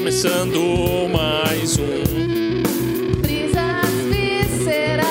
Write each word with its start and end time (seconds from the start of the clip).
começando 0.00 1.08
mais 1.12 1.76
um. 1.76 2.00
Brisas 3.20 3.92
viscerais. 4.08 5.04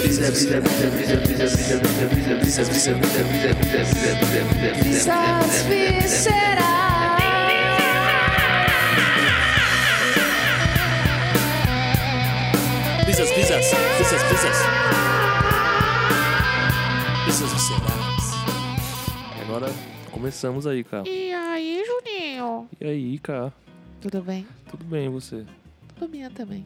Brisas 0.00 0.44
viscerais. 5.62 6.46
Brisas, 13.02 13.30
brisas, 13.32 13.66
brisas, 13.96 14.22
brisas. 14.22 14.56
Brisas 17.24 17.52
viscerais. 17.52 18.24
Agora 19.42 19.66
começamos 20.12 20.64
aí, 20.64 20.84
cara. 20.84 21.02
E 22.86 22.88
aí, 22.88 23.18
cara? 23.18 23.52
Tudo 24.00 24.22
bem? 24.22 24.46
Tudo 24.70 24.84
bem 24.84 25.06
e 25.06 25.08
você? 25.08 25.44
Tudo 25.96 26.08
bem 26.08 26.30
também. 26.30 26.64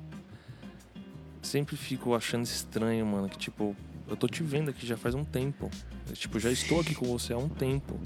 Sempre 1.40 1.76
fico 1.78 2.14
achando 2.14 2.44
estranho, 2.44 3.06
mano, 3.06 3.26
que 3.26 3.38
tipo, 3.38 3.74
eu 4.06 4.14
tô 4.14 4.26
te 4.26 4.42
vendo 4.42 4.68
aqui 4.68 4.86
já 4.86 4.98
faz 4.98 5.14
um 5.14 5.24
tempo. 5.24 5.70
Eu, 6.06 6.12
tipo, 6.14 6.38
já 6.38 6.50
estou 6.52 6.78
aqui 6.80 6.94
com 6.94 7.06
você 7.06 7.32
há 7.32 7.38
um 7.38 7.48
tempo. 7.48 7.98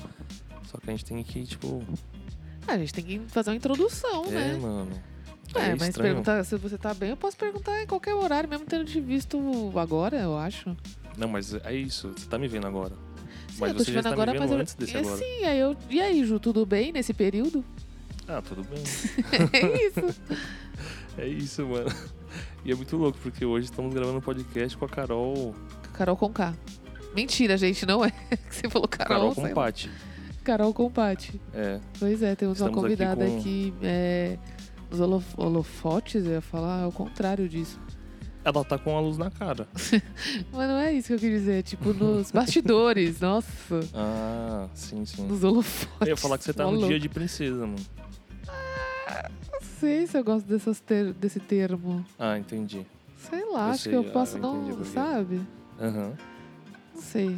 Só 0.71 0.79
que 0.79 0.89
a 0.89 0.93
gente 0.93 1.05
tem 1.05 1.21
que, 1.25 1.43
tipo, 1.45 1.83
Ah, 2.69 2.75
a 2.75 2.79
gente 2.79 2.95
tem 2.95 3.05
que 3.05 3.19
fazer 3.27 3.51
uma 3.51 3.57
introdução, 3.57 4.27
é, 4.27 4.31
né? 4.31 4.59
mano. 4.63 4.93
É, 5.57 5.71
É 5.71 5.75
mas 5.75 5.89
estranho. 5.89 6.11
perguntar 6.11 6.45
se 6.45 6.57
você 6.57 6.79
tá 6.79 6.95
bem, 6.95 7.11
eu 7.11 7.17
posso 7.17 7.37
perguntar 7.37 7.83
em 7.83 7.87
qualquer 7.89 8.15
horário, 8.15 8.49
mesmo 8.49 8.65
tendo 8.65 8.85
te 8.85 9.01
visto 9.01 9.37
agora, 9.77 10.17
eu 10.21 10.39
acho. 10.39 10.77
Não, 11.19 11.27
mas 11.27 11.53
é 11.53 11.75
isso, 11.75 12.13
você 12.17 12.29
tá 12.29 12.39
me 12.39 12.47
vendo 12.47 12.69
agora. 12.69 12.95
Sim, 13.49 13.57
Mas 13.59 13.71
eu 13.71 13.77
tô 13.77 13.85
você 13.85 13.91
te 13.91 13.95
já 13.95 14.01
vendo 14.03 14.07
está 14.07 14.11
agora, 14.13 14.33
me 14.33 14.39
mas 14.39 14.49
vendo 14.51 14.59
eu. 14.59 14.63
antes 14.63 14.75
desse 14.75 14.95
e, 14.95 14.99
agora. 14.99 15.17
Sim, 15.17 15.45
aí 15.47 15.59
eu. 15.59 15.77
E 15.91 16.01
aí, 16.01 16.25
Ju, 16.25 16.39
tudo 16.39 16.65
bem 16.65 16.93
nesse 16.93 17.13
período? 17.13 17.65
Ah, 18.29 18.41
tudo 18.43 18.63
bem. 18.65 18.83
é 19.53 19.87
isso. 19.87 20.21
É 21.17 21.29
isso, 21.29 21.65
mano. 21.65 21.89
E 22.65 22.73
é 22.73 22.75
muito 22.75 22.97
louco, 22.97 23.17
porque 23.23 23.45
hoje 23.45 23.67
estamos 23.67 23.95
gravando 23.95 24.19
um 24.19 24.21
podcast 24.21 24.77
com 24.77 24.85
a 24.85 24.89
Carol. 24.89 25.55
Carol 25.93 26.17
com 26.17 26.29
K. 26.33 26.53
Mentira, 27.15 27.57
gente, 27.57 27.87
não 27.87 28.05
é. 28.05 28.11
Que 28.51 28.53
Você 28.57 28.69
falou 28.69 28.89
Carol. 28.89 29.09
Carol 29.09 29.35
sei 29.35 29.43
com 29.45 29.49
lá. 29.51 29.55
Pati. 29.55 29.91
Carol 30.43 30.75
Compati. 30.75 31.41
É. 31.55 31.79
Pois 32.01 32.21
é, 32.21 32.35
temos 32.35 32.61
uma 32.61 32.69
Estamos 32.69 32.85
aqui 32.93 32.97
convidada 32.97 33.27
com- 33.31 33.39
aqui. 33.39 33.73
é, 33.81 34.37
holo- 34.93 35.23
holofotes, 35.37 36.27
eu 36.27 36.33
ia 36.33 36.41
falar, 36.41 36.83
é 36.83 36.87
o 36.87 36.91
contrário 36.93 37.49
disso. 37.49 37.79
Ela 38.45 38.65
tá 38.65 38.77
com 38.77 38.97
a 38.99 39.01
luz 39.01 39.17
na 39.17 39.31
cara. 39.31 39.69
Mas 40.53 40.69
não 40.69 40.79
é 40.79 40.93
isso 40.93 41.07
que 41.07 41.15
eu 41.15 41.19
queria 41.21 41.39
dizer, 41.39 41.63
tipo, 41.63 41.95
nos 41.95 42.33
bastidores, 42.33 43.21
nossa. 43.21 43.81
Ah, 43.95 44.69
sim, 44.75 45.05
sim. 45.07 45.25
Nos 45.29 45.45
holofotes. 45.45 46.01
Eu 46.01 46.09
ia 46.09 46.17
falar 46.17 46.39
que 46.39 46.45
você 46.45 46.53
tá 46.53 46.67
no 46.69 46.87
dia 46.89 46.99
de 46.99 47.09
princesa, 47.09 47.61
mano. 47.67 47.77
Não 49.53 49.61
sei 49.81 50.07
se 50.07 50.17
eu 50.19 50.25
gosto 50.25 50.47
dessas 50.47 50.81
ter- 50.81 51.13
desse 51.15 51.41
termo. 51.41 52.05
Ah, 52.19 52.39
entendi. 52.39 52.87
Sei 53.19 53.41
lá, 53.51 53.67
Eu 53.69 53.73
acho 53.73 53.83
sei, 53.85 53.93
que 53.93 53.97
eu 53.99 54.09
ah, 54.09 54.13
posso 54.13 54.37
eu 54.37 54.41
não, 54.43 54.85
sabe? 54.85 55.41
Aham. 55.81 56.13
Não 56.95 57.03
sei. 57.03 57.37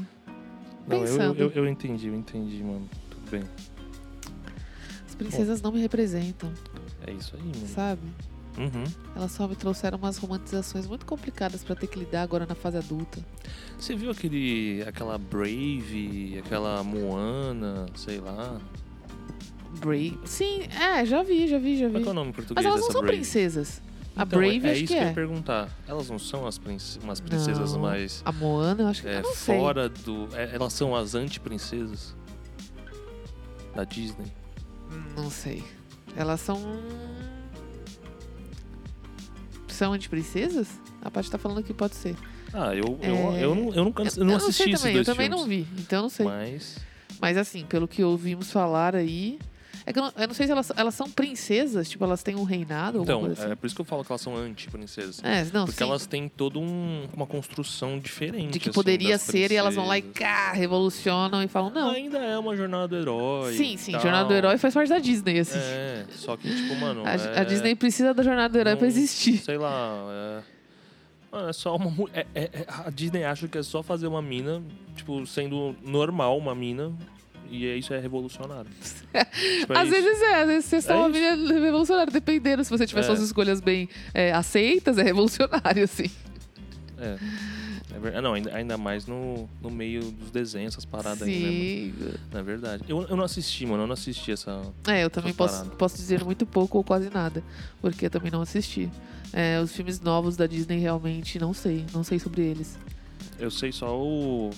Não, 0.87 0.97
eu, 0.97 1.01
Pensando. 1.03 1.41
eu, 1.41 1.51
eu 1.51 1.67
entendi, 1.69 2.09
eu 2.09 2.15
entendi, 2.15 2.63
mano. 2.63 2.89
Tudo 3.11 3.31
bem. 3.31 3.43
As 5.09 5.15
princesas 5.15 5.63
não 5.63 5.73
me 5.73 5.81
representam, 5.81 6.53
É 7.07 7.13
isso 7.13 7.35
aí, 7.37 7.43
mano. 7.43 7.67
sabe? 7.69 8.03
Uhum. 8.59 8.85
Elas 9.15 9.33
só 9.33 9.47
me 9.47 9.55
trouxeram 9.55 9.99
umas 9.99 10.17
romantizações 10.17 10.87
muito 10.87 11.05
complicadas 11.05 11.63
pra 11.63 11.75
ter 11.77 11.87
que 11.89 11.99
lidar 11.99 12.23
agora 12.23 12.47
na 12.47 12.55
fase 12.55 12.79
adulta. 12.79 13.21
Você 13.79 13.95
viu 13.95 14.11
aquele. 14.11 14.83
aquela 14.87 15.19
Brave, 15.19 16.39
aquela 16.39 16.83
Moana, 16.83 17.87
sei 17.95 18.19
lá. 18.19 18.59
Brave. 19.81 20.19
Sim, 20.25 20.63
é, 20.81 21.05
já 21.05 21.23
vi, 21.23 21.47
já 21.49 21.59
vi, 21.59 21.79
já 21.79 21.87
Qual 21.89 21.95
vi. 21.99 22.03
que 22.03 22.09
é 22.09 22.11
o 22.11 22.15
nome 22.15 22.31
em 22.31 22.33
português 22.33 22.65
Mas 22.65 22.67
elas 22.67 22.81
não 22.81 22.91
são 22.93 23.01
Brave? 23.03 23.17
princesas. 23.19 23.83
A 24.17 24.23
Então, 24.23 24.39
Brave 24.39 24.67
é, 24.67 24.69
é 24.69 24.73
acho 24.73 24.81
isso 24.85 24.87
que 24.93 24.95
que 24.95 24.95
eu 24.95 25.05
é. 25.05 25.09
ia 25.09 25.15
perguntar. 25.15 25.69
Elas 25.87 26.09
não 26.09 26.19
são 26.19 26.47
as 26.47 26.57
princ- 26.59 26.99
umas 27.03 27.21
princesas 27.21 27.73
Não. 27.75 27.81
mais. 27.81 28.23
A 28.25 28.33
Moana, 28.33 28.83
eu 28.85 28.87
acho 28.89 29.03
que 29.03 29.09
é, 29.09 29.19
eu 29.19 29.23
não 29.23 29.35
sei. 29.35 29.59
fora 29.59 29.89
do. 29.89 30.29
é, 30.33 30.55
elas 30.55 30.73
são 30.73 30.97
as 30.97 31.15
anti-princesas 31.15 32.17
da 33.75 33.85
Disney. 33.85 34.33
Não 35.17 35.29
sei. 35.31 35.63
Elas 36.17 36.41
são. 36.41 36.59
São 39.69 39.93
anti-princesas? 39.93 40.69
A 41.03 41.11
Paty 41.11 41.31
tá 41.31 41.39
falando 41.39 41.63
que 41.63 41.75
pode 41.75 41.95
ser. 41.95 42.17
Ah, 42.53 42.75
eu, 42.75 42.99
eu, 43.03 43.15
É, 43.35 43.45
eu, 43.45 43.55
não, 43.55 43.75
eu 43.75 43.85
nunca 43.85 44.03
eu 44.17 44.25
não 44.25 44.37
assisti 44.37 44.63
sei 44.65 44.73
também, 44.75 44.93
dois 44.95 45.09
eu 45.09 45.15
também 45.15 45.29
filmes. 45.29 45.41
não 45.43 45.49
vi, 45.49 45.67
então 45.79 45.99
eu 45.99 46.03
não 46.05 46.09
sei. 46.09 46.25
Mas. 46.25 46.79
Mas 47.21 47.37
assim, 47.37 47.65
pelo 47.67 47.87
que 47.87 48.03
ouvimos 48.03 48.51
falar 48.51 48.97
aí. 48.97 49.39
É 49.89 49.93
que 49.93 50.01
eu 50.01 50.03
não, 50.03 50.13
eu 50.17 50.27
não 50.27 50.35
sei 50.35 50.47
se 50.47 50.53
elas, 50.53 50.73
elas 50.77 50.95
são 50.97 51.09
princesas, 51.09 51.89
tipo, 51.89 52.03
elas 52.03 52.21
têm 52.21 52.35
um 52.35 52.43
reinado, 52.43 53.03
Então, 53.03 53.21
coisa 53.21 53.41
assim. 53.45 53.53
é 53.53 53.55
por 53.55 53.67
isso 53.69 53.77
que 53.77 53.81
eu 53.81 53.85
falo 53.85 54.05
que 54.05 54.11
elas 54.11 54.21
são 54.21 54.37
anti-princesas. 54.37 55.23
É, 55.23 55.45
não, 55.53 55.65
Porque 55.65 55.79
sim. 55.85 55.89
elas 55.89 56.07
têm 56.07 56.29
toda 56.29 56.59
um- 56.59 57.07
uma 57.15 57.25
construção 57.25 57.97
diferente. 57.97 58.51
De 58.55 58.59
que 58.59 58.69
assim, 58.71 58.75
poderia 58.75 59.17
ser 59.17 59.53
e 59.53 59.55
elas 59.55 59.77
vão 59.77 59.87
lá 59.87 59.97
e 59.97 60.03
princesas. 60.03 60.29
cá, 60.29 60.53
revolucionam 60.53 61.41
e 61.41 61.47
falam, 61.47 61.71
não. 61.71 61.91
Ainda 61.91 62.19
é 62.19 62.37
uma 62.37 62.57
jornada 62.57 62.89
do 62.89 62.97
herói. 62.97 63.55
Sim, 63.57 63.77
sim, 63.77 63.93
tal. 63.93 64.01
Jornada 64.01 64.29
do 64.29 64.35
Herói 64.35 64.59
faz 64.59 64.75
parte 64.75 64.89
da 64.89 64.99
Disney, 64.99 65.39
assim. 65.39 65.59
É, 65.61 66.05
só 66.11 66.37
que, 66.37 66.53
tipo, 66.53 66.75
mano. 66.81 67.03
a, 67.07 67.13
é, 67.15 67.39
a 67.39 67.45
Disney 67.45 67.77
precisa 67.77 68.13
da 68.13 68.25
Jornada 68.25 68.49
do 68.53 68.59
Herói 68.59 68.73
não- 68.73 68.79
pra 68.79 68.89
existir. 68.89 69.39
Sei 69.39 69.57
lá. 69.57 70.05
É, 70.11 70.43
mano, 71.31 71.49
é 71.49 71.53
só 71.53 71.77
uma. 71.77 71.91
mu- 71.91 72.11
é- 72.13 72.27
é- 72.35 72.51
é- 72.53 72.67
a 72.69 72.91
Disney 72.91 73.23
acha 73.23 73.47
que 73.47 73.57
é 73.57 73.63
só 73.63 73.85
fazer 73.85 74.09
uma 74.09 74.21
mina, 74.21 74.61
tipo, 74.97 75.25
sendo 75.27 75.77
normal 75.85 76.37
uma 76.37 76.57
mina. 76.57 76.93
E 77.51 77.67
é- 77.67 77.77
isso 77.77 77.93
é 77.95 77.99
revolucionário. 78.01 78.71
Tipo, 79.61 79.73
é 79.73 79.79
Às 79.79 79.89
isso. 79.89 80.03
vezes 80.03 80.23
é, 80.23 80.35
às 80.43 80.47
vezes 80.47 80.65
vocês 80.67 80.85
são 80.85 80.97
É 80.97 80.99
uma 80.99 81.09
menina 81.09 81.55
revolucionária, 81.61 82.13
dependendo. 82.13 82.63
Se 82.65 82.71
você 82.71 82.87
tiver 82.87 83.01
É. 83.01 83.03
suas 83.05 83.21
escolhas 83.21 83.61
bem 83.61 83.89
é, 84.13 84.33
aceitas, 84.33 84.99
é 84.99 85.03
revolucionário, 85.03 85.85
assim. 85.85 86.11
É. 86.99 87.17
É 88.15 88.21
não, 88.21 88.35
ainda, 88.35 88.77
mais 88.77 89.07
no, 89.07 89.49
no 89.63 89.71
meio 89.71 90.03
dos 90.03 90.31
desenhos, 90.31 90.75
essas 90.75 90.85
paradas 90.85 91.23
aí, 91.23 91.93
né? 91.99 92.11
Sim. 92.11 92.19
Na 92.31 92.43
verdade. 92.43 92.85
Eu, 92.87 93.03
eu 93.09 93.17
não 93.17 93.25
assisti, 93.25 93.65
mano. 93.65 93.85
Eu 93.85 93.87
não 93.87 93.95
assisti 93.95 94.33
essa. 94.33 94.61
É, 94.87 95.03
eu 95.03 95.09
também 95.09 95.33
posso, 95.33 95.55
paradas. 95.59 95.79
posso 95.79 95.97
dizer 95.97 96.23
muito 96.23 96.45
pouco 96.45 96.77
ou 96.77 96.85
quase 96.85 97.09
nada, 97.09 97.43
porque 97.81 98.07
eu 98.07 98.11
também 98.11 98.31
não 98.31 98.43
assisti. 98.43 98.91
É, 99.33 99.59
os 99.61 99.73
filmes 99.73 99.99
novos 100.01 100.37
da 100.37 100.47
Disney 100.47 100.79
realmente 100.79 101.39
não 101.39 101.55
sei, 101.55 101.87
não 101.93 102.05
sei 102.05 102.19
sobre 102.19 102.43
eles. 102.43 102.79
Eu 103.39 103.51
sei 103.51 103.73
só 103.73 103.99
o. 103.99 104.51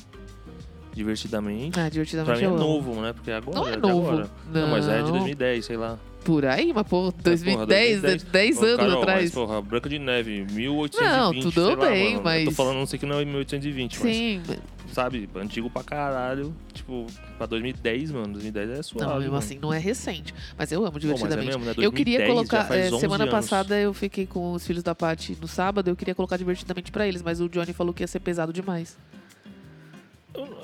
Divertidamente. 0.94 1.78
Ah, 1.78 1.82
Pra 1.82 1.88
divertidamente 1.88 2.40
mim 2.40 2.46
é 2.46 2.48
novo, 2.58 3.00
né? 3.00 3.12
Porque 3.12 3.30
agora. 3.30 3.56
Não 3.58 3.68
é 3.68 3.72
de 3.72 3.78
novo. 3.82 4.08
agora. 4.10 4.30
Não, 4.52 4.68
mas 4.68 4.88
é 4.88 4.96
de 4.98 5.02
Não. 5.04 5.12
2010, 5.12 5.64
sei 5.64 5.76
lá. 5.76 5.98
Por 6.24 6.44
aí, 6.44 6.72
mas 6.74 6.86
pô, 6.86 7.12
2010, 7.22 8.02
2010, 8.02 8.22
10 8.24 8.58
Ô, 8.58 8.64
anos 8.66 8.76
Carol, 8.76 9.00
atrás. 9.02 9.22
Mas, 9.22 9.30
porra, 9.32 9.62
Branca 9.62 9.88
de 9.88 9.98
Neve, 9.98 10.44
1820. 10.50 11.00
Não, 11.00 11.32
tudo 11.50 11.68
lá, 11.80 11.88
bem, 11.88 12.10
mano. 12.14 12.24
mas- 12.24 12.40
Eu 12.44 12.48
tô 12.50 12.54
falando, 12.56 12.76
não 12.76 12.86
sei 12.86 12.98
que 12.98 13.06
não 13.06 13.18
é 13.18 13.24
1820, 13.24 13.96
Sim, 13.96 14.42
mas, 14.46 14.58
sabe, 14.92 15.28
antigo 15.36 15.70
pra 15.70 15.82
caralho. 15.82 16.54
Tipo, 16.74 17.06
pra 17.38 17.46
2010, 17.46 18.10
mano. 18.10 18.32
2010 18.34 18.68
é 18.70 18.82
suave. 18.82 19.08
não, 19.10 19.18
mesmo 19.20 19.36
assim, 19.36 19.58
não 19.62 19.72
é 19.72 19.78
recente. 19.78 20.34
Mas 20.58 20.70
eu 20.70 20.80
amo 20.82 20.90
Pô, 20.92 20.98
é 20.98 21.00
divertidamente. 21.00 21.46
mesmo, 21.46 21.64
né? 21.64 21.72
Eu 21.78 21.92
queria 21.92 22.18
2010 22.18 22.48
colocar. 22.50 22.74
é, 22.76 22.88
11 22.88 23.00
semana 23.00 23.24
anos. 23.24 23.34
passada 23.34 23.78
eu 23.80 23.94
fiquei 23.94 24.26
com 24.26 24.52
os 24.52 24.66
filhos 24.66 24.82
da 24.82 24.94
Paty 24.94 25.38
no 25.40 25.48
sábado, 25.48 25.88
eu 25.88 25.96
queria 25.96 26.14
colocar 26.16 26.36
divertidamente 26.36 26.90
pra 26.92 27.06
eles, 27.06 27.22
mas 27.22 27.40
o 27.40 27.48
Johnny 27.48 27.72
falou 27.72 27.94
que 27.94 28.02
ia 28.02 28.06
ser 28.08 28.20
pesado 28.20 28.52
demais. 28.52 28.98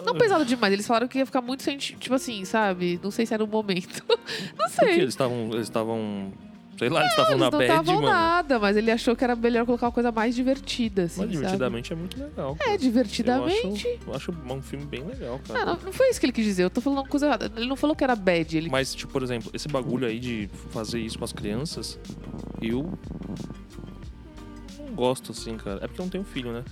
Não 0.05 0.15
pesado 0.15 0.45
demais, 0.45 0.73
eles 0.73 0.87
falaram 0.87 1.09
que 1.09 1.19
ia 1.19 1.27
ficar 1.27 1.41
muito 1.41 1.63
senti 1.63 1.97
tipo 1.97 2.15
assim, 2.15 2.45
sabe? 2.45 3.01
Não 3.03 3.11
sei 3.11 3.27
se 3.27 3.35
era 3.35 3.43
o 3.43 3.47
momento. 3.47 4.05
Não 4.59 4.69
sei. 4.69 5.01
Eles 5.01 5.09
estavam. 5.11 5.49
Eles 5.53 5.63
estavam. 5.67 6.33
Sei 6.79 6.89
lá, 6.89 7.03
eles 7.03 7.13
estavam 7.13 7.39
na 7.39 7.51
não 7.53 7.59
bad, 7.59 7.71
estavam 7.71 7.95
mano. 7.95 8.09
nada, 8.09 8.59
mas 8.59 8.77
ele 8.77 8.91
achou 8.91 9.15
que 9.15 9.23
era 9.23 9.37
melhor 9.37 9.65
colocar 9.65 9.87
uma 9.87 9.93
coisa 9.93 10.11
mais 10.11 10.35
divertida, 10.35 11.05
assim, 11.05 11.21
Mas 11.21 11.31
divertidamente 11.31 11.93
é 11.93 11.97
muito 11.97 12.19
legal. 12.19 12.57
É, 12.59 12.77
divertidamente. 12.77 13.87
Eu 13.87 14.13
acho, 14.13 14.33
eu 14.33 14.35
acho 14.35 14.55
um 14.55 14.61
filme 14.61 14.85
bem 14.85 15.05
legal, 15.05 15.41
cara. 15.47 15.61
Ah, 15.61 15.65
não, 15.67 15.77
não 15.77 15.93
foi 15.93 16.11
isso 16.11 16.19
que 16.19 16.27
ele 16.27 16.33
quis 16.33 16.45
dizer, 16.45 16.65
eu 16.65 16.71
tô 16.71 16.81
falando 16.81 16.99
uma 16.99 17.09
coisa 17.09 17.27
errada. 17.27 17.53
Ele 17.57 17.69
não 17.69 17.77
falou 17.77 17.95
que 17.95 18.03
era 18.03 18.17
bad, 18.17 18.57
ele 18.57 18.69
Mas, 18.69 18.93
tipo, 18.93 19.13
por 19.13 19.23
exemplo, 19.23 19.53
esse 19.55 19.69
bagulho 19.69 20.05
aí 20.05 20.19
de 20.19 20.51
fazer 20.73 20.99
isso 20.99 21.17
com 21.17 21.25
as 21.25 21.33
crianças, 21.33 21.97
eu 22.61 22.93
não 24.77 24.95
gosto, 24.97 25.31
assim, 25.31 25.57
cara. 25.57 25.77
É 25.77 25.87
porque 25.87 26.01
eu 26.01 26.05
não 26.05 26.11
tenho 26.11 26.25
filho, 26.25 26.53
né? 26.53 26.65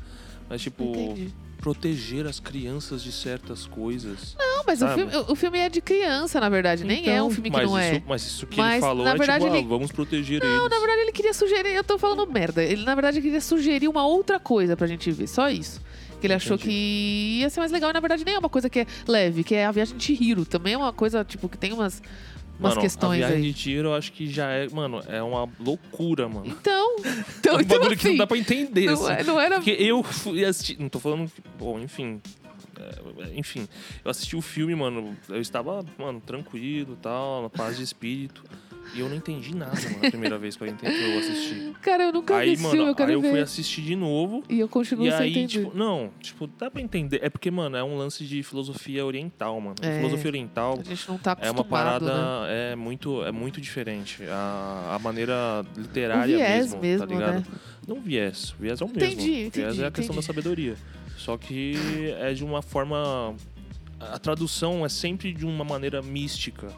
Mas, 0.49 0.62
tipo, 0.62 0.83
Entendi. 0.83 1.33
Proteger 1.62 2.26
as 2.26 2.41
crianças 2.41 3.03
de 3.05 3.12
certas 3.12 3.67
coisas. 3.67 4.35
Não, 4.37 4.64
mas 4.67 4.82
o 4.82 4.87
sabe? 4.87 4.94
filme, 5.09 5.17
o, 5.29 5.35
filme 5.37 5.59
é 5.61 5.69
de 5.69 5.81
criança, 5.81 6.41
na 6.41 6.49
verdade. 6.49 6.82
Nem 6.85 7.09
é 7.09 7.23
um 7.23 7.31
filme 7.31 7.53
que 7.53 7.62
não 7.62 7.79
é. 7.79 7.93
isso, 7.99 8.03
Mas 8.06 8.23
isso 8.26 8.47
que 8.49 8.59
Mas, 8.59 8.73
ele 8.75 8.81
falou 8.81 9.05
na 9.05 9.12
é 9.12 9.17
verdade, 9.17 9.44
tipo, 9.44 9.55
ah, 9.55 9.59
ele- 9.59 9.69
vamos 9.69 9.93
proteger 9.93 10.43
Não, 10.43 10.49
eles. 10.50 10.70
na 10.70 10.79
verdade 10.81 11.00
ele 11.03 11.12
queria 11.12 11.32
sugerir. 11.32 11.69
Eu 11.75 11.85
tô 11.85 11.97
falando 11.99 12.26
merda. 12.26 12.64
Ele, 12.64 12.85
na 12.85 12.97
verdade, 12.97 13.23
queria 13.23 13.41
sugerir 13.41 13.87
uma 13.87 14.05
outra 14.05 14.41
coisa 14.41 14.76
pra 14.76 14.88
gente 14.88 15.09
ver. 15.12 15.29
Só 15.29 15.49
isso. 15.49 15.81
Que 16.20 16.26
ele 16.26 16.35
achou 16.35 16.56
Entendi. 16.56 16.70
que 16.70 17.38
ia 17.43 17.49
ser 17.49 17.61
mais 17.61 17.70
legal. 17.70 17.91
E 17.91 17.93
na 17.93 18.00
verdade 18.00 18.25
nem 18.25 18.35
é 18.35 18.38
uma 18.41 18.49
coisa 18.49 18.69
que 18.69 18.81
é 18.81 18.87
leve, 19.06 19.44
que 19.44 19.55
é 19.55 19.64
a 19.64 19.70
viagem 19.70 19.97
de 19.97 20.03
Chihiro. 20.05 20.44
Também 20.44 20.75
é 20.75 20.76
uma 20.76 20.93
coisa, 20.93 21.25
tipo, 21.25 21.49
que 21.49 21.56
tem 21.56 21.73
umas, 21.73 22.03
umas 22.58 22.70
Mano, 22.72 22.81
questões 22.81 23.22
a 23.22 23.26
viagem 23.28 23.37
aí. 23.37 23.52
de 23.52 23.54
tiro 23.54 23.88
eu 23.88 23.94
acho 23.94 24.12
que 24.12 24.26
já 24.26 24.49
é, 24.50 24.69
mano, 24.69 25.00
é 25.08 25.22
uma 25.22 25.49
loucura, 25.58 26.28
mano. 26.28 26.46
Então, 26.46 26.96
então, 27.38 27.54
é 27.54 27.56
um 27.56 27.60
então 27.60 27.78
bagulho 27.78 27.96
que 27.96 28.04
não 28.04 28.10
assim, 28.12 28.19
dá 28.19 28.26
pra 28.26 28.38
entender, 28.38 28.87
não, 28.87 28.93
assim. 28.94 29.12
é- 29.12 29.25
não 29.25 29.40
era. 29.40 29.56
Porque 29.56 29.70
eu 29.72 30.02
fui 30.02 30.44
assistir. 30.44 30.78
Não 30.78 30.88
tô 30.88 30.99
falando. 31.00 31.31
Bom, 31.58 31.78
enfim. 31.81 32.20
É, 32.78 33.38
enfim, 33.38 33.69
eu 34.04 34.10
assisti 34.10 34.34
o 34.37 34.40
filme, 34.40 34.75
mano. 34.75 35.16
Eu 35.28 35.40
estava, 35.40 35.84
mano, 35.99 36.20
tranquilo 36.20 36.96
tal, 37.00 37.43
na 37.43 37.50
paz 37.50 37.76
de 37.76 37.82
espírito. 37.82 38.43
E 38.94 39.00
eu 39.00 39.09
não 39.09 39.17
entendi 39.17 39.55
nada, 39.55 39.75
mano, 39.81 40.06
a 40.06 40.11
primeira 40.11 40.37
vez 40.39 40.55
que 40.55 40.62
eu, 40.62 40.67
entendi, 40.69 40.94
que 40.94 41.03
eu 41.03 41.19
assisti. 41.19 41.73
Cara, 41.81 42.05
eu 42.05 42.12
nunca 42.12 42.35
vi 42.37 42.41
Aí, 42.43 42.53
esse 42.53 42.62
mano, 42.62 42.83
eu 42.89 42.94
quero 42.94 43.09
aí 43.09 43.15
eu 43.15 43.23
ver. 43.23 43.31
fui 43.31 43.41
assistir 43.41 43.81
de 43.83 43.97
novo. 43.97 44.43
E 44.50 44.61
eu 44.61 44.69
continuo 44.69 45.06
E 45.06 45.11
sem 45.11 45.21
aí, 45.21 45.31
entender. 45.31 45.47
tipo, 45.65 45.77
não, 45.77 46.11
tipo, 46.21 46.47
dá 46.47 46.71
pra 46.71 46.81
entender. 46.83 47.21
É 47.23 47.31
porque, 47.31 47.50
mano, 47.50 47.75
é 47.77 47.83
um 47.83 47.97
lance 47.97 48.25
de 48.25 48.43
filosofia 48.43 49.05
oriental, 49.06 49.59
mano. 49.61 49.77
É. 49.81 49.97
Filosofia 49.97 50.29
oriental 50.31 50.79
A 50.79 50.83
gente 50.85 51.09
não 51.09 51.17
tá 51.17 51.31
é 51.31 51.33
acostumado, 51.49 51.56
uma 51.59 51.65
parada 51.65 52.47
né? 52.47 52.73
é 52.73 52.77
muito 52.77 53.25
é 53.25 53.33
muito 53.33 53.61
diferente. 53.61 54.23
A, 54.29 54.95
a 54.97 54.99
maneira 54.99 55.65
literária 55.77 56.37
viés 56.37 56.67
mesmo, 56.75 56.81
mesmo, 56.83 57.06
tá 57.06 57.12
ligado? 57.15 57.35
né? 57.37 57.45
Não 57.88 58.00
viés, 58.00 58.55
viés 58.61 58.81
é 58.81 58.85
o 58.85 58.88
Entendi, 58.88 59.06
mesmo. 59.17 59.23
viés 59.27 59.47
entendi, 59.47 59.83
é 59.83 59.87
a 59.87 59.91
questão 59.91 60.15
entendi. 60.15 60.17
da 60.17 60.23
sabedoria. 60.23 60.77
Só 61.17 61.37
que 61.38 61.75
é 62.21 62.35
de 62.35 62.45
uma 62.45 62.61
forma 62.61 63.35
a 64.00 64.19
tradução 64.19 64.85
é 64.85 64.88
sempre 64.88 65.33
de 65.33 65.47
uma 65.47 65.65
maneira 65.65 66.03
mística. 66.03 66.69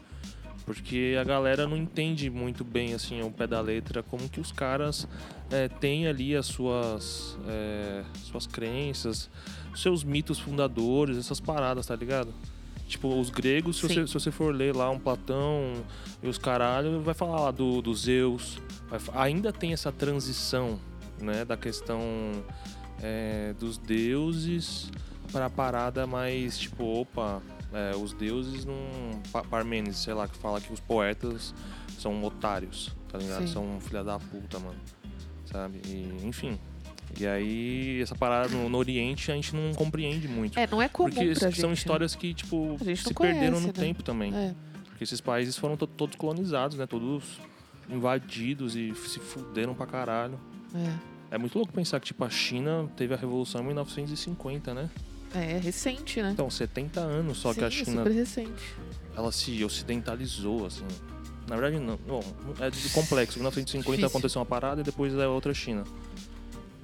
Porque 0.65 1.15
a 1.19 1.23
galera 1.23 1.67
não 1.67 1.77
entende 1.77 2.29
muito 2.29 2.63
bem, 2.63 2.95
assim, 2.95 3.21
ao 3.21 3.29
pé 3.29 3.45
da 3.45 3.61
letra, 3.61 4.01
como 4.01 4.27
que 4.27 4.39
os 4.39 4.51
caras 4.51 5.07
é, 5.51 5.67
têm 5.67 6.07
ali 6.07 6.35
as 6.35 6.47
suas, 6.47 7.37
é, 7.47 8.03
suas 8.23 8.47
crenças, 8.47 9.29
seus 9.75 10.03
mitos 10.03 10.39
fundadores, 10.39 11.17
essas 11.17 11.39
paradas, 11.39 11.85
tá 11.85 11.95
ligado? 11.95 12.33
Tipo, 12.87 13.19
os 13.19 13.29
gregos, 13.29 13.77
se 13.77 13.83
você, 13.83 14.07
se 14.07 14.13
você 14.13 14.31
for 14.31 14.53
ler 14.53 14.75
lá 14.75 14.89
um 14.89 14.99
Platão 14.99 15.73
e 16.21 16.27
os 16.27 16.37
caralho, 16.37 17.01
vai 17.01 17.13
falar 17.13 17.41
lá 17.41 17.51
do, 17.51 17.81
do 17.81 17.93
Zeus. 17.93 18.59
vai 18.87 18.99
ainda 19.13 19.53
tem 19.53 19.73
essa 19.73 19.91
transição, 19.91 20.79
né, 21.19 21.45
da 21.45 21.57
questão 21.57 21.99
é, 23.01 23.53
dos 23.59 23.77
deuses 23.77 24.91
para 25.31 25.47
a 25.47 25.49
parada 25.49 26.05
mais 26.05 26.57
tipo, 26.57 26.83
opa, 27.01 27.41
é, 27.75 27.95
os 27.95 28.13
deuses 28.13 28.65
não. 28.65 28.75
Pa- 29.31 29.43
Parmênides, 29.43 29.97
sei 29.99 30.13
lá, 30.13 30.27
que 30.27 30.37
fala 30.37 30.59
que 30.61 30.71
os 30.73 30.79
poetas 30.79 31.53
são 31.99 32.23
otários, 32.23 32.95
tá 33.11 33.17
ligado? 33.17 33.47
Sim. 33.47 33.53
São 33.53 33.79
filha 33.81 34.03
da 34.03 34.17
puta, 34.17 34.57
mano. 34.59 34.79
Sabe? 35.45 35.81
E, 35.87 36.25
enfim. 36.25 36.57
E 37.19 37.25
aí, 37.27 38.01
essa 38.01 38.15
parada 38.15 38.49
no, 38.49 38.67
no 38.67 38.77
Oriente 38.77 39.31
a 39.31 39.35
gente 39.35 39.55
não 39.55 39.73
compreende 39.73 40.27
muito. 40.27 40.57
É, 40.59 40.65
não 40.67 40.81
é 40.81 40.89
comum 40.89 41.09
porque 41.09 41.33
pra 41.35 41.49
gente. 41.49 41.61
são 41.61 41.69
né? 41.69 41.73
histórias 41.75 42.15
que, 42.15 42.33
tipo, 42.33 42.77
se 42.79 43.05
não 43.05 43.13
perderam 43.13 43.13
conhece, 43.13 43.61
no 43.61 43.67
né? 43.67 43.73
tempo 43.73 44.01
também. 44.03 44.35
É. 44.35 44.55
Porque 44.89 45.03
esses 45.03 45.21
países 45.21 45.55
foram 45.57 45.77
to- 45.77 45.85
todos 45.87 46.15
colonizados, 46.15 46.77
né? 46.77 46.85
Todos 46.87 47.39
invadidos 47.89 48.75
e 48.75 48.93
se 48.95 49.19
fuderam 49.19 49.73
pra 49.75 49.85
caralho. 49.85 50.39
É. 50.73 51.35
É 51.35 51.37
muito 51.37 51.57
louco 51.57 51.71
pensar 51.73 51.99
que, 51.99 52.07
tipo, 52.07 52.23
a 52.23 52.29
China 52.29 52.89
teve 52.95 53.13
a 53.13 53.17
Revolução 53.17 53.61
em 53.61 53.65
1950, 53.67 54.73
né? 54.73 54.89
É, 55.35 55.53
é 55.53 55.59
recente, 55.59 56.21
né? 56.21 56.31
Então, 56.31 56.49
70 56.49 56.99
anos 56.99 57.37
só 57.37 57.51
Sim, 57.51 57.59
que 57.59 57.65
a 57.65 57.67
é 57.67 57.71
China, 57.71 58.03
super 58.03 58.11
recente. 58.11 58.75
ela 59.15 59.31
se 59.31 59.63
ocidentalizou, 59.63 60.65
assim. 60.65 60.85
Na 61.47 61.55
verdade, 61.55 61.83
não. 61.83 61.97
Bom, 61.97 62.23
é 62.59 62.71
complexo. 62.93 63.37
Em 63.37 63.41
1950 63.41 63.81
Difícil. 63.81 64.07
aconteceu 64.07 64.39
uma 64.39 64.45
parada 64.45 64.81
e 64.81 64.83
depois 64.83 65.13
é 65.13 65.27
outra 65.27 65.53
China. 65.53 65.83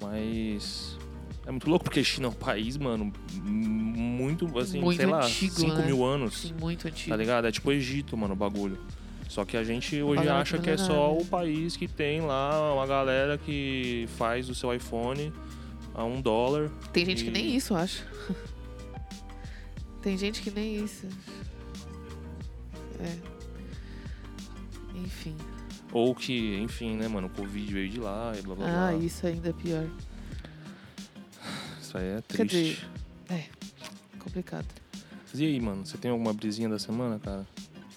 Mas... 0.02 0.98
É 1.46 1.50
muito 1.50 1.68
louco 1.68 1.86
porque 1.86 2.04
China 2.04 2.28
é 2.28 2.30
um 2.30 2.34
país, 2.34 2.78
mano, 2.78 3.12
muito, 3.42 4.46
assim, 4.60 4.80
Muito 4.80 4.98
sei 4.98 5.08
lá, 5.08 5.26
antigo, 5.26 5.56
5 5.56 5.76
né? 5.76 5.86
mil 5.88 6.06
anos. 6.06 6.42
Sim, 6.42 6.54
muito 6.60 6.88
antigo. 6.88 7.10
Tá 7.10 7.18
ligado? 7.18 7.48
É 7.48 7.52
tipo 7.52 7.70
o 7.70 7.72
Egito, 7.72 8.16
mano, 8.16 8.34
o 8.34 8.38
bagulho. 8.38 8.78
Só 9.28 9.44
que 9.44 9.58
a 9.58 9.64
gente 9.64 10.00
hoje 10.02 10.28
acha 10.28 10.60
que 10.60 10.70
é 10.70 10.78
só 10.78 11.16
o 11.18 11.26
país 11.26 11.76
que 11.76 11.88
tem 11.88 12.22
lá 12.22 12.74
uma 12.74 12.86
galera 12.86 13.38
que 13.38 14.08
faz 14.18 14.50
o 14.50 14.56
seu 14.56 14.74
iPhone 14.74 15.32
a 15.94 16.04
um 16.04 16.22
dólar. 16.22 16.70
Tem 16.94 17.06
gente 17.06 17.24
que 17.24 17.30
E- 17.30 17.34
nem 17.34 17.56
isso, 17.56 17.74
acha. 17.76 18.06
Tem 20.02 20.18
gente 20.18 20.42
que 20.42 20.50
nem 20.52 20.84
isso. 20.84 21.08
É. 23.00 23.18
Enfim. 24.96 25.36
Ou 25.92 26.16
que, 26.16 26.56
enfim, 26.58 26.96
né, 26.96 27.08
mano, 27.08 27.28
o 27.28 27.30
Covid 27.30 27.74
veio 27.74 27.90
de 27.90 28.00
lá 28.00 28.34
e 28.38 28.42
blá 28.42 28.56
blá 28.56 28.66
Ah, 28.68 28.92
blá. 28.92 28.94
isso 28.96 29.26
ainda 29.28 29.50
é 29.50 29.54
pior. 29.54 29.88
Isso 31.82 31.98
aí 31.98 32.06
é 32.06 32.24
Quer 32.28 32.48
triste. 32.48 32.88
dizer, 33.28 33.50
Complicado. 34.20 34.66
E 35.34 35.46
aí, 35.46 35.60
mano, 35.60 35.86
você 35.86 35.98
tem 35.98 36.12
alguma 36.12 36.32
brisinha 36.34 36.70
da 36.70 36.78
semana, 36.78 37.20
cara? 37.20 37.46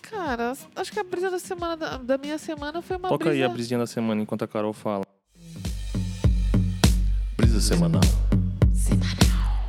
Cara, 0.02 0.52
acho 0.76 0.92
que 0.92 0.98
a 0.98 1.04
brisa 1.04 1.30
da 1.30 1.38
semana 1.38 1.76
da, 1.76 1.96
da 1.98 2.16
minha 2.18 2.38
semana 2.38 2.80
foi 2.80 2.96
uma 2.96 3.08
Toca 3.08 3.24
brisa. 3.26 3.36
aí 3.38 3.44
a 3.44 3.48
brisinha 3.48 3.78
da 3.78 3.86
semana 3.86 4.22
enquanto 4.22 4.42
a 4.42 4.48
Carol 4.48 4.72
fala. 4.72 5.04
Brisa 7.54 7.68
semanal. 7.68 8.00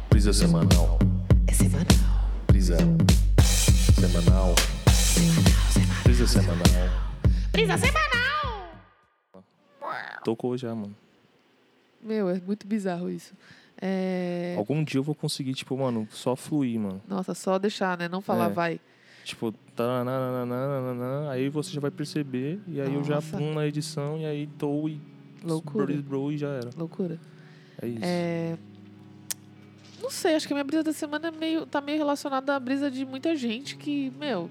Brisa 0.09 0.33
semanal. 0.33 0.97
É 1.45 1.53
semanal. 1.53 1.85
Brisa 2.47 2.77
semanal. 3.93 4.55
Brisa 6.03 6.25
semanal. 6.25 6.89
Brisa 7.51 7.77
semanal! 7.77 8.73
Tocou 10.23 10.57
já, 10.57 10.73
mano. 10.73 10.95
Meu, 12.01 12.27
é 12.27 12.41
muito 12.41 12.65
bizarro 12.65 13.07
isso. 13.07 13.35
É... 13.79 14.55
Algum 14.57 14.83
dia 14.83 14.97
eu 14.97 15.03
vou 15.03 15.13
conseguir, 15.13 15.53
tipo, 15.53 15.77
mano, 15.77 16.07
só 16.09 16.35
fluir, 16.35 16.79
mano. 16.79 16.99
Nossa, 17.07 17.35
só 17.35 17.59
deixar, 17.59 17.99
né? 17.99 18.09
Não 18.09 18.19
falar 18.19 18.49
É. 18.49 18.53
vai. 18.53 18.79
Tipo, 19.23 19.51
tananana, 19.75 21.29
aí 21.29 21.49
você 21.49 21.71
já 21.71 21.79
vai 21.79 21.91
perceber, 21.91 22.59
e 22.67 22.81
aí 22.81 22.91
eu 22.95 23.03
já 23.03 23.15
Nossa. 23.17 23.37
pum 23.37 23.53
na 23.53 23.67
edição, 23.67 24.17
e 24.17 24.25
aí 24.25 24.47
tô 24.57 24.89
e. 24.89 24.99
Loucura. 25.43 25.85
Bro, 25.85 26.01
bro, 26.01 26.31
e 26.31 26.37
já 26.39 26.47
era. 26.47 26.71
Loucura. 26.75 27.19
É 27.81 27.87
isso. 27.87 27.99
É... 28.01 28.57
Não 30.01 30.09
sei, 30.11 30.35
acho 30.35 30.45
que 30.47 30.53
a 30.53 30.55
minha 30.55 30.63
brisa 30.63 30.83
da 30.83 30.93
semana 30.93 31.29
é 31.29 31.31
meio, 31.31 31.65
tá 31.65 31.81
meio 31.81 31.97
relacionada 31.97 32.55
à 32.55 32.59
brisa 32.59 32.91
de 32.91 33.05
muita 33.05 33.35
gente 33.35 33.75
que, 33.75 34.11
meu. 34.19 34.49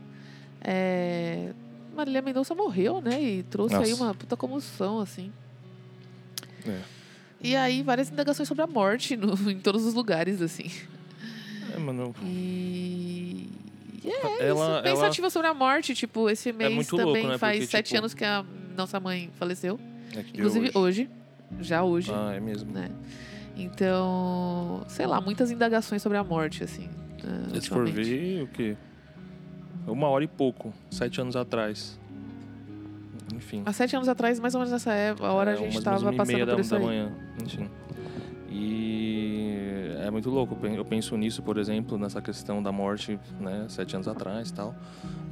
É... 0.61 1.53
Marília 1.95 2.21
Mendonça 2.23 2.55
morreu, 2.55 3.01
né? 3.01 3.23
E 3.23 3.43
trouxe 3.45 3.75
aí 3.77 3.91
Nossa. 3.91 4.05
uma 4.05 4.15
puta 4.15 4.37
comoção, 4.37 4.99
assim. 4.99 5.33
É. 6.67 6.81
E 7.41 7.55
aí, 7.55 7.83
várias 7.83 8.11
indagações 8.11 8.49
sobre 8.49 8.65
a 8.65 8.67
morte 8.67 9.17
no- 9.17 9.35
em 9.51 9.59
todos 9.61 9.85
os 9.85 9.95
lugares, 9.95 10.41
assim. 10.43 10.71
É, 11.73 11.79
mano. 11.79 12.15
E. 12.25 13.49
é 14.05 14.49
Ela, 14.49 14.75
isso. 14.79 14.83
Pensativa 14.83 15.31
sobre 15.31 15.49
a 15.49 15.55
morte, 15.55 15.95
tipo, 15.95 16.29
esse 16.29 16.53
mês 16.53 16.75
muito 16.75 16.97
também 16.97 17.15
louco, 17.23 17.29
né? 17.29 17.39
faz 17.39 17.59
Porque, 17.59 17.71
sete 17.71 17.87
tipo, 17.89 17.99
anos 17.99 18.15
que 18.15 18.25
a 18.25 18.45
nossa 18.77 18.99
mãe 18.99 19.31
faleceu. 19.39 19.79
ela. 20.13 20.21
É 20.25 20.29
Inclusive 20.31 20.67
hoje. 20.75 20.79
hoje. 21.05 21.11
Já 21.61 21.83
hoje. 21.83 22.11
Ah, 22.13 22.33
é 22.35 22.41
mesmo. 22.41 22.73
né? 22.73 22.91
Então, 23.57 24.83
sei 24.89 25.07
lá, 25.07 25.21
muitas 25.21 25.51
indagações 25.51 26.03
sobre 26.03 26.19
a 26.19 26.25
morte, 26.25 26.65
assim. 26.65 26.89
eh, 27.55 27.61
Se 27.61 27.69
for 27.69 27.89
ver, 27.89 28.43
o 28.43 28.49
quê? 28.49 28.77
Uma 29.87 30.09
hora 30.09 30.25
e 30.25 30.29
pouco, 30.29 30.73
sete 30.91 31.21
anos 31.21 31.37
atrás. 31.37 31.99
Enfim. 33.35 33.63
Há 33.65 33.73
sete 33.73 33.95
anos 33.97 34.09
atrás, 34.09 34.39
mais 34.41 34.55
ou 34.55 34.61
menos 34.61 34.73
nessa 34.73 34.93
época, 34.93 35.27
a 35.29 35.33
hora 35.33 35.51
a 35.53 35.55
É, 35.55 35.57
gente 35.57 35.67
umas 35.67 35.77
estava 35.77 36.13
passando 36.13 36.47
da, 36.47 36.53
por 36.55 36.61
isso 36.61 36.71
da 36.71 36.77
aí. 36.79 36.85
manhã. 36.85 37.13
Enfim. 37.43 37.69
E 38.51 39.95
é 40.01 40.11
muito 40.11 40.31
louco. 40.31 40.55
eu 40.55 40.59
pen- 40.59 40.75
Eu 40.77 40.85
penso 40.85 41.17
nisso, 41.17 41.43
por 41.43 41.59
exemplo, 41.59 41.99
nessa 41.99 42.21
questão 42.23 42.63
da 42.63 42.71
morte, 42.73 43.19
né, 43.41 43.67
sete 43.69 43.95
anos 43.95 44.07
atrás 44.09 44.51
e 44.51 44.55
tal. 44.55 44.75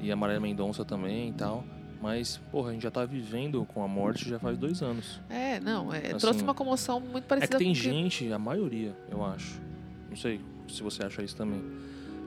E 0.01 0.11
a 0.11 0.17
Marília 0.17 0.41
Mendonça 0.41 0.85
também 0.85 1.29
e 1.29 1.33
tal. 1.33 1.65
Mas, 2.03 2.39
porra, 2.51 2.71
a 2.71 2.73
gente 2.73 2.83
já 2.83 2.91
tá 2.91 3.05
vivendo 3.05 3.65
com 3.65 3.81
a 3.83 3.87
morte 3.87 4.29
já 4.29 4.37
faz 4.39 4.59
dois 4.59 4.83
anos. 4.83 5.21
É, 5.31 5.61
não, 5.61 5.95
é, 5.95 5.99
Assim, 6.09 6.17
trouxe 6.19 6.43
uma 6.43 6.53
comoção 6.53 6.99
muito 6.99 7.25
É 7.25 7.29
parecida 7.29 7.57
que 7.57 7.65
tem 7.65 7.69
com 7.73 7.81
gente, 7.81 8.33
a 8.33 8.39
maioria, 8.41 8.93
eu 9.09 9.25
acho. 9.25 9.61
Não 10.11 10.17
sei 10.17 10.41
se 10.69 10.83
você 10.83 11.05
acha 11.05 11.23
isso 11.23 11.37
também. 11.37 11.63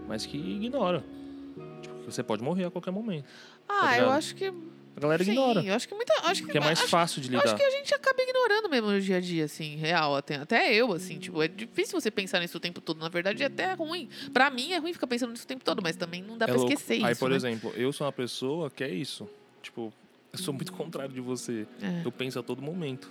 Mas 0.07 0.25
que 0.25 0.37
ignora. 0.37 1.03
Tipo, 1.81 1.95
que 1.99 2.05
você 2.05 2.23
pode 2.23 2.41
morrer 2.41 2.63
a 2.63 2.71
qualquer 2.71 2.91
momento. 2.91 3.25
Ah, 3.67 3.81
tá 3.81 3.97
eu 3.97 4.09
acho 4.11 4.33
que. 4.35 4.45
A 4.45 4.99
galera 5.01 5.21
sim, 5.25 5.31
ignora. 5.31 5.61
eu 5.61 5.73
acho 5.73 5.89
que 5.89 5.93
muita. 5.93 6.13
Acho 6.23 6.43
que, 6.45 6.51
Que 6.51 6.57
é 6.57 6.61
mais 6.61 6.79
acho, 6.79 6.87
fácil 6.87 7.21
de 7.21 7.33
eu 7.33 7.37
acho 7.39 7.47
lidar. 7.47 7.57
que 7.59 7.63
a 7.65 7.69
gente 7.71 7.93
acaba 7.93 8.21
ignorando 8.21 8.69
mesmo 8.69 8.91
no 8.91 9.01
dia 9.01 9.17
a 9.17 9.19
dia, 9.19 9.43
assim, 9.43 9.75
real. 9.75 10.15
Até, 10.15 10.35
até 10.37 10.73
eu, 10.73 10.93
assim, 10.93 11.19
tipo, 11.19 11.43
é 11.43 11.49
difícil 11.49 11.99
você 11.99 12.09
pensar 12.09 12.39
nisso 12.39 12.55
o 12.55 12.61
tempo 12.61 12.79
todo. 12.79 13.01
Na 13.01 13.09
verdade, 13.09 13.43
é 13.43 13.47
até 13.47 13.73
ruim. 13.73 14.07
Pra 14.31 14.49
mim 14.49 14.71
é 14.71 14.77
ruim 14.77 14.93
ficar 14.93 15.07
pensando 15.07 15.31
nisso 15.31 15.43
o 15.43 15.47
tempo 15.47 15.65
todo, 15.65 15.81
mas 15.83 15.97
também 15.97 16.23
não 16.23 16.37
dá 16.37 16.45
É 16.45 16.47
pra 16.47 16.55
louco. 16.55 16.71
esquecer 16.71 17.03
Aí, 17.05 17.11
isso. 17.11 17.19
por 17.19 17.29
né? 17.29 17.35
exemplo, 17.35 17.73
eu 17.75 17.91
sou 17.91 18.07
uma 18.07 18.13
pessoa 18.13 18.69
que 18.71 18.85
é 18.85 18.89
isso. 18.89 19.27
Tipo, 19.65 19.91
eu 20.31 20.37
sou 20.37 20.53
muito 20.53 20.71
contrário 20.71 21.11
de 21.11 21.19
você. 21.19 21.65
É. 21.81 22.05
Eu 22.05 22.11
penso 22.11 22.37
a 22.39 22.43
todo 22.43 22.61
momento. 22.61 23.09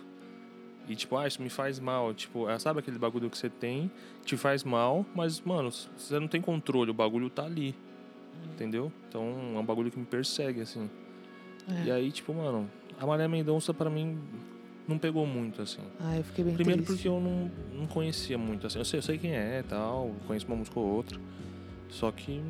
E 0.88 0.94
tipo, 0.94 1.16
ah, 1.16 1.26
isso 1.26 1.42
me 1.42 1.49
faz 1.49 1.80
mal. 1.80 2.14
Tipo, 2.14 2.49
é, 2.49 2.56
sabe 2.58 2.78
aquele 2.78 2.99
bagulho 2.99 3.28
que 3.28 3.37
você 3.37 3.49
tem, 3.50 3.90
te 4.25 4.37
faz 4.37 4.62
mal, 4.62 5.04
mas, 5.14 5.40
mano, 5.40 5.70
você 5.70 6.20
não 6.20 6.28
tem 6.28 6.40
controle, 6.40 6.90
o 6.90 6.94
bagulho 6.94 7.28
tá 7.28 7.44
ali. 7.44 7.75
Entendeu? 8.52 8.92
Então 9.08 9.54
é 9.56 9.58
um 9.58 9.64
bagulho 9.64 9.90
que 9.90 9.99
me 9.99 10.04
persegue, 10.04 10.61
assim. 10.61 10.88
É. 11.68 11.87
E 11.87 11.90
aí, 11.90 12.12
tipo, 12.12 12.32
mano, 12.32 12.70
a 13.00 13.06
Maria 13.06 13.26
Mendonça 13.28 13.75
pra 13.75 13.90
mim 13.90 14.16
não 14.87 14.99
pegou 14.99 15.26
muito, 15.26 15.61
assim. 15.61 15.80
Ah, 15.99 16.16
eu 16.16 16.23
fiquei 16.23 16.44
bem 16.44 16.54
Primeiro 16.54 16.82
triste. 16.82 17.02
porque 17.02 17.08
eu 17.08 17.20
não, 17.20 17.50
não 17.80 17.87
conhecia 17.87 18.38
muito, 18.38 18.66
assim. 18.66 18.78
Eu 18.78 18.84
sei, 18.84 18.99
eu 18.99 19.02
sei 19.02 19.18
quem 19.18 19.34
é 19.34 19.61
e 19.61 19.62
tal, 19.64 20.14
conheço 20.26 20.46
uma 20.46 20.56
música 20.56 20.78
ou 20.78 20.87
outra. 20.87 21.18
Só 21.94 22.10
que 22.10 22.40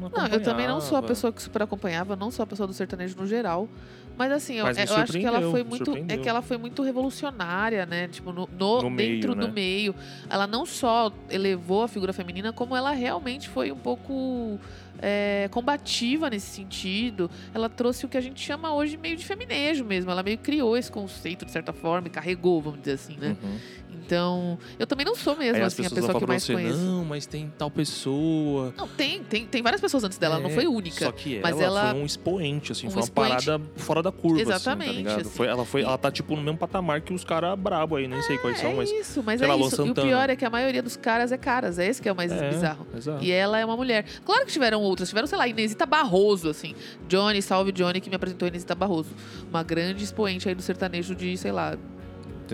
não 0.00 0.08
Não, 0.10 0.26
eu 0.28 0.40
também 0.40 0.66
não 0.68 0.80
sou 0.80 0.96
a 0.96 1.00
acompanhava. 1.00 1.06
pessoa 1.08 1.32
que 1.32 1.42
super 1.42 1.62
acompanhava, 1.62 2.14
não 2.14 2.30
sou 2.30 2.44
a 2.44 2.46
pessoa 2.46 2.68
do 2.68 2.72
sertanejo 2.72 3.16
no 3.16 3.26
geral. 3.26 3.68
Mas 4.16 4.30
assim, 4.30 4.54
eu, 4.56 4.64
Mas 4.64 4.76
me 4.76 4.84
eu 4.84 4.94
acho 4.94 5.12
que 5.12 5.24
ela 5.26 5.40
foi 5.50 5.64
muito. 5.64 5.96
É 6.06 6.16
que 6.18 6.28
ela 6.28 6.40
foi 6.42 6.56
muito 6.58 6.82
revolucionária, 6.82 7.84
né? 7.86 8.06
Tipo, 8.08 8.30
no, 8.32 8.48
no- 8.56 8.82
No 8.82 8.90
meio, 8.90 9.14
dentro 9.14 9.34
do 9.34 9.46
né? 9.48 9.52
meio. 9.52 9.94
Ela 10.30 10.46
não 10.46 10.64
só 10.66 11.10
elevou 11.30 11.82
a 11.82 11.88
figura 11.88 12.12
feminina, 12.12 12.52
como 12.52 12.76
ela 12.76 12.92
realmente 12.92 13.48
foi 13.48 13.72
um 13.72 13.76
pouco 13.78 14.60
é, 15.00 15.48
combativa 15.50 16.28
nesse 16.30 16.46
sentido. 16.54 17.30
Ela 17.54 17.68
trouxe 17.68 18.04
o 18.06 18.08
que 18.08 18.16
a 18.16 18.20
gente 18.20 18.40
chama 18.40 18.72
hoje 18.74 18.96
meio 18.96 19.16
de 19.16 19.24
feminejo 19.24 19.84
mesmo. 19.84 20.10
Ela 20.10 20.22
meio 20.22 20.38
criou 20.38 20.76
esse 20.76 20.92
conceito, 20.92 21.44
de 21.44 21.50
certa 21.50 21.72
forma, 21.72 22.06
e 22.06 22.10
carregou, 22.10 22.60
vamos 22.60 22.80
dizer 22.80 22.92
assim, 22.92 23.16
né? 23.16 23.36
Uhum. 23.42 23.56
Então, 24.04 24.58
eu 24.78 24.86
também 24.86 25.04
não 25.06 25.14
sou 25.14 25.36
mesmo, 25.36 25.56
Aí 25.56 25.62
as 25.62 25.72
assim, 25.72 25.82
a 25.82 25.90
pessoas 25.90 26.06
pessoa 26.06 26.12
vão 26.12 26.20
que 26.20 26.26
falar 26.26 26.32
mais 26.34 26.46
pra 26.46 26.54
você, 26.56 26.62
conheço. 26.62 26.78
não, 26.80 27.04
mas 27.04 27.26
tem 27.26 27.52
tal 27.56 27.70
pessoa. 27.70 28.74
Não, 28.76 28.88
tem, 28.88 29.22
tem, 29.22 29.46
tem 29.46 29.62
várias 29.62 29.80
pessoas 29.80 30.04
antes 30.04 30.18
dela, 30.18 30.34
ela 30.36 30.42
não 30.42 30.50
É, 30.50 30.54
foi 30.54 30.66
única. 30.66 31.04
Só 31.04 31.12
que 31.12 31.40
mas 31.42 31.60
ela, 31.60 31.80
ela- 31.80 31.90
foi 31.92 32.00
um 32.02 32.06
expoente, 32.06 32.72
assim, 32.72 32.86
um 32.86 32.90
foi 32.90 33.00
uma 33.00 33.04
expoente. 33.04 33.46
parada 33.46 33.64
fora 33.76 34.02
da 34.02 34.10
curva, 34.12 34.40
Exatamente, 34.40 34.88
assim, 34.90 34.92
tá 34.94 34.98
ligado? 35.10 35.20
assim. 35.22 35.30
Foi, 35.30 35.46
ela, 35.46 35.64
foi, 35.64 35.82
ela 35.82 35.98
tá, 35.98 36.10
tipo, 36.10 36.34
no 36.36 36.42
mesmo 36.42 36.58
patamar 36.58 37.00
que 37.00 37.12
os 37.14 37.24
caras 37.24 37.58
brabo 37.58 37.96
aí, 37.96 38.08
nem 38.08 38.20
sei 38.22 38.38
quais 38.38 38.58
são, 38.58 38.70
é 38.70 38.74
mas... 38.74 38.90
isso, 38.90 39.22
mas 39.22 39.38
sei 39.38 39.46
é 39.46 39.50
lá, 39.50 39.56
Luan 39.56 39.66
isso. 39.68 39.76
E 39.80 39.84
o 39.84 39.86
Santana. 39.88 40.06
pior 40.08 40.30
é 40.30 40.36
que 40.36 40.44
a 40.44 40.50
maioria 40.50 40.82
dos 40.82 40.96
caras 40.96 41.32
é 41.32 41.36
caras. 41.38 41.78
É 41.78 41.86
esse 41.86 42.00
que 42.02 42.08
é 42.08 42.12
o 42.12 42.16
mais 42.16 42.30
É, 42.32 42.50
bizarro. 42.50 42.86
Exato. 42.96 43.22
E 43.24 43.30
ela 43.30 43.58
é 43.58 43.64
uma 43.64 43.76
mulher. 43.76 44.04
Claro 44.24 44.44
que 44.46 44.52
tiveram 44.52 44.80
outras. 44.80 45.08
Tiveram, 45.08 45.26
sei 45.26 45.38
lá, 45.38 45.46
Inesita 45.48 45.86
Barroso, 45.86 46.48
assim. 46.48 46.74
Johnny, 47.08 47.40
salve 47.42 47.72
Johnny, 47.72 48.00
que 48.00 48.08
me 48.10 48.16
apresentou 48.16 48.46
Inesita 48.48 48.74
Barroso. 48.74 49.10
Uma 49.48 49.62
grande 49.62 50.02
expoente 50.04 50.48
aí 50.48 50.54
do 50.54 50.62
sertanejo 50.62 51.14
de, 51.14 51.36
sei 51.36 51.52
lá, 51.52 51.76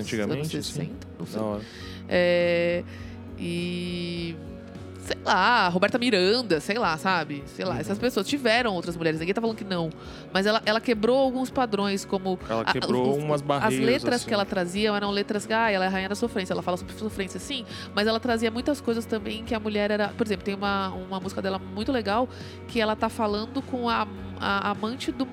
Antigamente, 0.03 0.41
anos 0.41 0.55
assim, 0.55 0.63
60, 0.63 1.07
não 1.19 1.27
sei. 1.27 1.67
É, 2.09 2.85
e. 3.39 4.37
Sei 5.01 5.17
lá, 5.25 5.69
Roberta 5.69 5.97
Miranda, 5.97 6.61
sei 6.61 6.77
lá, 6.79 6.95
sabe? 6.99 7.43
Sei 7.47 7.65
lá, 7.65 7.77
Uhum. 7.77 7.81
essas 7.81 7.97
pessoas 7.97 8.27
tiveram 8.29 8.75
outras 8.75 8.95
mulheres, 8.95 9.19
ninguém 9.19 9.33
tá 9.35 9.41
falando 9.41 9.57
que 9.57 9.65
não. 9.65 9.89
Mas 10.35 10.45
ela, 10.45 10.61
ela 10.67 10.83
quebrou 10.83 11.17
alguns 11.17 11.49
padrões, 11.49 12.05
como. 12.05 12.39
Ela 12.47 12.61
a- 12.61 12.73
quebrou 12.73 13.17
os- 13.17 13.25
umas 13.25 13.41
barreiras, 13.41 13.79
As 13.79 13.87
letras 13.87 14.15
assim. 14.17 14.29
que 14.29 14.35
ela 14.35 14.45
trazia 14.45 14.91
eram 14.91 15.11
letras 15.11 15.47
que, 15.47 15.53
ah, 15.55 15.71
ela 15.71 15.87
é 15.87 15.89
a 15.89 15.91
rainha 15.91 16.11
da 16.11 16.15
sofrência, 16.15 16.53
ela 16.53 16.63
fala 16.63 16.77
sobre 16.77 16.93
sofrência, 16.93 17.41
sim, 17.41 17.65
mas 17.95 18.07
ela 18.07 18.21
trazia 18.21 18.51
muitas 18.51 18.83
coisas 18.83 19.07
também 19.07 19.45
que 19.45 19.55
a 19.55 19.61
mulher 19.61 19.91
era. 19.91 20.09
Por 20.09 20.27
exemplo, 20.27 20.45
tem 20.45 20.55
uma, 20.55 20.89
uma 20.91 21.19
música 21.19 21.41
dela 21.41 21.59
muito 21.59 21.91
legal 21.91 22.29
que 22.67 22.79
ela 22.79 22.95
tá 22.95 23.09
falando 23.09 23.63
com 23.63 23.89
a, 23.89 24.07
a 24.39 24.71
amante 24.73 25.11
do. 25.11 25.27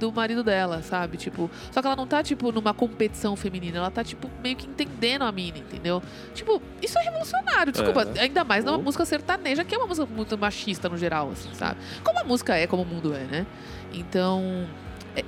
Do 0.00 0.10
marido 0.10 0.42
dela, 0.42 0.82
sabe? 0.82 1.18
Tipo, 1.18 1.50
só 1.70 1.82
que 1.82 1.86
ela 1.86 1.94
não 1.94 2.06
tá, 2.06 2.22
tipo, 2.22 2.50
numa 2.50 2.72
competição 2.72 3.36
feminina. 3.36 3.76
Ela 3.78 3.90
tá, 3.90 4.02
tipo, 4.02 4.30
meio 4.42 4.56
que 4.56 4.66
entendendo 4.66 5.22
a 5.22 5.30
mina, 5.30 5.58
entendeu? 5.58 6.02
Tipo, 6.34 6.60
isso 6.80 6.98
é 6.98 7.02
revolucionário, 7.02 7.70
desculpa. 7.70 8.08
É. 8.16 8.22
Ainda 8.22 8.42
mais 8.42 8.64
numa 8.64 8.78
Oh. 8.78 8.82
música 8.82 9.04
sertaneja, 9.04 9.62
que 9.62 9.74
é 9.74 9.78
uma 9.78 9.86
música 9.86 10.06
muito 10.06 10.38
machista 10.38 10.88
no 10.88 10.96
geral, 10.96 11.30
assim, 11.30 11.50
sabe? 11.52 11.78
Como 12.02 12.18
a 12.18 12.24
música 12.24 12.56
é, 12.56 12.66
como 12.66 12.82
o 12.82 12.86
mundo 12.86 13.14
é, 13.14 13.24
né? 13.24 13.46
Então. 13.92 14.66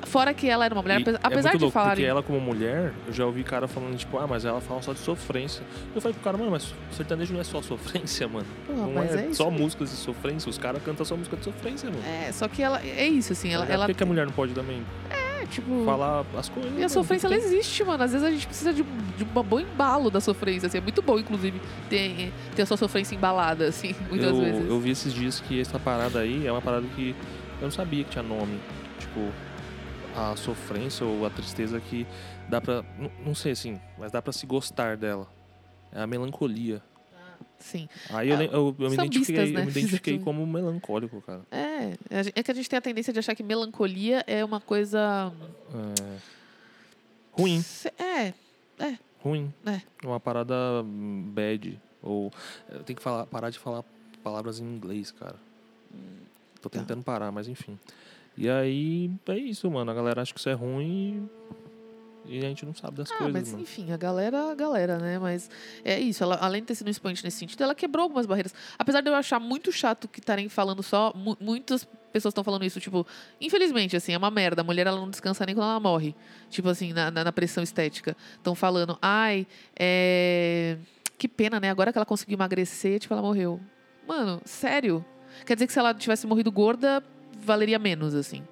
Fora 0.03 0.33
que 0.35 0.49
ela 0.49 0.65
era 0.65 0.75
uma 0.75 0.83
mulher, 0.83 1.01
E 1.01 1.19
apesar, 1.23 1.51
é 1.51 1.53
de 1.53 1.59
louco, 1.59 1.73
falar. 1.73 1.91
Porque 1.91 2.05
ela, 2.05 2.23
como 2.23 2.41
mulher, 2.41 2.93
eu 3.07 3.13
já 3.13 3.27
ouvi 3.27 3.43
cara 3.43 3.67
falando, 3.69 3.97
tipo, 3.97 4.19
ah, 4.19 4.27
mas 4.27 4.45
ela 4.45 4.61
fala 4.61 4.83
só 4.83 4.93
de 4.93 4.99
sofrência. 4.99 5.63
Eu 5.95 6.01
falei 6.01 6.15
pro 6.15 6.23
cara, 6.23 6.37
mano, 6.37 6.51
mas 6.51 6.75
sertanejo 6.91 7.33
não 7.33 7.41
é 7.41 7.45
só 7.45 7.61
sofrência, 7.63 8.29
mano. 8.29 8.47
Não 8.69 9.03
é, 9.03 9.31
é 9.31 9.35
só 9.35 9.51
músicas 9.51 9.91
de 9.91 9.97
sofrência. 9.97 10.49
Os 10.49 10.59
caras 10.59 10.83
cantam 10.83 11.05
só 11.05 11.17
música 11.17 11.37
de 11.37 11.45
sofrência, 11.45 11.91
mano. 11.91 12.03
É, 12.05 12.33
só 12.33 12.49
que 12.49 12.63
ela. 12.63 12.81
É 12.83 13.07
isso, 13.07 13.33
assim. 13.33 13.53
Ela. 13.53 13.67
Ela 13.67 13.87
Por 13.87 13.95
que, 13.95 14.03
a 14.03 14.07
mulher 14.07 14.27
não 14.27 14.33
pode 14.33 14.53
também 14.53 14.85
é, 15.11 15.47
tipo. 15.47 15.85
falar 15.85 16.25
as 16.37 16.49
coisas? 16.49 16.73
E 16.79 16.85
a 16.85 16.89
sofrência, 16.89 17.27
ela 17.27 17.37
existe, 17.37 17.85
mano. 17.85 18.03
Às 18.03 18.13
vezes 18.13 18.27
a 18.27 18.31
gente 18.31 18.47
precisa 18.47 18.73
de, 18.73 18.83
de 18.83 19.25
um 19.25 19.43
bom 19.43 19.61
embalo 19.61 20.11
da 20.11 20.21
sofrência, 20.21 20.67
assim. 20.67 20.79
É 20.79 20.81
muito 20.81 21.03
bom, 21.03 21.19
inclusive, 21.19 21.61
ter, 21.89 22.33
ter 22.55 22.63
a 22.63 22.67
sua 22.67 22.77
sofrência 22.77 23.15
embalada, 23.15 23.69
assim, 23.69 23.95
muitas 24.09 24.29
eu, 24.29 24.41
vezes. 24.41 24.71
eu 24.71 24.81
vi 24.81 24.91
esses 24.91 25.13
dias 25.13 25.41
que 25.41 25.61
essa 25.61 25.79
parada 25.79 26.21
aí 26.21 26.47
é 26.47 26.53
uma 26.53 26.63
parada 26.63 26.87
que 26.95 27.15
eu 27.61 27.65
não 27.65 27.71
sabia 27.71 28.05
que 28.05 28.11
tinha 28.11 28.23
nome. 28.23 28.59
Tipo, 28.99 29.31
a 30.17 30.37
sofrência 30.37 31.05
ou 31.07 31.25
a 31.27 31.31
tristeza 31.31 31.81
que 31.81 32.07
dá 32.49 32.61
pra. 32.61 32.83
Não, 32.99 33.11
não 33.27 33.35
sei 33.35 33.53
assim, 33.53 33.81
mas 33.99 34.13
dá 34.13 34.21
pra 34.23 34.33
se 34.33 34.47
gostar 34.47 34.97
dela. 34.97 35.29
É 35.93 36.01
a 36.03 36.07
melancolia. 36.07 36.83
Sim. 37.59 37.89
Aí 38.11 38.29
eu, 38.31 38.37
Ah, 38.39 38.45
eu, 38.45 38.77
eu 38.79 38.89
me 38.91 38.95
identifiquei, 38.95 39.53
né? 39.53 39.61
eu 39.61 39.65
me 39.65 39.71
identifiquei 39.71 40.19
como 40.21 40.45
melancólico, 40.47 41.21
cara. 41.23 41.43
É, 41.51 41.97
é 42.35 42.43
que 42.43 42.51
a 42.51 42.55
gente 42.55 42.69
tem 42.69 42.77
a 42.79 42.83
tendência 42.83 43.13
de 43.13 43.19
achar 43.21 43.35
que 43.37 43.43
melancolia 43.43 44.25
é 44.27 44.45
uma 44.45 44.61
coisa. 44.61 45.33
É... 45.73 46.19
Ruim, 47.33 47.63
Se- 47.63 47.93
É, 47.99 48.35
ruim. 49.23 49.53
É. 49.65 49.81
Uma 50.05 50.19
parada 50.19 50.55
hum, 50.85 51.31
bad. 51.33 51.81
Ou. 52.03 52.33
Eu 52.69 52.83
tenho 52.83 52.97
que 52.97 53.03
falar, 53.03 53.27
parar 53.27 53.51
de 53.51 53.59
falar 53.59 53.85
palavras 54.25 54.59
em 54.59 54.65
inglês, 54.65 55.11
cara. 55.13 55.37
Tô 56.61 56.69
Tá. 56.69 56.79
tentando 56.81 57.03
parar, 57.03 57.31
mas 57.33 57.47
enfim. 57.49 57.79
E 58.37 58.49
aí, 58.49 59.11
é 59.29 59.37
isso, 59.37 59.71
mano. 59.71 59.91
A 59.91 59.95
galera 59.95 60.23
acha 60.23 60.33
que 60.33 60.39
isso 60.41 60.49
é 60.49 60.53
ruim 60.55 61.29
e 62.25 62.39
a 62.39 62.43
gente 62.43 62.65
não 62.65 62.75
sabe 62.75 62.97
das 62.99 63.11
Ah, 63.11 63.17
coisas, 63.19 63.33
mas 63.33 63.51
mano. 63.51 63.63
enfim, 63.63 63.93
a 63.93 63.97
galera, 63.97 64.51
a 64.51 64.55
galera, 64.55 64.97
né? 64.99 65.19
Mas 65.19 65.51
é 65.85 65.99
isso, 66.01 66.23
ela, 66.23 66.37
além 66.37 66.61
de 66.63 66.69
ter 66.69 66.75
sido 66.77 66.87
um 66.87 66.91
expoente 66.91 67.23
nesse 67.25 67.39
sentido, 67.39 67.63
ela 67.63 67.75
quebrou 67.75 68.05
algumas 68.05 68.25
barreiras. 68.27 68.55
Apesar 68.79 69.01
de 69.01 69.11
eu 69.11 69.15
achar 69.15 69.39
muito 69.41 69.71
chato 69.73 70.07
que 70.09 70.21
estarem 70.21 70.49
falando 70.49 70.83
só, 70.83 71.13
mu- 71.15 71.37
muitas 71.41 71.85
pessoas 72.13 72.31
estão 72.33 72.45
falando 72.45 72.65
isso, 72.65 72.79
tipo, 72.79 73.07
infelizmente, 73.41 73.97
assim, 73.97 74.13
é 74.13 74.19
uma 74.19 74.31
merda. 74.31 74.61
A 74.63 74.65
mulher, 74.65 74.87
ela 74.87 74.99
não 75.01 75.11
descansa 75.11 75.45
nem 75.45 75.55
quando 75.55 75.69
ela 75.69 75.81
morre. 75.81 76.15
Tipo 76.49 76.69
assim, 76.69 76.93
na, 76.93 77.11
na, 77.11 77.25
na 77.25 77.33
pressão 77.33 77.63
estética. 77.63 78.17
Estão 78.37 78.55
falando, 78.55 78.97
ai, 79.03 79.47
é. 79.79 80.79
Que 81.19 81.27
pena, 81.29 81.59
né? 81.61 81.71
Agora 81.71 81.93
que 81.93 81.99
ela 81.99 82.07
conseguiu 82.07 82.35
emagrecer, 82.37 82.99
tipo, 83.01 83.13
ela 83.15 83.23
morreu. 83.23 83.61
Mano, 84.07 84.41
sério? 84.45 85.05
Quer 85.47 85.55
dizer 85.55 85.67
que 85.67 85.73
se 85.73 85.79
ela 85.79 85.95
tivesse 85.95 86.27
morrido 86.27 86.51
gorda, 86.53 87.03
valeria 87.45 87.79
menos, 87.79 88.15
assim. 88.15 88.43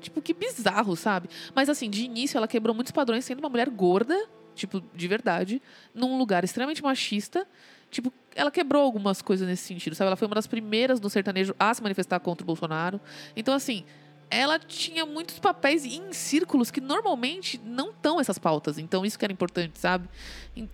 Tipo, 0.00 0.22
que 0.22 0.32
bizarro, 0.34 0.96
sabe? 0.96 1.28
Mas 1.54 1.68
assim, 1.68 1.90
de 1.90 2.04
início 2.04 2.36
ela 2.36 2.46
quebrou 2.46 2.74
muitos 2.74 2.92
padrões 2.92 3.24
sendo 3.24 3.40
uma 3.40 3.48
mulher 3.48 3.68
gorda, 3.68 4.16
tipo, 4.54 4.82
de 4.94 5.08
verdade, 5.08 5.60
num 5.94 6.18
lugar 6.18 6.44
extremamente 6.44 6.82
machista. 6.82 7.46
Tipo, 7.90 8.12
ela 8.34 8.50
quebrou 8.50 8.82
algumas 8.82 9.22
coisas 9.22 9.46
nesse 9.46 9.64
sentido, 9.64 9.94
sabe? 9.94 10.08
Ela 10.08 10.16
foi 10.16 10.26
uma 10.26 10.34
das 10.34 10.46
primeiras 10.46 11.00
no 11.00 11.08
sertanejo 11.08 11.54
a 11.58 11.72
se 11.72 11.82
manifestar 11.82 12.20
contra 12.20 12.44
o 12.44 12.46
Bolsonaro. 12.46 13.00
Então, 13.34 13.54
assim, 13.54 13.84
ela 14.30 14.58
tinha 14.58 15.06
muitos 15.06 15.38
papéis 15.38 15.84
em 15.84 16.12
círculos 16.12 16.70
que 16.70 16.80
normalmente 16.80 17.60
não 17.64 17.90
estão 17.90 18.18
essas 18.20 18.38
pautas. 18.38 18.78
Então, 18.78 19.04
isso 19.06 19.18
que 19.18 19.24
era 19.24 19.32
importante, 19.32 19.78
sabe? 19.78 20.08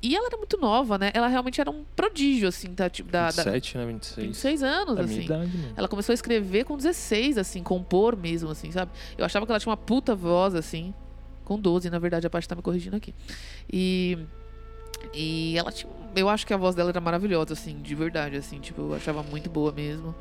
E- 0.00 0.14
ela 0.16 0.26
era 0.28 0.37
muito 0.37 0.56
nova, 0.59 0.97
né? 0.97 1.11
Ela 1.12 1.26
realmente 1.28 1.61
era 1.61 1.71
um 1.71 1.85
prodígio, 1.97 2.49
assim, 2.49 2.75
tá? 2.75 2.88
Tipo, 2.88 3.11
da, 3.11 3.30
da 3.30 3.42
27, 3.44 3.78
né? 3.78 3.87
26. 3.87 4.26
26 4.28 4.62
anos, 4.62 4.99
É 4.99 5.00
a 5.02 5.04
minha 5.04 5.16
assim. 5.18 5.25
idade. 5.26 5.75
Ela 5.76 5.88
começou 5.88 6.12
a 6.12 6.14
escrever 6.14 6.64
com 6.64 6.76
16, 6.76 7.37
assim, 7.38 7.62
compor 7.62 8.16
mesmo, 8.16 8.50
assim, 8.50 8.71
sabe? 8.73 8.90
Eu 9.18 9.25
achava 9.25 9.44
que 9.44 9.52
ela 9.52 9.59
tinha 9.61 9.71
uma 9.71 9.76
puta 9.76 10.14
voz, 10.14 10.54
assim. 10.54 10.94
Com 11.44 11.59
12, 11.59 11.90
na 11.90 11.99
verdade, 11.99 12.26
a 12.26 12.30
parte 12.30 12.49
tá 12.49 12.54
me 12.54 12.62
corrigindo 12.62 12.97
aqui. 12.97 13.14
E. 13.71 14.18
E 15.12 15.59
ela 15.59 15.73
tinha. 15.73 15.92
Eu 16.14 16.28
acho 16.28 16.47
que 16.47 16.52
a 16.54 16.56
voz 16.56 16.75
dela 16.75 16.90
era 16.90 17.00
maravilhosa, 17.00 17.54
assim, 17.54 17.80
de 17.82 17.94
verdade, 17.94 18.37
assim, 18.37 18.61
tipo, 18.61 18.80
eu 18.82 18.94
achava 18.94 19.23
muito 19.23 19.50
boa 19.50 19.73
mesmo. 19.73 20.14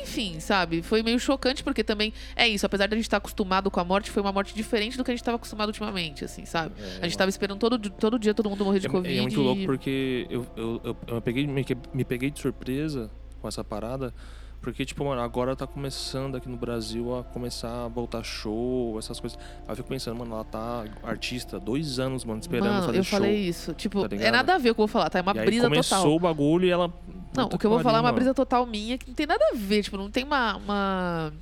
Enfim, 0.00 0.40
sabe? 0.40 0.82
Foi 0.82 1.02
meio 1.02 1.18
chocante, 1.18 1.62
porque 1.62 1.84
também 1.84 2.12
é 2.34 2.48
isso, 2.48 2.64
apesar 2.64 2.86
da 2.88 2.96
gente 2.96 3.04
estar 3.04 3.18
acostumado 3.18 3.70
com 3.70 3.78
a 3.80 3.84
morte, 3.84 4.10
foi 4.10 4.22
uma 4.22 4.32
morte 4.32 4.54
diferente 4.54 4.96
do 4.96 5.04
que 5.04 5.10
a 5.10 5.14
gente 5.14 5.20
estava 5.22 5.36
acostumado 5.36 5.68
ultimamente, 5.68 6.24
assim, 6.24 6.44
sabe? 6.44 6.74
É, 6.80 6.98
A 7.02 7.08
gente 7.08 7.18
tava 7.18 7.28
esperando 7.28 7.58
todo, 7.58 7.78
todo 7.90 8.18
dia 8.18 8.34
todo 8.34 8.48
mundo 8.48 8.64
morrer 8.64 8.80
de 8.80 8.86
é, 8.86 8.90
Covid. 8.90 9.18
é 9.18 9.20
muito 9.22 9.40
louco 9.40 9.64
porque 9.64 10.26
eu, 10.30 10.46
eu, 10.56 10.80
eu, 10.84 10.96
eu 11.06 11.22
peguei, 11.22 11.46
me, 11.46 11.64
me 11.92 12.04
peguei 12.04 12.30
de 12.30 12.40
surpresa 12.40 13.10
com 13.40 13.48
essa 13.48 13.62
parada. 13.62 14.14
Porque, 14.62 14.84
tipo, 14.86 15.04
mano, 15.04 15.20
agora 15.20 15.56
tá 15.56 15.66
começando 15.66 16.36
aqui 16.36 16.48
no 16.48 16.56
Brasil 16.56 17.18
a 17.18 17.24
começar 17.24 17.84
a 17.84 17.88
voltar 17.88 18.22
show, 18.22 18.96
essas 18.96 19.18
coisas. 19.18 19.36
Aí 19.66 19.72
eu 19.72 19.76
fico 19.76 19.88
pensando, 19.88 20.16
mano, 20.16 20.34
ela 20.34 20.44
tá 20.44 20.84
artista 21.02 21.58
dois 21.58 21.98
anos, 21.98 22.24
mano, 22.24 22.40
esperando 22.40 22.70
Mano, 22.70 22.86
fazer 22.86 22.98
eu 22.98 23.02
show. 23.04 23.18
falei 23.18 23.34
isso. 23.36 23.74
Tipo, 23.74 24.08
tá 24.08 24.14
é 24.14 24.30
nada 24.30 24.54
a 24.54 24.58
ver 24.58 24.70
o 24.70 24.74
que 24.74 24.80
eu 24.80 24.86
vou 24.86 24.88
falar, 24.88 25.10
tá? 25.10 25.18
É 25.18 25.22
uma 25.22 25.34
e 25.34 25.38
aí 25.40 25.46
brisa 25.46 25.64
começou 25.64 25.98
total. 25.98 26.14
o 26.14 26.20
bagulho 26.20 26.64
e 26.66 26.70
ela. 26.70 26.92
Não, 27.36 27.46
o 27.46 27.58
que 27.58 27.66
eu 27.66 27.70
vou 27.70 27.80
falar 27.80 27.98
é 27.98 28.00
uma 28.02 28.12
brisa 28.12 28.32
total 28.32 28.64
minha 28.64 28.96
que 28.96 29.08
não 29.08 29.14
tem 29.14 29.26
nada 29.26 29.44
a 29.52 29.56
ver, 29.56 29.82
tipo, 29.82 29.96
não 29.96 30.08
tem 30.08 30.22
uma. 30.22 30.56
uma- 30.56 31.32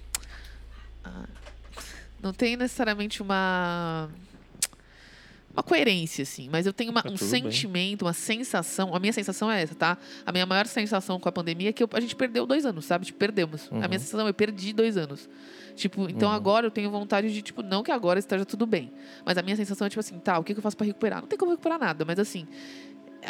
ah, 1.04 1.24
não 2.22 2.32
tem 2.32 2.56
necessariamente 2.56 3.20
uma. 3.20 4.08
Uma 5.52 5.64
coerência, 5.64 6.22
assim, 6.22 6.48
mas 6.50 6.64
eu 6.64 6.72
tenho 6.72 6.90
uma- 6.92 7.02
Tá 7.02 7.08
um 7.10 7.14
tudo 7.16 7.28
bem. 7.28 7.42
sentimento, 7.42 8.02
uma 8.04 8.12
sensação. 8.12 8.94
A 8.94 9.00
minha 9.00 9.12
sensação 9.12 9.50
é 9.50 9.62
essa, 9.62 9.74
tá? 9.74 9.98
A 10.24 10.30
minha 10.30 10.46
maior 10.46 10.64
sensação 10.66 11.18
com 11.18 11.28
a 11.28 11.32
pandemia 11.32 11.70
é 11.70 11.72
que 11.72 11.82
eu- 11.82 11.88
a 11.92 12.00
gente 12.00 12.14
perdeu 12.14 12.46
dois 12.46 12.64
anos, 12.64 12.84
sabe? 12.84 13.04
Tipo, 13.06 13.18
perdemos. 13.18 13.68
A 13.70 13.74
minha 13.74 13.86
Uhum. 13.88 13.92
sensação 13.98 14.26
é 14.26 14.30
eu 14.30 14.34
perdi 14.34 14.72
dois 14.72 14.96
anos. 14.96 15.28
Tipo, 15.74 16.08
então 16.08 16.28
Uhum. 16.28 16.34
agora 16.34 16.66
eu 16.66 16.70
tenho 16.70 16.88
vontade 16.90 17.32
de, 17.32 17.42
tipo, 17.42 17.62
não 17.62 17.82
que 17.82 17.90
agora 17.90 18.18
esteja 18.20 18.44
tudo 18.44 18.64
bem. 18.64 18.92
Mas 19.24 19.36
a 19.38 19.42
minha 19.42 19.56
sensação 19.56 19.86
é, 19.86 19.90
tipo 19.90 19.98
assim, 20.00 20.18
tá, 20.20 20.38
o 20.38 20.44
que 20.44 20.52
eu 20.52 20.62
faço 20.62 20.76
pra 20.76 20.86
recuperar? 20.86 21.20
Não 21.20 21.26
tem 21.28 21.38
como 21.38 21.50
recuperar 21.50 21.80
nada, 21.80 22.04
mas 22.04 22.18
assim, 22.20 22.46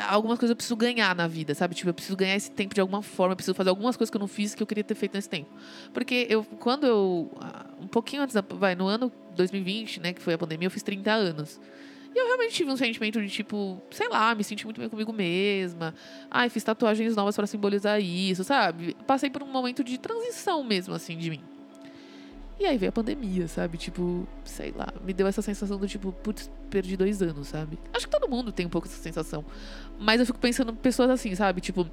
algumas 0.08 0.38
coisas 0.38 0.50
eu 0.50 0.56
preciso 0.56 0.76
ganhar 0.76 1.14
na 1.14 1.26
vida, 1.26 1.54
sabe? 1.54 1.74
Tipo, 1.74 1.88
eu 1.90 1.94
preciso 1.94 2.16
ganhar 2.16 2.36
esse 2.36 2.50
tempo 2.50 2.74
de 2.74 2.80
alguma 2.82 3.02
forma, 3.02 3.32
eu 3.32 3.36
preciso 3.36 3.54
fazer 3.54 3.70
algumas 3.70 3.96
coisas 3.96 4.10
que 4.10 4.16
eu 4.16 4.20
não 4.20 4.28
fiz 4.28 4.54
que 4.54 4.62
eu 4.62 4.66
queria 4.66 4.84
ter 4.84 4.94
feito 4.94 5.14
nesse 5.14 5.28
tempo. 5.28 5.48
Porque 5.92 6.26
eu, 6.28 6.44
quando 6.44 6.86
eu, 6.86 7.30
ah, 7.40 7.66
um 7.80 7.86
pouquinho 7.88 8.22
antes, 8.22 8.34
da, 8.34 8.42
vai, 8.42 8.74
no 8.74 8.86
ano 8.86 9.10
2020, 9.34 10.00
né, 10.00 10.12
que 10.12 10.20
foi 10.20 10.34
a 10.34 10.38
pandemia, 10.38 10.66
eu 10.66 10.70
fiz 10.70 10.82
30 10.82 11.12
anos. 11.12 11.58
E 12.14 12.18
eu 12.18 12.26
realmente 12.26 12.54
tive 12.54 12.70
um 12.70 12.76
sentimento 12.76 13.20
de 13.20 13.28
tipo, 13.28 13.80
sei 13.90 14.08
lá, 14.08 14.34
me 14.34 14.42
senti 14.42 14.64
muito 14.64 14.80
bem 14.80 14.88
comigo 14.88 15.12
mesma. 15.12 15.94
Ai, 16.30 16.48
fiz 16.48 16.64
tatuagens 16.64 17.14
novas 17.14 17.36
para 17.36 17.46
simbolizar 17.46 18.00
isso, 18.00 18.42
sabe? 18.42 18.96
Passei 19.06 19.30
por 19.30 19.42
um 19.42 19.46
momento 19.46 19.84
de 19.84 19.98
transição 19.98 20.64
mesmo, 20.64 20.94
assim, 20.94 21.16
de 21.16 21.30
mim. 21.30 21.40
E 22.58 22.66
aí 22.66 22.76
veio 22.76 22.90
a 22.90 22.92
pandemia, 22.92 23.48
sabe? 23.48 23.78
Tipo, 23.78 24.28
sei 24.44 24.70
lá, 24.76 24.92
me 25.02 25.14
deu 25.14 25.26
essa 25.26 25.40
sensação 25.40 25.78
do 25.78 25.88
tipo, 25.88 26.12
putz, 26.12 26.50
perdi 26.68 26.94
dois 26.94 27.22
anos, 27.22 27.48
sabe? 27.48 27.78
Acho 27.90 28.06
que 28.06 28.12
todo 28.12 28.28
mundo 28.28 28.52
tem 28.52 28.66
um 28.66 28.68
pouco 28.68 28.86
essa 28.86 29.00
sensação. 29.00 29.44
Mas 29.98 30.20
eu 30.20 30.26
fico 30.26 30.38
pensando 30.38 30.70
em 30.72 30.74
pessoas 30.74 31.08
assim, 31.08 31.34
sabe? 31.34 31.62
Tipo, 31.62 31.88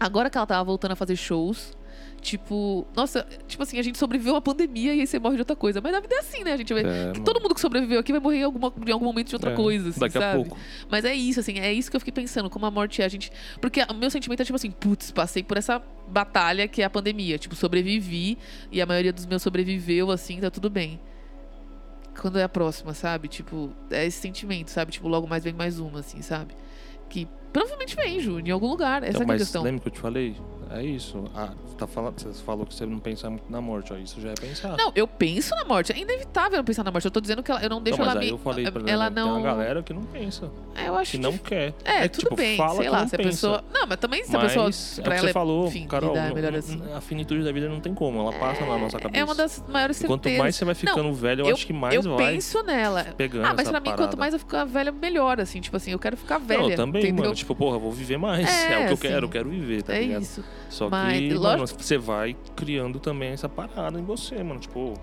agora 0.00 0.28
que 0.28 0.36
ela 0.36 0.46
tava 0.46 0.64
voltando 0.64 0.92
a 0.92 0.96
fazer 0.96 1.14
shows, 1.14 1.76
Tipo, 2.20 2.84
nossa, 2.96 3.24
tipo 3.46 3.62
assim, 3.62 3.78
a 3.78 3.82
gente 3.82 3.96
sobreviveu 3.98 4.32
a 4.32 4.36
uma 4.36 4.40
pandemia 4.42 4.94
e 4.94 5.00
aí 5.00 5.06
você 5.06 5.18
morre 5.18 5.36
de 5.36 5.42
outra 5.42 5.54
coisa. 5.54 5.80
Mas 5.80 5.94
a 5.94 6.00
vida 6.00 6.14
é 6.14 6.18
assim, 6.18 6.42
né? 6.42 6.52
A 6.54 6.56
gente 6.56 6.74
vai. 6.74 6.82
É, 6.82 7.12
todo 7.24 7.40
mundo 7.40 7.54
que 7.54 7.60
sobreviveu 7.60 8.00
aqui 8.00 8.10
vai 8.10 8.20
morrer 8.20 8.38
em, 8.38 8.42
alguma, 8.42 8.72
em 8.84 8.90
algum 8.90 9.04
momento 9.04 9.28
de 9.28 9.34
outra 9.36 9.52
É, 9.52 9.54
coisa, 9.54 9.90
assim, 9.90 10.00
daqui 10.00 10.18
a 10.18 10.20
sabe? 10.20 10.34
pouco. 10.42 10.58
Mas 10.90 11.04
é 11.04 11.14
isso, 11.14 11.38
assim, 11.38 11.58
é 11.60 11.72
isso 11.72 11.88
que 11.88 11.96
eu 11.96 12.00
fiquei 12.00 12.12
pensando, 12.12 12.50
como 12.50 12.66
a 12.66 12.70
morte 12.70 13.00
é 13.00 13.04
a 13.04 13.08
gente. 13.08 13.30
Porque 13.60 13.80
o 13.88 13.94
meu 13.94 14.10
sentimento 14.10 14.40
é 14.40 14.44
tipo 14.44 14.56
assim, 14.56 14.70
putz, 14.72 15.12
passei 15.12 15.42
por 15.44 15.56
essa 15.56 15.80
batalha 16.08 16.66
que 16.66 16.82
é 16.82 16.84
a 16.84 16.90
pandemia. 16.90 17.38
Tipo, 17.38 17.54
sobrevivi 17.54 18.36
e 18.72 18.82
a 18.82 18.86
maioria 18.86 19.12
dos 19.12 19.24
meus 19.26 19.42
sobreviveu, 19.42 20.10
assim, 20.10 20.40
tá 20.40 20.50
tudo 20.50 20.68
bem. 20.68 20.98
Quando 22.20 22.38
é 22.38 22.42
a 22.42 22.48
próxima, 22.48 22.94
sabe? 22.94 23.28
Tipo, 23.28 23.70
é 23.90 24.06
esse 24.06 24.18
sentimento, 24.18 24.70
sabe? 24.70 24.90
Tipo, 24.90 25.06
logo 25.06 25.26
mais 25.28 25.44
vem 25.44 25.52
mais 25.52 25.78
uma, 25.78 26.00
assim, 26.00 26.22
sabe? 26.22 26.54
Que 27.10 27.28
provavelmente 27.52 27.94
vem, 27.94 28.18
Ju, 28.20 28.40
em 28.40 28.50
algum 28.50 28.66
lugar. 28.68 29.02
Essa 29.02 29.18
Então, 29.22 29.32
é 29.32 29.34
a 29.34 29.38
questão. 29.38 29.62
lembra 29.62 29.80
que 29.82 29.88
eu 29.88 29.92
te 29.92 30.00
falei? 30.00 30.34
É 30.70 30.82
isso. 30.82 31.24
Ah, 31.34 31.50
você, 31.64 31.76
tá 31.76 31.86
falando, 31.86 32.18
você 32.20 32.42
falou 32.42 32.66
que 32.66 32.74
você 32.74 32.84
não 32.84 32.98
pensa 32.98 33.30
muito 33.30 33.44
na 33.50 33.60
morte, 33.60 33.92
ó. 33.92 33.96
Isso 33.96 34.20
já 34.20 34.30
é 34.30 34.34
pensar. 34.34 34.76
Não, 34.76 34.90
eu 34.96 35.06
penso 35.06 35.54
na 35.54 35.64
morte. 35.64 35.92
É 35.92 35.98
inevitável 35.98 36.58
eu 36.58 36.64
pensar 36.64 36.82
na 36.82 36.90
morte. 36.90 37.04
Eu 37.04 37.10
tô 37.10 37.20
dizendo 37.20 37.42
que 37.42 37.50
ela, 37.50 37.62
eu 37.62 37.70
não 37.70 37.80
deixo 37.80 37.98
mas 38.00 38.08
ela 38.08 38.20
aí 38.20 38.26
me. 38.26 38.32
eu 38.32 38.38
falei 38.38 38.70
pra 38.70 38.80
ela 38.82 38.90
ela, 38.90 39.10
não. 39.10 39.28
tem 39.34 39.36
uma 39.36 39.42
galera 39.42 39.82
que 39.82 39.92
não 39.92 40.02
pensa, 40.02 40.50
É, 40.74 40.88
eu 40.88 40.96
acho 40.96 41.12
que 41.12 41.18
não 41.18 41.38
quer. 41.38 41.72
É, 41.84 42.02
que, 42.02 42.08
tudo 42.08 42.22
tipo, 42.24 42.36
bem, 42.36 42.56
fala 42.56 42.76
sei 42.80 42.90
lá, 42.90 43.00
não 43.02 43.08
se 43.08 43.14
a 43.14 43.18
pensa. 43.18 43.30
pessoa. 43.30 43.64
Não, 43.72 43.86
mas 43.86 43.98
também 43.98 44.24
se 44.24 44.34
a 44.34 44.38
Mas 44.40 44.52
pessoa. 44.52 44.68
é 44.98 45.02
pra 45.02 45.14
que 45.14 45.18
ela 45.20 45.28
você 45.28 45.32
falou, 45.32 45.66
enfim, 45.68 45.86
Carol, 45.86 46.14
não- 46.14 46.58
assim. 46.58 46.82
a 46.94 47.00
finitude 47.00 47.44
da 47.44 47.52
vida 47.52 47.68
não 47.68 47.80
tem 47.80 47.94
como, 47.94 48.20
ela 48.20 48.32
passa 48.32 48.66
na 48.66 48.76
nossa 48.78 48.98
cabeça. 48.98 49.20
É 49.20 49.24
uma 49.24 49.34
das 49.34 49.62
maiores 49.68 50.00
E 50.00 50.06
Quanto 50.06 50.24
certezas. 50.24 50.38
mais 50.42 50.56
você 50.56 50.64
vai 50.64 50.74
ficando 50.74 51.12
velho, 51.14 51.42
eu, 51.42 51.46
eu- 51.48 51.54
acho 51.54 51.66
que 51.66 51.72
mais 51.72 51.94
eu 51.94 52.16
vai 52.16 52.32
penso 52.32 52.62
nela. 52.64 53.04
pegando 53.16 53.46
Ah, 53.46 53.54
mas 53.56 53.68
pra 53.68 53.78
mim, 53.80 53.92
quanto 53.94 54.18
mais 54.18 54.32
eu 54.34 54.40
ficar 54.40 54.64
velha, 54.64 54.90
melhor, 54.90 55.40
assim. 55.40 55.60
Tipo 55.60 55.76
assim, 55.76 55.92
eu 55.92 55.98
quero 55.98 56.16
ficar 56.16 56.38
velha. 56.38 56.62
Não, 56.62 56.70
eu 56.70 56.76
também, 56.76 57.12
mano. 57.12 57.34
Tipo, 57.34 57.54
porra, 57.54 57.76
eu 57.76 57.80
vou 57.80 57.92
viver 57.92 58.16
mais. 58.16 58.46
É, 58.48 58.66
É, 58.76 58.78
o 58.78 58.80
que 58.86 58.88
eu 58.90 58.94
assim, 58.94 58.96
quero, 59.08 59.26
eu 59.26 59.30
quero 59.30 59.48
viver, 59.48 59.82
tá 59.82 59.94
é 59.94 60.00
ligado? 60.00 60.22
isso. 60.22 60.44
Só 60.68 60.88
Mas, 60.90 61.18
que, 61.18 61.34
lógico- 61.34 61.42
mano, 61.42 61.66
você 61.66 61.98
vai 61.98 62.36
criando 62.54 62.98
também 62.98 63.30
essa 63.30 63.48
parada 63.48 63.98
em 63.98 64.04
você, 64.04 64.42
mano. 64.42 64.60
Tipo, 64.60 64.94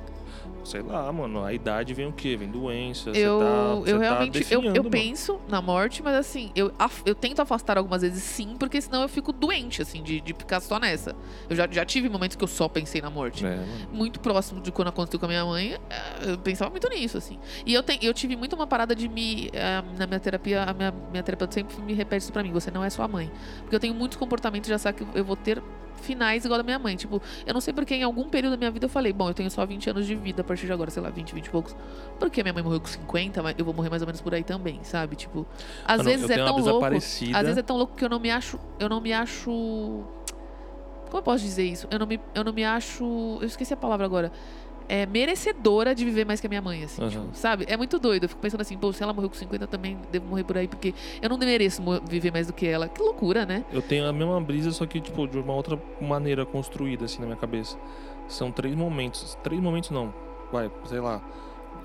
sei 0.64 0.82
lá, 0.82 1.12
mano, 1.12 1.44
a 1.44 1.54
idade 1.54 1.94
vem 1.94 2.06
o 2.08 2.12
quê? 2.14 2.36
Vem 2.38 2.50
doença, 2.50 3.10
Eu, 3.12 3.40
tá, 3.40 3.46
eu 3.90 3.98
tá 4.00 4.04
realmente. 4.04 4.38
eu, 4.38 4.42
definhando, 4.42 4.68
eu 4.78 4.84
mano. 4.84 4.90
penso 4.92 5.40
na 5.48 5.62
morte, 5.62 6.02
mas 6.04 6.16
assim, 6.16 6.52
eu, 6.56 6.72
eu 7.06 7.14
tento 7.16 7.42
afastar 7.42 7.78
algumas 7.78 8.02
vezes 8.02 8.24
sim, 8.24 8.56
porque 8.58 8.82
senão 8.82 9.02
eu 9.02 9.10
fico 9.10 9.32
doente, 9.32 9.82
assim, 9.82 10.02
de, 10.02 10.22
de 10.22 10.34
ficar 10.34 10.60
só 10.60 10.80
nessa. 10.80 11.16
Eu 11.50 11.56
já, 11.56 11.68
já 11.70 11.86
tive 11.86 12.10
momentos 12.10 12.36
que 12.36 12.44
eu 12.44 12.48
só 12.48 12.68
pensei 12.68 13.02
na 13.02 13.10
morte. 13.10 13.46
É, 13.46 13.60
muito 13.92 14.20
próximo 14.20 14.62
de 14.62 14.72
quando 14.72 14.88
aconteceu 14.90 15.20
com 15.20 15.26
a 15.26 15.30
minha 15.30 15.46
mãe, 15.46 15.74
eh, 15.90 16.32
eu 16.32 16.38
pensava 16.38 16.70
muito 16.72 16.88
nisso, 16.90 17.18
assim. 17.18 17.38
E 17.66 17.74
eu, 17.74 17.84
te, 17.84 18.00
eu 18.02 18.14
tive 18.14 18.36
muito 18.36 18.56
uma 18.56 18.68
parada 18.68 18.96
de 18.96 19.08
me. 19.08 19.50
eh, 19.54 19.84
na 19.98 20.08
minha 20.08 20.20
terapia, 20.20 20.64
a 20.64 20.74
minha, 20.74 20.92
minha 21.12 21.24
terapeuta 21.24 21.54
sempre 21.54 21.80
me 21.82 21.94
repete 21.94 22.24
isso 22.24 22.32
pra 22.34 22.42
mim: 22.44 22.52
você 22.52 22.72
não 22.72 22.84
é 22.84 22.90
sua 22.90 23.08
mãe. 23.08 23.32
Porque 23.62 23.76
eu 23.76 23.80
tenho 23.80 23.94
muitos 23.94 24.18
comportamentos, 24.18 24.70
já 24.70 24.78
sabe 24.78 25.00
que 25.06 25.18
eu 25.18 25.24
vou 25.26 25.36
ter 25.36 25.62
finais 26.02 26.44
igual 26.46 26.58
da 26.58 26.64
minha 26.64 26.80
mãe. 26.80 26.96
Tipo, 26.96 27.22
eu 27.46 27.54
não 27.54 27.62
sei 27.62 27.74
porque 27.74 27.96
em 27.96 28.04
algum 28.04 28.28
período 28.30 28.52
da 28.52 28.58
minha 28.58 28.72
vida 28.72 28.86
eu 28.86 28.90
falei: 28.90 29.14
bom, 29.14 29.30
eu 29.30 29.34
tenho 29.34 29.50
só 29.50 29.66
20 29.66 29.90
anos 29.90 30.06
de 30.06 30.16
vida 30.16 30.42
a 30.42 30.44
partir 30.44 30.66
de 30.66 30.74
agora, 30.74 30.92
sei 30.92 31.02
lá, 31.02 31.10
20, 31.10 31.34
20 31.34 31.46
e 31.46 31.50
poucos. 31.50 31.76
Porque 32.20 32.42
a 32.42 32.44
minha 32.44 32.54
mãe 32.54 32.64
morreu 32.64 32.80
com 32.80 32.88
50, 32.88 33.42
mas 33.44 33.56
eu 33.58 33.66
vou 33.66 33.74
morrer 33.74 33.90
mais 33.90 34.02
ou 34.02 34.06
menos 34.06 34.22
por 34.22 34.34
aí 34.34 34.44
também, 34.44 34.80
sabe? 34.84 35.16
Tipo, 35.16 35.46
às 35.86 35.98
Mano, 35.98 36.10
vezes 36.10 36.30
é 36.30 36.36
tão 36.36 36.58
louco. 36.58 36.80
parecida. 36.80 37.38
Às 37.38 37.44
vezes 37.44 37.58
é 37.58 37.64
tão 37.64 37.78
louco 37.78 37.96
que 37.96 38.04
eu 38.04 38.10
não 38.10 38.20
me 38.20 38.30
acho. 38.32 38.60
Eu 38.80 38.90
não 38.90 39.00
me 39.02 39.14
acho. 39.14 40.04
Como 41.06 41.18
eu 41.20 41.24
posso 41.24 41.44
dizer 41.44 41.64
isso? 41.64 41.88
Eu 41.92 42.00
não 42.00 42.08
me, 42.08 42.20
eu 42.34 42.44
não 42.44 42.52
me 42.52 42.64
acho. 42.64 43.38
Eu 43.40 43.46
esqueci 43.48 43.74
a 43.74 43.78
palavra 43.78 44.06
agora. 44.06 44.32
É 44.88 45.06
merecedora 45.06 45.96
de 45.96 46.04
viver 46.04 46.26
mais 46.26 46.40
que 46.42 46.48
a 46.48 46.50
minha 46.50 46.62
mãe, 46.62 46.84
assim, 46.84 47.02
Aham. 47.02 47.10
tipo, 47.10 47.30
sabe? 47.34 47.66
É 47.68 47.78
muito 47.78 47.98
doido. 47.98 48.24
Eu 48.24 48.30
fico 48.30 48.42
pensando 48.42 48.62
assim, 48.62 48.78
pô, 48.78 48.92
se 48.92 49.02
ela 49.02 49.14
morreu 49.14 49.30
com 49.30 49.36
50, 49.36 49.64
eu 49.64 49.68
também 49.68 49.98
devo 50.12 50.28
morrer 50.28 50.44
por 50.44 50.58
aí, 50.58 50.68
porque 50.68 50.94
eu 51.22 51.30
não 51.30 51.38
mereço 51.38 51.82
viver 52.08 52.32
mais 52.32 52.48
do 52.48 52.54
que 52.54 52.68
ela. 52.68 52.88
Que 52.88 53.02
loucura, 53.02 53.46
né? 53.46 53.64
Eu 53.72 53.82
tenho 53.82 54.08
a 54.08 54.14
mesma 54.14 54.40
brisa, 54.42 54.72
só 54.72 54.86
que, 54.86 55.00
tipo, 55.00 55.28
de 55.28 55.38
uma 55.40 55.54
outra 55.54 55.82
maneira 56.02 56.46
construída, 56.46 57.06
assim, 57.06 57.20
na 57.20 57.26
minha 57.26 57.38
cabeça. 57.38 57.78
São 58.28 58.52
três 58.52 58.76
momentos. 58.76 59.38
Três 59.44 59.62
momentos 59.62 59.90
não. 59.90 60.14
Vai, 60.52 60.70
sei 60.86 61.00
lá. 61.00 61.22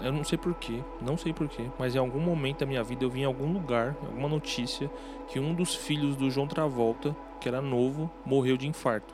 Eu 0.00 0.12
não 0.12 0.22
sei 0.22 0.38
porquê, 0.38 0.80
não 1.00 1.16
sei 1.16 1.32
porquê, 1.32 1.64
mas 1.76 1.94
em 1.94 1.98
algum 1.98 2.20
momento 2.20 2.60
da 2.60 2.66
minha 2.66 2.84
vida 2.84 3.04
eu 3.04 3.10
vi 3.10 3.22
em 3.22 3.24
algum 3.24 3.52
lugar, 3.52 3.96
alguma 4.06 4.28
notícia, 4.28 4.88
que 5.26 5.40
um 5.40 5.52
dos 5.52 5.74
filhos 5.74 6.14
do 6.14 6.30
João 6.30 6.46
Travolta, 6.46 7.16
que 7.40 7.48
era 7.48 7.60
novo, 7.60 8.08
morreu 8.24 8.56
de 8.56 8.68
infarto. 8.68 9.12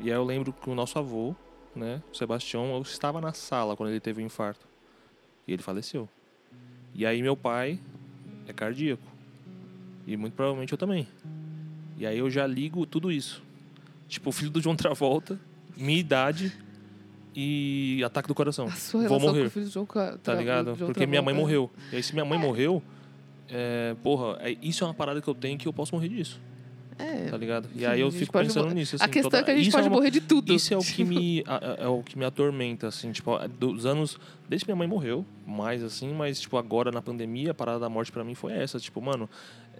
E 0.00 0.10
aí 0.10 0.16
eu 0.16 0.24
lembro 0.24 0.54
que 0.54 0.70
o 0.70 0.74
nosso 0.74 0.98
avô, 0.98 1.34
né, 1.74 2.02
o 2.12 2.16
Sebastião, 2.16 2.74
eu 2.74 2.82
estava 2.82 3.20
na 3.20 3.32
sala 3.32 3.76
quando 3.76 3.90
ele 3.90 4.00
teve 4.00 4.22
o 4.22 4.24
infarto. 4.24 4.66
E 5.46 5.52
ele 5.52 5.62
faleceu. 5.62 6.08
E 6.94 7.06
aí 7.06 7.22
meu 7.22 7.36
pai 7.36 7.78
é 8.46 8.52
cardíaco. 8.52 9.02
E 10.06 10.16
muito 10.16 10.34
provavelmente 10.34 10.72
eu 10.72 10.78
também. 10.78 11.06
E 11.96 12.06
aí 12.06 12.18
eu 12.18 12.30
já 12.30 12.46
ligo 12.46 12.84
tudo 12.86 13.10
isso. 13.12 13.42
Tipo, 14.08 14.30
o 14.30 14.32
filho 14.32 14.50
do 14.50 14.60
João 14.60 14.74
Travolta, 14.76 15.38
minha 15.76 15.98
idade 15.98 16.52
e 17.34 18.02
ataque 18.04 18.26
do 18.28 18.34
coração. 18.34 18.66
A 18.66 18.72
sua 18.72 19.06
Vou 19.06 19.20
morrer. 19.20 19.42
com 19.42 19.46
o 19.46 19.50
filho 19.50 19.68
do 19.70 19.86
Ca- 19.86 20.16
Tá 20.18 20.34
ligado? 20.34 20.72
do 20.72 20.76
João 20.78 20.88
Porque 20.92 21.06
minha 21.06 21.20
mãe 21.22 21.34
Travolta. 21.34 21.56
morreu. 21.58 21.70
E 21.92 21.96
aí 21.96 22.02
se 22.02 22.12
minha 22.14 22.24
mãe 22.24 22.38
morreu, 22.38 22.82
é, 23.48 23.94
porra, 24.02 24.38
é, 24.40 24.56
isso 24.62 24.82
é 24.82 24.86
uma 24.86 24.94
parada 24.94 25.20
que 25.20 25.28
eu 25.28 25.34
tenho 25.34 25.58
que 25.58 25.68
eu 25.68 25.72
posso 25.72 25.94
morrer 25.94 26.08
disso. 26.08 26.40
É. 26.98 27.30
Tá 27.30 27.36
ligado? 27.36 27.68
E 27.76 27.86
aí 27.86 28.00
eu 28.00 28.10
fico 28.10 28.32
pensando 28.32 28.64
mor- 28.66 28.74
nisso. 28.74 28.96
Assim, 28.96 29.04
a 29.04 29.08
questão 29.08 29.30
toda- 29.30 29.40
é 29.40 29.44
que 29.44 29.50
a 29.52 29.54
gente 29.54 29.62
isso 29.68 29.70
pode 29.76 29.86
é 29.86 29.90
uma- 29.90 29.96
morrer 29.96 30.10
de 30.10 30.20
tudo. 30.20 30.52
Isso 30.52 30.74
é 30.74 30.76
o 30.76 30.80
que 30.80 31.04
me 31.04 31.44
a- 31.46 31.76
é 31.78 31.86
o 31.86 32.02
que 32.02 32.18
me 32.18 32.24
atormenta, 32.24 32.88
assim, 32.88 33.12
tipo, 33.12 33.36
dos 33.48 33.86
anos. 33.86 34.18
Desde 34.48 34.64
que 34.64 34.70
minha 34.72 34.76
mãe 34.78 34.88
morreu, 34.88 35.24
mais 35.46 35.82
assim, 35.84 36.12
mas, 36.12 36.40
tipo, 36.40 36.56
agora 36.56 36.90
na 36.90 37.00
pandemia, 37.00 37.52
a 37.52 37.54
parada 37.54 37.78
da 37.78 37.88
morte 37.88 38.10
pra 38.10 38.24
mim 38.24 38.34
foi 38.34 38.52
essa. 38.52 38.78
Tipo, 38.80 39.00
mano, 39.00 39.28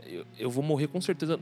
eu, 0.07 0.25
eu 0.39 0.51
vou 0.51 0.63
morrer 0.63 0.87
com 0.87 1.01
certeza. 1.01 1.39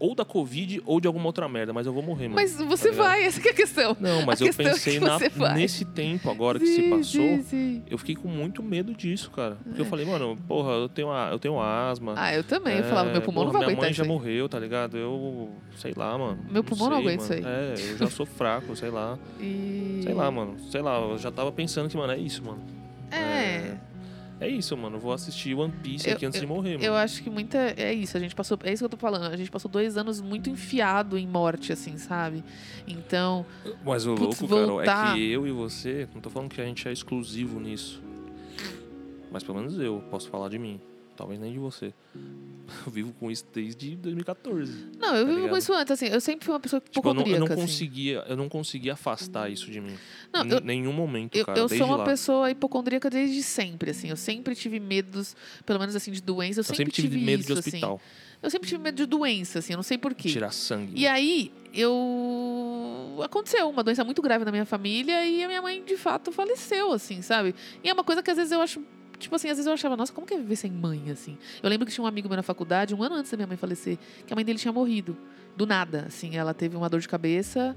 Ou 0.00 0.14
da 0.14 0.24
Covid 0.24 0.80
ou 0.86 1.00
de 1.00 1.06
alguma 1.08 1.26
outra 1.26 1.48
merda, 1.48 1.72
mas 1.72 1.86
eu 1.86 1.92
vou 1.92 2.02
morrer, 2.02 2.24
mano. 2.28 2.36
Mas 2.36 2.54
você 2.56 2.90
ligado? 2.90 3.04
vai, 3.04 3.24
essa 3.24 3.40
que 3.40 3.48
é 3.48 3.50
a 3.50 3.54
questão. 3.54 3.96
Não, 3.98 4.24
mas 4.24 4.40
a 4.40 4.44
eu 4.44 4.50
é 4.50 4.52
pensei 4.52 5.00
na- 5.00 5.18
vai. 5.18 5.54
nesse 5.54 5.84
tempo 5.84 6.30
agora 6.30 6.58
que 6.58 6.66
se 6.66 6.76
Sim, 6.76 6.90
passou. 6.90 7.04
sim, 7.22 7.42
sim. 7.42 7.82
Eu 7.90 7.98
fiquei 7.98 8.14
com 8.14 8.28
muito 8.28 8.62
medo 8.62 8.94
disso, 8.94 9.30
cara. 9.30 9.56
Porque 9.64 9.80
eu 9.80 9.84
É. 9.84 9.88
falei, 9.88 10.06
mano, 10.06 10.38
porra, 10.46 10.70
eu 10.72 10.88
tenho, 10.88 11.08
eu 11.32 11.38
tenho 11.38 11.60
asma. 11.60 12.14
Ah, 12.16 12.32
eu 12.32 12.44
também. 12.44 12.78
eu 12.78 12.84
falava, 12.84 13.10
meu 13.10 13.22
pulmão 13.22 13.44
porra, 13.44 13.52
não 13.52 13.52
vai 13.52 13.60
minha 13.60 13.66
aguentar 13.70 13.82
mãe 13.82 13.90
isso 13.90 13.98
já 13.98 14.04
aí. 14.04 14.08
morreu, 14.08 14.48
tá 14.48 14.58
ligado? 14.60 14.96
Eu, 14.96 15.50
sei 15.76 15.92
lá, 15.96 16.16
mano. 16.16 16.38
Meu 16.48 16.62
pulmão 16.62 16.90
não 16.90 16.96
sei, 17.02 17.06
aguenta 17.06 17.22
mano. 17.34 17.74
isso 17.74 17.88
É, 17.88 17.92
eu 17.92 17.98
já 17.98 18.06
sou 18.08 18.24
fraco, 18.26 18.76
sei 18.76 18.90
lá. 18.90 19.18
E... 19.40 20.00
Sei 20.04 20.14
lá, 20.14 20.30
mano. 20.30 20.56
Sei 20.70 20.80
lá, 20.80 21.00
eu 21.00 21.18
já 21.18 21.30
tava 21.32 21.50
pensando 21.50 21.88
que, 21.88 21.96
mano, 21.96 22.12
é 22.12 22.18
isso, 22.18 22.44
mano. 22.44 22.62
É. 23.10 23.16
É 23.18 23.76
isso, 24.46 24.76
mano. 24.76 24.96
Eu 24.96 25.00
vou 25.00 25.12
assistir 25.12 25.54
One 25.54 25.72
Piece 25.82 26.06
Eu- 26.08 26.14
aqui 26.14 26.26
antes 26.26 26.38
de 26.40 26.46
morrer, 26.46 26.74
mano. 26.74 26.84
Eu 26.84 26.94
acho 26.94 27.22
que 27.22 27.30
muita. 27.30 27.58
É 27.76 27.92
isso, 27.92 28.16
a 28.16 28.20
gente 28.20 28.34
passou. 28.34 28.58
É 28.62 28.72
isso 28.72 28.82
que 28.82 28.84
eu 28.84 28.88
tô 28.90 28.96
falando. 28.96 29.24
A 29.32 29.36
gente 29.36 29.50
passou 29.50 29.70
dois 29.70 29.96
anos 29.96 30.20
muito 30.20 30.48
enfiado 30.48 31.18
em 31.18 31.26
morte, 31.26 31.72
assim, 31.72 31.96
sabe? 31.98 32.44
Então. 32.86 33.44
Mas 33.84 34.06
o 34.06 34.14
Putz, 34.14 34.40
louco, 34.40 34.54
Carol, 34.54 34.76
voltar- 34.76 35.12
é 35.12 35.14
que 35.18 35.30
eu 35.32 35.46
e 35.46 35.50
você, 35.50 36.06
não 36.14 36.20
tô 36.20 36.30
falando 36.30 36.50
que 36.50 36.60
a 36.60 36.64
gente 36.64 36.86
é 36.86 36.92
exclusivo 36.92 37.58
nisso. 37.58 38.00
Mas 39.32 39.42
pelo 39.42 39.58
menos 39.58 39.78
eu 39.78 40.02
posso 40.10 40.28
falar 40.28 40.48
de 40.48 40.58
mim. 40.58 40.80
Talvez 41.16 41.40
nem 41.40 41.52
de 41.52 41.58
você. 41.58 41.92
Eu 42.86 42.92
vivo 42.92 43.12
com 43.18 43.30
isso 43.30 43.44
desde 43.52 43.96
2014. 43.96 44.72
Não, 44.98 45.14
eu 45.16 45.24
Tá 45.24 45.24
vivo 45.24 45.26
com 45.26 45.42
ligado? 45.44 45.58
isso 45.58 45.72
antes, 45.72 45.90
assim. 45.92 46.06
Eu 46.06 46.20
sempre 46.20 46.44
fui 46.44 46.52
uma 46.54 46.60
pessoa 46.60 46.80
Tipo, 46.80 47.08
eu 47.08 47.14
não, 47.14 47.26
eu 47.26 47.38
não 47.40 47.46
assim. 47.46 47.54
conseguia, 47.56 48.24
eu 48.28 48.36
não 48.36 48.48
conseguia 48.48 48.92
afastar 48.92 49.50
isso 49.50 49.70
de 49.70 49.80
mim. 49.80 49.96
Não, 50.32 50.44
em 50.44 50.50
eu- 50.50 50.60
nenhum 50.60 50.92
momento, 50.92 51.36
Eu, 51.36 51.44
cara. 51.46 51.58
eu 51.58 51.68
sou 51.68 51.86
uma 51.86 51.96
lá. 51.96 52.04
pessoa 52.04 52.50
hipocondríaca 52.50 53.08
desde 53.10 53.42
sempre, 53.42 53.90
assim. 53.90 54.08
Eu 54.10 54.16
sempre 54.16 54.54
tive 54.54 54.78
medos, 54.78 55.34
pelo 55.64 55.78
menos 55.78 55.96
assim, 55.96 56.12
de 56.12 56.20
doença. 56.22 56.60
Eu, 56.60 56.62
Eu 56.62 56.74
sempre 56.76 56.92
tive 56.92 57.16
medo 57.18 57.42
de 57.42 57.52
isso, 57.52 57.58
hospital. 57.58 57.94
Assim. 57.96 58.28
Eu 58.40 58.50
sempre 58.50 58.68
tive 58.68 58.80
medo 58.82 58.94
de 58.96 59.06
doença, 59.06 59.58
assim. 59.58 59.72
Eu 59.72 59.78
não 59.78 59.82
sei 59.82 59.98
porquê. 59.98 60.28
Tirar 60.28 60.52
sangue. 60.52 60.92
E 60.94 61.06
aí, 61.08 61.50
eu. 61.72 63.20
Aconteceu 63.22 63.68
uma 63.68 63.82
doença 63.82 64.04
muito 64.04 64.22
grave 64.22 64.44
na 64.44 64.50
minha 64.52 64.64
família 64.64 65.24
e 65.26 65.42
a 65.42 65.48
minha 65.48 65.62
mãe, 65.62 65.82
de 65.84 65.96
fato, 65.96 66.30
faleceu, 66.30 66.92
assim, 66.92 67.20
sabe? 67.22 67.54
E 67.82 67.88
é 67.88 67.92
uma 67.92 68.04
coisa 68.04 68.22
que 68.22 68.30
às 68.30 68.36
vezes 68.36 68.52
eu 68.52 68.60
acho. 68.60 68.80
Tipo 69.18 69.34
assim, 69.34 69.48
às 69.48 69.56
vezes 69.56 69.66
eu 69.66 69.72
achava, 69.72 69.96
nossa, 69.96 70.12
como 70.12 70.26
que 70.26 70.34
é 70.34 70.36
viver 70.38 70.56
sem 70.56 70.70
mãe, 70.70 71.10
assim? 71.10 71.36
Eu 71.62 71.68
lembro 71.68 71.84
que 71.86 71.92
tinha 71.92 72.04
um 72.04 72.06
amigo 72.06 72.28
meu 72.28 72.36
na 72.36 72.42
faculdade, 72.42 72.94
um 72.94 73.02
ano 73.02 73.16
antes 73.16 73.30
da 73.30 73.36
minha 73.36 73.46
mãe 73.46 73.56
falecer, 73.56 73.98
que 74.26 74.32
a 74.32 74.36
mãe 74.36 74.44
dele 74.44 74.58
tinha 74.58 74.72
morrido. 74.72 75.16
Do 75.56 75.66
nada, 75.66 76.04
assim. 76.06 76.36
Ela 76.36 76.54
teve 76.54 76.76
uma 76.76 76.88
dor 76.88 77.00
de 77.00 77.08
cabeça, 77.08 77.76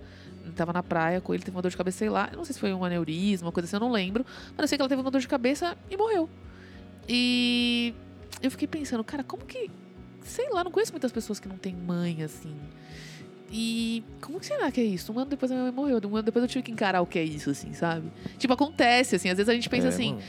tava 0.56 0.71
na 0.71 0.84
praia 0.84 1.19
com 1.19 1.34
ele, 1.34 1.41
teve 1.41 1.56
uma 1.56 1.62
dor 1.63 1.71
de 1.71 1.77
cabeça, 1.77 1.97
sei 1.97 2.10
lá. 2.10 2.30
Eu 2.32 2.38
não 2.38 2.45
sei 2.45 2.54
se 2.54 2.60
foi 2.60 2.71
um 2.71 2.86
aneurisma, 2.86 3.47
uma 3.47 3.51
coisa 3.51 3.65
assim, 3.65 3.75
eu 3.75 3.80
não 3.80 3.91
lembro. 3.91 4.23
Mas 4.51 4.60
eu 4.60 4.67
sei 4.67 4.77
que 4.77 4.82
ela 4.84 4.89
teve 4.89 5.01
uma 5.01 5.10
dor 5.10 5.19
de 5.19 5.27
cabeça 5.27 5.75
e 5.89 5.97
morreu. 5.97 6.30
E 7.10 7.93
eu 8.41 8.51
fiquei 8.51 8.67
pensando, 8.67 9.04
cara, 9.04 9.23
como 9.23 9.45
que. 9.45 9.69
Sei 10.23 10.47
lá, 10.51 10.63
não 10.63 10.69
conheço 10.71 10.91
muitas 10.91 11.12
pessoas 11.12 11.39
que 11.39 11.47
não 11.47 11.58
têm 11.58 11.75
mãe, 11.75 12.21
assim. 12.21 12.56
E 13.51 14.04
como 14.21 14.39
que 14.39 14.45
será 14.45 14.71
que 14.71 14.80
é 14.80 14.84
isso? 14.84 15.12
Um 15.12 15.19
ano 15.19 15.30
depois 15.32 15.51
a 15.51 15.56
minha 15.56 15.65
mãe 15.65 15.73
morreu. 15.73 15.99
Um 16.06 16.15
ano 16.15 16.23
depois 16.23 16.43
eu 16.43 16.47
tive 16.47 16.63
que 16.63 16.71
encarar 16.71 17.01
o 17.01 17.06
que 17.06 17.19
é 17.19 17.23
isso, 17.23 17.49
assim, 17.49 17.73
sabe? 17.73 18.10
Tipo, 18.38 18.54
acontece, 18.54 19.15
assim. 19.15 19.30
Às 19.30 19.38
vezes 19.38 19.49
a 19.49 19.54
gente 19.54 19.67
pensa 19.67 19.88
É, 19.88 19.89
assim, 19.89 20.12
mano. 20.13 20.23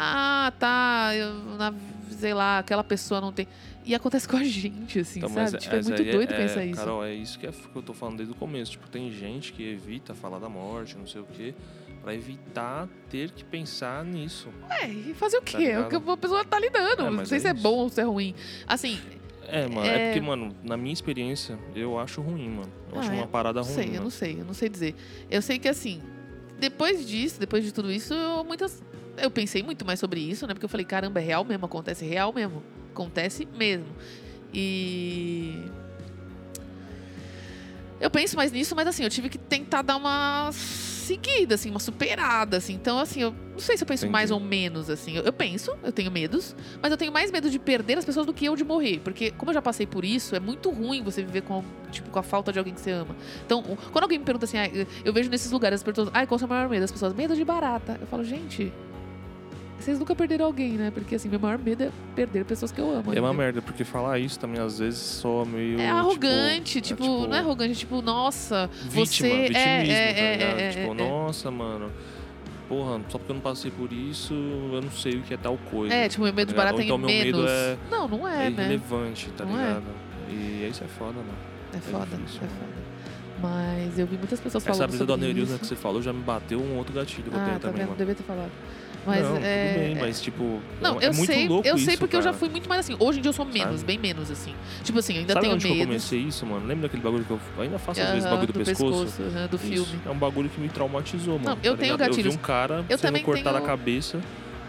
Ah, 0.00 0.52
tá, 0.58 1.10
eu, 1.16 1.32
na- 1.56 1.74
sei 2.10 2.32
lá, 2.34 2.58
aquela 2.60 2.84
pessoa 2.84 3.20
não 3.20 3.32
tem. 3.32 3.48
E 3.84 3.94
acontece 3.94 4.28
com 4.28 4.36
a 4.36 4.44
gente, 4.44 4.98
assim, 5.00 5.18
Então, 5.18 5.30
mas 5.30 5.50
sabe? 5.50 5.62
Tipo, 5.62 5.74
é 5.76 5.82
muito 5.82 6.02
aí 6.02 6.10
doido 6.12 6.32
é, 6.34 6.36
pensar 6.36 6.64
isso. 6.64 6.78
Carol, 6.78 7.04
é 7.04 7.14
isso 7.14 7.38
que, 7.38 7.46
é, 7.46 7.50
que 7.50 7.74
eu 7.74 7.82
tô 7.82 7.92
falando 7.94 8.18
desde 8.18 8.32
o 8.34 8.36
começo. 8.36 8.72
Tipo, 8.72 8.88
tem 8.88 9.10
gente 9.10 9.52
que 9.52 9.62
evita 9.62 10.14
falar 10.14 10.38
da 10.38 10.48
morte, 10.48 10.96
não 10.96 11.06
sei 11.06 11.22
o 11.22 11.24
quê, 11.24 11.54
pra 12.02 12.14
evitar 12.14 12.86
ter 13.10 13.30
que 13.30 13.42
pensar 13.44 14.04
nisso. 14.04 14.48
É, 14.68 14.86
e 14.88 15.14
fazer 15.14 15.38
o 15.38 15.40
Tá 15.40 15.58
quê? 15.58 15.64
é 15.64 15.80
o 15.80 15.88
que 15.88 15.96
a 15.96 16.16
pessoa 16.18 16.44
tá 16.44 16.60
lidando. 16.60 17.02
É, 17.02 17.04
não 17.06 17.12
mas 17.12 17.28
sei 17.28 17.38
é 17.38 17.40
se 17.40 17.48
é 17.48 17.52
isso. 17.54 17.62
bom 17.62 17.76
ou 17.78 17.88
se 17.88 18.00
é 18.00 18.04
ruim. 18.04 18.34
Assim, 18.66 18.98
É, 19.50 19.66
mano, 19.66 19.86
é... 19.88 19.94
É. 19.96 20.04
porque, 20.12 20.20
mano, 20.20 20.54
na 20.62 20.76
minha 20.76 20.92
experiência, 20.92 21.58
eu 21.74 21.98
acho 21.98 22.20
ruim, 22.20 22.50
mano. 22.50 22.70
Eu 22.92 22.98
Ah, 22.98 23.00
acho 23.00 23.10
é? 23.10 23.14
uma 23.14 23.26
parada 23.26 23.60
não 23.60 23.66
ruim. 23.66 23.74
sei, 23.74 23.96
eu 23.96 24.02
não 24.02 24.10
sei, 24.10 24.40
eu 24.40 24.44
não 24.44 24.52
sei 24.54 24.68
dizer. 24.68 24.94
Eu 25.30 25.40
sei 25.40 25.58
que 25.58 25.66
assim, 25.66 26.02
depois 26.60 27.08
disso, 27.08 27.40
depois 27.40 27.64
de 27.64 27.72
tudo 27.72 27.90
isso, 27.90 28.14
muitas. 28.46 28.82
Eu 29.20 29.30
pensei 29.30 29.62
muito 29.62 29.84
mais 29.84 29.98
sobre 30.00 30.20
isso, 30.20 30.46
né? 30.46 30.54
Porque 30.54 30.64
eu 30.64 30.68
falei, 30.68 30.86
caramba, 30.86 31.20
é 31.20 31.24
real 31.24 31.44
mesmo, 31.44 31.66
acontece 31.66 32.04
real 32.04 32.32
mesmo. 32.32 32.62
Acontece 32.92 33.46
mesmo. 33.56 33.86
E. 34.52 35.62
Eu 38.00 38.10
penso 38.10 38.36
mais 38.36 38.52
nisso, 38.52 38.76
mas 38.76 38.86
assim, 38.86 39.02
eu 39.02 39.10
tive 39.10 39.28
que 39.28 39.36
tentar 39.38 39.82
dar 39.82 39.96
uma 39.96 40.50
seguida, 40.52 41.56
assim, 41.56 41.68
uma 41.70 41.80
superada, 41.80 42.58
assim. 42.58 42.74
Então, 42.74 42.96
assim, 42.98 43.22
eu 43.22 43.34
não 43.52 43.58
sei 43.58 43.76
se 43.76 43.82
eu 43.82 43.86
penso 43.88 44.04
Entendi. 44.04 44.12
mais 44.12 44.30
ou 44.30 44.38
menos, 44.38 44.88
assim. 44.88 45.16
Eu, 45.16 45.24
eu 45.24 45.32
penso, 45.32 45.76
eu 45.82 45.90
tenho 45.90 46.08
medos, 46.10 46.54
mas 46.80 46.92
eu 46.92 46.96
tenho 46.96 47.10
mais 47.10 47.32
medo 47.32 47.50
de 47.50 47.58
perder 47.58 47.98
as 47.98 48.04
pessoas 48.04 48.24
do 48.24 48.32
que 48.32 48.44
eu 48.44 48.54
de 48.54 48.62
morrer. 48.62 49.00
Porque, 49.00 49.32
como 49.32 49.50
eu 49.50 49.54
já 49.54 49.62
passei 49.62 49.84
por 49.84 50.04
isso, 50.04 50.36
é 50.36 50.40
muito 50.40 50.70
ruim 50.70 51.02
você 51.02 51.22
viver 51.24 51.42
com, 51.42 51.64
tipo, 51.90 52.08
com 52.10 52.18
a 52.20 52.22
falta 52.22 52.52
de 52.52 52.58
alguém 52.60 52.72
que 52.72 52.80
você 52.80 52.92
ama. 52.92 53.16
Então, 53.44 53.64
quando 53.90 54.04
alguém 54.04 54.18
me 54.18 54.24
pergunta 54.24 54.44
assim, 54.44 54.58
ah, 54.58 54.68
eu- 55.04 55.12
vejo 55.12 55.28
nesses 55.28 55.50
lugares 55.50 55.80
as 55.80 55.82
pessoas, 55.82 56.08
ai, 56.14 56.24
qual 56.24 56.36
é 56.36 56.36
o 56.36 56.38
seu 56.38 56.48
maior 56.48 56.68
medo? 56.68 56.84
As 56.84 56.92
pessoas, 56.92 57.12
medo 57.14 57.34
de 57.34 57.44
barata. 57.44 57.98
Eu 58.00 58.06
falo, 58.06 58.22
gente, 58.22 58.72
vocês 59.78 59.98
nunca 59.98 60.14
perderam 60.14 60.44
alguém, 60.46 60.72
né? 60.72 60.90
Porque, 60.90 61.14
assim, 61.14 61.28
meu 61.28 61.38
maior 61.40 61.58
medo 61.58 61.84
é 61.84 61.90
perder 62.14 62.44
pessoas 62.44 62.72
que 62.72 62.80
eu 62.80 62.90
amo. 62.90 63.14
É 63.14 63.20
uma 63.20 63.32
merda, 63.32 63.62
porque 63.62 63.84
falar 63.84 64.18
isso 64.18 64.38
também 64.38 64.60
às 64.60 64.78
vezes 64.78 64.98
soa 65.00 65.44
meio. 65.44 65.80
É 65.80 65.88
arrogante, 65.88 66.80
tipo, 66.80 67.04
é, 67.04 67.26
não 67.28 67.34
é 67.34 67.38
arrogante, 67.38 67.74
tipo, 67.74 68.02
nossa, 68.02 68.68
Vítima, 68.84 69.06
você 69.06 69.28
vitimismo, 69.48 69.56
é, 69.56 70.10
é, 70.10 70.36
tá 70.38 70.44
é, 70.44 70.66
é, 70.66 70.70
tipo, 70.70 70.80
é, 70.82 70.90
é. 70.90 70.94
nossa, 70.94 71.50
mano. 71.50 71.90
Porra, 72.68 73.00
só 73.08 73.16
porque 73.18 73.32
eu 73.32 73.34
não 73.34 73.40
passei 73.40 73.70
por 73.70 73.90
isso, 73.92 74.34
eu 74.34 74.82
não 74.82 74.90
sei 74.90 75.14
o 75.14 75.22
que 75.22 75.32
é 75.32 75.36
tal 75.38 75.56
coisa. 75.70 75.94
É, 75.94 76.06
tipo, 76.08 76.22
meu 76.24 76.34
medo 76.34 76.52
barata 76.54 76.74
Ou 76.74 76.78
tem 76.78 76.86
então 76.86 76.98
meu 76.98 77.08
medo 77.08 77.38
menos. 77.38 77.50
é- 77.50 77.76
Não, 77.90 78.06
não 78.06 78.28
é 78.28 78.46
é, 78.46 78.50
né? 78.50 78.62
irrelevante, 78.64 79.30
tá 79.36 79.44
Não 79.46 79.58
é. 79.58 79.66
ligado? 79.68 79.84
E 80.28 80.68
isso 80.70 80.84
é 80.84 80.86
foda, 80.86 81.14
mano. 81.14 81.32
É 81.72 81.78
foda, 81.78 82.04
difícil, 82.16 82.40
é 82.42 82.46
foda. 82.48 82.88
Mas 83.40 83.98
eu 83.98 84.06
vi 84.06 84.16
muitas 84.18 84.38
pessoas 84.40 84.62
Essa 84.66 84.74
falando 84.74 84.88
brisa 84.90 85.06
do 85.06 85.12
aneurisma 85.14 85.58
que 85.58 85.66
você 85.66 85.76
falou 85.76 86.02
já 86.02 86.12
me 86.12 86.22
bateu 86.22 86.60
um 86.60 86.76
outro 86.76 86.92
gatilho 86.92 87.30
que 87.30 87.36
eu 87.36 87.40
Ah, 87.40 87.44
tenho 87.44 87.58
tá 87.58 87.68
também, 87.68 87.78
vendo? 87.78 87.86
mano. 87.86 87.98
Devia 87.98 88.14
ter 88.14 88.22
falado. 88.24 88.50
Mas 89.08 89.24
não, 89.24 89.36
é... 89.38 89.68
tudo 89.72 89.78
bem, 89.82 89.96
é- 89.96 90.00
mas 90.00 90.20
tipo. 90.20 90.60
Não, 90.80 91.00
é, 91.00 91.06
eu 91.06 91.14
muito 91.14 91.32
sei, 91.32 91.48
louco 91.48 91.66
eu 91.66 91.78
sei 91.78 91.88
isso, 91.94 91.98
porque 91.98 92.16
eu 92.16 92.20
já 92.22 92.28
cara. 92.30 92.38
fui 92.38 92.48
muito 92.48 92.68
mais 92.68 92.80
assim. 92.80 92.94
Hoje 92.98 93.18
em 93.18 93.22
dia 93.22 93.28
eu 93.30 93.32
sou 93.32 93.46
menos, 93.46 93.80
Sabe? 93.80 93.84
bem 93.86 93.98
menos, 93.98 94.30
assim. 94.30 94.54
Tipo 94.84 94.98
assim, 94.98 95.18
ainda 95.18 95.32
Sabe 95.32 95.44
tenho 95.44 95.54
onde 95.54 95.64
que 95.66 95.72
eu 95.72 95.76
medo. 95.76 95.86
comecei 95.86 96.18
isso, 96.20 96.44
mano? 96.44 96.66
Lembra 96.66 96.82
daquele 96.82 97.02
bagulho 97.02 97.24
que 97.24 97.30
eu 97.30 97.40
ainda 97.58 97.78
faço 97.78 98.00
às 98.00 98.08
vezes, 98.10 98.24
Aham, 98.24 98.34
bagulho 98.36 98.52
do, 98.52 98.64
pescoço? 98.64 99.22
aham, 99.22 99.46
do 99.48 99.56
Isso. 99.56 99.64
filme. 99.66 100.00
É 100.06 100.10
um 100.10 100.18
bagulho 100.18 100.48
que 100.50 100.60
me 100.60 100.68
traumatizou, 100.68 101.38
mano. 101.38 101.44
Não, 101.56 101.58
eu 101.62 101.72
tá 101.72 101.78
tenho 101.80 101.92
ligado? 101.92 101.98
gatilhos. 102.10 102.26
Eu 102.26 102.30
vi 102.32 102.36
um 102.36 102.40
cara 102.40 102.84
Eu 102.88 102.98
sendo 102.98 103.20
cortado 103.22 103.50
tenho- 103.56 103.64
a 103.64 103.66
cabeça. 103.66 104.20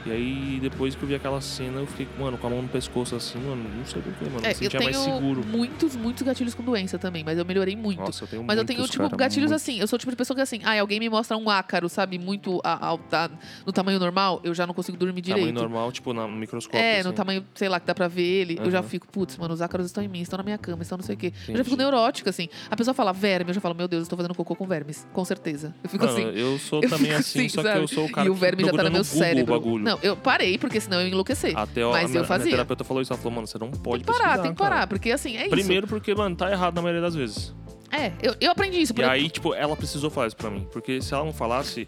E 0.05 0.11
aí, 0.11 0.59
depois 0.61 0.95
que 0.95 1.03
eu 1.03 1.07
vi 1.07 1.15
aquela 1.15 1.41
cena, 1.41 1.79
eu 1.81 1.85
fiquei, 1.87 2.07
mano, 2.17 2.37
com 2.37 2.47
a 2.47 2.49
mão 2.49 2.61
no 2.61 2.67
pescoço 2.69 3.15
assim, 3.15 3.37
mano, 3.39 3.63
não 3.77 3.85
sei 3.85 4.01
porquê, 4.01 4.25
mano. 4.25 4.39
É, 4.39 4.47
me 4.47 4.49
eu 4.49 4.55
sentia 4.55 4.79
mais 4.81 4.97
tenho 4.97 5.15
seguro. 5.15 5.45
muitos, 5.45 5.95
muitos 5.95 6.23
gatilhos 6.23 6.55
com 6.55 6.63
doença 6.63 6.97
também, 6.97 7.23
mas 7.23 7.37
eu 7.37 7.45
melhorei 7.45 7.75
muito. 7.75 7.99
Nossa, 7.99 8.23
eu 8.23 8.27
tenho 8.27 8.43
Mas 8.43 8.57
eu 8.57 8.63
tenho, 8.65 8.83
tipo, 8.87 9.03
cara, 9.03 9.15
gatilhos 9.17 9.51
muito. 9.51 9.61
assim. 9.61 9.79
Eu 9.79 9.87
sou 9.87 9.97
o 9.97 9.99
tipo 9.99 10.09
de 10.11 10.15
pessoa 10.15 10.35
que, 10.35 10.41
assim, 10.41 10.61
ah, 10.63 10.79
alguém 10.79 10.99
me 10.99 11.09
mostra 11.09 11.35
um 11.35 11.49
ácaro, 11.49 11.89
sabe, 11.89 12.17
muito 12.17 12.61
a- 12.63 12.87
ao- 12.87 12.97
tá 12.97 13.29
no 13.65 13.71
tamanho 13.73 13.99
normal, 13.99 14.39
eu 14.43 14.53
já 14.53 14.65
não 14.65 14.73
consigo 14.73 14.97
dormir 14.97 15.21
direito. 15.21 15.45
Tamanho 15.47 15.59
normal, 15.69 15.91
tipo, 15.91 16.13
na- 16.13 16.27
no 16.27 16.35
microscópio. 16.37 16.79
É, 16.79 16.99
assim. 16.99 17.07
no 17.09 17.13
tamanho, 17.13 17.45
sei 17.53 17.67
lá, 17.67 17.79
que 17.79 17.85
dá 17.85 17.93
pra 17.93 18.07
ver 18.07 18.23
ele. 18.23 18.57
Eu 18.63 18.71
já 18.71 18.81
fico, 18.81 19.05
putz, 19.07 19.37
mano, 19.37 19.53
os 19.53 19.61
ácaros 19.61 19.85
estão 19.85 20.03
em 20.03 20.07
mim, 20.07 20.21
estão 20.21 20.37
na 20.37 20.43
minha 20.43 20.57
cama, 20.57 20.81
estão 20.81 20.97
não 20.97 21.03
sei 21.05 21.15
o 21.15 21.17
quê. 21.17 21.27
Eu 21.27 21.57
já 21.57 21.63
fico 21.63 21.75
Entendi. 21.75 21.77
neurótica, 21.77 22.29
assim. 22.29 22.47
A 22.71 22.75
pessoa 22.75 22.93
fala 22.93 23.11
verme, 23.11 23.49
eu 23.51 23.53
já 23.53 23.59
falo, 23.61 23.75
meu 23.75 23.87
Deus, 23.87 23.99
eu 23.99 24.03
estou 24.03 24.17
fazendo 24.17 24.33
cocô 24.33 24.55
com 24.55 24.65
vermes. 24.65 25.05
Com 25.13 25.25
certeza. 25.25 25.75
Eu 25.83 25.89
fico 25.89 26.05
Mano, 26.05 26.17
assim. 26.17 26.39
eu 26.39 26.57
sou 26.57 26.81
eu 26.81 26.89
também 26.89 27.11
assim, 27.11 27.39
assim, 27.41 27.49
só 27.49 27.61
que 27.61 27.67
sabe? 27.67 27.81
eu 27.81 27.87
sou 27.87 28.05
o 28.05 28.11
cara 28.11 28.25
e 28.27 28.29
o 28.29 28.33
que 28.33 28.39
verme 28.39 28.63
já 28.63 28.71
tá 28.71 28.77
no 28.83 28.91
meu 28.91 29.01
Google 29.01 29.01
o 29.01 29.03
cérebro. 29.19 29.53
bagulho. 29.59 29.88
Não, 29.89 29.97
eu 30.03 30.15
parei, 30.15 30.55
porque 30.59 30.79
senão 30.79 30.99
eu 31.01 31.07
ia 31.07 31.11
enlouquecer. 31.11 31.57
Até 31.57 31.83
Mas 31.83 31.95
a 31.95 31.97
minha, 31.97 32.03
eu 32.05 32.09
minha 32.11 32.23
fazia. 32.25 32.51
terapeuta 32.51 32.83
falou 32.83 33.01
isso, 33.01 33.11
ela 33.11 33.19
falou, 33.19 33.33
mano, 33.35 33.47
você 33.47 33.57
não 33.57 33.71
pode 33.71 34.03
Tem 34.03 34.13
que 34.13 34.19
parar, 34.21 34.37
tem 34.37 34.51
que 34.51 34.57
cara. 34.57 34.69
parar, 34.75 34.87
porque 34.87 35.11
assim, 35.11 35.35
é 35.35 35.41
isso. 35.41 35.49
Primeiro 35.49 35.87
porque, 35.87 36.13
mano, 36.13 36.35
tá 36.35 36.51
errado 36.51 36.75
na 36.75 36.81
maioria 36.83 37.01
das 37.01 37.15
vezes. 37.15 37.55
É, 37.91 38.11
eu, 38.21 38.35
eu 38.39 38.51
aprendi 38.51 38.79
isso. 38.79 38.93
E 38.95 39.03
aí, 39.03 39.31
tipo, 39.31 39.51
ela 39.55 39.75
precisou 39.75 40.11
falar 40.11 40.27
isso 40.27 40.35
pra 40.35 40.51
mim. 40.51 40.67
Porque 40.71 41.01
se 41.01 41.11
ela 41.11 41.25
não 41.25 41.33
falasse, 41.33 41.87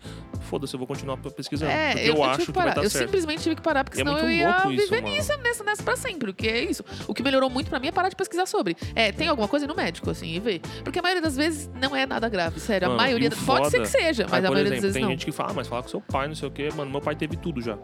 foda-se, 0.51 0.73
eu 0.75 0.77
vou 0.77 0.85
continuar 0.87 1.15
pesquisando. 1.17 1.71
É, 1.71 1.91
porque 1.93 2.09
eu, 2.09 2.15
eu, 2.15 2.23
acho 2.25 2.39
que 2.39 2.45
que 2.47 2.51
vai 2.51 2.73
dar 2.73 2.83
eu 2.83 2.89
certo. 2.89 3.05
simplesmente 3.05 3.41
tive 3.41 3.55
que 3.55 3.61
parar, 3.61 3.83
porque 3.85 3.97
E 3.97 4.01
é 4.01 4.03
senão 4.03 4.13
muito 4.13 4.25
eu 4.25 4.31
ia 4.31 4.49
isso, 4.49 4.67
viver 4.67 5.01
mano. 5.01 5.15
nisso, 5.15 5.37
nessa, 5.41 5.63
nessa 5.63 5.81
pra 5.83 5.95
sempre. 5.95 6.29
O 6.29 6.33
que 6.33 6.47
é 6.47 6.63
isso? 6.65 6.83
O 7.07 7.13
que 7.13 7.23
melhorou 7.23 7.49
muito 7.49 7.69
pra 7.69 7.79
mim 7.79 7.87
é 7.87 7.91
parar 7.91 8.09
de 8.09 8.15
pesquisar 8.17 8.45
sobre. 8.45 8.75
É, 8.93 9.11
tem 9.13 9.27
alguma 9.29 9.47
coisa 9.47 9.65
no 9.65 9.73
médico, 9.73 10.09
assim, 10.09 10.35
e 10.35 10.39
ver. 10.39 10.59
Porque 10.83 10.99
a 10.99 11.01
maioria 11.01 11.21
das 11.21 11.37
vezes 11.37 11.69
não 11.81 11.95
é 11.95 12.05
nada 12.05 12.27
grave, 12.27 12.59
sério. 12.59 12.89
Mano, 12.89 12.99
a 12.99 13.03
maioria. 13.03 13.29
o 13.29 13.45
Pode 13.45 13.69
ser 13.69 13.79
que 13.79 13.87
seja, 13.87 14.25
mas 14.29 14.33
Aí, 14.33 14.45
a 14.45 14.51
maioria 14.51 14.61
exemplo, 14.63 14.71
das 14.73 14.81
vezes 14.81 14.93
tem 14.93 15.03
não. 15.03 15.09
gente 15.11 15.25
que 15.25 15.31
fala, 15.31 15.51
ah, 15.51 15.53
mas 15.55 15.67
fala 15.67 15.81
com 15.83 15.89
seu 15.89 16.01
pai, 16.01 16.27
não 16.27 16.35
sei 16.35 16.47
o 16.47 16.51
quê. 16.51 16.69
Mano, 16.75 16.91
meu 16.91 17.01
pai 17.01 17.15
teve 17.15 17.37
tudo 17.37 17.61
já. 17.61 17.77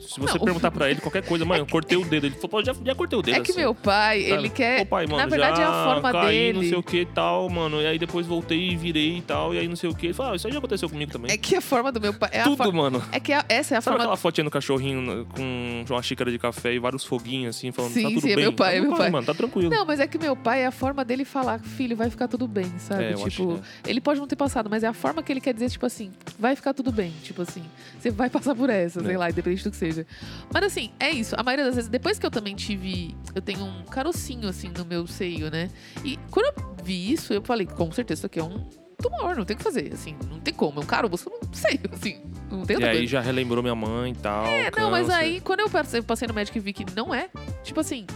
Se 0.00 0.18
você 0.18 0.38
Não. 0.38 0.44
perguntar 0.44 0.70
pra 0.70 0.90
ele 0.90 1.00
qualquer 1.00 1.22
coisa, 1.24 1.44
mano, 1.44 1.62
eu 1.62 1.66
cortei 1.66 1.96
o 1.96 2.04
dedo. 2.04 2.26
Ele 2.26 2.34
falou, 2.34 2.64
já, 2.64 2.72
já 2.84 2.94
cortei 2.94 3.18
o 3.18 3.22
dedo. 3.22 3.36
É 3.36 3.40
que 3.40 3.50
assim. 3.52 3.60
meu 3.60 3.74
pai, 3.74 4.22
Sabe? 4.22 4.32
ele 4.32 4.48
quer. 4.48 4.80
Ô, 4.82 4.86
pai, 4.86 5.06
mano, 5.06 5.18
na 5.18 5.26
verdade, 5.26 5.60
é 5.60 5.64
a 5.64 5.84
forma 5.84 6.12
caí, 6.12 6.52
não 6.52 6.60
dele. 6.60 6.68
sei 6.70 6.78
o 6.78 6.82
que 6.82 7.00
e 7.02 7.06
tal, 7.06 7.48
mano. 7.48 7.80
E 7.80 7.86
aí 7.86 7.98
depois 7.98 8.26
voltei 8.26 8.70
e 8.70 8.76
virei 8.76 9.18
e 9.18 9.22
tal. 9.22 9.54
E 9.54 9.58
aí 9.58 9.68
não 9.68 9.76
sei 9.76 9.88
o 9.90 9.94
que. 9.94 10.06
Ele 10.06 10.14
falou, 10.14 10.32
ah, 10.32 10.36
isso 10.36 10.46
aí 10.46 10.52
já 10.52 10.58
aconteceu 10.58 10.88
comigo 10.88 11.12
também. 11.12 11.30
É 11.30 11.36
que 11.36 11.54
a 11.54 11.60
forma 11.60 11.92
do 11.92 12.00
meu 12.00 12.09
pai. 12.14 12.30
É 12.32 12.42
Tudo, 12.42 12.72
mano. 12.72 13.02
É 13.12 13.20
que 13.20 13.32
a- 13.32 13.44
essa 13.48 13.74
é 13.74 13.78
a 13.78 13.80
Sabe 13.80 13.94
forma. 13.96 13.98
aquela 14.04 14.16
fotinha 14.16 14.44
do 14.44 14.50
cachorrinho 14.50 15.00
no- 15.00 15.26
com 15.26 15.84
uma 15.88 16.02
xícara 16.02 16.30
de 16.30 16.38
café 16.38 16.72
e 16.74 16.78
vários 16.78 17.04
foguinhos 17.04 17.56
assim, 17.56 17.72
falando, 17.72 17.92
Sim, 17.92 18.02
tá 18.02 18.08
tudo 18.10 18.20
sim, 18.22 18.30
é 18.32 18.36
bem? 18.36 18.44
meu 18.44 18.52
pai, 18.52 18.70
Tá 18.72 18.76
é 18.76 18.80
meu 18.80 18.90
bem, 18.90 18.98
pai. 18.98 19.10
Mano, 19.10 19.26
tá 19.26 19.34
tranquilo. 19.34 19.70
Não, 19.70 19.84
mas 19.86 20.00
é 20.00 20.06
que 20.06 20.18
meu 20.18 20.34
pai 20.36 20.62
é 20.62 20.66
a 20.66 20.70
forma 20.70 21.04
dele 21.04 21.24
falar, 21.24 21.58
filho, 21.60 21.96
vai 21.96 22.10
ficar 22.10 22.28
tudo 22.28 22.46
bem, 22.48 22.70
sabe? 22.78 23.04
É, 23.04 23.12
eu 23.14 23.18
acho 23.26 23.30
tipo, 23.30 23.60
que 23.82 23.90
ele 23.90 24.00
pode 24.00 24.20
não 24.20 24.26
ter 24.26 24.36
passado, 24.36 24.68
mas 24.70 24.82
é 24.82 24.86
a 24.86 24.92
forma 24.92 25.22
que 25.22 25.32
ele 25.32 25.40
quer 25.40 25.52
dizer, 25.54 25.70
tipo 25.70 25.86
assim, 25.86 26.10
vai 26.38 26.54
ficar 26.56 26.74
tudo 26.74 26.90
bem. 26.92 27.12
Tipo 27.22 27.42
assim, 27.42 27.62
você 27.98 28.10
vai 28.10 28.28
passar 28.30 28.54
por 28.54 28.70
essa, 28.70 29.00
sei 29.02 29.14
É. 29.14 29.18
lá, 29.18 29.30
independente 29.30 29.64
do 29.64 29.70
que 29.70 29.76
seja. 29.76 30.06
Mas 30.52 30.64
assim, 30.64 30.90
é 30.98 31.10
isso. 31.10 31.34
A 31.38 31.42
maioria 31.42 31.64
das 31.66 31.74
vezes, 31.74 31.88
depois 31.90 32.18
que 32.18 32.26
eu 32.26 32.30
também 32.30 32.54
tive. 32.54 33.14
Eu 33.34 33.42
tenho 33.42 33.64
um 33.64 33.82
carocinho, 33.84 34.48
assim, 34.48 34.70
no 34.76 34.84
meu 34.84 35.06
seio, 35.06 35.50
né? 35.50 35.70
E 36.04 36.18
quando 36.30 36.46
eu 36.58 36.84
vi 36.84 37.12
isso, 37.12 37.32
eu 37.32 37.42
falei, 37.42 37.66
com 37.66 37.90
certeza, 37.92 38.20
isso 38.20 38.26
aqui 38.26 38.38
é 38.40 38.42
um 38.42 38.66
tumor, 39.00 39.36
não 39.36 39.44
tem 39.44 39.54
o 39.54 39.58
que 39.58 39.62
fazer. 39.64 39.90
Assim, 39.92 40.16
não 40.30 40.38
tem 40.40 40.52
como. 40.54 40.80
É 40.80 40.82
um 40.82 40.86
caroço, 40.86 41.28
eu 41.28 41.40
não 41.42 41.52
sei, 41.52 41.80
assim, 41.92 42.20
não 42.50 42.64
tem 42.64 42.78
E 42.78 42.84
aí 42.84 42.96
coisa. 42.98 43.06
já 43.06 43.20
relembrou 43.20 43.62
minha 43.62 43.74
mãe 43.74 44.12
e 44.12 44.14
tal. 44.16 44.44
É, 44.46 44.70
não, 44.76 44.90
mas 44.90 45.08
aí, 45.10 45.40
quando 45.40 45.60
eu 45.60 45.70
passei, 45.70 46.00
eu 46.00 46.04
passei 46.04 46.26
no 46.28 46.34
médico 46.34 46.56
e 46.58 46.60
vi 46.60 46.72
que 46.72 46.84
não 46.94 47.14
é, 47.14 47.28
tipo 47.62 47.80
assim, 47.80 48.06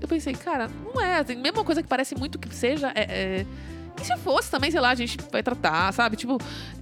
eu 0.00 0.08
pensei, 0.08 0.34
cara, 0.34 0.68
não 0.84 1.00
é. 1.00 1.18
Assim, 1.20 1.34
mesma 1.36 1.64
coisa 1.64 1.82
que 1.82 1.88
parece 1.88 2.14
muito 2.14 2.38
que 2.38 2.54
seja, 2.54 2.92
é. 2.94 3.02
é- 3.40 3.46
E 4.00 4.04
se 4.04 4.16
fosse 4.18 4.50
também, 4.50 4.70
sei 4.70 4.80
lá, 4.80 4.90
a 4.90 4.94
gente 4.94 5.16
vai 5.30 5.42
tratar, 5.42 5.92
sabe? 5.92 6.16
Tipo, 6.16 6.36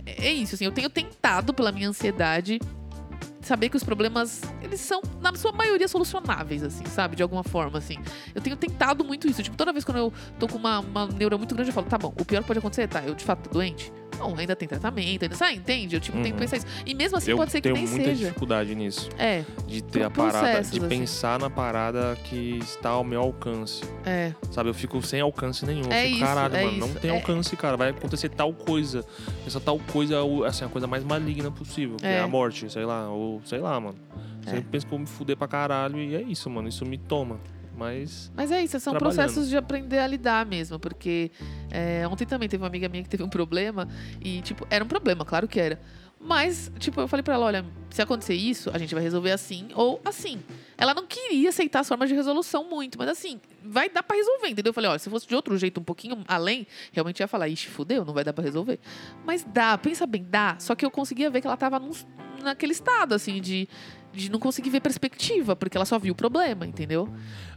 é 0.07 0.29
é 0.29 0.33
isso, 0.33 0.55
assim, 0.55 0.65
eu 0.65 0.73
tenho 0.73 0.89
tentado 0.91 1.53
pela 1.55 1.71
minha 1.71 1.89
ansiedade 1.89 2.59
saber 3.43 3.69
que 3.69 3.77
os 3.77 3.85
problemas, 3.85 4.41
eles 4.63 4.81
são, 4.81 5.03
na 5.21 5.35
sua 5.35 5.53
maioria, 5.53 5.89
solucionáveis, 5.89 6.63
assim, 6.63 6.85
sabe? 6.87 7.17
De 7.17 7.23
alguma 7.23 7.43
forma, 7.43 7.79
assim. 7.79 7.97
Eu 8.35 8.41
tenho 8.41 8.57
tentado 8.57 9.05
muito 9.05 9.29
isso. 9.29 9.43
Tipo, 9.43 9.57
toda 9.57 9.73
vez 9.73 9.85
quando 9.85 9.99
eu 9.99 10.13
tô 10.39 10.49
com 10.49 10.59
uma, 10.59 10.81
uma 10.81 11.07
neura 11.07 11.37
muito 11.37 11.55
grande, 11.55 11.71
eu 11.71 11.75
falo, 11.75 11.87
tá 11.87 11.99
bom, 11.99 12.15
o 12.19 12.25
pior 12.25 12.43
pode 12.45 12.59
acontecer, 12.59 12.89
tá, 12.89 13.03
eu 13.03 13.15
de 13.15 13.25
fato 13.25 13.49
tô 13.49 13.51
doente. 13.51 13.93
Não, 14.19 14.37
ainda 14.37 14.55
tem 14.55 14.69
tratamento, 14.69 15.23
ainda 15.25 15.35
sabe, 15.35 15.57
entende? 15.57 15.97
Eu, 15.97 16.01
tipo, 16.01 16.13
tenho 16.19 16.27
que 16.27 16.33
Uhum. 16.33 16.39
pensar 16.39 16.57
isso. 16.59 16.67
E 16.87 16.95
mesmo 16.95 17.19
assim, 17.19 17.31
eu 17.33 17.37
pode 17.37 17.51
ser 17.51 17.59
que 17.61 17.63
tenho 17.63 17.75
nem 17.75 17.87
muita 17.87 18.05
seja. 18.11 18.27
dificuldade 18.27 18.75
nisso. 18.75 19.09
É, 19.19 19.43
De 19.67 19.83
ter 19.83 20.05
a 20.05 20.11
parada, 20.11 20.53
de 20.63 20.79
assim. 20.79 20.89
pensar 20.89 21.39
na 21.41 21.51
parada 21.51 22.17
que 22.25 22.59
está 22.59 22.91
ao 22.91 23.03
meu 23.05 23.21
alcance. 23.21 23.83
é. 24.05 24.33
Sabe, 24.51 24.69
eu 24.71 24.75
fico 24.75 25.01
sem 25.03 25.21
alcance 25.21 25.65
nenhum. 25.65 25.91
É 25.91 26.01
eu 26.03 26.05
fico, 26.05 26.17
isso, 26.17 26.25
caralho, 26.27 26.57
é 26.57 26.65
mano, 26.65 26.77
não 26.79 26.87
isso. 26.89 26.99
tem 27.01 27.11
É- 27.11 27.15
alcance, 27.15 27.57
cara. 27.57 27.77
Vai 27.77 27.91
acontecer 27.91 28.29
tal 28.29 28.53
coisa. 28.53 29.05
Essa 29.47 29.59
tal 29.61 29.79
coisa, 29.79 30.17
é 30.17 30.47
assim, 30.47 30.65
a 30.65 30.69
coisa 30.69 30.87
mais 30.87 31.03
maligna 31.05 31.51
possível. 31.51 31.97
Que 31.97 32.07
é. 32.07 32.13
É. 32.17 32.21
a 32.21 32.29
morte, 32.29 32.71
sei 32.71 32.85
lá. 32.85 33.09
Ou 33.09 33.41
sei 33.45 33.59
lá, 33.61 33.81
mano. 33.81 33.97
É. 34.47 34.51
Sempre 34.51 34.67
penso 34.71 34.87
que 34.87 34.93
eu 34.93 34.99
vou 34.99 35.07
me 35.07 35.07
fuder 35.07 35.37
pra 35.37 35.49
caralho 35.49 35.99
e 35.99 36.15
é 36.15 36.23
isso, 36.23 36.49
mano. 36.51 36.69
Isso 36.69 36.85
me 36.85 36.99
toma. 36.99 37.41
Mas. 37.83 38.33
Mas 38.35 38.51
é 38.51 38.63
isso, 38.63 38.79
são 38.81 38.93
processos 38.99 39.49
de 39.49 39.57
aprender 39.57 39.99
a 39.99 40.07
lidar 40.07 40.47
mesmo, 40.47 40.79
porque 40.79 41.31
é, 41.71 42.07
ontem 42.09 42.25
também 42.25 42.49
teve 42.49 42.63
uma 42.63 42.69
amiga 42.69 42.89
minha 42.89 43.03
que 43.03 43.09
teve 43.09 43.23
um 43.23 43.29
problema 43.29 43.89
e, 44.21 44.41
tipo, 44.43 44.67
era 44.71 44.85
um 44.85 44.89
problema, 44.89 45.25
claro 45.25 45.47
que 45.49 45.59
era. 45.61 45.81
Mas, 46.25 46.71
tipo, 46.79 47.01
eu 47.01 47.09
falei 47.09 47.25
pra 47.25 47.35
ela, 47.35 47.47
olha, 47.47 47.65
se 47.91 48.01
acontecer 48.01 48.35
isso, 48.35 48.71
a 48.73 48.79
gente 48.79 48.95
vai 48.95 49.03
resolver 49.03 49.33
assim 49.33 49.71
ou 49.75 50.01
assim. 50.05 50.41
Ela 50.79 50.95
não 50.95 51.05
queria 51.05 51.49
aceitar 51.49 51.81
as 51.81 51.89
formas 51.89 52.09
de 52.09 52.15
resolução 52.15 52.71
muito, 52.71 52.97
mas 52.97 53.09
assim, 53.09 53.41
vai 53.65 53.89
dar 53.91 54.05
pra 54.05 54.17
resolver, 54.17 54.47
entendeu? 54.49 54.71
Eu 54.71 54.75
falei, 54.75 54.89
olha, 54.89 55.01
se 55.01 55.11
fosse 55.11 55.27
de 55.27 55.35
outro 55.35 55.59
jeito, 55.59 55.81
um 55.81 55.83
pouquinho 55.85 56.23
além, 56.29 56.65
realmente 56.93 57.19
ia 57.19 57.27
falar, 57.27 57.49
ixi, 57.49 57.67
fudeu, 57.67 58.05
não 58.05 58.15
vai 58.15 58.23
dar 58.23 58.33
pra 58.33 58.45
resolver. 58.45 58.79
Mas 59.27 59.43
dá, 59.45 59.77
pensa 59.77 60.07
bem, 60.07 60.25
dá. 60.31 60.55
Só 60.61 60.77
que 60.77 60.85
eu 60.87 60.93
conseguia 60.93 61.29
ver 61.29 61.41
que 61.41 61.47
ela 61.49 61.57
tava 61.57 61.81
num- 61.81 61.91
naquele 62.41 62.73
estado, 62.73 63.15
assim, 63.17 63.41
de, 63.41 63.69
de 64.13 64.31
não 64.31 64.39
conseguir 64.39 64.71
ver 64.71 64.81
perspectiva, 64.81 65.57
porque 65.57 65.77
ela 65.77 65.85
só 65.85 65.99
viu 65.99 66.13
o 66.13 66.17
problema, 66.17 66.67
entendeu? 66.67 67.09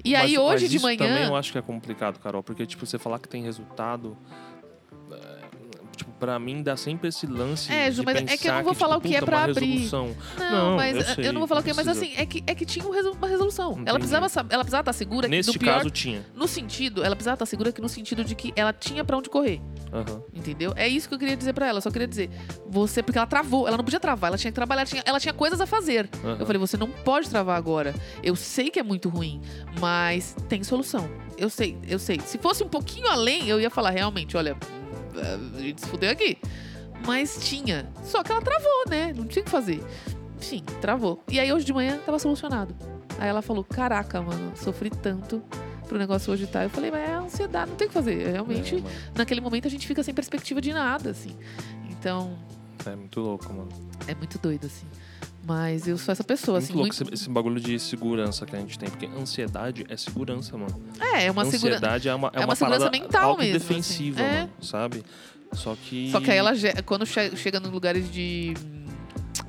E 0.04 0.16
aí, 0.16 0.36
mas- 0.38 0.46
hoje 0.46 0.64
mas 0.66 0.72
de 0.72 0.80
manhã. 0.80 0.98
também 0.98 1.24
eu 1.26 1.36
acho 1.36 1.52
que 1.52 1.58
é 1.58 1.62
complicado, 1.62 2.20
Carol. 2.20 2.42
Porque, 2.44 2.66
tipo, 2.66 2.86
você 2.86 2.98
falar 2.98 3.20
que 3.20 3.28
tem 3.28 3.44
resultado. 3.44 4.18
É, 5.96 5.98
Tipo, 5.98 6.12
pra 6.20 6.38
mim 6.38 6.62
dá 6.62 6.76
sempre 6.76 7.08
esse 7.10 7.26
lance 7.26 7.72
É, 7.72 7.90
Ju, 7.90 8.02
de 8.02 8.06
mas 8.06 8.18
é 8.18 8.38
que 8.38 8.48
eu 8.48 8.54
não 8.54 8.64
vou 8.64 8.74
falar 8.74 8.98
o 8.98 9.02
que 9.02 9.16
é 9.16 9.22
pra 9.22 9.44
abrir. 9.44 9.66
resolução. 9.66 10.16
Não, 10.38 10.52
Não, 10.52 10.76
mas 10.76 10.96
eu 10.96 11.02
eu, 11.02 11.16
sei, 11.16 11.32
não 11.32 11.40
vou 11.40 11.48
falar 11.48 11.62
o 11.62 11.64
que, 11.64 11.74
mas 11.74 11.86
precisa. 11.86 12.06
assim, 12.06 12.14
é 12.22 12.26
que, 12.26 12.44
é 12.46 12.54
que 12.56 12.66
tinha 12.66 12.86
um 12.86 12.96
uma 13.16 13.28
resolução. 13.28 13.72
Ela 13.72 13.82
Entendi. 13.82 13.98
precisava, 14.00 14.30
sab- 14.30 14.52
ela 14.52 14.64
precisava 14.64 14.82
estar 14.82 14.94
segura 14.94 15.28
que 15.28 15.36
Neste 15.36 15.52
do 15.54 15.60
pior, 15.60 15.78
caso 15.78 15.90
tinha. 15.90 16.26
no 16.36 16.48
sentido, 16.48 17.04
ela 17.04 17.16
precisava 17.16 17.36
estar 17.36 17.46
segura 17.46 17.72
que 17.72 17.80
no 17.82 17.88
sentido 17.90 18.24
de 18.24 18.36
que 18.36 18.52
ela 18.56 18.74
tinha 18.74 19.04
pra 19.06 19.16
onde 19.18 19.30
correr, 19.30 19.62
Aham. 19.94 20.22
entendeu? 20.34 20.74
É 20.76 20.88
isso 20.88 21.08
que 21.08 21.16
eu 21.16 21.20
queria 21.20 21.38
dizer 21.38 21.54
pra 21.54 21.68
ela, 21.68 21.78
eu 21.78 21.82
só 21.82 21.92
queria 21.92 22.08
dizer, 22.08 22.30
você 22.68 23.02
porque 23.04 23.18
ela 23.18 23.28
travou, 23.28 23.68
ela 23.68 23.78
não 23.78 23.84
podia 23.84 24.00
travar, 24.00 24.30
ela 24.30 24.38
tinha 24.38 24.52
que 24.52 24.56
trabalhar, 24.56 24.82
ela 24.82 24.90
tinha, 24.90 25.04
ela 25.06 25.20
tinha 25.20 25.34
coisas 25.34 25.62
a 25.62 25.66
fazer. 25.66 26.10
aham. 26.24 26.38
Eu 26.40 26.46
falei, 26.46 26.60
você 26.60 26.76
não 26.78 26.90
pode 26.90 27.30
travar 27.30 27.58
agora. 27.58 27.94
Eu 28.24 28.36
sei 28.36 28.70
que 28.70 28.80
é 28.80 28.84
muito 28.84 29.08
ruim, 29.10 29.40
mas 29.80 30.36
tem 30.50 30.64
solução. 30.64 31.10
Eu 31.38 31.50
sei, 31.50 31.78
eu 31.88 32.00
sei. 32.00 32.20
Se 32.26 32.38
fosse 32.38 32.64
um 32.64 32.70
pouquinho 32.70 33.08
além, 33.10 33.48
eu 33.48 33.60
ia 33.60 33.70
falar 33.70 33.90
realmente, 33.92 34.36
olha, 34.38 34.56
a 35.22 35.60
gente 35.62 35.82
se 35.82 35.88
fudeu 35.88 36.12
aqui. 36.12 36.38
Mas 37.06 37.38
tinha. 37.42 37.88
Só 38.04 38.24
que 38.24 38.32
ela 38.32 38.42
travou, 38.42 38.86
né? 38.90 39.14
Não 39.16 39.26
tinha 39.26 39.42
o 39.42 39.46
que 39.46 39.52
fazer. 39.52 39.84
Enfim, 40.40 40.64
travou. 40.82 41.22
E 41.30 41.40
aí 41.40 41.52
hoje 41.52 41.66
de 41.66 41.74
manhã 41.74 42.00
tava 42.06 42.18
solucionado. 42.20 42.76
Aí 43.20 43.28
ela 43.30 43.42
falou: 43.42 43.64
Caraca, 43.64 44.22
mano, 44.22 44.52
sofri 44.56 44.90
tanto 44.90 45.42
pro 45.88 45.98
negócio 46.00 46.34
hoje 46.34 46.48
tá. 46.48 46.64
Eu 46.64 46.70
falei, 46.70 46.90
mas 46.90 47.08
é 47.10 47.14
ansiedade, 47.14 47.70
não 47.70 47.78
tem 47.78 47.86
o 47.86 47.90
que 47.90 47.94
fazer. 47.94 48.32
Realmente, 48.32 48.78
É, 48.78 48.82
naquele 49.18 49.40
momento 49.40 49.68
a 49.68 49.72
gente 49.72 49.86
fica 49.86 50.02
sem 50.02 50.14
perspectiva 50.16 50.60
de 50.60 50.74
nada, 50.74 51.12
assim. 51.12 51.36
Então, 51.92 52.36
É 52.86 52.96
muito 52.96 53.20
louco, 53.22 53.52
mano. 53.54 53.70
é 54.08 54.16
muito 54.16 54.40
doido, 54.40 54.66
assim. 54.66 54.88
Mas 55.46 55.88
eu 55.88 55.96
sou 55.98 56.12
essa 56.12 56.24
pessoa, 56.24 56.58
muito 56.60 56.64
assim, 56.66 56.74
louco 56.74 56.88
muito. 56.96 57.14
esse, 57.14 57.24
esse 57.24 57.30
bagulho 57.30 57.60
de 57.60 57.80
segurança 57.80 58.46
que 58.46 58.56
a 58.56 58.60
gente 58.60 58.80
tem. 58.80 58.90
Porque 58.90 59.06
ansiedade 59.06 59.86
é 59.88 59.96
segurança, 59.96 60.58
mano. 60.58 60.82
É, 61.00 61.26
é 61.26 61.32
uma 61.32 61.46
segurança. 61.46 61.78
ansiedade 61.78 62.10
é 62.10 62.16
uma, 62.16 62.30
é 62.30 62.38
é 62.38 62.40
uma 62.40 62.46
uma, 62.48 62.56
segurança 62.56 62.90
mental 62.90 63.38
mesmo, 63.38 63.78
assim. 63.78 64.14
É. 64.18 64.40
mano. 64.40 64.50
Sabe? 64.60 65.04
Só 65.54 65.76
que. 65.76 66.10
Só 66.12 66.20
que 66.20 66.32
aí 66.32 66.38
ela, 66.38 66.52
quando 66.84 67.06
che- 67.06 67.36
chega 67.36 67.60
nos 67.60 67.72
lugares 67.72 68.12
de. 68.12 68.56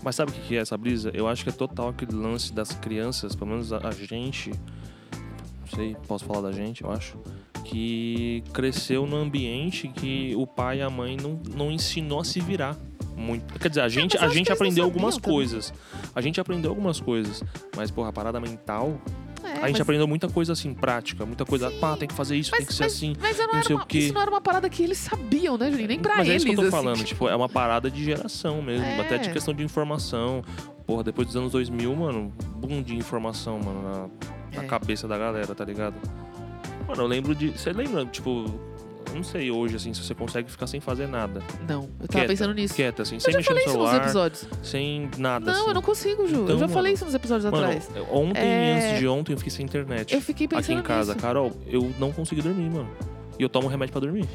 Mas 0.03 0.17
sabe 0.17 0.33
o 0.33 0.35
que 0.35 0.55
é 0.57 0.61
essa 0.61 0.77
brisa? 0.77 1.11
Eu 1.15 1.27
acho 1.27 1.43
que 1.43 1.49
é 1.49 1.53
total 1.53 1.89
aquele 1.89 2.13
lance 2.15 2.53
das 2.53 2.73
crianças, 2.73 3.35
pelo 3.35 3.51
menos 3.51 3.73
a, 3.73 3.79
a 3.89 3.91
gente. 3.91 4.51
Não 4.51 5.69
sei, 5.75 5.97
posso 6.07 6.25
falar 6.27 6.43
da 6.43 6.53
gente, 6.53 6.85
eu 6.85 6.93
acho. 6.93 7.19
Que 7.65 8.45
cresceu 8.53 9.07
num 9.07 9.17
ambiente 9.17 9.89
que 9.89 10.35
o 10.37 10.47
pai 10.47 10.79
e 10.79 10.83
a 10.83 10.91
mãe 10.91 11.17
não, 11.17 11.41
não 11.57 11.73
ensinou 11.73 12.21
a 12.21 12.25
se 12.25 12.39
virar. 12.39 12.77
Muito. 13.17 13.59
Quer 13.59 13.69
dizer, 13.71 13.81
a 13.81 13.89
gente, 13.89 14.15
mas 14.15 14.23
eu 14.23 14.29
a 14.29 14.33
gente 14.35 14.53
aprendeu 14.53 14.85
algumas 14.85 15.17
também. 15.17 15.31
coisas. 15.35 15.73
A 16.15 16.21
gente 16.21 16.39
aprendeu 16.41 16.71
algumas 16.71 17.01
coisas. 17.01 17.43
Mas, 17.77 17.91
porra, 17.91 18.11
a 18.11 18.13
parada 18.13 18.39
mental. 18.39 19.01
É, 19.43 19.49
a 19.49 19.55
gente 19.69 19.73
mas, 19.73 19.81
aprendeu 19.81 20.07
muita 20.07 20.29
coisa 20.29 20.53
assim, 20.53 20.75
prática. 20.75 21.25
Muita 21.25 21.45
coisa. 21.45 21.71
Sim. 21.71 21.79
Pá, 21.81 21.97
tem 21.97 22.07
que 22.09 22.15
fazer 22.15 22.37
isso, 22.37 22.51
mas, 22.51 22.59
tem 22.59 22.67
que 22.67 22.75
ser 22.75 22.83
mas- 22.85 22.93
assim. 22.95 23.15
mas 23.21 23.39
eu 23.39 23.47
não 23.47 23.55
não 23.55 23.63
sei 23.63 23.75
o 23.75 23.79
uma- 23.79 23.87
quê. 23.87 23.99
isso 23.99 24.13
não 24.15 24.21
era 24.21 24.31
uma 24.31 24.41
parada 24.41 24.69
que 24.69 24.83
eles 24.83 24.99
sabiam, 24.99 25.57
né, 25.57 25.71
Julinho? 25.71 25.89
Nem 25.89 25.99
pra 25.99 26.17
Mas 26.17 26.29
eles. 26.29 26.33
é 26.33 26.37
isso 26.37 26.47
que 26.47 26.53
eu 26.53 26.57
tô 26.57 26.63
assim, 26.63 26.71
falando, 26.71 26.97
tipo, 26.99 27.09
tipo, 27.09 27.29
é 27.29 27.35
uma 27.37 27.49
parada 27.49 27.91
de 27.91 28.05
geração 28.05 28.61
mesmo, 28.61 28.85
É. 28.85 29.01
até 29.01 29.19
de 29.19 29.31
questão 29.31 29.55
de 29.55 29.63
informação. 29.63 30.43
Porra, 30.87 31.03
depois 31.05 31.27
dos 31.29 31.37
anos 31.37 31.53
2000, 31.53 31.95
mano, 31.97 32.33
boom 32.57 32.83
de 32.83 32.95
informação, 32.97 33.59
mano, 33.59 33.83
na, 33.83 34.57
na 34.59 34.65
É. 34.65 34.67
cabeça 34.67 35.09
da 35.09 35.17
galera, 35.17 35.55
tá 35.55 35.65
ligado? 35.65 35.95
Mano, 36.87 37.03
eu 37.03 37.07
lembro 37.07 37.35
de. 37.35 37.51
Você 37.51 37.73
lembra, 37.73 38.05
tipo, 38.07 38.45
não 39.17 39.25
sei 39.25 39.51
hoje, 39.51 39.77
assim, 39.77 39.93
se 39.93 40.03
você 40.03 40.15
consegue 40.15 40.51
ficar 40.51 40.67
sem 40.67 40.81
fazer 40.81 41.07
nada. 41.09 41.43
Não, 41.69 41.83
eu 41.83 41.89
tava 42.07 42.09
Quieta, 42.09 42.29
pensando 42.29 42.55
nisso. 42.55 42.75
Quieta, 42.75 43.03
assim, 43.03 43.17
eu 43.17 43.21
sem 43.21 43.33
já 43.33 43.39
mexer 43.39 43.51
no 43.55 43.57
falei 43.61 43.65
isso 43.67 43.79
nos 43.79 43.89
celular, 43.89 44.05
episódios. 44.05 44.49
sem 44.63 45.11
nada. 45.19 45.47
Não, 45.47 45.53
assim. 45.61 45.69
eu 45.69 45.75
não 45.75 45.83
consigo, 45.83 46.27
Ju. 46.29 46.35
eu 46.37 46.45
Então, 46.45 46.59
já 46.59 46.69
falei 46.69 46.93
isso 46.93 47.05
nos 47.05 47.15
episódios 47.15 47.51
Mano, 47.51 47.65
atrás. 47.65 47.91
ontem 48.11 48.41
É. 48.41 48.45
e 48.45 48.77
antes 48.87 48.99
de 49.01 49.09
ontem 49.09 49.33
eu 49.33 49.39
fiquei 49.39 49.51
sem 49.51 49.65
internet. 49.65 50.15
Eu 50.15 50.21
fiquei 50.21 50.47
aqui 50.47 50.55
pensando 50.57 50.79
em 50.79 50.83
casa, 50.83 51.13
nisso. 51.15 51.23
Carol, 51.27 51.53
eu 51.67 51.93
não 51.99 52.13
consegui 52.13 52.43
dormir, 52.43 52.71
mano. 52.71 52.89
E 53.39 53.43
eu 53.43 53.49
tomo 53.49 53.67
remédio 53.69 53.93
pra 53.93 54.01
dormir. 54.01 54.29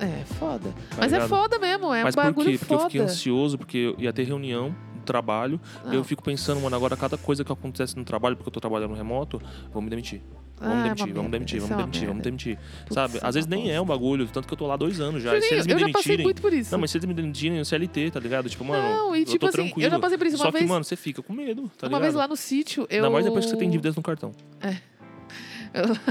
É, 0.00 0.24
foda. 0.38 0.70
Tá 0.90 0.96
Mas 0.98 1.12
é 1.12 1.16
ligado? 1.16 1.28
foda 1.28 1.58
mesmo, 1.58 1.94
é 1.94 2.02
Mas 2.02 2.14
um 2.14 2.18
por 2.18 2.24
bagulho 2.24 2.50
quê? 2.50 2.58
Porque 2.58 2.72
eu 2.74 2.78
foda. 2.78 2.90
fiquei 2.90 3.00
ansioso, 3.06 3.56
porque 3.58 3.78
eu 3.78 3.94
ia 3.98 4.12
ter 4.12 4.24
reunião 4.24 4.74
trabalho. 5.04 5.60
Não. 5.84 5.94
Eu 5.94 6.02
fico 6.04 6.22
pensando, 6.22 6.60
mano, 6.60 6.74
agora 6.74 6.96
cada 6.96 7.16
coisa 7.16 7.44
que 7.44 7.52
acontece 7.52 7.96
no 7.96 8.04
trabalho, 8.04 8.36
porque 8.36 8.48
eu 8.48 8.52
tô 8.52 8.60
trabalhando 8.60 8.94
remoto, 8.94 9.40
vamos 9.72 9.88
demitir. 9.90 10.20
Ah, 10.60 10.68
Vamos 10.68 10.74
é 10.74 10.76
uma 10.76 10.84
demitir, 10.94 11.14
vamos 11.14 11.30
demitir, 11.32 11.60
vamos 11.60 11.70
é 11.70 11.74
uma 11.74 11.82
demitir, 11.82 12.06
vamos 12.08 12.22
demitir. 12.22 12.58
Putz, 12.84 12.94
Sabe? 12.94 13.16
é 13.18 13.20
Às 13.26 13.34
vezes 13.34 13.48
uma 13.50 13.56
nem 13.56 13.72
é 13.72 13.80
um 13.80 13.84
bagulho, 13.84 14.26
tanto 14.28 14.46
que 14.46 14.54
eu 14.54 14.56
tô 14.56 14.66
lá 14.68 14.76
dois 14.76 15.00
anos 15.00 15.20
já. 15.20 15.36
e 15.36 15.42
se 15.42 15.52
eles 15.52 15.66
me 15.66 15.72
eu 15.72 15.78
já 15.80 15.86
passei 15.88 16.16
demitirem. 16.16 16.24
muito 16.26 16.40
por 16.40 16.52
isso. 16.52 16.70
Não, 16.72 16.78
mas 16.78 16.92
se 16.92 16.96
eles 16.96 17.06
me 17.08 17.12
demitirem, 17.12 17.60
o 17.60 17.64
CLT, 17.64 18.12
tá 18.12 18.20
ligado? 18.20 18.48
Tipo, 18.48 18.64
mano, 18.64 18.82
Não, 18.88 19.16
e 19.16 19.20
eu 19.20 19.24
tipo 19.26 19.38
tô 19.40 19.46
assim, 19.48 19.56
tranquilo. 19.56 19.86
eu 19.86 19.90
já 19.90 19.98
passei 19.98 20.16
por 20.16 20.26
isso. 20.28 20.36
Só 20.38 20.44
Uma 20.44 20.52
que, 20.52 20.58
vez, 20.58 20.70
mano, 20.70 20.84
você 20.84 20.94
fica 20.94 21.22
com 21.22 21.32
medo, 21.32 21.62
tá 21.76 21.86
uma 21.86 21.88
ligado? 21.88 22.02
vez 22.02 22.14
lá 22.14 22.28
no 22.28 22.36
sítio, 22.36 22.86
eu. 22.88 22.96
Ainda 22.98 23.10
mais 23.10 23.24
depois 23.24 23.44
que 23.46 23.50
você 23.50 23.56
tem 23.56 23.68
dívidas 23.68 23.96
no 23.96 24.02
cartão. 24.02 24.30
Eu- 24.62 24.70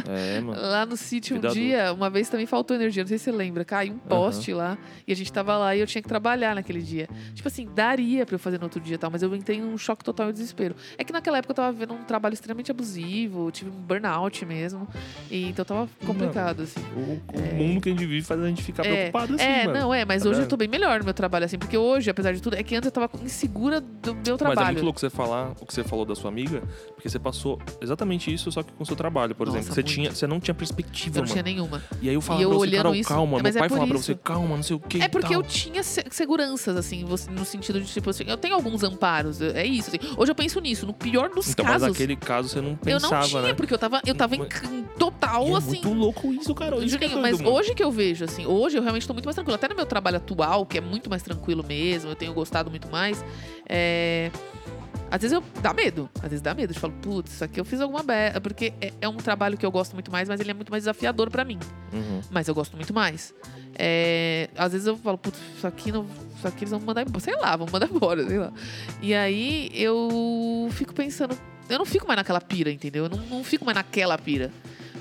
É, 0.08 0.40
mano. 0.42 0.60
Lá 0.62 0.86
no 0.86 0.98
sítio, 0.98 1.38
um 1.38 1.42
Vida 1.42 1.54
dia, 1.54 1.94
uma 1.94 2.10
vez 2.10 2.30
também 2.30 2.46
faltou 2.46 2.76
energia, 2.76 3.04
não 3.04 3.08
sei 3.08 3.18
se 3.18 3.26
você 3.26 3.32
lembra. 3.32 3.64
Caiu 3.64 3.94
um 3.94 3.98
poste 3.98 4.54
lá 4.54 4.78
e 5.08 5.12
a 5.12 5.16
gente 5.16 5.32
tava 5.32 5.58
lá 5.58 5.76
e 5.76 5.80
eu 5.80 5.88
tinha 5.88 6.02
que 6.02 6.08
trabalhar 6.08 6.54
naquele 6.56 6.82
dia. 6.82 7.08
Tipo 7.34 7.48
assim, 7.48 7.68
daria 7.74 8.26
pra 8.26 8.36
eu 8.36 8.40
fazer 8.40 8.58
no 8.58 8.66
outro 8.66 8.80
dia 8.80 8.96
e 8.96 8.98
tal, 8.98 9.10
mas 9.10 9.24
eu 9.24 9.34
entrei 9.36 9.60
num 9.62 9.78
choque 9.78 10.04
total 10.04 10.30
e 10.30 10.34
desespero. 10.34 10.76
É 10.98 11.04
que 11.04 11.14
naquela 11.14 11.38
época 11.38 11.52
eu 11.52 11.56
tava 11.56 11.72
vendo 11.72 11.94
um 11.94 12.04
trabalho 12.04 12.34
extremamente 12.34 12.72
abusivo, 12.72 13.50
tive 13.52 13.70
um 13.70 13.74
burnout 13.74 14.46
mesmo. 14.46 14.88
E 15.32 15.46
então 15.50 15.64
tava 15.66 15.90
complicado, 16.06 16.64
assim. 16.64 16.80
O, 16.96 17.22
o 17.38 17.56
mundo 17.56 17.82
que 17.82 17.90
a 17.90 17.92
gente 17.92 18.06
vive 18.06 18.26
faz 18.26 18.42
a 18.42 18.48
gente 18.48 18.62
ficar 18.62 18.86
É, 18.86 19.10
preocupado 19.10 19.36
assim, 19.36 19.44
é, 19.44 19.66
mano. 19.68 19.80
não, 19.80 19.94
é, 19.94 20.06
mas 20.06 20.24
Tá 20.24 20.30
hoje 20.30 20.40
eu 20.40 20.42
vendo? 20.44 20.50
tô 20.50 20.58
bem 20.58 20.68
melhor 20.68 21.00
no 21.00 21.06
meu 21.06 21.14
trabalho, 21.14 21.46
assim, 21.46 21.58
porque 21.58 21.78
hoje, 21.78 22.10
apesar 22.10 22.34
de 22.34 22.42
tudo, 22.42 22.56
é 22.56 22.64
que 22.64 22.76
antes 22.76 22.86
eu 22.88 22.92
tava 22.92 23.10
insegura 23.24 23.80
do 23.82 24.14
meu 24.14 24.22
Mas 24.24 24.28
é 24.34 24.38
trabalho. 24.38 24.68
muito 24.74 24.84
louco 24.84 25.00
você 25.00 25.10
falar 25.10 25.52
o 25.60 25.66
que 25.66 25.74
você 25.74 25.84
falou 25.84 26.06
da 26.06 26.16
sua 26.16 26.30
amiga, 26.30 26.62
porque 26.94 27.10
você 27.10 27.20
passou 27.20 27.60
exatamente 27.82 28.34
isso, 28.34 28.52
só 28.52 28.62
que 28.64 28.72
com 28.74 28.84
o 28.84 28.86
seu 28.86 28.96
trabalho, 28.96 29.34
por 29.36 29.48
Nossa, 29.48 29.53
exemplo. 29.58 29.74
Você, 29.76 29.82
muito. 29.82 29.94
tinha, 29.94 30.12
você 30.12 30.28
não 30.28 30.40
tinha 30.40 30.54
perspectiva, 30.54 31.18
eu 31.18 31.22
não 31.22 31.30
mano. 31.30 31.32
tinha 31.34 31.44
nenhuma. 31.44 31.84
E 32.02 32.10
aí 32.10 32.16
eu 32.16 32.22
falava 32.22 32.44
eu 32.44 32.50
pra 32.50 32.58
você, 32.60 32.72
Carol, 32.78 32.96
isso- 32.96 33.10
calma. 33.10 33.40
mas 33.42 33.42
Meu 33.44 33.50
é 33.50 33.60
pai 33.60 33.70
falava 33.70 33.88
pra 33.90 33.98
você, 33.98 34.16
calma, 34.16 34.56
não 34.56 34.64
sei 34.64 34.76
o 34.76 34.80
que. 34.80 35.02
É 35.02 35.08
porque 35.08 35.36
eu 35.36 35.44
tinha 35.44 35.84
se- 35.84 36.04
seguranças, 36.12 36.76
assim, 36.78 37.04
no 37.32 37.46
sentido 37.46 37.80
de, 37.82 37.88
tipo 37.88 38.10
assim, 38.10 38.24
eu 38.28 38.38
tenho 38.38 38.56
alguns 38.56 38.84
amparos, 38.84 39.42
é 39.42 39.66
isso, 39.66 39.90
assim. 39.90 40.00
Hoje 40.18 40.32
eu 40.32 40.36
penso 40.36 40.60
nisso, 40.60 40.86
no 40.86 40.94
pior 40.94 41.30
dos 41.30 41.50
Então, 41.50 41.64
mas 41.66 41.74
casos. 41.82 41.88
naquele 41.90 42.16
caso 42.16 42.50
você 42.50 42.62
não 42.62 42.72
Eu 42.72 42.78
pensava, 42.78 43.16
não 43.22 43.28
tinha, 43.28 43.42
né? 43.42 43.54
porque 43.54 43.74
eu 43.74 43.78
tava, 43.78 44.02
eu 44.06 44.16
tava 44.16 44.36
em, 44.36 44.40
Mas- 44.40 44.64
em 44.72 44.84
total, 44.98 45.48
E 45.48 45.52
é 45.52 45.56
assim. 45.58 45.68
muito 45.70 45.94
louco 45.94 46.34
isso, 46.34 46.54
Carol. 46.56 46.82
Isso 46.84 46.98
que 46.98 47.06
é 47.06 47.08
doido, 47.10 47.22
mas 47.22 47.38
mano. 47.42 47.56
hoje 47.56 47.74
que 47.74 47.84
eu 47.84 47.92
vejo, 47.92 48.26
assim, 48.26 48.46
hoje 48.46 48.78
eu 48.78 48.82
realmente 48.82 49.08
tô 49.08 49.14
muito 49.14 49.26
mais 49.26 49.36
tranquila. 49.36 49.56
Até 49.56 49.68
no 49.68 49.76
meu 49.76 49.86
trabalho 49.86 50.18
atual, 50.18 50.66
que 50.66 50.78
é 50.78 50.82
muito 50.82 51.10
mais 51.10 51.22
tranquilo 51.24 51.64
mesmo, 51.68 52.10
eu 52.12 52.16
tenho 52.16 52.34
gostado 52.34 52.70
muito 52.70 52.88
mais. 52.90 53.24
É... 53.68 54.32
Às 55.14 55.22
vezes 55.22 55.32
eu 55.32 55.44
dá 55.62 55.72
medo. 55.76 56.10
Às 56.16 56.30
vezes 56.30 56.42
dá 56.42 56.56
medo. 56.56 56.74
Eu 56.74 56.80
falo, 56.80 56.92
putz, 56.94 57.34
isso 57.34 57.44
aqui 57.44 57.60
eu 57.60 57.66
fiz 57.66 57.80
alguma 57.80 58.02
merda. 58.02 58.42
Porque 58.42 58.74
é, 58.82 58.92
é 59.00 59.08
um 59.08 59.18
trabalho 59.18 59.56
que 59.56 59.64
eu 59.64 59.70
gosto 59.70 59.94
muito 59.94 60.12
mais, 60.12 60.28
mas 60.28 60.40
ele 60.40 60.50
é 60.50 60.56
muito 60.56 60.72
mais 60.72 60.82
desafiador 60.82 61.30
pra 61.30 61.46
mim. 61.46 61.60
Uhum. 61.94 62.22
Mas 62.32 62.48
eu 62.48 62.56
gosto 62.56 62.76
muito 62.76 62.92
mais. 62.96 63.32
É, 63.76 64.50
às 64.58 64.72
vezes 64.72 64.88
eu 64.88 64.98
falo, 64.98 65.20
putz, 65.20 65.40
isso 65.56 65.68
aqui 65.68 65.92
não. 65.92 66.08
Isso 66.36 66.48
aqui 66.48 66.64
eles 66.64 66.72
vão 66.72 66.80
mandar 66.80 67.04
embora. 67.04 67.20
Sei 67.20 67.36
lá, 67.36 67.56
vão 67.56 67.68
mandar 67.72 67.88
embora, 67.94 68.28
sei 68.28 68.40
lá. 68.40 68.52
E 69.04 69.14
aí 69.14 69.70
eu 69.76 70.68
fico 70.72 70.96
pensando. 70.96 71.38
Eu 71.70 71.78
não 71.78 71.86
fico 71.86 72.08
mais 72.08 72.18
naquela 72.18 72.42
pira, 72.42 72.72
entendeu? 72.72 73.04
Eu 73.04 73.10
não, 73.12 73.20
não 73.20 73.44
fico 73.44 73.64
mais 73.64 73.76
naquela 73.76 74.18
pira. 74.18 74.52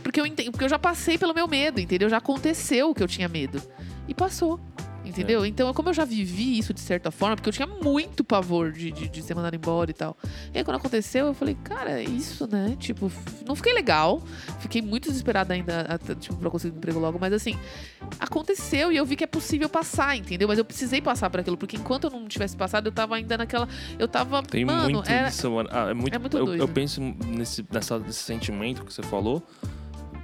Porque 0.03 0.21
eu, 0.21 0.25
porque 0.51 0.65
eu 0.65 0.69
já 0.69 0.79
passei 0.79 1.17
pelo 1.17 1.33
meu 1.33 1.49
medo, 1.49 1.81
entendeu? 1.81 2.11
Já 2.11 2.19
aconteceu 2.19 2.91
o 2.91 2.95
que 2.95 3.03
eu 3.03 3.09
tinha 3.09 3.31
medo. 3.31 3.63
E 4.07 4.13
passou. 4.13 4.61
Entendeu? 5.05 5.45
Então, 5.45 5.73
como 5.75 5.89
eu 5.89 5.95
já 5.95 6.05
vivi 6.05 6.59
isso 6.59 6.73
de 6.73 6.81
certa 6.81 7.11
forma, 7.11 7.37
porque 7.37 7.49
eu 7.49 7.53
tinha 7.53 7.67
muito 7.67 8.23
pavor 8.23 8.73
de, 8.73 8.93
de, 8.93 9.09
de 9.09 9.23
ser 9.23 9.35
mandado 9.35 9.55
embora 9.55 9.91
e 9.91 9.95
tal. 9.95 10.17
E 10.55 10.59
aí, 10.59 10.65
quando 10.65 10.77
aconteceu, 10.77 11.27
eu 11.27 11.35
falei, 11.35 11.57
cara, 11.63 12.01
é 12.01 12.05
isso, 12.05 12.49
né? 12.51 12.77
Tipo, 12.79 13.11
não 13.47 13.57
fiquei 13.57 13.73
legal. 13.73 14.23
Fiquei 14.61 14.81
muito 14.81 15.09
desesperada 15.09 15.55
ainda, 15.55 15.99
tipo, 16.21 16.37
pra 16.37 16.51
conseguir 16.51 16.75
um 16.75 16.79
emprego 16.79 16.99
logo. 16.99 17.19
Mas 17.19 17.33
assim, 17.33 17.59
aconteceu 18.19 18.93
e 18.93 18.97
eu 18.97 19.05
vi 19.05 19.17
que 19.17 19.25
é 19.25 19.27
possível 19.27 19.69
passar, 19.69 20.17
entendeu? 20.17 20.47
Mas 20.47 20.59
eu 20.59 20.65
precisei 20.65 21.01
passar 21.01 21.29
por 21.31 21.41
aquilo, 21.41 21.57
porque 21.57 21.77
enquanto 21.77 22.05
eu 22.05 22.11
não 22.11 22.29
tivesse 22.29 22.57
passado, 22.57 22.87
eu 22.87 22.93
tava 22.93 23.17
ainda 23.17 23.37
naquela. 23.37 23.69
Eu 23.99 24.07
tava. 24.07 24.43
Tem 24.43 24.65
mano, 24.65 24.91
muito 24.91 25.11
era. 25.11 25.29
isso, 25.29 25.51
mano. 25.51 25.69
Ah, 25.73 25.91
é 25.91 25.95
muito, 25.95 26.15
é 26.15 26.19
muito 26.19 26.37
eu, 26.37 26.47
doido. 26.47 26.61
eu 26.61 26.69
penso 26.69 27.01
nesse, 27.01 27.65
nessa, 27.71 27.99
nesse 27.99 28.21
sentimento 28.21 28.85
que 28.85 28.93
você 28.93 29.03
falou 29.03 29.43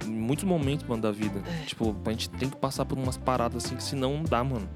muitos 0.09 0.43
momentos, 0.45 0.85
mano, 0.87 1.01
da 1.01 1.11
vida. 1.11 1.41
É. 1.47 1.65
Tipo, 1.65 1.95
a 2.05 2.09
gente 2.11 2.29
tem 2.29 2.49
que 2.49 2.57
passar 2.57 2.85
por 2.85 2.97
umas 2.97 3.17
paradas 3.17 3.65
assim 3.65 3.75
que 3.75 3.83
senão 3.83 4.13
não 4.17 4.23
dá, 4.23 4.43
mano. 4.43 4.67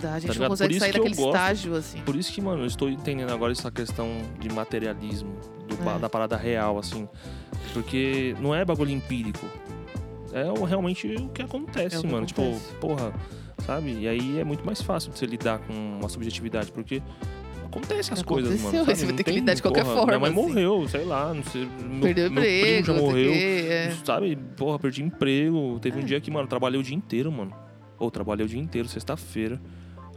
Dá, 0.00 0.14
a 0.14 0.18
gente 0.18 0.22
Tá 0.22 0.28
não 0.28 0.32
ligado? 0.34 0.48
consegue 0.50 0.68
Por 0.68 0.76
isso 0.76 0.80
sair 0.80 0.92
que 0.92 0.98
eu 0.98 1.04
daquele 1.04 1.22
gosto- 1.22 1.36
estágio, 1.36 1.74
assim. 1.74 2.00
Por 2.02 2.16
isso 2.16 2.32
que, 2.32 2.40
mano, 2.40 2.62
eu 2.62 2.66
estou 2.66 2.88
entendendo 2.88 3.30
agora 3.32 3.52
essa 3.52 3.70
questão 3.70 4.08
de 4.38 4.48
materialismo, 4.52 5.34
do 5.68 5.74
É. 5.88 5.98
da 5.98 6.08
parada 6.08 6.36
real, 6.36 6.78
assim. 6.78 7.08
Porque 7.72 8.34
não 8.40 8.54
é 8.54 8.64
bagulho 8.64 8.90
empírico. 8.90 9.44
É 10.32 10.44
realmente 10.66 11.06
o 11.16 11.28
que 11.30 11.42
acontece, 11.42 11.96
É 11.96 11.98
o 11.98 12.02
que 12.02 12.06
mano. 12.08 12.26
acontece. 12.26 12.66
Tipo, 12.68 12.76
porra, 12.80 13.12
sabe? 13.64 13.92
E 14.00 14.08
aí 14.08 14.38
é 14.38 14.44
muito 14.44 14.64
mais 14.64 14.80
fácil 14.82 15.10
de 15.10 15.18
você 15.18 15.26
lidar 15.26 15.58
com 15.60 15.72
uma 15.98 16.08
subjetividade, 16.08 16.70
porque 16.70 17.02
acontece 17.68 18.12
as 18.12 18.22
coisas, 18.22 18.50
mano. 18.60 18.68
Aconteceu, 18.68 18.84
sabe? 18.84 18.98
você 18.98 19.06
vai 19.06 19.14
ter 19.14 19.24
que 19.24 19.30
lidar 19.30 19.54
de 19.54 19.62
qualquer 19.62 19.84
porra, 19.84 19.96
forma, 19.96 20.06
Minha 20.18 20.18
mãe 20.20 20.30
assim. 20.30 20.40
morreu, 20.48 20.88
sei 20.88 21.04
lá, 21.04 21.32
não 21.32 21.44
sei. 21.44 21.68
Meu, 21.88 22.00
Perdeu 22.00 22.30
meu 22.30 22.42
emprego, 22.42 22.82
primo 22.82 22.98
já 22.98 23.02
morreu. 23.02 23.32
quê, 23.32 23.66
é. 23.70 23.90
Sabe? 24.04 24.36
Porra, 24.56 24.78
perdi 24.78 25.02
emprego. 25.02 25.78
Teve 25.80 25.98
um 25.98 26.02
É. 26.02 26.04
dia 26.04 26.20
que, 26.20 26.30
mano, 26.30 26.48
trabalhei 26.48 26.80
o 26.80 26.82
dia 26.82 26.96
inteiro, 26.96 27.30
mano. 27.30 27.52
Ou 27.98 28.10
trabalhei 28.10 28.44
o 28.44 28.48
dia 28.48 28.60
inteiro, 28.60 28.88
sexta-feira. 28.88 29.60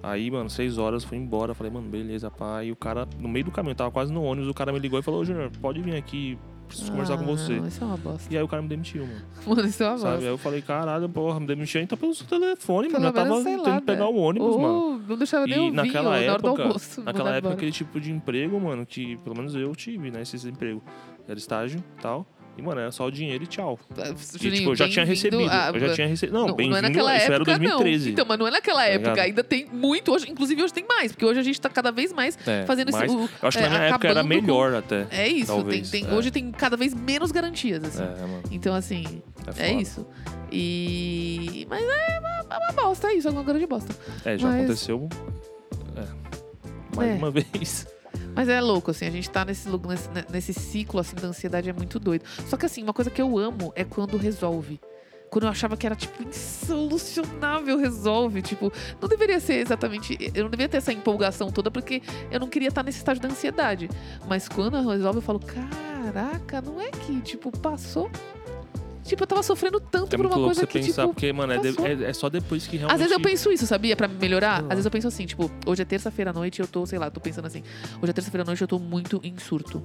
Aí, 0.04 0.32
mano, 0.32 0.50
seis 0.50 0.78
horas, 0.78 1.04
fui 1.04 1.18
embora. 1.18 1.54
Falei, 1.54 1.72
mano, 1.72 1.88
beleza, 1.90 2.30
pá. 2.32 2.64
E 2.64 2.72
o 2.72 2.76
cara, 2.76 3.08
no 3.20 3.28
meio 3.30 3.46
do 3.46 3.52
caminho, 3.52 3.72
eu 3.74 3.76
tava 3.76 3.92
quase 3.92 4.12
no 4.12 4.24
ônibus, 4.24 4.50
o 4.50 4.54
cara 4.54 4.72
me 4.74 4.80
ligou 4.80 4.98
e 5.00 5.04
falou, 5.04 5.22
ô, 5.22 5.26
Júnior, 5.26 5.52
pode 5.62 5.82
vir 5.82 5.96
aqui 5.96 6.38
preciso 6.72 6.92
conversar 6.92 7.18
com 7.18 7.24
Ah, 7.24 7.28
você. 7.28 7.54
Não, 7.60 7.68
isso 7.68 7.84
é 7.84 7.88
uma 7.88 7.98
bosta. 7.98 8.34
E 8.34 8.38
aí 8.38 8.44
o 8.44 8.48
cara 8.48 8.62
me 8.62 8.68
demitiu, 8.68 9.06
mano. 9.06 9.22
Mano, 9.48 9.68
isso 9.68 9.84
é 9.84 9.88
uma 9.90 9.98
Sabe? 9.98 10.10
Aí 10.10 10.14
bosta. 10.18 10.30
eu 10.30 10.38
falei, 10.38 10.62
caralho, 10.62 11.10
porra, 11.10 11.40
me 11.40 11.48
demitiu 11.48 11.82
então 11.82 11.98
pelo 11.98 12.14
seu 12.14 12.26
telefone, 12.28 12.88
Pelo 12.90 13.02
mano. 13.02 13.10
Eu 13.10 13.14
tava 13.14 13.30
menos, 13.30 13.44
sei 13.44 13.56
tendo 13.58 13.68
lá, 13.70 13.80
que 13.80 13.86
pegar 13.86 14.06
velho. 14.06 14.16
o 14.18 14.20
ônibus, 14.20 14.56
mano. 14.56 14.74
Ou 14.74 15.00
não 15.00 15.18
deixava 15.18 15.46
nem 15.48 15.56
E 15.56 15.60
o 15.60 15.62
vinho 15.64 15.74
naquela 15.76 16.04
na 16.04 16.10
hora 16.10 16.42
do 16.42 16.48
época, 16.48 16.64
almoço. 16.64 17.02
naquela 17.04 17.30
época, 17.30 17.38
embora. 17.40 17.54
aquele 17.56 17.72
tipo 17.72 18.00
de 18.00 18.12
emprego, 18.12 18.60
mano, 18.60 18.86
que 18.86 19.18
pelo 19.18 19.36
menos 19.36 19.54
eu 19.56 19.76
tive, 19.76 20.10
né? 20.12 20.22
Esses 20.22 20.46
emprego. 20.46 20.82
Era 21.28 21.38
estágio 21.38 21.80
e 21.98 22.02
tal. 22.02 22.26
E, 22.58 22.62
mano, 22.62 22.82
era 22.82 22.92
só 22.92 23.06
o 23.06 23.12
dinheiro 23.12 23.44
e 23.44 23.48
tchau. 23.48 23.80
E, 23.92 24.38
Juninho, 24.44 24.56
tipo, 24.60 24.72
eu 24.72 24.76
já 24.76 24.90
tinha 24.90 25.06
recebido. 25.06 25.50
a- 25.50 25.72
eu 25.74 25.80
já 25.80 25.94
tinha 25.96 26.06
recebido. 26.08 26.34
Não, 26.34 26.42
Não, 26.42 26.48
não 26.50 26.56
bem-vindo, 26.56 26.86
é 26.86 26.90
isso 26.92 27.00
época, 27.00 27.34
era 27.34 27.44
2013. 27.46 28.06
não. 28.06 28.12
Então, 28.12 28.26
mas 28.28 28.40
não 28.40 28.48
é 28.48 28.52
naquela 28.52 28.86
época. 28.86 29.10
ligado? 29.12 29.26
Ainda 29.26 29.44
tem 29.44 29.66
muito 29.72 30.12
hoje. 30.12 30.30
Inclusive, 30.30 30.62
hoje 30.62 30.74
tem 30.74 30.86
mais. 30.86 31.12
Porque 31.14 31.26
hoje 31.26 31.40
a 31.40 31.44
gente 31.44 31.60
tá 31.62 31.70
cada 31.70 31.92
vez 31.92 32.12
mais 32.12 32.38
É, 32.46 32.66
fazendo 32.66 32.92
mas 32.92 33.04
esse... 33.04 33.16
o- 33.16 33.30
Eu 33.42 33.48
acho 33.48 33.58
que 33.58 33.64
é, 33.64 33.70
na 33.70 33.76
minha 33.78 33.90
época 33.90 34.08
era 34.10 34.24
melhor 34.24 34.74
até. 34.76 35.08
É 35.12 35.28
isso. 35.30 35.48
Talvez, 35.48 35.90
tem, 35.90 36.04
tem- 36.04 36.12
é. 36.12 36.16
Hoje 36.16 36.30
tem 36.30 36.52
cada 36.52 36.76
vez 36.76 36.94
menos 36.94 37.32
garantias, 37.32 37.84
assim. 37.86 38.04
É, 38.04 38.22
mano. 38.28 38.44
Então, 38.52 38.76
assim, 38.76 39.24
É, 39.58 39.70
é, 39.70 39.74
isso. 39.74 40.06
E... 40.52 41.66
Mas 41.70 41.82
é 41.84 42.20
uma, 42.20 42.46
é 42.56 42.58
uma 42.58 42.72
bosta, 42.74 43.08
é 43.08 43.14
isso. 43.16 43.28
É 43.28 43.32
uma 43.32 43.44
grande 43.44 43.66
bosta. 43.66 43.96
É, 44.26 44.38
já 44.38 44.48
Mas- 44.48 44.58
aconteceu. 44.58 45.10
É. 45.96 46.96
Mais 46.98 47.10
É. 47.12 47.14
uma 47.16 47.32
vez. 47.32 47.88
Mas 48.36 48.48
é 48.48 48.62
louco, 48.62 48.92
assim, 48.92 49.06
a 49.06 49.12
gente 49.12 49.30
tá 49.30 49.44
nesse, 49.44 49.68
nesse, 49.70 50.10
nesse 50.32 50.54
ciclo, 50.54 51.00
assim, 51.00 51.16
da 51.16 51.28
ansiedade 51.28 51.70
é 51.70 51.74
muito 51.74 52.00
doido. 52.00 52.24
Só 52.48 52.58
que, 52.58 52.66
assim, 52.66 52.84
uma 52.84 52.94
coisa 52.94 53.12
que 53.12 53.22
eu 53.22 53.38
amo 53.38 53.72
é 53.76 53.84
quando 53.84 54.18
resolve. 54.18 54.80
Quando 55.30 55.46
eu 55.46 55.50
achava 55.50 55.78
que 55.78 55.86
era, 55.86 55.96
tipo, 55.96 56.24
insolucionável, 56.24 57.78
resolve. 57.78 58.42
Tipo, 58.42 58.72
não 59.02 59.08
deveria 59.08 59.40
ser 59.40 59.56
exatamente. 59.56 60.18
Eu 60.34 60.44
não 60.44 60.50
deveria 60.50 60.68
ter 60.68 60.78
essa 60.78 60.92
empolgação 60.92 61.50
toda, 61.50 61.72
porque 61.72 62.02
eu 62.30 62.40
não 62.40 62.50
queria 62.50 62.68
estar 62.68 62.84
nesse 62.84 62.98
estágio 62.98 63.24
da 63.24 63.30
ansiedade. 63.30 63.90
Mas 64.28 64.50
quando 64.50 64.76
resolve, 64.90 65.20
eu 65.20 65.22
falo, 65.22 65.40
caraca, 65.40 66.62
não 66.62 66.82
é 66.82 66.92
que, 66.92 67.22
tipo, 67.22 67.50
passou. 67.50 68.12
Tipo, 69.04 69.24
eu 69.24 69.28
tava 69.28 69.44
sofrendo 69.44 69.80
tanto 69.80 70.14
É 70.14 70.18
por 70.18 70.26
uma 70.26 70.36
louco 70.36 70.46
coisa 70.50 70.62
você 70.62 70.68
que, 70.68 70.80
pensar, 70.80 71.02
tipo. 71.04 71.14
porque, 71.14 71.34
mano, 71.34 71.54
é, 71.54 71.58
de- 71.60 71.82
é- 71.82 72.10
é 72.10 72.14
só 72.14 72.30
depois 72.30 72.68
que 72.68 72.78
realmente. 72.78 72.94
Às 72.96 73.00
vezes 73.02 73.14
eu 73.14 73.20
penso 73.20 73.52
isso, 73.52 73.66
sabia? 73.66 73.96
Pra 73.96 74.08
me 74.08 74.16
melhorar. 74.16 74.62
Às 74.64 74.70
vezes 74.70 74.86
eu 74.86 74.92
penso 74.92 75.08
assim, 75.08 75.26
tipo, 75.26 75.50
hoje 75.66 75.82
é 75.82 75.86
terça-feira 75.86 76.32
à 76.32 76.34
noite 76.34 76.60
e 76.60 76.62
eu 76.62 76.68
tô, 76.68 76.86
sei 76.86 77.00
lá, 77.00 77.10
tô 77.10 77.20
pensando 77.20 77.46
assim. 77.48 77.64
Hoje 78.02 78.10
é 78.12 78.14
terça-feira 78.14 78.44
à 78.44 78.46
noite 78.46 78.62
e 78.62 78.64
eu 78.64 78.68
tô 78.68 78.78
muito 78.80 79.20
em 79.24 79.38
surto. 79.38 79.82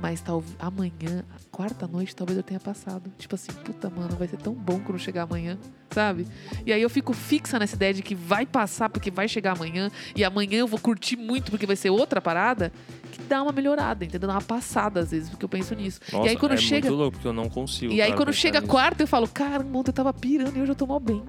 Mas 0.00 0.20
talvez 0.20 0.54
amanhã, 0.58 1.24
quarta 1.50 1.86
noite, 1.86 2.14
talvez 2.16 2.36
eu 2.36 2.42
tenha 2.42 2.58
passado. 2.60 3.10
Tipo 3.18 3.34
assim, 3.34 3.52
puta, 3.52 3.90
mano, 3.90 4.16
vai 4.16 4.26
ser 4.28 4.38
tão 4.38 4.54
bom 4.54 4.80
quando 4.80 4.98
chegar 4.98 5.22
amanhã, 5.24 5.58
sabe? 5.90 6.26
E 6.64 6.72
aí 6.72 6.80
eu 6.80 6.88
fico 6.88 7.12
fixa 7.12 7.58
nessa 7.58 7.76
ideia 7.76 7.92
de 7.92 8.02
que 8.02 8.14
vai 8.14 8.46
passar 8.46 8.88
porque 8.88 9.10
vai 9.10 9.28
chegar 9.28 9.56
amanhã. 9.56 9.90
E 10.16 10.24
amanhã 10.24 10.58
eu 10.60 10.66
vou 10.66 10.80
curtir 10.80 11.16
muito 11.16 11.50
porque 11.50 11.66
vai 11.66 11.76
ser 11.76 11.90
outra 11.90 12.20
parada. 12.20 12.72
Que 13.12 13.20
dá 13.24 13.42
uma 13.42 13.52
melhorada, 13.52 14.04
entendeu? 14.04 14.28
Dá 14.28 14.34
uma 14.34 14.40
passada 14.40 15.00
às 15.00 15.10
vezes, 15.10 15.28
porque 15.28 15.44
eu 15.44 15.48
penso 15.48 15.74
nisso. 15.74 16.00
Nossa, 16.12 16.26
e 16.26 16.30
aí 16.30 16.36
quando 16.36 16.52
é 16.52 16.56
chega. 16.56 16.88
muito 16.88 16.98
louco, 16.98 17.12
porque 17.16 17.26
eu 17.28 17.32
não 17.32 17.48
consigo. 17.48 17.92
E 17.92 18.00
aí, 18.00 18.10
cara, 18.10 18.16
quando 18.22 18.32
chega 18.32 18.60
nisso. 18.60 18.70
quarta, 18.70 19.02
eu 19.02 19.06
falo, 19.06 19.26
caramba, 19.28 19.78
ontem 19.78 19.90
eu 19.90 19.94
tava 19.94 20.12
pirando 20.14 20.56
e 20.56 20.60
hoje 20.62 20.70
eu 20.70 20.76
tô 20.76 20.86
mal 20.86 21.00
bem. 21.00 21.22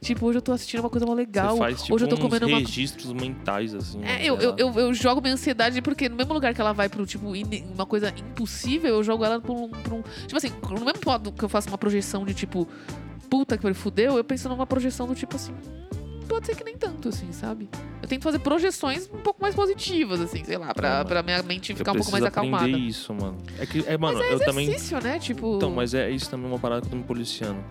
Tipo, 0.00 0.26
hoje 0.26 0.38
eu 0.38 0.42
tô 0.42 0.52
assistindo 0.52 0.80
uma 0.80 0.90
coisa 0.90 1.06
mó 1.06 1.14
legal. 1.14 1.52
Você 1.54 1.58
faz, 1.58 1.82
tipo, 1.82 1.94
hoje 1.94 2.04
eu 2.04 2.08
tô 2.08 2.16
comendo 2.18 2.46
uma. 2.46 2.58
registros 2.58 3.12
mentais, 3.12 3.74
assim. 3.74 3.98
É, 4.00 4.02
né, 4.02 4.18
eu, 4.24 4.36
eu, 4.38 4.54
eu, 4.58 4.72
eu 4.74 4.94
jogo 4.94 5.20
minha 5.20 5.34
ansiedade 5.34 5.80
porque 5.82 6.08
no 6.08 6.16
mesmo 6.16 6.32
lugar 6.34 6.52
que 6.54 6.60
ela 6.60 6.72
vai 6.72 6.88
pro, 6.88 7.04
tipo, 7.06 7.34
in- 7.34 7.57
uma 7.74 7.86
coisa 7.86 8.12
impossível, 8.16 8.94
eu 8.96 9.02
jogo 9.02 9.24
ela 9.24 9.40
pra 9.40 9.52
um, 9.52 9.68
pra 9.68 9.94
um- 9.94 10.02
Tipo 10.02 10.36
assim, 10.36 10.50
no 10.70 10.84
mesmo 10.84 11.00
modo 11.06 11.32
que 11.32 11.44
eu 11.44 11.48
faço 11.48 11.68
uma 11.68 11.78
projeção 11.78 12.24
de 12.24 12.34
tipo, 12.34 12.66
puta 13.30 13.56
que 13.58 13.74
fudeu, 13.74 14.16
eu 14.16 14.24
penso 14.24 14.48
numa 14.48 14.66
projeção 14.66 15.06
do 15.06 15.14
tipo 15.14 15.36
assim. 15.36 15.52
"Hum, 15.52 15.78
Pode 16.28 16.46
ser 16.46 16.54
que 16.54 16.62
nem 16.62 16.76
tanto, 16.76 17.08
assim, 17.08 17.32
sabe? 17.32 17.70
Eu 18.02 18.08
tento 18.08 18.22
fazer 18.22 18.38
projeções 18.40 19.08
um 19.12 19.18
pouco 19.18 19.40
mais 19.40 19.54
positivas, 19.54 20.20
assim, 20.20 20.44
sei 20.44 20.58
lá, 20.58 20.74
pra, 20.74 20.98
mas 20.98 21.08
pra 21.08 21.22
minha 21.22 21.42
mente 21.42 21.70
Eu 21.72 21.76
ficar 21.78 21.92
um 21.92 21.96
pouco 21.96 22.12
mais 22.12 22.22
acalmada. 22.22 22.68
isso, 22.68 23.14
mano. 23.14 23.38
É 23.58 23.64
que, 23.64 23.82
é, 23.86 23.96
mano, 23.96 24.20
eu 24.22 24.38
também. 24.40 24.66
Exercício, 24.68 25.00
né? 25.02 25.18
Tipo. 25.18 25.56
Então, 25.56 25.70
mas 25.70 25.94
é 25.94 26.10
isso 26.10 26.28
também 26.28 26.46
uma 26.46 26.58
parada 26.58 26.82
que 26.82 26.86
eu 26.88 26.90
tô 26.90 26.96
me 26.98 27.02
policiando. 27.04 27.64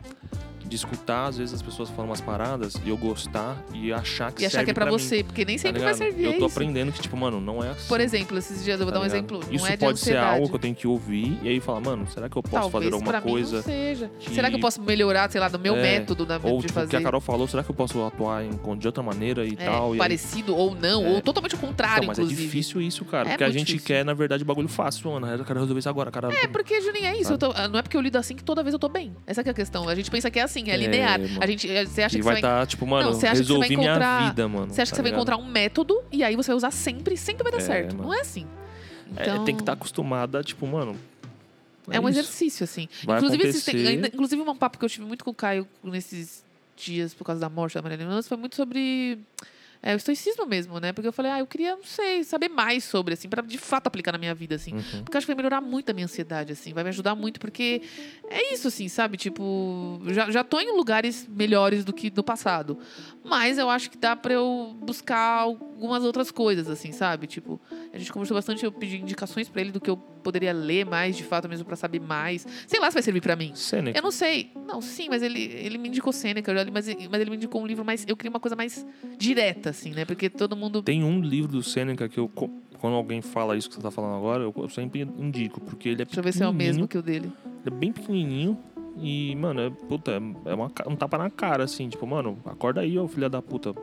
De 0.68 0.76
escutar, 0.76 1.28
às 1.28 1.38
vezes 1.38 1.54
as 1.54 1.62
pessoas 1.62 1.90
falam 1.90 2.08
umas 2.08 2.20
paradas 2.22 2.76
e 2.86 2.90
eu 2.90 2.98
gostar 2.98 3.64
e 3.74 3.92
achar 3.94 4.32
que 4.32 4.44
E 4.44 4.46
achar 4.46 4.64
que 4.66 4.72
é 4.72 4.74
pra, 4.74 4.86
mim, 4.86 4.92
você, 4.92 5.24
porque 5.24 5.46
nem 5.46 5.56
tá 5.56 5.62
sempre 5.64 5.82
vai 5.82 5.94
ligado? 5.94 6.08
servir. 6.10 6.24
Eu 6.26 6.32
é 6.32 6.34
tô 6.38 6.46
isso. 6.46 6.56
aprendendo 6.56 6.92
que, 6.92 7.02
tipo, 7.02 7.16
mano, 7.16 7.40
não 7.40 7.64
é 7.64 7.70
assim. 7.70 7.88
Por 7.88 8.02
exemplo, 8.02 8.38
esses 8.38 8.64
dias 8.64 8.80
eu 8.80 8.86
vou 8.86 8.94
tá 8.94 9.00
dar 9.00 9.06
um 9.06 9.08
ligado? 9.08 9.18
exemplo. 9.18 9.40
Não 9.48 9.54
Isso 9.56 9.66
é 9.68 9.72
de 9.72 9.78
pode 9.78 10.00
ser 10.00 10.18
algo 10.18 10.50
que 10.50 10.56
eu 10.56 10.60
tenho 10.60 10.76
que 10.76 10.88
ouvir 10.88 11.40
e 11.42 11.48
aí 11.50 11.60
falar, 11.60 11.80
mano, 11.80 12.06
será 12.08 12.28
que 12.30 12.36
eu 12.38 12.44
posso 12.44 12.70
Talvez 12.70 12.84
fazer 12.84 12.94
alguma 12.94 13.12
pra 13.12 13.22
mim 13.22 13.30
coisa? 13.32 13.56
não 13.58 13.64
seja. 13.64 14.12
que- 14.20 14.36
Será 14.36 14.50
que 14.50 14.56
eu 14.56 14.60
posso 14.60 14.82
melhorar, 14.82 15.32
sei 15.32 15.40
lá, 15.40 15.48
do 15.48 15.58
meu 15.60 15.76
É, 15.76 15.82
método 15.82 16.26
da, 16.26 16.36
Ou, 16.44 16.58
de 16.60 16.68
tipo, 16.68 16.72
o 16.72 16.74
fazer? 16.74 16.90
que 16.90 16.96
a 16.96 17.02
Carol 17.02 17.22
falou, 17.22 17.48
será 17.48 17.64
que 17.64 17.72
eu 17.72 17.76
posso 17.76 18.04
atuar 18.04 18.44
em, 18.44 18.52
de 18.78 18.88
outra 18.88 19.02
maneira 19.04 19.46
e 19.46 19.54
É, 19.54 19.66
tal? 19.66 19.90
E 19.92 19.94
aí- 19.94 19.98
parecido 20.00 20.56
ou 20.56 20.76
não, 20.76 21.06
É. 21.06 21.10
ou 21.12 21.22
totalmente 21.22 21.56
o 21.56 21.58
contrário, 21.58 21.98
Então, 22.04 22.08
mas 22.08 22.18
inclusive. 22.20 22.42
é 22.42 22.46
difícil 22.46 22.82
isso, 22.82 23.06
cara. 23.06 23.30
É 23.30 23.32
porque 23.32 23.44
a 23.44 23.50
gente 23.50 23.68
difícil. 23.68 23.88
quer, 23.88 24.04
na 24.04 24.14
verdade, 24.14 24.44
bagulho 24.44 24.68
fácil, 24.68 25.12
mano. 25.12 25.28
Eu 25.28 25.46
quero 25.46 25.60
resolver 25.60 25.80
isso 25.80 25.90
agora, 25.90 26.12
cara. 26.12 26.30
É, 26.34 26.48
porque, 26.48 26.82
Juninho, 26.82 27.06
é 27.06 27.18
isso. 27.18 27.38
tô- 27.38 27.54
não 27.70 27.80
é 27.80 27.82
porque 27.82 27.96
eu 27.96 28.02
lido 28.02 28.18
assim 28.18 28.36
que 28.36 28.44
toda 28.44 28.62
vez 28.64 28.74
eu 28.74 28.80
tô 28.80 28.90
bem. 28.90 29.16
Essa 29.26 29.42
é 29.42 29.50
a 29.50 29.54
questão. 29.54 29.88
A 29.88 29.96
gente 29.96 30.10
pensa 30.12 30.30
que 30.32 30.40
é 30.40 30.42
assim, 30.44 30.57
é, 30.68 30.74
É, 30.74 30.78
linear. 30.78 31.20
mano. 31.20 31.38
A 31.42 31.48
gente, 31.48 31.68
você 31.68 32.04
acha 32.04 32.16
E 32.16 32.20
que 32.20 32.26
vai 32.26 32.36
você 32.36 32.42
vai. 32.42 32.52
estar, 32.52 32.68
tipo, 32.68 32.86
mano, 32.88 33.06
Não, 33.12 33.14
você 33.14 33.28
acha 33.28 33.42
que 33.42 33.48
você 33.48 33.54
vai 33.54 33.62
resolvi 33.68 33.78
minha 33.78 33.90
encontrar- 33.92 34.28
vida, 34.30 34.48
mano. 34.48 34.74
Você 34.74 34.82
acha 34.82 34.92
que 34.92 34.96
tá 34.96 34.96
você 34.98 35.02
vai 35.02 35.12
ligado? 35.12 35.30
encontrar 35.30 35.38
um 35.38 35.52
método 35.52 36.04
e 36.12 36.24
aí 36.24 36.36
você 36.36 36.48
vai 36.48 36.58
usar 36.58 36.72
sempre, 36.72 37.16
sempre 37.18 37.44
vai 37.44 37.52
dar 37.52 37.58
É, 37.60 37.62
certo. 37.62 37.96
mano. 37.96 38.08
Não 38.10 38.14
é 38.14 38.22
assim. 38.22 38.46
É, 39.16 39.22
Então, 39.24 39.46
tem 39.46 39.56
que 39.56 39.62
estar 39.62 39.74
acostumada, 39.74 40.44
tipo, 40.44 40.66
mano. 40.68 40.96
É 41.90 42.00
um 42.00 42.10
isso. 42.10 42.20
exercício, 42.20 42.64
assim. 42.66 42.90
Vai 43.06 43.18
inclusive, 43.18 43.44
esses 43.48 43.64
tem- 43.64 43.74
acontecer. 43.76 43.96
ainda- 43.96 44.08
inclusive, 44.08 44.42
um 44.42 44.56
papo 44.56 44.78
que 44.78 44.84
eu 44.84 44.90
tive 44.90 45.06
muito 45.06 45.24
com 45.24 45.32
o 45.32 45.34
Caio 45.34 45.66
nesses 45.84 46.44
dias 46.76 47.14
por 47.14 47.24
causa 47.24 47.40
da 47.40 47.50
morte 47.50 47.76
da 47.76 47.82
Marília 47.82 48.06
Mendonça 48.06 48.28
foi 48.28 48.38
muito 48.38 48.56
sobre 48.58 49.18
é, 49.82 49.94
o 49.94 49.98
estoicismo 49.98 50.46
mesmo, 50.46 50.80
né? 50.80 50.92
Porque 50.92 51.08
eu 51.08 51.14
falei, 51.14 51.32
ah, 51.32 51.40
eu 51.40 51.48
queria, 51.48 51.76
não 51.76 51.84
sei, 51.84 52.24
saber 52.24 52.50
mais 52.50 52.84
sobre, 52.84 53.14
assim, 53.14 53.30
pra 53.30 53.42
de 53.42 53.58
fato 53.58 53.88
aplicar 53.88 54.12
na 54.12 54.18
minha 54.18 54.34
vida, 54.34 54.56
assim. 54.56 54.74
Uhum. 54.74 55.04
Porque 55.04 55.16
eu 55.16 55.18
acho 55.18 55.26
que 55.28 55.34
vai 55.34 55.38
melhorar 55.38 55.62
muito 55.62 55.90
a 55.90 55.94
minha 55.94 56.06
ansiedade, 56.06 56.54
assim. 56.54 56.74
Vai 56.74 56.84
me 56.84 56.90
ajudar 56.90 57.16
muito, 57.16 57.40
porque 57.40 57.82
é 58.30 58.54
isso, 58.54 58.68
assim, 58.68 58.88
sabe? 58.88 59.18
Tipo, 59.18 60.02
já, 60.08 60.30
já 60.32 60.44
tô 60.44 60.60
em 60.60 60.76
lugares 60.76 61.28
melhores 61.28 61.86
do 61.86 61.94
que 61.94 62.12
no 62.16 62.24
passado. 62.24 62.78
Mas 63.24 63.58
eu 63.58 63.70
acho 63.70 63.90
que 63.90 63.98
dá 63.98 64.16
pra 64.16 64.34
eu 64.34 64.76
buscar 64.82 65.48
algumas 65.78 66.04
outras 66.04 66.32
coisas, 66.32 66.68
assim, 66.70 66.92
sabe? 66.92 67.28
Tipo, 67.28 67.62
a 67.94 67.98
gente 68.00 68.12
conversou 68.12 68.36
bastante, 68.36 68.66
eu 68.66 68.72
pedi 68.72 68.98
indicações 68.98 69.48
pra 69.48 69.62
ele 69.62 69.72
do 69.72 69.80
que 69.80 69.90
eu 69.90 69.96
poderia 69.96 70.52
ler 70.52 70.86
mais, 70.86 71.16
de 71.16 71.24
fato, 71.24 71.48
mesmo 71.48 71.66
pra 71.66 71.76
saber 71.76 72.02
mais. 72.02 72.46
Sei 72.66 72.80
lá 72.80 72.88
se 72.90 72.96
vai 72.96 73.04
servir 73.04 73.22
pra 73.22 73.36
mim. 73.36 73.52
Sêneca. 73.54 73.98
Eu 73.98 74.02
não 74.02 74.12
sei. 74.12 74.52
Não, 74.68 74.82
sim, 74.82 75.08
mas 75.08 75.22
ele, 75.22 75.40
ele 75.40 75.78
me 75.78 75.88
indicou 75.88 76.12
Sêneca, 76.12 76.52
eu 76.52 76.64
li, 76.64 76.72
mas, 76.72 76.88
mas 76.88 77.22
ele 77.22 77.30
me 77.30 77.36
indicou 77.38 77.62
um 77.62 77.68
livro 77.68 77.86
mais. 77.86 78.04
Eu 78.08 78.18
queria 78.18 78.32
uma 78.32 78.40
coisa 78.40 78.56
mais 78.56 78.86
direta, 79.18 79.70
assim, 79.70 79.92
né? 79.92 80.04
Porque 80.04 80.30
todo 80.30 80.56
mundo. 80.56 80.82
Tem 80.82 81.04
um 81.04 81.22
livro 81.22 81.52
do 81.52 81.62
Sêneca 81.64 82.10
que 82.10 82.18
eu, 82.20 82.28
quando 82.28 82.96
alguém 82.96 83.22
fala 83.22 83.56
isso 83.56 83.70
que 83.70 83.76
você 83.76 83.82
tá 83.82 83.92
falando 83.92 84.16
agora, 84.18 84.44
eu, 84.44 84.70
sempre 84.70 85.02
indico, 85.02 85.62
porque 85.62 85.90
ele 85.90 86.02
é 86.02 86.06
Deixa 86.06 86.20
eu 86.20 86.24
ver 86.24 86.34
se 86.34 86.42
é 86.44 86.48
o 86.48 86.54
mesmo 86.54 86.88
que 86.88 86.98
o 86.98 87.02
dele. 87.04 87.32
ele 87.46 87.68
é 87.68 87.70
bem 87.70 87.92
pequenininho 87.92 88.58
e, 89.00 89.36
mano, 89.36 89.62
é, 89.62 89.70
puta, 89.70 90.20
é 90.46 90.54
uma, 90.54 90.70
ca- 90.72 90.86
um 90.90 90.96
tapa 90.96 91.18
na 91.20 91.30
cara, 91.30 91.64
assim, 91.66 91.88
tipo, 91.88 92.06
mano, 92.08 92.40
acorda 92.46 92.82
aí, 92.82 92.98
ô 92.98 93.08
filha 93.08 93.30
da 93.30 93.42
puta. 93.42 93.76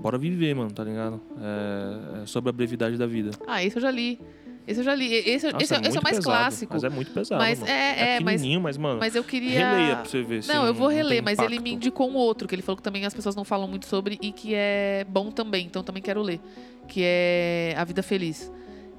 Bora 0.00 0.16
viver, 0.18 0.54
mano, 0.54 0.70
tá 0.72 0.82
ligado? 0.82 1.20
É, 1.40 2.22
é 2.22 2.26
sobre 2.26 2.50
a 2.50 2.52
brevidade 2.52 2.96
da 2.96 3.06
vida. 3.06 3.30
Ah, 3.46 3.62
esse 3.62 3.76
eu 3.76 3.82
já 3.82 3.90
li. 3.90 4.18
Esse 4.66 4.80
eu 4.80 4.84
já 4.84 4.94
li. 4.94 5.12
Esse, 5.12 5.46
Nossa, 5.50 5.64
esse, 5.64 5.74
é, 5.74 5.80
esse 5.80 5.96
é 5.96 6.00
o 6.00 6.02
mais 6.02 6.16
pesado, 6.16 6.22
clássico. 6.36 6.72
Mas 6.74 6.84
é 6.84 6.88
muito 6.88 7.10
pesado, 7.12 7.40
Mas 7.42 7.58
mano. 7.60 7.70
é, 7.72 8.16
é, 8.16 8.20
mas, 8.20 8.34
pequenininho, 8.34 8.60
mas, 8.60 8.76
mano, 8.76 9.00
mas 9.00 9.14
eu 9.16 9.24
queria. 9.24 9.70
releia 9.70 9.96
pra 9.96 10.04
você 10.04 10.22
ver. 10.22 10.44
Não, 10.46 10.66
eu 10.66 10.72
vou 10.74 10.88
reler, 10.88 11.22
mas 11.22 11.38
ele 11.38 11.58
me 11.58 11.72
indicou 11.72 12.08
um 12.10 12.14
outro, 12.14 12.46
que 12.46 12.54
ele 12.54 12.62
falou 12.62 12.76
que 12.76 12.82
também 12.82 13.04
as 13.04 13.12
pessoas 13.14 13.34
não 13.34 13.44
falam 13.44 13.66
muito 13.66 13.86
sobre 13.86 14.18
e 14.22 14.30
que 14.32 14.54
é 14.54 15.04
bom 15.08 15.30
também, 15.30 15.66
então 15.66 15.82
também 15.82 16.02
quero 16.02 16.22
ler. 16.22 16.40
Que 16.86 17.00
é 17.04 17.74
A 17.76 17.84
Vida 17.84 18.02
Feliz. 18.02 18.50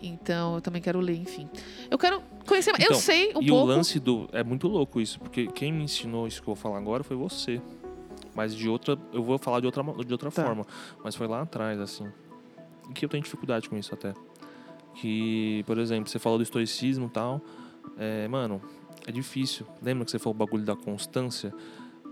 Então 0.02 0.56
eu 0.56 0.62
também 0.62 0.82
quero 0.82 1.00
ler, 1.00 1.16
enfim. 1.16 1.48
Eu 1.90 1.98
quero 1.98 2.22
conhecer 2.48 2.72
mais. 2.72 2.84
Eu 2.84 2.90
Então, 2.92 3.00
sei 3.00 3.28
um 3.36 3.42
e 3.42 3.48
pouco. 3.48 3.64
o 3.64 3.66
lance 3.66 4.00
do. 4.00 4.28
É 4.34 4.44
muito 4.44 4.68
louco 4.68 5.00
isso, 5.00 5.20
porque 5.20 5.46
quem 5.48 5.72
me 5.72 5.84
ensinou 5.84 6.28
isso 6.28 6.42
que 6.42 6.50
eu 6.50 6.56
vou 6.56 6.62
falar 6.62 6.80
agora 6.80 7.04
foi 7.04 7.16
você. 7.16 7.62
Mas 8.36 8.56
de 8.56 8.67
outra. 8.70 8.98
Eu 9.13 9.24
vou 9.24 9.38
falar 9.38 9.60
de 9.60 9.65
outra, 9.65 9.84
de 9.84 10.12
outra 10.13 10.32
Tá. 10.32 10.44
forma. 10.44 10.65
Mas 11.04 11.15
foi 11.15 11.28
lá 11.28 11.41
atrás, 11.41 11.80
assim. 11.80 12.08
Que 12.96 13.06
eu 13.06 13.10
tenho 13.10 13.24
dificuldade 13.24 13.70
com 13.70 13.78
isso 13.78 13.94
até. 13.94 14.13
Que, 14.96 15.63
por 15.65 15.78
exemplo, 15.78 16.10
você 16.10 16.20
falou 16.20 16.38
do 16.38 16.44
estoicismo 16.44 17.06
e 17.08 17.10
tal. 17.10 17.41
É, 17.98 18.28
mano, 18.28 18.62
é 19.08 19.12
difícil. 19.12 19.65
Lembra 19.82 20.06
que 20.06 20.12
você 20.12 20.20
falou 20.20 20.36
o 20.36 20.38
bagulho 20.38 20.63
da 20.63 20.76
constância? 20.76 21.54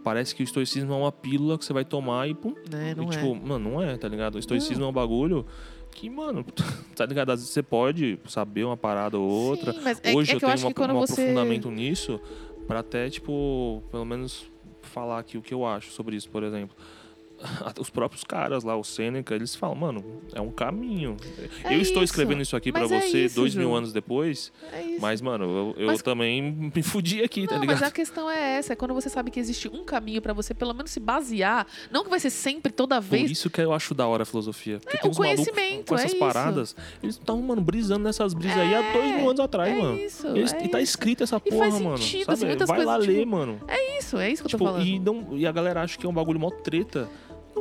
Parece 0.04 0.34
que 0.34 0.42
o 0.42 0.46
estoicismo 0.46 0.94
é 0.94 0.96
uma 0.96 1.12
pílula 1.12 1.58
que 1.58 1.66
você 1.66 1.74
vai 1.74 1.84
tomar 1.84 2.28
e 2.30 2.34
pum. 2.34 2.54
né, 2.72 2.96
não 2.96 3.04
e, 3.06 3.08
é. 3.08 3.10
tipo, 3.12 3.36
mano, 3.36 3.72
não 3.72 3.82
é, 3.82 3.98
tá 3.98 4.08
ligado? 4.08 4.36
O 4.36 4.40
estoicismo 4.40 4.86
é 4.86 4.88
um 4.88 4.94
bagulho 4.94 5.46
que, 5.92 6.10
mano, 6.10 6.46
tá 6.96 7.06
ligado? 7.06 7.32
Às 7.32 7.40
vezes 7.42 7.54
você 7.54 7.62
pode 7.62 8.18
saber 8.28 8.64
uma 8.64 8.78
parada 8.78 9.18
ou 9.20 9.30
outra. 9.30 9.74
Sim, 9.74 9.82
mas 9.84 10.00
é, 10.04 10.14
Hoje 10.16 10.32
é 10.32 10.34
eu 10.34 10.38
eu 10.38 10.40
tenho 10.40 10.54
acho 10.54 10.66
uma- 10.68 10.94
um 10.94 11.00
você. 11.02 11.14
aprofundamento 11.14 11.70
nisso 11.70 12.20
pra 12.66 12.80
até, 12.80 13.10
tipo, 13.10 13.84
pelo 13.92 14.06
menos 14.06 14.50
falar 14.90 15.20
aqui 15.20 15.38
o 15.38 15.42
que 15.42 15.54
eu 15.54 15.66
acho 15.66 15.92
sobre 15.92 16.16
isso, 16.16 16.30
por 16.30 16.44
exemplo. 16.44 16.76
os 17.80 17.90
próprios 17.90 18.24
caras 18.24 18.64
lá, 18.64 18.76
o 18.76 18.84
Sêneca, 18.84 19.34
eles 19.34 19.56
falam, 19.56 19.76
mano, 19.76 20.22
é 20.34 20.42
um 20.42 20.52
caminho. 20.52 21.16
É 21.64 21.74
eu 21.76 21.82
estou 21.82 22.04
isso. 22.04 22.12
escrevendo 22.12 22.42
isso 22.42 22.56
aqui 22.56 22.72
pra 22.72 22.82
Mas 22.82 22.92
é 22.92 23.02
você 23.02 23.26
isso, 23.26 23.36
dois 23.36 23.56
mil 23.56 23.70
Ju. 23.70 23.76
anos 23.76 23.94
depois, 23.94 24.52
É 24.74 24.98
mas, 25.00 25.22
mano, 25.22 25.46
eu, 25.46 25.82
eu 25.84 25.88
Mas- 25.88 26.02
também 26.02 26.42
me 26.76 26.84
fudi 26.84 27.22
aqui, 27.24 27.48
tá 27.48 27.56
Não, 27.56 27.62
ligado? 27.62 27.80
mas 27.80 27.88
a 27.88 27.92
questão 27.92 28.30
é 28.30 28.58
essa, 28.58 28.74
é 28.74 28.76
quando 28.76 28.94
você 28.94 29.10
sabe 29.10 29.32
que 29.32 29.40
existe 29.40 29.68
um 29.70 29.84
caminho 29.84 30.22
pra 30.22 30.34
você 30.34 30.54
pelo 30.54 30.74
menos 30.74 30.92
se 30.92 31.00
basear, 31.00 31.66
não 31.92 32.04
que 32.04 32.10
vai 32.10 32.20
ser 32.20 32.30
sempre, 32.30 32.72
toda 32.72 32.96
Por 33.02 33.08
vez. 33.10 33.32
isso 33.32 33.50
que 33.50 33.62
eu 33.62 33.74
acho 33.74 33.94
da 33.94 34.06
hora 34.08 34.24
a 34.24 34.26
filosofia. 34.26 34.80
Porque 34.80 34.98
É, 34.98 35.00
tem 35.02 35.12
uns 35.12 35.18
conhecimento, 35.18 35.88
com 35.90 35.96
é 35.96 36.00
essas 36.00 36.12
isso. 36.12 36.20
paradas. 36.20 36.76
Eles 37.02 37.16
estão, 37.16 37.42
mano, 37.42 37.62
brisando 37.62 38.04
nessas 38.04 38.34
brisas 38.34 38.58
aí 38.58 38.76
há 38.76 38.92
dois 38.92 39.16
mil 39.16 39.28
anos 39.30 39.40
atrás, 39.40 39.74
é 39.74 39.78
mano. 39.82 39.98
isso, 39.98 40.28
Eles- 40.28 40.54
é 40.54 40.66
e 40.66 40.68
tá 40.68 40.82
escrito 40.82 41.24
essa 41.24 41.38
E 41.38 41.50
porra, 41.50 41.70
faz 41.70 41.82
mano. 41.82 41.98
sentido, 41.98 42.26
sabe? 42.26 42.34
assim, 42.52 42.66
Vai 42.66 42.86
lá 42.86 42.96
coisas, 42.96 43.08
ler, 43.08 43.20
tipo, 43.22 43.32
mano. 43.32 43.62
É 43.68 43.98
isso, 43.98 44.18
é 44.18 44.30
isso 44.32 44.44
que 44.44 44.48
eu 44.48 44.52
tô 44.52 44.58
Tipo, 44.58 44.66
falando. 44.72 44.86
e, 44.86 45.00
não, 45.00 45.38
e 45.38 45.48
a 45.48 45.52
galera 45.52 45.82
acha 45.82 45.98
que 45.98 46.06
é 46.06 46.10
um 46.10 46.14
bagulho 46.14 46.40
mó 46.40 46.50
treta. 46.50 47.10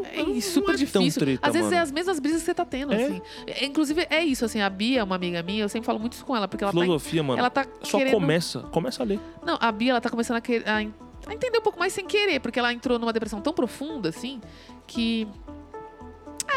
Não, 0.03 0.05
É 0.11 0.23
não 0.23 0.41
super 0.41 0.75
é 0.75 0.87
tão 0.87 1.03
difícil. 1.03 1.21
treta, 1.21 1.47
Às 1.47 1.53
vezes 1.53 1.67
mano. 1.69 1.77
é 1.79 1.81
as 1.83 1.91
mesmas 1.93 2.19
brisas 2.19 2.41
que 2.43 2.47
você 2.47 2.55
tá 2.55 2.65
tendo, 2.65 2.93
É. 2.93 3.03
assim. 3.05 3.23
É, 3.47 3.65
Inclusive, 3.65 4.07
é 4.11 4.25
isso, 4.25 4.45
assim, 4.45 4.61
a 4.61 4.69
Bia, 4.71 5.05
uma 5.05 5.17
amiga 5.17 5.43
minha, 5.43 5.63
eu 5.65 5.69
sempre 5.69 5.87
falo 5.87 5.99
muito 5.99 6.13
isso 6.15 6.25
com 6.25 6.35
ela, 6.37 6.47
porque 6.49 6.65
ela 6.65 6.73
tá, 6.73 6.81
Filosofia, 6.81 7.23
mano, 7.23 7.39
ela 7.39 7.51
tá 7.51 7.67
só 7.83 7.99
querendo... 7.99 8.15
começa. 8.15 8.61
Começa 8.71 9.03
a 9.03 9.07
ler. 9.07 9.21
Não, 9.45 9.57
a 9.61 9.71
Bia, 9.73 9.91
ela 9.93 10.01
tá 10.01 10.11
começando 10.11 10.37
a, 10.39 10.77
a 10.77 10.83
entender 11.35 11.59
um 11.59 11.63
pouco 11.63 11.79
mais 11.79 11.93
sem 11.93 12.07
querer, 12.07 12.41
porque 12.41 12.59
ela 12.59 12.73
entrou 12.73 12.99
numa 12.99 13.13
depressão 13.13 13.41
tão 13.41 13.53
profunda, 13.53 14.09
assim, 14.09 14.41
que... 14.87 15.27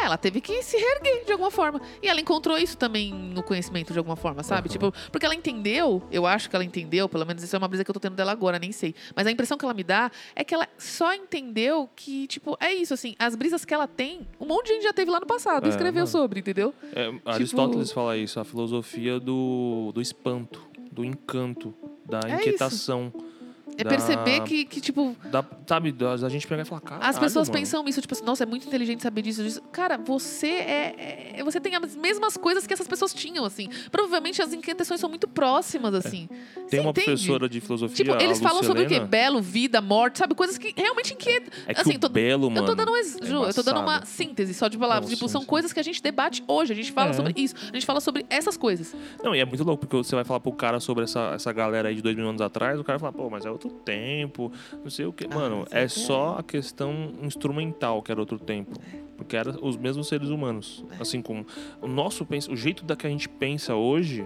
É, 0.01 0.05
ela 0.05 0.17
teve 0.17 0.41
que 0.41 0.61
se 0.63 0.77
reerguer 0.77 1.25
de 1.25 1.31
alguma 1.31 1.51
forma. 1.51 1.79
E 2.01 2.07
ela 2.07 2.19
encontrou 2.19 2.57
isso 2.57 2.75
também 2.77 3.13
no 3.13 3.43
conhecimento 3.43 3.93
de 3.93 3.99
alguma 3.99 4.15
forma, 4.15 4.41
sabe? 4.43 4.67
Aham. 4.67 4.73
Tipo, 4.73 4.93
porque 5.11 5.25
ela 5.25 5.35
entendeu, 5.35 6.01
eu 6.11 6.25
acho 6.25 6.49
que 6.49 6.55
ela 6.55 6.65
entendeu, 6.65 7.07
pelo 7.07 7.25
menos 7.25 7.43
isso 7.43 7.55
é 7.55 7.59
uma 7.59 7.67
brisa 7.67 7.83
que 7.83 7.91
eu 7.91 7.93
tô 7.93 7.99
tendo 7.99 8.15
dela 8.15 8.31
agora, 8.31 8.57
nem 8.57 8.71
sei. 8.71 8.95
Mas 9.15 9.27
a 9.27 9.31
impressão 9.31 9.57
que 9.57 9.65
ela 9.65 9.73
me 9.73 9.83
dá 9.83 10.11
é 10.35 10.43
que 10.43 10.53
ela 10.53 10.67
só 10.77 11.13
entendeu 11.13 11.89
que, 11.95 12.25
tipo, 12.27 12.57
é 12.59 12.73
isso, 12.73 12.93
assim, 12.93 13.15
as 13.19 13.35
brisas 13.35 13.63
que 13.63 13.73
ela 13.73 13.87
tem, 13.87 14.27
um 14.39 14.45
monte 14.45 14.67
de 14.67 14.73
gente 14.73 14.83
já 14.83 14.93
teve 14.93 15.11
lá 15.11 15.19
no 15.19 15.25
passado, 15.27 15.65
É, 15.65 15.69
escreveu 15.69 15.93
mano. 16.01 16.07
sobre, 16.07 16.39
entendeu? 16.39 16.73
É, 16.93 17.11
Tipo 17.11 17.29
Aristóteles 17.29 17.91
fala 17.91 18.17
isso, 18.17 18.39
a 18.39 18.43
filosofia 18.43 19.19
do, 19.19 19.91
do 19.93 20.01
espanto, 20.01 20.61
do 20.91 21.05
encanto, 21.05 21.73
da 22.05 22.19
É 22.27 22.35
inquietação. 22.35 23.13
É 23.15 23.40
Da- 23.78 23.89
perceber 23.89 24.41
que, 24.43 24.65
que 24.65 24.80
tipo, 24.82 25.15
Da, 25.26 25.43
sabe, 25.67 25.91
da, 25.91 26.15
gente 26.30 26.45
pegar 26.47 26.61
e 26.61 26.65
falar, 26.65 26.82
cara. 26.82 27.05
As 27.05 27.17
pessoas 27.17 27.49
pensam 27.49 27.88
isso, 27.88 27.99
tipo 28.01 28.13
assim, 28.13 28.24
nossa, 28.24 28.43
é 28.43 28.45
muito 28.45 28.67
inteligente 28.67 29.01
saber 29.01 29.22
disso, 29.22 29.43
disso. 29.43 29.61
Cara, 29.72 29.97
você 29.97 30.47
é, 30.47 31.34
é- 31.39 31.43
Você 31.43 31.59
tem 31.59 31.76
as 31.76 31.95
mesmas 31.95 32.38
coisas 32.38 32.67
que 32.67 32.74
essas 32.74 32.88
pessoas 32.88 33.13
tinham, 33.13 33.43
assim. 33.43 33.67
Provavelmente 33.91 34.41
as 34.41 34.53
inquietações 34.53 34.99
são 34.99 35.09
muito 35.09 35.28
próximas, 35.28 35.93
assim. 35.93 36.28
Tem 36.28 36.67
Você 36.67 36.80
uma 36.80 36.89
entende? 36.91 37.05
professora 37.05 37.49
de 37.49 37.59
filosofia. 37.61 37.95
Tipo, 38.05 38.15
eles 38.22 38.39
falam 38.39 38.61
sobre 38.63 38.84
o 38.84 38.88
quê? 38.88 38.99
Belo, 38.99 39.41
vida, 39.41 39.82
morte, 39.82 40.19
sabe? 40.19 40.36
Coisas 40.36 40.57
que 40.57 40.74
realmente 40.78 41.13
inquietam. 41.13 41.49
É 41.65 41.74
que 41.74 41.82
assim, 41.82 41.95
o 41.95 41.99
tô- 41.99 42.09
belo, 42.09 42.49
mano. 42.49 42.61
eu 42.61 42.65
tô 42.69 42.76
dando 42.76 42.91
um 42.91 42.95
ex... 42.97 43.17
é 43.22 43.26
Ju, 43.26 43.43
eu 43.45 43.53
tô 43.53 43.63
dando 43.63 43.80
uma 43.80 44.05
síntese 44.05 44.53
só 44.53 44.67
de 44.67 44.78
palavras. 44.78 45.09
Não, 45.09 45.15
tipo, 45.15 45.28
sim, 45.28 45.32
são 45.32 45.41
sim. 45.41 45.47
coisas 45.47 45.74
que 45.74 45.80
a 45.80 45.84
gente 45.84 46.01
debate 46.01 46.43
hoje. 46.47 46.74
A 46.74 46.76
gente 46.76 46.91
fala 46.91 47.09
É. 47.09 47.13
sobre 47.13 47.34
isso. 47.36 47.55
A 47.69 47.74
gente 47.74 47.86
fala 47.86 47.99
sobre 47.99 48.26
essas 48.30 48.55
coisas. 48.55 48.93
Não, 49.24 49.36
e 49.36 49.39
é 49.39 49.45
muito 49.45 49.63
louco, 49.63 49.86
porque 49.88 49.97
você 49.97 50.15
vai 50.15 50.24
falar 50.24 50.39
pro 50.39 50.51
cara 50.51 50.80
sobre 50.80 51.03
essa, 51.05 51.32
essa 51.36 51.51
galera 51.51 51.89
aí 51.89 51.95
de 51.95 52.01
dois 52.01 52.15
mil 52.15 52.28
anos 52.30 52.41
atrás, 52.41 52.80
o 52.80 52.84
cara 52.84 52.99
fala, 52.99 53.11
pô, 53.13 53.30
mas 53.30 53.45
é 53.45 53.49
outro 53.68 53.70
tempo, 53.82 54.51
não 54.84 54.89
sei 54.89 55.05
o 55.05 55.14
quê. 55.14 55.28
Ah, 55.30 55.36
Mano, 55.36 55.59
mas 55.70 55.74
é 55.74 55.84
é. 55.84 55.88
só 55.88 56.38
a 56.39 56.43
questão 56.43 57.14
instrumental 57.22 58.01
que 58.01 58.12
era 58.12 58.20
outro 58.20 58.39
tempo. 58.39 58.72
Porque 59.16 59.36
eram 59.36 59.57
os 59.62 59.78
mesmos 59.78 60.07
seres 60.07 60.30
humanos. 60.30 60.84
É. 60.97 61.01
Assim 61.01 61.22
como 61.22 61.45
o 61.82 61.88
nosso 61.88 62.28
o 62.49 62.55
jeito 62.55 62.84
da 62.84 62.95
que 62.95 63.05
a 63.05 63.09
gente 63.09 63.30
pensa 63.30 63.76
hoje, 63.76 64.26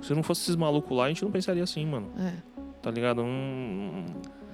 se 0.00 0.14
não 0.14 0.22
fosse 0.22 0.42
esses 0.42 0.56
malucos 0.56 0.96
lá, 0.96 1.06
a 1.06 1.08
gente 1.08 1.24
não 1.24 1.30
pensaria 1.30 1.62
assim, 1.62 1.84
mano. 1.84 2.10
É. 2.18 2.32
Tá 2.80 2.90
ligado? 2.90 3.22
Não, 3.22 4.04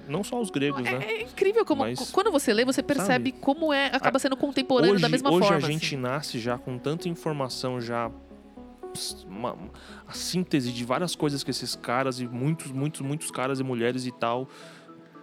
não 0.09 0.23
só 0.23 0.39
os 0.39 0.49
gregos, 0.49 0.81
né? 0.81 0.99
É, 1.01 1.11
é 1.13 1.21
incrível 1.21 1.63
como, 1.65 1.83
Mas- 1.83 2.11
quando 2.11 2.31
você 2.31 2.53
lê, 2.53 2.65
você 2.65 2.81
percebe 2.81 3.31
como 3.31 3.71
é, 3.71 3.87
acaba 3.87 4.19
sendo 4.19 4.35
contemporâneo 4.35 4.93
hoje, 4.95 5.01
da 5.01 5.09
mesma 5.09 5.29
hoje 5.29 5.47
forma. 5.47 5.57
a 5.57 5.59
gente 5.71 5.85
assim. 5.85 5.97
nasce 5.97 6.39
já 6.39 6.57
com 6.57 6.77
tanta 6.77 7.07
informação 7.07 7.79
já 7.79 8.11
uma- 9.27 9.55
a 10.07 10.13
síntese 10.13 10.71
de 10.71 10.83
várias 10.85 11.15
coisas 11.15 11.43
que 11.43 11.51
esses 11.51 11.75
caras 11.75 12.19
e 12.19 12.27
muitos 12.27 12.71
muitos 12.71 13.01
muitos 13.01 13.29
caras 13.31 13.59
e 13.59 13.63
mulheres 13.63 14.05
e 14.05 14.11
tal 14.11 14.47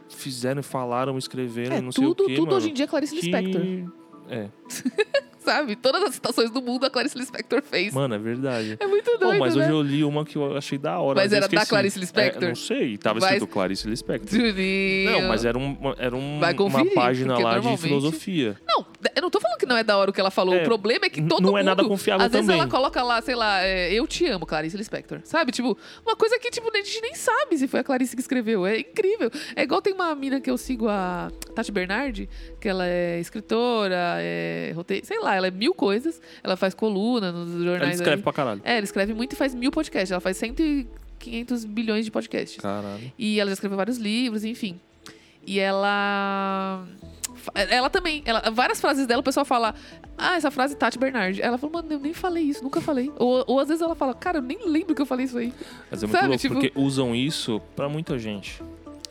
fizeram 0.08 0.62
falaram 0.62 1.16
escreveram 1.18 1.76
É, 1.76 1.80
não 1.80 1.90
sei 1.92 2.04
tudo, 2.04 2.24
o 2.24 2.26
que 2.26 2.34
tudo 2.34 2.46
mano, 2.46 2.56
hoje 2.58 2.70
em 2.70 2.74
dia 2.74 2.84
é 2.84 2.88
Clarice 2.88 3.14
Lispector. 3.14 3.60
que... 3.60 3.84
é 4.28 4.48
Sabe? 5.44 5.76
Todas 5.76 6.02
as 6.02 6.14
citações 6.14 6.50
do 6.50 6.62
mundo 6.62 6.86
a 6.86 6.90
Clarice 6.90 7.16
Lispector 7.18 7.62
fez. 7.62 7.92
mano 7.92 8.14
é 8.14 8.18
verdade 8.18 8.76
É 8.80 8.86
muito 8.86 9.16
doido, 9.18 9.38
mas 9.38 9.54
né? 9.54 9.62
hoje 9.64 9.72
eu 9.72 9.82
li 9.82 10.02
uma 10.04 10.24
que 10.24 10.36
eu 10.36 10.56
achei 10.56 10.78
da 10.78 10.98
hora 10.98 11.20
Mas 11.20 11.32
era 11.32 11.46
da. 11.48 11.66
Clarice 11.66 11.98
Lispector? 11.98 12.42
É, 12.44 12.48
não 12.48 12.54
sei 12.54 12.96
tava 12.96 13.20
Vai- 13.20 13.34
escrito 13.34 13.50
Clarice 13.52 13.88
Lispector 13.88 14.28
Juninho. 14.38 15.10
não 15.20 15.28
mas 15.28 15.44
era, 15.44 15.58
um, 15.58 15.76
era 15.98 16.16
um- 16.16 16.38
Vai 16.40 16.52
uma 16.52 16.56
conferir, 16.58 16.94
página 16.94 17.32
lá 17.34 17.38
de 17.38 17.44
normalmente- 17.56 17.80
filosofia 17.82 18.56
Não, 18.66 18.86
eu 19.14 19.22
não 19.22 19.30
tô 19.30 19.40
falando 19.40 19.58
que 19.58 19.66
não 19.66 19.76
é 19.76 19.84
da 19.84 19.96
hora 19.98 20.10
o 20.10 20.14
que 20.14 20.20
ela 20.20 20.30
falou. 20.30 20.54
É, 20.54 20.62
o 20.62 20.64
problema 20.64 21.06
é 21.06 21.10
que 21.10 21.20
todo 21.22 21.42
não 21.42 21.50
mundo... 21.50 21.58
é 21.58 21.62
nada 21.62 21.84
confiável 21.84 22.24
Às 22.26 22.32
vezes 22.32 22.46
também. 22.46 22.60
ela 22.60 22.70
coloca 22.70 23.02
lá, 23.02 23.20
sei 23.20 23.34
lá, 23.34 23.62
é, 23.62 23.92
eu 23.92 24.06
te 24.06 24.26
amo, 24.26 24.46
Clarice 24.46 24.76
Lispector. 24.76 25.20
Sabe? 25.24 25.52
Tipo, 25.52 25.76
uma 26.06 26.16
coisa 26.16 26.38
que 26.38 26.50
tipo, 26.50 26.70
a 26.72 26.76
gente 26.78 27.00
nem 27.02 27.14
sabe 27.14 27.58
se 27.58 27.68
foi 27.68 27.80
a 27.80 27.84
Clarice 27.84 28.14
que 28.16 28.22
escreveu. 28.22 28.64
É 28.66 28.78
incrível. 28.78 29.30
É 29.54 29.62
igual 29.62 29.82
tem 29.82 29.92
uma 29.92 30.14
mina 30.14 30.40
que 30.40 30.50
eu 30.50 30.56
sigo, 30.56 30.88
a 30.88 31.30
Tati 31.54 31.70
Bernardi, 31.70 32.28
que 32.64 32.68
ela 32.70 32.86
é 32.86 33.20
escritora, 33.20 34.16
é 34.20 34.72
roteiro, 34.74 35.04
sei 35.04 35.20
lá, 35.20 35.34
ela 35.36 35.48
é 35.48 35.50
mil 35.50 35.74
coisas. 35.74 36.18
Ela 36.42 36.56
faz 36.56 36.72
coluna 36.72 37.30
nos 37.30 37.50
jornais 37.62 37.82
ela 37.82 37.92
escreve 37.92 38.16
aí. 38.16 38.22
pra 38.22 38.32
caralho 38.32 38.62
É, 38.64 38.76
ela 38.78 38.84
escreve 38.84 39.12
muito 39.12 39.34
e 39.34 39.36
faz 39.36 39.54
mil 39.54 39.70
podcasts. 39.70 40.10
Ela 40.10 40.20
faz 40.20 40.38
100 40.38 40.54
e 40.58 40.86
500 41.18 41.66
bilhões 41.66 42.06
de 42.06 42.10
podcasts. 42.10 42.58
caralho 42.58 43.12
E 43.18 43.38
ela 43.38 43.50
já 43.50 43.52
escreveu 43.52 43.76
vários 43.76 43.98
livros, 43.98 44.44
enfim. 44.46 44.80
E 45.46 45.60
ela. 45.60 46.86
Ela 47.54 47.90
também, 47.90 48.22
ela, 48.24 48.50
várias 48.50 48.80
frases 48.80 49.06
dela, 49.06 49.20
o 49.20 49.22
pessoal 49.22 49.44
fala, 49.44 49.74
ah, 50.16 50.36
essa 50.36 50.50
frase 50.50 50.74
Tati 50.74 50.98
Bernardi. 50.98 51.42
Ela 51.42 51.58
falou, 51.58 51.74
mano, 51.82 51.92
eu 51.92 52.00
nem 52.00 52.14
falei 52.14 52.44
isso, 52.44 52.64
nunca 52.64 52.80
falei. 52.80 53.12
Ou, 53.18 53.44
ou 53.46 53.60
às 53.60 53.68
vezes 53.68 53.82
ela 53.82 53.94
fala, 53.94 54.14
cara, 54.14 54.38
eu 54.38 54.42
nem 54.42 54.66
lembro 54.66 54.94
que 54.94 55.02
eu 55.02 55.06
falei 55.06 55.26
isso 55.26 55.36
aí. 55.36 55.52
Mas 55.90 56.02
é 56.02 56.06
muito 56.06 56.16
Sabe, 56.16 56.28
louco, 56.28 56.40
tipo- 56.40 56.54
porque 56.54 56.72
usam 56.74 57.14
isso 57.14 57.60
pra 57.76 57.90
muita 57.90 58.18
gente, 58.18 58.62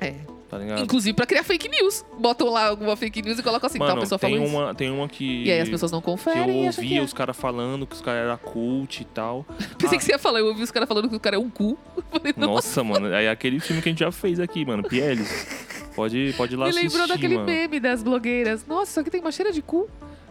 É. 0.01 0.15
tá 0.53 0.59
ligado? 0.59 0.83
Inclusive 0.83 1.13
pra 1.13 1.25
criar 1.25 1.43
fake 1.43 1.67
news. 1.69 2.05
Botam 2.19 2.49
lá 2.49 2.67
alguma 2.67 2.95
fake 2.95 3.21
news 3.21 3.39
e 3.39 3.43
colocam 3.43 3.67
assim, 3.67 3.79
tal 3.79 3.87
Mano, 3.89 4.01
pessoa 4.01 4.17
tem 4.19 4.31
falou 4.31 4.45
isso. 4.45 4.55
uma, 4.57 4.75
tem 4.75 4.89
uma 4.91 5.07
que, 5.07 5.43
E 5.43 5.51
aí 5.51 5.59
as 5.61 5.69
pessoas 5.69 5.91
não 5.91 6.01
que 6.01 6.07
eu 6.07 6.13
conferem 6.13 6.61
que 6.61 6.77
ouvia 6.79 6.99
é. 6.99 7.03
os 7.03 7.13
caras 7.13 7.35
falando 7.37 7.85
que 7.87 7.95
os 7.95 8.01
caras 8.01 8.25
eram 8.25 8.37
cult 8.37 9.01
e 9.01 9.05
tal. 9.05 9.45
Pensei 9.77 9.97
Ah, 9.97 9.99
que 9.99 10.05
você 10.05 10.11
ia 10.11 10.19
falar, 10.19 10.39
eu 10.39 10.47
ouvi 10.47 10.63
os 10.63 10.71
caras 10.71 10.87
falando 10.87 11.09
que 11.09 11.15
o 11.15 11.19
cara 11.19 11.35
é 11.35 11.39
um 11.39 11.49
cu. 11.49 11.77
Eu 11.97 12.03
falei, 12.19 12.33
não. 12.37 12.47
Nossa, 12.47 12.83
mano, 12.83 13.07
é 13.13 13.29
aquele 13.29 13.59
filme 13.59 13.81
que 13.81 13.89
a 13.89 13.91
gente 13.91 13.99
já 13.99 14.11
fez 14.11 14.39
aqui, 14.39 14.65
mano, 14.65 14.83
Pieles. 14.83 15.73
Pode, 15.95 16.33
pode 16.35 16.53
ir 16.53 16.57
lá 16.57 16.65
Me 16.65 16.69
assistir, 16.71 16.87
lembrou 16.87 17.07
daquele 17.07 17.35
mano. 17.35 17.45
meme 17.47 17.79
das 17.79 18.01
blogueiras. 18.01 18.65
Nossa, 18.65 18.91
isso 18.91 18.99
aqui 18.99 19.11
tem 19.11 19.21
uma 19.21 19.31
cheira 19.31 19.51
de 19.51 19.61
cu. 19.61 19.87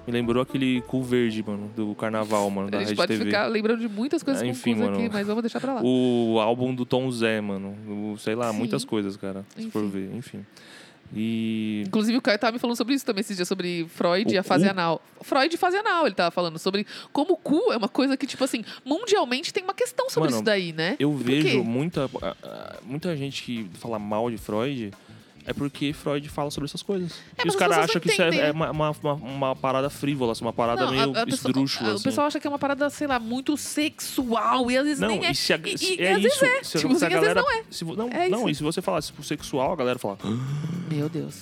Me 0.07 0.13
lembrou 0.13 0.43
aquele 0.43 0.81
cu 0.83 1.03
verde, 1.03 1.45
mano, 1.47 1.71
do 1.77 1.95
carnaval, 1.95 2.51
mano, 2.51 2.71
da 2.71 2.79
a 2.79 2.81
gente 2.81 2.89
Rede 2.91 2.97
pode 2.97 3.13
TV. 3.13 3.25
ficar 3.27 3.47
lembrando 3.47 3.81
de 3.81 3.89
muitas 3.89 4.23
coisas 4.23 4.43
com 4.43 4.49
enfim, 4.49 4.75
mano. 4.75 4.97
aqui, 4.99 5.09
mas 5.13 5.27
vamos 5.27 5.43
deixar 5.43 5.61
pra 5.61 5.75
lá. 5.75 5.81
O 5.85 6.39
álbum 6.41 6.75
do 6.75 6.85
Tom 6.85 7.11
Zé, 7.11 7.41
mano. 7.41 7.77
O, 7.87 8.19
sei 8.19 8.35
lá, 8.35 8.51
Sim. 8.51 8.59
muitas 8.59 8.85
coisas, 8.85 9.17
cara. 9.17 9.45
Se 9.57 9.71
for 9.71 9.87
ver, 9.87 10.11
enfim. 10.15 10.45
E. 11.15 11.85
Inclusive, 11.87 12.17
o 12.19 12.23
Caio 12.23 12.39
tava 12.39 12.53
me 12.53 12.59
falando 12.59 12.77
sobre 12.77 12.95
isso 12.95 13.05
também 13.05 13.21
esses 13.21 13.37
dias, 13.37 13.47
sobre 13.47 13.87
Freud 13.91 14.31
O 14.31 14.35
e 14.35 14.39
a 14.39 14.43
fase 14.43 14.65
cu? 14.65 14.71
anal. 14.71 15.03
Freud 15.21 15.55
e 15.55 15.59
fase 15.59 15.77
anal, 15.77 16.07
ele 16.07 16.15
tava 16.15 16.31
falando 16.31 16.59
sobre 16.59 16.87
como 17.13 17.35
o 17.35 17.37
cu 17.37 17.71
é 17.73 17.77
uma 17.77 17.89
coisa 17.89 18.17
que, 18.17 18.27
tipo 18.27 18.43
assim, 18.43 18.65
mundialmente 18.85 19.53
tem 19.53 19.63
uma 19.63 19.75
questão 19.75 20.09
sobre 20.09 20.31
Mano, 20.31 20.37
isso 20.39 20.45
daí, 20.45 20.73
né? 20.73 20.97
Eu 20.99 21.13
vejo 21.15 21.63
muita, 21.63 22.11
muita 22.83 23.15
gente 23.17 23.43
que 23.43 23.69
fala 23.75 23.99
mal 23.99 24.31
de 24.31 24.39
Freud 24.39 24.91
é 25.47 25.53
porque 25.53 25.93
Freud 25.93 26.29
fala 26.29 26.51
sobre 26.51 26.67
essas 26.69 26.83
coisas. 26.83 27.13
É, 27.37 27.43
e 27.45 27.49
os 27.49 27.55
as 27.55 27.59
caras 27.59 27.79
acham 27.79 28.01
que 28.01 28.09
isso 28.09 28.23
é, 28.23 28.49
é 28.49 28.51
uma, 28.53 28.71
uma, 28.71 28.91
uma- 29.15 29.57
parada 29.57 29.91
frívola, 29.91 30.33
assim, 30.33 30.45
uma 30.45 30.53
parada 30.53 30.85
Não, 30.85 30.91
meio 30.93 31.17
a- 31.17 31.23
a 31.23 31.27
pessoa- 31.27 31.51
esdrúxula. 31.51 31.89
a- 31.89 31.93
O 31.93 31.95
assim. 31.97 32.05
pessoal 32.05 32.27
acha 32.27 32.39
que 32.41 32.47
é 32.47 32.51
uma 32.51 32.59
parada, 32.59 32.89
sei 32.91 33.07
lá, 33.07 33.19
muito 33.19 33.57
sexual 33.57 34.71
e 34.71 34.77
às 34.79 34.85
vezes 34.85 35.01
Não, 35.01 35.09
nem 35.09 35.27
é. 35.27 35.31
e 35.31 35.35
se 35.35 35.53
a, 35.53 35.57
E- 35.65 35.79
se- 35.79 35.95
e 35.95 36.01
é 36.03 36.13
às 36.13 36.23
vezes 36.23 36.37
isso. 36.37 36.45
é. 36.45 36.63
Se, 36.65 36.79
Tipo 36.79 36.95
se 36.95 37.05
a 37.05 37.09
às 37.09 37.13
vezes 37.13 37.29
galera. 37.29 37.41
não 37.43 37.51
é. 37.51 37.65
Se, 37.71 37.85
não, 37.85 38.09
É 38.09 38.29
não, 38.29 38.49
e 38.49 38.55
se 38.55 38.63
você 38.63 38.81
falasse 38.83 39.09
tipo, 39.09 39.23
sexual, 39.23 39.73
a 39.73 39.77
galera 39.77 39.99
fala. 39.99 40.19
"Ah", 40.25 40.29
Meu 40.91 41.09
Deus. 41.09 41.35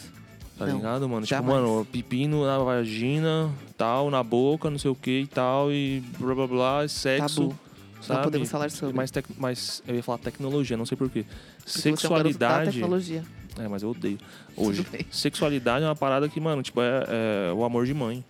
Tá 0.59 0.67
Não, 0.67 0.77
ligado, 0.77 1.09
mano? 1.09 1.25
jamais. 1.25 1.57
Tipo, 1.59 1.71
mano, 1.73 1.87
pepino 1.87 2.45
na 2.45 2.59
vagina, 2.59 3.51
tal, 3.79 4.11
na 4.11 4.23
boca, 4.23 4.69
não 4.69 4.79
sei 4.79 4.91
o 4.91 4.95
que 4.95 5.21
e 5.23 5.27
tal, 5.27 5.73
e 5.73 6.03
blá 6.19 6.35
blá 6.35 6.47
blá, 6.47 6.89
sexo. 6.89 7.41
Tabu. 7.49 7.59
Sabe? 8.03 8.17
Não 8.19 8.25
podemos 8.25 8.51
falar 8.51 8.71
sobre. 8.71 8.95
Mais, 8.97 9.11
mais 9.39 9.83
eu 9.87 9.95
ia 9.95 10.03
falar 10.03 10.19
tecnologia, 10.19 10.77
não 10.77 10.85
sei 10.87 10.97
porquê. 10.97 11.25
Porque 11.65 11.71
você 11.71 11.89
é 11.89 11.93
um 11.93 11.95
da 11.95 12.01
Sexualidade. 12.01 12.71
tecnologia. 12.73 13.25
É, 13.63 13.69
mas 13.69 13.83
eu 13.83 13.91
odeio. 13.91 14.19
Hoje. 14.57 14.87
Sexualidade 15.11 15.85
é 15.85 15.89
uma 15.89 15.97
parada 15.97 16.29
que, 16.29 16.41
mano, 16.41 16.63
tipo, 16.63 16.81
é, 16.81 17.05
é 17.51 17.53
o 17.53 17.65
amor 17.65 17.87
de 17.87 17.95
mãe. 17.95 18.25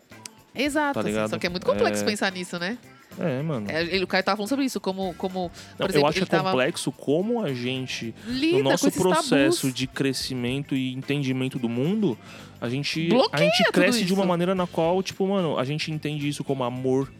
Exato. 0.54 0.94
Tá 0.94 1.08
assim, 1.08 1.28
só 1.28 1.38
que 1.38 1.46
é 1.46 1.50
muito 1.50 1.64
complexo 1.64 2.02
É. 2.02 2.06
pensar 2.06 2.32
nisso, 2.32 2.58
né? 2.58 2.76
É, 3.18 3.42
mano. 3.42 3.70
É, 3.70 3.82
ele, 3.82 4.04
o 4.04 4.06
Caio 4.06 4.22
tava 4.22 4.36
falando 4.36 4.48
sobre 4.48 4.64
isso, 4.64 4.80
como, 4.80 5.14
como 5.14 5.50
Não, 5.78 5.86
exemplo, 5.86 6.06
eu 6.06 6.06
acho 6.08 6.22
é 6.22 6.26
tava 6.26 6.50
complexo 6.50 6.92
como 6.92 7.42
a 7.42 7.52
gente, 7.52 8.14
lida 8.26 8.58
no 8.58 8.70
nosso 8.70 8.90
processo 8.92 9.62
tabus. 9.62 9.74
de 9.74 9.86
crescimento 9.86 10.74
e 10.74 10.92
entendimento 10.92 11.58
do 11.58 11.68
mundo, 11.68 12.16
a 12.60 12.68
gente, 12.68 13.06
a 13.06 13.14
Bloqueia 13.14 13.44
gente 13.44 13.64
tudo 13.64 13.72
cresce 13.72 14.04
de 14.04 14.12
uma 14.14 14.24
maneira 14.24 14.54
na 14.54 14.66
qual, 14.66 15.02
tipo, 15.02 15.26
mano, 15.26 15.58
a 15.58 15.64
gente 15.64 15.90
entende 15.90 16.28
isso 16.28 16.44
como 16.44 16.62
amor, 16.62 17.12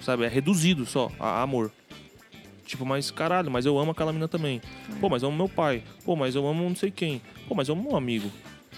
sabe? 0.00 0.24
É 0.24 0.28
reduzido 0.28 0.86
só 0.86 1.10
a 1.18 1.42
amor. 1.42 1.72
Tipo, 2.66 2.84
mas 2.84 3.10
caralho, 3.10 3.50
mas 3.50 3.64
eu 3.64 3.78
amo 3.78 3.92
aquela 3.92 4.12
mina 4.12 4.26
também. 4.28 4.60
Pô, 5.00 5.08
mas 5.08 5.22
eu 5.22 5.28
amo 5.28 5.38
meu 5.38 5.48
pai. 5.48 5.82
Pô, 6.04 6.16
mas 6.16 6.34
eu 6.34 6.46
amo 6.46 6.68
não 6.68 6.76
sei 6.76 6.90
quem. 6.90 7.22
Pô, 7.48 7.54
mas 7.54 7.68
eu 7.68 7.74
amo 7.74 7.92
um 7.92 7.96
amigo. 7.96 8.30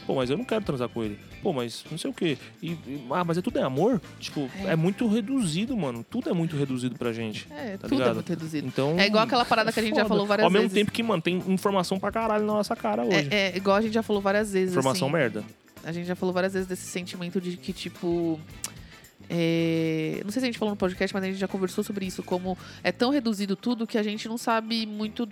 Pô, 0.06 0.14
mas 0.14 0.30
eu 0.30 0.36
não 0.38 0.44
quero 0.44 0.64
transar 0.64 0.88
com 0.88 1.02
ele. 1.02 1.18
Pô, 1.42 1.52
mas 1.52 1.84
não 1.90 1.98
sei 1.98 2.10
o 2.10 2.14
quê. 2.14 2.36
E, 2.62 2.70
e- 2.72 3.04
ah, 3.10 3.24
mas 3.24 3.36
é 3.38 3.42
tudo 3.42 3.58
é 3.58 3.62
amor? 3.62 4.00
Tipo, 4.20 4.48
É. 4.64 4.72
é. 4.72 4.76
muito 4.76 5.06
reduzido, 5.08 5.76
mano. 5.76 6.04
Tudo 6.08 6.30
é 6.30 6.32
muito 6.32 6.56
reduzido 6.56 6.96
pra 6.96 7.12
gente. 7.12 7.46
É, 7.50 7.76
Tá 7.76 7.88
tudo 7.88 7.94
é 7.94 7.98
ligado? 7.98 8.14
muito 8.16 8.28
reduzido. 8.28 8.66
Então. 8.66 8.98
É 8.98 9.06
igual 9.06 9.24
aquela 9.24 9.44
parada 9.44 9.72
que 9.72 9.78
a 9.80 9.82
gente 9.82 9.94
já 9.96 10.02
foda. 10.02 10.08
falou 10.10 10.26
várias 10.26 10.44
Ao 10.44 10.50
mesmo 10.50 10.68
vezes. 10.68 10.74
tempo 10.78 10.92
que, 10.92 11.02
mano, 11.02 11.22
tem 11.22 11.36
informação 11.48 11.98
pra 11.98 12.10
caralho 12.12 12.44
na 12.46 12.52
nossa 12.54 12.74
cara 12.76 13.04
hoje. 13.04 13.28
É, 13.30 13.52
é 13.52 13.56
igual 13.56 13.76
a 13.76 13.80
gente 13.80 13.92
já 13.94 14.02
falou 14.02 14.20
várias 14.22 14.52
vezes. 14.52 14.70
informação 14.74 15.08
assim, 15.08 15.16
merda. 15.16 15.44
A 15.84 15.92
gente 15.92 16.06
já 16.06 16.14
falou 16.16 16.32
várias 16.32 16.52
vezes 16.54 16.68
desse 16.68 16.86
sentimento 16.86 17.40
de 17.40 17.56
que, 17.56 17.72
tipo. 17.72 18.40
É, 19.28 20.20
Não 20.24 20.30
sei 20.30 20.40
se 20.40 20.46
a 20.46 20.48
gente 20.48 20.58
falou 20.58 20.72
no 20.72 20.76
podcast, 20.76 21.14
mas 21.14 21.24
a 21.24 21.26
gente 21.26 21.38
já 21.38 21.48
conversou 21.48 21.84
sobre 21.84 22.06
isso. 22.06 22.22
Como 22.22 22.56
é 22.82 22.90
tão 22.90 23.10
reduzido 23.10 23.54
tudo 23.56 23.86
que 23.86 23.98
a 23.98 24.02
gente 24.02 24.28
não 24.28 24.38
sabe 24.38 24.86
muito. 24.86 25.28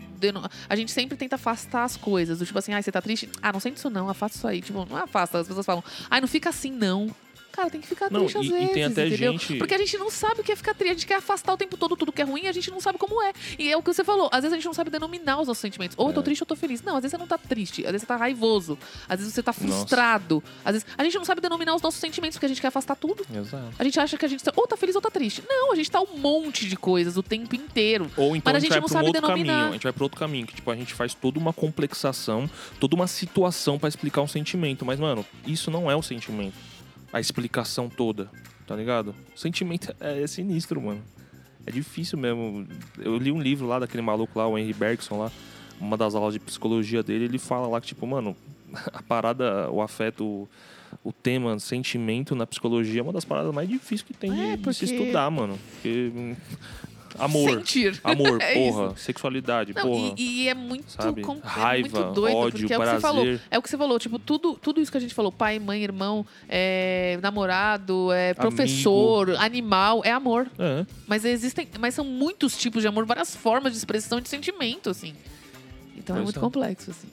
A 0.69 0.77
gente 0.77 0.93
sempre 0.93 1.17
tenta 1.17 1.37
afastar 1.37 1.85
as 1.85 1.97
coisas. 1.97 2.39
Tipo 2.39 2.59
assim, 2.59 2.73
ai, 2.73 2.83
você 2.83 2.93
tá 2.93 3.01
triste? 3.01 3.29
Ah, 3.41 3.53
não 3.53 3.61
sente 3.61 3.79
isso 3.79 3.91
não, 3.91 4.09
afasta 4.09 4.37
isso 4.37 4.47
aí. 4.47 4.61
Tipo, 4.61 4.85
não 4.85 4.97
afasta. 4.97 5.39
As 5.39 5.49
pessoas 5.49 5.65
falam, 5.65 5.83
ai, 6.11 6.21
não 6.21 6.29
fica 6.29 6.51
assim 6.51 6.71
não. 6.71 7.11
Cara, 7.57 7.71
tem 7.71 7.81
que 7.81 7.87
ficar 7.89 8.11
Não, 8.11 8.21
triste 8.21 8.37
às 8.39 8.45
e- 8.45 8.49
e 8.49 8.51
vezes. 8.53 8.71
tem 8.75 8.85
até 8.85 9.07
entendeu? 9.09 9.33
gente- 9.33 9.55
Porque 9.57 9.75
a 9.75 9.79
gente 9.79 9.97
não 9.97 10.11
sabe 10.11 10.43
o 10.43 10.45
que 10.45 10.53
é 10.53 10.57
ficar 10.57 10.75
triste. 10.75 10.91
A 10.91 10.95
gente 10.95 11.07
quer 11.07 11.15
afastar 11.17 11.55
o 11.55 11.57
tempo 11.57 11.77
todo 11.79 11.97
tudo 11.97 12.13
que 12.13 12.21
é 12.21 12.25
ruim 12.25 12.43
e 12.45 12.49
a 12.49 12.53
gente 12.53 12.71
não 12.71 12.81
sabe 12.81 12.99
como 12.99 13.23
é. 13.23 13.33
E 13.59 13.73
é 13.73 13.77
o 13.77 13.83
que 13.83 13.93
você 13.93 14.05
falou. 14.05 14.29
Às 14.31 14.43
vezes 14.43 14.53
a 14.53 14.57
gente 14.57 14.67
não 14.67 14.75
sabe 14.75 14.91
denominar 14.91 15.41
os 15.41 15.49
nossos 15.49 15.61
sentimentos. 15.63 15.97
Ou 15.99 16.09
eu 16.09 16.15
tô 16.15 16.21
É. 16.21 16.23
triste 16.23 16.43
ou 16.43 16.45
eu 16.45 16.49
tô 16.49 16.55
feliz. 16.57 16.83
Não, 16.83 16.97
às 16.97 17.03
vezes 17.03 17.13
você 17.13 17.19
não 17.19 17.27
tá 17.27 17.39
triste. 17.39 17.83
Às 17.87 17.93
vezes 17.93 18.03
você 18.03 18.07
tá 18.07 18.17
raivoso. 18.17 18.79
Às 19.09 19.21
vezes 19.21 19.33
você 19.35 19.43
tá 19.43 19.53
frustrado. 19.55 20.43
Às 20.65 20.73
vezes 20.75 20.87
a 20.99 21.03
gente 21.03 21.17
não 21.17 21.25
sabe 21.25 21.41
denominar 21.41 21.75
os 21.75 21.81
nossos 21.83 21.99
sentimentos 21.99 22.37
porque 22.37 22.47
a 22.47 22.49
gente 22.49 22.61
quer 22.61 22.69
afastar 22.69 22.95
tudo. 22.95 23.25
Exato. 23.35 23.73
A 23.79 23.85
gente 23.85 23.99
acha 23.99 24.19
que 24.19 24.25
a 24.27 24.29
gente 24.29 24.45
tá, 24.45 24.53
ou 24.55 24.67
tá 24.67 24.77
feliz 24.77 24.95
ou 24.95 25.01
tá 25.01 25.11
triste. 25.11 25.43
Não, 25.49 25.73
a 25.73 25.77
gente 25.77 25.91
tá 25.91 26.01
um 26.01 26.19
monte 26.19 26.69
de 26.69 26.77
coisas 26.77 27.17
o 27.17 27.23
tempo 27.23 27.55
inteiro. 27.57 28.11
Ou 28.19 28.37
então 28.37 28.53
Mas 28.53 28.55
a 28.55 28.57
a 28.59 28.61
gente, 28.61 28.63
gente 28.63 28.71
vai 28.73 28.81
não 28.81 28.87
um 28.87 28.89
sabe 28.89 29.13
denominar. 29.13 29.53
caminho. 29.55 29.69
A 29.71 29.73
gente 29.73 29.83
vai 29.85 29.93
pra 29.95 30.05
outro 30.05 30.19
caminho. 30.19 30.47
Que, 30.47 30.55
tipo, 30.55 30.71
a 30.71 30.77
gente 30.77 30.93
faz 30.93 31.15
toda 31.15 31.39
uma 31.39 31.53
complexação, 31.53 32.51
toda 32.79 32.95
uma 32.95 33.07
situação 33.07 33.79
pra 33.79 33.89
explicar 33.89 34.21
um 34.21 34.29
sentimento. 34.29 34.85
Mas, 34.85 34.99
mano, 35.01 35.25
isso 35.47 35.71
não 35.71 35.91
é 35.91 35.97
o 35.97 36.03
sentimento. 36.03 36.55
A 37.13 37.21
explicação 37.21 37.89
toda, 37.89 38.31
tá 38.67 38.75
ligado? 38.77 39.15
O 39.35 39.39
sentimento 39.39 39.95
é, 40.01 40.23
é 40.23 40.27
sinistro, 40.27 40.81
mano. 40.81 41.03
É 41.67 41.71
difícil 41.71 42.19
mesmo. 42.19 42.67
Eu 42.99 43.17
li 43.19 43.33
um 43.33 43.41
livro 43.41 43.67
lá 43.67 43.79
daquele 43.79 44.03
maluco 44.03 44.39
lá, 44.39 44.47
o 44.47 44.57
Henry 44.59 44.73
Bergson 44.73 45.19
lá. 45.19 45.33
Uma 45.81 45.97
das 45.97 46.15
aulas 46.15 46.33
de 46.35 46.41
psicologia 46.41 47.03
dele, 47.03 47.25
ele 47.27 47.39
fala 47.39 47.67
lá 47.67 47.81
que, 47.81 47.89
tipo, 47.89 48.07
mano, 48.07 48.37
a 48.93 49.03
parada, 49.03 49.71
o 49.71 49.83
afeto, 49.83 50.49
o, 51.05 51.13
tema 51.13 51.59
sentimento 51.59 52.35
na 52.35 52.47
psicologia 52.47 53.01
é 53.01 53.03
uma 53.03 53.13
das 53.13 53.25
paradas 53.25 53.53
mais 53.55 53.69
difíceis 53.69 54.03
que 54.03 54.15
tem 54.15 54.33
de- 54.33 54.41
É, 54.41 54.57
de, 54.57 54.75
se 54.75 54.87
porque- 54.87 54.95
estudar, 55.03 55.31
mano. 55.31 55.59
Porque. 55.73 56.35
Amor. 57.19 57.51
Sentir. 57.51 58.01
Amor, 58.05 58.41
É 58.41 58.55
porra. 58.55 58.97
Sexualidade, 58.97 59.73
Não, 59.75 59.83
porra. 59.83 60.14
e, 60.17 60.43
e 60.45 60.49
é 60.49 60.55
muito, 60.55 60.91
sabe? 60.93 61.23
com- 61.23 61.37
é 61.37 61.41
Raiva, 61.43 62.01
muito 62.01 62.12
doido, 62.14 62.37
ódio, 62.37 62.59
porque 62.61 62.73
é 62.75 62.79
o 62.79 62.81
que 62.83 62.87
você 62.89 63.01
falou. 63.01 63.23
prazer. 63.25 63.41
É 63.51 63.59
o 63.59 63.62
que 63.62 63.69
você 63.71 63.79
falou, 63.79 63.99
tipo, 63.99 64.19
tudo, 64.19 64.55
tudo 64.55 64.81
isso 64.81 64.91
que 64.91 64.99
a 64.99 65.01
gente 65.01 65.14
falou, 65.14 65.31
pai, 65.33 65.59
mãe, 65.59 65.83
irmão, 65.83 66.25
é, 66.49 67.19
namorado, 67.23 68.12
é, 68.12 68.35
professor, 68.35 69.31
animal, 69.37 70.03
é 70.05 70.12
amor. 70.12 70.47
É. 70.59 70.85
Mas 71.07 71.25
existem, 71.25 71.69
mas 71.79 71.95
são 71.95 72.05
muitos 72.05 72.57
tipos 72.57 72.83
de 72.83 72.89
amor, 72.89 73.05
várias 73.07 73.35
formas 73.37 73.73
de 73.73 73.79
expressão 73.79 74.21
de 74.21 74.29
sentimento, 74.29 74.91
assim. 74.91 75.14
Então 75.97 76.17
é 76.17 76.19
Pois 76.19 76.25
muito 76.25 76.39
é. 76.39 76.41
complexo, 76.41 76.91
assim. 76.91 77.09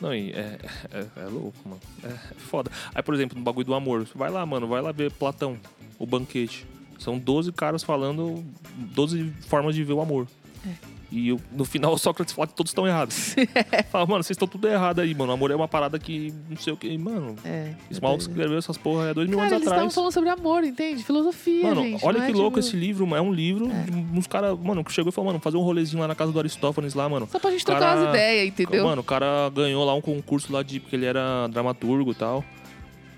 Não, 0.00 0.14
e 0.14 0.30
é, 0.32 0.58
é, 0.92 1.06
é 1.22 1.24
louco, 1.26 1.56
mano. 1.64 1.80
É 2.04 2.10
foda. 2.36 2.70
Aí, 2.94 3.02
por 3.02 3.14
exemplo, 3.14 3.38
no 3.38 3.42
bagulho 3.42 3.64
do 3.66 3.74
amor, 3.74 4.06
vai 4.14 4.30
lá, 4.30 4.44
mano, 4.44 4.66
vai 4.66 4.82
lá 4.82 4.92
ver 4.92 5.10
Platão, 5.12 5.58
o 5.98 6.04
banquete. 6.04 6.66
São 6.98 7.18
12 7.18 7.52
caras 7.52 7.82
falando 7.82 8.44
12 8.76 9.32
formas 9.48 9.74
de 9.74 9.84
ver 9.84 9.92
o 9.92 10.00
amor. 10.00 10.26
É. 10.66 10.70
E 11.12 11.28
eu- 11.28 11.40
no 11.52 11.64
final 11.64 11.92
o 11.92 11.98
Sócrates 11.98 12.34
fala 12.34 12.48
que 12.48 12.54
todos 12.54 12.70
estão 12.70 12.84
errados. 12.84 13.36
fala, 13.92 14.04
mano, 14.06 14.24
vocês 14.24 14.34
estão 14.34 14.48
tudo 14.48 14.66
errado 14.66 15.00
aí, 15.00 15.14
mano. 15.14 15.30
O 15.30 15.34
amor 15.34 15.52
é 15.52 15.54
uma 15.54 15.68
parada 15.68 16.00
que 16.00 16.34
não 16.50 16.56
sei 16.56 16.72
o 16.72 16.76
que. 16.76 16.98
Mano, 16.98 17.36
É. 17.44 17.74
esse 17.88 18.00
é 18.00 18.02
maluco 18.02 18.18
doido. 18.24 18.30
escreveu 18.32 18.58
essas 18.58 18.76
porra 18.76 19.10
há 19.10 19.12
dois 19.12 19.28
mil 19.28 19.38
anos 19.38 19.52
eles 19.52 19.62
estavam 19.62 19.78
atrás. 19.84 19.94
falando 19.94 20.12
sobre 20.12 20.30
amor, 20.30 20.64
entende? 20.64 21.04
Filosofia, 21.04 21.62
Mano, 21.62 21.82
gente. 21.82 22.04
olha 22.04 22.20
que 22.24 22.32
é, 22.32 22.34
louco 22.34 22.58
tipo, 22.58 22.66
esse 22.68 22.76
livro, 22.76 23.06
mano. 23.06 23.24
É 23.24 23.28
um 23.28 23.32
livro 23.32 23.68
de 23.68 24.18
uns 24.18 24.26
caras, 24.26 24.58
mano, 24.58 24.82
que 24.84 24.92
chegou 24.92 25.10
e 25.10 25.12
falou, 25.12 25.30
mano, 25.30 25.38
fazer 25.40 25.56
um 25.56 25.62
rolezinho 25.62 26.00
lá 26.00 26.08
na 26.08 26.14
casa 26.16 26.32
do 26.32 26.38
Aristófanes 26.40 26.92
lá, 26.94 27.08
mano. 27.08 27.28
Só 27.30 27.38
pra 27.38 27.52
gente 27.52 27.64
cara- 27.64 27.78
trocar 27.78 27.96
umas 27.98 28.08
ideias, 28.08 28.48
entendeu? 28.48 28.84
Mano, 28.84 29.00
o 29.00 29.04
cara 29.04 29.48
ganhou 29.54 29.84
lá 29.84 29.94
um 29.94 30.00
concurso 30.00 30.52
lá 30.52 30.64
de. 30.64 30.80
Porque 30.80 30.96
ele 30.96 31.06
era 31.06 31.46
dramaturgo 31.46 32.10
e 32.10 32.14
tal. 32.16 32.44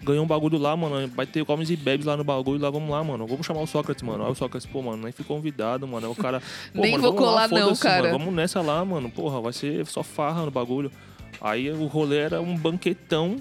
Ganhou 0.03 0.25
um 0.25 0.27
bagulho 0.27 0.59
lá, 0.59 0.77
mano. 0.77 1.09
Vai 1.09 1.27
ter 1.27 1.45
comes 1.45 1.71
e 1.71 1.77
bebes 1.77 2.07
lá 2.07 2.17
no 2.17 2.25
bagulho. 2.25 2.61
Lá 2.61 2.71
vamos 2.71 2.91
lá, 2.91 3.03
mano. 3.03 3.27
Vamos 3.27 3.45
chamar 3.45 3.61
o 3.61 3.67
Sócrates, 3.67 4.03
mano. 4.03 4.25
Aí 4.25 4.31
o 4.31 4.35
Sócrates, 4.35 4.67
pô, 4.67 4.81
mano, 4.83 5.03
nem 5.03 5.13
fui 5.13 5.25
convidado, 5.25 5.87
mano. 5.87 6.07
Aí 6.07 6.13
o 6.13 6.15
cara. 6.15 6.41
Pô, 6.73 6.83
Nem 6.83 6.93
mano, 6.93 7.03
vou 7.03 7.13
vamos 7.13 7.35
lá, 7.35 7.49
colar 7.49 7.61
não, 7.61 7.77
cara. 7.77 8.03
Mano, 8.05 8.19
vamos 8.19 8.35
nessa 8.35 8.61
lá, 8.61 8.85
mano. 8.85 9.11
Porra, 9.11 9.41
vai 9.41 9.53
ser 9.53 9.85
só 9.87 10.03
farra 10.03 10.45
no 10.45 10.51
bagulho. 10.51 10.91
Aí 11.41 11.71
o 11.71 11.87
rolê 11.87 12.19
era 12.19 12.41
um 12.41 12.57
banquetão. 12.57 13.37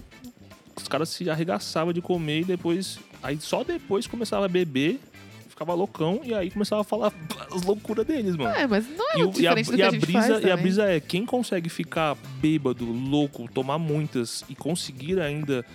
Os 0.75 0.87
caras 0.87 1.09
se 1.09 1.29
arregaçavam 1.29 1.93
de 1.93 2.01
comer 2.01 2.41
e 2.41 2.45
depois. 2.45 2.99
Aí 3.21 3.37
só 3.39 3.63
depois 3.63 4.05
começava 4.05 4.45
a 4.45 4.47
beber, 4.47 4.99
ficava 5.49 5.73
loucão 5.73 6.21
e 6.23 6.33
aí 6.35 6.51
começava 6.51 6.81
a 6.81 6.83
falar 6.83 7.11
as 7.51 7.63
loucuras 7.63 8.05
deles, 8.05 8.35
mano. 8.35 8.55
É, 8.55 8.67
mas 8.67 8.87
não 8.87 9.11
é 9.11 9.17
E, 9.17 9.41
e 9.41 9.47
a, 9.47 9.55
diferente 9.55 9.71
do 9.71 9.77
e 9.77 9.81
a 9.81 9.87
a 9.87 9.91
brisa, 9.91 10.11
faz 10.11 10.43
e 10.43 10.51
a 10.51 10.57
brisa 10.57 10.83
é 10.85 10.99
quem 10.99 11.25
consegue 11.25 11.67
ficar 11.67 12.15
bêbado, 12.39 12.85
louco, 12.85 13.49
tomar 13.51 13.79
muitas 13.79 14.45
e 14.47 14.55
conseguir 14.55 15.19
ainda 15.19 15.65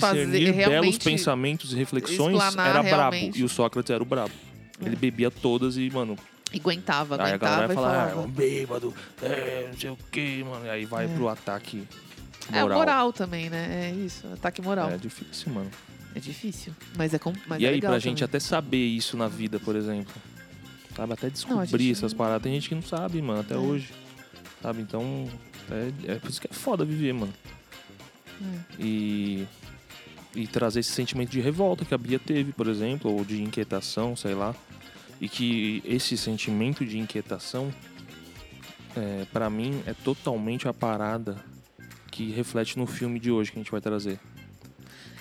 Fazer 0.00 0.26
discernir 0.26 0.52
belos 0.52 0.56
realmente 0.70 0.98
pensamentos 1.04 1.72
e 1.72 1.76
reflexões 1.76 2.38
era 2.56 2.82
brabo. 2.82 3.16
E 3.34 3.42
o 3.44 3.48
Sócrates 3.48 3.90
era 3.90 4.02
o 4.02 4.06
brabo. 4.06 4.32
Ele 4.80 4.94
É. 4.94 4.98
bebia 4.98 5.30
todas 5.30 5.76
e, 5.76 5.88
mano, 5.90 6.16
E 6.52 6.58
aguentava, 6.58 7.14
aí 7.16 7.20
a 7.20 7.24
aguentava 7.28 7.38
galera 7.52 7.66
vai 7.68 7.76
falar, 7.76 8.06
ah, 8.08 8.10
é 8.10 8.14
um 8.16 8.28
bêbado, 8.28 8.94
é, 9.22 9.68
não 9.72 9.78
sei 9.78 9.90
o 9.90 9.98
que, 10.10 10.44
mano. 10.44 10.66
E 10.66 10.70
aí 10.70 10.84
vai 10.84 11.04
É. 11.06 11.08
pro 11.08 11.28
ataque 11.28 11.86
É, 12.52 12.60
moral. 12.60 12.78
moral 12.78 13.12
também, 13.12 13.48
né? 13.48 13.90
É 13.90 14.04
isso, 14.04 14.26
ataque 14.32 14.60
moral. 14.60 14.90
É 14.90 14.96
difícil, 14.98 15.52
mano. 15.52 15.70
É 16.14 16.20
difícil, 16.20 16.74
mas 16.96 17.14
é, 17.14 17.18
com... 17.18 17.32
mas 17.46 17.58
e 17.60 17.64
é 17.64 17.68
aí, 17.68 17.74
legal 17.76 17.92
pra 17.92 17.98
gente 17.98 18.18
também. 18.18 18.24
até 18.24 18.38
saber 18.40 18.84
isso 18.86 19.16
na 19.16 19.28
vida, 19.28 19.58
por 19.60 19.74
exemplo. 19.76 20.12
Sabe? 20.94 21.14
Até 21.14 21.30
descobrir 21.30 21.66
gente 21.84 21.92
essas 21.92 22.12
não- 22.12 22.18
paradas. 22.18 22.42
Tem 22.42 22.52
gente 22.52 22.68
que 22.68 22.74
não 22.74 22.82
sabe, 22.82 23.22
mano, 23.22 23.40
até 23.40 23.54
É. 23.54 23.56
hoje. 23.56 23.88
Sabe? 24.62 24.82
Então, 24.82 25.26
é, 25.70 26.12
é 26.12 26.14
por 26.16 26.28
isso 26.28 26.38
que 26.38 26.48
é 26.50 26.52
foda 26.52 26.84
viver, 26.84 27.14
mano. 27.14 27.32
É. 28.42 28.82
E, 28.82 29.46
e 30.34 30.46
trazer 30.46 30.80
esse 30.80 30.92
sentimento 30.92 31.30
de 31.30 31.40
revolta 31.40 31.84
que 31.84 31.94
a 31.94 31.98
Bia 31.98 32.18
teve, 32.18 32.52
por 32.52 32.66
exemplo, 32.66 33.12
ou 33.12 33.24
de 33.24 33.42
inquietação, 33.42 34.16
sei 34.16 34.34
lá. 34.34 34.54
E 35.20 35.28
que 35.28 35.82
esse 35.84 36.16
sentimento 36.16 36.84
de 36.84 36.98
inquietação, 36.98 37.72
é, 38.96 39.26
para 39.32 39.48
mim, 39.48 39.82
é 39.86 39.94
totalmente 39.94 40.66
a 40.66 40.74
parada 40.74 41.36
que 42.10 42.30
reflete 42.30 42.78
no 42.78 42.86
filme 42.86 43.18
de 43.18 43.30
hoje 43.30 43.52
que 43.52 43.58
a 43.58 43.62
gente 43.62 43.70
vai 43.70 43.80
trazer. 43.80 44.18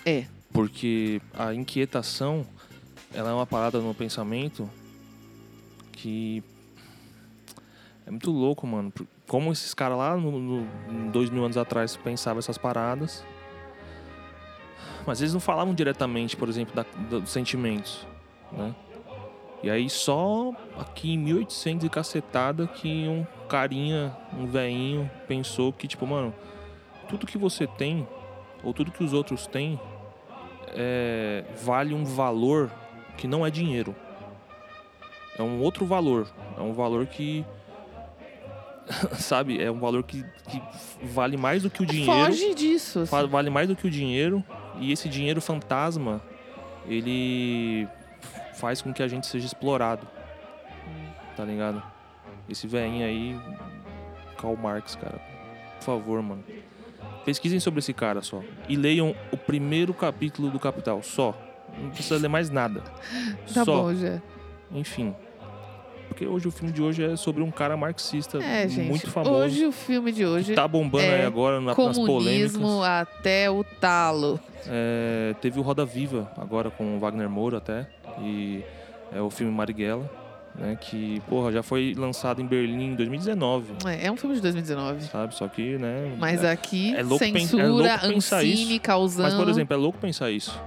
É, 0.05 0.25
Porque 0.51 1.21
a 1.33 1.53
inquietação, 1.53 2.45
ela 3.13 3.29
é 3.29 3.33
uma 3.33 3.45
parada 3.45 3.79
no 3.79 3.93
pensamento 3.93 4.69
que 5.91 6.43
é 8.05 8.11
muito 8.11 8.31
louco, 8.31 8.65
mano. 8.65 8.91
Como 9.27 9.51
esses 9.51 9.73
caras 9.73 9.97
lá 9.97 10.17
no, 10.17 10.39
no, 10.39 11.11
dois 11.11 11.29
mil 11.29 11.45
anos 11.45 11.57
atrás 11.57 11.95
pensavam 11.95 12.39
essas 12.39 12.57
paradas. 12.57 13.23
Mas 15.05 15.21
eles 15.21 15.33
não 15.33 15.39
falavam 15.39 15.73
diretamente, 15.73 16.35
por 16.37 16.47
exemplo, 16.49 16.75
da- 16.75 16.85
dos 17.19 17.29
sentimentos, 17.29 18.05
né? 18.51 18.73
E 19.63 19.69
aí 19.69 19.89
só 19.89 20.51
aqui 20.77 21.13
em 21.13 21.17
1800 21.19 21.85
e 21.85 21.89
cacetada 21.89 22.67
que 22.67 23.07
um 23.07 23.25
carinha, 23.47 24.15
um 24.37 24.45
velhinho, 24.47 25.09
pensou 25.27 25.71
que, 25.71 25.87
tipo, 25.87 26.05
mano, 26.07 26.33
tudo 27.07 27.27
que 27.27 27.37
você 27.37 27.67
tem, 27.67 28.07
ou 28.63 28.73
tudo 28.73 28.91
que 28.91 29.03
os 29.03 29.13
outros 29.13 29.45
têm, 29.45 29.79
é, 30.69 31.43
vale 31.63 31.93
um 31.93 32.03
valor 32.03 32.71
que 33.17 33.27
não 33.27 33.45
é 33.45 33.51
dinheiro. 33.51 33.95
É 35.37 35.43
um 35.43 35.61
outro 35.61 35.85
valor. 35.85 36.27
É 36.57 36.61
um 36.61 36.73
valor 36.73 37.05
que. 37.05 37.45
sabe? 39.19 39.61
É 39.61 39.71
um 39.71 39.79
valor 39.79 40.03
que, 40.03 40.23
que 40.47 40.61
vale 41.03 41.37
mais 41.37 41.63
do 41.63 41.69
que 41.69 41.83
o 41.83 41.85
dinheiro. 41.85 42.11
foge 42.11 42.53
disso. 42.55 42.99
assim. 43.01 43.27
Vale 43.27 43.49
mais 43.49 43.67
do 43.67 43.75
que 43.75 43.85
o 43.87 43.89
dinheiro. 43.91 44.43
E 44.79 44.91
esse 44.91 45.07
dinheiro 45.09 45.41
fantasma, 45.41 46.21
ele 46.85 47.87
faz 48.55 48.81
com 48.81 48.93
que 48.93 49.03
a 49.03 49.07
gente 49.07 49.27
seja 49.27 49.45
explorado. 49.45 50.07
Tá 51.35 51.45
ligado? 51.45 51.81
Esse 52.49 52.67
velhinho 52.67 53.05
aí. 53.05 53.39
Karl 54.37 54.55
Marx, 54.55 54.95
cara. 54.95 55.19
Por 55.79 55.85
favor, 55.85 56.21
mano. 56.21 56.43
Pesquisem 57.25 57.59
sobre 57.59 57.79
esse 57.79 57.93
cara 57.93 58.21
só. 58.21 58.41
E 58.67 58.75
leiam 58.75 59.15
o 59.31 59.37
primeiro 59.37 59.93
capítulo 59.93 60.49
do 60.49 60.59
Capital, 60.59 61.01
só. 61.03 61.35
Não 61.77 61.89
precisa 61.91 62.17
ler 62.19 62.27
mais 62.27 62.49
nada. 62.49 62.83
Tá 63.53 63.63
só. 63.65 63.83
bom, 63.83 63.93
já. 63.93 64.21
Enfim. 64.71 65.15
Porque 66.11 66.25
hoje 66.25 66.45
o 66.47 66.51
filme 66.51 66.73
de 66.73 66.81
hoje 66.81 67.03
é 67.03 67.15
sobre 67.15 67.41
um 67.41 67.49
cara 67.49 67.77
marxista 67.77 68.37
É, 68.43 68.67
gente. 68.67 68.87
muito 68.89 69.09
famoso. 69.09 69.33
Hoje 69.33 69.65
o 69.65 69.71
filme 69.71 70.11
de 70.11 70.25
hoje 70.25 70.53
tá 70.53 70.67
bombando 70.67 71.05
é 71.05 71.21
aí 71.21 71.25
agora 71.25 71.61
na, 71.61 71.73
nas 71.73 71.97
polêmicas. 71.97 72.61
até 72.85 73.49
o 73.49 73.63
talo. 73.63 74.37
É, 74.67 75.33
teve 75.41 75.57
o 75.57 75.61
Roda 75.61 75.85
Viva 75.85 76.29
agora 76.37 76.69
com 76.69 76.97
o 76.97 76.99
Wagner 76.99 77.29
Moura 77.29 77.57
até. 77.59 77.87
E 78.21 78.61
é 79.15 79.21
o 79.21 79.29
filme 79.29 79.51
Marighella. 79.53 80.09
né? 80.53 80.77
Que, 80.81 81.21
porra, 81.29 81.49
já 81.49 81.63
foi 81.63 81.95
lançado 81.97 82.41
em 82.41 82.45
Berlim 82.45 82.87
em 82.91 82.95
2019, 82.95 83.71
É, 83.85 84.07
é 84.07 84.11
um 84.11 84.17
filme 84.17 84.35
de 84.35 84.41
2019. 84.41 85.03
sabe? 85.05 85.33
Só 85.33 85.47
que, 85.47 85.77
né? 85.77 86.13
Mas 86.19 86.43
é, 86.43 86.51
aqui, 86.51 86.93
é 86.93 87.01
louco 87.01 87.19
pen- 87.19 87.35
é 87.35 87.39
censura, 87.39 87.67
louco 87.69 88.07
pensar 88.09 88.37
Ancine 88.39 88.71
isso. 88.73 88.81
causando... 88.81 89.23
Mas, 89.29 89.33
por 89.33 89.47
exemplo, 89.49 89.73
é 89.73 89.77
louco 89.77 89.97
pensar 89.97 90.29
isso. 90.29 90.59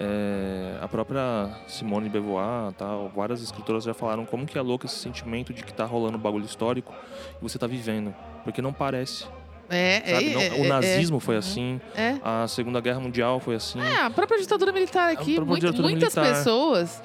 É, 0.00 0.78
a 0.80 0.86
própria 0.86 1.50
Simone 1.66 2.04
de 2.04 2.10
Beauvoir, 2.10 2.72
tal, 2.78 3.10
várias 3.14 3.42
escritoras 3.42 3.82
já 3.82 3.92
falaram 3.92 4.24
como 4.24 4.46
que 4.46 4.56
é 4.56 4.62
louco 4.62 4.86
esse 4.86 4.94
sentimento 4.94 5.52
de 5.52 5.64
que 5.64 5.72
tá 5.72 5.84
rolando 5.84 6.16
um 6.16 6.20
bagulho 6.20 6.44
histórico 6.44 6.94
e 7.40 7.42
você 7.42 7.58
tá 7.58 7.66
vivendo. 7.66 8.14
Porque 8.44 8.62
não 8.62 8.72
parece. 8.72 9.24
É, 9.68 10.12
é, 10.12 10.30
Não- 10.32 10.40
é, 10.40 10.50
o 10.52 10.64
é, 10.64 10.68
nazismo 10.68 11.18
foi 11.20 11.34
Uhum. 11.34 11.38
assim, 11.40 11.80
É. 11.96 12.16
a 12.24 12.46
Segunda 12.46 12.80
Guerra 12.80 13.00
Mundial 13.00 13.40
foi 13.40 13.56
assim. 13.56 13.80
É, 13.80 14.02
a 14.02 14.08
própria 14.10 14.38
ditadura 14.40 14.70
militar 14.72 15.10
aqui, 15.12 15.38
muito- 15.40 15.56
ditadura 15.60 15.88
muitas 15.88 16.14
militar. 16.14 16.34
pessoas 16.36 17.02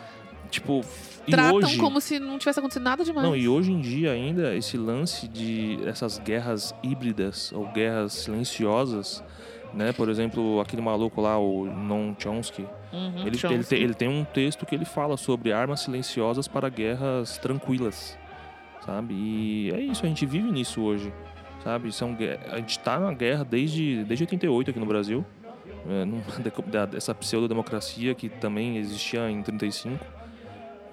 Tipo, 0.52 0.82
tratam 1.30 1.56
hoje, 1.58 1.78
como 1.78 2.00
se 2.00 2.20
não 2.20 2.38
tivesse 2.38 2.60
acontecido 2.60 2.84
nada 2.84 3.04
demais. 3.04 3.28
Não, 3.28 3.36
e 3.36 3.50
hoje 3.50 3.72
em 3.72 3.82
dia 3.82 4.12
ainda 4.12 4.56
esse 4.56 4.78
lance 4.78 5.28
de 5.28 5.80
essas 5.86 6.20
guerras 6.20 6.74
híbridas 6.84 7.52
ou 7.52 7.66
guerras 7.70 8.14
silenciosas, 8.14 9.22
né? 9.74 9.92
Por 9.94 10.10
exemplo, 10.10 10.60
aquele 10.62 10.82
maluco 10.82 11.20
lá, 11.22 11.38
o 11.38 11.66
Noam 11.66 12.16
Chomsky, 12.18 12.66
Uhum, 12.92 13.26
ele, 13.26 13.38
Chomsky. 13.38 13.54
ele, 13.56 13.64
tem, 13.64 13.82
ele 13.82 13.94
tem 13.94 14.08
um 14.08 14.24
texto 14.24 14.66
que 14.66 14.76
ele 14.76 14.86
fala 14.86 15.18
sobre 15.18 15.52
armas 15.52 15.82
silenciosas 15.82 16.48
para 16.48 16.70
guerras 16.70 17.38
tranquilas, 17.40 18.18
sabe? 18.86 19.14
E 19.16 19.72
é 19.74 19.80
isso, 19.82 20.06
a 20.06 20.08
gente 20.08 20.26
vive 20.26 20.52
nisso 20.52 20.82
hoje, 20.82 21.12
sabe? 21.64 21.92
São, 21.92 22.16
a 22.52 22.58
gente 22.58 22.78
tá 22.80 23.00
na 23.00 23.12
guerra 23.14 23.44
desde, 23.44 24.04
desde 24.04 24.24
88 24.24 24.70
aqui 24.72 24.80
no 24.80 24.86
Brasil, 24.86 25.26
é, 25.90 26.06
da- 26.72 26.86
dessa 26.86 27.16
pseudo-democracia 27.16 28.14
que 28.14 28.30
também 28.30 28.78
existia 28.78 29.30
em 29.30 29.42
35. 29.42 30.00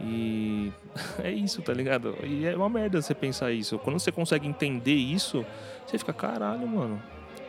E 0.01 0.73
é 1.23 1.31
isso, 1.31 1.61
tá 1.61 1.73
ligado? 1.75 2.17
E 2.25 2.47
é 2.47 2.57
uma 2.57 2.69
merda 2.71 3.03
você 3.03 3.15
pensar 3.15 3.53
isso. 3.53 3.79
Quando 3.79 3.99
você 3.99 4.11
consegue 4.11 4.49
entender 4.49 4.95
isso, 4.95 5.45
você 5.87 5.99
fica, 5.99 6.13
caralho, 6.13 6.67
mano. 6.67 7.01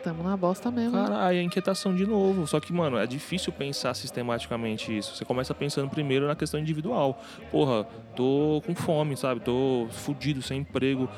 Tamo 0.02 0.22
na 0.22 0.36
bosta 0.36 0.70
mesmo. 0.70 0.92
Caralho, 0.92 1.38
é 1.38 1.42
inquietação 1.42 1.94
de 1.94 2.04
novo. 2.06 2.46
Só 2.46 2.58
que, 2.58 2.72
mano, 2.72 2.98
é 2.98 3.06
difícil 3.06 3.52
pensar 3.52 3.94
sistematicamente 3.94 4.96
isso. 4.96 5.14
Você 5.14 5.24
começa 5.24 5.54
pensando 5.54 5.88
primeiro 5.88 6.26
na 6.26 6.34
questão 6.34 6.58
individual. 6.58 7.20
Porra, 7.50 7.84
tô 8.16 8.60
com 8.66 8.74
fome, 8.74 9.16
sabe? 9.16 9.40
Tô 9.40 9.86
fudido, 9.90 10.42
sem 10.42 10.60
emprego, 10.60 11.08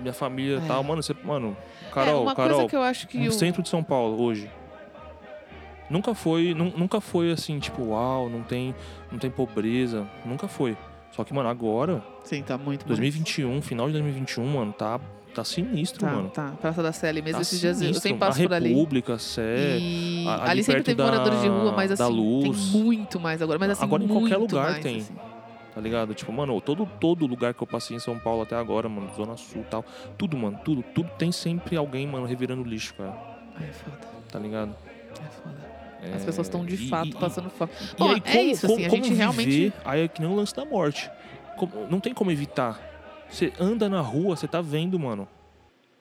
minha 0.00 0.12
família 0.12 0.56
e 0.60 0.64
É. 0.64 0.66
tal. 0.68 0.84
Mano, 0.84 1.02
você. 1.02 1.14
Mano, 1.24 1.56
é, 1.88 1.90
Carol, 1.94 2.22
uma 2.24 2.34
Carol, 2.34 2.52
coisa 2.56 2.68
que 2.70 2.76
eu 2.76 2.82
acho 2.82 3.08
que 3.08 3.16
no 3.18 3.28
o... 3.28 3.32
centro 3.32 3.62
de 3.62 3.68
São 3.70 3.82
Paulo 3.82 4.20
hoje. 4.22 4.50
Nunca 5.88 6.14
foi, 6.14 6.52
nu- 6.52 6.72
nunca 6.76 7.00
foi 7.00 7.30
assim, 7.30 7.58
tipo, 7.60 7.82
uau, 7.90 8.28
não 8.28 8.42
tem, 8.42 8.74
não 9.10 9.18
tem 9.18 9.30
pobreza. 9.30 10.06
Nunca 10.24 10.48
foi. 10.48 10.76
Só 11.12 11.22
que, 11.24 11.32
mano, 11.32 11.48
agora, 11.48 12.02
Sim, 12.24 12.42
tá 12.42 12.58
muito 12.58 12.80
mais. 12.86 12.98
2021, 12.98 13.62
final 13.62 13.86
de 13.86 13.92
2021, 13.92 14.44
mano, 14.46 14.72
tá, 14.72 15.00
tá 15.36 15.44
sinistro, 15.44 16.00
Tá, 16.00 16.12
mano. 16.12 16.28
tá. 16.30 16.52
Praça 16.60 16.82
da 16.82 16.92
Sé 16.92 17.08
ali 17.08 17.22
mesmo. 17.22 17.36
Tá 17.38 17.42
esses 17.42 17.60
dias 17.60 17.76
eu 17.76 17.80
sinistro. 17.80 18.02
sempre 18.02 18.18
passo 18.18 18.40
a 18.40 18.44
por 18.44 18.54
ali. 18.54 18.68
República, 18.70 19.18
Sé. 19.18 19.78
E 19.78 20.26
ali 20.28 20.50
ali 20.50 20.64
sempre 20.64 20.82
teve 20.82 20.96
da- 20.96 21.04
moradores 21.04 21.40
de 21.40 21.48
rua, 21.48 21.72
mas 21.72 21.90
assim, 21.92 22.02
da 22.02 22.08
Luz. 22.08 22.70
tem 22.72 22.80
muito 22.82 23.20
mais 23.20 23.40
agora. 23.40 23.58
Mas 23.58 23.70
assim, 23.70 23.84
Agora 23.84 24.02
em 24.02 24.08
qualquer 24.08 24.36
lugar 24.36 24.70
mais, 24.72 24.82
tem. 24.82 24.98
assim. 24.98 25.14
Tá 25.74 25.80
ligado? 25.80 26.14
Tipo, 26.14 26.32
mano, 26.32 26.58
todo, 26.60 26.86
todo 26.98 27.26
lugar 27.26 27.52
que 27.52 27.62
eu 27.62 27.66
passei 27.66 27.94
em 27.96 28.00
São 28.00 28.18
Paulo 28.18 28.42
até 28.42 28.56
agora, 28.56 28.88
mano, 28.88 29.10
Zona 29.14 29.36
Sul 29.36 29.60
e 29.60 29.64
tal. 29.64 29.84
Tudo, 30.16 30.34
mano, 30.36 30.58
tudo, 30.64 30.82
tudo 30.94 31.10
tem 31.18 31.30
sempre 31.30 31.76
alguém, 31.76 32.06
mano, 32.06 32.24
revirando 32.24 32.62
lixo, 32.64 32.94
cara. 32.94 33.14
É 33.60 33.66
foda. 33.72 33.98
Tá 34.32 34.38
ligado? 34.38 34.74
É 35.12 35.24
foda. 35.42 35.66
É, 36.02 36.14
As 36.14 36.24
pessoas 36.24 36.46
estão 36.46 36.64
de 36.64 36.74
e- 36.76 36.88
fato 36.88 37.08
e- 37.08 37.14
passando 37.14 37.50
fome. 37.50 37.70
Bom, 37.98 38.08
aí, 38.10 38.16
é 38.16 38.20
como, 38.20 38.42
isso, 38.50 38.66
como- 38.66 38.74
assim, 38.78 38.86
a 38.86 38.88
como 38.90 39.02
gente 39.04 39.10
viver? 39.12 39.22
realmente. 39.22 39.72
Aí 39.84 40.00
é 40.02 40.08
que 40.08 40.20
nem 40.22 40.30
o 40.30 40.34
lance 40.34 40.54
da 40.54 40.64
morte. 40.64 41.10
Como- 41.58 41.72
não 41.90 42.00
tem 42.00 42.14
como 42.14 42.30
evitar. 42.30 42.80
Você 43.30 43.52
anda 43.58 43.88
na 43.88 44.00
rua, 44.00 44.36
você 44.36 44.46
tá 44.48 44.60
vendo, 44.60 44.98
mano. 44.98 45.28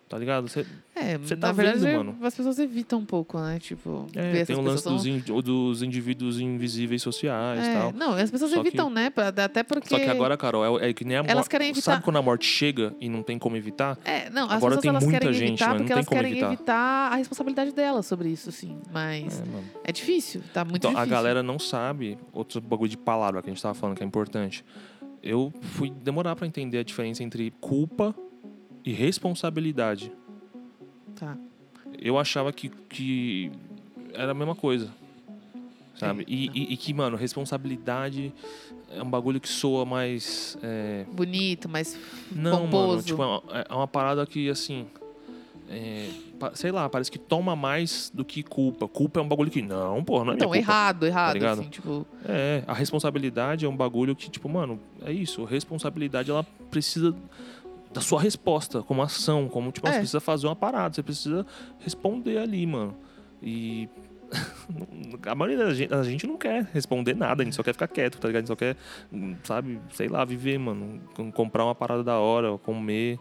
Tá 0.08 0.20
ligado? 0.20 0.48
Você, 0.48 0.64
É, 0.94 1.18
Você 1.18 1.36
tá 1.36 1.52
verdade, 1.52 1.80
vendo, 1.80 1.98
mano? 2.14 2.18
as 2.22 2.36
pessoas 2.36 2.60
evitam 2.60 3.00
um 3.00 3.06
pouco, 3.06 3.40
né? 3.40 3.58
Tipo, 3.60 4.06
ver 4.14 4.38
é, 4.42 4.46
tem 4.46 4.56
o 4.56 4.62
lance 4.62 4.84
dos, 4.88 5.04
in- 5.04 5.18
dos 5.20 5.82
indivíduos 5.82 6.40
invisíveis 6.40 7.02
sociais 7.02 7.60
e 7.60 7.68
É, 7.70 7.74
tal. 7.74 7.92
não, 7.92 8.14
as 8.14 8.30
pessoas 8.30 8.52
Só 8.52 8.62
que- 8.62 8.68
evitam, 8.68 8.88
né? 8.92 9.10
pra- 9.10 9.30
Até 9.30 9.64
porque. 9.64 9.90
Só 9.90 9.98
que 9.98 10.06
agora, 10.08 10.38
Carol, 10.38 10.80
é, 10.80 10.90
é 10.90 10.94
que 10.94 11.04
nem 11.04 11.18
a 11.18 11.22
Elas 11.22 11.34
morte. 11.34 11.50
querem 11.50 11.70
evitar- 11.70 11.94
Sabe 11.94 12.04
quando 12.04 12.18
a 12.18 12.22
morte 12.22 12.46
chega 12.46 12.94
e 13.02 13.10
não 13.10 13.24
tem 13.24 13.40
como 13.40 13.58
evitar? 13.58 13.98
É, 14.06 14.30
não, 14.30 14.44
as 14.46 14.52
Agora 14.52 14.76
pessoas 14.76 14.82
tem 14.84 14.90
elas 14.90 15.04
muita 15.04 15.20
querem 15.20 15.34
gente, 15.34 15.50
evitar 15.50 15.70
mas 15.70 15.78
porque 15.80 15.92
elas 15.94 16.08
querem 16.08 16.32
evitar. 16.34 16.48
evitar 16.54 17.12
a 17.12 17.16
responsabilidade 17.16 17.72
delas 17.74 18.06
sobre 18.06 18.30
isso, 18.30 18.52
sim. 18.52 18.78
Mas 18.94 19.42
É, 19.84 19.90
é 19.90 19.92
difícil, 19.92 20.42
tá 20.54 20.64
muito 20.64 20.78
Então, 20.78 20.92
a 20.92 20.94
difícil. 20.94 21.12
galera 21.12 21.42
não 21.42 21.58
sabe, 21.58 22.16
outro 22.32 22.62
bagulho 22.62 22.90
de 22.92 22.98
palavra 22.98 23.42
que 23.42 23.50
a 23.50 23.54
gente 23.54 23.62
tava 23.62 23.74
falando 23.74 23.98
que 23.98 24.04
é 24.04 24.06
importante. 24.08 24.64
Eu 25.26 25.52
fui 25.60 25.90
demorar 25.90 26.36
pra 26.36 26.46
entender 26.46 26.78
a 26.78 26.84
diferença 26.84 27.24
entre 27.24 27.52
culpa 27.60 28.14
e 28.86 28.92
responsabilidade. 28.94 30.12
Tá. 31.16 31.36
Eu 32.00 32.18
achava 32.20 32.54
que, 32.54 32.70
que 32.70 33.52
era 34.14 34.32
a 34.32 34.36
mesma 34.36 34.56
coisa. 34.56 34.90
Sabe? 35.96 36.22
É, 36.24 36.26
E, 36.28 36.46
e- 36.54 36.74
e 36.74 36.78
que, 36.78 36.94
mano, 36.94 37.18
responsabilidade 37.18 38.32
é 38.92 39.02
um 39.02 39.10
bagulho 39.10 39.40
que 39.40 39.48
soa 39.50 39.84
mais. 39.86 40.58
é, 40.62 41.06
Bonito, 41.12 41.68
mas 41.70 41.98
Não, 42.32 42.52
mano, 42.68 42.72
pomposo. 42.72 43.06
tipo, 43.08 43.24
é 43.50 43.66
é 43.70 43.74
uma 43.74 43.88
parada 43.88 44.26
que, 44.28 44.50
assim. 44.50 44.86
É, 45.70 46.10
sei 46.54 46.72
lá, 46.72 46.88
parece 46.90 47.12
que 47.12 47.18
toma 47.18 47.56
mais 47.56 48.12
do 48.14 48.24
que 48.24 48.44
culpa. 48.44 48.88
Culpa 48.88 49.20
é 49.20 49.24
um 49.24 49.28
bagulho 49.28 49.50
que. 49.50 49.62
Não, 49.62 50.04
porra, 50.04 50.26
não 50.26 50.32
é 50.34 50.36
então, 50.36 50.48
culpa. 50.48 50.58
errado, 50.58 51.06
errado, 51.06 51.34
ligado? 51.34 51.60
assim, 51.62 51.70
tipo. 51.70 52.06
É, 52.28 52.64
a 52.68 52.74
responsabilidade 52.74 53.66
é 53.66 53.70
um 53.70 53.76
bagulho 53.76 54.16
que, 54.16 54.30
tipo, 54.30 54.48
mano, 54.48 54.80
é 55.04 55.12
isso. 55.12 55.44
A 55.44 55.48
responsabilidade, 55.48 56.30
ela 56.30 56.44
precisa 56.70 57.16
da 57.94 58.02
sua 58.02 58.22
resposta, 58.22 58.84
como 58.84 59.02
ação, 59.02 59.48
como, 59.48 59.72
tipo, 59.72 59.88
É. 59.88 59.92
você 59.94 59.98
precisa 60.00 60.20
fazer 60.20 60.48
uma 60.48 60.56
parada, 60.56 60.94
você 60.94 61.02
precisa 61.04 61.46
responder 61.80 62.38
ali, 62.38 62.66
mano. 62.68 62.96
E 63.42 63.88
a 65.26 65.34
maioria 65.36 65.66
da 65.66 65.74
gente, 65.74 65.94
a 65.94 66.04
gente 66.04 66.28
não 66.28 66.36
quer 66.38 66.68
responder 66.74 67.16
nada, 67.16 67.42
a 67.42 67.46
gente 67.46 67.56
só 67.56 67.64
quer 67.64 67.74
ficar 67.74 67.88
quieto, 67.88 68.18
tá 68.20 68.28
ligado? 68.28 68.40
A 68.40 68.42
gente 68.44 68.48
só 68.50 68.56
quer, 68.56 68.76
hum, 69.14 69.36
sabe, 69.44 69.80
sei 69.94 70.08
lá, 70.10 70.26
viver, 70.26 70.58
mano. 70.58 71.00
Com- 71.16 71.32
Comprar 71.32 71.64
uma 71.64 71.74
parada 71.76 72.04
da 72.04 72.18
hora, 72.20 72.58
comer. 72.58 73.18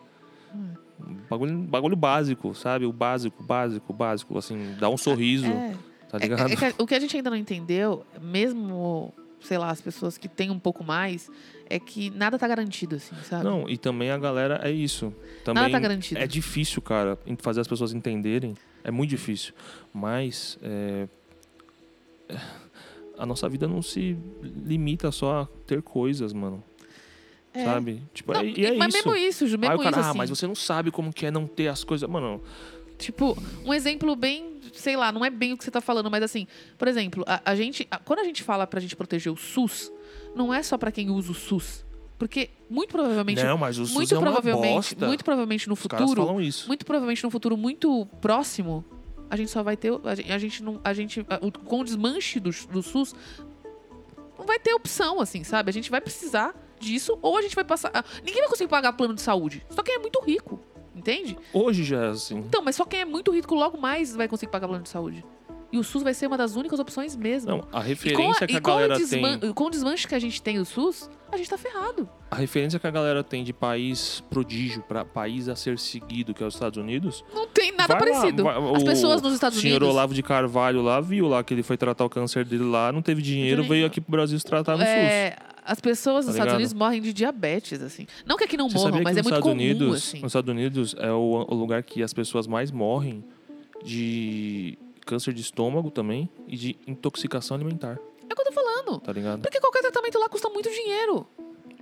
Bagulho, 1.28 1.58
bagulho 1.58 1.96
básico, 1.96 2.54
sabe? 2.54 2.86
O 2.86 2.92
básico, 2.92 3.42
básico, 3.42 3.92
básico, 3.92 4.38
assim, 4.38 4.74
dar 4.78 4.88
um 4.90 4.96
sorriso, 4.96 5.46
É, 5.46 5.74
tá 6.08 6.18
É- 6.18 6.20
ligado? 6.20 6.52
é 6.52 6.56
que 6.56 6.64
a- 6.64 6.74
o 6.78 6.86
que 6.86 6.94
a 6.94 7.00
gente 7.00 7.16
ainda 7.16 7.30
não 7.30 7.36
entendeu, 7.36 8.04
mesmo, 8.22 9.12
sei 9.40 9.58
lá, 9.58 9.70
as 9.70 9.80
pessoas 9.80 10.16
que 10.16 10.28
têm 10.28 10.50
um 10.50 10.58
pouco 10.58 10.84
mais, 10.84 11.28
é 11.68 11.78
que 11.78 12.10
nada 12.10 12.38
tá 12.38 12.46
garantido, 12.46 12.96
assim, 12.96 13.16
sabe? 13.24 13.44
Não, 13.44 13.68
e 13.68 13.76
também 13.76 14.10
a 14.10 14.18
galera 14.18 14.60
é 14.62 14.70
isso. 14.70 15.12
Também 15.44 15.62
nada 15.62 15.72
tá 15.72 15.78
garantido. 15.80 16.20
é 16.20 16.26
difícil, 16.26 16.80
cara, 16.80 17.18
fazer 17.38 17.60
as 17.60 17.68
pessoas 17.68 17.92
entenderem. 17.92 18.54
É 18.84 18.90
muito 18.90 19.10
difícil. 19.10 19.54
Mas 19.92 20.58
é, 20.62 21.08
é, 22.28 22.36
a 23.18 23.26
nossa 23.26 23.48
vida 23.48 23.66
não 23.66 23.80
se 23.82 24.16
limita 24.42 25.10
só 25.10 25.42
a 25.42 25.46
ter 25.66 25.82
coisas, 25.82 26.32
mano. 26.32 26.62
É. 27.54 27.64
Sabe? 27.64 28.02
Tipo, 28.12 28.32
Não, 28.32 28.40
é, 28.40 28.46
e 28.46 28.66
é 28.66 28.74
mas 28.76 28.92
isso. 28.94 29.08
mesmo 29.08 29.16
isso, 29.28 29.46
Ju, 29.46 29.54
Aí 29.54 29.60
mesmo 29.60 29.76
o 29.76 29.78
cara, 29.78 29.90
isso, 29.96 30.06
ah, 30.06 30.08
assim. 30.10 30.18
mas 30.18 30.28
você 30.30 30.46
não 30.46 30.54
sabe 30.56 30.90
como 30.90 31.12
que 31.12 31.24
é 31.24 31.30
não 31.30 31.46
ter 31.46 31.68
as 31.68 31.84
coisas. 31.84 32.08
Mano, 32.08 32.42
Tipo, 32.96 33.36
um 33.64 33.74
exemplo 33.74 34.14
bem, 34.14 34.60
sei 34.72 34.96
lá, 34.96 35.10
não 35.10 35.24
é 35.24 35.28
bem 35.30 35.52
o 35.52 35.58
que 35.58 35.64
você 35.64 35.70
tá 35.70 35.80
falando, 35.80 36.08
mas 36.08 36.22
assim, 36.22 36.46
por 36.78 36.86
exemplo, 36.86 37.24
a, 37.26 37.42
a 37.44 37.54
gente, 37.56 37.86
a- 37.90 37.98
quando 37.98 38.20
a 38.20 38.24
gente 38.24 38.42
fala 38.44 38.68
pra 38.68 38.78
gente 38.80 38.94
proteger 38.94 39.32
o 39.32 39.36
SUS, 39.36 39.90
não 40.34 40.54
é 40.54 40.62
só 40.62 40.78
pra 40.78 40.92
quem 40.92 41.10
usa 41.10 41.32
o 41.32 41.34
SUS. 41.34 41.84
Porque 42.16 42.50
muito 42.70 42.90
provavelmente, 42.92 43.42
não, 43.42 43.58
mas 43.58 43.78
o 43.78 43.84
SUS 43.84 43.94
muito 43.94 44.14
é 44.14 44.18
uma 44.18 44.22
provavelmente, 44.30 44.74
bosta. 44.74 45.06
muito 45.08 45.24
provavelmente 45.24 45.66
no 45.68 45.74
Os 45.74 45.86
caras 45.88 46.06
futuro, 46.08 46.24
falam 46.26 46.40
isso. 46.40 46.68
muito 46.68 46.86
provavelmente 46.86 47.24
no 47.24 47.30
futuro 47.30 47.56
muito 47.56 48.06
próximo, 48.20 48.84
a 49.28 49.36
gente 49.36 49.50
só 49.50 49.60
vai 49.64 49.76
ter, 49.76 49.92
a 50.04 50.14
gente, 50.14 50.32
a 50.32 50.38
gente 50.38 50.62
não, 50.62 50.80
a 50.84 50.92
gente, 50.94 51.20
o- 51.20 51.52
com 51.64 51.80
o 51.80 51.84
desmanche 51.84 52.38
do, 52.38 52.50
do 52.70 52.80
SUS, 52.80 53.12
não 54.38 54.46
vai 54.46 54.60
ter 54.60 54.72
opção, 54.72 55.20
assim, 55.20 55.42
sabe? 55.42 55.68
A 55.68 55.72
gente 55.72 55.90
vai 55.90 56.00
precisar 56.00 56.54
disso 56.80 57.18
ou 57.22 57.36
a 57.38 57.42
gente 57.42 57.54
vai 57.54 57.64
passar, 57.64 57.90
ninguém 58.24 58.40
vai 58.42 58.48
conseguir 58.50 58.68
pagar 58.70 58.92
plano 58.92 59.14
de 59.14 59.20
saúde, 59.22 59.64
só 59.70 59.82
quem 59.82 59.94
é 59.94 59.98
muito 59.98 60.20
rico, 60.22 60.60
entende? 60.94 61.36
Hoje 61.52 61.84
já 61.84 62.04
é 62.04 62.08
assim. 62.10 62.38
Então, 62.38 62.62
mas 62.62 62.76
só 62.76 62.84
quem 62.84 63.00
é 63.00 63.04
muito 63.04 63.30
rico 63.32 63.54
logo 63.54 63.78
mais 63.78 64.14
vai 64.14 64.28
conseguir 64.28 64.50
pagar 64.52 64.68
plano 64.68 64.82
de 64.82 64.88
saúde. 64.90 65.24
E 65.72 65.78
o 65.78 65.82
SUS 65.82 66.04
vai 66.04 66.14
ser 66.14 66.28
uma 66.28 66.36
das 66.38 66.54
únicas 66.54 66.78
opções 66.78 67.16
mesmo. 67.16 67.50
Não, 67.50 67.64
a 67.72 67.80
referência 67.80 68.44
a, 68.44 68.46
que 68.46 68.56
a 68.56 68.60
galera 68.60 68.96
desman- 68.96 69.40
tem. 69.40 69.52
com 69.52 69.64
o 69.64 69.70
desmanche 69.70 70.06
que 70.06 70.14
a 70.14 70.20
gente 70.20 70.40
tem 70.40 70.56
do 70.56 70.64
SUS, 70.64 71.10
a 71.32 71.36
gente 71.36 71.50
tá 71.50 71.58
ferrado. 71.58 72.08
A 72.30 72.36
referência 72.36 72.78
que 72.78 72.86
a 72.86 72.90
galera 72.92 73.24
tem 73.24 73.42
de 73.42 73.52
país 73.52 74.22
prodígio 74.30 74.82
para 74.82 75.04
país 75.04 75.48
a 75.48 75.56
ser 75.56 75.76
seguido, 75.80 76.32
que 76.32 76.44
é 76.44 76.46
os 76.46 76.54
Estados 76.54 76.78
Unidos. 76.78 77.24
Não 77.34 77.48
tem 77.48 77.72
nada 77.72 77.92
Vai 77.92 78.08
lá, 78.08 78.18
parecido. 78.18 78.44
vai- 78.44 78.76
As 78.76 78.84
pessoas 78.84 79.20
nos 79.20 79.34
Estados 79.34 79.58
O 79.58 79.60
senhor 79.60 79.78
Unidos. 79.78 79.88
Olavo 79.96 80.14
de 80.14 80.22
Carvalho 80.22 80.80
lá 80.80 81.00
viu 81.00 81.26
lá 81.26 81.42
que 81.42 81.52
ele 81.52 81.64
foi 81.64 81.76
tratar 81.76 82.04
o 82.04 82.08
câncer 82.08 82.44
dele 82.44 82.62
lá, 82.62 82.92
não 82.92 83.02
teve 83.02 83.20
dinheiro, 83.20 83.64
veio 83.64 83.84
aqui 83.84 84.00
pro 84.00 84.12
Brasil 84.12 84.38
se 84.38 84.44
tratar 84.44 84.76
no 84.76 84.84
SUS. 84.84 85.53
As 85.64 85.80
pessoas 85.80 86.24
Tá 86.24 86.28
nos 86.28 86.34
Estados 86.36 86.38
ligado? 86.52 86.56
Unidos 86.56 86.72
morrem 86.74 87.00
de 87.02 87.12
diabetes, 87.12 87.80
assim. 87.82 88.06
Não 88.26 88.36
que 88.36 88.44
aqui 88.44 88.56
não 88.56 88.68
Você 88.68 88.76
morram, 88.78 89.02
mas 89.02 89.16
é 89.16 89.22
muito 89.22 89.26
Estados 89.34 89.42
comum, 89.42 89.54
Unidos, 89.54 89.94
assim. 89.96 90.20
nos 90.20 90.30
Estados 90.30 90.50
Unidos 90.50 90.94
é 90.98 91.10
o, 91.12 91.46
o 91.48 91.54
lugar 91.54 91.82
que 91.82 92.02
as 92.02 92.12
pessoas 92.12 92.46
mais 92.46 92.70
morrem 92.70 93.24
de 93.82 94.78
câncer 95.06 95.32
de 95.34 95.40
estômago 95.40 95.90
também 95.90 96.28
e 96.48 96.56
de 96.56 96.76
intoxicação 96.86 97.54
alimentar, 97.56 97.98
É 98.28 98.32
o 98.32 98.36
que 98.36 98.40
eu 98.40 98.44
tô 98.46 98.52
falando. 98.52 98.98
tá 99.00 99.12
ligado? 99.12 99.42
Porque 99.42 99.60
qualquer 99.60 99.82
tratamento 99.82 100.18
lá 100.18 100.28
custa 100.28 100.48
muito 100.48 100.70
dinheiro. 100.70 101.26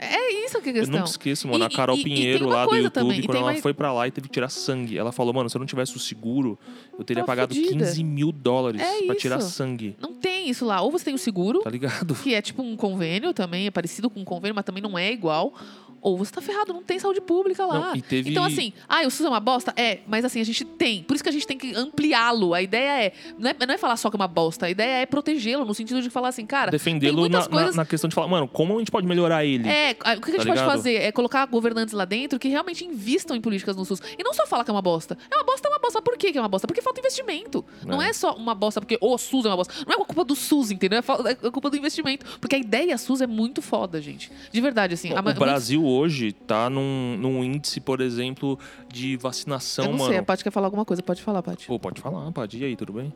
É 0.05 0.45
essa 0.45 0.61
que 0.61 0.69
é 0.69 0.73
a 0.73 0.75
Eu 0.75 0.81
questão. 0.81 0.99
nunca 0.99 1.11
esqueço, 1.11 1.49
mano, 1.49 1.65
E- 1.65 1.67
a 1.67 1.71
Carol 1.71 1.97
e- 1.97 2.01
e 2.01 2.05
Pinheiro 2.05 2.47
uma 2.47 2.55
lá 2.57 2.67
do 2.67 2.75
YouTube, 2.77 2.93
também, 2.93 3.19
e 3.21 3.23
quando 3.27 3.37
ela 3.37 3.47
mais- 3.47 3.61
foi 3.61 3.73
pra 3.75 3.93
lá 3.93 4.07
e 4.09 4.11
teve 4.11 4.29
que 4.29 4.35
tirar 4.35 4.49
sangue. 4.49 4.99
Ela 4.99 5.13
falou, 5.13 5.33
mano, 5.33 5.49
se 5.49 5.57
eu 5.57 5.61
não 5.61 5.67
tivesse 5.67 5.97
o 5.97 6.01
seguro, 6.01 6.59
eu 6.99 7.05
teria 7.05 7.23
Tava 7.23 7.27
pagado 7.33 7.55
fudida. 7.55 7.73
15 7.73 8.03
mil 8.05 8.33
dólares 8.33 8.81
É 8.81 9.03
pra 9.07 9.15
tirar 9.15 9.39
isso. 9.39 9.51
sangue. 9.51 9.97
Não 10.01 10.15
tem 10.15 10.49
isso 10.49 10.65
lá. 10.65 10.81
Ou 10.81 10.91
você 10.91 11.05
tem 11.05 11.15
o 11.15 11.19
seguro, 11.19 11.61
Tá 11.61 11.71
ligado? 11.71 12.15
que 12.17 12.35
é 12.35 12.43
tipo 12.43 12.63
um 12.63 12.77
convênio 12.77 13.33
também, 13.33 13.67
é 13.67 13.71
parecido 13.71 14.11
com 14.11 14.21
um 14.21 14.25
convênio, 14.25 14.55
mas 14.55 14.65
também 14.65 14.83
não 14.83 14.99
é 14.99 15.13
igual. 15.13 15.55
Ou 16.03 16.19
você 16.19 16.33
tá 16.33 16.41
ferrado, 16.43 16.73
não 16.73 16.83
tem 16.83 16.99
saúde 16.99 17.21
pública 17.21 17.65
lá. 17.65 17.95
Não, 17.95 18.01
teve- 18.01 18.31
Então, 18.31 18.43
assim, 18.45 18.73
ah, 18.89 19.07
o 19.07 19.11
SUS 19.11 19.25
é 19.25 19.29
uma 19.29 19.39
bosta? 19.41 19.73
É, 19.77 20.01
mas 20.07 20.25
assim, 20.25 20.41
a 20.41 20.45
gente 20.45 20.65
tem. 20.65 21.05
Por 21.05 21.15
isso 21.15 21.23
que 21.23 21.29
a 21.29 21.33
gente 21.33 21.47
tem 21.47 21.57
que 21.57 21.73
ampliá-lo. 21.77 22.53
A 22.55 22.61
ideia 22.61 23.05
é 23.07 23.13
não, 23.39 23.51
é. 23.51 23.57
não 23.67 23.75
é 23.75 23.79
falar 23.79 23.97
só 23.97 24.11
que 24.11 24.17
é 24.17 24.19
uma 24.19 24.27
bosta, 24.29 24.67
a 24.67 24.71
ideia 24.71 25.03
é 25.03 25.07
protegê-lo, 25.07 25.65
no 25.65 25.73
sentido 25.75 26.03
de 26.03 26.11
falar 26.11 26.29
assim, 26.29 26.45
cara. 26.45 26.71
Defendê-lo 26.73 27.29
na, 27.29 27.47
coisas- 27.47 27.77
na 27.77 27.85
questão 27.87 28.09
de 28.09 28.15
falar, 28.15 28.27
mano, 28.29 28.49
como 28.49 28.75
a 28.75 28.79
gente 28.81 28.91
pode 28.91 29.07
melhorar 29.07 29.45
ele? 29.45 29.69
É, 29.69 29.97
a- 30.05 30.15
o 30.15 30.21
que 30.21 30.31
a 30.31 30.35
gente 30.35 30.43
Tá 30.47 30.55
pode 30.55 30.61
fazer 30.67 30.95
é 30.95 31.13
colocar 31.13 31.47
governantes 31.47 31.95
lá 31.95 32.05
dentro 32.05 32.39
que 32.39 32.49
realmente 32.49 32.85
invistam 32.85 33.37
em 33.37 33.41
políticas 33.41 33.77
no 33.77 33.85
SUS. 33.85 34.01
E 34.19 34.25
não 34.25 34.35
só 34.35 34.45
falar 34.47 34.65
que 34.65 34.71
é 34.71 34.75
uma 34.75 34.83
bosta. 34.83 35.17
É 35.31 35.37
uma 35.37 35.45
bosta, 35.45 35.69
é 35.69 35.71
uma 35.71 35.79
bosta. 35.79 36.03
Por 36.03 36.17
que 36.19 36.37
é 36.37 36.41
uma 36.41 36.49
bosta? 36.49 36.67
Porque 36.67 36.83
falta 36.83 36.99
investimento. 36.99 37.65
Não 37.87 38.03
É. 38.03 38.09
é 38.09 38.13
só 38.13 38.35
uma 38.35 38.55
bosta 38.55 38.81
porque 38.81 38.99
o 39.01 39.17
SUS 39.17 39.45
é 39.45 39.49
uma 39.49 39.57
bosta. 39.57 39.73
Não 39.87 39.95
é 39.95 39.97
culpa 40.05 40.25
do 40.25 40.35
SUS, 40.35 40.71
entendeu? 40.73 40.99
É 40.99 41.47
é 41.47 41.51
culpa 41.51 41.71
do 41.71 41.77
investimento. 41.77 42.27
Porque 42.41 42.57
a 42.57 42.59
ideia 42.59 42.99
SUS 42.99 43.21
é 43.21 43.27
muito 43.27 43.63
foda, 43.63 44.01
gente. 44.03 44.31
De 44.51 44.61
verdade, 44.61 44.95
assim. 44.95 45.13
a 45.13 45.21
O 45.21 45.35
Brasil 45.35 45.83
hoje 45.93 46.33
tá 46.33 46.69
num, 46.71 47.17
num 47.19 47.45
índice, 47.45 47.81
por 47.81 48.01
exemplo, 48.01 48.59
de 48.89 49.17
vacinação, 49.17 49.85
Eu 49.87 49.91
não 49.93 49.99
mano. 49.99 50.11
sei, 50.11 50.19
a 50.19 50.23
Paty 50.23 50.45
quer 50.45 50.51
falar 50.51 50.67
alguma 50.67 50.85
coisa. 50.85 51.03
Pode 51.03 51.23
falar, 51.23 51.43
Paty. 51.43 51.67
Pô, 51.67 51.79
pode 51.79 52.01
falar, 52.01 52.31
pode. 52.33 52.59
E 52.59 52.65
aí, 52.65 52.77
tudo 52.77 52.93
bem? 52.93 53.13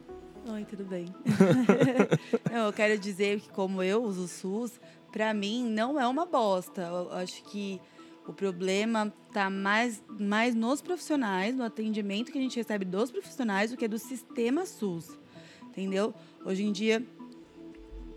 Oi, 0.48 0.64
tudo 0.64 0.84
bem? 0.84 1.06
não, 2.52 2.66
eu 2.66 2.72
quero 2.72 2.96
dizer 2.98 3.40
que 3.40 3.48
como 3.50 3.82
eu 3.82 4.02
uso 4.04 4.24
o 4.24 4.28
SUS, 4.28 4.80
pra 5.10 5.34
mim 5.34 5.68
não 5.68 6.00
é 6.00 6.06
uma 6.06 6.24
bosta. 6.24 6.82
Eu 6.82 7.12
acho 7.14 7.42
que 7.44 7.80
o 8.26 8.32
problema 8.32 9.12
tá 9.32 9.50
mais, 9.50 10.02
mais 10.08 10.54
nos 10.54 10.80
profissionais, 10.80 11.54
no 11.54 11.64
atendimento 11.64 12.30
que 12.30 12.38
a 12.38 12.40
gente 12.40 12.56
recebe 12.56 12.84
dos 12.84 13.10
profissionais, 13.10 13.70
do 13.70 13.76
que 13.76 13.88
do 13.88 13.98
sistema 13.98 14.64
SUS. 14.66 15.18
Entendeu? 15.68 16.14
Hoje 16.44 16.64
em 16.64 16.72
dia, 16.72 17.04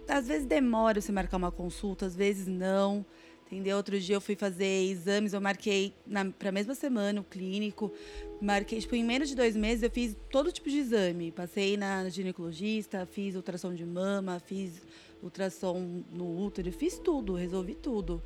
às 0.08 0.28
vezes 0.28 0.46
demora 0.46 1.00
você 1.00 1.12
marcar 1.12 1.38
uma 1.38 1.52
consulta, 1.52 2.06
às 2.06 2.16
vezes 2.16 2.48
não. 2.48 3.06
Entendeu? 3.52 3.78
Outro 3.78 4.00
dia 4.00 4.16
eu 4.16 4.22
fui 4.22 4.36
fazer 4.36 4.84
exames, 4.92 5.34
eu 5.34 5.42
marquei 5.42 5.92
para 6.38 6.50
a 6.50 6.52
mesma 6.52 6.76
semana 6.76 7.20
o 7.20 7.24
clínico. 7.24 7.92
Marquei, 8.40 8.80
tipo, 8.80 8.96
em 8.96 9.04
menos 9.04 9.28
de 9.28 9.36
dois 9.36 9.56
meses 9.56 9.82
eu 9.82 9.90
fiz 9.90 10.16
todo 10.32 10.52
tipo 10.52 10.70
de 10.70 10.78
exame. 10.78 11.32
Passei 11.32 11.76
na 11.76 12.08
ginecologista, 12.10 13.08
fiz 13.12 13.36
ultrassom 13.36 13.74
de 13.74 13.84
mama, 13.84 14.40
fiz 14.40 14.80
ultrassom 15.24 16.04
no 16.12 16.46
útero, 16.46 16.72
fiz 16.72 17.00
tudo, 17.00 17.34
resolvi 17.34 17.74
tudo. 17.74 18.22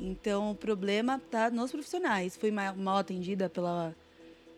Então 0.00 0.52
o 0.52 0.54
problema 0.54 1.20
tá 1.30 1.50
nos 1.50 1.70
profissionais. 1.70 2.34
Fui 2.34 2.50
ma- 2.50 2.72
mal 2.72 2.96
atendida 2.96 3.50
pela, 3.50 3.94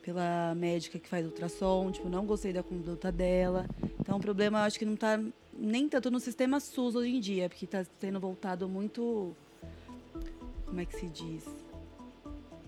pela 0.01 0.55
médica 0.55 0.97
que 0.97 1.09
faz 1.09 1.27
ultrassom, 1.27 1.91
tipo, 1.91 2.09
não 2.09 2.25
gostei 2.25 2.53
da 2.53 2.63
conduta 2.63 3.11
dela. 3.11 3.67
Então 4.01 4.19
o 4.19 4.21
problema 4.21 4.61
eu 4.61 4.63
acho 4.63 4.79
que 4.79 4.85
não 4.85 4.95
tá 4.95 5.21
nem 5.53 5.89
tanto 5.89 6.09
no 6.09 6.21
sistema 6.21 6.61
SUS 6.61 6.95
hoje 6.95 7.17
em 7.17 7.21
dia, 7.21 7.49
porque 7.49 7.67
tá 7.67 7.85
sendo 7.99 8.21
voltado 8.21 8.69
muito. 8.69 9.35
Como 10.67 10.81
é 10.81 10.85
que 10.85 10.97
se 10.99 11.07
diz? 11.07 11.45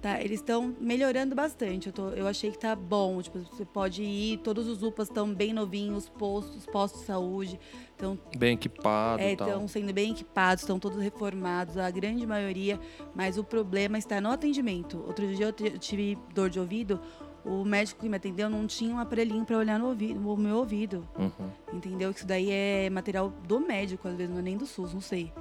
Tá, 0.01 0.21
eles 0.21 0.39
estão 0.41 0.77
melhorando 0.79 1.35
bastante. 1.35 1.89
Eu, 1.89 1.93
tô- 1.93 2.11
eu 2.11 2.27
achei 2.29 2.51
que 2.53 2.59
tá 2.59 2.77
bom. 2.77 3.21
Tipo, 3.23 3.39
você 3.41 3.65
pode 3.65 4.03
ir, 4.03 4.39
todos 4.39 4.69
os 4.69 4.83
UPAs 4.83 5.09
estão 5.09 5.33
bem 5.35 5.53
novinhos, 5.53 6.05
os 6.05 6.09
postos, 6.11 6.57
os 6.59 6.67
postos 6.67 7.01
de 7.01 7.07
saúde 7.07 7.59
estão 7.91 8.17
Bem 8.37 8.55
equipado 8.55 9.23
é, 9.23 9.33
estão 9.33 9.67
sendo 9.67 9.93
bem 9.93 10.13
equipados, 10.13 10.63
estão 10.63 10.79
todos 10.79 10.99
reformados, 11.03 11.77
a 11.79 11.91
grande 11.91 12.27
maioria, 12.27 12.79
mas 13.15 13.39
o 13.39 13.43
problema 13.43 13.97
está 13.99 14.21
no 14.21 14.31
atendimento. 14.31 15.03
Outro 15.07 15.27
dia 15.35 15.47
eu 15.47 15.79
tive 15.79 16.17
dor 16.35 16.51
de 16.51 16.61
ouvido, 16.61 17.01
o 17.45 17.65
médico 17.65 18.03
que 18.03 18.09
me 18.09 18.17
atendeu 18.17 18.51
não 18.51 18.67
tinha 18.67 18.95
um 18.95 18.99
aparelhinho 18.99 19.45
para 19.47 19.57
olhar 19.57 19.79
no, 19.79 19.87
ouvido, 19.89 20.21
no 20.21 20.37
meu 20.37 20.57
ouvido, 20.59 21.09
Uhum. 21.19 21.51
entendeu? 21.73 22.13
Que 22.13 22.19
isso 22.19 22.27
daí 22.29 22.51
é 22.51 22.91
material 22.91 23.31
do 23.49 23.59
médico, 23.61 24.07
às 24.07 24.15
vezes 24.15 24.31
não 24.31 24.41
é 24.41 24.43
nem 24.43 24.57
do 24.59 24.67
SUS, 24.67 24.93
não 24.93 25.01
sei. 25.01 25.33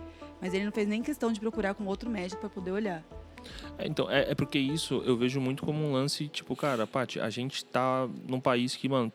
Mas 0.46 0.54
ele 0.54 0.64
não 0.64 0.72
fez 0.72 0.88
nem 0.88 1.02
questão 1.02 1.34
de 1.34 1.40
procurar 1.40 1.74
com 1.74 1.84
outro 1.86 2.08
médico 2.08 2.40
para 2.40 2.52
poder 2.52 2.70
olhar. 2.70 3.04
É, 3.80 3.88
então, 3.88 4.08
é, 4.12 4.30
é 4.30 4.36
porque 4.36 4.60
isso 4.60 5.02
eu 5.04 5.18
vejo 5.18 5.42
muito 5.42 5.66
como 5.66 5.84
um 5.84 5.92
lance, 5.92 6.28
tipo, 6.28 6.56
cara, 6.56 6.86
Paty, 6.86 7.20
a 7.20 7.32
gente 7.32 7.66
tá 7.66 8.08
num 8.30 8.40
país 8.40 8.76
que, 8.76 8.88
mano, 8.88 9.12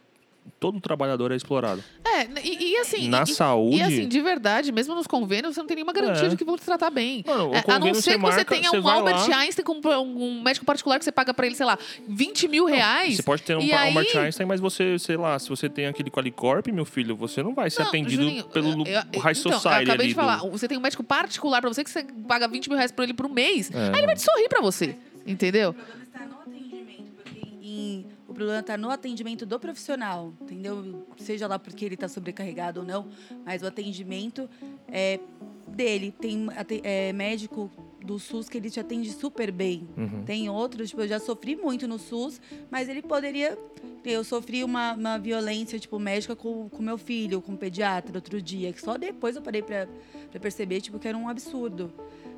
todo 0.58 0.78
trabalhador 0.80 1.32
é 1.32 1.36
explorado. 1.36 1.82
É, 2.04 2.26
e, 2.44 2.72
e 2.72 2.76
assim. 2.78 3.08
Na 3.08 3.22
e, 3.22 3.26
saúde. 3.28 3.76
E 3.76 3.82
assim, 3.82 4.08
de 4.08 4.20
verdade, 4.20 4.70
mesmo 4.72 4.94
nos 4.94 5.06
convênios, 5.06 5.54
você 5.54 5.60
não 5.60 5.66
tem 5.66 5.76
nenhuma 5.76 5.92
garantia 5.92 6.26
É. 6.26 6.28
de 6.28 6.36
que 6.36 6.44
vão 6.44 6.56
te 6.56 6.64
tratar 6.64 6.90
bem. 6.90 7.24
Mano, 7.26 7.50
É, 7.54 7.64
a 7.72 7.78
não 7.78 7.94
ser 7.94 7.94
você 7.94 8.10
que 8.12 8.18
você 8.18 8.36
marca, 8.36 8.44
tenha 8.44 8.70
você 8.70 8.78
um 8.78 8.88
Albert 8.88 9.28
lá. 9.28 9.38
Einstein 9.38 9.64
com 9.64 9.80
um 9.96 10.42
médico 10.42 10.66
particular 10.66 10.98
que 10.98 11.04
você 11.04 11.12
paga 11.12 11.32
pra 11.32 11.46
ele, 11.46 11.54
sei 11.54 11.64
lá, 11.64 11.78
20 12.08 12.46
mil 12.48 12.64
reais. 12.66 13.16
Você 13.16 13.22
pode 13.22 13.42
ter 13.42 13.56
um 13.56 13.60
aí- 13.60 13.72
Albert 13.72 14.16
Einstein, 14.18 14.46
mas 14.46 14.60
você, 14.60 14.98
sei 14.98 15.16
lá, 15.16 15.38
se 15.38 15.48
você 15.48 15.68
tem 15.68 15.86
aquele 15.86 16.10
Qualicorp, 16.10 16.66
meu 16.68 16.84
filho, 16.84 17.16
você 17.16 17.42
não 17.42 17.54
vai 17.54 17.70
ser 17.70 17.80
Não, 17.80 17.88
atendido 17.88 18.22
Juninho, 18.22 18.44
pelo 18.44 18.86
eu- 18.86 19.02
eu- 19.12 19.20
High 19.20 19.32
então, 19.32 19.52
Society 19.52 19.64
eu 19.64 19.70
acabei 19.70 19.92
ali 19.94 20.08
de 20.08 20.14
do- 20.14 20.16
falar, 20.16 20.36
você 20.50 20.68
tem 20.68 20.76
um 20.76 20.80
médico 20.82 21.02
particular 21.02 21.60
pra 21.60 21.72
você 21.72 21.82
que 21.82 21.90
você 21.90 22.04
paga 22.28 22.46
20 22.48 22.68
mil 22.68 22.76
reais 22.76 22.92
por 22.92 23.02
ele 23.02 23.14
por 23.14 23.28
mês. 23.28 23.70
É, 23.72 23.88
aí 23.88 23.98
ele 23.98 24.06
vai 24.06 24.14
te 24.16 24.22
sorrir 24.22 24.48
pra 24.48 24.60
você. 24.60 24.94
Entendeu? 25.26 25.70
O 25.70 25.74
problema 25.74 26.02
está 26.04 26.26
no 26.26 26.40
atendimento, 26.40 27.12
porque 27.22 27.40
em- 27.62 28.06
o 28.26 28.29
problema 28.40 28.60
está 28.60 28.76
no 28.76 28.90
atendimento 28.90 29.44
do 29.44 29.58
profissional, 29.58 30.32
entendeu? 30.40 31.06
Seja 31.16 31.46
lá 31.46 31.58
porque 31.58 31.84
ele 31.84 31.94
está 31.94 32.08
sobrecarregado 32.08 32.80
ou 32.80 32.86
não, 32.86 33.08
mas 33.44 33.62
o 33.62 33.66
atendimento 33.66 34.48
é 34.88 35.20
dele. 35.68 36.12
Tem 36.12 36.46
é, 36.82 37.12
médico 37.12 37.70
do 38.04 38.18
SUS 38.18 38.48
que 38.48 38.58
ele 38.58 38.70
te 38.70 38.80
atende 38.80 39.10
super 39.12 39.52
bem. 39.52 39.88
Uhum. 39.96 40.24
Tem 40.24 40.48
outros, 40.48 40.88
tipo, 40.90 41.02
eu 41.02 41.08
já 41.08 41.18
sofri 41.18 41.54
muito 41.54 41.86
no 41.86 41.98
SUS, 41.98 42.40
mas 42.70 42.88
ele 42.88 43.02
poderia. 43.02 43.58
Eu 44.04 44.24
sofri 44.24 44.64
uma, 44.64 44.94
uma 44.94 45.18
violência, 45.18 45.78
tipo, 45.78 45.98
médica 45.98 46.34
com, 46.34 46.68
com 46.68 46.82
meu 46.82 46.96
filho, 46.96 47.42
com 47.42 47.52
o 47.52 47.56
pediatra 47.56 48.16
outro 48.16 48.40
dia, 48.40 48.72
que 48.72 48.80
só 48.80 48.96
depois 48.96 49.36
eu 49.36 49.42
parei 49.42 49.62
pra 49.62 49.86
perceber, 50.40 50.80
tipo, 50.80 50.98
que 50.98 51.06
era 51.06 51.16
um 51.16 51.28
absurdo. 51.28 51.92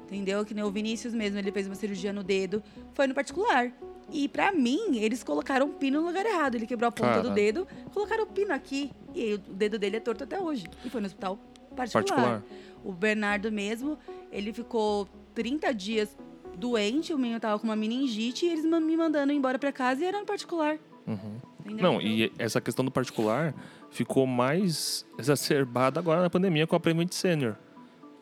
Entendeu? 0.04 0.44
Que 0.44 0.52
nem 0.52 0.64
o 0.64 0.70
Vinícius 0.70 1.14
mesmo, 1.14 1.38
ele 1.38 1.52
fez 1.52 1.66
uma 1.66 1.76
cirurgia 1.76 2.12
no 2.12 2.22
dedo, 2.22 2.62
foi 2.92 3.06
no 3.06 3.14
particular. 3.14 3.72
E 4.12 4.28
pra 4.28 4.52
mim, 4.52 4.98
eles 4.98 5.24
colocaram 5.24 5.66
um 5.66 5.72
pino 5.72 6.00
no 6.00 6.06
lugar 6.06 6.26
errado. 6.26 6.54
Ele 6.54 6.66
quebrou 6.66 6.88
a 6.88 6.92
ponta 6.92 7.08
Caralho. 7.08 7.30
do 7.30 7.34
dedo, 7.34 7.66
colocaram 7.92 8.24
o 8.24 8.26
pino 8.26 8.52
aqui. 8.52 8.90
E 9.14 9.22
aí, 9.22 9.34
o 9.34 9.38
dedo 9.38 9.78
dele 9.78 9.96
é 9.96 10.00
torto 10.00 10.24
até 10.24 10.38
hoje. 10.38 10.66
E 10.84 10.90
foi 10.90 11.00
no 11.00 11.06
hospital 11.06 11.38
particular. 11.74 12.04
Particular. 12.04 12.42
O 12.84 12.92
Bernardo 12.92 13.50
mesmo, 13.50 13.98
ele 14.30 14.52
ficou 14.52 15.08
30 15.34 15.72
dias 15.72 16.16
doente, 16.56 17.14
o 17.14 17.18
menino 17.18 17.40
tava 17.40 17.58
com 17.58 17.64
uma 17.64 17.76
meningite, 17.76 18.44
e 18.44 18.50
eles 18.50 18.64
me 18.64 18.96
mandando 18.96 19.32
embora 19.32 19.58
pra 19.58 19.72
casa 19.72 20.02
e 20.02 20.04
era 20.04 20.18
no 20.18 20.26
particular. 20.26 20.78
Uhum. 21.06 21.40
Não, 21.64 22.00
e 22.00 22.32
essa 22.38 22.60
questão 22.60 22.84
do 22.84 22.90
particular 22.90 23.54
ficou 23.90 24.26
mais 24.26 25.06
exacerbada 25.18 26.00
agora 26.00 26.20
na 26.20 26.28
pandemia 26.28 26.66
com 26.66 26.76
a 26.76 26.80
Prevent 26.80 27.12
Senior. 27.12 27.56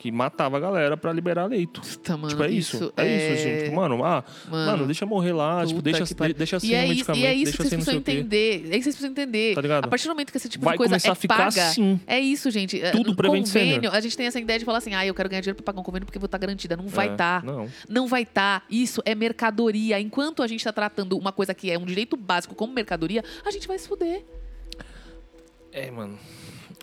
Que 0.01 0.11
matava 0.11 0.57
a 0.57 0.61
galera 0.61 0.97
pra 0.97 1.13
liberar 1.13 1.45
leito. 1.45 1.83
Puta, 1.83 2.17
mano, 2.17 2.29
tipo, 2.31 2.43
é 2.43 2.51
isso. 2.51 2.91
é, 2.97 3.35
isso, 3.35 3.43
gente. 3.45 3.65
Tipo, 3.65 3.77
mano, 3.77 4.03
ah, 4.03 4.25
mano, 4.49 4.87
deixa 4.87 5.05
morrer 5.05 5.35
lá, 5.35 5.67
tipo, 5.67 5.83
deixa, 5.83 6.07
que 6.07 6.15
pariu. 6.15 6.35
deixa 6.35 6.57
assim 6.57 6.69
e 6.69 6.75
é 6.75 6.79
o 6.79 6.85
isso, 6.85 6.89
medicamento, 6.89 7.23
e 7.23 7.27
é 7.27 7.35
isso 7.35 7.53
que 7.53 7.59
vocês 7.59 7.75
precisam 7.75 7.95
entender. 8.01 8.39
É 8.41 8.57
isso 8.57 8.65
que 8.65 8.71
vocês 8.71 8.83
precisam 8.97 9.11
entender. 9.11 9.55
Tá 9.55 9.61
ligado? 9.61 9.85
A 9.85 9.89
partir 9.89 10.05
do 10.07 10.11
momento 10.13 10.31
que 10.31 10.39
esse 10.39 10.49
tipo 10.49 10.65
Vai 10.65 10.73
de 10.73 10.79
coisa 10.79 10.93
começar 10.93 11.09
é 11.09 11.13
a 11.13 11.15
ficar 11.15 11.37
paga, 11.37 11.69
assim. 11.69 12.01
é 12.07 12.19
isso, 12.19 12.51
gente. 12.51 12.81
É, 12.81 12.93
Tudo 12.93 13.11
no 13.11 13.15
Prevent 13.15 13.45
convênio, 13.45 13.91
a 13.93 14.01
gente 14.01 14.17
tem 14.17 14.25
essa 14.25 14.41
ideia 14.41 14.59
de 14.59 14.65
falar 14.65 14.79
assim, 14.79 14.95
ah, 14.95 15.05
eu 15.05 15.13
quero 15.15 15.29
ganhar 15.29 15.43
dinheiro 15.43 15.57
pra 15.57 15.65
pagar 15.65 15.81
um 15.81 15.85
convênio 15.85 16.07
porque 16.07 16.17
eu 16.17 16.21
vou 16.21 16.27
estar 16.29 16.39
garantida. 16.39 16.79
Não 16.79 16.89
vai 16.89 17.09
É, 17.09 17.13
estar. 17.13 17.45
Não. 17.45 17.69
Não 17.87 18.09
vai 18.09 18.23
estar. 18.23 18.65
Isso 18.71 19.03
é 19.05 19.15
mercadoria. 19.15 20.01
Enquanto 20.01 20.43
a 20.43 20.47
gente 20.47 20.61
está 20.61 20.73
tratando 20.73 21.19
uma 21.19 21.31
coisa 21.31 21.53
que 21.53 21.71
é 21.71 21.79
um 21.79 21.85
direito 21.85 22.17
básico 22.17 22.55
como 22.55 22.73
mercadoria, 22.73 23.23
a 23.45 23.51
gente 23.51 23.69
vai 23.69 23.79
se 23.79 23.87
fuder. 23.87 24.25
É, 25.71 25.91
mano. 25.91 26.19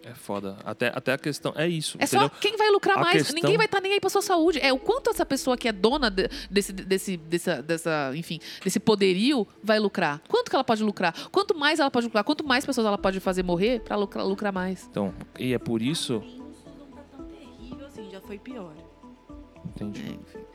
É 0.10 0.14
foda. 0.14 0.58
Até, 0.64 0.88
até 0.94 1.14
a 1.14 1.18
questão. 1.18 1.54
É 1.56 1.68
isso. 1.68 1.98
É 2.00 2.06
entendeu? 2.06 2.28
só 2.30 2.36
quem 2.40 2.56
vai 2.56 2.70
lucrar 2.70 2.98
A 2.98 3.02
mais. 3.02 3.18
questão- 3.18 3.36
Ninguém 3.36 3.58
vai 3.58 3.66
estar 3.66 3.82
nem 3.82 3.94
aí 3.94 4.00
pra 4.00 4.10
sua 4.10 4.22
saúde. 4.22 4.60
É 4.62 4.72
o 4.72 4.80
quanto 4.80 5.10
essa 5.10 5.26
pessoa 5.26 5.58
que 5.58 5.68
é 5.68 5.72
dona 5.72 6.10
de- 6.10 6.30
desse, 6.50 6.72
desse, 6.72 7.18
dessa, 7.18 7.62
dessa, 7.62 8.12
enfim, 8.16 8.40
desse 8.64 8.80
poderio 8.80 9.48
vai 9.64 9.80
lucrar. 9.80 10.22
Quanto 10.28 10.50
que 10.50 10.56
ela 10.56 10.64
pode 10.64 10.84
lucrar? 10.84 11.14
Quanto 11.32 11.58
mais 11.58 11.80
ela 11.80 11.92
pode 11.92 12.06
lucrar? 12.06 12.24
Quanto 12.24 12.44
mais 12.46 12.66
pessoas 12.66 12.88
ela 12.88 12.98
pode 12.98 13.20
fazer 13.20 13.44
morrer 13.44 13.82
pra 13.82 13.96
lucrar, 13.96 14.26
lucrar 14.26 14.54
mais? 14.54 14.88
Então, 14.90 15.14
e 15.38 15.54
é 15.54 15.60
por 15.60 15.82
isso. 15.82 16.20
Pra 16.20 16.28
mim, 16.30 16.80
não 16.80 16.88
tá 16.96 17.04
tão 17.18 17.26
terrível 17.26 17.86
assim, 17.86 18.10
já 18.12 18.22
foi 18.22 18.38
pior. 18.40 18.74
Entendi. 19.66 20.02
É, 20.02 20.12
enfim. 20.14 20.46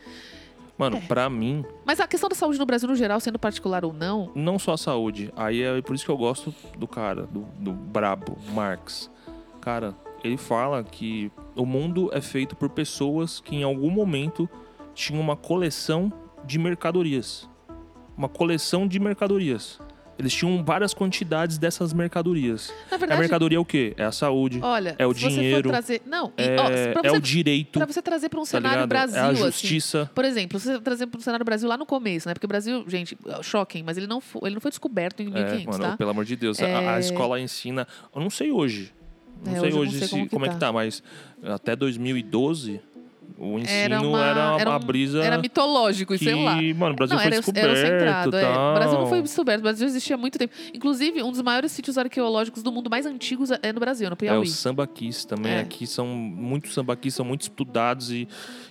Mano, 0.79 1.01
pra 1.03 1.29
mim, 1.31 1.65
Mas 1.85 2.01
a 2.01 2.09
questão 2.09 2.29
da 2.29 2.35
saúde 2.35 2.59
no 2.59 2.67
Brasil, 2.67 2.89
no 2.89 2.97
geral, 2.97 3.21
sendo 3.21 3.39
particular 3.39 3.85
ou 3.85 3.93
não, 3.93 4.33
não 4.35 4.59
só 4.59 4.73
a 4.73 4.79
saúde. 4.79 5.33
Aí 5.37 5.63
é 5.63 5.81
por 5.83 5.95
isso 5.95 6.05
que 6.05 6.11
eu 6.11 6.17
gosto 6.17 6.53
do 6.77 6.89
cara, 6.89 7.23
do, 7.27 7.43
do 7.59 7.73
brabo, 7.73 8.37
Marx. 8.53 9.09
Cara, 9.63 9.95
ele 10.25 10.37
fala 10.37 10.83
que 10.85 11.31
o 11.57 11.65
mundo 11.65 12.11
é 12.13 12.21
feito 12.21 12.55
por 12.57 12.69
pessoas 12.69 13.41
que 13.41 13.57
em 13.57 13.63
algum 13.63 13.91
momento 13.91 14.49
tinham 14.95 15.21
uma 15.23 15.37
coleção 15.37 16.13
de 16.45 16.59
mercadorias. 16.59 17.49
Uma 18.17 18.29
coleção 18.29 18.87
de 18.87 18.99
mercadorias. 18.99 19.79
Eles 20.19 20.35
tinham 20.35 20.63
várias 20.63 20.93
quantidades 20.93 21.59
dessas 21.59 21.93
mercadorias. 21.93 22.73
Na 22.91 22.97
A 22.97 22.99
verdade, 22.99 23.21
mercadoria 23.21 23.57
é 23.57 23.61
o 23.61 23.65
quê? 23.65 23.95
É 23.97 24.05
a 24.05 24.13
saúde, 24.13 24.61
olha, 24.63 24.95
é 24.99 25.07
o 25.07 25.15
dinheiro, 25.15 25.71
trazer, 25.71 26.03
não, 26.05 26.33
é, 26.37 26.57
ó, 26.61 26.69
é 26.71 26.93
você, 27.11 27.17
o 27.17 27.21
direito, 27.21 27.79
pra 27.79 27.87
você 27.87 28.03
trazer 28.03 28.29
para 28.29 28.39
um 28.39 28.43
tá 28.43 28.47
cenário 28.51 28.83
ligado? 28.83 28.89
Brasil, 28.89 29.19
é 29.19 29.23
a 29.23 29.31
assim, 29.31 29.43
justiça. 29.45 30.11
Por 30.15 30.25
exemplo, 30.25 30.61
você 30.61 30.79
trazer 30.81 31.07
para 31.07 31.19
o 31.19 31.23
cenário 31.23 31.45
Brasil 31.45 31.69
lá 31.69 31.77
no 31.79 31.87
começo, 31.87 32.29
né? 32.29 32.35
Porque 32.35 32.47
o 32.47 32.49
Brasil, 32.49 32.85
gente, 32.87 33.17
choquem, 33.43 33.83
mas 33.83 33.97
ele 33.97 34.07
não 34.07 34.21
foi, 34.21 34.43
ele 34.49 34.55
não 34.57 34.61
foi 34.61 34.71
descoberto 34.71 35.21
em 35.23 35.27
1500, 35.31 35.63
É, 35.63 35.67
mano, 35.79 35.93
tá? 35.93 35.97
pelo 35.97 36.11
amor 36.11 36.25
de 36.25 36.37
Deus. 36.37 36.61
A, 36.61 36.67
a 36.67 36.97
É. 36.97 37.01
escola 37.01 37.41
ensina. 37.41 37.87
Eu 38.15 38.21
não 38.21 38.31
sei 38.31 38.53
hoje. 38.53 38.93
Não 39.45 39.57
É, 39.57 39.61
sei 39.61 39.73
hoje 39.73 39.93
não 39.93 39.99
sei 39.99 40.09
se- 40.09 40.11
como 40.11 40.29
como, 40.31 40.45
que 40.45 40.51
é 40.51 40.55
que 40.55 40.61
tá. 40.61 40.67
tá, 40.67 40.73
mas 40.73 41.03
até 41.45 41.75
2012 41.77 42.81
o 43.39 43.59
ensino 43.59 43.71
Era 43.77 43.95
era 43.97 44.07
uma, 44.07 44.19
uma, 44.19 44.61
era 44.61 44.77
um- 44.77 44.79
brisa 44.79 45.21
era 45.25 45.39
mitológico, 45.39 46.13
que, 46.17 46.23
sei 46.25 46.35
lá. 46.45 46.55
mano, 46.77 46.93
o 46.93 46.97
Brasil 46.97 47.17
não, 47.17 47.23
foi 47.23 47.27
era, 47.33 47.37
descoberto. 47.37 47.67
era 47.77 47.77
centrado. 48.23 48.37
é. 48.37 48.49
O 48.71 48.75
Brasil 48.75 48.99
não 49.01 49.07
foi 49.09 49.23
descoberto, 49.23 49.59
o 49.61 49.63
Brasil 49.63 49.87
existia 49.89 50.15
há 50.15 50.19
muito 50.19 50.39
tempo. 50.39 50.55
Inclusive, 50.73 51.23
um 51.25 51.31
dos 51.33 51.43
maiores 51.43 51.73
sítios 51.73 51.99
arqueológicos 51.99 52.63
do 52.63 52.71
mundo 52.71 52.89
mais 52.89 53.05
antigos 53.05 53.51
é 53.51 53.73
no 53.73 53.81
Brasil, 53.81 54.09
no 54.09 54.13
É, 54.13 54.17
Piauí. 54.17 54.47
os 54.47 54.55
sambaquis 54.55 55.25
também 55.25 55.53
É. 55.55 55.61
aqui 55.61 55.87
são 55.89 56.07
muitos 56.07 56.73
sambaquis, 56.73 57.15
são 57.15 57.25
muito 57.25 57.41
estudados 57.43 58.13
e, 58.13 58.29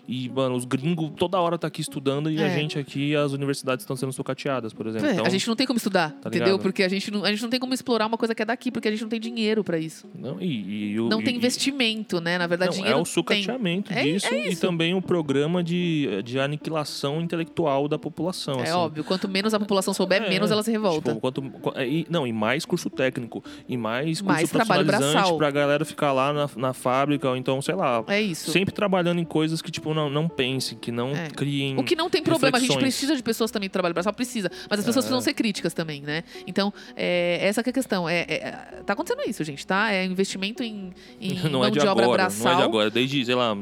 e, 0.07 0.29
mano, 0.29 0.55
os 0.55 0.65
gringos 0.65 1.11
toda 1.17 1.39
hora 1.39 1.57
tá 1.57 1.67
aqui 1.67 1.81
estudando 1.81 2.29
e 2.29 2.37
a 2.41 2.47
É. 2.47 2.53
gente 2.57 2.77
aqui, 2.77 3.15
as 3.15 3.31
universidades 3.31 3.83
estão 3.83 3.95
sendo 3.95 4.11
sucateadas, 4.11 4.73
por 4.73 4.87
exemplo. 4.87 5.07
É, 5.07 5.13
Então, 5.13 5.25
a 5.25 5.29
gente 5.29 5.47
não 5.47 5.55
tem 5.55 5.65
como 5.67 5.77
estudar, 5.77 6.11
Tá 6.21 6.29
entendeu? 6.29 6.47
ligado? 6.47 6.61
Porque 6.61 6.83
a 6.83 6.89
gente, 6.89 7.11
não, 7.11 7.23
a 7.23 7.29
gente 7.31 7.41
não 7.43 7.49
tem 7.49 7.59
como 7.59 7.73
explorar 7.73 8.07
uma 8.07 8.17
coisa 8.17 8.33
que 8.35 8.41
é 8.41 8.45
daqui, 8.45 8.71
porque 8.71 8.87
a 8.87 8.91
gente 8.91 9.01
não 9.01 9.09
tem 9.09 9.19
dinheiro 9.19 9.63
pra 9.63 9.77
isso. 9.77 10.07
não, 10.13 10.41
e, 10.41 10.91
e 10.93 10.99
o- 10.99 11.09
Não 11.09 11.21
e- 11.21 11.23
tem 11.23 11.35
investimento, 11.35 12.19
né? 12.21 12.37
Na 12.37 12.47
verdade, 12.47 12.71
Não, 12.71 12.77
dinheiro 12.77 12.97
é 12.97 13.01
o 13.01 13.03
tem. 13.05 13.13
sucateamento 13.13 13.93
É- 13.93 14.03
disso 14.03 14.27
é 14.33 14.49
e 14.49 14.55
também 14.55 14.93
o 14.93 15.01
programa 15.01 15.63
de, 15.63 16.21
de 16.23 16.39
aniquilação 16.39 17.21
intelectual 17.21 17.87
da 17.87 17.97
população. 17.97 18.59
É 18.59 18.63
assim. 18.63 18.71
óbvio, 18.73 19.03
quanto 19.03 19.27
menos 19.27 19.53
a 19.53 19.59
população 19.59 19.93
souber, 19.93 20.23
É, 20.23 20.29
menos 20.29 20.51
ela 20.51 20.63
se 20.63 20.71
revolta. 20.71 21.09
Tipo, 21.09 21.21
quanto, 21.21 21.41
qu- 21.41 21.73
e, 21.79 22.05
não, 22.09 22.25
e 22.27 22.33
mais 22.33 22.65
curso 22.65 22.89
técnico. 22.89 23.43
E 23.67 23.77
mais 23.77 24.21
curso 24.21 24.25
Mais 24.25 24.49
trabalho 24.49 24.85
braçal. 24.85 25.37
pra 25.37 25.49
galera 25.51 25.85
ficar 25.85 26.11
lá 26.13 26.31
na, 26.33 26.49
na 26.55 26.73
fábrica, 26.73 27.29
ou 27.29 27.35
então, 27.37 27.61
sei 27.61 27.75
lá. 27.75 28.03
É 28.07 28.21
isso. 28.21 28.51
Sempre 28.51 28.73
trabalhando 28.73 29.19
em 29.19 29.25
coisas 29.25 29.61
que, 29.61 29.71
tipo, 29.71 29.90
não, 29.93 30.09
não 30.09 30.27
pensem, 30.27 30.77
que 30.77 30.91
não 30.91 31.09
É. 31.15 31.29
criem. 31.29 31.77
O 31.77 31.83
que 31.83 31.95
não 31.95 32.09
tem 32.09 32.21
problema, 32.21 32.57
a 32.57 32.59
gente 32.59 32.69
reflexões. 32.69 32.93
precisa 32.93 33.15
de 33.15 33.23
pessoas 33.23 33.51
também 33.51 33.69
que 33.69 33.73
trabalham 33.73 33.93
braçal, 33.93 34.13
precisa. 34.13 34.49
Mas 34.69 34.79
as 34.79 34.85
pessoas 34.85 35.05
É. 35.05 35.07
precisam 35.07 35.21
ser 35.21 35.33
críticas 35.33 35.73
também, 35.73 36.01
né? 36.01 36.23
Então, 36.47 36.73
é, 36.95 37.39
essa 37.41 37.61
que 37.63 37.69
é 37.69 37.71
a 37.71 37.73
questão. 37.73 38.07
É, 38.09 38.21
é- 38.27 38.81
tá 38.85 38.93
acontecendo 38.93 39.21
isso, 39.27 39.43
gente, 39.43 39.65
tá? 39.65 39.91
É 39.91 40.05
investimento 40.05 40.63
em, 40.63 40.91
em 41.19 41.33
Não 41.49 41.59
mão 41.59 41.65
é 41.65 41.71
de, 41.71 41.79
de, 41.79 41.87
obra 41.87 42.03
agora, 42.05 42.23
braçal. 42.23 42.45
não 42.45 42.51
é 42.53 42.55
de 42.57 42.63
agora. 42.63 42.89
Desde, 42.89 43.25
sei 43.25 43.35
lá, 43.35 43.57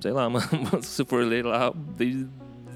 sei 0.00 0.12
lá, 0.12 0.28
mano, 0.30 0.48
se 0.82 0.88
você 0.90 1.04
for 1.04 1.24
ler 1.24 1.44
lá, 1.44 1.72
desde, 1.96 2.26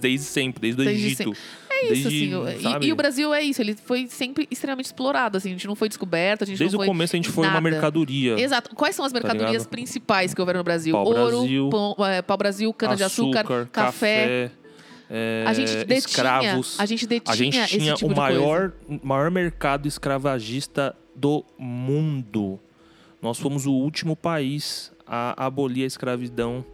desde 0.01 0.27
sempre, 0.27 0.61
desde 0.61 0.83
o 0.83 0.85
Desde 0.85 1.07
Egito. 1.07 1.33
É 1.75 1.93
isso, 1.93 2.09
desde, 2.09 2.35
assim. 2.35 2.85
e-? 2.85 2.87
E, 2.89 2.93
o 2.93 2.97
Brasil 2.97 3.35
é 3.35 3.43
isso, 3.43 3.61
ele 3.61 3.75
foi 3.75 4.07
sempre 4.07 4.47
extremamente 4.51 4.87
explorado, 4.87 5.37
assim. 5.37 5.49
A 5.51 5.53
gente 5.53 5.67
não 5.67 5.75
foi 5.75 5.89
descoberto, 5.89 6.43
a 6.43 6.47
gente 6.47 6.59
Desde 6.59 6.77
o 6.77 6.85
começo 6.85 7.15
a 7.15 7.19
gente 7.19 7.29
foi 7.29 7.45
uma 7.47 7.55
nada. 7.55 7.61
mercadoria. 7.61 8.41
Exato. 8.41 8.75
Quais 8.75 8.95
são 8.95 9.05
as 9.05 9.13
mercadorias 9.13 9.53
ligado? 9.53 9.69
principais 9.69 10.33
que 10.33 10.41
houveram 10.41 10.59
no 10.59 10.65
Brasil? 10.65 10.93
Pau 10.95 11.05
Ouro, 11.07 11.39
Brasil, 11.39 11.69
pão, 11.71 11.97
é, 12.07 12.23
pau-brasil, 12.23 12.73
cana-de-açúcar, 12.73 13.69
café. 13.71 14.51
é, 15.11 15.45
A 15.47 15.53
gente 15.53 15.75
detinha, 15.85 15.99
escravos. 15.99 16.77
a 16.79 16.87
gente 16.87 17.07
detinha 17.07 17.33
A 17.33 17.37
gente 17.37 17.67
tinha 17.67 17.95
tipo 17.95 18.13
o 18.13 18.17
maior, 18.17 18.73
maior 19.03 19.31
mercado 19.31 19.87
escravagista 19.87 20.95
do 21.15 21.45
mundo. 21.59 22.59
Nós 23.21 23.39
fomos 23.39 23.67
o 23.67 23.73
último 23.73 24.15
país 24.15 24.93
a 25.07 25.47
abolir 25.47 25.85
a 25.85 25.87
escravidão 25.87 26.65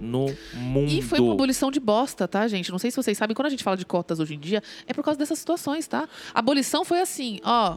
no 0.00 0.26
mundo. 0.54 0.90
E 0.90 1.02
foi 1.02 1.20
uma 1.20 1.32
abolição 1.32 1.70
de 1.70 1.80
bosta, 1.80 2.26
tá, 2.28 2.46
gente? 2.48 2.70
Não 2.70 2.78
sei 2.78 2.90
se 2.90 2.96
vocês 2.96 3.16
sabem, 3.16 3.34
quando 3.34 3.46
a 3.46 3.50
gente 3.50 3.64
fala 3.64 3.76
de 3.76 3.84
cotas 3.86 4.20
hoje 4.20 4.34
em 4.34 4.38
dia, 4.38 4.62
é 4.86 4.92
por 4.92 5.04
causa 5.04 5.18
dessas 5.18 5.38
situações, 5.38 5.86
tá? 5.86 6.08
A 6.34 6.38
abolição 6.38 6.84
foi 6.84 7.00
assim, 7.00 7.40
ó. 7.44 7.76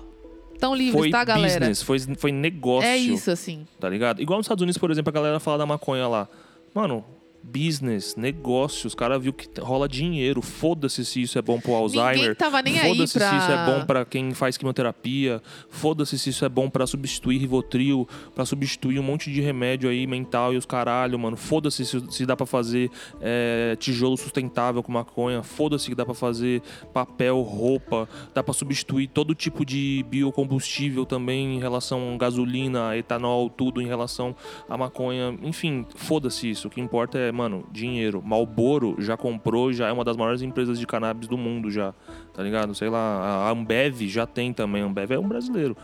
Tão 0.60 0.76
livres, 0.76 1.00
foi 1.00 1.10
tá, 1.10 1.24
galera? 1.24 1.60
business, 1.60 1.82
foi, 1.82 2.00
foi 2.18 2.32
negócio. 2.32 2.88
É 2.88 2.96
isso, 2.96 3.32
assim. 3.32 3.66
Tá 3.80 3.90
ligado? 3.90 4.22
Igual 4.22 4.38
nos 4.38 4.46
Estados 4.46 4.62
Unidos, 4.62 4.78
por 4.78 4.92
exemplo, 4.92 5.10
a 5.10 5.14
galera 5.14 5.40
fala 5.40 5.58
da 5.58 5.66
maconha 5.66 6.08
lá. 6.08 6.28
Mano, 6.74 7.04
business, 7.44 8.16
negócio, 8.16 8.88
os 8.88 8.96
caras 8.96 9.22
viu 9.22 9.34
que 9.34 9.48
rola 9.60 9.88
dinheiro. 9.88 10.42
Foda-se 10.42 11.04
se 11.06 11.22
isso 11.22 11.38
é 11.38 11.42
bom 11.42 11.60
pro 11.60 11.74
Alzheimer. 11.74 12.16
Ninguém 12.16 12.36
tava 12.36 12.62
nem 12.62 12.80
aí 12.80 12.90
Foda-se 12.90 13.18
pra... 13.18 13.30
se 13.30 13.36
isso 13.38 13.52
é 13.52 13.66
bom 13.66 13.86
pra 13.86 14.06
quem 14.06 14.34
faz 14.34 14.58
quimioterapia. 14.58 15.42
Foda-se 15.70 16.18
se 16.18 16.30
isso 16.30 16.46
é 16.46 16.50
bom 16.50 16.70
pra 16.70 16.86
substituir 16.88 17.38
Rivotril, 17.38 18.08
pra 18.36 18.46
substituir 18.46 19.00
um 19.00 19.04
monte 19.04 19.32
de 19.32 19.42
remédio 19.42 19.90
aí 19.90 20.06
mental 20.08 20.54
e 20.54 20.58
os 20.58 20.66
caralho, 20.66 21.18
mano. 21.18 21.36
Foda-se 21.36 21.86
se, 21.86 22.02
se 22.12 22.26
dá 22.26 22.36
pra 22.36 22.46
fazer 22.46 22.90
é, 23.20 23.76
tijolo 23.80 24.18
sustentável 24.18 24.82
com 24.84 24.92
maconha. 24.92 25.44
Foda-se 25.44 25.90
que 25.90 25.96
dá 25.96 26.06
pra 26.06 26.14
fazer 26.14 26.62
papel, 26.94 27.42
roupa. 27.42 28.08
Dá 28.34 28.44
pra 28.44 28.54
substituir 28.54 29.08
todo 29.08 29.34
tipo 29.36 29.66
de 29.66 30.06
biocombustível 30.10 31.06
também 31.06 31.56
em 31.56 31.60
relação 31.60 32.14
a 32.14 32.18
gasolina, 32.18 32.96
etanol, 32.96 33.50
tudo 33.50 33.82
em 33.82 33.88
relação 33.88 34.36
à 34.70 34.78
maconha. 34.78 35.38
Enfim, 35.42 35.86
foda-se 35.96 36.50
isso. 36.50 36.68
O 36.68 36.72
que 36.72 36.80
importa 36.80 37.18
é, 37.18 37.31
mano, 37.32 37.66
dinheiro. 37.72 38.22
Malboro 38.22 38.96
já 39.00 39.16
comprou, 39.16 39.72
já 39.72 39.88
é 39.88 39.92
uma 39.92 40.04
das 40.04 40.18
maiores 40.18 40.42
empresas 40.42 40.80
de 40.80 40.88
cannabis 40.88 41.28
do 41.28 41.38
mundo 41.38 41.70
já. 41.70 41.94
Tá 42.34 42.44
ligado? 42.44 42.74
Sei 42.76 42.90
lá, 42.90 43.48
a 43.48 43.50
Ambev 43.50 44.02
já 44.08 44.26
tem 44.26 44.54
também. 44.54 44.82
A 44.82 44.86
Ambev 44.86 45.12
é 45.12 45.20
um 45.20 45.28
brasileiro. 45.28 45.76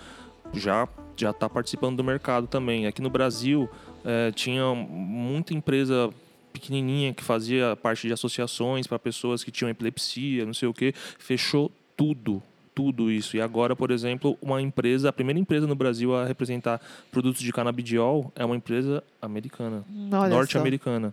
Já, 0.54 0.88
já 1.16 1.34
tá 1.34 1.50
participando 1.50 1.98
do 1.98 2.04
mercado 2.04 2.48
também. 2.48 2.88
Aqui 2.88 3.02
no 3.02 3.10
Brasil, 3.10 3.70
eh, 4.06 4.32
tinha 4.32 4.74
muita 4.74 5.54
empresa 5.54 6.10
pequenininha 6.54 7.14
que 7.14 7.24
fazia 7.24 7.76
parte 7.76 8.08
de 8.08 8.14
associações 8.14 8.88
para 8.88 8.98
pessoas 8.98 9.44
que 9.44 9.52
tinham 9.52 9.70
epilepsia, 9.70 10.46
não 10.46 10.54
sei 10.54 10.68
o 10.68 10.74
que. 10.74 10.94
Fechou 11.20 11.72
tudo. 11.96 12.42
Tudo 12.74 13.12
isso. 13.12 13.36
E 13.36 13.42
agora, 13.42 13.76
por 13.76 13.90
exemplo, 13.90 14.38
uma 14.40 14.62
empresa, 14.62 15.10
a 15.10 15.14
primeira 15.14 15.40
empresa 15.40 15.66
no 15.66 15.74
Brasil 15.74 16.16
a 16.16 16.26
representar 16.26 16.80
produtos 17.12 17.42
de 17.42 17.52
canabidiol 17.52 18.32
é 18.36 18.46
uma 18.46 18.56
empresa 18.56 19.04
americana 19.20 19.84
Olha 20.14 20.30
norte-americana, 20.30 21.12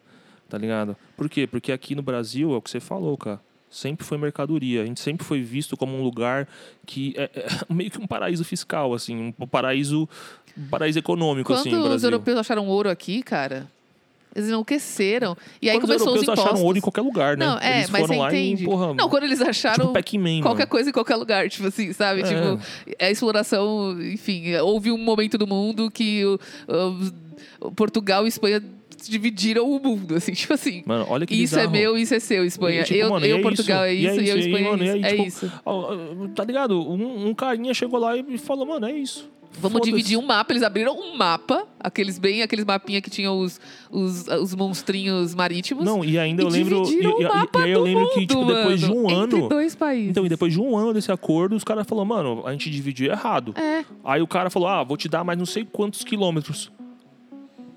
tá 0.55 0.59
ligado? 0.59 0.97
Por 1.17 1.29
quê? 1.29 1.49
Porque 1.49 1.73
aqui 1.73 1.97
no 1.97 2.03
Brasil, 2.03 2.55
é 2.55 2.57
o 2.57 2.63
que 2.63 2.71
você 2.71 2.79
falou, 2.79 3.17
cara, 3.19 3.41
sempre 3.69 4.07
foi 4.07 4.17
mercadoria. 4.17 4.83
A 4.83 4.87
gente 4.87 5.01
sempre 5.01 5.27
foi 5.27 5.43
visto 5.43 5.77
como 5.77 5.97
um 5.97 6.03
lugar 6.03 6.47
que 6.87 7.13
é, 7.17 7.29
é 7.35 7.49
meio 7.69 7.91
que 7.91 8.01
um 8.01 8.07
paraíso 8.07 8.45
fiscal, 8.45 8.95
assim, 8.95 9.35
um 9.37 9.47
paraíso, 9.49 10.09
um 10.57 10.69
paraíso 10.69 10.97
econômico, 10.97 11.53
Quando 11.53 11.59
assim, 11.59 11.75
o 11.75 11.89
os 11.89 12.05
europeus 12.05 12.39
acharam 12.39 12.69
ouro 12.69 12.89
aqui, 12.89 13.21
cara, 13.21 13.67
eles 14.33 14.49
enlouqueceram. 14.49 15.37
E 15.61 15.69
aí 15.69 15.77
Quando 15.77 15.83
os 15.83 15.89
começou 15.89 16.07
os 16.07 16.15
europeus 16.15 16.23
impostos. 16.23 16.45
acharam 16.45 16.65
ouro 16.65 16.79
em 16.79 16.81
qualquer 16.81 17.03
lugar, 17.03 17.37
né? 17.37 17.47
Não, 17.47 17.59
é, 17.59 17.79
Eles 17.79 17.91
mas 17.91 18.01
foram 18.03 18.15
você 18.15 18.21
lá 18.21 18.29
entende. 18.29 18.63
e, 18.63 18.67
porra, 18.67 18.95
Não, 18.95 19.09
quando 19.09 19.25
eles 19.25 19.41
acharam 19.43 19.93
tipo 19.93 20.43
qualquer 20.43 20.67
coisa 20.69 20.91
em 20.91 20.93
qualquer 20.93 21.17
lugar, 21.17 21.49
tipo 21.49 21.67
assim, 21.67 21.93
sabe? 21.93 22.21
É. 22.21 22.23
Tipo, 22.23 22.63
é 22.97 23.07
a 23.07 23.11
exploração, 23.11 24.01
enfim, 24.01 24.55
houve 24.59 24.93
um 24.93 24.99
momento 24.99 25.37
do 25.37 25.49
mundo 25.49 25.91
que 25.91 26.23
o 27.61 27.73
Portugal 27.73 28.25
e 28.25 28.29
Espanha 28.29 28.63
dividiram 29.09 29.69
o 29.71 29.79
mundo, 29.81 30.15
assim, 30.17 30.33
tipo 30.35 30.53
assim. 30.53 30.83
Mano, 30.87 31.07
olha 31.09 31.27
que 31.27 31.35
Isso 31.35 31.55
é 31.55 31.67
bizarro. 31.67 31.73
meu, 31.73 31.99
isso 31.99 32.15
é 32.15 32.21
seu, 32.21 32.45
Espanha. 32.45 32.81
E, 32.83 32.85
tipo, 32.85 32.99
eu, 33.01 33.11
mano, 33.11 33.27
eu 33.27 33.37
é 33.39 33.43
Portugal 33.43 33.85
é 33.85 33.93
isso, 33.95 34.21
isso, 34.21 34.21
e 34.21 34.25
e 34.25 34.29
eu 34.29 34.37
é 34.37 34.39
isso, 34.39 34.49
e, 34.49 34.51
Espanha 34.53 34.71
mano, 34.71 34.83
é 34.83 34.87
isso. 34.97 35.07
É 35.07 35.11
tipo, 35.11 35.23
isso. 35.27 35.53
Ó, 35.65 35.95
ó, 35.95 36.29
Tá 36.35 36.45
ligado? 36.45 36.79
Um, 36.81 37.29
um 37.29 37.35
carinha 37.35 37.73
chegou 37.75 37.99
lá 37.99 38.17
e 38.17 38.39
falou, 38.39 38.67
mano, 38.67 38.87
é 38.87 38.93
isso. 38.93 39.29
Vamos 39.57 39.83
dividir 39.83 40.19
um 40.19 40.23
mapa. 40.27 40.53
Eles 40.53 40.65
abriram 40.65 40.99
um 40.99 41.17
mapa, 41.17 41.65
aqueles 41.79 42.19
bem, 42.19 42.43
aqueles 42.43 42.65
mapinha 42.65 43.01
que 43.01 43.09
tinham 43.09 43.39
os, 43.39 43.61
os, 43.89 44.27
os 44.27 44.53
monstrinhos 44.53 45.33
marítimos. 45.33 45.85
Não, 45.85 46.05
e 46.05 46.19
ainda 46.19 46.43
e 46.43 46.45
eu 46.45 46.49
lembro. 46.49 46.83
E, 46.91 47.03
e- 47.03 47.07
o 47.07 47.23
mapa 47.23 47.61
e 47.61 47.63
aí 47.63 47.71
eu 47.71 47.81
lembro 47.83 48.09
que, 48.11 48.21
mundo, 48.21 48.27
tipo, 48.27 48.45
depois 48.47 48.81
de 48.81 48.91
um 48.91 49.09
ano. 49.09 49.37
Entre 49.37 49.49
dois 49.49 49.77
países. 49.77 50.11
Então, 50.11 50.27
e 50.27 50.29
depois 50.29 50.53
de 50.53 50.61
um 50.61 50.77
ano 50.77 50.93
desse 50.93 51.13
acordo, 51.13 51.55
os 51.55 51.63
caras 51.63 51.87
falaram, 51.87 52.07
mano, 52.07 52.43
a 52.45 52.51
gente 52.51 52.69
dividiu 52.69 53.13
errado. 53.13 53.55
É, 53.57 53.85
Aí 54.03 54.21
o 54.21 54.27
cara 54.27 54.51
falou, 54.51 54.67
ah, 54.69 54.83
vou 54.83 54.97
te 54.97 55.09
dar 55.09 55.23
mais 55.23 55.39
não 55.39 55.47
sei 55.47 55.65
quantos 55.65 56.03
quilômetros. 56.03 56.73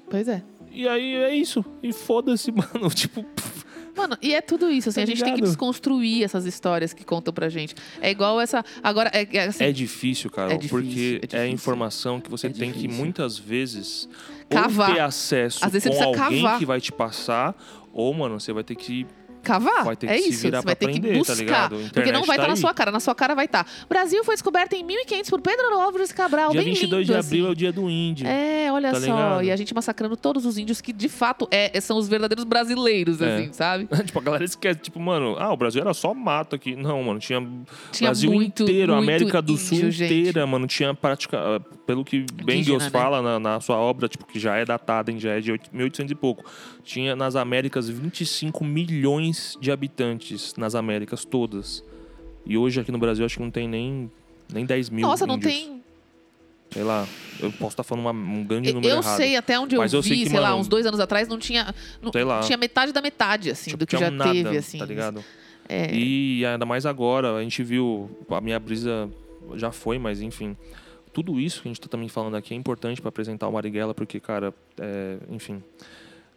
pois 0.10 0.28
é. 0.28 0.42
E 0.78 0.88
aí 0.88 1.16
é 1.16 1.36
isso. 1.36 1.64
E 1.82 1.92
foda-se, 1.92 2.52
mano. 2.54 2.90
Tipo, 2.94 3.24
pff, 3.24 3.66
Mano, 3.96 4.16
e 4.22 4.36
é 4.36 4.42
tudo 4.42 4.70
isso, 4.70 4.90
assim, 4.90 5.00
Tá 5.00 5.04
a 5.04 5.06
gente 5.08 5.24
tem 5.24 5.34
que 5.34 5.42
desconstruir 5.42 6.24
essas 6.24 6.46
histórias 6.46 6.94
que 6.94 7.04
contam 7.04 7.34
pra 7.34 7.50
gente. 7.50 7.74
É 8.00 8.12
igual 8.12 8.40
essa. 8.40 8.64
Agora, 8.84 9.10
é, 9.12 9.28
é 9.36 9.46
assim. 9.48 9.64
é 9.64 9.72
difícil, 9.72 10.30
Carol, 10.30 10.52
É 10.52 10.56
difícil, 10.58 10.78
porque 10.84 11.20
é 11.24 11.26
difícil. 11.26 11.48
informação 11.54 12.22
que 12.22 12.30
você 12.30 12.46
É 12.46 12.50
tem 12.52 12.72
que 12.72 12.88
muitas 12.88 13.40
vezes 13.40 14.08
Cavar. 14.48 14.90
ou 14.90 14.96
ter 14.96 15.02
acesso 15.02 15.66
Às 15.66 15.72
vezes 15.74 15.92
você 15.92 15.98
com 15.98 16.04
alguém 16.22 16.44
cavar. 16.44 16.60
que 16.60 16.66
vai 16.68 16.80
te 16.80 16.92
passar, 16.92 17.56
ou, 17.92 18.14
mano, 18.14 18.40
você 18.40 18.54
vai 18.54 18.64
ter 18.64 18.76
que 18.76 19.08
Cavar. 19.48 19.86
Vai 19.86 19.96
ter 19.96 20.08
que 20.08 20.14
é 20.14 20.20
isso. 20.20 20.40
Você 20.42 20.52
vai 20.52 20.76
ter 20.76 20.86
que 20.88 20.98
aprender, 20.98 21.12
tá 21.24 21.34
buscar. 21.34 21.66
A 21.66 21.70
porque 21.94 22.12
não 22.12 22.24
vai 22.24 22.38
tá 22.38 22.44
estar 22.44 22.48
na 22.48 22.54
aí. 22.54 22.58
sua 22.60 22.74
cara. 22.74 22.92
Na 22.92 23.00
sua 23.00 23.16
cara 23.16 23.34
vai 23.36 23.46
estar. 23.46 23.66
Brasil 23.90 24.24
foi 24.24 24.36
descoberto 24.36 24.74
em 24.74 24.84
1500 24.84 25.30
por 25.30 25.42
Pedro 25.42 25.66
Álvares 25.80 26.12
Cabral. 26.12 26.52
Dia 26.52 26.62
bem 26.62 26.74
22 26.74 27.08
lindo, 27.08 27.14
de 27.14 27.18
abril 27.26 27.46
é 27.46 27.48
assim. 27.48 27.52
o 27.52 27.56
dia 27.56 27.72
do 27.72 27.90
índio. 27.90 28.28
É, 28.28 28.72
olha 28.72 28.92
Tá 28.92 29.00
só. 29.00 29.06
ligado? 29.06 29.44
E 29.44 29.52
a 29.52 29.56
gente 29.56 29.74
massacrando 29.74 30.16
todos 30.18 30.46
os 30.46 30.58
índios 30.58 30.82
que, 30.82 30.92
de 30.94 31.10
fato, 31.10 31.48
é, 31.52 31.80
são 31.82 31.98
os 31.98 32.08
verdadeiros 32.08 32.44
brasileiros, 32.44 33.22
É. 33.22 33.36
assim, 33.36 33.54
sabe? 33.54 33.88
tipo, 34.06 34.20
a 34.20 34.22
galera 34.22 34.44
esquece, 34.44 34.80
tipo, 34.80 35.00
mano, 35.00 35.36
ah, 35.40 35.52
o 35.54 35.58
Brasil 35.58 35.82
era 35.82 35.94
só 35.94 36.14
mato 36.14 36.56
aqui. 36.56 36.76
Não, 36.76 37.02
mano, 37.04 37.20
tinha, 37.20 37.40
Tinha 37.92 38.10
Brasil 38.10 38.32
muito, 38.32 38.64
inteiro, 38.64 38.94
muito 38.96 39.04
América 39.10 39.42
do 39.42 39.58
Sul 39.58 39.78
índio, 39.78 39.92
gente. 39.92 40.14
inteira, 40.14 40.46
mano, 40.46 40.68
tinha 40.68 40.94
prática, 40.94 41.38
pelo 41.86 42.04
que 42.04 42.26
Indígena, 42.42 42.80
né? 42.86 42.90
fala 42.90 43.22
na, 43.22 43.40
na 43.40 43.60
sua 43.62 43.78
obra, 43.78 44.08
tipo, 44.08 44.26
que 44.26 44.40
já 44.40 44.56
é 44.58 44.66
datada, 44.66 45.12
hein, 45.12 45.20
já 45.20 45.32
é 45.32 45.40
de 45.40 45.52
oito- 45.52 45.70
1800 45.74 46.12
e 46.12 46.16
pouco. 46.16 46.44
Tinha 46.84 47.16
nas 47.16 47.36
Américas 47.36 47.88
25 47.90 48.64
milhões 48.64 49.37
de 49.60 49.72
habitantes 49.72 50.54
nas 50.58 50.76
Américas 50.76 51.26
todas. 51.26 51.84
E 52.46 52.58
hoje 52.58 52.80
aqui 52.80 52.92
no 52.92 52.98
Brasil 52.98 53.26
acho 53.26 53.38
que 53.38 53.44
não 53.44 53.52
tem 53.52 53.68
nem 53.68 54.12
Nem 54.54 54.66
10 54.66 54.90
mil 54.90 55.06
Nossa, 55.06 55.28
não 55.28 55.36
índios. 55.36 55.54
tem. 55.54 55.84
Sei 56.72 56.84
lá, 56.84 57.06
eu 57.42 57.52
posso 57.54 57.74
estar 57.74 57.84
falando 57.84 58.06
uma- 58.06 58.12
um 58.12 58.44
grande 58.46 58.72
número 58.74 58.94
Eu 58.94 59.00
errado. 59.00 59.18
sei 59.18 59.36
até 59.36 59.60
onde 59.60 59.76
eu 59.76 59.82
Mas 59.82 59.92
eu 59.94 60.02
vi, 60.02 60.10
sei 60.10 60.24
que, 60.24 60.30
sei 60.30 60.40
lá, 60.40 60.50
mano, 60.50 60.62
uns 60.62 60.68
dois 60.70 60.86
anos 60.86 61.00
atrás, 61.02 61.28
não 61.28 61.38
tinha. 61.40 61.74
Não, 62.02 62.12
sei 62.12 62.24
lá. 62.24 62.40
Tinha 62.42 62.58
metade 62.58 62.92
da 62.94 63.02
metade, 63.02 63.50
assim, 63.50 63.72
Tipo, 63.72 63.80
do 63.80 63.88
que 63.88 63.98
já 63.98 64.10
nada, 64.12 64.32
teve, 64.32 64.58
assim. 64.58 64.78
Tá 64.78 64.86
ligado? 64.86 65.24
É. 65.68 65.94
E 65.94 66.46
ainda 66.46 66.66
mais 66.66 66.86
agora, 66.86 67.36
a 67.36 67.44
gente 67.44 67.62
viu, 67.64 68.10
a 68.30 68.40
minha 68.40 68.58
brisa 68.60 69.10
já 69.56 69.72
foi, 69.72 69.98
mas 70.00 70.22
enfim. 70.22 70.56
Tudo 71.14 71.40
isso 71.40 71.62
que 71.62 71.68
a 71.68 71.72
gente 71.72 71.82
tá 71.82 71.88
também 71.90 72.08
falando 72.08 72.36
aqui 72.36 72.54
é 72.54 72.58
importante 72.58 73.02
para 73.02 73.10
apresentar 73.10 73.48
o 73.48 73.52
Marighella, 73.52 73.94
porque, 73.94 74.20
cara, 74.20 74.54
é, 74.80 75.18
enfim. 75.30 75.62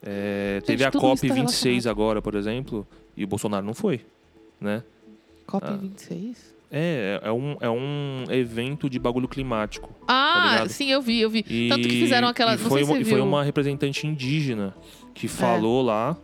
É, 0.02 0.60
teve 0.64 0.84
a 0.84 0.90
tudo 0.90 1.12
isso 1.12 1.26
tá 1.26 1.34
COP26 1.34 1.34
relacionado. 1.34 1.86
agora, 1.88 2.22
por 2.22 2.34
exemplo, 2.34 2.86
e 3.16 3.24
o 3.24 3.26
Bolsonaro 3.26 3.64
não 3.64 3.74
foi, 3.74 4.00
né? 4.60 4.82
COP 5.46 5.66
Ah. 5.66 5.76
26? 5.76 6.54
É, 6.72 7.20
é 7.24 7.32
um, 7.32 7.56
é 7.60 7.68
um 7.68 8.24
evento 8.30 8.88
de 8.88 8.96
bagulho 8.98 9.26
climático. 9.26 9.90
Ah, 10.06 10.50
ligado? 10.52 10.68
sim, 10.68 10.88
eu 10.90 11.02
vi, 11.02 11.20
eu 11.20 11.28
vi. 11.28 11.44
E, 11.48 11.68
Tanto 11.68 11.82
que 11.88 12.00
fizeram 12.00 12.28
aquela. 12.28 12.54
e 12.54 12.58
Não 12.58 12.68
foi, 12.68 12.78
sei 12.78 12.84
se 12.84 12.90
uma, 12.92 13.00
e 13.00 13.04
foi 13.04 13.20
uma 13.20 13.42
representante 13.42 14.06
indígena 14.06 14.72
que 15.12 15.26
falou 15.26 15.82
lá. 15.82 16.16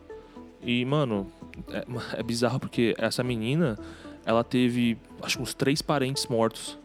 E, 0.63 0.85
mano, 0.85 1.27
é, 1.71 1.85
é 2.21 2.23
bizarro 2.23 2.61
porque 2.61 2.95
essa 2.97 3.25
menina, 3.25 3.77
ela 4.25 4.45
teve, 4.45 4.97
acho 5.21 5.37
que 5.39 5.43
uns 5.43 5.53
três 5.53 5.83
parentes 5.83 6.27
mortos. 6.29 6.79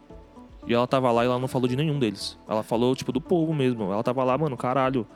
E 0.66 0.74
ela 0.74 0.86
tava 0.86 1.10
lá 1.12 1.22
e 1.22 1.26
ela 1.26 1.38
não 1.38 1.46
falou 1.48 1.68
de 1.68 1.76
nenhum 1.76 1.98
deles. 2.00 2.36
Ela 2.48 2.64
falou, 2.64 2.96
tipo, 2.96 3.12
do 3.12 3.20
povo 3.20 3.54
mesmo. 3.54 3.92
Ela 3.92 4.02
tava 4.02 4.24
lá, 4.24 4.36
mano, 4.36 4.56
caralho. 4.56 5.06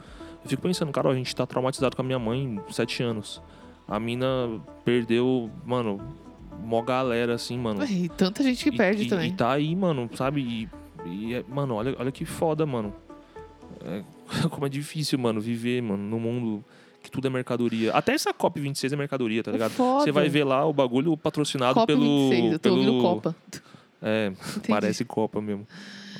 Eu 0.47 0.51
fico 0.51 0.63
pensando, 0.63 0.93
cara, 0.93 1.09
a 1.11 1.15
gente 1.15 1.35
tá 1.35 1.45
traumatizado 1.45 1.97
com 1.97 2.03
a 2.03 2.05
minha 2.05 2.21
mãe, 2.21 2.61
sete 2.71 3.03
anos. 3.03 3.43
A 3.89 3.99
mina 3.99 4.27
perdeu, 4.85 5.51
mano, 5.65 6.01
mó 6.63 6.81
galera, 6.83 7.35
assim, 7.35 7.59
mano. 7.59 7.85
E 7.85 8.09
tanta 8.09 8.45
gente 8.45 8.63
que 8.63 8.71
E- 8.71 8.77
perde 8.77 9.03
e, 9.03 9.09
também. 9.09 9.31
E 9.31 9.35
tá 9.35 9.51
aí, 9.51 9.75
mano, 9.75 10.09
sabe? 10.15 10.41
E, 10.41 10.69
e 11.05 11.35
é- 11.35 11.45
mano, 11.49 11.75
olha, 11.75 11.97
olha 11.99 12.13
que 12.13 12.25
foda, 12.25 12.65
mano. 12.65 12.95
É, 13.85 14.03
como 14.49 14.67
é 14.67 14.69
difícil, 14.69 15.19
mano, 15.19 15.41
viver, 15.41 15.83
mano, 15.83 16.05
num 16.05 16.21
mundo 16.21 16.65
que 17.03 17.11
tudo 17.11 17.27
é 17.27 17.31
mercadoria. 17.31 17.91
Até 17.93 18.15
essa 18.15 18.33
COP26 18.33 18.93
é 18.93 18.97
mercadoria, 18.97 19.43
tá 19.43 19.51
ligado? 19.51 19.73
Foda. 19.73 20.05
Você 20.05 20.13
vai 20.13 20.29
ver 20.29 20.45
lá 20.45 20.65
o 20.65 20.73
bagulho 20.73 21.17
patrocinado 21.17 21.75
Copa 21.75 21.87
pelo. 21.89 22.31
26, 22.31 22.53
eu 22.53 22.59
tô 22.61 22.69
pelo... 22.71 22.77
ouvindo 22.77 23.03
Copa. 23.03 23.35
É, 24.01 24.29
Entendi. 24.51 24.69
parece 24.69 25.05
Copa 25.05 25.41
mesmo. 25.41 25.67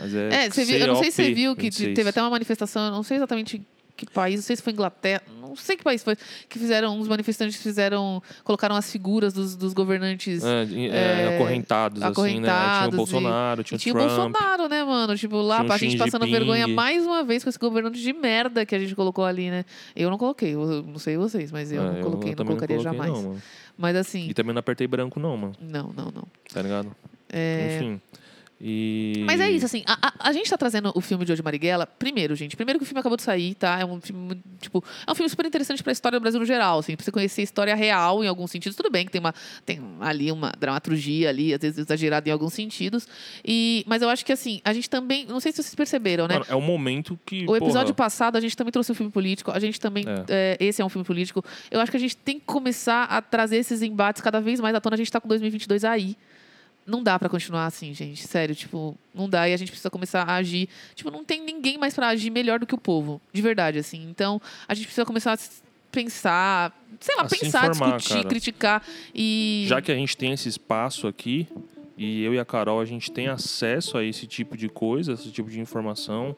Mas 0.01 0.13
é. 0.13 0.47
É, 0.47 0.51
você 0.51 0.65
viu, 0.65 0.79
eu 0.79 0.87
não 0.89 0.97
sei 0.97 1.13
se 1.13 1.23
você 1.23 1.33
viu 1.33 1.55
que 1.55 1.63
26. 1.71 1.95
teve 1.95 2.09
até 2.11 2.21
uma 2.21 2.31
manifestação, 2.31 2.87
eu 2.87 2.91
não 2.91 3.05
sei 3.05 3.19
exatamente 3.19 3.63
que 3.97 4.05
país, 4.11 4.37
não 4.37 4.43
sei 4.43 4.57
se 4.57 4.63
foi 4.63 4.73
Inglaterra, 4.75 5.23
não 5.41 5.57
sei 5.57 5.77
que 5.77 5.83
país 5.83 6.05
foi, 6.05 6.15
que 6.49 6.59
fizeram, 6.59 6.99
uns 6.99 7.09
manifestantes 7.09 7.57
fizeram, 7.57 8.23
colocaram 8.45 8.77
as 8.77 8.91
figuras 8.93 9.33
dos, 9.33 9.57
dos 9.57 9.73
governantes. 9.73 10.45
É, 10.45 10.65
é, 10.65 10.87
é, 11.33 11.35
acorrentados, 11.37 12.03
assim, 12.03 12.05
né? 12.05 12.49
Tinha 12.49 12.49
acorrentados 12.51 12.89
o 12.93 12.95
e- 12.95 12.97
Bolsonaro, 12.97 13.65
tinha 13.65 13.77
E 13.77 13.79
o 13.79 13.81
tinha 13.81 13.95
o 13.95 13.99
Trump. 13.99 14.11
Bolsonaro, 14.33 14.69
né, 14.69 14.85
mano? 14.85 15.17
Tipo, 15.17 15.37
lá, 15.39 15.61
Tinha 15.61 15.69
o 15.71 15.73
a 15.73 15.79
gente 15.79 15.97
passando 15.97 16.27
vergonha 16.27 16.69
mais 16.69 17.07
uma 17.07 17.25
vez 17.25 17.43
com 17.43 17.49
esse 17.49 17.59
governo 17.59 17.91
de 17.91 18.13
merda 18.13 18.67
que 18.67 18.75
a 18.75 18.79
gente 18.79 18.95
colocou 18.95 19.25
ali, 19.25 19.51
né? 19.51 19.65
Eu 19.95 20.11
não 20.11 20.19
coloquei, 20.19 20.55
eu 20.55 20.83
não 20.83 20.99
sei 20.99 21.17
vocês, 21.17 21.51
mas 21.51 21.73
eu 21.73 21.81
É, 21.83 21.85
não 21.93 22.01
coloquei, 22.03 22.31
não 22.31 22.37
também 22.37 22.57
colocaria 22.57 22.77
coloquei, 22.77 22.99
jamais. 23.07 23.25
Não. 23.25 23.37
Mas 23.79 23.97
assim, 23.97 24.29
E 24.29 24.35
também 24.35 24.53
não 24.55 24.61
apertei 24.61 24.87
branco, 24.87 25.19
não, 25.19 25.37
mano. 25.37 25.55
não, 25.61 25.93
não, 25.97 26.11
não. 26.15 26.25
Tá 26.53 26.61
ligado? 26.61 26.95
É, 27.33 27.77
Enfim. 27.81 28.01
E... 28.61 29.23
Mas 29.27 29.41
é 29.41 29.51
isso, 29.51 29.67
assim, 29.67 29.83
a, 29.87 30.09
a, 30.09 30.29
a 30.31 30.33
gente 30.33 30.49
tá 30.49 30.57
trazendo 30.57 30.91
o 30.95 31.01
filme 31.01 31.25
de 31.25 31.33
hoje 31.33 31.43
Marighella, 31.43 31.87
primeiro, 31.87 32.35
gente, 32.35 32.57
primeiro 32.57 32.79
que 32.79 32.85
o 32.85 32.87
filme 32.87 33.01
acabou 33.01 33.17
de 33.17 33.23
sair, 33.23 33.55
tá? 33.55 33.79
É 33.79 33.85
um 33.85 34.01
filme, 34.01 34.41
tipo, 34.61 34.83
é 35.07 35.13
um 35.13 35.15
filme 35.15 35.29
super 35.29 35.45
interessante 35.45 35.83
pra 35.83 35.93
história 35.93 36.19
do 36.19 36.23
Brasil 36.23 36.41
no 36.41 36.47
geral, 36.47 36.79
assim, 36.79 36.97
pra 36.97 37.05
você 37.05 37.13
conhecer 37.13 37.43
a 37.43 37.45
história 37.45 37.75
real 37.75 38.25
em 38.25 38.29
alguns 38.29 38.51
sentidos, 38.51 38.75
tudo 38.75 38.91
bem 38.91 39.05
que 39.05 39.13
tem, 39.13 39.21
uma, 39.21 39.35
tem 39.65 39.81
ali 40.01 40.33
uma 40.33 40.53
dramaturgia 40.59 41.29
ali, 41.29 41.53
às 41.53 41.61
vezes 41.61 41.79
exagerada 41.79 42.29
em 42.29 42.33
alguns 42.33 42.55
sentidos, 42.55 43.07
e, 43.45 43.85
mas 43.87 44.01
eu 44.01 44.09
acho 44.09 44.25
que, 44.25 44.33
assim, 44.33 44.61
a 44.65 44.73
gente 44.73 44.89
também, 44.89 45.27
não 45.27 45.39
sei 45.39 45.53
se 45.53 45.63
vocês 45.63 45.75
perceberam, 45.75 46.27
né? 46.27 46.35
Mano, 46.35 46.47
é 46.49 46.57
um 46.57 46.63
momento 46.63 47.19
que. 47.27 47.45
O 47.47 47.57
episódio 47.57 47.95
porra, 47.95 48.07
passado 48.07 48.37
a 48.37 48.41
gente 48.41 48.57
também 48.57 48.73
trouxe 48.73 48.91
um 48.91 48.95
filme 48.95 49.13
político, 49.13 49.51
a 49.51 49.59
gente 49.59 49.79
também. 49.79 50.05
é, 50.29 50.57
esse 50.61 50.81
é 50.81 50.85
um 50.85 50.89
filme 50.89 51.05
político. 51.05 51.45
Eu 51.71 51.81
acho 51.81 51.91
que 51.91 51.97
a 51.97 52.01
gente 52.01 52.17
tem 52.17 52.39
que 52.39 52.47
começar 52.47 53.05
a 53.05 53.21
trazer 53.21 53.57
esses 53.57 53.83
embates 53.83 54.23
cada 54.23 54.41
vez 54.41 54.61
mais 54.61 54.75
à 54.75 54.81
tona. 54.81 54.95
A 54.95 54.97
gente 54.97 55.13
tá 55.13 55.21
com 55.21 55.29
2022 55.29 55.85
aí. 55.85 56.17
Não 56.87 57.03
dá 57.03 57.19
pra 57.19 57.29
continuar 57.29 57.67
assim, 57.67 57.93
gente. 57.93 58.27
Sério, 58.27 58.55
tipo, 58.55 58.97
não 59.15 59.29
dá. 59.29 59.49
E 59.49 59.53
a 59.53 59.57
gente 59.57 59.71
precisa 59.71 59.91
começar 59.91 60.23
a 60.23 60.37
agir. 60.37 60.69
Tipo, 60.95 61.11
não 61.11 61.25
tem 61.25 61.43
ninguém 61.43 61.77
mais 61.77 61.95
pra 61.95 62.09
agir 62.09 62.31
melhor 62.31 62.61
do 62.61 62.67
que 62.67 62.75
o 62.75 62.79
povo. 62.79 63.21
De 63.33 63.43
verdade, 63.43 63.79
assim. 63.79 64.09
Então, 64.09 64.41
a 64.69 64.75
gente 64.75 64.85
precisa 64.87 65.05
começar 65.05 65.33
a 65.33 65.39
pensar. 65.91 66.73
Sei 67.01 67.15
lá, 67.17 67.23
A 67.23 67.29
pensar, 67.29 67.71
informar, 67.71 67.97
discutir, 67.97 68.15
cara. 68.19 68.29
criticar. 68.29 68.83
E. 69.15 69.65
Já 69.69 69.83
que 69.83 69.91
a 69.91 69.95
gente 69.95 70.17
tem 70.17 70.33
esse 70.33 70.49
espaço 70.49 71.07
aqui, 71.07 71.49
e 71.99 72.23
eu 72.23 72.35
e 72.35 72.39
a 72.39 72.45
Carol, 72.45 72.81
a 72.81 72.85
gente 72.85 73.11
tem 73.11 73.29
acesso 73.29 73.97
a 73.99 74.05
esse 74.05 74.27
tipo 74.27 74.57
de 74.57 74.69
coisa, 74.69 75.13
esse 75.13 75.31
tipo 75.31 75.51
de 75.51 75.59
informação, 75.59 76.37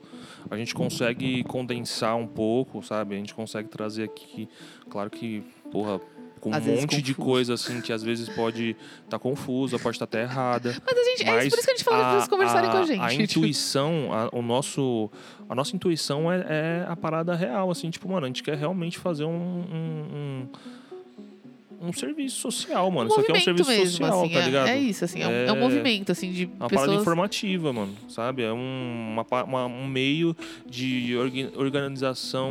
a 0.50 0.56
gente 0.56 0.74
consegue 0.74 1.42
condensar 1.44 2.16
um 2.16 2.26
pouco, 2.26 2.82
sabe? 2.82 3.14
A 3.14 3.18
gente 3.18 3.34
consegue 3.34 3.68
trazer 3.68 4.04
aqui, 4.04 4.48
claro 4.88 5.10
que, 5.10 5.42
porra, 5.70 6.00
com 6.38 6.52
Às 6.52 6.64
um 6.64 6.80
monte 6.80 7.02
de 7.02 7.14
coisa 7.14 7.54
assim 7.54 7.80
que 7.80 7.92
às 7.92 8.02
vezes 8.02 8.28
pode 8.28 8.76
estar 9.04 9.18
confusa, 9.18 9.78
pode 9.78 9.96
estar 9.96 10.04
até 10.04 10.22
errada. 10.22 10.76
Mas 10.84 10.98
a 10.98 11.04
gente. 11.04 11.28
é 11.28 11.46
isso, 11.46 11.50
por 11.50 11.58
isso 11.58 11.66
que 11.66 11.72
a 11.72 11.76
gente 11.76 11.84
falou 11.84 12.00
pra 12.00 12.12
vocês 12.14 12.28
conversarem 12.28 12.70
com 12.70 12.76
a 12.76 12.86
gente. 12.86 13.00
A 13.00 13.14
intuição, 13.14 14.08
a, 14.12 14.36
o 14.36 14.42
nosso, 14.42 15.10
a 15.48 15.54
nossa 15.54 15.74
intuição 15.74 16.30
é, 16.30 16.38
é 16.48 16.86
a 16.88 16.96
parada 16.96 17.34
real, 17.34 17.70
assim, 17.70 17.90
tipo, 17.90 18.08
mano, 18.08 18.24
a 18.24 18.28
gente 18.28 18.42
quer 18.42 18.56
realmente 18.56 18.98
fazer 18.98 19.24
um, 19.24 19.30
um, 19.30 20.06
um, 20.14 20.48
um 21.80 21.92
serviço 21.92 22.36
social, 22.40 22.90
mano. 22.90 23.08
um 23.08 23.12
Isso 23.12 23.20
aqui 23.20 23.30
é 23.30 23.34
um 23.34 23.40
serviço 23.40 23.70
mesmo, 23.70 23.86
social, 23.90 24.20
assim, 24.24 24.32
tá 24.32 24.40
é- 24.40 24.44
ligado? 24.44 24.68
É, 24.68 24.78
isso, 24.78 25.04
assim, 25.04 25.22
é, 25.22 25.28
um, 25.28 25.30
é 25.30 25.52
um 25.52 25.56
É 25.56 25.60
movimento, 25.60 26.12
assim, 26.12 26.32
de 26.32 26.44
Uma 26.46 26.68
parada 26.68 26.80
pessoas. 26.86 27.00
informativa, 27.00 27.72
mano, 27.72 27.94
sabe? 28.08 28.42
É 28.42 28.52
um, 28.52 28.58
uma, 29.12 29.44
uma- 29.44 29.66
um 29.66 29.86
meio 29.86 30.36
de 30.66 31.16
orga- 31.16 31.52
organização 31.56 32.50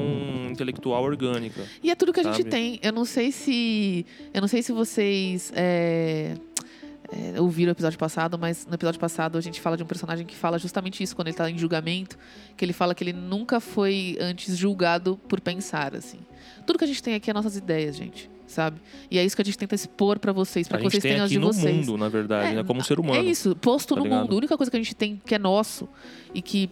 intelectual 0.50 1.04
orgânica. 1.04 1.62
E 1.84 1.92
é 1.92 1.96
tudo 1.96 2.14
que 2.14 2.20
a 2.20 2.24
gente 2.24 2.38
sabe? 2.38 2.50
tem. 2.50 2.80
Eu 2.82 2.94
não 2.94 3.06
sei 3.06 3.32
se. 3.32 4.06
Eu 4.34 4.42
não 4.42 4.48
sei 4.48 4.62
se 4.62 4.72
vocês. 4.72 5.52
é, 5.56 6.34
é, 7.36 7.40
ouviram 7.40 7.70
o 7.70 7.74
episódio 7.74 7.98
passado, 7.98 8.38
mas 8.38 8.66
no 8.68 8.74
episódio 8.76 9.00
passado 9.00 9.38
a 9.38 9.42
gente 9.42 9.62
fala 9.62 9.78
de 9.78 9.84
um 9.84 9.86
personagem 9.86 10.26
que 10.26 10.36
fala 10.36 10.60
justamente 10.60 11.02
isso 11.02 11.16
quando 11.16 11.30
ele 11.30 11.38
tá 11.38 11.50
em 11.50 11.58
julgamento, 11.58 12.18
que 12.58 12.66
ele 12.66 12.74
fala 12.74 12.94
que 12.94 13.02
ele 13.02 13.14
nunca 13.14 13.62
foi 13.62 14.18
antes 14.20 14.58
julgado 14.58 15.18
por 15.28 15.40
pensar, 15.40 15.96
assim. 15.96 16.20
Tudo 16.66 16.78
que 16.78 16.84
a 16.84 16.88
gente 16.88 17.02
tem 17.02 17.14
aqui 17.16 17.30
é 17.30 17.34
nossas 17.34 17.56
ideias, 17.56 17.96
gente, 17.96 18.30
sabe? 18.48 18.80
E 19.12 19.20
é 19.20 19.24
isso 19.26 19.36
que 19.36 19.42
a 19.42 19.46
gente 19.46 19.58
tenta 19.58 19.76
expor 19.76 20.18
pra 20.18 20.32
vocês, 20.32 20.68
pra 20.68 20.78
a 20.78 20.82
que 20.82 20.90
vocês 20.90 21.04
tenham 21.04 21.26
as 21.26 21.30
de 21.30 21.38
no 21.38 21.48
vocês. 21.54 21.76
mundo, 21.86 21.98
na 21.98 22.10
verdade, 22.10 22.52
É, 22.54 22.56
né? 22.56 22.64
Como 22.64 22.84
ser 22.84 23.00
humano. 23.00 23.16
É 23.20 23.24
isso, 23.24 23.56
posto 23.56 23.94
tá 23.94 24.00
no 24.00 24.06
ligado? 24.06 24.22
mundo. 24.22 24.34
A 24.34 24.38
única 24.38 24.58
coisa 24.58 24.72
que 24.72 24.78
a 24.78 24.80
gente 24.82 24.96
tem 24.96 25.22
que 25.24 25.36
é 25.36 25.38
nosso 25.38 25.88
e 26.34 26.42
que 26.42 26.70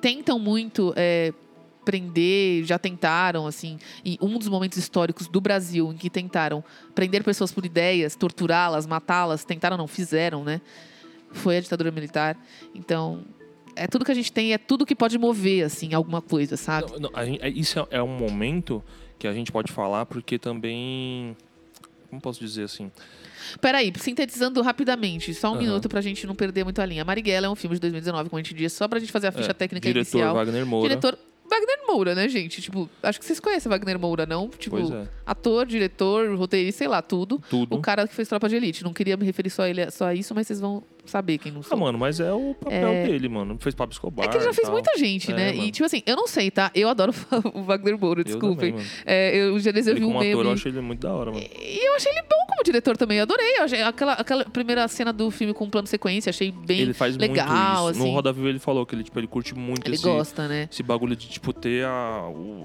tentam 0.00 0.38
muito 0.38 0.94
é, 0.96 1.32
prender, 1.84 2.64
já 2.64 2.78
tentaram, 2.78 3.46
assim, 3.46 3.78
e 4.04 4.16
um 4.20 4.38
dos 4.38 4.48
momentos 4.48 4.78
históricos 4.78 5.26
do 5.26 5.40
Brasil 5.40 5.90
em 5.92 5.96
que 5.96 6.08
tentaram 6.08 6.62
prender 6.94 7.24
pessoas 7.24 7.50
por 7.52 7.64
ideias, 7.66 8.14
torturá-las, 8.14 8.86
matá-las, 8.86 9.44
tentaram, 9.44 9.76
não, 9.76 9.86
fizeram, 9.88 10.44
né? 10.44 10.60
Foi 11.32 11.56
a 11.56 11.60
ditadura 11.60 11.90
militar. 11.90 12.36
Então, 12.74 13.22
é 13.76 13.86
tudo 13.86 14.04
que 14.04 14.10
a 14.10 14.14
gente 14.14 14.30
tem, 14.32 14.52
é 14.52 14.58
tudo 14.58 14.84
que 14.84 14.94
pode 14.94 15.16
mover, 15.18 15.64
assim, 15.64 15.94
alguma 15.94 16.20
coisa, 16.20 16.56
sabe? 16.56 16.90
Não, 16.92 17.10
não, 17.10 17.24
gente- 17.24 17.42
é- 17.42 17.48
isso 17.48 17.78
é, 17.80 17.86
é 17.98 18.02
um 18.02 18.16
momento 18.16 18.82
que 19.20 19.28
a 19.28 19.32
gente 19.32 19.52
pode 19.52 19.70
falar 19.70 20.06
porque 20.06 20.38
também. 20.38 21.36
Como 22.08 22.20
posso 22.20 22.40
dizer 22.40 22.64
assim? 22.64 22.90
Peraí, 23.60 23.92
sintetizando 23.96 24.60
rapidamente, 24.62 25.32
só 25.32 25.48
um 25.48 25.52
Aham. 25.52 25.60
minuto 25.60 25.88
pra 25.88 26.00
gente 26.00 26.26
não 26.26 26.34
perder 26.34 26.64
muito 26.64 26.80
a 26.80 26.86
linha. 26.86 27.04
Marighella 27.04 27.46
é 27.46 27.50
um 27.50 27.54
filme 27.54 27.76
de 27.76 27.80
2019, 27.80 28.28
como 28.30 28.40
a 28.40 28.42
gente 28.42 28.54
disse, 28.54 28.76
só 28.76 28.88
pra 28.88 28.98
gente 28.98 29.12
fazer 29.12 29.28
a 29.28 29.32
ficha 29.32 29.50
É, 29.50 29.54
técnica 29.54 29.86
diretor 29.86 30.16
inicial. 30.18 30.34
Wagner 30.34 30.66
Moura. 30.66 30.88
Diretor 30.88 31.16
Wagner 31.48 31.78
Moura, 31.86 32.14
né, 32.14 32.28
gente? 32.28 32.62
Tipo, 32.62 32.88
acho 33.02 33.18
que 33.18 33.24
vocês 33.24 33.38
conhecem 33.40 33.68
Wagner 33.68 33.98
Moura, 33.98 34.24
não? 34.24 34.48
Tipo, 34.48 34.78
é. 34.78 35.08
ator, 35.26 35.66
diretor, 35.66 36.34
roteirista, 36.36 36.78
sei 36.78 36.88
lá, 36.88 37.02
tudo. 37.02 37.40
Tudo. 37.50 37.76
O 37.76 37.80
cara 37.80 38.06
que 38.08 38.14
fez 38.14 38.28
Tropa 38.28 38.48
de 38.48 38.56
Elite. 38.56 38.82
Não 38.84 38.92
queria 38.92 39.16
me 39.16 39.24
referir 39.24 39.50
só 39.50 39.62
a 39.62 39.68
ele, 39.68 39.90
só 39.90 40.06
a 40.06 40.14
isso, 40.14 40.34
mas 40.34 40.46
vocês 40.46 40.60
vão 40.60 40.82
saber 41.10 41.38
quem 41.38 41.52
não 41.52 41.60
Ah, 41.60 41.64
sou. 41.64 41.78
mano, 41.78 41.98
mas 41.98 42.20
é 42.20 42.32
o 42.32 42.54
papel 42.54 42.88
É. 42.88 43.06
dele, 43.06 43.28
mano. 43.28 43.56
Fez 43.60 43.74
Pablo 43.74 43.92
Escobar. 43.92 44.24
é 44.26 44.28
que 44.28 44.36
ele 44.36 44.44
já 44.44 44.52
fez 44.52 44.66
tal. 44.66 44.72
muita 44.72 44.96
gente, 44.98 45.30
É, 45.32 45.34
né? 45.34 45.52
mano. 45.52 45.64
E, 45.64 45.70
tipo 45.70 45.84
assim, 45.84 46.02
eu 46.06 46.16
não 46.16 46.26
sei, 46.26 46.50
tá? 46.50 46.70
Eu 46.74 46.88
adoro 46.88 47.12
o 47.54 47.62
Wagner 47.62 47.98
Moura, 47.98 48.20
Eu 48.20 48.24
desculpem. 48.24 48.72
também, 48.72 48.72
mano. 48.72 48.86
É, 49.04 49.36
eu 49.36 49.58
já 49.58 49.70
eu 49.70 49.74
vi 49.94 50.04
um 50.04 50.10
ator, 50.10 50.20
meme. 50.22 50.32
eu 50.44 50.50
acho 50.52 50.68
ele 50.68 50.80
muito 50.80 51.00
da 51.00 51.12
hora, 51.12 51.30
mano. 51.32 51.42
E 51.60 51.86
eu 51.86 51.94
achei 51.96 52.10
ele 52.12 52.22
bom 52.22 52.46
como 52.48 52.62
diretor 52.64 52.96
também, 52.96 53.18
eu 53.18 53.22
adorei. 53.24 53.58
Eu 53.58 53.62
achei 53.64 53.82
aquela, 53.82 54.12
aquela 54.14 54.44
primeira 54.44 54.86
cena 54.88 55.12
do 55.12 55.30
filme 55.30 55.52
com 55.54 55.68
plano 55.68 55.86
sequência, 55.86 56.30
achei 56.30 56.50
bem 56.52 56.80
Ele 56.80 56.92
faz 56.94 57.16
legal, 57.16 57.88
assim. 57.88 57.98
No 57.98 58.10
Roda 58.10 58.32
Viva 58.32 58.48
ele 58.48 58.58
falou 58.58 58.84
que 58.86 58.94
ele, 58.94 59.02
tipo, 59.04 59.18
ele 59.18 59.26
curte 59.26 59.54
muito 59.54 59.86
Ele 59.86 59.94
esse, 59.94 60.04
gosta, 60.04 60.46
né? 60.48 60.68
esse 60.70 60.82
bagulho 60.82 61.16
de, 61.16 61.28
tipo, 61.28 61.52
ter 61.52 61.84
a, 61.84 62.22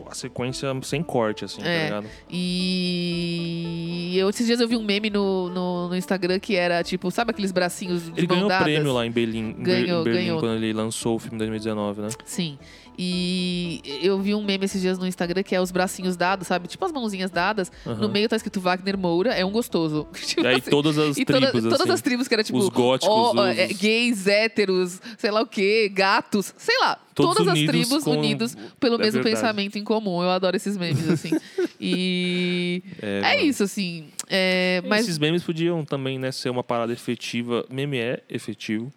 a 0.09 0.13
sequência 0.15 0.69
sem 0.83 1.01
corte, 1.03 1.45
assim, 1.45 1.61
tá 1.61 1.67
É. 1.69 1.83
ligado? 1.85 2.07
E 2.29 4.17
eu, 4.17 4.29
esses 4.29 4.45
dias 4.45 4.59
eu 4.59 4.67
vi 4.67 4.75
um 4.75 4.83
meme 4.83 5.09
no, 5.09 5.49
no, 5.49 5.89
no, 5.89 5.95
Instagram 5.95 6.39
que 6.39 6.55
era, 6.55 6.83
tipo, 6.83 7.09
sabe 7.11 7.31
aqueles 7.31 7.51
bracinhos 7.51 8.05
de 8.05 8.11
Ele 8.19 8.27
ganhou 8.35 8.49
dadas? 8.49 8.63
prêmio 8.63 8.93
lá 8.93 9.05
em 9.05 9.11
Berlim, 9.11 9.55
Ganhou, 9.59 10.01
em 10.01 10.03
Berlim 10.03 10.19
ganhou. 10.21 10.39
quando 10.39 10.55
ele 10.55 10.73
lançou 10.73 11.15
o 11.15 11.19
filme 11.19 11.35
em 11.35 11.39
2019, 11.39 12.01
né? 12.01 12.07
Sim. 12.25 12.57
E 12.97 13.81
eu 14.01 14.19
vi 14.19 14.33
um 14.35 14.43
meme 14.43 14.65
esses 14.65 14.81
dias 14.81 14.97
no 14.97 15.05
Instagram 15.07 15.43
que 15.43 15.55
é 15.55 15.61
os 15.61 15.71
bracinhos 15.71 16.15
dados, 16.15 16.47
sabe? 16.47 16.67
Tipo 16.67 16.85
as 16.85 16.91
mãozinhas 16.91 17.29
dadas. 17.31 17.71
No 17.85 17.91
Aham. 17.91 18.07
meio 18.07 18.29
tá 18.29 18.35
escrito 18.35 18.59
Wagner 18.61 18.97
Moura, 18.97 19.33
é 19.33 19.43
um 19.45 19.51
gostoso. 19.51 20.07
Tipo 20.25 20.41
E 20.41 20.47
aí 20.47 20.55
assim, 20.57 20.69
todas 20.69 20.97
as 20.97 21.17
e 21.17 21.25
tribos, 21.25 21.51
toda- 21.51 21.61
todas 21.69 21.81
assim. 21.81 21.91
as 21.91 22.01
tribos 22.01 22.27
que 22.27 22.33
era 22.33 22.43
tipo. 22.43 22.57
Os 22.57 22.69
góticos, 22.69 23.13
ó, 23.15 23.31
os- 23.31 23.57
é, 23.57 23.67
gays, 23.67 24.27
héteros, 24.27 25.01
sei 25.17 25.31
lá 25.31 25.41
o 25.41 25.47
quê, 25.47 25.89
gatos, 25.93 26.53
sei 26.57 26.77
lá. 26.79 26.99
Todos 27.13 27.35
todas 27.37 27.53
as 27.53 27.59
tribos 27.65 28.03
com- 28.03 28.11
unidos 28.11 28.55
pelo 28.79 28.95
é 28.95 28.97
mesmo 28.97 29.21
verdade. 29.23 29.35
pensamento 29.41 29.77
em 29.77 29.83
comum. 29.85 30.21
Eu 30.21 30.29
adoro 30.29 30.55
esses 30.57 30.75
memes, 30.77 31.07
assim. 31.09 31.31
e. 31.79 32.83
É, 33.01 33.35
É, 33.35 33.43
isso, 33.43 33.63
assim. 33.63 34.07
É, 34.29 34.81
mas. 34.87 35.01
Esses 35.05 35.17
memes 35.17 35.43
podiam 35.43 35.85
também 35.85 36.17
né, 36.19 36.31
ser 36.31 36.49
uma 36.49 36.63
parada 36.63 36.91
efetiva. 36.91 37.65
Meme 37.69 37.97
é 37.99 38.21
efetivo, 38.29 38.91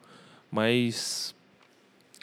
mas 0.50 1.34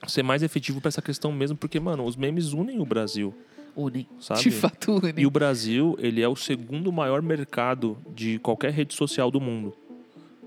ser 0.07 0.23
mais 0.23 0.43
efetivo 0.43 0.79
pra 0.81 0.89
essa 0.89 1.01
questão 1.01 1.31
mesmo, 1.31 1.57
porque, 1.57 1.79
mano, 1.79 2.03
os 2.05 2.15
memes 2.15 2.53
unem 2.53 2.79
o 2.79 2.85
Brasil, 2.85 3.33
Unem. 3.75 4.07
sabe? 4.19 4.41
De 4.41 4.51
fato, 4.51 4.93
unem. 4.97 5.13
E 5.17 5.25
o 5.25 5.29
Brasil, 5.31 5.95
ele 5.99 6.21
é 6.21 6.27
o 6.27 6.35
segundo 6.35 6.91
maior 6.91 7.21
mercado 7.21 7.97
de 8.13 8.39
qualquer 8.39 8.71
rede 8.71 8.93
social 8.93 9.29
do 9.29 9.39
mundo. 9.41 9.75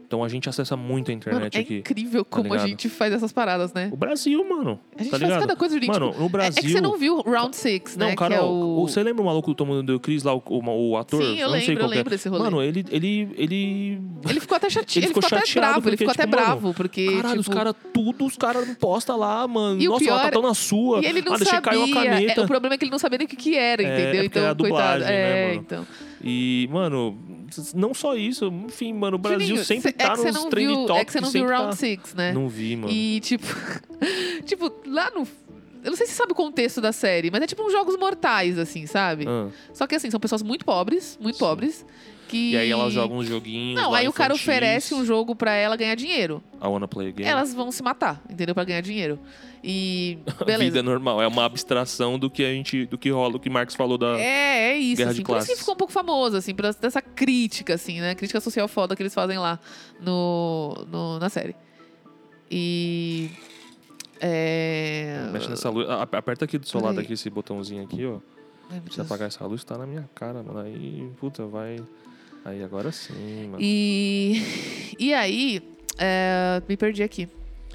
Então 0.09 0.25
a 0.25 0.29
gente 0.29 0.49
acessa 0.49 0.75
muito 0.75 1.11
a 1.11 1.13
Mano, 1.13 1.19
internet 1.19 1.59
é 1.59 1.61
aqui. 1.61 1.77
incrível 1.81 2.25
como 2.25 2.55
a 2.55 2.67
gente 2.67 2.89
faz 2.89 3.13
essas 3.13 3.31
paradas, 3.31 3.75
né? 3.75 3.91
O 3.93 3.97
Brasil, 3.97 4.43
mano. 4.43 4.81
A 4.97 5.03
gente 5.03 5.11
tá 5.11 5.19
faz 5.19 5.23
ligado? 5.23 5.41
cada 5.41 5.55
coisa, 5.55 5.75
gente. 5.75 5.87
Mano, 5.87 6.15
no 6.19 6.25
é- 6.25 6.29
Brasil. 6.31 6.59
É 6.61 6.63
que 6.63 6.73
você 6.73 6.81
não 6.81 6.97
viu 6.97 7.21
Round 7.21 7.55
Six, 7.55 7.95
né? 7.95 8.09
Não, 8.09 8.15
cara, 8.17 8.37
é 8.37 8.41
o... 8.41 8.87
você 8.89 9.03
lembra 9.03 9.23
o 9.23 9.27
maluco 9.27 9.51
do 9.51 9.55
Todo 9.55 9.67
Mundo 9.67 9.83
Deu 9.83 10.01
Cris 10.01 10.23
lá, 10.23 10.35
o, 10.35 10.43
o, 10.47 10.91
o 10.93 10.97
ator? 10.97 11.23
Sim, 11.23 11.39
eu 11.39 11.51
não 11.51 11.59
sei 11.61 11.69
lembro, 11.69 11.73
eu 11.73 11.79
qual 11.79 11.89
que 11.91 11.95
é. 11.95 11.99
lembro 11.99 12.11
desse 12.11 12.29
rolê. 12.31 12.43
Mano, 12.45 12.63
ele, 12.63 12.87
ele, 12.91 13.29
ele 13.37 14.01
Ele 14.31 14.41
ficou 14.41 14.57
até 14.57 14.71
chateado, 14.71 14.99
Ele 14.99 15.05
ele 15.05 15.09
ficou, 15.09 15.23
ficou 15.23 15.39
até 15.39 15.53
bravo, 15.61 15.77
ele 15.77 15.83
porque, 15.83 15.97
ficou 15.99 16.11
até 16.13 16.23
tipo, 16.23 16.37
mano, 16.37 16.47
bravo, 16.47 16.75
porque, 16.75 17.07
Caralho, 17.07 17.29
tipo... 17.29 17.41
os 17.41 17.49
caras, 17.49 17.75
tudo, 17.93 18.25
os 18.25 18.37
caras 18.39 18.67
não 18.67 18.75
postam 18.77 19.19
lá, 19.19 19.47
mano. 19.47 19.79
E 19.79 19.89
o 19.89 19.91
Nossa, 19.91 20.05
pior- 20.05 20.15
ela 20.15 20.23
tá 20.23 20.31
tão 20.31 20.41
na 20.41 20.55
sua. 20.55 21.01
E 21.01 21.05
ele 21.07 21.21
não 21.21 21.35
ah, 21.35 21.39
sabia. 21.39 21.79
uma 21.85 22.03
caneta. 22.03 22.41
É, 22.41 22.45
o 22.45 22.47
problema 22.47 22.77
é 22.77 22.79
que 22.79 22.85
ele 22.85 22.91
não 22.91 22.99
sabia 22.99 23.19
nem 23.19 23.27
o 23.27 23.29
que, 23.29 23.37
que 23.37 23.55
era, 23.55 23.83
É, 23.83 24.01
entendeu? 24.01 24.23
é 24.23 24.25
então, 24.25 24.49
é 24.49 24.55
coitado. 24.55 25.05
né, 25.05 25.11
é, 25.13 25.49
mano? 25.49 25.61
então. 25.61 25.87
E, 26.25 26.69
mano, 26.73 27.17
não 27.75 27.95
só 27.95 28.17
isso. 28.17 28.47
Enfim, 28.67 28.93
mano, 28.93 29.17
o 29.17 29.19
Brasil 29.19 29.57
sempre 29.65 29.95
cê- 29.99 30.03
é 30.03 30.07
tá 30.07 30.13
que 30.13 30.19
você 30.21 30.33
nos 30.33 30.43
não 30.43 30.51
trend 30.51 30.67
viu, 30.69 30.87
topics. 30.87 31.01
É 31.01 31.05
que 31.05 31.13
você 31.13 31.21
não 31.21 31.31
viu 31.31 31.47
Round 31.47 31.71
tá... 31.71 31.77
Six, 31.77 32.15
né? 32.15 32.33
Não 32.33 32.49
vi, 32.49 32.77
mano. 32.77 32.93
E, 32.93 33.21
tipo... 33.21 33.45
tipo, 34.45 34.73
lá 34.87 35.11
no... 35.11 35.27
Eu 35.85 35.91
não 35.91 35.97
sei 35.97 36.07
se 36.07 36.13
você 36.13 36.19
sabe 36.19 36.33
o 36.33 36.35
contexto 36.35 36.81
da 36.81 36.93
série, 36.93 37.31
mas 37.31 37.41
é 37.43 37.47
tipo 37.47 37.63
uns 37.63 37.73
jogos 37.73 37.97
mortais, 37.97 38.59
assim, 38.59 38.87
sabe? 38.87 39.27
Ah. 39.29 39.49
Só 39.73 39.87
que, 39.87 39.95
assim, 39.95 40.11
são 40.11 40.19
pessoas 40.19 40.43
muito 40.43 40.65
pobres, 40.65 41.17
muito 41.21 41.37
Sim. 41.37 41.45
pobres, 41.45 41.87
que... 42.29 42.53
E 42.53 42.57
aí 42.57 42.71
elas 42.71 42.93
jogam 42.93 43.19
uns 43.19 43.27
joguinhos 43.27 43.81
Não, 43.81 43.93
aí 43.95 44.07
o 44.07 44.13
cara 44.13 44.35
oferece 44.35 44.95
um 44.95 45.05
jogo 45.05 45.35
pra 45.35 45.53
ela 45.55 45.75
ganhar 45.77 45.95
dinheiro. 45.95 46.43
I 46.63 46.67
wanna 46.67 46.87
play 46.87 47.09
a 47.09 47.11
game. 47.11 47.29
Elas 47.29 47.53
vão 47.55 47.73
se 47.73 47.83
matar, 47.83 48.23
entendeu? 48.31 48.55
Pra 48.55 48.65
ganhar 48.65 48.81
dinheiro. 48.81 49.19
E. 49.65 50.19
A 50.41 50.45
Beleza. 50.45 50.65
vida 50.65 50.79
é 50.79 50.83
normal. 50.83 51.21
É 51.21 51.27
uma 51.27 51.45
abstração 51.45 52.19
do 52.19 52.31
que 52.31 52.45
a 52.45 52.53
gente... 52.53 52.87
Do 52.87 52.97
que 52.97 53.11
rola, 53.11 53.33
do 53.33 53.41
que 53.41 53.51
Marx 53.51 53.75
falou 53.75 53.99
da... 53.99 54.19
É, 54.19 54.71
é 54.73 54.77
isso, 54.77 54.99
Guerra 54.99 55.13
de 55.13 55.17
assim. 55.21 55.25
Por 55.25 55.37
isso 55.39 55.47
que 55.47 55.47
classes. 55.47 55.59
ficou 55.59 55.75
um 55.75 55.77
pouco 55.79 55.93
famoso, 55.93 56.37
assim, 56.37 56.55
por 56.55 56.65
essa- 56.67 56.81
dessa 56.81 57.03
crítica, 57.03 57.75
assim, 57.75 58.01
né? 58.01 58.15
Crítica 58.15 58.41
social 58.41 58.69
foda 58.69 58.95
que 58.95 59.03
eles 59.03 59.15
fazem 59.15 59.39
lá 59.39 59.59
no, 60.01 60.87
no- 60.91 61.19
na 61.19 61.29
série. 61.29 61.57
E. 62.51 63.31
É. 64.21 65.29
Mexe 65.33 65.49
nessa 65.49 65.71
luz. 65.71 65.89
A- 65.89 66.03
Aperta 66.03 66.45
aqui 66.45 66.59
do 66.59 66.67
seu 66.67 66.81
lado 66.81 66.99
aqui, 67.01 67.13
esse 67.13 67.29
botãozinho 67.31 67.83
aqui, 67.85 68.05
ó. 68.07 68.19
Ai, 68.71 68.83
Se 68.91 69.01
apagar 69.01 69.29
essa 69.29 69.47
luz, 69.47 69.65
tá 69.65 69.79
na 69.79 69.87
minha 69.87 70.09
cara, 70.15 70.43
mano. 70.43 70.59
Aí, 70.61 71.09
puta, 71.19 71.47
vai... 71.47 71.81
Aí, 72.49 72.63
agora 72.63 72.91
sim, 72.93 73.49
mano. 73.49 73.59
E. 73.61 74.43
E 74.99 75.15
aí. 75.15 75.63
é, 75.97 76.61
me 76.69 76.77
perdi 76.77 77.03
aqui. 77.05 77.29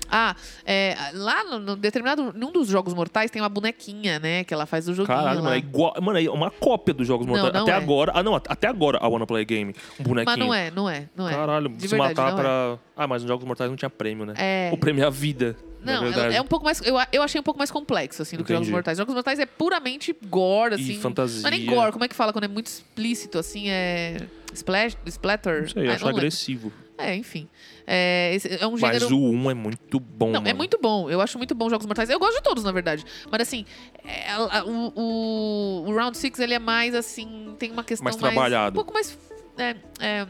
Ah, 0.09 0.35
é, 0.65 0.95
lá 1.13 1.43
no, 1.45 1.59
no 1.59 1.75
determinado. 1.75 2.33
Num 2.33 2.51
dos 2.51 2.67
jogos 2.67 2.93
mortais 2.93 3.31
tem 3.31 3.41
uma 3.41 3.49
bonequinha, 3.49 4.19
né? 4.19 4.43
Que 4.43 4.53
ela 4.53 4.65
faz 4.65 4.87
o 4.87 4.93
joguinho. 4.93 5.17
Caralho, 5.17 5.37
lá. 5.37 5.43
mano, 5.45 5.55
é 5.55 5.57
igual. 5.57 5.93
Mano, 6.01 6.19
é 6.19 6.29
uma 6.29 6.51
cópia 6.51 6.93
dos 6.93 7.07
jogos 7.07 7.25
Não, 7.25 7.33
mortais. 7.33 7.53
não 7.53 7.61
até 7.63 7.71
é. 7.71 7.75
agora. 7.75 8.11
Ah, 8.13 8.21
não, 8.21 8.35
até 8.35 8.67
agora 8.67 8.99
a 9.01 9.07
Wanna 9.07 9.25
Play 9.25 9.45
Game. 9.45 9.73
Um 9.99 10.03
bonequinho. 10.03 10.37
Mas 10.37 10.37
não 10.37 10.53
é, 10.53 10.69
não 10.69 10.89
é, 10.89 11.09
não 11.15 11.27
é. 11.27 11.33
Caralho, 11.33 11.69
De 11.69 11.81
se 11.81 11.87
verdade, 11.87 12.13
matar 12.15 12.31
não 12.31 12.37
pra. 12.37 12.77
Ah, 12.95 13.07
mas 13.07 13.23
nos 13.23 13.29
Jogos 13.29 13.45
Mortais 13.45 13.69
não 13.69 13.77
tinha 13.77 13.89
prêmio, 13.89 14.25
né? 14.25 14.33
É. 14.37 14.69
O 14.71 14.77
prêmio 14.77 15.03
é 15.03 15.07
a 15.07 15.09
vida. 15.09 15.55
Não, 15.83 16.05
é 16.05 16.41
um 16.41 16.45
pouco 16.47 16.65
mais. 16.65 16.81
Eu, 16.81 16.95
eu 17.11 17.21
achei 17.21 17.39
um 17.39 17.43
pouco 17.43 17.57
mais 17.57 17.69
complexo, 17.71 18.21
assim, 18.21 18.37
do 18.37 18.43
que 18.43 18.49
Jogos 18.53 18.67
Entendi. 18.67 18.71
Mortais. 18.75 18.97
Jogos 18.97 19.13
Mortais 19.13 19.39
é 19.39 19.45
puramente 19.45 20.15
gore, 20.27 20.75
assim. 20.75 20.93
E 20.93 20.97
fantasia. 20.97 21.41
Não 21.41 21.47
é 21.47 21.51
nem 21.51 21.65
gore, 21.65 21.91
como 21.91 22.03
é 22.05 22.07
que 22.07 22.15
fala 22.15 22.31
quando 22.31 22.45
é 22.45 22.47
muito 22.47 22.67
explícito, 22.67 23.37
assim? 23.37 23.69
É. 23.69 24.17
Splash, 24.53 24.95
splatter? 25.07 25.61
Não 25.63 25.69
sei, 25.69 25.85
eu 25.87 25.91
Ah, 25.91 25.93
acho 25.95 26.01
não 26.01 26.07
lembro. 26.09 26.19
agressivo. 26.21 26.73
É, 26.95 27.15
enfim. 27.15 27.49
É, 27.87 28.37
é 28.61 28.67
um 28.67 28.77
Mas 28.77 28.99
gênero. 28.99 29.17
o 29.17 29.31
1 29.31 29.51
é 29.51 29.53
muito 29.55 29.99
bom. 29.99 30.27
Não, 30.31 30.41
é 30.41 30.43
mano. 30.43 30.55
muito 30.57 30.77
bom. 30.79 31.09
Eu 31.09 31.19
acho 31.21 31.37
muito 31.39 31.55
bom 31.55 31.67
Jogos 31.69 31.87
Mortais. 31.87 32.07
Eu 32.09 32.19
gosto 32.19 32.35
de 32.37 32.43
todos, 32.43 32.63
na 32.63 32.71
verdade. 32.71 33.03
Mas 33.31 33.41
assim, 33.41 33.65
é, 34.05 34.29
a- 34.31 34.63
o, 34.63 35.85
o, 35.87 35.93
Round 35.95 36.15
Six 36.15 36.37
ele 36.39 36.53
é 36.53 36.59
mais 36.59 36.93
assim, 36.93 37.55
tem 37.57 37.71
uma 37.71 37.83
questão 37.83 38.03
Mais 38.03 38.15
trabalhado. 38.15 38.73
Um 38.79 38.83
pouco 38.83 38.93
mais. 38.93 39.17
É, 39.57 39.75
é, 39.99 40.27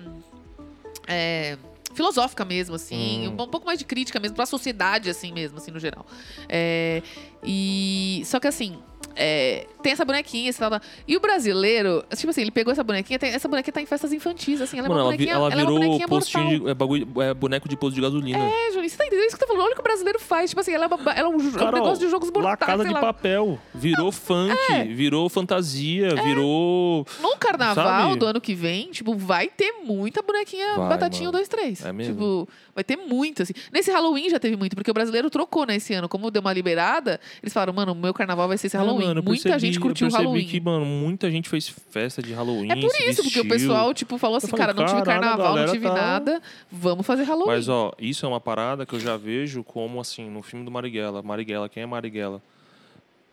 é, 1.07 1.57
filosófica 1.93 2.43
mesmo, 2.43 2.75
assim. 2.75 3.27
Hum. 3.27 3.33
Um, 3.33 3.47
pouco 3.47 3.65
mais 3.65 3.79
de 3.79 3.85
crítica 3.85 4.19
mesmo, 4.19 4.35
pra 4.35 4.45
sociedade, 4.45 5.09
assim 5.09 5.31
mesmo, 5.31 5.57
assim, 5.57 5.71
no 5.71 5.79
geral. 5.79 6.05
É, 6.49 7.01
e. 7.43 8.21
Só 8.25 8.39
que 8.39 8.47
assim. 8.47 8.77
É, 9.15 9.67
tem 9.81 9.91
essa 9.91 10.03
bonequinha, 10.05 10.49
esse 10.49 10.59
tal, 10.59 10.69
tal. 10.69 10.79
E 11.07 11.15
o 11.15 11.19
brasileiro, 11.19 12.03
tipo 12.15 12.29
assim, 12.29 12.41
ele 12.41 12.51
pegou 12.51 12.71
essa 12.71 12.83
bonequinha, 12.83 13.19
tem- 13.19 13.31
essa 13.33 13.47
bonequinha 13.47 13.73
tá 13.73 13.81
em 13.81 13.85
festas 13.85 14.11
infantis, 14.13 14.61
assim, 14.61 14.77
ela 14.77 14.87
é 14.87 14.89
Mano, 14.89 15.01
uma 15.01 15.07
ela, 15.07 15.11
vi- 15.11 15.17
bonequinha, 15.17 15.35
ela 15.35 15.51
ela 15.51 15.53
é 15.53 15.55
uma 15.63 15.71
virou 15.71 15.79
bonequinha 15.79 16.07
postinho 16.07 16.43
mortal. 16.43 16.65
de, 16.65 16.69
é, 16.71 16.73
bagulho, 16.73 17.21
é 17.21 17.33
boneco 17.33 17.69
de 17.69 17.75
posto 17.77 17.95
de 17.95 18.01
gasolina. 18.01 18.37
É, 18.39 18.71
Juninho, 18.71 18.89
você 18.89 18.97
tá 18.97 19.05
entendendo 19.05 19.27
isso 19.27 19.37
que 19.37 19.43
eu 19.43 19.47
tô 19.47 19.53
falando? 19.53 19.65
Olha 19.65 19.71
o 19.73 19.75
que 19.75 19.81
o 19.81 19.83
brasileiro 19.83 20.19
faz. 20.19 20.49
Tipo 20.51 20.61
assim, 20.61 20.73
ela 20.73 20.85
é, 20.85 20.87
uma, 20.87 21.11
ela 21.13 21.27
é 21.27 21.29
um, 21.29 21.37
jo- 21.37 21.47
é 21.49 21.49
um 21.49 21.53
Carol, 21.53 21.73
negócio 21.73 22.05
de 22.05 22.09
jogos 22.11 22.29
mortais, 22.31 22.59
Casa 22.59 22.83
sei 22.83 22.87
de 22.87 22.93
lá. 22.93 22.99
Papel. 23.01 23.59
Virou 23.73 24.11
funk, 24.11 24.57
É. 24.71 24.83
virou 24.85 25.29
fantasia, 25.29 26.15
virou. 26.23 27.05
No 27.21 27.37
carnaval 27.37 27.75
Sabe? 28.09 28.19
do 28.19 28.25
ano 28.25 28.41
que 28.41 28.53
vem, 28.55 28.89
tipo, 28.91 29.15
vai 29.15 29.47
ter 29.47 29.73
muita 29.83 30.21
bonequinha 30.21 30.75
Vai, 30.75 30.89
batatinha 30.89 31.25
mano. 31.27 31.33
2, 31.33 31.47
3. 31.47 31.85
É 31.85 31.91
mesmo? 31.93 32.13
Tipo, 32.13 32.49
vai 32.73 32.83
ter 32.83 32.95
muito, 32.97 33.43
assim. 33.43 33.53
Nesse 33.71 33.91
Halloween 33.91 34.29
já 34.29 34.39
teve 34.39 34.55
muito, 34.55 34.75
porque 34.75 34.89
o 34.89 34.93
brasileiro 34.93 35.29
trocou, 35.29 35.65
né, 35.65 35.75
esse 35.75 35.93
ano. 35.93 36.07
Como 36.09 36.29
deu 36.31 36.41
uma 36.41 36.53
liberada, 36.53 37.19
eles 37.41 37.53
falaram, 37.53 37.73
mano, 37.73 37.91
o 37.91 37.95
meu 37.95 38.13
carnaval 38.13 38.47
vai 38.47 38.57
ser 38.57 38.67
esse 38.67 38.77
Ah, 38.77 38.81
Halloween. 39.03 39.07
mano, 39.07 39.19
eu 39.19 39.23
muita 39.23 39.43
percebi- 39.49 39.65
gente 39.73 39.79
curtiu 39.79 40.05
eu 40.05 40.09
o 40.09 40.11
percebi 40.11 40.27
Halloween. 40.29 40.47
que, 40.47 40.59
mano, 40.61 40.85
muita 40.85 41.29
gente 41.31 41.49
fez 41.49 41.67
festa 41.69 42.21
de 42.21 42.33
Halloween. 42.33 42.71
É 42.71 42.75
por 42.75 42.91
isso, 43.09 43.23
porque 43.23 43.39
o 43.41 43.47
pessoal, 43.47 43.93
tipo, 43.93 44.17
falou 44.17 44.37
assim, 44.37 44.47
falei, 44.47 44.65
cara, 44.65 44.73
não 44.73 44.85
tive 44.85 45.01
carnaval, 45.03 45.55
não 45.55 45.65
tive 45.71 45.87
tá- 45.87 45.93
nada, 45.93 46.41
vamos 46.71 47.05
fazer 47.05 47.23
Halloween. 47.23 47.47
Mas, 47.55 47.69
ó, 47.69 47.91
isso 47.99 48.25
é 48.25 48.29
uma 48.29 48.39
parada 48.41 48.85
que 48.85 48.93
eu 48.93 48.99
já 48.99 49.15
vejo 49.17 49.63
como, 49.63 49.99
assim, 50.01 50.29
no 50.29 50.41
filme 50.41 50.65
do 50.65 50.71
Marighella. 50.71 51.21
Marighella, 51.21 51.67
quem 51.69 51.83
é 51.83 51.85
Marighella? 51.85 52.41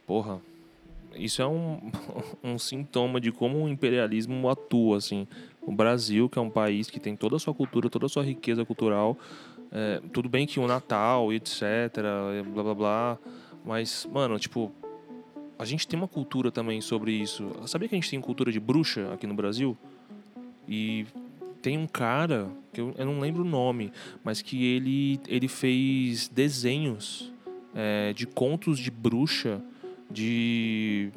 Porra, 0.06 0.40
isso 1.14 1.40
é 1.42 1.46
um, 1.46 1.78
um 2.42 2.58
sintoma 2.58 3.20
de 3.20 3.30
como 3.32 3.64
o 3.64 3.68
imperialismo 3.68 4.48
atua, 4.48 4.96
assim. 4.98 5.26
O 5.62 5.72
Brasil, 5.72 6.28
que 6.28 6.38
é 6.38 6.42
um 6.42 6.50
país 6.50 6.88
que 6.90 6.98
tem 6.98 7.14
toda 7.14 7.36
a 7.36 7.38
sua 7.38 7.52
cultura, 7.54 7.88
toda 7.90 8.06
a 8.06 8.08
sua 8.08 8.22
riqueza 8.24 8.64
cultural. 8.64 9.16
é, 9.72 10.00
tudo 10.12 10.28
bem 10.28 10.46
que 10.46 10.58
o 10.58 10.66
Natal, 10.66 11.32
etc, 11.32 11.62
blá, 12.52 12.62
blá, 12.64 12.74
blá. 12.74 13.18
Mas, 13.64 14.08
mano, 14.10 14.36
tipo... 14.38 14.72
A 15.60 15.64
gente 15.66 15.86
tem 15.86 15.98
uma 15.98 16.08
cultura 16.08 16.50
também 16.50 16.80
sobre 16.80 17.12
isso. 17.12 17.52
Sabia 17.66 17.86
que 17.86 17.94
a 17.94 17.98
gente 17.98 18.08
tem 18.08 18.18
cultura 18.18 18.50
de 18.50 18.58
bruxa 18.58 19.12
aqui 19.12 19.26
no 19.26 19.34
Brasil? 19.34 19.76
E 20.66 21.04
tem 21.60 21.76
um 21.76 21.86
cara, 21.86 22.48
que 22.72 22.80
eu, 22.80 22.94
eu 22.96 23.04
não 23.04 23.20
lembro 23.20 23.42
o 23.42 23.44
nome, 23.44 23.92
mas 24.24 24.40
que 24.40 24.64
ele, 24.64 25.20
ele 25.28 25.48
fez 25.48 26.28
desenhos 26.28 27.30
é, 27.74 28.14
de 28.14 28.26
contos 28.26 28.78
de 28.78 28.90
bruxa 28.90 29.60
de 30.10 31.12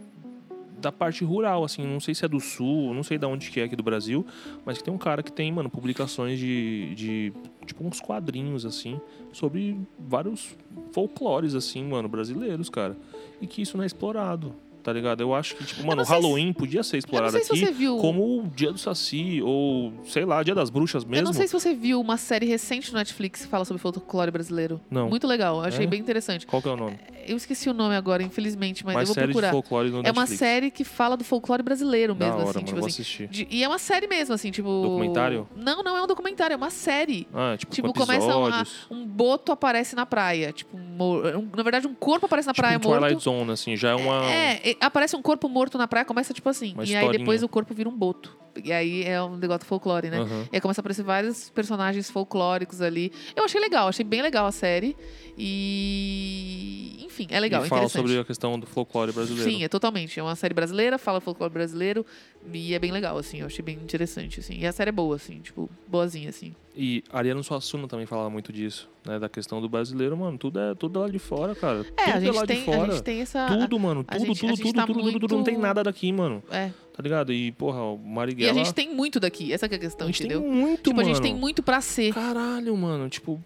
da 0.82 0.92
parte 0.92 1.24
rural, 1.24 1.64
assim, 1.64 1.88
não 1.88 2.02
sei 2.02 2.14
se 2.14 2.26
é 2.26 2.28
do 2.28 2.42
sul, 2.42 2.94
não 2.94 3.04
sei 3.04 3.18
de 3.18 3.26
onde 3.26 3.50
que 3.50 3.62
é 3.62 3.64
aqui 3.64 3.76
do 3.78 3.82
Brasil, 3.84 4.26
mas 4.66 4.78
que 4.78 4.84
tem 4.84 4.94
um 4.94 4.98
cara 4.98 5.24
que 5.24 5.32
tem, 5.32 5.50
mano, 5.50 5.70
publicações 5.70 6.38
de, 6.38 6.94
de 6.94 7.34
tipo 7.66 7.88
uns 7.88 8.02
quadrinhos 8.02 8.66
assim 8.66 9.00
sobre 9.32 9.80
vários 9.98 10.54
folclores 10.92 11.56
assim, 11.56 11.86
mano, 11.86 12.10
brasileiros, 12.10 12.70
cara. 12.70 12.98
E 13.44 13.48
que 13.48 13.62
isso 13.62 13.76
não 13.76 13.84
é 13.84 13.88
explorado. 13.88 14.56
Tá 14.84 14.92
ligado? 14.92 15.22
Eu 15.22 15.34
acho 15.34 15.56
que, 15.56 15.64
tipo, 15.64 15.86
mano, 15.86 16.02
o 16.02 16.06
sei 16.06 16.16
se- 16.16 16.22
Halloween 16.22 16.52
podia 16.52 16.84
ser 16.84 16.98
explorado 16.98 17.32
se 17.40 17.52
aqui 17.54 17.72
viu... 17.72 17.98
como 18.00 18.40
o 18.42 18.48
Dia 18.54 18.72
do 18.72 18.78
Saci, 18.78 19.42
ou 19.42 19.94
sei 20.06 20.26
lá, 20.26 20.44
Dia 20.44 20.54
das 20.54 20.70
Bruxas 20.70 21.06
mesmo. 21.06 21.22
Eu 21.22 21.26
não 21.26 21.34
sei 21.34 21.48
se 21.48 21.54
você 21.54 21.74
viu 21.74 22.02
uma 22.02 22.18
série 22.18 22.46
recente 22.46 22.92
no 22.92 22.98
Netflix 22.98 23.44
que 23.44 23.48
fala 23.48 23.64
sobre 23.64 23.82
folclore 23.82 24.30
brasileiro. 24.30 24.82
Não. 24.92 25.08
Muito 25.10 25.26
legal, 25.26 25.56
eu 25.58 25.62
achei 25.64 25.86
É? 25.86 25.88
bem 25.88 26.00
interessante. 26.02 26.46
Qual 26.46 26.62
que 26.62 26.68
é 26.68 26.72
o 26.72 26.76
nome? 26.76 27.00
Eu 27.26 27.38
esqueci 27.38 27.70
o 27.70 27.74
nome 27.74 27.96
agora, 27.96 28.22
infelizmente, 28.22 28.86
mas 28.86 28.96
Mais 28.96 29.08
eu 29.08 29.14
vou 29.16 29.22
série 29.22 29.28
procurar. 29.32 29.48
de 29.48 29.54
folclore 29.54 29.90
no 29.90 30.02
É 30.06 30.12
uma 30.12 30.26
série 30.28 30.70
que 30.70 30.84
fala 30.84 31.16
do 31.16 31.24
folclore 31.24 31.64
brasileiro 31.64 32.14
mesmo, 32.14 32.34
hora, 32.34 32.44
assim, 32.44 32.54
mano, 32.56 32.66
tipo 32.66 32.80
vou 32.80 32.88
assim. 32.90 33.02
assistir. 33.02 33.28
de- 33.30 33.48
e 33.50 33.64
é 33.64 33.68
uma 33.70 33.80
série 33.80 34.08
mesmo, 34.08 34.34
assim, 34.36 34.52
tipo. 34.52 34.68
Documentário? 34.84 35.48
Não, 35.56 35.82
não 35.82 35.96
é 35.96 36.04
um 36.04 36.08
documentário, 36.08 36.54
é 36.54 36.58
uma 36.58 36.70
série. 36.70 37.26
Ah, 37.34 37.56
tipo, 37.58 37.74
Tipo, 37.74 37.94
com 37.94 38.02
começa 38.02 38.36
uma- 38.36 38.66
um 38.92 39.06
boto 39.08 39.54
aparece 39.54 39.96
na 39.96 40.06
praia. 40.06 40.52
Tipo, 40.52 40.76
um 40.76 41.50
na 41.56 41.64
verdade, 41.64 41.88
um 41.88 41.94
corpo 41.94 42.26
aparece 42.26 42.48
na 42.48 42.54
Tipo 42.54 42.62
praia 42.62 42.78
um 42.78 42.82
Twilight 42.82 43.14
morto. 43.14 43.20
Zone, 43.24 43.52
assim, 43.52 43.76
já 43.78 43.92
é 43.92 43.96
uma... 43.96 44.26
É, 44.26 44.73
aparece 44.80 45.16
um 45.16 45.22
corpo 45.22 45.48
morto 45.50 45.78
na 45.78 45.88
praia, 45.88 46.06
começa 46.06 46.34
tipo 46.34 46.50
assim. 46.50 46.74
Uma 46.74 46.84
e 46.84 46.96
aí 46.96 47.12
depois 47.18 47.44
o 47.44 47.50
corpo 47.50 47.74
vira 47.74 47.90
um 47.90 47.96
boto. 47.96 48.38
E 48.64 48.72
aí 48.72 49.04
é 49.04 49.22
um 49.22 49.36
negócio 49.36 49.66
folclore, 49.66 50.10
né? 50.10 50.20
Aham. 50.20 50.48
E 50.52 50.56
aí 50.56 50.62
começa 50.62 50.80
a 50.80 50.84
aparecer 50.84 51.04
vários 51.04 51.50
personagens 51.50 52.10
folclóricos 52.10 52.82
ali. 52.82 53.12
Eu 53.36 53.44
achei 53.44 53.60
legal, 53.60 53.88
achei 53.88 54.06
bem 54.06 54.22
legal 54.22 54.46
a 54.46 54.52
série. 54.52 54.96
E. 55.38 57.00
Enfim, 57.04 57.28
é 57.30 57.40
legal, 57.40 57.66
e 57.66 57.70
fala 57.70 57.88
sobre 57.90 58.18
a 58.18 58.26
questão 58.26 58.60
do 58.60 58.66
folclore 58.66 59.12
brasileiro. 59.12 59.50
Sim, 59.50 59.64
é 59.64 59.68
totalmente. 59.68 60.20
É 60.20 60.24
uma 60.24 60.36
série 60.36 60.54
brasileira, 60.54 60.98
fala 60.98 61.20
folclore 61.22 61.54
brasileiro. 61.54 62.06
E 62.52 62.74
é 62.74 62.80
bem 62.80 62.92
legal, 62.92 63.18
assim. 63.18 63.40
Eu 63.40 63.48
achei 63.48 63.64
bem 63.64 63.76
interessante, 63.76 64.40
assim. 64.40 64.58
E 64.60 64.66
a 64.66 64.72
série 64.72 64.90
é 64.90 64.92
boa, 64.92 65.16
assim. 65.16 65.40
Tipo, 65.40 65.70
boazinha, 65.88 66.30
assim. 66.30 66.56
E 66.76 67.04
Ariano 67.12 67.44
Suassuna 67.44 67.88
também 67.88 68.08
falava 68.08 68.32
muito 68.32 68.52
disso, 68.52 68.90
né? 69.06 69.20
Da 69.20 69.30
questão 69.30 69.62
do 69.62 69.70
brasileiro, 69.70 70.18
mano. 70.18 70.38
Tudo 70.40 70.60
é 70.60 70.74
tudo 70.74 71.00
lá 71.00 71.08
de 71.08 71.20
fora, 71.20 71.54
cara. 71.54 71.82
É, 71.96 72.04
tudo 72.06 72.16
a 72.16 72.20
gente, 72.20 72.36
lá 72.36 72.46
tem, 72.48 72.60
de 72.60 72.66
fora. 72.66 72.82
a 72.82 72.96
gente 72.96 73.04
tem 73.04 73.22
essa... 73.22 73.46
Tudo, 73.46 73.80
mano. 73.80 74.04
a 74.08 74.14
Tudo, 74.16 74.26
gente- 74.26 74.40
tudo, 74.40 74.56
tudo, 74.58 74.74
tá 74.74 74.88
tudo, 74.88 75.02
tudo, 75.04 75.20
tudo. 75.20 75.36
Não 75.38 75.44
tem 75.44 75.54
muito- 75.54 75.68
nada 75.68 75.84
daqui, 75.84 76.12
mano. 76.12 76.42
É. 76.50 76.72
Tá 76.96 77.04
ligado? 77.04 77.32
E, 77.32 77.52
porra, 77.52 77.80
o 77.84 78.00
E 78.04 78.08
Marighella... 78.10 78.52
a 78.52 78.56
gente 78.56 78.74
tem 78.74 78.92
muito 78.94 79.20
daqui. 79.20 79.54
Essa 79.54 79.70
que 79.70 79.76
é 79.76 79.78
a 79.78 79.82
questão, 79.82 80.08
a 80.08 80.10
gente 80.12 80.22
entendeu? 80.26 80.42
tem 80.42 80.50
muito, 80.52 80.78
tipo, 80.84 80.96
mano. 80.96 81.02
a 81.10 81.14
gente 81.14 81.22
tem 81.22 81.36
muito 81.36 81.62
pra 81.62 81.80
ser. 81.80 82.12
Caralho, 82.12 82.76
mano. 82.76 83.08
Tipo, 83.08 83.40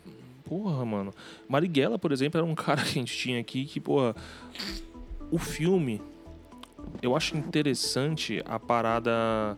porra, 0.45 0.85
mano. 0.85 1.13
Marighella, 1.49 1.99
por 1.99 2.13
exemplo, 2.13 2.37
era 2.39 2.45
um 2.49 2.55
cara 2.55 2.81
que 2.81 2.89
a 2.89 2.93
gente 2.93 3.15
tinha 3.17 3.39
aqui 3.41 3.65
que, 3.65 3.79
porra... 3.81 4.15
O 5.29 5.37
filme... 5.37 6.01
Eu 7.01 7.15
acho 7.15 7.35
interessante 7.35 8.41
a 8.45 8.57
parada 8.57 9.57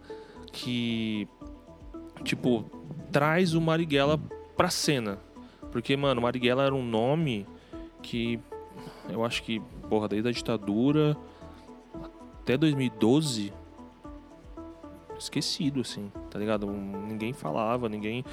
que... 0.51 1.27
Tipo, 2.23 2.65
traz 3.11 3.53
o 3.53 3.61
Marighella 3.61 4.19
pra 4.55 4.69
cena. 4.69 5.17
Porque, 5.71 5.95
mano, 5.95 6.21
Marighella 6.21 6.63
era 6.63 6.75
um 6.75 6.83
nome 6.83 7.45
que... 8.01 8.39
Eu 9.09 9.25
acho 9.25 9.41
que, 9.43 9.59
porra, 9.89 10.07
desde 10.07 10.29
a 10.29 10.31
ditadura 10.31 11.17
até 12.41 12.57
2012 12.57 13.53
esquecido, 15.17 15.81
assim, 15.81 16.11
tá 16.29 16.37
ligado? 16.39 16.67
Um- 16.67 17.07
Ninguém 17.09 17.33
falava, 17.33 17.89
ninguém. 17.89 18.23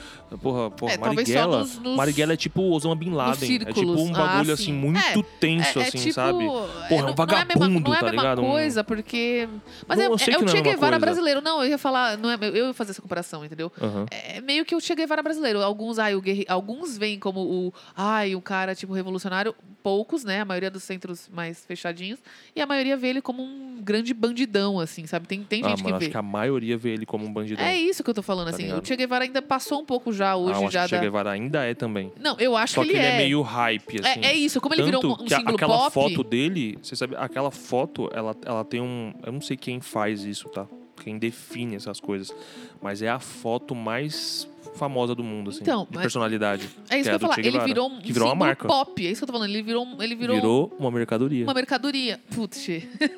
Porra, 0.42 0.70
porra, 0.70 0.92
É, 0.92 0.98
Marighella. 0.98 1.58
nos- 1.60 1.78
nos- 1.78 1.96
Marighella 1.96 2.34
é 2.34 2.36
tipo 2.36 2.62
Osama 2.62 2.94
Bin 2.94 3.10
Laden. 3.10 3.56
É 3.66 3.72
tipo 3.72 3.90
um 3.90 4.10
Ah, 4.14 4.18
bagulho 4.18 4.56
sim. 4.56 4.62
assim, 4.62 4.72
muito 4.72 4.98
É, 4.98 5.22
tenso, 5.40 5.78
é, 5.78 5.82
é 5.82 5.88
assim, 5.88 5.98
tipo, 5.98 6.12
sabe? 6.12 6.44
é, 6.44 6.46
Porra, 6.46 6.60
é 6.60 6.86
um 6.86 6.88
não- 6.88 6.88
não 6.88 7.00
é 7.00 7.02
a 7.02 7.06
mesma, 7.06 7.14
vagabundo, 7.16 7.80
não 7.80 7.94
é 7.94 7.96
a 7.96 8.00
tá 8.00 8.06
mesma 8.06 8.22
ligado? 8.22 8.42
Um- 8.42 8.50
coisa, 8.50 8.84
porque. 8.84 9.48
Mas 9.88 9.98
Não, 9.98 10.04
é, 10.04 10.06
é 10.06 10.10
o 10.10 10.12
é 10.12 10.14
a 10.14 10.48
Che 10.48 10.60
Guevara 10.62 10.98
brasileiro. 10.98 11.40
Não, 11.40 11.62
eu 11.62 11.70
ia 11.70 11.78
falar. 11.78 12.16
Não 12.18 12.30
é, 12.30 12.36
eu 12.40 12.66
ia 12.68 12.74
fazer 12.74 12.90
essa 12.92 13.02
comparação, 13.02 13.44
entendeu? 13.44 13.72
Aham. 13.80 14.06
É 14.10 14.40
meio 14.40 14.64
que 14.64 14.74
o 14.74 14.80
Che 14.80 14.94
Guevara 14.94 15.22
brasileiro. 15.22 15.62
Alguns, 15.62 15.98
ai, 15.98 16.14
o 16.14 16.20
guerre... 16.20 16.44
Alguns 16.48 16.96
veem 16.98 17.18
como 17.18 17.40
o. 17.40 17.72
Ai, 17.96 18.34
o 18.34 18.40
cara, 18.40 18.74
tipo, 18.74 18.92
revolucionário. 18.92 19.54
Poucos, 19.82 20.24
né? 20.24 20.40
A 20.40 20.44
maioria 20.44 20.68
dos 20.70 20.82
centros 20.82 21.28
mais 21.32 21.64
fechadinhos. 21.64 22.18
E 22.56 22.60
a 22.60 22.66
maioria 22.66 22.96
vê 22.96 23.06
ele 23.08 23.22
como 23.22 23.40
um 23.42 23.80
grande 23.80 24.12
bandidão, 24.12 24.80
assim, 24.80 25.06
sabe? 25.06 25.28
Tem, 25.28 25.44
tem 25.44 25.64
Ah, 25.64 25.68
gente 25.68 25.84
mano, 25.84 25.90
que 25.90 25.92
acho 25.94 26.04
vê. 26.06 26.10
que 26.10 26.16
a 26.16 26.22
maioria 26.22 26.76
vê 26.76 26.90
ele 26.90 27.06
como 27.06 27.24
um 27.24 27.32
bandidão. 27.32 27.64
É 27.64 27.76
isso 27.76 27.85
que 28.04 28.10
eu 28.10 28.14
tô 28.14 28.22
falando, 28.22 28.46
Tá 28.48 28.54
assim. 28.54 28.64
ligado? 28.64 28.82
O 28.82 28.86
Che 28.86 28.96
Guevara 28.96 29.24
ainda 29.24 29.42
passou 29.42 29.80
um 29.80 29.84
pouco 29.84 30.12
já 30.12 30.30
ah, 30.30 30.36
hoje, 30.36 30.64
acho 30.64 30.70
já 30.70 30.82
que 30.82 30.88
Che 30.88 30.94
da. 30.96 31.00
Guevara 31.00 31.30
ainda 31.30 31.64
é 31.64 31.74
também. 31.74 32.12
Não, 32.20 32.36
eu 32.38 32.56
acho 32.56 32.74
Só 32.74 32.82
que 32.82 32.88
que 32.88 32.96
ele 32.96 33.04
ele 33.04 33.12
é. 33.12 33.14
é 33.14 33.18
meio 33.18 33.42
hype, 33.42 34.00
assim. 34.00 34.20
É, 34.20 34.26
é 34.26 34.34
isso, 34.34 34.60
como 34.60 34.74
ele 34.74 34.82
virou 34.82 35.04
um, 35.04 35.12
um 35.12 35.16
Tanto 35.16 35.34
símbolo 35.34 35.56
aquela 35.56 35.76
pop. 35.78 35.92
foto 35.92 36.24
dele, 36.24 36.78
você 36.82 36.96
sabe, 36.96 37.14
aquela 37.16 37.50
foto, 37.50 38.10
ela, 38.12 38.34
ela 38.44 38.64
tem 38.64 38.80
um. 38.80 39.12
Eu 39.24 39.32
não 39.32 39.40
sei 39.40 39.56
quem 39.56 39.80
faz 39.80 40.24
isso, 40.24 40.48
tá? 40.48 40.66
Quem 41.02 41.18
define 41.18 41.76
essas 41.76 42.00
coisas. 42.00 42.34
Mas 42.80 43.02
é 43.02 43.08
a 43.08 43.18
foto 43.18 43.74
mais 43.74 44.48
famosa 44.76 45.14
do 45.14 45.24
mundo, 45.24 45.50
assim. 45.50 45.60
Então, 45.62 45.86
de 45.90 45.98
personalidade. 45.98 46.68
É 46.88 46.98
isso 46.98 47.04
que, 47.04 47.08
é 47.08 47.12
eu 47.12 47.14
ia 47.14 47.18
falar. 47.18 47.38
Ele 47.38 47.58
virou 47.60 47.88
um 47.90 48.00
que 48.00 48.12
virou 48.12 48.28
uma 48.28 48.34
marca. 48.34 48.68
pop. 48.68 49.06
É 49.06 49.10
isso 49.10 49.20
que 49.20 49.24
eu 49.24 49.26
tô 49.26 49.32
falando. 49.32 49.50
Ele 49.50 49.62
virou, 49.62 49.86
ele 50.00 50.14
virou, 50.14 50.36
Virou 50.36 50.76
uma 50.78 50.90
mercadoria. 50.90 51.44
uma 51.44 51.54
mercadoria. 51.54 52.20
Putz. 52.34 52.66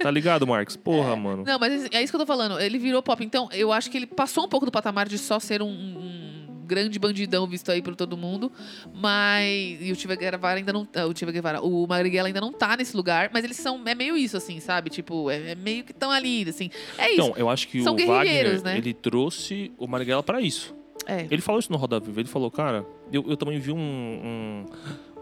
Tá 0.01 0.11
ligado, 0.11 0.47
Marcos? 0.49 0.77
Porra, 0.77 1.15
mano. 1.17 1.45
Não, 1.47 1.59
mas 1.59 1.87
é 1.93 2.03
isso 2.03 2.13
que 2.13 2.17
eu 2.17 2.21
tô 2.21 2.27
falando. 2.27 2.59
Ele 2.61 2.79
virou 2.79 3.03
pop. 3.03 3.25
Então, 3.25 3.49
eu 3.53 3.73
acho 3.73 3.91
que 3.91 3.97
ele 3.97 4.07
passou 4.07 4.45
um 4.45 4.49
pouco 4.49 4.65
do 4.67 4.73
patamar 4.73 5.09
de 5.09 5.19
só 5.19 5.39
ser 5.39 5.61
um, 5.63 5.69
um 5.69 6.65
grande 6.67 6.99
bandidão 6.99 7.47
visto 7.47 7.71
aí 7.73 7.81
por 7.81 7.97
todo 7.97 8.17
mundo. 8.17 8.53
Mas. 8.95 9.79
E 9.81 9.91
o 9.93 9.95
Che 9.95 10.07
Guevara 10.17 10.59
ainda 10.59 10.73
não. 10.73 10.87
ah, 10.95 11.07
O 11.07 11.17
Che 11.17 11.25
Guevara. 11.27 11.61
O 11.63 11.87
Marighella 11.87 12.29
ainda 12.29 12.41
não 12.41 12.53
tá 12.53 12.77
nesse 12.77 12.97
lugar. 12.97 13.31
Mas 13.33 13.45
eles 13.45 13.57
são. 13.57 13.81
É 13.87 13.95
meio 13.95 14.17
isso, 14.17 14.37
assim, 14.37 14.61
sabe? 14.61 14.91
Tipo, 14.91 15.31
é, 15.31 15.53
é 15.53 15.55
meio 15.55 15.85
que 15.85 15.93
estão 15.93 16.11
ali, 16.11 16.47
assim. 16.49 16.71
É 16.99 17.11
isso. 17.13 17.21
Então, 17.23 17.35
eu 17.37 17.49
acho 17.49 17.69
que 17.69 17.83
São 17.83 17.95
o 17.95 18.07
Wagner, 18.07 18.63
né? 18.63 18.77
ele 18.77 18.93
trouxe 18.93 19.73
o 19.79 19.87
Marighella 19.87 20.23
pra 20.23 20.41
isso. 20.41 20.75
É. 21.07 21.27
Ele 21.31 21.41
falou 21.41 21.59
isso 21.59 21.73
no 21.73 21.79
Roda 21.79 21.99
Viva. 22.01 22.21
Ele 22.21 22.29
falou, 22.29 22.51
cara, 22.51 22.85
eu, 23.13 23.25
eu 23.27 23.37
também 23.37 23.59
vi 23.59 23.73
um, 23.73 23.79
um, 23.79 24.65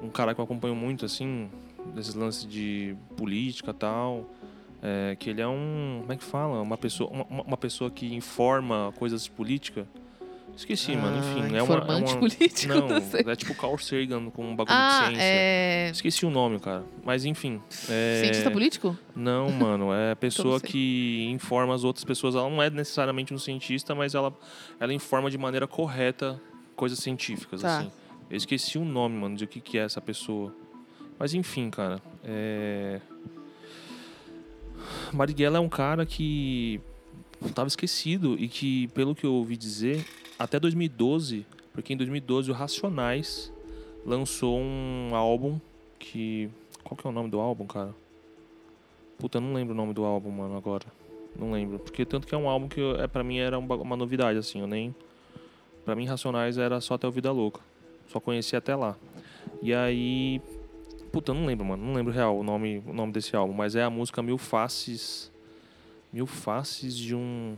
um 0.05 0.09
cara 0.09 0.35
que 0.35 0.41
eu 0.41 0.45
acompanho 0.45 0.75
muito, 0.75 1.05
assim, 1.05 1.49
desses 1.95 2.15
lances 2.15 2.47
de 2.47 2.97
política 3.17 3.71
e 3.71 3.75
tal. 3.75 4.27
é, 4.83 5.17
que 5.17 5.31
ele 5.31 5.41
é 5.41 5.49
um. 5.49 5.99
Como 6.01 6.13
é 6.13 6.17
que 6.17 6.25
fala? 6.25 6.61
Uma 6.61 6.77
pessoa, 6.77 7.11
uma, 7.11 7.43
uma 7.43 7.57
pessoa 7.57 7.91
que 7.91 8.15
informa 8.15 8.93
coisas 8.97 9.25
de 9.25 9.31
política. 9.31 9.87
Esqueci, 10.57 10.97
mano. 10.97 11.19
Enfim, 11.19 11.55
Ah, 11.55 11.59
é 11.59 11.63
uma. 11.63 11.75
É 11.77 11.97
uma 11.97 12.17
político, 12.19 12.73
não, 12.75 13.31
é 13.33 13.37
tipo 13.37 13.55
Carl 13.55 13.77
Sagan 13.79 14.31
com 14.31 14.43
um 14.53 14.57
bagulho 14.57 14.75
Ah, 14.77 15.01
de 15.03 15.07
ciência. 15.09 15.23
é. 15.23 15.91
Esqueci 15.93 16.25
o 16.25 16.31
nome, 16.31 16.59
cara. 16.59 16.83
Mas 17.05 17.25
enfim. 17.27 17.61
é- 17.91 18.21
Cientista 18.23 18.51
político? 18.51 18.99
Não, 19.15 19.51
mano, 19.51 19.93
é 19.93 20.13
a 20.13 20.17
pessoa 20.17 20.59
que 20.61 21.29
informa 21.31 21.75
as 21.75 21.85
outras 21.85 22.05
pessoas. 22.05 22.35
Ela 22.35 22.49
não 22.49 22.63
é 22.63 22.71
necessariamente 22.71 23.35
um 23.35 23.39
cientista, 23.39 23.95
mas 23.95 24.15
ela, 24.15 24.33
ela 24.81 24.95
informa 24.95 25.31
de 25.31 25.37
maneira 25.37 25.67
correta 25.67 26.41
coisas 26.75 26.99
científicas, 26.99 27.61
Tá. 27.61 27.79
assim. 27.81 27.91
Eu 28.31 28.37
esqueci 28.37 28.77
o 28.79 28.85
nome, 28.85 29.15
mano, 29.17 29.37
de 29.37 29.45
o 29.45 29.47
que, 29.49 29.61
que 29.61 29.79
é 29.79 29.83
essa 29.83 30.01
pessoa. 30.01 30.55
Mas 31.19 31.33
enfim, 31.35 31.71
cara. 31.71 32.01
É... 32.25 33.01
Marighella 35.13 35.59
é 35.59 35.61
um 35.61 35.69
cara 35.69 36.05
que 36.05 36.81
tava 37.55 37.69
esquecido 37.69 38.37
e 38.39 38.49
que, 38.49 38.89
pelo 38.89 39.15
que 39.15 39.25
eu 39.25 39.33
ouvi 39.35 39.57
dizer, 39.57 40.05
até 40.39 40.59
2012, 40.61 41.47
porque 41.73 41.93
em 41.93 41.97
2012 41.97 42.51
o 42.51 42.55
Racionais 42.55 43.53
lançou 44.05 44.59
um 44.59 45.15
álbum 45.15 45.59
que. 45.99 46.49
Qual 46.85 46.97
que 46.97 47.07
é 47.07 47.11
o 47.11 47.13
nome 47.13 47.29
do 47.31 47.41
álbum, 47.41 47.67
cara? 47.67 47.95
Puta, 49.19 49.41
não 49.41 49.55
lembro 49.55 49.75
o 49.75 49.77
nome 49.77 49.93
do 49.93 50.05
álbum, 50.05 50.31
mano, 50.31 50.57
agora. 50.57 50.85
Não 51.39 51.51
lembro. 51.51 51.79
Porque 51.79 52.05
tanto 52.05 52.27
que 52.27 52.35
é 52.35 52.39
um 52.39 52.49
álbum 52.49 52.69
que 52.69 52.81
é, 52.99 53.07
pra 53.07 53.25
mim 53.25 53.39
era 53.39 53.59
um 53.59 53.65
uma 53.65 53.97
novidade, 53.97 54.39
assim. 54.39 54.61
Eu 54.61 54.67
nem. 54.67 54.95
Pra 55.85 55.95
mim, 55.95 56.07
Racionais 56.07 56.59
era 56.59 56.81
só 56.81 56.95
até 56.95 57.07
o 57.07 57.11
Vida 57.11 57.31
Louca. 57.33 57.61
Só 58.09 58.21
conhecia 58.21 58.59
até 58.59 58.75
lá. 58.77 58.97
E 59.63 59.75
aí. 59.75 60.41
Puta, 61.13 61.33
não 61.33 61.47
lembro, 61.47 61.65
mano. 61.65 61.85
Não 61.85 61.95
lembro 61.95 62.13
real 62.13 62.39
o 62.39 62.43
nome, 62.43 62.83
o 62.87 62.93
nome 62.93 63.13
desse 63.13 63.35
álbum. 63.35 63.53
Mas 63.53 63.75
é 63.75 63.83
a 63.83 63.91
música 63.91 64.23
Mil 64.23 64.39
Faces. 64.39 65.31
Mil 66.13 66.27
Faces 66.27 66.97
de 66.97 67.15
um. 67.15 67.57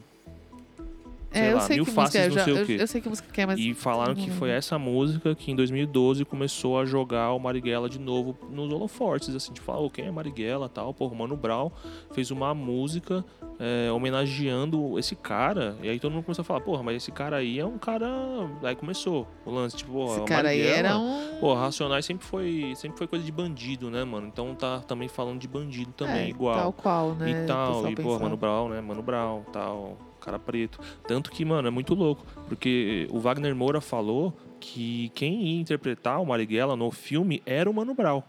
Sei 1.30 1.42
É, 1.42 1.52
eu 1.52 1.54
lá, 1.56 1.60
sei 1.62 1.76
Mil 1.76 1.84
que 1.84 1.90
música 1.90 2.02
Faces 2.02 2.20
é. 2.20 2.28
não 2.28 2.34
já- 2.36 2.44
sei 2.44 2.52
o 2.52 2.58
eu, 2.58 2.66
quê. 2.66 2.76
eu 2.80 2.86
sei 2.86 3.00
que 3.00 3.08
música 3.08 3.28
que 3.32 3.40
é, 3.40 3.46
mas. 3.46 3.58
E 3.60 3.74
falaram 3.74 4.14
que 4.14 4.30
foi 4.30 4.50
essa 4.50 4.78
música 4.78 5.34
que 5.34 5.50
em 5.52 5.56
2012 5.56 6.24
começou 6.24 6.78
a 6.78 6.84
jogar 6.84 7.32
o 7.32 7.38
Marighella 7.38 7.88
de 7.88 7.98
novo 7.98 8.36
nos 8.50 8.72
holofortes, 8.72 9.34
assim, 9.34 9.52
tipo, 9.52 9.70
ah, 9.72 9.90
quem 9.92 10.06
é 10.06 10.10
Marighella 10.10 10.68
tal, 10.68 10.92
pô, 10.94 11.06
o 11.06 11.14
Mano 11.14 11.36
Brown 11.36 11.70
fez 12.12 12.30
uma 12.30 12.54
música 12.54 13.24
é, 13.58 13.90
homenageando 13.90 14.98
esse 14.98 15.16
cara, 15.16 15.76
e 15.82 15.88
aí 15.88 15.98
todo 15.98 16.12
mundo 16.12 16.22
começou 16.24 16.42
a 16.42 16.44
falar, 16.44 16.60
porra, 16.60 16.82
mas 16.82 16.96
esse 16.96 17.10
cara 17.10 17.36
aí 17.36 17.58
é 17.58 17.66
um 17.66 17.78
cara... 17.78 18.06
Aí 18.62 18.76
começou 18.76 19.26
o 19.44 19.50
lance, 19.50 19.76
tipo, 19.76 19.92
porra, 19.92 20.12
Esse 20.12 20.20
o 20.20 20.24
cara 20.24 20.48
aí 20.48 20.58
Marighella- 20.58 20.78
era 20.88 20.98
um. 20.98 21.38
Pô, 21.40 21.54
Racionais 21.54 22.04
sempre 22.04 22.24
foi, 22.26 22.72
sempre 22.76 22.98
foi 22.98 23.06
coisa 23.06 23.24
de 23.24 23.32
bandido, 23.32 23.90
né, 23.90 24.04
mano? 24.04 24.26
Então 24.26 24.54
tá 24.54 24.80
também 24.80 25.08
falando 25.08 25.38
de 25.40 25.48
bandido 25.48 25.92
também, 25.92 26.26
é, 26.26 26.28
igual 26.28 26.54
Tal 26.56 26.72
qual, 26.72 27.14
né? 27.14 27.30
e 27.30 27.44
o 27.44 27.46
tal, 27.46 27.90
e 27.90 27.94
pô. 27.96 28.18
Mano 28.18 28.36
Brown, 28.36 28.68
né? 28.68 28.80
Mano 28.80 29.02
Brown, 29.02 29.42
tal, 29.52 29.96
cara 30.28 30.38
preto. 30.38 30.78
Tanto 31.06 31.30
que, 31.30 31.44
mano, 31.44 31.68
é 31.68 31.70
muito 31.70 31.94
louco, 31.94 32.24
porque 32.48 33.06
o 33.10 33.18
Wagner 33.18 33.54
Moura 33.54 33.80
falou 33.80 34.36
que 34.60 35.10
quem 35.14 35.42
ia 35.42 35.60
interpretar 35.60 36.20
o 36.20 36.26
Marighella 36.26 36.76
no 36.76 36.90
filme 36.90 37.42
era 37.46 37.68
o 37.70 37.72
Mano 37.74 37.94
Brown. 37.94 38.22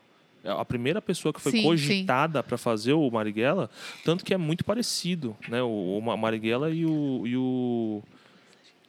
A 0.46 0.64
primeira 0.64 1.02
pessoa 1.02 1.34
que 1.34 1.42
foi 1.42 1.52
Sim, 1.52 1.64
cogitada 1.64 2.42
pra 2.42 2.58
fazer 2.58 2.94
o 2.94 3.10
Marighella, 3.12 3.70
tanto 4.06 4.24
que 4.24 4.34
é 4.34 4.38
muito 4.38 4.64
parecido, 4.64 5.36
né? 5.50 5.62
O, 5.62 5.98
o 5.98 6.02
Ma- 6.02 6.16
Marighella 6.16 6.70
e 6.72 6.86
o, 6.86 7.24
e 7.28 7.36
o. 7.36 8.02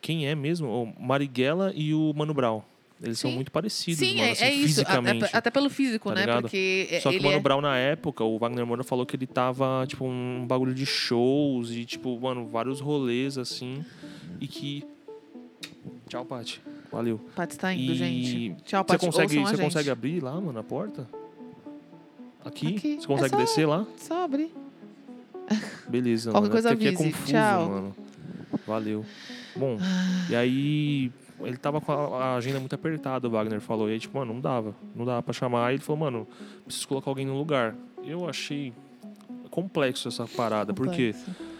Quem 0.00 0.28
é 0.28 0.34
mesmo? 0.36 0.68
O 0.68 1.02
Marighella 1.02 1.72
e 1.74 1.92
o 1.92 2.12
Mano 2.14 2.32
Brown. 2.32 2.62
Eles 3.02 3.18
são 3.18 3.30
Sim. 3.30 3.34
muito 3.36 3.50
parecidos, 3.50 3.98
Sim, 3.98 4.16
mano, 4.16 4.28
é, 4.28 4.32
assim, 4.32 4.44
é 4.44 4.52
isso. 4.52 4.80
Até, 4.82 4.90
fisicamente. 4.92 5.36
até 5.36 5.50
pelo 5.50 5.70
físico, 5.70 6.10
Tá 6.10 6.14
né? 6.16 6.20
ligado? 6.22 6.42
Porque 6.42 6.86
é- 6.90 7.00
Só 7.00 7.10
que 7.10 7.18
o 7.18 7.22
Mano 7.22 7.36
é... 7.36 7.40
Brown, 7.40 7.60
na 7.62 7.76
época, 7.78 8.22
o 8.22 8.38
Wagner 8.38 8.66
Moura 8.66 8.84
falou 8.84 9.06
que 9.06 9.16
ele 9.16 9.26
tava, 9.26 9.86
tipo, 9.88 10.04
um 10.04 10.44
bagulho 10.46 10.74
de 10.74 10.84
shows 10.84 11.70
e, 11.70 11.86
tipo, 11.86 12.20
mano, 12.20 12.46
vários 12.46 12.78
rolês, 12.78 13.38
assim. 13.38 13.82
E 14.38 14.46
que. 14.46 14.84
Tchau, 16.08 16.26
Paty. 16.26 16.60
Valeu. 16.92 17.18
Paty 17.34 17.56
tá 17.58 17.72
indo, 17.72 17.92
E 17.92 17.94
gente. 17.94 18.62
Tchau, 18.64 18.82
Você 18.86 18.92
Paty. 18.92 19.06
consegue, 19.06 19.38
ouçam 19.38 19.42
a 19.42 19.46
você 19.46 19.56
gente. 19.56 19.64
consegue 19.64 19.90
abrir 19.90 20.22
lá, 20.22 20.38
mano, 20.38 20.58
a 20.58 20.62
porta? 20.64 21.08
Aqui? 22.44 22.76
Aqui. 22.76 22.96
Você 23.00 23.06
consegue 23.06 23.26
É 23.34 23.38
só- 23.38 23.44
descer 23.44 23.66
lá? 23.66 23.86
Só 23.96 24.24
abrir. 24.24 24.52
Beleza, 25.88 26.30
Qualquer 26.32 26.40
mano. 26.48 26.52
coisa 26.52 26.68
é 26.68 26.72
aqui 26.72 26.84
é 26.84 26.88
avise. 26.88 27.02
confuso, 27.04 27.32
Tchau. 27.32 27.68
mano. 27.70 27.96
Valeu. 28.66 29.04
Bom, 29.56 29.78
e 30.28 30.34
aí 30.36 31.10
ele 31.42 31.56
tava 31.56 31.80
com 31.80 31.92
a 31.92 32.34
agenda 32.36 32.58
muito 32.60 32.74
apertada, 32.74 33.26
o 33.26 33.30
Wagner 33.30 33.60
falou. 33.60 33.88
E 33.88 33.92
aí, 33.94 33.98
tipo, 33.98 34.18
mano, 34.18 34.32
não 34.34 34.40
dava. 34.40 34.74
Não 34.94 35.04
dava 35.04 35.22
pra 35.22 35.32
chamar. 35.32 35.66
Aí 35.66 35.74
ele 35.76 35.82
falou, 35.82 35.98
mano, 36.00 36.26
preciso 36.64 36.88
colocar 36.88 37.10
alguém 37.10 37.26
no 37.26 37.36
lugar. 37.36 37.74
Eu 38.04 38.28
achei 38.28 38.72
complexo 39.50 40.08
essa 40.08 40.26
parada, 40.26 40.72
porque 40.72 41.12
Complexo. 41.12 41.50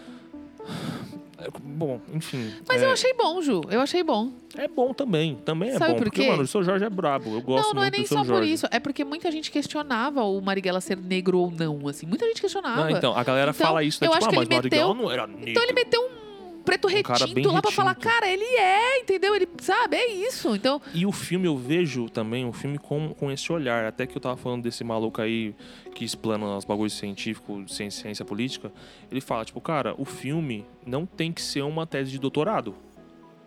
É, 1.37 1.47
Bom, 1.63 1.99
enfim. 2.13 2.53
Mas 2.67 2.83
é, 2.83 2.85
eu 2.85 2.91
achei 2.91 3.13
bom, 3.15 3.41
Ju. 3.41 3.61
Eu 3.69 3.81
achei 3.81 4.03
bom. 4.03 4.29
é 4.55 4.67
bom 4.67 4.93
também. 4.93 5.35
Também 5.43 5.69
é 5.71 5.77
Sabe 5.79 5.93
bom. 5.93 5.97
por 5.97 6.03
porque, 6.03 6.27
mano, 6.29 6.43
o 6.43 6.47
seu 6.47 6.61
Jorge 6.63 6.85
é 6.85 6.89
brabo. 6.89 7.33
Eu 7.33 7.41
gosto 7.41 7.69
não, 7.69 7.73
não 7.75 7.83
é 7.83 7.89
nem 7.89 8.01
do 8.03 8.07
seu 8.07 8.17
só 8.17 8.23
por 8.23 8.27
Jorge. 8.35 8.53
isso. 8.53 8.67
É 8.69 8.79
porque 8.79 9.03
muita 9.03 9.31
gente 9.31 9.49
questionava 9.49 10.23
o 10.23 10.39
Marighella 10.39 10.79
ser 10.79 10.95
negro 10.97 11.39
ou 11.39 11.49
não, 11.49 11.87
assim. 11.87 12.05
Muita 12.05 12.27
gente 12.27 12.39
questionava. 12.39 12.83
Não, 12.83 12.89
então, 12.91 13.17
a 13.17 13.23
galera 13.23 13.49
Então, 13.51 13.65
fala 13.65 13.83
isso, 13.83 13.97
né? 14.03 14.07
eu 14.07 14.11
Tipo, 14.11 14.17
acho 14.19 14.27
ah, 14.27 14.29
que 14.29 14.35
ele 14.53 14.55
Marighella 14.55 14.93
meteu- 14.93 15.03
não 15.03 15.11
era 15.11 15.25
negro. 15.25 15.49
Então 15.49 15.63
ele 15.63 15.73
meteu 15.73 15.99
um 16.01 16.20
preto 16.63 16.87
Um 16.87 16.91
retinto 16.91 17.51
lá 17.51 17.61
pra 17.61 17.71
falar, 17.71 17.95
cara, 17.95 18.29
ele 18.29 18.43
é, 18.43 18.99
entendeu? 18.99 19.35
Ele, 19.35 19.47
sabe, 19.59 19.97
é 19.97 20.11
isso. 20.11 20.55
Então, 20.55 20.81
E 20.93 21.05
o 21.05 21.11
filme, 21.11 21.47
eu 21.47 21.57
vejo 21.57 22.09
também 22.09 22.45
um 22.45 22.53
filme 22.53 22.77
com, 22.77 23.13
com 23.13 23.31
esse 23.31 23.51
olhar. 23.51 23.85
Até 23.85 24.05
que 24.05 24.15
eu 24.15 24.21
tava 24.21 24.37
falando 24.37 24.63
desse 24.63 24.83
maluco 24.83 25.21
aí 25.21 25.55
que 25.93 26.05
explana 26.05 26.57
os 26.57 26.65
bagulhos 26.65 26.93
científicos, 26.93 27.75
ciência, 27.75 28.03
ciência 28.03 28.25
política. 28.25 28.71
Ele 29.11 29.21
fala, 29.21 29.45
tipo, 29.45 29.59
cara, 29.59 29.93
o 29.97 30.05
filme 30.05 30.65
não 30.85 31.05
tem 31.05 31.31
que 31.31 31.41
ser 31.41 31.61
uma 31.61 31.85
tese 31.85 32.11
de 32.11 32.19
doutorado. 32.19 32.75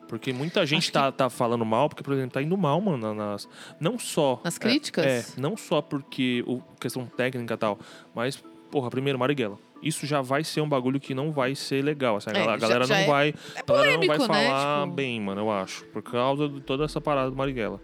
Porque 0.08 0.32
muita 0.32 0.64
gente 0.66 0.92
tá, 0.92 1.10
tá 1.10 1.30
falando 1.30 1.64
mal, 1.64 1.88
porque, 1.88 2.02
por 2.02 2.12
exemplo, 2.12 2.32
tá 2.32 2.42
indo 2.42 2.56
mal, 2.56 2.80
mano, 2.80 3.14
nas. 3.14 3.48
Não 3.80 3.98
só. 3.98 4.40
nas 4.44 4.56
é, 4.56 4.60
críticas... 4.60 5.06
É, 5.06 5.40
não 5.40 5.56
só 5.56 5.80
porque 5.80 6.44
o 6.46 6.60
questão 6.78 7.06
técnica 7.06 7.54
e 7.54 7.56
tal, 7.56 7.78
mas, 8.14 8.42
porra, 8.70 8.90
primeiro, 8.90 9.18
Marighella. 9.18 9.58
Isso 9.86 10.06
já 10.06 10.20
vai 10.22 10.42
ser 10.42 10.60
um 10.60 10.68
bagulho 10.68 10.98
que 10.98 11.14
não 11.14 11.30
vai 11.30 11.54
ser 11.54 11.82
legal. 11.84 12.16
Assim, 12.16 12.30
a 12.30 12.32
É, 12.32 12.36
gal- 12.36 12.48
a 12.48 12.52
já- 12.52 12.58
galera 12.58 12.84
já 12.86 12.94
não 12.94 13.02
é- 13.02 13.06
vai. 13.06 13.34
a 13.56 13.62
galera 13.62 13.90
não 13.98 14.06
vai 14.06 14.06
polêmico, 14.16 14.32
né? 14.32 14.48
falar 14.48 14.82
Tipo- 14.84 14.94
bem, 14.94 15.20
mano, 15.20 15.40
eu 15.42 15.50
acho. 15.50 15.84
Por 15.86 16.02
causa 16.02 16.48
de 16.48 16.60
toda 16.60 16.84
essa 16.84 17.00
parada 17.00 17.30
do 17.30 17.36
Marighella. 17.36 17.80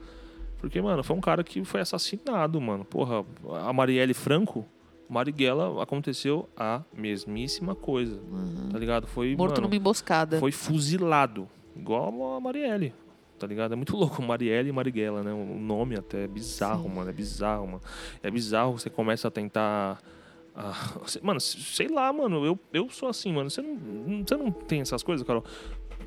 Porque, 0.58 0.80
mano, 0.80 1.02
foi 1.02 1.16
um 1.16 1.20
cara 1.20 1.42
que 1.44 1.64
foi 1.64 1.80
assassinado, 1.80 2.60
mano. 2.60 2.84
Porra, 2.84 3.24
a 3.66 3.72
Marielle 3.72 4.12
Franco, 4.14 4.66
Marighella, 5.08 5.82
aconteceu 5.82 6.48
a 6.56 6.82
mesmíssima 6.96 7.74
coisa. 7.74 8.20
Tá 8.70 8.78
ligado? 8.78 9.06
Foi. 9.06 9.32
Uhum. 9.32 9.38
Morto 9.38 9.52
mano, 9.56 9.62
numa 9.68 9.76
emboscada. 9.76 10.38
foi 10.38 10.52
fuzilado. 10.52 11.48
Igual 11.76 12.36
a 12.36 12.40
Marielle. 12.40 12.92
Tá 13.38 13.46
ligado? 13.46 13.72
É 13.72 13.76
muito 13.76 13.96
louco, 13.96 14.22
Marielle 14.22 14.68
e 14.68 14.72
Marighella, 14.72 15.22
né? 15.22 15.32
O 15.32 15.58
nome 15.58 15.96
até 15.96 16.24
é 16.24 16.28
bizarro, 16.28 16.88
Sim. 16.88 16.94
mano. 16.94 17.10
É 17.10 17.12
bizarro, 17.12 17.66
mano. 17.66 17.80
É 18.22 18.30
bizarro, 18.30 18.78
você 18.78 18.90
começa 18.90 19.28
a 19.28 19.30
tentar. 19.30 19.98
Ah, 20.60 21.00
mano, 21.22 21.40
sei 21.40 21.88
lá, 21.88 22.12
mano. 22.12 22.44
Eu, 22.44 22.58
eu 22.72 22.88
sou 22.90 23.08
assim, 23.08 23.32
mano. 23.32 23.48
Você 23.48 23.62
não, 23.62 24.24
você 24.24 24.36
não 24.36 24.50
tem 24.50 24.80
essas 24.80 25.02
coisas, 25.02 25.26
Carol? 25.26 25.44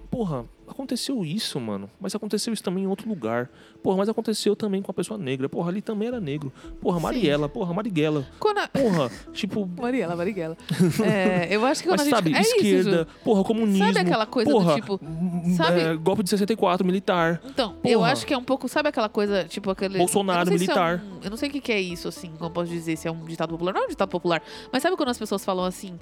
Porra, 0.09 0.45
aconteceu 0.67 1.25
isso, 1.25 1.59
mano. 1.59 1.89
Mas 1.99 2.13
aconteceu 2.13 2.53
isso 2.53 2.61
também 2.63 2.83
em 2.83 2.87
outro 2.87 3.09
lugar. 3.09 3.49
Porra, 3.81 3.97
mas 3.97 4.07
aconteceu 4.09 4.55
também 4.55 4.81
com 4.81 4.91
a 4.91 4.93
pessoa 4.93 5.17
negra. 5.17 5.49
Porra, 5.49 5.69
ali 5.71 5.81
também 5.81 6.07
era 6.07 6.19
negro. 6.21 6.53
Porra, 6.79 6.99
Mariela, 6.99 7.49
porra, 7.49 7.73
Marighella. 7.73 8.25
A... 8.39 8.67
Porra, 8.67 9.11
tipo. 9.33 9.65
Marighella, 9.79 10.15
Marighella. 10.15 10.55
É, 11.03 11.47
eu 11.49 11.65
acho 11.65 11.81
que 11.81 11.87
quando 11.89 11.99
Mas 11.99 12.07
a 12.07 12.09
gente... 12.09 12.15
sabe, 12.15 12.33
é 12.35 12.41
isso, 12.41 12.55
esquerda, 12.55 13.07
Ju. 13.11 13.19
porra, 13.23 13.43
comunismo. 13.43 13.85
Sabe 13.85 13.99
aquela 13.99 14.25
coisa 14.25 14.49
do 14.51 14.55
porra, 14.57 14.75
tipo, 14.75 14.99
m- 15.03 15.55
sabe- 15.55 15.81
é, 15.81 15.95
golpe 15.95 16.23
de 16.23 16.29
64, 16.29 16.85
militar. 16.85 17.41
Então, 17.45 17.75
eu 17.83 17.99
Porra. 17.99 18.11
acho 18.11 18.25
que 18.25 18.33
é 18.33 18.37
um 18.37 18.43
pouco, 18.43 18.67
sabe 18.69 18.89
aquela 18.89 19.09
coisa, 19.09 19.43
tipo 19.45 19.69
aquele. 19.71 19.97
Bolsonaro, 19.97 20.49
eu 20.49 20.55
é 20.55 20.59
militar. 20.59 21.01
um- 21.03 21.19
eu 21.23 21.29
não 21.29 21.37
sei 21.37 21.49
o 21.49 21.51
que, 21.51 21.59
que 21.59 21.71
é 21.71 21.81
isso, 21.81 22.07
assim, 22.07 22.31
como 22.33 22.45
eu 22.45 22.49
posso 22.51 22.69
dizer, 22.69 22.95
se 22.97 23.07
é 23.07 23.11
um 23.11 23.25
ditado 23.25 23.49
popular. 23.49 23.73
Não 23.73 23.81
é 23.81 23.85
um 23.85 23.89
ditado 23.89 24.09
popular. 24.09 24.41
Mas 24.71 24.83
sabe 24.83 24.95
quando 24.95 25.09
as 25.09 25.17
pessoas 25.17 25.43
falam 25.43 25.65
assim, 25.65 25.97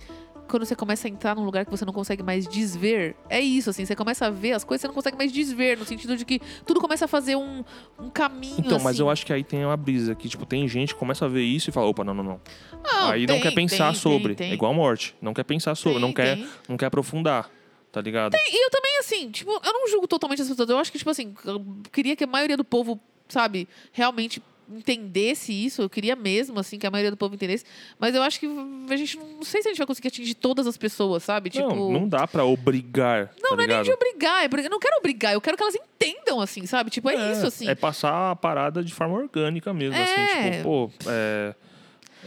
quando 0.47 0.65
você 0.65 0.75
começa 0.75 1.07
a 1.07 1.09
entrar 1.11 1.35
num 1.35 1.45
lugar 1.45 1.63
que 1.65 1.71
você 1.71 1.85
não 1.85 1.93
consegue 1.93 2.21
mais 2.21 2.45
desver? 2.47 3.15
É 3.29 3.39
isso, 3.39 3.69
assim, 3.69 3.80
você 3.85 3.95
começa 3.95 4.27
a 4.27 4.29
ver 4.29 4.53
as 4.53 4.63
coisas, 4.63 4.81
você 4.81 4.87
não 4.87 4.93
consegue 4.93 5.17
mais 5.17 5.31
desver, 5.31 5.77
no 5.77 5.85
sentido 5.85 6.15
de 6.15 6.25
que 6.25 6.41
tudo 6.65 6.79
começa 6.79 7.05
a 7.05 7.07
fazer 7.07 7.35
um, 7.35 7.63
um 7.99 8.09
caminho. 8.09 8.55
Então, 8.59 8.79
mas 8.79 8.95
assim. 8.95 9.01
eu 9.01 9.09
acho 9.09 9.25
que 9.25 9.33
aí 9.33 9.43
tem 9.43 9.65
uma 9.65 9.77
brisa 9.77 10.15
que, 10.15 10.27
tipo, 10.29 10.45
tem 10.45 10.67
gente 10.67 10.93
que 10.93 10.99
começa 10.99 11.25
a 11.25 11.27
ver 11.27 11.43
isso 11.43 11.69
e 11.69 11.73
fala, 11.73 11.87
opa, 11.87 12.03
não, 12.03 12.13
não, 12.13 12.23
não. 12.23 12.41
Não, 12.83 13.09
aí 13.09 13.21
não 13.21 13.35
tem, 13.35 13.43
quer 13.43 13.53
pensar 13.53 13.91
tem, 13.91 13.99
sobre. 13.99 14.35
tem, 14.35 14.47
tem. 14.47 14.51
É 14.51 14.53
igual 14.53 14.71
a 14.71 14.75
morte. 14.75 15.15
Não 15.21 15.33
quer 15.33 15.43
pensar 15.43 15.75
sobre, 15.75 15.99
Tem, 15.99 16.01
não, 16.01 16.13
quer, 16.13 16.35
tem. 16.35 16.49
não 16.67 16.77
quer 16.77 16.85
aprofundar. 16.87 17.49
Tá 17.91 17.99
ligado? 17.99 18.33
E 18.35 18.65
eu 18.65 18.69
também, 18.69 18.99
assim, 18.99 19.29
tipo, 19.29 19.51
eu 19.51 19.73
não 19.73 19.87
julgo 19.89 20.07
totalmente 20.07 20.41
as 20.41 20.47
pessoas. 20.47 20.69
Eu 20.69 20.77
acho 20.77 20.91
que, 20.91 20.97
tipo 20.97 21.09
assim, 21.09 21.35
eu 21.43 21.65
queria 21.91 22.15
que 22.15 22.23
a 22.23 22.27
maioria 22.27 22.55
do 22.55 22.63
povo, 22.63 22.97
sabe, 23.27 23.67
realmente 23.91 24.41
entendesse 24.77 25.51
isso. 25.53 25.81
Eu 25.81 25.89
queria 25.89 26.15
mesmo, 26.15 26.59
assim, 26.59 26.77
que 26.79 26.85
a 26.87 26.91
maioria 26.91 27.11
do 27.11 27.17
povo 27.17 27.35
entendesse. 27.35 27.65
Mas 27.99 28.13
eu 28.15 28.21
acho 28.23 28.39
que 28.39 28.45
a 28.89 28.95
gente 28.97 29.17
não, 29.17 29.27
não 29.37 29.43
sei 29.43 29.61
se 29.61 29.67
a 29.67 29.71
gente 29.71 29.77
vai 29.77 29.87
conseguir 29.87 30.07
atingir 30.09 30.33
todas 30.35 30.65
as 30.67 30.77
pessoas, 30.77 31.23
sabe? 31.23 31.49
Tipo. 31.49 31.67
não, 31.69 31.91
não 31.91 32.07
dá 32.07 32.27
pra 32.27 32.43
obrigar. 32.45 33.31
Não, 33.41 33.51
tá 33.51 33.55
não 33.57 33.63
é 33.63 33.67
nem 33.67 33.83
de 33.83 33.91
obrigar. 33.91 34.43
é 34.43 34.47
porque- 34.49 34.65
Eu 34.65 34.71
não 34.71 34.79
quero 34.79 34.97
obrigar, 34.97 35.33
eu 35.33 35.41
quero 35.41 35.55
que 35.57 35.63
elas 35.63 35.75
entendam, 35.75 36.39
assim, 36.41 36.65
sabe? 36.65 36.89
Tipo, 36.89 37.09
é, 37.09 37.31
isso, 37.33 37.45
assim. 37.47 37.67
É 37.67 37.75
passar 37.75 38.31
a 38.31 38.35
parada 38.35 38.83
de 38.83 38.93
forma 38.93 39.15
orgânica 39.15 39.73
mesmo, 39.73 39.95
É. 39.95 40.03
assim. 40.03 40.51
Tipo, 40.51 40.63
pô, 40.63 40.91
é. 41.07 41.55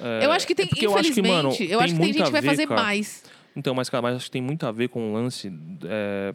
é- 0.02 0.26
eu 0.26 0.32
acho 0.32 0.46
que 0.46 0.54
tem, 0.54 0.66
é 0.66 0.68
porque 0.68 0.86
eu 0.86 0.92
acho 0.96 1.02
que, 1.12 1.20
infelizmente, 1.20 1.34
mano, 1.62 1.72
eu 1.72 1.80
acho 1.80 1.94
que 1.94 2.00
tem 2.00 2.12
gente 2.12 2.24
que 2.24 2.30
vai 2.32 2.40
ver, 2.40 2.48
fazer 2.48 2.66
cara. 2.66 2.82
mais. 2.82 3.24
Então, 3.56 3.74
mas, 3.74 3.88
cara, 3.88 4.02
mas 4.02 4.16
acho 4.16 4.24
que 4.26 4.30
tem 4.32 4.42
muito 4.42 4.66
a 4.66 4.72
ver 4.72 4.88
com 4.88 5.10
o 5.10 5.14
lance. 5.14 5.52
é, 5.84 6.34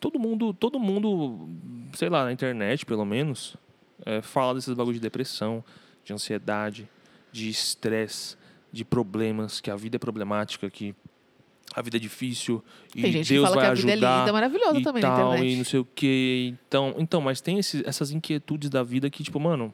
todo 0.00 0.18
mundo, 0.18 0.52
todo 0.52 0.80
mundo, 0.80 1.48
sei 1.94 2.08
lá, 2.08 2.24
na 2.24 2.32
internet, 2.32 2.84
pelo 2.84 3.04
menos, 3.04 3.56
é, 4.04 4.20
fala 4.22 4.54
desses 4.54 4.74
bagulho 4.74 4.94
de 4.94 5.00
depressão, 5.00 5.64
de 6.04 6.12
ansiedade, 6.12 6.88
de 7.30 7.48
estresse, 7.48 8.36
de 8.72 8.84
problemas, 8.84 9.60
que 9.60 9.70
a 9.70 9.76
vida 9.76 9.96
é 9.96 9.98
problemática, 9.98 10.68
que 10.70 10.94
a 11.74 11.80
vida 11.80 11.96
é 11.96 12.00
difícil 12.00 12.62
e 12.94 13.02
Tem 13.02 13.12
gente 13.12 13.28
Deus 13.32 13.48
que 13.48 13.50
fala 13.54 13.54
vai 13.56 13.64
que 13.64 13.70
a 13.70 13.74
vida 13.74 13.92
ajudar. 13.92 14.16
é 14.16 14.20
linda, 14.20 14.32
maravilhosa 14.32 14.78
e 14.78 14.82
também 14.82 15.02
tal, 15.02 15.36
e 15.38 15.56
não 15.56 15.64
sei 15.64 15.80
o 15.80 15.84
que. 15.84 16.54
Então, 16.68 16.94
então 16.98 17.20
mas 17.20 17.40
tem 17.40 17.58
esse- 17.58 17.82
essas 17.86 18.10
inquietudes 18.10 18.68
da 18.68 18.82
vida 18.82 19.08
que, 19.08 19.22
tipo, 19.22 19.38
mano. 19.40 19.72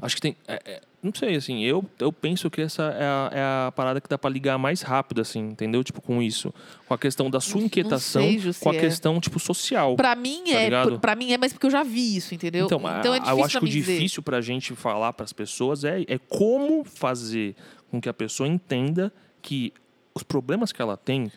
Acho 0.00 0.14
que 0.16 0.20
tem. 0.22 0.36
é- 0.46 0.62
é, 0.64 0.80
não 1.02 1.12
sei, 1.14 1.36
assim, 1.36 1.62
eu, 1.64 1.84
eu 1.98 2.12
penso 2.12 2.48
que 2.50 2.60
essa 2.60 2.82
é 2.84 3.04
a, 3.04 3.30
é 3.32 3.40
a 3.68 3.72
parada 3.74 4.00
que 4.00 4.08
dá 4.08 4.18
pra 4.18 4.28
ligar 4.30 4.58
mais 4.58 4.82
rápido, 4.82 5.20
assim, 5.20 5.40
entendeu? 5.40 5.82
Tipo, 5.84 6.00
com 6.00 6.20
isso. 6.22 6.52
Com 6.86 6.94
a 6.94 6.98
questão 6.98 7.30
da 7.30 7.40
sua 7.40 7.60
inquietação, 7.60 8.22
sei, 8.22 8.38
Ju, 8.38 8.50
com 8.60 8.70
a 8.70 8.74
é. 8.74 8.78
questão, 8.80 9.20
tipo, 9.20 9.38
social. 9.38 9.94
Pra 9.96 10.14
mim 10.16 10.42
Tá 10.46 10.50
é, 10.52 10.98
pra 10.98 11.14
mim 11.16 11.32
é, 11.32 11.38
mas 11.38 11.52
porque 11.52 11.66
eu 11.66 11.70
já 11.70 11.82
vi 11.82 12.16
isso, 12.16 12.34
entendeu? 12.34 12.66
Então, 12.66 12.80
é 12.88 12.92
a- 12.92 12.98
difícil 13.00 13.38
eu 13.38 13.44
acho 13.44 13.58
que 13.60 13.64
o 13.64 13.68
difícil 13.68 14.22
pra 14.22 14.40
gente 14.40 14.74
falar 14.74 15.12
pras 15.12 15.32
pessoas 15.32 15.84
é, 15.84 16.02
é 16.08 16.18
como 16.28 16.84
fazer 16.84 17.54
com 17.90 18.00
que 18.00 18.08
a 18.08 18.14
pessoa 18.14 18.48
entenda 18.48 19.12
que 19.40 19.72
os 20.14 20.22
problemas 20.22 20.72
que 20.72 20.82
ela 20.82 20.96
tem, 20.96 21.30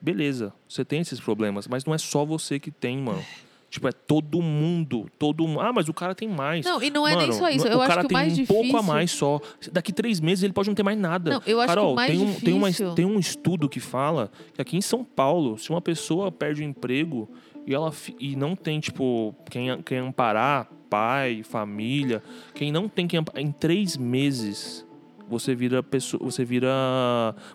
beleza, 0.00 0.52
você 0.68 0.84
tem 0.84 1.00
esses 1.00 1.18
problemas, 1.20 1.66
mas 1.66 1.84
não 1.84 1.94
é 1.94 1.98
só 1.98 2.24
você 2.24 2.58
que 2.60 2.70
tem, 2.70 2.98
mano. 2.98 3.24
Tipo, 3.68 3.88
é 3.88 3.92
todo 3.92 4.40
mundo, 4.40 5.06
todo 5.18 5.46
mundo. 5.46 5.60
Ah, 5.60 5.72
mas 5.72 5.88
o 5.88 5.92
cara 5.92 6.14
tem 6.14 6.28
mais. 6.28 6.64
Não, 6.64 6.82
e 6.82 6.88
não 6.88 7.06
é 7.06 7.16
nem 7.16 7.26
Mano, 7.28 7.32
só 7.38 7.48
isso. 7.50 7.64
o 7.66 7.68
Eu 7.68 7.80
acho 7.80 7.88
cara 7.88 8.00
que 8.02 8.06
o 8.06 8.08
tem 8.08 8.16
mais 8.16 8.32
um 8.32 8.36
difícil. 8.36 8.62
pouco 8.62 8.76
a 8.76 8.82
mais 8.82 9.10
só. 9.10 9.40
Daqui 9.72 9.92
três 9.92 10.20
meses 10.20 10.44
ele 10.44 10.52
pode 10.52 10.68
não 10.68 10.74
ter 10.74 10.82
mais 10.84 10.98
nada. 10.98 11.30
Não, 11.32 11.42
eu 11.46 11.60
acho 11.60 11.66
que 11.66 11.72
o 11.72 11.76
Carol, 11.82 11.94
mais 11.94 12.10
tem, 12.10 12.20
um, 12.20 12.34
tem, 12.34 12.54
uma, 12.54 12.70
difícil- 12.70 12.94
tem 12.94 13.04
um 13.04 13.18
estudo 13.18 13.68
que 13.68 13.80
fala 13.80 14.30
que 14.54 14.62
aqui 14.62 14.76
em 14.76 14.80
São 14.80 15.04
Paulo, 15.04 15.58
se 15.58 15.68
uma 15.70 15.80
pessoa 15.80 16.30
perde 16.30 16.62
o 16.62 16.64
emprego 16.64 17.28
e 17.66 17.74
ela 17.74 17.92
e 18.20 18.36
não 18.36 18.54
tem, 18.54 18.78
tipo, 18.80 19.34
quem, 19.50 19.82
quem 19.82 19.98
amparar, 19.98 20.68
pai, 20.88 21.42
família, 21.42 22.22
quem 22.54 22.70
não 22.70 22.88
tem 22.88 23.06
quem 23.08 23.18
amparar, 23.18 23.42
em 23.42 23.50
três 23.50 23.96
meses 23.96 24.86
você 25.28 25.56
vira 25.56 25.82
pessoa, 25.82 26.22
você 26.24 26.44
vira 26.44 26.70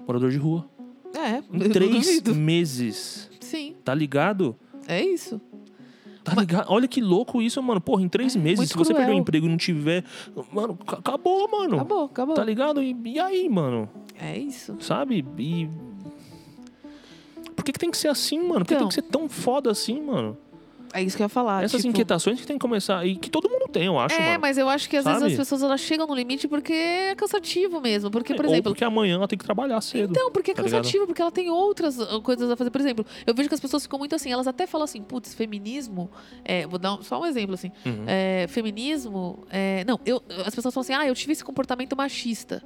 morador 0.06 0.30
de 0.30 0.38
rua. 0.38 0.68
É, 1.16 1.42
Em 1.56 1.70
três 1.70 2.22
meses. 2.22 3.30
Sim, 3.40 3.76
Tá 3.84 3.94
ligado? 3.94 4.56
é 4.88 5.02
isso. 5.04 5.40
Tá 6.24 6.36
ligado? 6.36 6.66
Olha 6.70 6.88
que 6.88 7.02
louco 7.02 7.42
isso, 7.42 7.62
mano. 7.64 7.82
Porra, 7.82 8.04
em 8.04 8.08
três 8.10 8.36
É, 8.36 8.40
meses, 8.40 8.70
se 8.70 8.78
você 8.78 8.94
perder 8.94 9.14
o 9.14 9.18
emprego 9.18 9.48
e 9.48 9.50
não 9.50 9.58
tiver. 9.58 10.04
Mano, 10.52 10.76
ca- 10.78 10.98
acabou, 10.98 11.50
mano. 11.50 11.76
Acabou, 11.78 12.04
acabou. 12.06 12.36
Tá 12.36 12.44
ligado? 12.44 12.82
E, 12.82 12.96
e 13.06 13.20
aí, 13.20 13.50
mano? 13.50 13.90
É 14.20 14.38
isso. 14.38 14.76
Sabe? 14.80 15.26
E. 15.38 15.70
Por 17.56 17.66
que, 17.66 17.72
que 17.72 17.80
tem 17.80 17.90
que 17.92 17.98
ser 17.98 18.08
assim, 18.08 18.40
mano? 18.40 18.60
Por 18.60 18.68
que 18.68 18.74
Então. 18.76 18.88
tem 18.88 18.88
que 18.90 18.94
ser 18.96 19.02
tão 19.12 19.28
foda 19.28 19.72
assim, 19.72 20.02
mano? 20.02 20.38
É 20.94 21.02
isso 21.02 21.16
que 21.16 21.24
eu 21.24 21.26
ia 21.26 21.30
falar. 21.30 21.64
Essas 21.64 21.82
tipo... 21.82 21.90
inquietações 21.90 22.40
que 22.40 22.46
tem 22.46 22.58
que 22.58 22.62
começar. 22.62 23.06
E 23.06 23.16
que 23.16 23.30
todo 23.30 23.50
mundo 23.50 23.68
tem, 23.72 23.86
eu 23.86 23.98
acho, 23.98 24.16
É, 24.16 24.30
mano. 24.32 24.40
mas 24.42 24.58
eu 24.58 24.68
acho 24.68 24.90
que 24.90 24.98
às 24.98 25.06
vezes 25.06 25.20
Sabe? 25.20 25.32
as 25.32 25.38
pessoas 25.38 25.64
elas 25.64 25.80
chegam 25.82 26.06
no 26.06 26.14
limite 26.14 26.48
porque 26.48 26.74
é 26.74 27.16
cansativo 27.16 27.80
mesmo. 27.80 28.12
Porque, 28.12 28.34
por 28.34 28.46
Ou 28.46 28.52
exemplo, 28.52 28.72
porque 28.72 28.84
amanhã 28.84 29.16
ela 29.16 29.28
tem 29.28 29.38
que 29.38 29.46
trabalhar 29.46 29.80
cedo. 29.82 30.12
Então, 30.12 30.32
porque 30.32 30.52
é 30.52 30.54
tá 30.54 30.62
ligado? 30.62 30.80
cansativo, 30.82 31.06
porque 31.08 31.22
ela 31.22 31.32
tem 31.32 31.50
outras 31.50 31.98
uh, 31.98 32.22
coisas 32.22 32.50
a 32.50 32.56
fazer. 32.56 32.70
Por 32.70 32.82
exemplo, 32.82 33.06
eu 33.26 33.34
vejo 33.34 33.48
que 33.48 33.56
as 33.56 33.62
pessoas 33.62 33.84
ficam 33.84 33.98
muito 34.00 34.16
assim, 34.16 34.32
elas 34.32 34.48
até 34.48 34.68
falam 34.68 34.84
assim, 34.86 35.02
putz, 35.02 35.34
feminismo. 35.34 36.10
é, 36.44 36.68
vou 36.68 36.78
dar 36.80 36.98
só 37.04 37.22
um 37.22 37.26
exemplo, 37.26 37.54
assim. 37.56 37.72
Uhum. 37.86 38.04
É, 38.08 38.46
feminismo. 38.50 39.46
é, 39.50 39.84
não, 39.86 40.00
eu, 40.06 40.22
as 40.46 40.54
pessoas 40.54 40.74
falam 40.74 40.82
assim, 40.82 40.94
ah, 40.94 41.08
eu 41.08 41.16
tive 41.16 41.32
esse 41.32 41.44
comportamento 41.44 41.96
machista. 41.96 42.64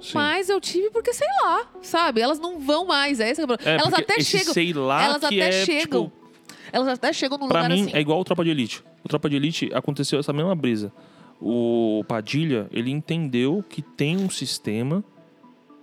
Sim. 0.00 0.12
Mas 0.14 0.48
eu 0.48 0.60
tive 0.60 0.90
porque, 0.90 1.12
sei 1.12 1.26
lá, 1.42 1.66
sabe? 1.80 2.20
Elas 2.20 2.38
não 2.38 2.60
vão 2.60 2.86
mais. 2.86 3.18
É 3.18 3.30
esse 3.30 3.44
que 3.46 3.52
é 3.68 3.74
elas 3.76 3.94
até 3.94 4.20
chegam. 4.20 4.52
sei 4.52 4.72
lá 4.72 5.04
Elas 5.04 5.24
até 5.24 5.36
é, 5.38 5.64
chegam. 5.64 6.04
tipo, 6.04 6.25
Elas 6.72 6.88
até 6.88 7.12
chegam 7.12 7.38
num 7.38 7.48
Pra 7.48 7.62
lugar 7.62 7.74
mim, 7.74 7.82
assim. 7.82 7.90
é 7.96 8.00
igual 8.00 8.20
o 8.20 8.24
Tropa 8.24 8.44
de 8.44 8.50
Elite. 8.50 8.82
O 9.04 9.08
Tropa 9.08 9.28
de 9.30 9.36
Elite 9.36 9.70
aconteceu 9.74 10.18
essa 10.18 10.32
mesma 10.32 10.54
brisa. 10.54 10.92
O 11.40 12.02
Padilha, 12.08 12.66
ele 12.72 12.90
entendeu 12.90 13.64
que 13.68 13.82
tem 13.82 14.16
um 14.16 14.30
sistema 14.30 15.04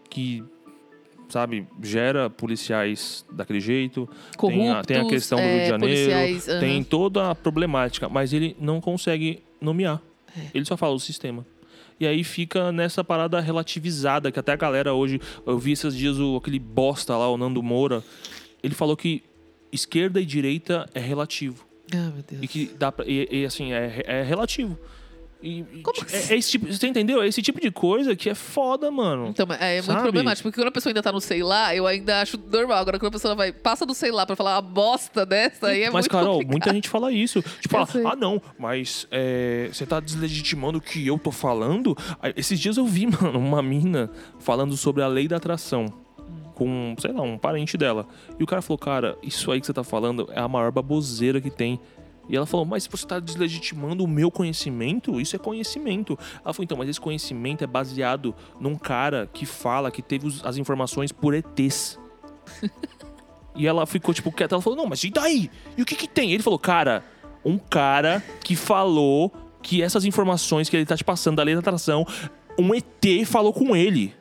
que, 0.09 0.43
sabe, 1.29 1.67
gera 1.81 2.29
policiais 2.29 3.25
daquele 3.31 3.59
jeito, 3.59 4.07
tem 4.39 4.69
a- 4.69 4.81
tem 4.83 4.97
a 4.97 4.99
corruptos, 5.01 5.09
questão 5.09 5.37
do 5.39 5.43
Rio 5.45 5.53
de 5.55 5.59
é, 5.61 5.67
Janeiro, 5.69 6.11
policiais, 6.11 6.49
aham. 6.49 6.59
tem 6.59 6.83
toda 6.83 7.31
a 7.31 7.35
problemática, 7.35 8.09
mas 8.09 8.33
ele 8.33 8.55
não 8.59 8.81
consegue 8.81 9.43
nomear. 9.61 10.01
É. 10.37 10.47
Ele 10.53 10.65
só 10.65 10.75
fala 10.75 10.93
o 10.95 10.99
sistema. 10.99 11.45
E 11.99 12.07
aí 12.07 12.23
fica 12.23 12.71
nessa 12.71 13.03
parada 13.03 13.39
relativizada, 13.39 14.31
que 14.31 14.39
até 14.39 14.51
a 14.51 14.55
galera 14.55 14.93
hoje. 14.93 15.21
Eu 15.45 15.57
vi 15.59 15.71
esses 15.73 15.95
dias 15.95 16.17
o, 16.19 16.35
aquele 16.37 16.57
bosta 16.59 17.15
lá, 17.15 17.29
o 17.29 17.37
Nando 17.37 17.61
Moura. 17.61 18.03
ele 18.63 18.73
falou 18.73 18.97
que 18.97 19.21
esquerda 19.73 20.21
e 20.21 20.25
direita 20.25 20.87
é 20.93 20.99
relativo. 20.99 21.65
Ah, 21.93 22.11
meu 22.13 22.23
Deus. 22.27 22.43
E 22.43 22.47
que 22.47 22.65
dá 22.77 22.91
pra, 22.91 23.05
e, 23.07 23.27
e, 23.31 23.45
assim, 23.45 23.73
é, 23.73 24.03
é 24.05 24.23
relativo. 24.23 24.77
E, 25.45 25.61
Como 25.83 26.05
que- 26.05 26.15
é, 26.15 26.33
é 26.33 26.37
esse 26.37 26.51
tipo, 26.51 26.71
você 26.71 26.87
entendeu? 26.87 27.21
É 27.21 27.27
esse 27.27 27.41
tipo 27.41 27.59
de 27.59 27.69
coisa 27.69 28.15
que 28.15 28.29
é 28.29 28.33
foda, 28.33 28.89
mano. 28.89 29.27
Então, 29.27 29.45
mas 29.45 29.59
é 29.61 29.81
muito 29.81 30.01
problemático, 30.01 30.43
porque 30.47 30.61
quando 30.61 30.69
a 30.69 30.71
pessoa 30.71 30.91
ainda 30.91 31.03
tá 31.03 31.11
no 31.11 31.19
sei 31.19 31.43
lá, 31.43 31.75
eu 31.75 31.85
ainda 31.85 32.21
acho 32.21 32.39
normal. 32.49 32.77
Agora, 32.77 32.97
quando 32.97 33.09
a 33.09 33.11
pessoa 33.11 33.35
vai, 33.35 33.51
passa 33.51 33.85
do 33.85 33.93
sei 33.93 34.09
lá 34.09 34.25
pra 34.25 34.37
falar 34.37 34.55
uma 34.55 34.61
bosta 34.61 35.25
dessa, 35.25 35.67
aí 35.67 35.81
é 35.83 35.85
mas, 35.87 36.05
muito 36.05 36.11
Carol, 36.11 36.33
complicado. 36.35 36.51
muita 36.51 36.73
gente 36.73 36.87
fala 36.87 37.11
isso. 37.11 37.43
Tipo, 37.59 37.85
fala, 37.85 38.13
ah, 38.13 38.15
não, 38.15 38.41
mas 38.57 39.05
é, 39.11 39.67
você 39.69 39.85
tá 39.85 39.99
deslegitimando 39.99 40.77
o 40.77 40.81
que 40.81 41.05
eu 41.05 41.19
tô 41.19 41.29
falando? 41.29 41.93
Esses 42.37 42.57
dias 42.57 42.77
eu 42.77 42.85
vi, 42.85 43.07
mano, 43.21 43.37
uma 43.37 43.61
mina 43.61 44.09
falando 44.39 44.77
sobre 44.77 45.03
a 45.03 45.07
lei 45.07 45.27
da 45.27 45.35
atração. 45.35 46.02
Com, 46.53 46.95
sei 46.99 47.11
lá, 47.11 47.21
um 47.21 47.37
parente 47.37 47.77
dela. 47.77 48.07
E 48.39 48.43
o 48.43 48.47
cara 48.47 48.61
falou, 48.61 48.77
cara, 48.77 49.17
isso 49.23 49.51
aí 49.51 49.59
que 49.59 49.65
você 49.65 49.73
tá 49.73 49.83
falando 49.83 50.29
é 50.31 50.39
a 50.39 50.47
maior 50.47 50.71
baboseira 50.71 51.41
que 51.41 51.49
tem. 51.49 51.79
E 52.29 52.37
ela 52.37 52.45
falou, 52.45 52.65
mas 52.65 52.87
você 52.87 53.05
tá 53.05 53.19
deslegitimando 53.19 54.03
o 54.03 54.07
meu 54.07 54.31
conhecimento? 54.31 55.19
Isso 55.19 55.35
é 55.35 55.39
conhecimento. 55.39 56.17
Ela 56.43 56.53
falou, 56.53 56.63
então, 56.63 56.77
mas 56.77 56.87
esse 56.87 57.01
conhecimento 57.01 57.63
é 57.63 57.67
baseado 57.67 58.33
num 58.59 58.75
cara 58.75 59.27
que 59.31 59.45
fala 59.45 59.91
que 59.91 60.01
teve 60.01 60.27
as 60.43 60.57
informações 60.57 61.11
por 61.11 61.33
ETs. 61.33 61.99
E 63.55 63.67
ela 63.67 63.85
ficou, 63.85 64.13
tipo, 64.13 64.31
quieta. 64.31 64.55
Ela 64.55 64.61
falou, 64.61 64.77
não, 64.77 64.87
mas 64.87 65.03
e 65.03 65.09
daí? 65.09 65.49
E 65.77 65.81
o 65.81 65.85
que 65.85 65.95
que 65.95 66.07
tem? 66.07 66.31
Ele 66.31 66.41
falou, 66.41 66.57
cara, 66.57 67.03
um 67.45 67.57
cara 67.57 68.23
que 68.43 68.55
falou 68.55 69.31
que 69.61 69.81
essas 69.81 70.05
informações 70.05 70.69
que 70.69 70.75
ele 70.75 70.85
tá 70.85 70.97
te 70.97 71.03
passando 71.03 71.37
da 71.37 71.43
lei 71.43 71.53
da 71.53 71.59
atração, 71.59 72.05
um 72.57 72.73
ET 72.73 73.25
falou 73.25 73.53
com 73.53 73.75
ele. 73.75 74.13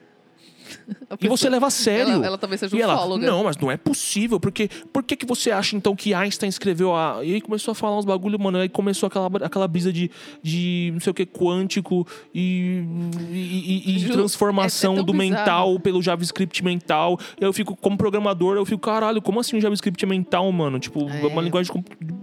A 1.10 1.14
E 1.14 1.18
pessoa- 1.18 1.36
você 1.36 1.48
leva 1.50 1.66
a 1.66 1.70
sério. 1.70 2.12
Ela, 2.14 2.26
ela 2.26 2.38
talvez 2.38 2.60
seja 2.60 2.76
E 2.76 2.80
ela, 2.80 3.18
não, 3.18 3.44
mas 3.44 3.56
não 3.56 3.70
é 3.70 3.76
possível, 3.76 4.40
porque 4.40 4.68
por 4.92 5.02
que, 5.02 5.16
que 5.16 5.26
você 5.26 5.50
acha 5.50 5.76
então 5.76 5.94
que 5.94 6.14
Einstein 6.14 6.48
escreveu 6.48 6.94
a. 6.94 7.20
E 7.22 7.34
aí 7.34 7.40
começou 7.40 7.72
a 7.72 7.74
falar 7.74 7.98
uns 7.98 8.04
bagulho, 8.04 8.38
mano, 8.40 8.58
aí 8.58 8.68
começou 8.68 9.06
aquela, 9.06 9.28
aquela 9.42 9.68
brisa 9.68 9.92
de, 9.92 10.10
de 10.42 10.90
não 10.92 11.00
sei 11.00 11.10
o 11.10 11.14
que, 11.14 11.26
quântico 11.26 12.06
e, 12.34 12.82
e, 13.30 13.96
e- 14.04 14.08
transformação 14.08 14.96
é- 14.96 15.00
é 15.00 15.02
do 15.02 15.12
bizarro. 15.12 15.30
mental 15.30 15.80
pelo 15.80 16.02
JavaScript 16.02 16.64
mental. 16.64 17.18
Eu 17.40 17.52
fico, 17.52 17.76
como 17.76 17.96
programador, 17.96 18.56
eu 18.56 18.64
fico, 18.64 18.80
caralho, 18.80 19.20
como 19.22 19.40
assim 19.40 19.56
um 19.56 19.60
JavaScript 19.60 20.04
mental, 20.06 20.50
mano? 20.52 20.78
Tipo, 20.78 21.08
É. 21.08 21.26
uma 21.26 21.42
linguagem. 21.42 21.72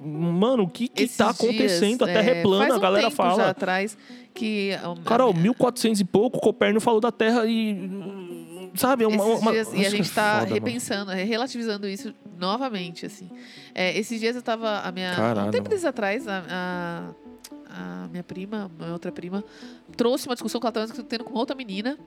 Mano, 0.03 0.63
o 0.63 0.67
que, 0.67 0.87
que 0.87 1.03
Esses 1.03 1.17
tá 1.17 1.25
dias, 1.25 1.39
acontecendo? 1.39 2.05
a 2.05 2.09
é, 2.09 2.13
Terra 2.13 2.29
é 2.31 2.47
um 2.47 2.73
a 2.73 2.79
galera 2.79 3.09
fala. 3.11 3.49
atrás 3.49 3.97
que 4.39 4.71
Carol, 5.05 5.33
1400 5.33 5.99
e 5.99 6.05
pouco, 6.05 6.39
Copérnico 6.39 6.79
falou 6.81 7.01
da 7.01 7.11
Terra 7.11 7.45
e. 7.45 7.89
Sabe? 8.75 9.03
É 9.03 9.07
uma. 9.07 9.21
uma- 9.23 9.51
dias, 9.51 9.73
e 9.73 9.85
a 9.85 9.89
gente 9.89 10.09
é 10.09 10.13
tá 10.13 10.33
foda, 10.39 10.41
mano. 10.43 10.53
repensando, 10.53 11.11
é, 11.11 11.23
relativizando 11.23 11.87
isso 11.87 12.13
novamente, 12.37 13.05
assim. 13.05 13.29
É, 13.75 13.97
esses 13.97 14.19
dias 14.19 14.35
eu 14.35 14.41
tava, 14.41 14.79
a 14.79 14.91
minha, 14.91 15.13
Caralho, 15.13 15.47
um 15.49 15.51
tempo 15.51 15.63
mano. 15.63 15.69
desses 15.69 15.85
atrás, 15.85 16.25
a, 16.27 17.13
a, 17.69 18.03
a 18.05 18.07
minha 18.07 18.23
prima, 18.23 18.71
minha 18.79 18.93
outra 18.93 19.11
prima, 19.11 19.43
trouxe 19.97 20.27
uma 20.27 20.35
discussão 20.35 20.61
que 20.61 20.67
ela 20.67 20.71
tava 20.71 21.03
tendo 21.03 21.23
com 21.25 21.33
outra 21.37 21.55
menina, 21.55 21.97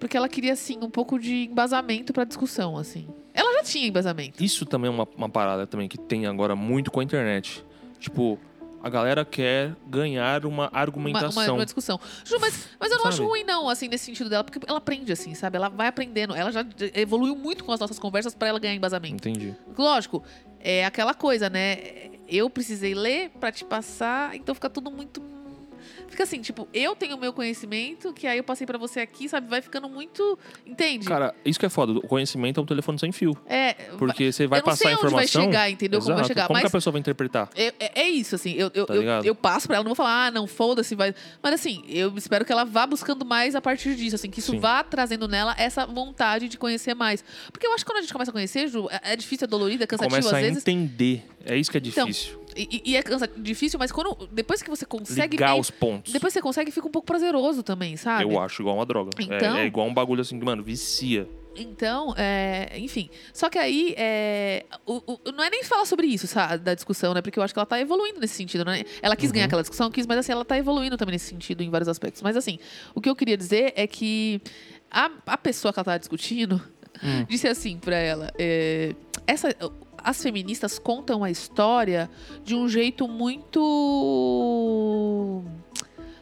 porque 0.00 0.16
ela 0.16 0.28
queria, 0.28 0.54
assim, 0.54 0.78
um 0.82 0.90
pouco 0.90 1.18
de 1.20 1.44
embasamento 1.50 2.12
pra 2.12 2.24
discussão, 2.24 2.76
assim. 2.76 3.06
Ela 3.32 3.52
já 3.58 3.62
tinha 3.62 3.86
embasamento. 3.86 4.42
Isso 4.42 4.66
também 4.66 4.88
é 4.90 4.92
uma, 4.94 5.06
uma 5.16 5.28
parada 5.28 5.66
também 5.66 5.86
que 5.88 5.98
tem 5.98 6.26
agora 6.26 6.56
muito 6.56 6.90
com 6.90 6.98
a 7.00 7.04
internet. 7.04 7.64
Tipo, 8.00 8.38
a 8.84 8.90
galera 8.90 9.24
quer 9.24 9.74
ganhar 9.86 10.44
uma 10.44 10.68
Uma, 10.68 10.70
argumentação. 10.78 11.42
uma, 11.42 11.52
uma 11.54 11.64
discussão. 11.64 11.98
Ju, 12.22 12.36
mas, 12.38 12.68
mas 12.78 12.90
eu 12.90 12.98
não 12.98 13.04
Sabe? 13.04 13.14
acho 13.14 13.24
ruim, 13.26 13.42
não, 13.42 13.66
assim, 13.68 13.88
nesse 13.88 14.04
sentido 14.04 14.28
dela, 14.28 14.44
porque 14.44 14.60
ela 14.68 14.76
aprende, 14.76 15.10
assim, 15.10 15.32
sabe? 15.34 15.56
Ela 15.56 15.70
vai 15.70 15.86
aprendendo. 15.86 16.34
Ela 16.34 16.52
já 16.52 16.64
evoluiu 16.94 17.34
muito 17.34 17.64
com 17.64 17.72
as 17.72 17.80
nossas 17.80 17.98
conversas 17.98 18.34
pra 18.34 18.46
ela 18.48 18.58
ganhar 18.58 18.74
embasamento. 18.74 19.14
Entendi. 19.26 19.54
Lógico, 19.76 20.22
é 20.60 20.84
aquela 20.84 21.14
coisa, 21.14 21.48
né? 21.48 21.78
Eu 22.28 22.50
precisei 22.50 22.94
ler 22.94 23.30
pra 23.40 23.50
te 23.50 23.64
passar, 23.64 24.36
então 24.36 24.54
fica 24.54 24.68
tudo 24.68 24.90
muito. 24.90 25.22
Fica 26.08 26.22
assim, 26.22 26.40
tipo, 26.40 26.68
eu 26.72 26.94
tenho 26.94 27.16
o 27.16 27.20
meu 27.20 27.32
conhecimento, 27.32 28.12
que 28.12 28.26
aí 28.26 28.38
eu 28.38 28.44
passei 28.44 28.66
pra 28.66 28.78
você 28.78 29.00
aqui, 29.00 29.28
sabe? 29.28 29.48
Vai 29.48 29.60
ficando 29.60 29.88
muito. 29.88 30.38
Entende? 30.66 31.06
Cara, 31.06 31.34
isso 31.44 31.58
que 31.58 31.66
é 31.66 31.68
foda. 31.68 31.92
O 31.92 32.00
conhecimento 32.06 32.60
é 32.60 32.62
um 32.62 32.66
telefone 32.66 32.98
sem 32.98 33.10
fio. 33.12 33.36
é. 33.46 33.74
Porque 33.98 34.32
você 34.32 34.46
vai 34.46 34.62
passar 34.62 34.88
a 34.88 34.92
onde 34.92 35.00
vai 35.00 35.08
informação. 35.24 35.42
chegar, 35.44 35.70
entendeu? 35.70 36.00
Como 36.00 36.12
vai 36.14 36.20
Exato. 36.20 36.28
chegar. 36.28 36.46
Como 36.46 36.58
que 36.58 36.62
a 36.62 36.64
Mas 36.66 36.72
pessoa 36.72 36.92
vai 36.92 37.00
interpretar? 37.00 37.48
é, 37.56 37.72
é- 37.80 38.02
é 38.02 38.08
isso, 38.08 38.34
assim. 38.34 38.52
Eu, 38.54 38.70
eu, 38.74 38.86
Tá 38.86 38.94
eu, 38.94 39.02
eu 39.24 39.34
passo 39.34 39.66
pra 39.66 39.76
ela, 39.76 39.84
não 39.84 39.90
vou 39.90 39.96
falar, 39.96 40.26
ah, 40.26 40.30
não, 40.30 40.46
foda-se, 40.46 40.94
vai. 40.94 41.14
Mas 41.42 41.54
assim, 41.54 41.82
eu 41.88 42.12
espero 42.16 42.44
que 42.44 42.52
ela 42.52 42.64
vá 42.64 42.86
buscando 42.86 43.24
mais 43.24 43.54
a 43.54 43.60
partir 43.60 43.94
disso, 43.96 44.14
assim, 44.16 44.30
que 44.30 44.38
isso 44.40 44.52
Sim. 44.52 44.58
vá 44.58 44.82
trazendo 44.84 45.26
nela 45.26 45.54
essa 45.58 45.86
vontade 45.86 46.48
de 46.48 46.56
conhecer 46.58 46.94
mais. 46.94 47.24
Porque 47.52 47.66
eu 47.66 47.72
acho 47.72 47.84
que 47.84 47.90
quando 47.90 47.98
a 47.98 48.02
gente 48.02 48.12
começa 48.12 48.30
a 48.30 48.32
conhecer, 48.32 48.68
Ju, 48.68 48.88
é, 48.90 49.12
é 49.12 49.16
difícil, 49.16 49.44
é 49.44 49.48
dolorido, 49.48 49.82
é 49.82 49.86
cansativo 49.86 50.10
Começa 50.10 50.28
às 50.28 50.34
a 50.34 50.40
vezes. 50.40 50.58
entender. 50.58 51.24
É 51.46 51.56
isso 51.56 51.70
que 51.70 51.76
é 51.76 51.80
Então, 51.84 52.06
difícil. 52.06 52.40
E, 52.56 52.82
e 52.84 52.96
é 52.96 53.02
difícil, 53.38 53.78
mas 53.78 53.90
quando 53.90 54.28
depois 54.32 54.62
que 54.62 54.70
você 54.70 54.84
consegue 54.86 55.36
Ligar 55.36 55.50
meio- 55.50 55.60
os 55.60 55.70
pontos. 55.70 56.12
depois 56.12 56.32
que 56.32 56.38
você 56.38 56.42
consegue 56.42 56.70
fica 56.70 56.86
um 56.86 56.90
pouco 56.90 57.06
prazeroso 57.06 57.62
também, 57.62 57.96
sabe? 57.96 58.24
Eu 58.24 58.38
acho 58.40 58.62
igual 58.62 58.76
uma 58.76 58.86
droga. 58.86 59.10
É- 59.18 59.22
Então- 59.24 59.56
é, 59.56 59.66
igual 59.66 59.86
um 59.86 59.94
bagulho 59.94 60.20
assim 60.20 60.38
que, 60.38 60.44
mano, 60.44 60.62
vicia. 60.62 61.28
Então, 61.56 62.12
é, 62.16 62.72
enfim. 62.78 63.08
Só 63.32 63.48
que 63.48 63.56
aí, 63.58 63.94
é, 63.96 64.64
o- 64.84 65.00
o- 65.06 65.32
não 65.32 65.44
é 65.44 65.50
nem 65.50 65.62
falar 65.62 65.84
sobre 65.84 66.06
isso, 66.08 66.26
sabe, 66.26 66.58
da 66.64 66.74
discussão, 66.74 67.14
né? 67.14 67.22
Porque 67.22 67.38
eu 67.38 67.42
acho 67.44 67.54
que 67.54 67.58
ela 67.60 67.66
tá 67.66 67.80
evoluindo 67.80 68.18
nesse 68.20 68.34
sentido, 68.34 68.64
né? 68.64 68.82
Ela 69.00 69.14
quis 69.14 69.28
Uhum. 69.30 69.34
ganhar 69.34 69.46
aquela 69.46 69.62
discussão, 69.62 69.88
quis, 69.90 70.04
mas 70.06 70.18
assim, 70.18 70.32
ela 70.32 70.44
tá 70.44 70.58
evoluindo 70.58 70.96
também 70.96 71.12
nesse 71.12 71.26
sentido 71.26 71.62
em 71.62 71.70
vários 71.70 71.88
aspectos. 71.88 72.22
Mas 72.22 72.36
assim, 72.36 72.58
o 72.94 73.00
que 73.00 73.08
eu 73.08 73.14
queria 73.14 73.36
dizer 73.36 73.72
é 73.76 73.86
que 73.86 74.40
a, 74.90 75.10
a 75.26 75.38
pessoa 75.38 75.72
que 75.72 75.78
ela 75.78 75.84
tava 75.84 75.98
discutindo 75.98 76.60
Hum. 77.02 77.24
disse 77.28 77.46
assim 77.48 77.76
pra 77.78 77.96
ela: 77.96 78.32
é, 78.38 78.94
essa, 79.26 79.54
as 80.04 80.22
feministas 80.22 80.78
contam 80.78 81.24
a 81.24 81.30
história 81.30 82.08
de 82.44 82.54
um 82.54 82.68
jeito 82.68 83.08
muito 83.08 85.42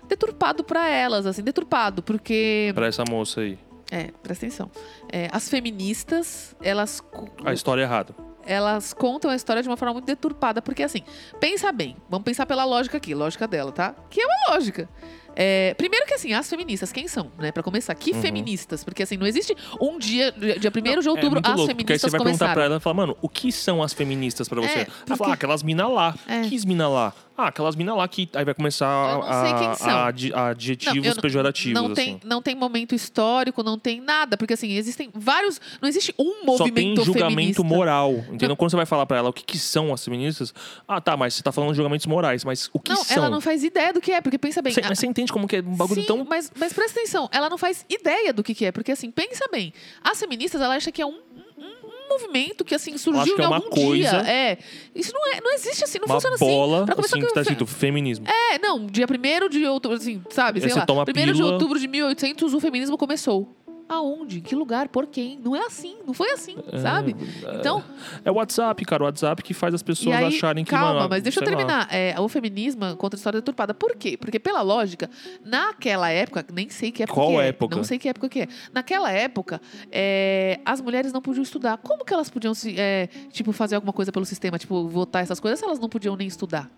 deturpado 0.09 0.63
pra 0.65 0.89
elas, 0.89 1.27
assim, 1.27 1.43
deturpado, 1.43 2.03
porque 2.03 2.71
Pra 2.75 2.87
essa 2.87 3.05
moça 3.09 3.41
aí. 3.41 3.59
é, 3.91 4.11
presta 4.23 4.47
atenção. 4.47 4.71
É, 5.11 5.29
as 5.33 5.49
feministas, 5.49 6.55
elas, 6.63 7.03
A 7.45 7.53
história 7.53 7.83
é 7.83 7.85
errada. 7.85 8.15
elas 8.45 8.93
contam 8.93 9.31
a 9.31 9.37
história 9.37 9.63
de 9.63 9.69
uma 9.69 9.77
forma 9.77 9.95
muito 9.95 10.07
deturpada. 10.07 10.61
Porque, 10.63 10.83
assim, 10.83 11.03
pensa 11.41 11.71
bem. 11.73 11.97
Vamos 12.11 12.25
pensar 12.25 12.45
pela 12.47 12.65
lógica 12.65 12.97
aqui, 12.97 13.15
lógica 13.15 13.47
dela, 13.49 13.73
tá? 13.73 13.95
Que 14.11 14.21
é 14.21 14.27
uma 14.27 14.55
lógica. 14.55 14.89
É, 15.35 15.75
primeiro 15.75 16.07
que, 16.07 16.15
assim, 16.15 16.33
as 16.33 16.49
feministas, 16.49 16.93
quem 16.93 17.09
são, 17.09 17.31
né? 17.39 17.51
Pra 17.53 17.63
começar, 17.63 17.95
que 17.95 18.13
Uhum. 18.13 18.21
feministas? 18.21 18.85
Porque, 18.85 19.03
assim, 19.03 19.17
não 19.17 19.27
existe 19.27 19.57
um 19.81 19.99
dia, 19.99 20.33
dia 20.33 20.71
1 20.71 21.01
de 21.01 21.09
outubro, 21.09 21.41
é 21.45 21.49
as 21.51 21.57
louco, 21.57 21.75
porque 21.75 21.93
aí 21.93 21.99
você 21.99 22.09
feministas 22.09 22.13
vai 22.13 22.21
perguntar 22.21 22.29
começaram. 22.47 22.55
pra 22.55 22.65
ela 22.65 22.77
e 22.77 22.81
falar, 22.81 22.95
mano, 22.95 23.17
o 23.23 23.29
que 23.29 23.51
são 23.51 23.83
as 23.83 23.93
feministas 23.93 24.49
pra 24.49 24.61
você? 24.61 24.69
É, 24.69 24.81
Ela 24.81 24.87
fala, 25.07 25.17
porque- 25.17 25.31
ah, 25.31 25.35
aquelas 25.35 25.63
minas 25.63 25.91
lá. 25.91 26.15
É. 26.29 26.43
Que 26.43 26.67
mina 26.67 26.89
lá? 26.89 27.13
Ah, 27.43 27.49
aquelas 27.49 27.75
minas 27.77 27.97
lá 27.97 28.07
que 28.07 28.29
aí 28.35 28.45
vai 28.45 28.55
começar 28.55 28.87
não 28.87 29.23
a, 29.23 30.05
a- 30.05 30.49
adjetivos 30.51 31.07
Não, 31.07 31.15
não- 31.15 31.23
pejorativos. 31.23 31.83
Não 31.83 31.93
tem, 31.95 32.09
assim. 32.17 32.21
não 32.25 32.43
tem 32.43 32.55
momento 32.55 32.95
histórico, 32.95 33.63
não 33.63 33.79
tem 33.79 34.01
nada. 34.01 34.37
Porque, 34.37 34.55
assim, 34.55 34.73
existem 34.73 35.11
vários... 35.15 35.61
Não 35.81 35.89
existe 35.89 36.15
um 36.19 36.25
Só 36.57 36.65
tem 36.65 36.75
movimento 36.95 37.05
julgamento 37.05 37.35
feminista. 37.35 37.63
moral, 37.63 38.13
entendeu? 38.31 38.57
Quando 38.57 38.71
você 38.71 38.77
vai 38.77 38.87
falar 38.87 39.07
pra 39.07 39.19
ela 39.19 39.31
o 39.31 39.33
que, 39.33 39.43
que 39.45 39.59
são 39.59 39.93
as 39.93 40.05
feministas, 40.05 40.55
ah, 40.87 41.01
tá, 41.01 41.17
mas 41.17 41.35
você 41.35 41.43
tá 41.43 41.51
falando 41.53 41.71
de 41.71 41.77
julgamentos 41.77 42.07
morais, 42.07 42.45
mas 42.45 42.71
o 42.73 42.79
que 42.79 42.93
Não, 42.93 43.03
são? 43.05 43.17
ela 43.17 43.31
não 43.31 43.41
faz 43.41 43.65
ideia 43.65 43.93
do 43.93 44.01
que 44.01 44.13
é. 44.13 44.21
Porque, 44.21 44.39
pensa 44.39 44.63
bem... 44.63 44.73
A- 44.83 44.89
mas 44.89 44.99
você 44.99 45.07
entende 45.07 45.33
como 45.33 45.49
que 45.49 45.57
é 45.57 45.61
um 45.61 45.75
bagulho 45.77 46.01
Sim, 46.03 46.07
tão... 46.07 46.25
mas, 46.25 46.53
mas 46.57 46.73
presta 46.73 47.01
atenção, 47.01 47.29
ela 47.33 47.49
não 47.51 47.59
faz 47.59 47.85
ideia 47.89 48.33
do 48.33 48.43
que, 48.43 48.55
que 48.55 48.65
é, 48.65 48.73
porque 48.73 48.93
assim, 48.93 49.11
pensa 49.11 49.47
bem, 49.51 49.73
as 50.03 50.19
feministas, 50.19 50.61
ela 50.61 50.75
acha 50.77 50.93
que 50.93 51.03
é 51.03 51.07
um, 51.07 51.11
um, 51.59 51.63
um 51.65 52.02
movimento 52.13 52.65
que 52.65 52.75
assim 52.75 52.97
surgiu 52.99 53.37
em 53.39 53.43
é 53.43 53.47
uma 53.47 53.57
algum 53.57 53.71
coisa- 53.71 54.23
dia. 54.23 54.31
É, 54.33 54.59
isso 54.95 55.13
não, 55.13 55.33
é, 55.33 55.41
não 55.41 55.53
existe 55.55 55.85
assim, 55.85 55.99
não 55.99 56.07
uma 56.07 56.15
funciona 56.15 56.37
bola, 56.39 56.77
assim. 56.79 56.87
Pra 56.87 56.95
começar 56.95 57.17
assim, 57.17 57.27
que 57.27 57.35
tá 57.35 57.41
escrito 57.43 57.67
feminismo. 57.67 58.27
É, 58.29 58.59
não, 58.59 58.87
dia 58.87 59.07
1 59.07 59.49
de 59.49 59.65
outubro, 59.67 59.97
assim, 59.97 60.23
sabe, 60.31 60.59
Aí 60.59 60.63
sei 60.63 60.71
você 60.73 60.79
lá, 60.81 60.87
toma 60.87 61.03
a 61.03 61.05
1 61.05 61.33
de 61.33 61.43
outubro 61.43 61.79
de 61.79 61.89
1800 61.89 62.55
o 62.55 62.61
feminismo 62.61 62.97
começou. 62.99 63.57
Aonde? 63.93 64.39
Em 64.39 64.41
que 64.41 64.55
lugar? 64.55 64.89
Por 64.89 65.07
quem? 65.07 65.39
Não 65.43 65.55
é 65.55 65.67
assim, 65.67 65.97
não 66.07 66.15
foi 66.15 66.31
assim, 66.33 66.57
sabe? 66.81 67.15
Então, 67.59 67.83
É 68.25 68.31
o 68.31 68.35
WhatsApp, 68.35 68.85
cara, 68.85 69.03
o 69.03 69.07
WhatsApp 69.07 69.43
que 69.43 69.53
faz 69.55 69.75
as 69.75 69.83
pessoas 69.83 70.17
aí, 70.17 70.25
acharem 70.27 70.65
que, 70.65 70.71
calma, 70.71 70.95
mano, 70.95 71.09
mas 71.11 71.23
deixa 71.23 71.41
eu 71.41 71.45
terminar. 71.45 71.89
É, 71.91 72.15
o 72.19 72.29
feminismo 72.29 72.97
contra 72.97 73.17
a 73.17 73.19
história 73.19 73.41
deturpada. 73.41 73.75
Por 73.75 73.95
quê? 73.97 74.17
Porque, 74.17 74.39
pela 74.39 74.63
lógica, 74.63 75.11
naquela 75.45 76.09
época, 76.11 76.45
nem 76.53 76.69
sei 76.69 76.91
que 76.91 77.03
época 77.03 77.15
Qual 77.15 77.31
que 77.31 77.37
é. 77.37 77.49
época? 77.49 77.77
Não 77.77 77.85
sei 77.85 77.99
que 77.99 78.09
época 78.09 78.29
que 78.29 78.41
é. 78.41 78.49
Naquela 78.73 79.11
época, 79.11 79.61
é, 79.91 80.61
as 80.65 80.81
mulheres 80.81 81.13
não 81.13 81.21
podiam 81.21 81.43
estudar. 81.43 81.77
Como 81.79 82.05
que 82.05 82.13
elas 82.13 82.31
podiam, 82.31 82.55
se, 82.55 82.79
é, 82.79 83.09
tipo, 83.31 83.53
fazer 83.53 83.75
alguma 83.75 83.93
coisa 83.93 84.11
pelo 84.13 84.25
sistema? 84.25 84.59
Tipo, 84.59 84.89
votar 84.89 85.23
essas 85.23 85.39
coisas, 85.41 85.59
se 85.59 85.65
elas 85.65 85.79
não 85.79 85.89
podiam 85.89 86.17
nem 86.17 86.27
estudar? 86.27 86.71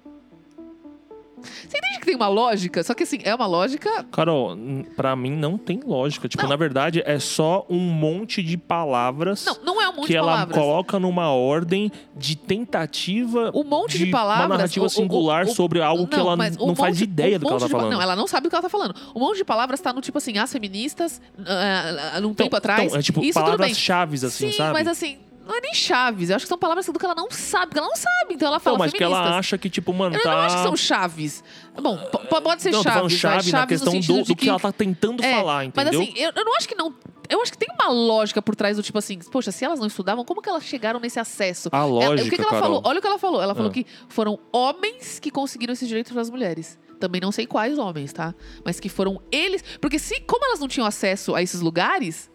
Você 1.45 1.79
entende 1.79 1.99
que 2.01 2.07
tem 2.07 2.16
uma 2.16 2.29
lógica? 2.29 2.83
Só 2.83 2.95
que, 2.95 3.03
assim, 3.05 3.19
é 3.25 3.35
uma 3.35 3.47
lógica... 3.47 4.05
Carol, 4.12 4.57
pra 4.97 5.15
mim 5.15 5.31
não 5.33 5.57
tem 5.59 5.81
lógica. 5.85 6.29
Tipo, 6.29 6.43
Não. 6.45 6.51
na 6.51 6.57
verdade, 6.57 7.03
é 7.05 7.19
só 7.19 7.65
um 7.69 7.79
monte 7.79 8.43
de 8.43 8.57
palavras 8.57 9.45
Não, 9.45 9.57
não 9.65 9.83
é 9.83 9.89
um 9.89 9.93
monte 9.97 10.07
que 10.07 10.12
de 10.12 10.16
ela 10.16 10.33
palavras. 10.33 10.57
coloca 10.59 10.99
numa 10.99 11.31
ordem 11.31 11.91
de 12.16 12.37
tentativa 12.37 13.51
Um 13.55 13.65
monte 13.65 13.99
de, 13.99 14.07
palavras. 14.07 14.47
uma 14.47 14.57
narrativa 14.57 14.85
o- 14.85 14.87
o- 14.87 14.91
singular 14.91 15.45
o- 15.47 15.51
sobre 15.55 15.81
algo 15.81 16.07
que 16.07 16.16
não, 16.16 16.27
ela 16.27 16.37
mas 16.37 16.57
não 16.57 16.69
um 16.69 16.75
faz 16.75 16.97
monte- 16.97 17.05
ideia 17.05 17.37
um 17.37 17.41
do 17.41 17.47
que 17.47 17.53
ela 17.53 17.55
monte 17.55 17.61
tá 17.62 17.66
de 17.66 17.73
falando. 17.73 17.93
Não, 17.93 18.03
ela 18.03 18.16
não 18.16 18.27
sabe 18.27 18.47
o 18.47 18.51
que 18.51 18.57
ela 18.57 18.62
tá 18.62 18.69
falando. 18.69 18.95
Um 19.15 19.21
monte 19.21 19.37
de 19.39 19.45
palavras 19.45 19.81
tá 19.81 19.93
no 19.93 20.01
tipo 20.01 20.19
assim, 20.19 20.39
as 20.39 20.53
feministas, 20.53 21.21
ah, 21.47 22.12
ah, 22.16 22.21
num 22.21 22.35
tempo 22.35 22.55
atrás. 22.57 22.85
Então, 22.85 22.99
é 22.99 23.03
tipo 23.03 23.21
isso 23.23 23.33
tudo 23.35 23.45
bem. 23.45 23.57
palavras 23.57 23.79
chaves, 23.79 24.25
assim, 24.25 24.51
Sim, 24.51 24.57
sabe? 24.57 24.73
mas 24.73 24.87
assim, 24.89 25.19
Não 25.47 25.55
é 25.57 25.61
nem 25.61 25.75
chaves. 25.75 26.31
Eu 26.31 26.37
acho 26.37 26.45
que 26.45 26.49
são 26.49 26.57
palavras 26.59 26.87
do 26.87 26.99
que 26.99 27.05
ela 27.05 27.15
não 27.15 27.31
sabe. 27.31 27.73
Que 27.73 27.79
ela 27.79 27.87
não 27.89 27.97
sabe. 27.97 28.35
Então 28.35 28.49
ela 28.49 28.59
fala 28.59 28.79
Não, 28.79 28.85
mas 28.85 28.93
que 28.93 29.03
ela 29.03 29.37
acha 29.39 29.59
que, 29.59 29.69
tipo, 29.69 29.93
mano, 29.93 30.16
Eu 30.16 30.23
tá. 30.23 30.31
não 30.31 30.39
acho 30.39 30.57
que 30.57 30.62
são 30.62 30.77
chaves. 30.77 31.45
Bom, 31.81 31.99
po- 32.11 32.19
po- 32.19 32.43
pode 32.43 32.62
ser 32.62 32.71
não, 32.71 32.83
chaves. 32.83 33.12
chave 33.12 33.35
vai, 33.51 33.53
na 33.53 33.59
chaves 33.59 33.83
questão 33.83 34.01
do, 34.01 34.25
do 34.25 34.35
que 34.37 34.49
ela 34.49 34.59
tá 34.59 34.73
tentando 34.73 35.23
É, 35.23 35.35
falar, 35.35 35.57
Mas 35.75 35.87
entendeu? 35.87 36.01
assim, 36.03 36.12
eu, 36.16 36.33
eu 36.35 36.45
não 36.45 36.57
acho 36.57 36.69
que 36.69 36.75
não. 36.75 36.95
Eu 37.29 37.41
acho 37.43 37.53
que 37.53 37.59
tem 37.59 37.69
uma 37.79 37.91
lógica 37.91 38.41
por 38.43 38.55
trás 38.55 38.77
do 38.77 38.83
tipo 38.83 38.99
assim, 38.99 39.19
poxa, 39.19 39.51
se 39.51 39.65
elas 39.65 39.79
não 39.81 39.87
estudavam, 39.87 40.25
como 40.25 40.43
que 40.43 40.49
elas 40.49 40.62
chegaram 40.65 41.01
nesse 41.01 41.19
acesso? 41.19 41.69
A 41.73 41.79
Ela- 41.79 41.87
lógica, 41.87 42.27
o 42.27 42.31
que, 42.31 42.37
que 42.37 42.41
ela 42.43 42.51
Carol. 42.51 42.62
falou? 42.62 42.83
Olha 42.85 42.99
o 42.99 43.01
que 43.01 43.07
ela 43.07 43.19
falou. 43.19 43.43
Ela 43.43 43.55
falou 43.55 43.71
Ah. 43.71 43.75
que 43.75 43.87
foram 44.09 44.39
homens 44.53 45.19
que 45.19 45.31
conseguiram 45.31 45.73
esses 45.73 45.89
direitos 45.89 46.12
para 46.12 46.21
as 46.23 46.29
mulheres. 46.31 46.79
Também 47.01 47.21
não 47.21 47.33
sei 47.33 47.47
quais 47.47 47.79
homens, 47.79 48.12
tá? 48.12 48.35
Mas 48.65 48.79
que 48.79 48.89
foram 48.89 49.21
eles. 49.33 49.62
Porque 49.81 49.99
se, 49.99 50.21
como 50.23 50.45
elas 50.45 50.61
não 50.61 50.69
tinham 50.69 50.87
acesso 50.87 51.35
a 51.35 51.43
esses 51.43 51.61
lugares, 51.61 52.31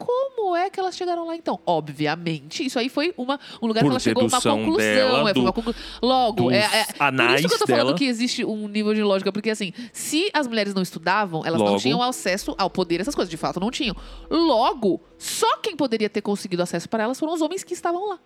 como 0.00 0.56
é 0.56 0.70
que 0.70 0.80
elas 0.80 0.96
chegaram 0.96 1.26
lá 1.26 1.36
então? 1.36 1.60
Obviamente, 1.66 2.64
isso 2.64 2.78
aí 2.78 2.88
foi 2.88 3.12
uma, 3.16 3.38
um 3.60 3.66
lugar 3.66 3.80
Por 3.82 3.88
que 3.88 3.90
ela 3.92 4.00
chegou 4.00 4.22
a 4.22 4.26
uma 4.26 4.40
conclusão. 4.40 4.76
dela, 4.76 5.30
é, 5.30 5.32
foi 5.34 5.42
uma 5.42 5.50
do- 5.50 5.52
conclu... 5.52 5.74
Logo, 6.02 6.50
é, 6.50 6.56
é, 6.58 6.84
por 6.84 7.34
isso 7.38 7.48
que 7.48 7.54
eu 7.54 7.58
tô 7.58 7.66
falando 7.66 7.86
dela. 7.86 7.98
que 7.98 8.04
existe 8.06 8.44
um 8.44 8.66
nível 8.66 8.94
de 8.94 9.02
lógica, 9.02 9.30
porque 9.30 9.50
assim, 9.50 9.72
se 9.92 10.30
as 10.32 10.46
mulheres 10.46 10.72
não 10.74 10.82
estudavam, 10.82 11.42
elas 11.44 11.60
não 11.60 11.68
Logo. 11.68 11.78
tinham 11.80 12.02
acesso 12.02 12.54
ao 12.58 12.70
poder, 12.70 13.00
essas 13.00 13.14
coisas, 13.14 13.30
de 13.30 13.36
fato 13.36 13.60
não 13.60 13.70
tinham. 13.70 13.94
Logo, 14.30 15.00
só 15.18 15.58
quem 15.58 15.76
poderia 15.76 16.08
ter 16.08 16.22
conseguido 16.22 16.62
acesso 16.62 16.88
para 16.88 17.02
elas 17.04 17.18
foram 17.18 17.34
os 17.34 17.42
homens 17.42 17.62
que 17.62 17.74
estavam 17.74 18.08
lá. 18.08 18.18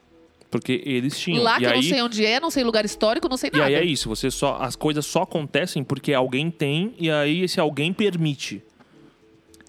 Porque 0.50 0.80
eles 0.86 1.18
tinham. 1.18 1.42
Lá 1.42 1.56
e 1.56 1.58
que 1.58 1.64
eu 1.64 1.70
aí, 1.70 1.74
não 1.76 1.82
sei 1.82 2.02
onde 2.02 2.24
é, 2.26 2.38
não 2.40 2.50
sei 2.50 2.62
lugar 2.62 2.84
histórico, 2.84 3.28
não 3.28 3.36
sei 3.36 3.50
E 3.52 3.56
nada. 3.56 3.66
aí 3.66 3.74
é 3.74 3.84
isso, 3.84 4.08
você 4.08 4.30
só 4.30 4.56
as 4.60 4.76
coisas 4.76 5.04
só 5.04 5.22
acontecem 5.22 5.82
porque 5.82 6.14
alguém 6.14 6.48
tem 6.50 6.94
e 6.98 7.10
aí 7.10 7.42
esse 7.42 7.58
alguém 7.58 7.92
permite. 7.92 8.62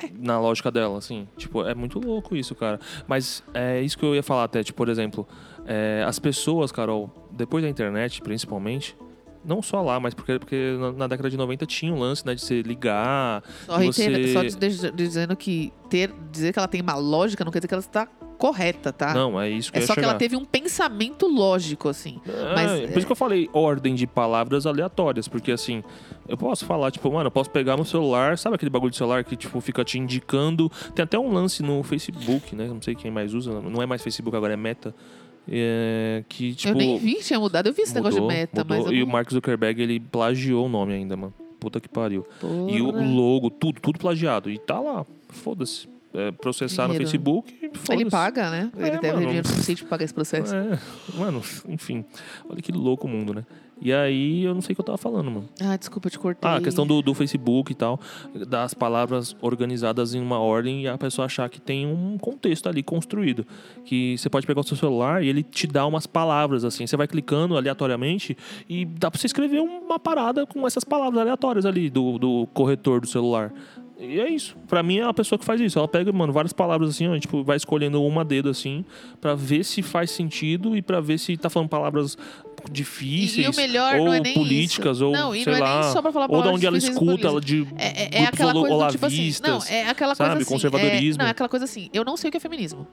É. 0.03 0.09
Na 0.17 0.39
lógica 0.39 0.69
dela, 0.71 0.97
assim. 0.97 1.27
Tipo, 1.37 1.63
é 1.65 1.73
muito 1.73 1.99
louco 1.99 2.35
isso, 2.35 2.53
cara. 2.55 2.79
Mas 3.07 3.43
é 3.53 3.81
isso 3.81 3.97
que 3.97 4.05
eu 4.05 4.13
ia 4.15 4.23
falar 4.23 4.43
até, 4.43 4.63
tipo, 4.63 4.77
por 4.77 4.89
exemplo, 4.89 5.27
é, 5.65 6.03
as 6.07 6.19
pessoas, 6.19 6.71
Carol, 6.71 7.09
depois 7.31 7.63
da 7.63 7.69
internet, 7.69 8.21
principalmente, 8.21 8.95
não 9.43 9.61
só 9.61 9.81
lá, 9.81 9.99
mas 9.99 10.13
porque, 10.13 10.39
porque 10.39 10.75
na, 10.97 11.07
década 11.07 11.29
de 11.29 11.37
90 11.37 11.65
tinha 11.65 11.93
um 11.93 11.99
lance, 11.99 12.25
né, 12.25 12.35
de 12.35 12.41
você 12.41 12.61
ligar. 12.61 13.43
Só, 13.65 13.77
de 13.77 13.83
reitero- 13.83 14.23
você... 14.23 14.33
só 14.33 14.41
diz- 14.41 14.55
diz- 14.55 14.91
dizendo 14.95 15.35
que 15.35 15.71
ter, 15.89 16.11
dizer 16.31 16.51
que 16.51 16.59
ela 16.59 16.67
tem 16.67 16.81
uma 16.81 16.95
lógica 16.95 17.45
não 17.45 17.51
quer 17.51 17.59
dizer 17.59 17.67
que 17.67 17.73
ela 17.73 17.81
está 17.81 18.07
correta, 18.37 18.91
tá? 18.91 19.13
Não, 19.13 19.39
é 19.39 19.49
isso 19.49 19.71
que 19.71 19.77
é 19.77 19.81
só 19.81 19.93
que 19.93 20.01
chegar. 20.01 20.09
ela 20.09 20.17
teve 20.19 20.35
um 20.35 20.43
pensamento 20.43 21.25
lógico, 21.25 21.87
assim. 21.87 22.19
É, 22.27 22.53
Mas, 22.55 22.89
por 22.89 22.97
isso 22.97 23.05
que 23.05 23.11
eu 23.11 23.15
falei 23.15 23.49
ordem 23.53 23.95
de 23.95 24.05
palavras 24.05 24.65
aleatórias, 24.65 25.27
porque 25.27 25.51
assim, 25.53 25.83
eu 26.27 26.37
posso 26.37 26.65
falar, 26.65 26.91
tipo, 26.91 27.11
mano, 27.11 27.27
eu 27.27 27.31
posso 27.31 27.49
pegar 27.49 27.75
meu 27.75 27.85
celular, 27.85 28.37
sabe 28.37 28.55
aquele 28.55 28.69
bagulho 28.69 28.91
de 28.91 28.97
celular 28.97 29.23
que, 29.23 29.35
tipo, 29.35 29.59
fica 29.61 29.83
te 29.83 29.97
indicando. 29.99 30.71
Tem 30.93 31.03
até 31.03 31.17
um 31.19 31.31
lance 31.31 31.61
no 31.63 31.83
Facebook, 31.83 32.55
né? 32.55 32.67
Não 32.67 32.81
sei 32.81 32.95
quem 32.95 33.11
mais 33.11 33.33
usa, 33.33 33.61
não 33.61 33.81
é 33.81 33.85
mais 33.85 34.01
Facebook, 34.01 34.35
agora 34.35 34.53
é 34.53 34.57
Meta. 34.57 34.93
É, 35.47 36.23
que, 36.27 36.55
tipo. 36.55 36.73
eu 36.73 36.75
nem 36.75 36.97
vi 36.97 37.15
tinha 37.21 37.39
mudado. 37.39 37.67
Eu 37.67 37.73
vi 37.73 37.83
esse 37.83 37.93
negócio 37.93 38.15
de 38.15 38.21
mudou, 38.21 38.35
meta, 38.35 38.63
mudou, 38.63 38.77
mas 38.77 38.85
eu 38.87 38.93
E 38.93 38.99
não... 39.01 39.07
o 39.07 39.11
Mark 39.11 39.31
Zuckerberg, 39.31 39.79
ele 39.81 39.99
plagiou 39.99 40.65
o 40.65 40.69
nome 40.69 40.93
ainda, 40.93 41.15
mano. 41.15 41.33
Puta 41.59 41.79
que 41.79 41.87
pariu. 41.87 42.25
E 42.69 42.81
o, 42.81 42.91
Porra. 42.91 43.05
logo, 43.05 43.49
tudo, 43.49 43.79
tudo 43.79 43.99
plagiado. 43.99 44.49
E 44.49 44.57
tá 44.57 44.79
lá, 44.79 45.05
foda-se. 45.29 45.87
É, 46.13 46.31
processar 46.31 46.83
no 46.83 46.93
Dinheiro. 46.93 47.05
Facebook, 47.11 47.53
foda-se. 47.73 47.91
Ele 47.91 48.09
paga, 48.09 48.49
né? 48.49 48.71
Ele 48.77 48.87
É, 48.87 48.91
deve 48.91 49.01
ter 49.01 49.13
mano. 49.13 49.25
dinheiro 49.27 49.47
suficiente 49.47 49.81
pra 49.83 49.89
pagar 49.89 50.05
esse 50.05 50.13
processo. 50.13 50.55
É, 50.55 50.79
mano, 51.17 51.41
enfim. 51.67 52.05
Olha 52.49 52.61
que 52.61 52.71
louco 52.71 53.05
o 53.05 53.09
mundo, 53.09 53.33
né? 53.33 53.45
E 53.81 53.91
aí, 53.91 54.43
eu 54.43 54.53
não 54.53 54.61
sei 54.61 54.73
o 54.73 54.75
que 54.75 54.81
eu 54.81 54.85
tava 54.85 54.97
falando, 54.97 55.29
mano. 55.29 55.49
Ah, 55.61 55.75
desculpa, 55.75 56.07
eu 56.07 56.11
te 56.11 56.17
cortei. 56.17 56.49
Ah, 56.49 56.55
a 56.55 56.61
questão 56.61 56.87
do, 56.87 57.01
do 57.01 57.13
Facebook 57.13 57.71
e 57.71 57.75
tal, 57.75 57.99
das 58.47 58.73
palavras 58.73 59.35
organizadas 59.41 60.15
em 60.15 60.21
uma 60.21 60.39
ordem 60.39 60.83
e 60.83 60.87
a 60.87 60.97
pessoa 60.97 61.25
achar 61.25 61.49
que 61.49 61.59
tem 61.59 61.85
um 61.85 62.17
contexto 62.17 62.67
ali 62.67 62.81
construído. 62.81 63.45
Que 63.83 64.17
você 64.17 64.29
pode 64.29 64.47
pegar 64.47 64.61
o 64.61 64.63
seu 64.63 64.77
celular 64.77 65.23
e 65.23 65.27
ele 65.27 65.43
te 65.43 65.67
dá 65.67 65.85
umas 65.85 66.07
palavras, 66.07 66.63
assim. 66.63 66.87
Você 66.87 66.95
vai 66.95 67.07
clicando 67.07 67.57
aleatoriamente 67.57 68.37
e 68.69 68.85
dá 68.85 69.11
pra 69.11 69.19
você 69.19 69.27
escrever 69.27 69.59
uma 69.59 69.99
parada 69.99 70.45
com 70.45 70.65
essas 70.65 70.83
palavras 70.83 71.19
aleatórias 71.19 71.65
ali 71.65 71.89
do, 71.89 72.17
do 72.17 72.47
corretor 72.53 73.01
do 73.01 73.07
celular. 73.07 73.51
E 73.97 74.19
é 74.19 74.29
isso. 74.29 74.57
Pra 74.67 74.83
mim 74.83 74.97
é 74.97 75.03
a 75.03 75.13
pessoa 75.13 75.39
que 75.39 75.45
faz 75.45 75.59
isso. 75.61 75.79
Ela 75.79 75.87
pega, 75.87 76.11
mano, 76.11 76.33
várias 76.33 76.51
palavras 76.51 76.89
assim, 76.89 77.07
ó, 77.07 77.17
tipo, 77.17 77.43
vai 77.43 77.55
escolhendo 77.55 78.03
uma 78.03 78.25
dedo 78.25 78.49
assim, 78.49 78.83
pra 79.21 79.35
ver 79.35 79.63
se 79.63 79.81
faz 79.81 80.11
sentido 80.11 80.75
e 80.75 80.81
pra 80.81 80.99
ver 80.99 81.17
se 81.17 81.37
tá 81.37 81.49
falando 81.49 81.69
palavras 81.69 82.17
difíceis 82.71 83.45
E, 83.47 83.49
o 83.49 83.55
melhor 83.55 83.95
ou 83.95 84.05
não 84.05 84.13
é 84.13 84.19
nem 84.19 84.33
políticas 84.33 84.97
isso. 84.97 85.05
ou 85.05 85.11
não, 85.11 85.35
e 85.35 85.43
sei 85.43 85.53
não 85.53 85.59
é 85.59 85.63
lá, 85.63 85.81
nem 85.83 85.91
só 85.93 86.01
pra 86.01 86.11
falar 86.11 86.27
ou 86.29 86.41
da 86.41 86.51
onde 86.51 86.65
ela 86.65 86.77
escuta, 86.77 87.27
ela 87.27 87.41
de 87.41 87.67
É, 87.77 88.03
é- 88.17 88.21
é 88.23 88.25
aquela 88.25 88.53
coisa 88.53 88.87
tipo 88.91 89.05
assim. 89.05 89.31
Não, 89.43 89.59
é 89.69 89.89
aquela 89.89 90.15
sabe? 90.15 90.29
coisa 90.31 90.43
assim. 90.43 90.53
Conservadorismo. 90.53 91.21
é- 91.21 91.23
não, 91.23 91.27
é 91.27 91.31
aquela 91.31 91.49
coisa 91.49 91.65
assim. 91.65 91.89
Eu 91.93 92.03
não 92.03 92.15
sei 92.17 92.29
o 92.29 92.31
que 92.31 92.37
é 92.37 92.39
feminismo. 92.39 92.87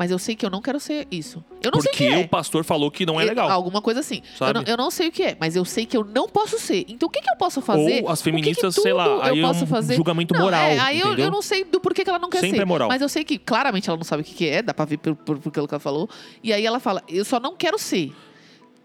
Mas 0.00 0.12
eu 0.12 0.18
sei 0.20 0.36
que 0.36 0.46
eu 0.46 0.50
não 0.50 0.62
quero 0.62 0.78
ser 0.78 1.08
isso. 1.10 1.44
Eu 1.60 1.72
não 1.72 1.80
sei 1.80 1.88
o 1.90 1.92
porque 1.92 2.08
que 2.08 2.14
é. 2.14 2.18
o 2.24 2.28
pastor 2.28 2.62
falou 2.62 2.88
que 2.88 3.04
não 3.04 3.20
é 3.20 3.24
Eu- 3.24 3.28
legal. 3.30 3.50
Alguma 3.50 3.82
coisa 3.82 3.98
assim. 3.98 4.22
Eu 4.40 4.54
não, 4.54 4.62
eu 4.64 4.76
não 4.76 4.92
sei 4.92 5.08
o 5.08 5.10
que 5.12 5.24
é, 5.24 5.36
mas 5.40 5.56
eu 5.56 5.64
sei 5.64 5.86
que 5.86 5.96
eu 5.96 6.04
não 6.04 6.28
posso 6.28 6.56
ser. 6.56 6.84
Então 6.88 7.08
o 7.08 7.10
que, 7.10 7.20
que 7.20 7.28
eu 7.28 7.36
posso 7.36 7.60
fazer? 7.60 8.04
Ou 8.04 8.08
as 8.08 8.20
O 8.20 8.22
que 8.22 8.30
que 8.30 8.36
feministas, 8.36 8.76
sei 8.76 8.92
lá, 8.92 9.06
eu 9.06 9.22
aí 9.24 9.38
é 9.40 9.42
posso 9.42 9.64
um 9.64 9.66
fazer? 9.66 9.96
julgamento 9.96 10.32
Não, 10.34 10.42
moral, 10.42 10.60
é, 10.60 10.78
aí 10.78 11.00
eu, 11.00 11.16
eu 11.16 11.30
não 11.32 11.42
sei 11.42 11.64
do 11.64 11.80
porquê 11.80 12.04
que 12.04 12.10
ela 12.10 12.20
não 12.20 12.30
quer 12.30 12.38
Sempre 12.38 12.58
ser. 12.58 12.62
é 12.62 12.64
moral. 12.64 12.86
Mas 12.86 13.02
eu 13.02 13.08
sei 13.08 13.24
que 13.24 13.38
claramente 13.38 13.88
ela 13.88 13.96
não 13.96 14.04
sabe 14.04 14.22
o 14.22 14.24
que, 14.24 14.34
que 14.34 14.46
é, 14.48 14.62
dá 14.62 14.72
pra 14.72 14.84
ver 14.84 14.98
por, 14.98 15.16
por, 15.16 15.36
por 15.40 15.48
aquilo 15.48 15.66
que 15.66 15.74
ela 15.74 15.80
falou. 15.80 16.08
E 16.44 16.52
aí 16.52 16.64
ela 16.64 16.78
fala, 16.78 17.02
eu 17.08 17.24
só 17.24 17.40
não 17.40 17.56
quero 17.56 17.76
ser. 17.76 18.12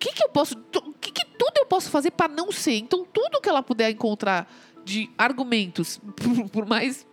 O 0.04 0.06
que, 0.06 0.14
que 0.14 0.24
eu 0.24 0.30
posso. 0.30 0.56
O 0.56 0.94
que, 1.00 1.12
que 1.12 1.26
tudo 1.26 1.54
eu 1.58 1.66
posso 1.66 1.90
fazer 1.90 2.12
pra 2.12 2.28
não 2.28 2.52
ser? 2.52 2.74
Então, 2.74 3.06
tudo 3.06 3.40
que 3.42 3.48
ela 3.48 3.64
puder 3.64 3.90
encontrar 3.92 4.52
de 4.84 5.10
argumentos, 5.18 6.00
por, 6.16 6.50
por 6.52 6.66
mais 6.66 7.08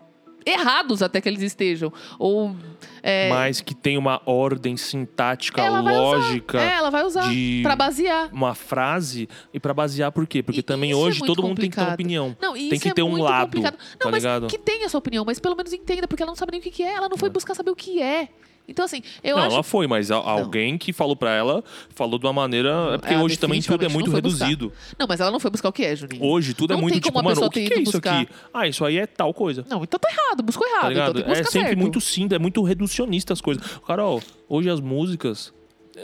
errados 0.45 1.03
até 1.03 1.21
que 1.21 1.29
eles 1.29 1.43
estejam, 1.43 1.93
ou. 2.19 2.57
é, 3.03 3.29
Mas 3.29 3.61
que 3.61 3.75
tem 3.75 3.97
uma 3.99 4.21
ordem 4.27 4.77
sintática, 4.77 5.61
ela 5.63 5.83
vai 5.83 5.95
lógica, 5.95 6.59
usar. 6.59 6.67
É, 6.67 6.75
ela 6.77 6.91
vai 6.91 7.05
usar 7.05 7.29
de 7.29 7.61
pra 7.63 7.77
basear. 7.77 8.29
uma 8.33 8.55
frase. 8.55 9.29
E 9.55 9.61
pra 9.61 9.73
basear 9.75 10.11
por 10.11 10.27
quê? 10.27 10.43
Porque 10.43 10.61
E 10.61 10.63
também 10.63 10.91
é 10.91 10.97
hoje 10.97 11.21
muito 11.21 11.33
todo 11.35 11.47
mundo 11.47 11.61
tem 11.61 11.71
que 11.71 11.77
ter 11.77 11.83
uma 11.83 11.91
complicado. 11.91 11.95
opinião. 11.95 12.37
Não, 12.41 12.55
Tem 12.55 12.79
que 12.81 12.89
é 12.89 12.93
ter 12.95 13.03
um 13.03 13.23
lado, 13.23 13.45
complicado. 13.57 13.79
Não, 13.93 13.99
tá 13.99 14.11
mas 14.11 14.25
ligado? 14.25 14.47
que 14.49 14.59
tenha 14.59 14.87
a 14.87 14.89
sua 14.89 14.99
opinião, 14.99 15.25
mas 15.25 15.39
pelo 15.39 15.55
menos 15.55 15.73
entenda, 15.73 16.09
porque 16.09 16.23
ela 16.23 16.31
não 16.31 16.37
sabe 16.37 16.53
nem 16.53 16.61
o 16.61 16.65
que, 16.65 16.71
que 16.71 16.83
é. 16.83 16.95
Ela 16.95 17.09
não 17.09 17.17
foi 17.17 17.29
buscar 17.31 17.55
saber 17.55 17.71
o 17.71 17.77
que 17.77 18.01
é. 18.03 18.29
Então, 18.71 18.85
assim, 18.85 19.03
eu 19.23 19.37
não, 19.37 19.43
acho. 19.43 19.55
ela 19.55 19.63
foi, 19.65 19.87
mas 19.89 20.11
a- 20.11 20.17
alguém 20.17 20.79
que 20.79 20.93
falou 20.93 21.17
pra 21.17 21.35
ela 21.35 21.63
falou 21.95 22.19
de 22.19 22.25
uma 22.27 22.33
maneira. 22.33 22.71
É 22.95 22.99
porque 22.99 23.15
ela 23.15 23.23
hoje 23.25 23.37
também 23.37 23.61
tudo 23.61 23.85
é 23.85 23.89
muito 23.89 24.07
não 24.07 24.13
foi 24.13 24.23
buscar. 24.23 24.45
reduzido. 24.47 24.73
Não, 24.99 25.07
mas 25.09 25.21
ela 25.21 25.31
não 25.31 25.41
foi 25.41 25.51
buscar 25.51 25.69
o 25.69 25.73
que 25.73 25.85
é, 25.85 25.97
Juninho. 25.97 26.23
Hoje 26.25 26.55
tudo 26.55 26.73
é 26.73 26.77
Não 26.77 26.83
muito 26.83 26.95
tem 26.95 27.01
tipo, 27.01 27.13
como 27.13 27.29
mano, 27.29 27.47
o 27.47 27.51
que, 27.51 27.67
que 27.67 27.75
é 27.75 27.81
isso 27.81 27.93
buscar. 27.93 28.21
aqui? 28.23 28.33
Ah, 28.55 28.69
isso 28.69 28.85
aí 28.85 28.97
é 28.99 29.07
tal 29.07 29.35
coisa. 29.35 29.65
Não, 29.69 29.83
então 29.83 29.99
tá 29.99 30.09
errado, 30.09 30.43
buscou 30.43 30.67
errado. 30.67 30.95
Tá 30.95 31.11
então 31.21 31.33
é 31.33 31.35
sempre 31.43 31.51
certo. 31.51 31.79
muito 31.79 32.01
simples, 32.01 32.37
é 32.37 32.39
muito 32.39 32.63
reducionista 32.63 33.33
as 33.33 33.41
coisas. 33.41 33.63
Carol, 33.87 34.23
hoje 34.49 34.71
as 34.71 34.81
músicas 34.81 35.53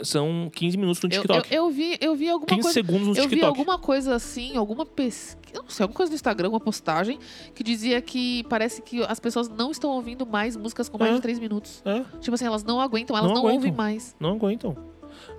são 0.03 0.49
15 0.53 0.77
minutos 0.77 1.01
no 1.01 1.07
Eu, 1.09 1.11
TikTok. 1.21 1.53
eu, 1.53 1.65
eu 1.65 1.69
vi, 1.71 1.97
eu 2.01 2.15
vi 2.15 2.29
alguma 2.29 2.47
15 2.47 2.61
coisa. 2.61 2.73
segundos 2.73 3.07
no 3.07 3.13
Eu 3.15 3.23
vi 3.23 3.29
TikTok. 3.35 3.45
alguma 3.47 3.77
coisa 3.79 4.15
assim, 4.15 4.55
alguma 4.57 4.85
pesquisa. 4.85 5.37
Eu 5.53 5.63
não 5.63 5.69
sei, 5.69 5.83
alguma 5.83 5.97
coisa 5.97 6.09
no 6.11 6.15
Instagram, 6.15 6.49
uma 6.49 6.59
postagem, 6.59 7.17
que 7.55 7.63
dizia 7.63 8.01
que 8.01 8.43
parece 8.49 8.81
que 8.81 9.01
as 9.03 9.19
pessoas 9.19 9.47
não 9.49 9.71
estão 9.71 9.89
ouvindo 9.91 10.25
mais 10.25 10.55
músicas 10.55 10.87
com 10.89 10.97
mais 10.97 11.11
É. 11.11 11.15
de 11.15 11.21
3 11.21 11.39
minutos. 11.39 11.81
É, 11.85 12.03
Tipo 12.19 12.35
assim, 12.35 12.45
elas 12.45 12.63
não 12.63 12.79
aguentam, 12.81 13.15
elas 13.17 13.27
Não 13.27 13.35
não, 13.35 13.41
aguentam. 13.43 13.55
ouvem 13.57 13.71
mais. 13.71 14.15
não 14.19 14.31
aguentam. 14.31 14.75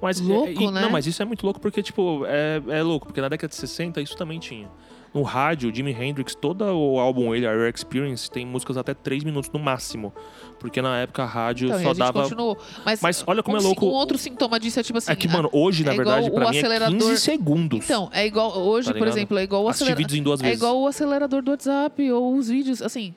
Mas, 0.03 0.21
Louco, 0.21 0.49
é, 0.49 0.53
e- 0.53 0.71
né? 0.73 0.81
Não, 0.81 0.91
mas 0.91 1.07
isso 1.07 1.23
é 1.23 1.25
muito 1.25 1.45
louco 1.45 1.61
porque, 1.61 1.83
tipo, 1.83 2.25
é, 2.27 2.61
é 2.69 2.83
louco. 2.83 3.07
Porque 3.07 3.21
na 3.21 3.29
década 3.29 3.49
de 3.49 3.55
60 3.55 4.01
isso 4.01 4.17
também 4.17 4.39
tinha. 4.41 4.69
No 5.15 5.23
rádio, 5.23 5.75
Jimi 5.75 5.91
Hendrix, 5.93 6.35
todo 6.35 6.63
o 6.65 7.01
álbum 7.01 7.35
ele, 7.35 7.47
Rare 7.47 7.73
Experience, 7.75 8.31
tem 8.31 8.45
músicas 8.47 8.77
até 8.77 8.93
3 8.93 9.25
minutos 9.25 9.51
no 9.51 9.59
máximo. 9.59 10.13
Porque 10.61 10.83
na 10.83 10.99
época 10.99 11.23
a 11.23 11.27
rádio 11.27 11.69
Então, 11.69 11.79
só 11.79 11.85
a 11.85 11.89
gente 11.95 11.99
dava. 11.99 12.23
continuou. 12.23 12.59
Mas, 12.85 13.01
Mas 13.01 13.25
olha 13.27 13.43
como 13.43 13.57
um, 13.57 13.61
é 13.61 13.63
louco. 13.63 13.87
Um 13.87 13.91
outro 13.91 14.19
sintoma 14.19 14.61
disso 14.61 14.79
é 14.79 14.83
tipo 14.83 14.99
assim. 14.99 15.11
É 15.13 15.17
que, 15.17 15.27
mano, 15.29 15.49
hoje, 15.53 15.83
na 15.85 15.93
é 15.93 15.97
verdade, 15.97 16.29
o 16.29 16.33
pra 16.35 16.51
mim 16.51 16.57
é 16.57 16.61
acelerador- 16.61 16.99
15 16.99 17.17
segundos. 17.21 17.85
Então, 17.85 18.11
é 18.13 18.27
igual. 18.27 18.59
Hoje, 18.59 18.93
Tá 18.93 18.99
por 18.99 19.09
exemplo, 19.09 19.39
é 19.39 19.43
igual 19.45 19.65
o 19.65 19.69
acelerador. 19.69 19.99
vídeos 19.99 20.19
em 20.19 20.23
duas 20.23 20.43
É 20.43 20.53
igual 20.53 20.79
o 20.81 20.87
acelerador 20.87 21.43
do 21.43 21.51
WhatsApp 21.53 22.13
ou 22.13 22.37
os 22.37 22.49
vídeos, 22.49 22.83
assim. 22.83 23.15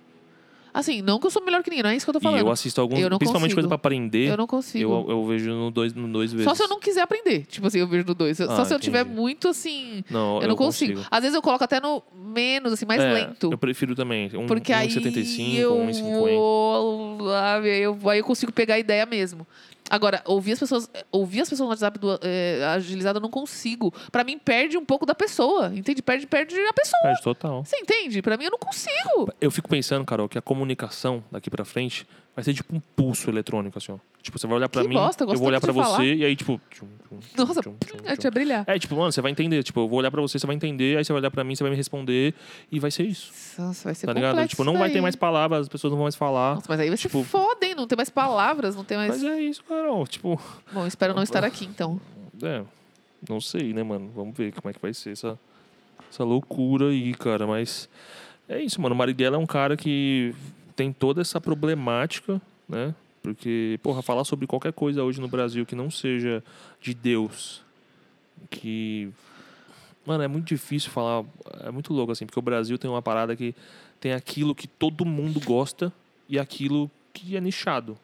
Assim, 0.73 1.02
não 1.02 1.19
que 1.19 1.27
eu 1.27 1.31
sou 1.31 1.43
melhor 1.43 1.61
que 1.64 1.69
ninguém, 1.69 1.84
não 1.84 1.89
é 1.89 1.95
isso 1.95 2.06
que 2.06 2.10
eu 2.10 2.14
tô 2.14 2.19
E 2.19 2.23
falando. 2.23 2.39
eu 2.39 2.52
assisto 2.52 2.80
alguns, 2.80 2.99
Eu 2.99 3.10
principalmente 3.10 3.49
consigo. 3.49 3.56
coisa 3.56 3.68
pra 3.68 3.76
aprender. 3.76 4.30
Eu 4.30 4.38
não 4.38 4.48
consigo. 4.48 5.06
Eu, 5.07 5.11
eu 5.11 5.26
vejo 5.26 5.49
no 5.52 5.72
dois, 5.72 5.93
no 5.93 6.07
dois 6.07 6.31
vezes. 6.31 6.45
Só 6.45 6.56
se 6.56 6.64
eu 6.64 6.68
não 6.68 6.80
quiser 6.80 7.02
aprender. 7.02 7.45
Tipo 7.45 7.68
assim, 7.68 7.80
eu 7.80 7.88
vejo 7.88 8.06
no 8.07 8.14
dois. 8.15 8.38
Só 8.38 8.45
Ah, 8.49 8.65
se 8.65 8.73
eu 8.73 8.80
tiver 8.80 9.02
entendi. 9.02 9.15
muito 9.15 9.48
assim. 9.49 10.03
Não, 10.10 10.41
Eu 10.41 10.48
não 10.48 10.56
consigo. 10.56 11.02
Às 11.11 11.22
vezes 11.22 11.35
eu 11.35 11.41
coloco 11.41 11.64
até 11.64 11.80
no 11.81 12.02
menos, 12.15 12.72
assim, 12.73 12.85
mais 12.85 13.02
É, 13.02 13.14
lento. 13.14 13.52
Eu 13.52 13.57
prefiro 13.57 13.95
também. 13.95 14.30
Um, 14.35 14.48
Porque 14.48 14.72
aí 14.72 14.88
1,75, 14.88 15.56
eu 15.57 15.76
1,50. 15.76 17.93
vou 17.95 18.10
aí 18.10 18.19
eu 18.19 18.23
consigo 18.23 18.52
pegar 18.52 18.76
a 18.76 18.80
ideia 18.80 19.06
mesmo. 19.06 19.45
Agora, 19.91 20.22
ouvir 20.26 20.53
as 20.53 20.59
pessoas, 20.59 20.89
ouvir 21.11 21.41
as 21.41 21.49
pessoas 21.49 21.65
no 21.68 21.72
WhatsApp 21.72 21.99
do, 21.99 22.18
é, 22.23 22.63
agilizado 22.73 23.18
eu 23.18 23.22
não 23.22 23.30
consigo. 23.30 23.93
Pra 24.11 24.23
mim, 24.23 24.38
perde 24.39 24.77
um 24.77 24.85
pouco 24.85 25.05
da 25.05 25.13
pessoa, 25.13 25.68
entende? 25.76 26.01
Perde, 26.01 26.26
perde 26.26 26.55
a 26.59 26.73
pessoa. 26.73 27.01
Perde 27.03 27.22
total. 27.22 27.65
Você 27.65 27.76
entende? 27.77 28.22
Pra 28.22 28.38
mim, 28.38 28.45
eu 28.45 28.51
não 28.51 28.57
consigo. 28.59 29.30
Eu 29.41 29.51
fico 29.51 29.68
pensando, 29.68 30.05
Carol, 30.05 30.30
que 30.30 30.38
a 30.38 30.41
comunicação 30.41 31.22
daqui 31.30 31.49
pra 31.49 31.65
frente 31.65 32.07
vai 32.34 32.43
ser 32.45 32.53
tipo 32.53 32.73
um 32.73 32.80
pulso 32.95 33.30
eletrônico, 33.30 33.77
assim, 33.77 33.91
ó. 33.91 33.97
Tipo, 34.22 34.38
você 34.38 34.45
vai 34.45 34.57
olhar 34.57 34.69
pra 34.69 34.84
Que 34.84 34.88
mim, 34.88 34.93
bosta, 34.93 35.23
eu 35.23 35.35
vou 35.35 35.47
olhar 35.47 35.59
pra 35.59 35.72
de 35.73 35.80
você 35.80 35.84
falar. 35.91 36.05
e 36.05 36.23
aí, 36.23 36.35
tipo. 36.35 36.61
tchum, 36.69 36.85
tchum, 37.09 37.18
tchum, 37.19 37.27
Nossa, 37.45 37.61
tchum, 37.61 37.76
tchum, 37.84 37.97
É, 38.05 38.11
tchum. 38.13 38.15
tinha 38.22 38.31
brilhar. 38.31 38.63
É, 38.68 38.77
tipo, 38.77 38.95
mano, 38.95 39.11
você 39.11 39.19
vai 39.19 39.31
entender. 39.31 39.63
Tipo, 39.63 39.80
eu 39.81 39.88
vou 39.89 39.97
olhar 39.97 40.11
pra 40.11 40.22
você, 40.22 40.38
você 40.38 40.45
vai 40.45 40.55
entender, 40.55 40.95
aí 40.95 41.03
você 41.03 41.11
vai 41.11 41.22
olhar 41.22 41.31
pra 41.31 41.43
mim, 41.43 41.55
você 41.55 41.63
vai 41.63 41.72
me 41.72 41.76
responder 41.76 42.35
e 42.72 42.80
vai 42.80 42.91
ser 42.91 43.03
isso. 43.03 43.31
Nossa, 43.59 43.84
vai 43.85 43.95
ser 43.95 44.05
Tá 44.05 44.13
ligado? 44.13 44.47
Tipo, 44.47 44.63
não 44.63 44.77
vai 44.77 44.91
ter 44.91 45.01
mais 45.01 45.15
palavras, 45.15 45.61
as 45.61 45.68
pessoas 45.69 45.89
não 45.91 45.97
vão 45.97 46.05
mais 46.05 46.15
falar. 46.15 46.53
Nossa, 46.55 46.68
mas 46.69 46.80
aí 46.80 46.88
vai 46.89 46.97
tipo, 46.99 47.18
ser 47.19 47.26
foda, 47.26 47.60
hein? 47.60 47.60
Não 47.82 47.88
tem 47.88 47.98
mais 47.98 48.10
palavras, 48.10 48.76
não 48.76 48.84
tem 48.84 48.98
mais. 48.98 49.12
Mas 49.12 49.24
é 49.24 49.41
isso, 49.41 49.64
Carol. 49.64 50.06
Tipo, 50.08 50.40
Bom, 50.72 50.86
espero 50.88 51.14
não 51.14 51.24
estar 51.24 51.44
aqui, 51.44 51.66
então. 51.66 51.99
é. 52.41 52.64
Não 53.30 53.40
sei, 53.40 53.72
né, 53.72 53.84
mano? 53.84 54.10
Vamos 54.16 54.36
ver 54.36 54.52
como 54.52 54.70
é 54.70 54.74
que 54.74 54.82
vai 54.82 54.94
ser 54.94 55.12
essa, 55.12 55.38
essa 56.10 56.24
loucura 56.24 56.90
aí, 56.90 57.14
cara. 57.14 57.45
Mas 57.45 57.88
é 58.49 58.60
isso, 58.60 58.82
mano. 58.82 58.95
O 58.95 58.98
Marighella 58.98 59.36
é 59.36 59.40
um 59.40 59.45
cara 59.45 59.78
que 59.78 60.34
tem 60.76 60.91
toda 60.91 61.22
essa 61.22 61.40
problemática, 61.40 62.41
né? 62.68 62.95
Porque, 63.22 63.80
porra, 63.84 64.02
falar 64.02 64.24
sobre 64.24 64.48
qualquer 64.48 64.74
coisa 64.74 65.03
hoje 65.03 65.22
no 65.22 65.28
Brasil 65.28 65.66
que 65.66 65.76
não 65.76 65.91
seja 65.91 66.44
de 66.82 66.94
Deus, 66.94 67.64
que. 68.49 69.12
Mano, 70.03 70.24
é 70.24 70.28
muito 70.28 70.48
difícil 70.48 70.90
falar. 70.90 71.24
É 71.64 71.70
muito 71.70 71.94
louco, 71.94 72.12
assim, 72.12 72.26
porque 72.26 72.40
o 72.40 72.41
Brasil 72.41 72.78
tem 72.80 72.90
uma 72.90 73.03
parada 73.03 73.36
que 73.36 73.53
tem 73.99 74.14
aquilo 74.14 74.56
que 74.56 74.68
todo 74.68 75.06
mundo 75.06 75.40
gosta 75.40 75.94
e 76.28 76.40
aquilo 76.40 76.90
que 77.13 77.35
é 77.35 77.41
nichado. 77.41 77.97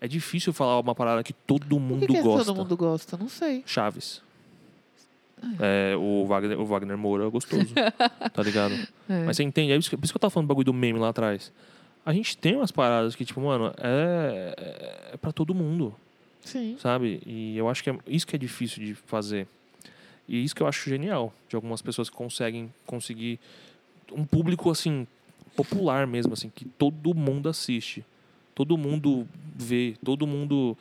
É 0.00 0.08
difícil 0.08 0.52
falar 0.52 0.80
uma 0.80 0.94
parada 0.94 1.22
que 1.22 1.32
todo 1.32 1.78
mundo 1.78 2.06
que, 2.06 2.12
que 2.12 2.16
é 2.16 2.22
gosta. 2.22 2.46
todo 2.46 2.56
mundo 2.56 2.76
gosta? 2.76 3.16
Não 3.16 3.28
sei. 3.28 3.62
Chaves. 3.64 4.20
É, 5.58 5.96
o, 5.96 6.24
Wagner, 6.24 6.60
o 6.60 6.64
Wagner 6.64 6.96
Moura 6.96 7.26
é 7.26 7.30
gostoso, 7.30 7.74
tá 8.32 8.42
ligado? 8.42 8.74
É. 9.08 9.24
Mas 9.24 9.36
você 9.36 9.42
entende? 9.42 9.72
É 9.72 9.76
isso 9.76 9.90
que, 9.90 9.96
por 9.96 10.04
isso 10.04 10.12
que 10.12 10.16
eu 10.16 10.20
tava 10.20 10.30
falando 10.30 10.46
do 10.46 10.48
bagulho 10.48 10.66
do 10.66 10.72
meme 10.74 10.98
lá 10.98 11.08
atrás. 11.08 11.52
A 12.04 12.12
gente 12.12 12.36
tem 12.36 12.56
umas 12.56 12.70
paradas 12.70 13.14
que, 13.14 13.24
tipo, 13.24 13.40
mano, 13.40 13.72
é, 13.78 14.54
é, 14.56 15.10
é 15.14 15.16
pra 15.16 15.32
todo 15.32 15.54
mundo, 15.54 15.94
Sim. 16.40 16.76
sabe? 16.78 17.20
E 17.26 17.56
eu 17.56 17.68
acho 17.68 17.82
que 17.82 17.90
é 17.90 17.98
isso 18.06 18.26
que 18.26 18.36
é 18.36 18.38
difícil 18.38 18.84
de 18.84 18.94
fazer. 18.94 19.46
E 20.28 20.42
isso 20.42 20.54
que 20.54 20.62
eu 20.62 20.66
acho 20.66 20.88
genial, 20.88 21.32
de 21.48 21.56
algumas 21.56 21.82
pessoas 21.82 22.08
que 22.08 22.16
conseguem 22.16 22.72
conseguir 22.86 23.38
um 24.12 24.24
público, 24.24 24.70
assim, 24.70 25.06
popular 25.56 26.06
mesmo, 26.06 26.32
assim, 26.32 26.50
que 26.54 26.64
todo 26.64 27.14
mundo 27.14 27.48
assiste. 27.48 28.04
Todo 28.54 28.76
mundo 28.76 29.26
vê, 29.56 29.94
todo 30.04 30.26
mundo... 30.26 30.76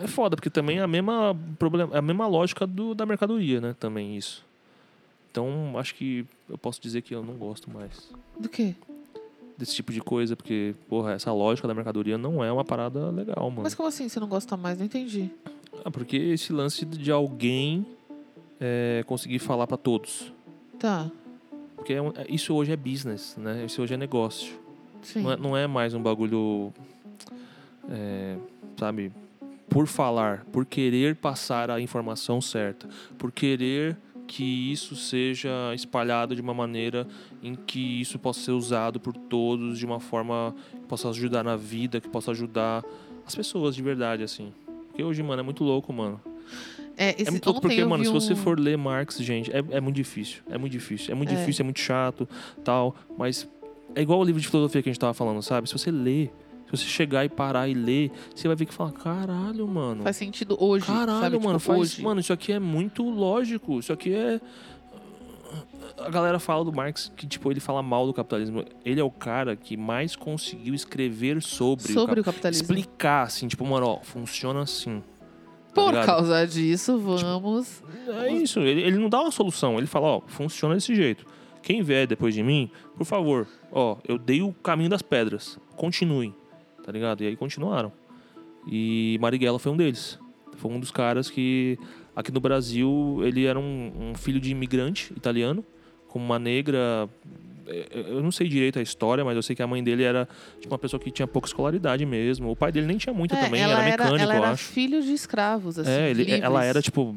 É 0.00 0.06
foda, 0.06 0.36
porque 0.36 0.50
também 0.50 0.78
é 0.78 0.82
a 0.82 0.86
mesma, 0.88 1.36
problema, 1.58 1.94
é 1.94 1.98
a 1.98 2.02
mesma 2.02 2.26
lógica 2.26 2.66
do, 2.66 2.94
da 2.94 3.04
mercadoria, 3.04 3.60
né? 3.60 3.76
Também 3.78 4.16
isso. 4.16 4.44
Então, 5.30 5.74
acho 5.76 5.94
que 5.94 6.26
eu 6.48 6.58
posso 6.58 6.80
dizer 6.80 7.02
que 7.02 7.14
eu 7.14 7.22
não 7.22 7.34
gosto 7.34 7.70
mais 7.70 8.10
Do 8.38 8.48
quê? 8.48 8.74
desse 9.56 9.74
tipo 9.74 9.92
de 9.92 10.00
coisa, 10.00 10.34
porque, 10.34 10.74
porra, 10.88 11.12
essa 11.12 11.32
lógica 11.32 11.68
da 11.68 11.74
mercadoria 11.74 12.18
não 12.18 12.42
é 12.42 12.50
uma 12.50 12.64
parada 12.64 13.10
legal, 13.10 13.48
mano. 13.50 13.62
Mas 13.62 13.74
como 13.74 13.88
assim 13.88 14.08
você 14.08 14.18
não 14.18 14.28
gosta 14.28 14.56
mais? 14.56 14.78
Não 14.78 14.84
entendi. 14.86 15.30
Ah, 15.84 15.90
porque 15.90 16.16
esse 16.16 16.52
lance 16.52 16.84
de 16.84 17.10
alguém 17.10 17.86
é, 18.60 19.04
conseguir 19.06 19.38
falar 19.38 19.66
pra 19.66 19.76
todos. 19.76 20.32
Tá. 20.78 21.10
Porque 21.76 21.92
é 21.92 21.98
é- 21.98 22.26
isso 22.28 22.54
hoje 22.54 22.72
é 22.72 22.76
business, 22.76 23.36
né? 23.36 23.64
Isso 23.64 23.80
hoje 23.82 23.94
é 23.94 23.96
negócio. 23.96 24.60
Não 25.16 25.32
é, 25.32 25.36
não 25.36 25.56
é 25.56 25.66
mais 25.66 25.94
um 25.94 26.02
bagulho, 26.02 26.72
é, 27.90 28.36
sabe, 28.78 29.12
por 29.68 29.86
falar, 29.86 30.44
por 30.52 30.64
querer 30.66 31.16
passar 31.16 31.70
a 31.70 31.80
informação 31.80 32.40
certa, 32.40 32.88
por 33.18 33.32
querer 33.32 33.96
que 34.26 34.70
isso 34.72 34.94
seja 34.96 35.50
espalhado 35.74 36.34
de 36.34 36.40
uma 36.40 36.54
maneira 36.54 37.06
em 37.42 37.54
que 37.54 38.00
isso 38.00 38.18
possa 38.18 38.40
ser 38.40 38.52
usado 38.52 39.00
por 39.00 39.12
todos 39.12 39.78
de 39.78 39.84
uma 39.84 40.00
forma 40.00 40.54
que 40.70 40.86
possa 40.86 41.08
ajudar 41.10 41.42
na 41.42 41.56
vida, 41.56 42.00
que 42.00 42.08
possa 42.08 42.30
ajudar 42.30 42.82
as 43.26 43.34
pessoas 43.34 43.74
de 43.74 43.82
verdade, 43.82 44.22
assim. 44.22 44.52
Porque 44.88 45.02
hoje, 45.02 45.22
mano, 45.22 45.40
é 45.40 45.42
muito 45.42 45.64
louco, 45.64 45.92
mano. 45.92 46.20
É, 46.96 47.10
esse, 47.18 47.28
É 47.28 47.30
muito 47.30 47.46
louco 47.46 47.60
porque, 47.60 47.84
mano, 47.84 48.02
vi 48.04 48.08
se 48.08 48.12
você 48.12 48.32
um- 48.34 48.36
for 48.36 48.58
ler 48.58 48.76
Marx, 48.78 49.16
gente, 49.18 49.50
é, 49.50 49.62
é 49.70 49.80
muito 49.80 49.96
difícil. 49.96 50.42
É 50.50 50.56
muito 50.58 50.72
difícil. 50.72 51.12
É 51.12 51.14
muito 51.14 51.32
É. 51.32 51.36
difícil, 51.36 51.62
é 51.62 51.64
muito 51.64 51.80
chato, 51.80 52.28
tal. 52.62 52.94
Mas 53.18 53.48
é 53.94 54.02
igual 54.02 54.20
o 54.20 54.24
livro 54.24 54.40
de 54.40 54.48
filosofia 54.48 54.82
que 54.82 54.88
a 54.88 54.92
gente 54.92 55.00
tava 55.00 55.14
falando, 55.14 55.42
sabe? 55.42 55.68
Se 55.68 55.72
você 55.78 55.90
lê, 55.90 56.26
se 56.66 56.70
você 56.78 56.84
chegar 56.84 57.24
e 57.24 57.28
parar 57.28 57.68
e 57.68 57.74
ler, 57.74 58.10
você 58.34 58.48
vai 58.48 58.56
ver 58.56 58.66
que 58.66 58.74
fala, 58.74 58.92
caralho, 58.92 59.66
mano. 59.68 60.02
Faz 60.02 60.16
sentido 60.16 60.56
hoje. 60.58 60.86
Caralho, 60.86 61.20
sabe? 61.20 61.36
Tipo, 61.36 61.46
mano, 61.46 61.58
faz, 61.58 61.80
hoje. 61.80 62.02
mano, 62.02 62.20
isso 62.20 62.32
aqui 62.32 62.52
é 62.52 62.58
muito 62.58 63.02
lógico. 63.08 63.78
Isso 63.78 63.92
aqui 63.92 64.14
é. 64.14 64.40
A 65.98 66.08
galera 66.08 66.38
fala 66.38 66.64
do 66.64 66.72
Marx 66.72 67.12
que, 67.14 67.26
tipo, 67.26 67.50
ele 67.50 67.60
fala 67.60 67.82
mal 67.82 68.06
do 68.06 68.14
capitalismo. 68.14 68.64
Ele 68.84 68.98
é 69.00 69.04
o 69.04 69.10
cara 69.10 69.54
que 69.54 69.76
mais 69.76 70.16
conseguiu 70.16 70.74
escrever 70.74 71.42
sobre, 71.42 71.84
o 71.84 71.92
Sobre 71.92 72.06
cap- 72.16 72.20
o 72.20 72.24
capitalismo. 72.24 72.64
Explicar, 72.64 73.24
assim, 73.24 73.46
tipo, 73.46 73.64
mano, 73.66 73.86
ó, 73.86 74.00
funciona 74.02 74.62
assim. 74.62 75.02
tá 75.74 75.82
Por 75.82 75.92
causa 76.06 76.46
disso, 76.46 76.98
vamos. 76.98 77.82
É 78.24 78.32
isso, 78.32 78.60
ele, 78.60 78.80
ele 78.80 78.96
não 78.98 79.10
dá 79.10 79.20
uma 79.20 79.30
solução, 79.30 79.76
ele 79.76 79.86
fala, 79.86 80.06
ó, 80.06 80.20
funciona 80.26 80.74
desse 80.74 80.94
jeito. 80.94 81.26
Quem 81.62 81.82
vier 81.82 82.06
depois 82.06 82.34
de 82.34 82.42
mim, 82.42 82.70
por 82.96 83.04
favor, 83.04 83.46
ó, 83.70 83.96
eu 84.06 84.18
dei 84.18 84.42
o 84.42 84.52
caminho 84.52 84.90
das 84.90 85.00
pedras, 85.02 85.58
continuem, 85.76 86.34
tá 86.84 86.90
ligado? 86.90 87.22
E 87.22 87.26
aí 87.28 87.36
continuaram. 87.36 87.92
E 88.66 89.16
Marighella 89.20 89.58
foi 89.58 89.72
um 89.72 89.76
deles. 89.76 90.18
Foi 90.56 90.70
um 90.70 90.78
dos 90.80 90.90
caras 90.90 91.30
que, 91.30 91.78
aqui 92.14 92.30
no 92.30 92.40
Brasil, 92.40 93.20
ele 93.24 93.44
era 93.46 93.58
um, 93.58 93.92
um 94.10 94.14
filho 94.14 94.38
de 94.40 94.50
imigrante 94.50 95.12
italiano, 95.16 95.64
com 96.08 96.18
uma 96.18 96.38
negra. 96.38 97.08
é, 97.66 97.86
Eu 98.08 98.22
não 98.22 98.30
sei 98.30 98.48
direito 98.48 98.78
a 98.78 98.82
história, 98.82 99.24
mas 99.24 99.34
eu 99.34 99.42
sei 99.42 99.56
que 99.56 99.62
a 99.62 99.66
mãe 99.66 99.82
dele 99.82 100.02
era 100.04 100.28
tipo, 100.60 100.72
uma 100.72 100.78
pessoa 100.78 101.00
que 101.00 101.10
tinha 101.10 101.26
pouca 101.26 101.48
escolaridade 101.48 102.04
mesmo. 102.06 102.50
O 102.50 102.56
pai 102.56 102.70
dele 102.70 102.86
nem 102.86 102.96
tinha 102.98 103.12
muita 103.14 103.34
É, 103.36 103.44
também, 103.44 103.60
ela 103.62 103.80
era 103.82 103.90
mecânico, 103.90 104.22
ela 104.22 104.34
eu 104.34 104.42
era 104.42 104.50
acho. 104.50 104.64
filho 104.64 105.02
de 105.02 105.12
escravos, 105.12 105.78
assim. 105.78 105.90
É, 105.90 106.10
ele- 106.10 106.24
livres. 106.24 106.42
ela 106.42 106.64
era, 106.64 106.82
tipo, 106.82 107.16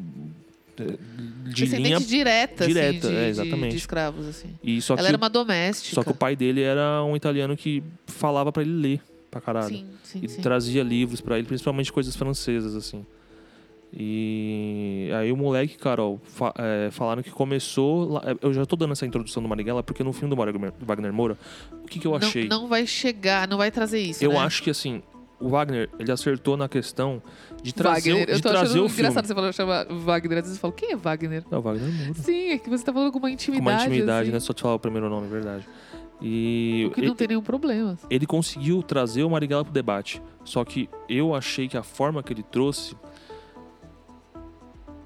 de 0.84 1.54
Descendente 1.54 1.82
linha 1.84 2.00
direta, 2.00 2.68
direta, 2.68 3.08
assim, 3.08 3.16
de, 3.16 3.16
é, 3.16 3.24
de- 3.24 3.30
exatamente. 3.30 3.72
de 3.72 3.78
escravos, 3.78 4.26
assim. 4.28 4.50
E 4.64 4.82
só 4.82 4.94
ela 4.96 5.04
que, 5.04 5.08
era 5.10 5.18
uma 5.18 5.30
doméstica. 5.30 5.96
só 5.96 6.04
que 6.04 6.12
o 6.12 6.16
pai 6.16 6.36
dele 6.36 6.62
era 6.62 7.04
um 7.04 7.16
italiano 7.16 7.56
que 7.56 7.82
falava 8.08 8.52
pra 8.52 8.62
ele 8.64 8.72
ler 8.74 9.02
pra 9.32 9.40
caralho. 9.42 9.70
Sim, 9.70 9.86
sim, 10.04 10.20
e 10.24 10.28
sim. 10.30 10.42
trazia 10.42 10.84
livros 10.84 11.22
pra 11.22 11.38
ele, 11.38 11.48
principalmente 11.48 11.92
coisas 11.94 12.16
francesas, 12.16 12.76
assim. 12.76 13.06
E 13.98 15.10
aí 15.18 15.32
o 15.32 15.38
moleque, 15.38 15.78
Carol, 15.78 16.20
fa- 16.26 16.54
é, 16.58 16.90
falaram 16.92 17.24
que 17.24 17.32
começou. 17.32 18.18
é, 18.26 18.36
Eu 18.42 18.54
já 18.54 18.66
tô 18.66 18.76
dando 18.76 18.92
essa 18.92 19.06
introdução 19.06 19.42
do 19.42 19.48
Marighella, 19.48 19.82
porque 19.82 20.04
no 20.04 20.12
filme 20.12 20.36
do 20.36 20.36
Wagner, 20.86 21.14
Moura, 21.14 21.38
o 21.84 21.88
que, 21.88 22.00
que 22.00 22.06
eu 22.08 22.12
Não, 22.12 22.18
achei? 22.28 22.48
não 22.48 22.68
vai 22.68 22.86
chegar, 22.86 23.48
não 23.48 23.58
vai 23.58 23.72
trazer 23.72 24.00
isso, 24.00 24.24
eu 24.24 24.32
né? 24.32 24.38
acho 24.40 24.62
que 24.64 24.70
assim, 24.70 25.02
o 25.40 25.48
Wagner, 25.50 25.90
ele 25.98 26.12
acertou 26.12 26.58
na 26.58 26.68
questão 26.68 27.22
de 27.66 27.74
trazer, 27.74 28.10
Wagner. 28.12 28.26
de 28.28 28.32
Eu 28.34 28.42
tô 28.42 28.50
trazer 28.50 28.66
achando 28.66 28.86
o 28.86 28.90
filme. 28.90 29.00
engraçado 29.02 29.26
você 29.28 29.34
falar 29.36 29.52
chamar 29.52 29.86
Wagner. 29.90 30.38
Às 30.40 30.44
vezes 30.46 30.58
eu 30.58 30.62
falo, 30.62 30.74
quem 30.74 30.92
é 30.92 30.96
Wagner? 30.96 31.44
É 31.50 31.58
o 31.58 31.62
Wagner 31.62 31.92
Moura. 31.92 32.14
Sim, 32.16 32.50
é 32.52 32.58
que 32.58 32.70
você 32.70 32.84
tá 32.84 32.94
falando 32.94 33.12
com 33.12 33.18
uma 33.20 33.28
Com 33.28 33.34
intimidade. 33.34 33.66
uma 33.66 33.86
intimidade, 33.88 34.22
assim, 34.24 34.32
né? 34.32 34.40
Só 34.40 34.54
te 34.54 34.62
falar 34.62 34.76
o 34.76 34.80
primeiro 34.80 35.10
nome, 35.10 35.28
é 35.28 35.30
verdade. 35.30 35.68
E 36.22 36.86
o 36.88 36.92
Que 36.92 37.02
não 37.02 37.14
tem 37.16 37.28
nenhum 37.28 37.42
problema. 37.42 37.98
ele 38.10 38.26
conseguiu 38.26 38.82
trazer 38.82 39.24
o 39.24 39.30
Marighella 39.30 39.64
pro 39.66 39.74
debate. 39.74 40.22
Só 40.46 40.64
que 40.64 40.90
eu 41.10 41.36
achei 41.36 41.68
que 41.68 41.76
a 41.78 41.84
forma 41.84 42.24
que 42.24 42.32
ele 42.32 42.44
trouxe. 42.44 42.96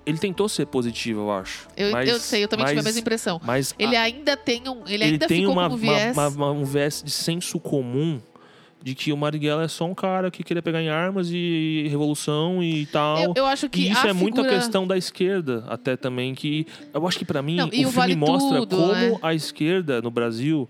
Ele 0.06 0.18
tentou 0.18 0.50
ser 0.50 0.66
positivo, 0.66 1.22
eu 1.22 1.32
acho. 1.32 1.68
Eu, 1.78 1.92
mas, 1.92 2.10
eu 2.10 2.20
sei, 2.20 2.44
eu 2.44 2.48
também 2.48 2.66
tive 2.66 2.80
a 2.80 2.84
mas- 2.84 2.86
mesma 2.86 3.02
impressão. 3.02 3.40
Mas 3.44 3.76
Ele 3.78 3.96
a- 3.96 4.02
ainda 4.02 4.36
tem 4.36 4.68
um. 4.68 4.82
Ele, 4.86 4.94
ele 4.94 5.04
ainda 5.04 5.28
tem 5.28 5.40
ficou 5.42 5.54
uma, 5.54 5.68
com 5.70 5.76
um 5.76 5.78
viés. 5.78 6.18
uma- 6.18 6.28
uma- 6.30 6.52
um 6.52 6.64
viés 6.66 7.04
de 7.04 7.12
senso 7.12 7.60
comum 7.60 8.20
de 8.82 8.96
que 8.96 9.12
o 9.12 9.18
Marighella 9.18 9.64
é 9.64 9.68
só 9.68 9.86
um 9.86 9.94
cara 9.94 10.32
que 10.32 10.44
queria 10.44 10.62
pegar 10.64 10.82
em 10.82 10.90
armas 10.90 11.30
e 11.32 11.86
revolução 11.90 12.64
e 12.64 12.86
tal. 12.86 13.20
eu, 13.20 13.34
eu 13.36 13.46
acho 13.46 13.68
que 13.70 13.82
E 13.82 13.92
isso 13.92 14.08
é 14.08 14.14
muito 14.14 14.40
a 14.40 14.44
figura- 14.44 14.60
questão 14.62 14.88
da 14.88 14.98
esquerda, 14.98 15.64
até 15.68 15.98
também, 15.98 16.34
que 16.34 16.66
eu 16.94 17.06
acho 17.08 17.18
que 17.20 17.26
pra 17.26 17.42
mim 17.42 17.56
Não, 17.58 17.66
o 17.66 17.68
o 17.68 17.72
filme 17.72 17.92
Vale 17.92 18.16
mostra 18.16 18.60
Tudo, 18.60 18.76
como 18.78 18.92
né? 18.94 19.18
a 19.22 19.34
esquerda 19.34 20.02
no 20.02 20.10
Brasil 20.10 20.70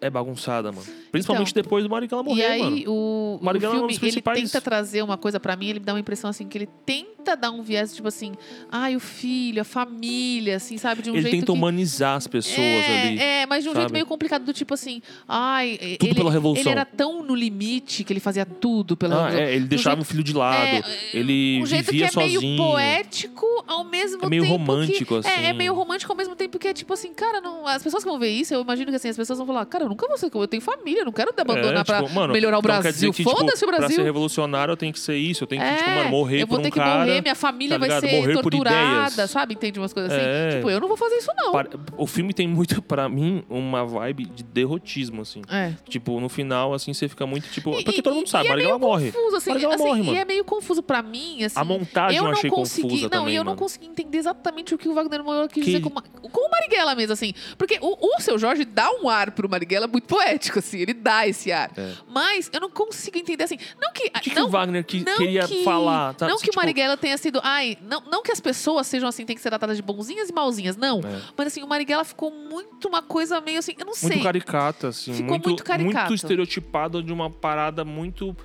é 0.00 0.10
bagunçada, 0.10 0.70
mano. 0.72 0.86
Principalmente 1.10 1.54
depois 1.54 1.82
do 1.84 1.90
Marighella 1.90 2.22
morrer, 2.22 2.40
e 2.40 2.44
aí, 2.44 2.62
mano. 2.62 2.82
o, 2.90 3.38
o 3.40 3.44
Marighella 3.44 3.74
é 3.74 3.76
um 3.76 3.80
filme, 3.80 3.92
dos 3.94 4.02
ele 4.02 4.10
principais- 4.12 4.40
tenta 4.42 4.60
trazer 4.60 5.02
uma 5.02 5.16
coisa 5.16 5.38
pra 5.40 5.56
mim, 5.56 5.68
ele 5.68 5.78
me 5.80 5.86
dá 5.86 5.92
uma 5.94 6.00
impressão 6.00 6.28
assim, 6.28 6.46
que 6.46 6.58
ele 6.58 6.68
tenta 6.84 7.34
dar 7.36 7.50
um 7.50 7.62
viés, 7.62 7.94
tipo 7.94 8.06
assim, 8.08 8.32
ai, 8.70 8.94
o 8.96 9.00
filho, 9.00 9.62
a 9.62 9.64
família, 9.64 10.56
assim, 10.56 10.76
sabe? 10.76 11.00
De 11.00 11.10
um 11.10 11.14
Ele 11.14 11.22
jeito 11.22 11.34
tenta 11.36 11.46
que... 11.46 11.52
humanizar 11.52 12.16
as 12.16 12.26
pessoas 12.26 12.58
é, 12.58 13.02
ali. 13.08 13.18
É, 13.18 13.46
mas 13.46 13.62
de 13.64 13.70
um 13.70 13.72
jeito 13.72 13.84
sabe? 13.84 13.92
meio 13.94 14.04
complicado, 14.06 14.44
do 14.44 14.52
tipo 14.52 14.74
assim, 14.74 15.00
ai, 15.26 15.78
Tudo 15.98 16.08
ele, 16.10 16.14
pela 16.16 16.30
revolução. 16.30 16.62
ele 16.62 16.70
era 16.70 16.84
tão 16.84 17.22
no 17.22 17.34
limite 17.34 18.04
que 18.04 18.12
ele 18.12 18.20
fazia 18.20 18.44
tudo 18.44 18.94
pela 18.96 19.14
Ah, 19.14 19.18
revolução. 19.28 19.46
é, 19.48 19.54
ele 19.54 19.64
deixava 19.66 19.96
jeito- 19.96 20.06
o 20.06 20.10
filho 20.10 20.22
de 20.22 20.32
lado. 20.34 20.66
É, 20.66 20.82
ele 21.14 21.60
um 21.62 21.66
jeito 21.66 21.86
vivia 21.86 22.08
que 22.10 22.18
é 22.18 22.22
sozinho. 22.22 22.40
meio 22.42 22.56
poético 22.56 23.46
ao 23.66 23.84
mesmo 23.84 24.24
É 24.24 24.28
meio 24.28 24.42
tempo 24.42 24.54
romântico, 24.56 25.22
que, 25.22 25.28
É, 25.28 25.30
é 25.30 25.48
assim. 25.48 25.52
meio 25.58 25.72
romântico 25.74 26.12
ao 26.12 26.16
mesmo 26.18 26.36
tempo 26.36 26.58
que 26.58 26.68
é 26.68 26.74
tipo 26.74 26.92
assim, 26.92 27.14
cara, 27.14 27.40
não, 27.40 27.66
as 27.66 27.82
pessoas 27.82 28.02
que 28.04 28.10
vão 28.10 28.18
ver 28.18 28.30
isso, 28.30 28.52
eu 28.52 28.60
imagino 28.60 28.90
que 28.90 28.96
assim, 28.96 29.08
as 29.08 29.16
pessoas 29.16 29.38
vão 29.38 29.46
falar, 29.46 29.64
cara, 29.66 29.84
eu 29.84 29.88
nunca 29.94 30.06
vou 30.08 30.16
ser, 30.18 30.30
eu 30.34 30.48
tenho 30.48 30.60
família, 30.62 31.00
eu 31.00 31.04
não 31.06 31.12
quero 31.12 31.30
abandonar 31.38 31.80
É, 31.80 31.84
pra 31.84 32.02
tipo, 32.02 32.14
mano, 32.14 32.32
melhorar 32.32 32.56
o 32.56 32.60
então 32.60 32.80
Brasil. 32.80 33.12
tipo, 33.12 33.30
Foda-se 33.30 33.64
o 33.64 33.68
Pra 33.68 33.78
Brasil. 33.78 33.96
ser 33.96 34.02
revolucionário 34.02 34.72
eu 34.72 34.76
tenho 34.76 34.92
que 34.92 35.00
ser 35.00 35.16
isso. 35.16 35.44
Eu 35.44 35.48
tenho 35.48 35.62
que, 35.62 35.66
É, 35.68 35.76
tipo, 35.76 35.90
mano, 35.90 36.10
morrer 36.10 36.42
eu 36.42 36.46
vou 36.46 36.58
ter 36.58 36.68
um 36.68 36.70
que 36.70 36.78
cara. 36.78 36.98
morrer, 37.04 37.20
minha 37.22 37.34
família 37.34 37.78
tá 37.78 37.86
vai 37.86 38.00
ser 38.00 38.16
Morrer 38.20 38.34
torturada, 38.34 39.26
sabe? 39.26 39.54
Entende 39.54 39.78
umas 39.78 39.92
coisas 39.92 40.12
assim? 40.12 40.22
É. 40.24 40.56
Tipo, 40.56 40.70
eu 40.70 40.80
não 40.80 40.88
vou 40.88 40.96
fazer 40.96 41.16
isso 41.16 41.30
não. 41.36 41.52
Para- 41.52 41.70
O 41.96 42.06
filme 42.06 42.32
tem 42.34 42.46
muito, 42.48 42.80
pra 42.82 43.08
mim, 43.08 43.44
uma 43.48 43.84
vibe 43.84 44.26
de 44.26 44.42
derrotismo, 44.42 45.22
assim. 45.22 45.42
É. 45.50 45.72
Tipo, 45.88 46.20
no 46.20 46.28
final, 46.28 46.74
assim, 46.74 46.92
você 46.92 47.08
fica 47.08 47.26
muito, 47.26 47.48
tipo... 47.50 47.78
E- 47.78 47.84
porque 47.84 48.00
e- 48.00 48.02
todo 48.02 48.14
mundo 48.16 48.28
sabe, 48.28 48.44
e 48.44 48.48
é 48.48 48.50
Marighella 48.50 48.78
morre. 48.78 49.12
confuso, 49.12 49.36
assim, 49.36 49.50
Marighella 49.50 49.74
assim, 49.74 49.84
morre, 49.84 50.00
e 50.00 50.04
mano. 50.06 50.18
é 50.18 50.24
meio 50.24 50.44
confuso 50.44 50.82
pra 50.82 51.02
mim, 51.02 51.44
assim. 51.44 51.58
A 51.58 51.64
montagem 51.64 52.16
eu, 52.16 52.22
eu 52.22 52.28
não 52.28 52.32
achei 52.36 52.50
consegui, 52.50 52.88
confusa 52.88 53.08
não, 53.12 53.28
e 53.28 53.34
eu 53.36 53.44
não 53.44 53.56
consegui 53.56 53.86
entender 53.86 54.18
exatamente 54.18 54.74
o 54.74 54.78
que 54.78 54.88
o 54.88 54.94
Wagner 54.94 55.22
Moura 55.22 55.48
quis 55.48 55.64
dizer 55.64 55.80
com, 55.80 55.90
com 55.90 56.46
o 56.46 56.50
Marighella 56.50 56.94
mesmo, 56.94 57.12
assim. 57.12 57.32
Porque 57.58 57.78
o, 57.80 58.16
o 58.16 58.20
seu 58.20 58.38
Jorge 58.38 58.64
dá 58.64 58.90
um 58.90 59.08
ar 59.08 59.30
pro 59.32 59.48
Marighella 59.48 59.64
Marighella 59.74 59.86
é 59.86 59.88
muito 59.88 60.06
poético, 60.06 60.58
assim, 60.58 60.78
ele 60.78 60.94
dá 60.94 61.26
esse 61.26 61.50
ar. 61.52 61.70
É. 61.76 61.92
Mas 62.08 62.48
eu 62.52 62.60
não 62.60 62.70
consigo 62.70 63.18
entender 63.18 63.44
assim. 63.44 63.58
Não 63.80 63.92
que. 63.92 64.04
O 64.06 64.10
que, 64.20 64.30
que 64.30 64.36
não, 64.36 64.46
o 64.46 64.50
Wagner 64.50 64.84
que- 64.84 65.04
não 65.04 65.16
queria 65.16 65.46
que- 65.46 65.64
falar? 65.64 66.14
Tá? 66.14 66.28
não 66.28 66.36
que 66.36 66.44
Tipo, 66.44 66.56
o 66.56 66.60
Marighella 66.60 66.96
tenha 66.96 67.16
sido. 67.18 67.40
Ai, 67.42 67.76
não, 67.82 68.00
não 68.10 68.22
que 68.22 68.30
as 68.30 68.40
pessoas 68.40 68.86
sejam 68.86 69.08
assim, 69.08 69.24
tem 69.24 69.34
que 69.36 69.42
ser 69.42 69.50
tratadas 69.50 69.76
de 69.76 69.82
bonzinhas 69.82 70.28
e 70.28 70.32
malzinhas, 70.32 70.76
não. 70.76 71.00
É. 71.00 71.20
Mas 71.36 71.48
assim, 71.48 71.62
o 71.62 71.66
Marighella 71.66 72.04
ficou 72.04 72.30
muito 72.30 72.86
uma 72.88 73.02
coisa 73.02 73.40
meio 73.40 73.58
assim, 73.58 73.72
eu 73.78 73.84
não 73.86 73.92
Muito 74.00 74.14
sei. 74.14 74.22
caricata, 74.22 74.88
assim. 74.88 75.12
Ficou 75.12 75.30
muito, 75.30 75.48
muito 75.48 75.64
caricato. 75.64 76.14
estereotipada 76.14 77.02
de 77.02 77.12
uma 77.12 77.28
parada 77.30 77.84
muito 77.84 78.36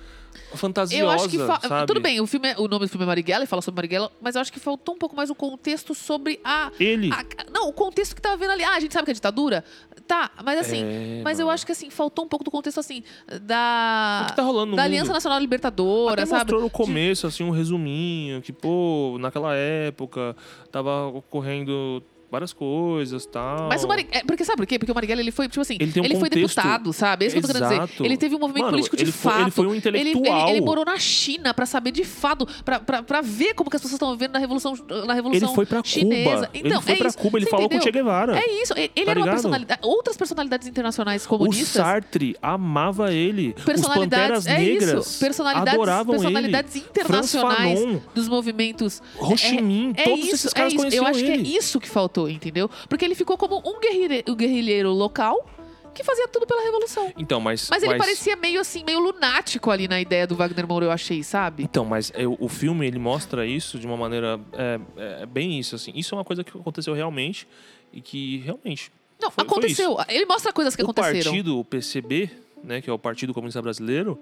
fantasiosa, 0.56 1.04
Eu 1.04 1.10
acho 1.10 1.30
que 1.30 1.38
sabe? 1.38 1.88
tudo 1.88 2.00
bem, 2.00 2.20
o 2.22 2.28
filme, 2.28 2.50
é- 2.50 2.56
o 2.58 2.68
nome 2.68 2.86
do 2.86 2.90
filme 2.90 3.04
é 3.04 3.08
Marighella 3.08 3.44
e 3.44 3.48
fala 3.48 3.62
sobre 3.62 3.78
Marighella, 3.78 4.12
mas 4.22 4.36
eu 4.36 4.42
acho 4.42 4.52
que 4.52 4.60
faltou 4.60 4.96
um 4.96 4.98
pouco 4.98 5.16
mais 5.16 5.30
o 5.30 5.36
contexto 5.36 5.94
sobre 5.94 6.40
a, 6.44 6.72
Ele... 6.80 7.10
a- 7.12 7.24
não, 7.52 7.70
o 7.70 7.74
contexto 7.74 8.16
que 8.16 8.22
tava 8.22 8.38
vendo 8.38 8.52
ali. 8.52 8.64
Ah, 8.64 8.76
a 8.76 8.80
gente 8.80 8.94
sabe 8.94 9.06
que 9.06 9.12
é 9.12 9.14
ditadura, 9.14 9.64
tá? 10.08 10.32
Mas 10.44 10.60
assim, 10.60 10.84
É, 10.84 11.22
mas 11.24 11.40
eu 11.40 11.50
acho 11.50 11.66
que 11.66 11.72
assim 11.72 11.90
faltou 11.90 12.26
um 12.26 12.28
pouco 12.28 12.44
do 12.44 12.52
contexto 12.52 12.80
assim 12.80 13.04
da 13.42 14.24
O 14.26 14.30
que 14.30 14.36
tá 14.36 14.42
rolando 14.44 14.72
no 14.72 14.76
da 14.78 14.84
mundo? 14.84 14.92
Aliança 14.92 15.14
Nacional 15.14 15.40
Libertadora, 15.40 16.14
Até 16.24 16.26
sabe? 16.26 16.40
mostrou 16.52 16.62
no 16.62 16.70
começo, 16.70 17.28
assim, 17.28 17.44
um 17.44 17.52
resuminho, 17.52 18.42
que, 18.42 18.52
pô, 18.54 19.18
naquela 19.20 19.56
época 19.56 20.36
tava 20.72 21.08
ocorrendo 21.08 22.04
várias 22.32 22.54
coisas 22.54 23.24
e 23.24 23.28
tal. 23.28 23.68
Mas 23.70 23.84
o 23.84 23.88
Marighella, 23.88 24.18
é, 24.18 24.24
porque 24.24 24.46
sabe 24.46 24.58
por 24.58 24.66
quê? 24.68 24.78
Porque 24.78 24.92
o 24.92 24.96
Marighella, 24.96 25.22
ele 25.22 25.32
foi, 25.32 25.48
tipo 25.48 25.62
assim, 25.62 25.78
Ele 25.80 25.90
um 25.90 25.94
foi 25.94 26.04
contexto- 26.30 26.36
deputado, 26.36 26.94
sabe? 26.94 27.26
É 27.26 27.28
isso 27.28 27.36
que 27.38 27.40
eu 27.44 27.48
tô 27.48 27.54
querendo 27.60 27.88
dizer. 27.88 28.04
Ele 28.06 28.18
teve 28.18 28.36
um 28.36 28.40
movimento 28.40 28.64
Mano, 28.66 28.74
político 28.78 28.96
de 28.96 29.04
ele 29.04 29.12
foi- 29.12 29.32
fato. 29.32 29.42
ele 29.42 29.52
foi 29.52 29.66
um 29.68 29.74
Ele, 29.74 29.82
ele, 29.88 30.10
intelectual. 30.12 30.50
ele 30.50 30.62
morou 30.62 30.86
na 30.86 30.98
China 31.00 31.54
pra 31.54 31.66
saber 31.66 31.92
de 31.92 32.04
fato, 32.04 32.48
pra, 32.64 32.80
pra, 32.80 33.02
pra 33.04 33.22
ver 33.22 33.54
como 33.54 33.70
que 33.70 33.76
as 33.76 33.82
pessoas 33.82 33.96
estão 33.96 34.12
vivendo 34.12 34.34
na 34.34 34.40
Revolução, 34.40 34.74
na 35.06 35.14
Revolução 35.14 35.48
Ele 35.50 35.56
foi 35.56 35.66
pra 35.66 35.82
Chinesa. 35.84 36.30
Cuba. 36.48 36.50
Então, 36.54 36.70
ele 36.70 36.82
foi 36.82 36.94
é 36.94 36.98
pra 36.98 37.08
isso. 37.08 37.18
Cuba, 37.18 37.38
ele 37.38 37.46
Você 37.46 37.52
falou 37.52 37.68
com 37.70 37.76
o 37.76 37.78
entendeu? 37.78 37.94
Che 37.94 38.00
Guevara. 38.00 38.40
É 38.40 38.62
isso. 38.62 38.74
Ele 38.76 38.88
Tá 38.90 39.02
era 39.02 39.10
uma 39.12 39.14
ligado? 39.26 39.34
personalidade. 39.36 39.80
Outras 39.84 40.18
personalidades 40.18 40.68
internacionais 40.68 41.26
O 41.26 41.30
comunistas. 41.30 41.68
Sartre 41.70 42.36
amava 42.42 43.14
ele. 43.14 43.56
Os 43.58 43.64
Personalidades, 43.64 44.46
Panteras 44.46 44.48
é 44.48 44.58
Negras 44.60 45.08
isso. 45.08 45.20
Personalidades, 45.20 45.74
adoravam 45.74 46.14
personalidades 46.16 46.76
ele. 46.76 46.86
internacionais 46.90 48.00
dos 48.14 48.28
movimentos. 48.28 49.02
Ho 49.20 49.36
Chi 49.38 49.62
Minh, 49.62 49.94
É 49.96 50.04
todos 50.04 50.26
isso, 50.26 50.36
esses 50.36 50.54
caras 50.54 50.74
é 50.74 50.76
conheciam 50.78 51.04
Eu 51.06 51.10
acho 51.10 51.20
ele. 51.20 51.44
que 51.44 51.54
é 51.56 51.58
isso 51.58 51.80
que 51.80 51.90
faltou, 51.90 52.19
entendeu? 52.28 52.70
Porque 52.90 53.06
ele 53.06 53.16
ficou 53.16 53.38
como 53.38 53.58
um 53.66 53.80
guerrilhe- 53.80 54.24
um 54.28 54.36
guerrilheiro 54.36 54.92
local 54.92 55.48
que 55.94 56.04
fazia 56.04 56.28
tudo 56.28 56.46
pela 56.46 56.62
revolução. 56.64 57.12
Então, 57.18 57.40
mas... 57.42 57.68
Mas 57.70 57.84
ele 57.84 57.98
parecia 57.98 58.36
meio 58.36 58.62
assim, 58.62 58.84
meio 58.86 59.00
lunático 59.00 59.70
ali 59.72 59.88
na 59.88 60.00
ideia 60.00 60.26
do 60.26 60.36
Wagner 60.36 60.68
Moura, 60.68 60.86
eu 60.86 60.92
achei, 60.92 61.24
sabe? 61.24 61.64
Então, 61.64 61.84
mas 61.84 62.12
é, 62.16 62.26
o 62.28 62.48
filme 62.48 62.86
ele 62.88 63.00
mostra 63.00 63.46
isso 63.46 63.78
de 63.80 63.86
uma 63.88 63.98
maneira 63.98 64.40
é, 64.54 64.80
é 65.22 65.26
bem 65.26 65.60
isso 65.60 65.76
assim. 65.76 65.92
Isso 65.96 66.14
é 66.14 66.18
uma 66.18 66.24
coisa 66.24 66.44
que 66.44 66.56
aconteceu 66.58 66.94
realmente 66.94 67.48
e 67.92 68.02
que 68.02 68.38
realmente 68.46 68.92
Não, 69.22 69.30
foi- 69.32 69.44
foi 69.44 69.52
aconteceu. 69.52 69.98
Ele 70.08 70.26
mostra 70.26 70.54
coisas 70.54 70.76
que 70.76 70.82
o 70.84 70.86
aconteceram. 70.86 71.24
partido 71.32 71.60
o 71.60 71.66
PCB, 71.66 72.30
né, 72.64 72.82
que 72.82 72.90
é 72.90 72.94
o 72.94 73.00
Partido 73.00 73.34
Comunista 73.34 73.62
Brasileiro, 73.62 74.18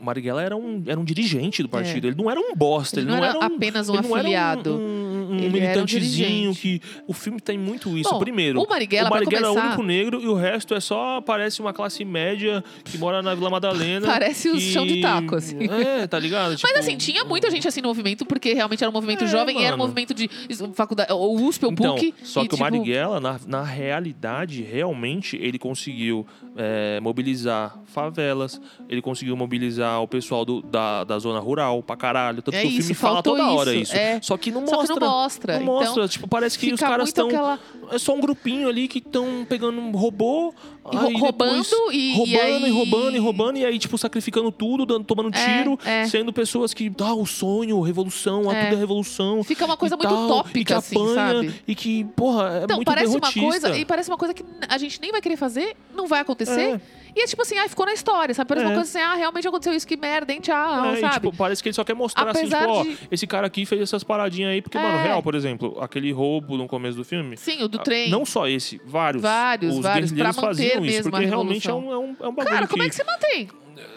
o 0.00 0.04
Marighella 0.04 0.42
era 0.42 0.56
um, 0.56 0.82
era 0.86 0.98
um 0.98 1.04
dirigente 1.04 1.62
do 1.62 1.68
partido. 1.68 2.06
Ele 2.08 2.16
não 2.16 2.28
era 2.30 2.40
um 2.40 2.54
bosta. 2.54 2.98
É. 2.98 3.02
Ele 3.02 3.10
Ele, 3.10 3.16
não 3.16 3.24
era 3.24 3.36
era 3.36 3.44
um, 3.52 3.56
apenas 3.56 3.88
um 3.88 3.94
afiliado. 3.96 4.74
um, 4.74 4.76
um, 4.82 5.15
um 5.26 5.46
um 5.46 5.50
militantezinho 5.50 6.52
dirigente. 6.52 6.60
que 6.80 7.02
o 7.06 7.12
filme 7.12 7.40
tem 7.40 7.58
muito 7.58 7.96
isso. 7.96 8.10
Bom, 8.10 8.18
Primeiro, 8.18 8.60
o 8.62 8.68
Marighella, 8.68 9.08
o 9.08 9.12
Marighella 9.12 9.46
é 9.46 9.50
o 9.50 9.52
começar- 9.54 9.66
único 9.68 9.82
negro 9.82 10.20
e 10.22 10.26
o 10.28 10.34
resto 10.34 10.74
é 10.74 10.80
só 10.80 11.20
parece 11.20 11.60
uma 11.60 11.72
classe 11.72 12.04
média 12.04 12.62
que 12.84 12.96
mora 12.98 13.22
na 13.22 13.34
Vila 13.34 13.50
Madalena. 13.50 14.06
Parece 14.06 14.48
o 14.48 14.58
chão 14.60 14.86
de 14.86 15.00
taco, 15.00 15.36
assim. 15.36 15.56
É, 15.70 16.06
tá 16.06 16.18
ligado? 16.18 16.50
Mas 16.52 16.60
Tipo, 16.60 16.78
assim, 16.78 16.96
tinha 16.96 17.24
muita 17.24 17.50
gente 17.50 17.66
assim 17.68 17.80
no 17.80 17.88
movimento, 17.88 18.24
porque 18.24 18.52
realmente 18.54 18.82
era 18.82 18.90
um 18.90 18.92
movimento 18.92 19.24
É, 19.24 19.26
jovem 19.26 19.60
e 19.60 19.64
era 19.64 19.74
um 19.74 19.78
mano. 19.78 19.88
movimento 19.88 20.12
de 20.14 20.28
faculdade, 20.74 21.12
o 21.12 21.34
USP, 21.46 21.66
o 21.66 21.70
Então, 21.72 21.94
PUC. 21.96 22.14
só 22.22 22.40
e, 22.42 22.48
que 22.48 22.54
o 22.54 22.56
tipo, 22.56 22.62
Marighella, 22.70 23.20
na, 23.20 23.38
na 23.46 23.62
realidade, 23.62 24.62
realmente, 24.62 25.36
ele 25.36 25.58
conseguiu 25.58 26.26
é, 26.56 26.98
mobilizar 27.00 27.78
favelas, 27.86 28.60
ele 28.88 29.02
conseguiu 29.02 29.36
mobilizar 29.36 30.02
o 30.02 30.08
pessoal 30.08 30.44
do- 30.44 30.62
da, 30.62 31.04
da 31.04 31.18
zona 31.18 31.38
rural 31.38 31.82
pra 31.82 31.96
caralho. 31.96 32.40
Tanto 32.42 32.54
É 32.56 32.62
que 32.62 32.66
o 32.66 32.70
isso, 32.70 32.80
filme 32.88 32.94
fala 32.94 33.22
toda 33.22 33.46
hora 33.50 33.72
isso, 33.74 33.92
isso. 33.92 33.96
é. 33.96 34.18
Só 34.22 34.36
que 34.38 34.50
não 34.50 34.62
mostra. 34.62 34.94
que 34.94 35.00
não 35.00 35.08
mostra. 35.16 35.54
Não 35.54 35.62
Então, 35.62 35.74
mostra. 35.74 36.08
Tipo, 36.08 36.28
parece 36.28 36.58
que 36.58 36.72
os 36.72 36.80
caras 36.80 37.08
estão. 37.08 37.28
aquela- 37.28 37.58
É 37.92 37.98
só 37.98 38.14
um 38.14 38.20
grupinho 38.20 38.68
ali 38.68 38.88
que 38.88 38.98
estão 38.98 39.46
pegando 39.48 39.80
um 39.80 39.90
robô. 39.92 40.52
E 40.92 40.96
ro- 40.96 41.18
roubando 41.18 41.62
depois 41.62 41.72
e- 41.92 41.96
e 41.96 42.14
roubando 42.14 42.64
aí- 42.64 42.68
e 42.68 42.70
roubando 42.70 43.16
e 43.16 43.18
roubando. 43.18 43.58
E 43.58 43.64
aí, 43.64 43.76
tipo, 43.78 43.98
sacrificando 43.98 44.52
tudo, 44.52 44.86
dando, 44.86 45.04
tomando 45.04 45.34
É, 45.36 45.58
tiro, 45.58 45.78
é. 45.84 46.06
sendo 46.06 46.32
pessoas 46.32 46.72
que. 46.72 46.92
Ah, 47.00 47.14
o 47.14 47.26
sonho, 47.26 47.80
revolução, 47.80 48.50
É. 48.52 48.64
tudo 48.66 48.76
é 48.76 48.78
revolução. 48.78 49.42
Fica 49.42 49.64
uma 49.64 49.76
coisa 49.76 49.94
e 49.96 49.98
muito 49.98 50.08
tal, 50.28 50.46
e 50.54 50.64
que 50.64 50.72
assim, 50.72 50.96
apanha, 50.96 51.14
sabe? 51.14 51.54
E 51.66 51.74
que, 51.74 52.04
porra, 52.16 52.60
é 52.60 52.64
Então, 52.64 52.76
muito 52.76 52.86
parece 52.86 53.06
uma 53.08 53.18
derrotista. 53.20 53.40
coisa, 53.68 53.78
e 53.78 53.84
parece 53.84 54.10
uma 54.10 54.16
coisa 54.16 54.32
que 54.34 54.44
a 54.68 54.78
gente 54.78 55.00
nem 55.00 55.10
vai 55.10 55.20
querer 55.20 55.36
fazer, 55.36 55.76
não 55.94 56.06
vai 56.06 56.20
acontecer. 56.20 56.74
É. 56.76 56.80
E 57.16 57.22
é 57.22 57.26
tipo 57.26 57.40
assim, 57.40 57.56
ah, 57.58 57.66
ficou 57.66 57.86
na 57.86 57.94
história, 57.94 58.34
sabe? 58.34 58.46
Parece 58.46 58.66
É. 58.66 58.68
uma 58.68 58.74
coisa 58.74 58.90
assim, 58.90 59.00
ah, 59.00 59.14
realmente 59.14 59.48
aconteceu 59.48 59.72
isso, 59.72 59.86
que 59.86 59.96
merda, 59.96 60.30
hein, 60.34 60.38
tchau, 60.40 60.84
É, 60.84 60.98
e, 60.98 61.00
sabe? 61.00 61.14
tipo, 61.14 61.34
parece 61.34 61.62
que 61.62 61.70
ele 61.70 61.74
só 61.74 61.82
quer 61.82 61.94
mostrar 61.94 62.28
Apesar 62.28 62.68
assim, 62.68 62.82
tipo, 62.82 62.94
de- 62.94 63.04
ó, 63.04 63.08
esse 63.10 63.26
cara 63.26 63.46
aqui 63.46 63.64
fez 63.64 63.80
essas 63.80 64.04
paradinhas 64.04 64.50
aí, 64.52 64.60
porque, 64.60 64.76
É. 64.76 64.82
mano, 64.82 64.98
real, 65.02 65.22
por 65.22 65.34
exemplo, 65.34 65.78
aquele 65.80 66.12
roubo 66.12 66.58
no 66.58 66.68
começo 66.68 66.98
do 66.98 67.04
filme. 67.04 67.34
Sim, 67.38 67.62
o 67.62 67.68
do 67.68 67.78
ah, 67.78 67.82
trem. 67.82 68.10
Não 68.10 68.26
só 68.26 68.46
esse, 68.46 68.78
vários. 68.84 69.22
Vários, 69.22 69.76
Os 69.76 69.82
vários, 69.82 70.12
pra 70.12 70.24
manter 70.26 70.40
faziam 70.42 70.84
isso, 70.84 70.94
mesmo 70.94 71.08
a 71.08 71.10
porque 71.12 71.24
realmente 71.26 71.70
é 71.70 71.72
um, 71.72 71.90
é 71.90 71.98
um, 71.98 72.16
é 72.20 72.28
um 72.28 72.34
bagulho 72.34 72.54
Cara, 72.54 72.66
como 72.68 72.82
é 72.82 72.88
que 72.90 72.94
você 72.94 73.04
mantém? 73.04 73.48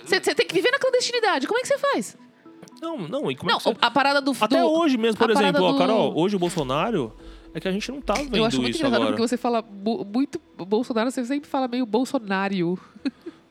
Você 0.05 0.19
tem 0.33 0.47
que 0.47 0.53
viver 0.53 0.71
na 0.71 0.79
clandestinidade, 0.79 1.45
como 1.45 1.59
é 1.59 1.61
que 1.61 1.67
você 1.67 1.77
faz? 1.77 2.17
Não, 2.81 2.97
não, 2.97 3.29
e 3.29 3.35
como 3.35 3.51
é 3.51 3.53
Não, 3.53 3.57
que 3.59 3.65
você... 3.65 3.75
a 3.81 3.91
parada 3.91 4.21
do... 4.21 4.33
Até 4.39 4.61
do- 4.61 4.65
hoje 4.71 4.97
mesmo, 4.97 5.17
por 5.19 5.29
exemplo, 5.29 5.61
ó, 5.61 5.71
do- 5.73 5.77
Carol, 5.77 6.17
hoje 6.17 6.37
o 6.37 6.39
Bolsonaro 6.39 7.13
é 7.53 7.59
que 7.59 7.67
a 7.67 7.71
gente 7.71 7.91
não 7.91 8.01
tá 8.01 8.13
vendo 8.15 8.35
Eu 8.37 8.45
acho 8.45 8.57
muito 8.57 8.69
isso 8.71 8.79
engraçado 8.79 9.01
agora. 9.01 9.15
porque 9.17 9.27
você 9.27 9.37
fala 9.37 9.61
muito 9.61 10.39
Bolsonaro, 10.57 11.09
você 11.11 11.23
sempre 11.25 11.49
fala 11.49 11.67
meio 11.67 11.85
Bolsonário. 11.85 12.77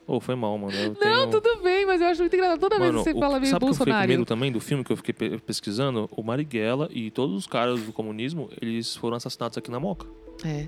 Ô, 0.07 0.19
foi 0.19 0.33
mal, 0.35 0.57
mano. 0.57 0.73
Eu 0.75 0.89
Não, 0.89 0.95
tenho... 0.95 1.29
tudo 1.41 1.61
bem, 1.61 1.85
mas 1.85 2.01
eu 2.01 2.07
acho 2.07 2.21
muito 2.21 2.35
engraçado. 2.35 2.59
Toda 2.59 2.79
vez 2.79 2.91
Mano, 2.91 3.03
que 3.03 3.11
você 3.11 3.15
o- 3.15 3.19
fala 3.19 3.39
meio 3.39 3.51
sabe 3.51 3.57
o 3.63 3.67
que 3.67 3.73
eu 3.73 3.77
Bolsonaro. 3.77 4.07
medo 4.07 4.25
também 4.25 4.51
do 4.51 4.59
filme 4.59 4.83
que 4.83 4.91
eu 4.91 4.97
fiquei 4.97 5.13
pe- 5.13 5.37
pesquisando? 5.39 6.09
O 6.11 6.23
Marighella 6.23 6.89
e 6.91 7.11
todos 7.11 7.35
os 7.35 7.45
caras 7.45 7.79
do 7.83 7.93
comunismo, 7.93 8.49
eles 8.59 8.95
foram 8.95 9.17
assassinados 9.17 9.55
aqui 9.57 9.69
na 9.69 9.79
Moca. 9.79 10.07
É. 10.43 10.67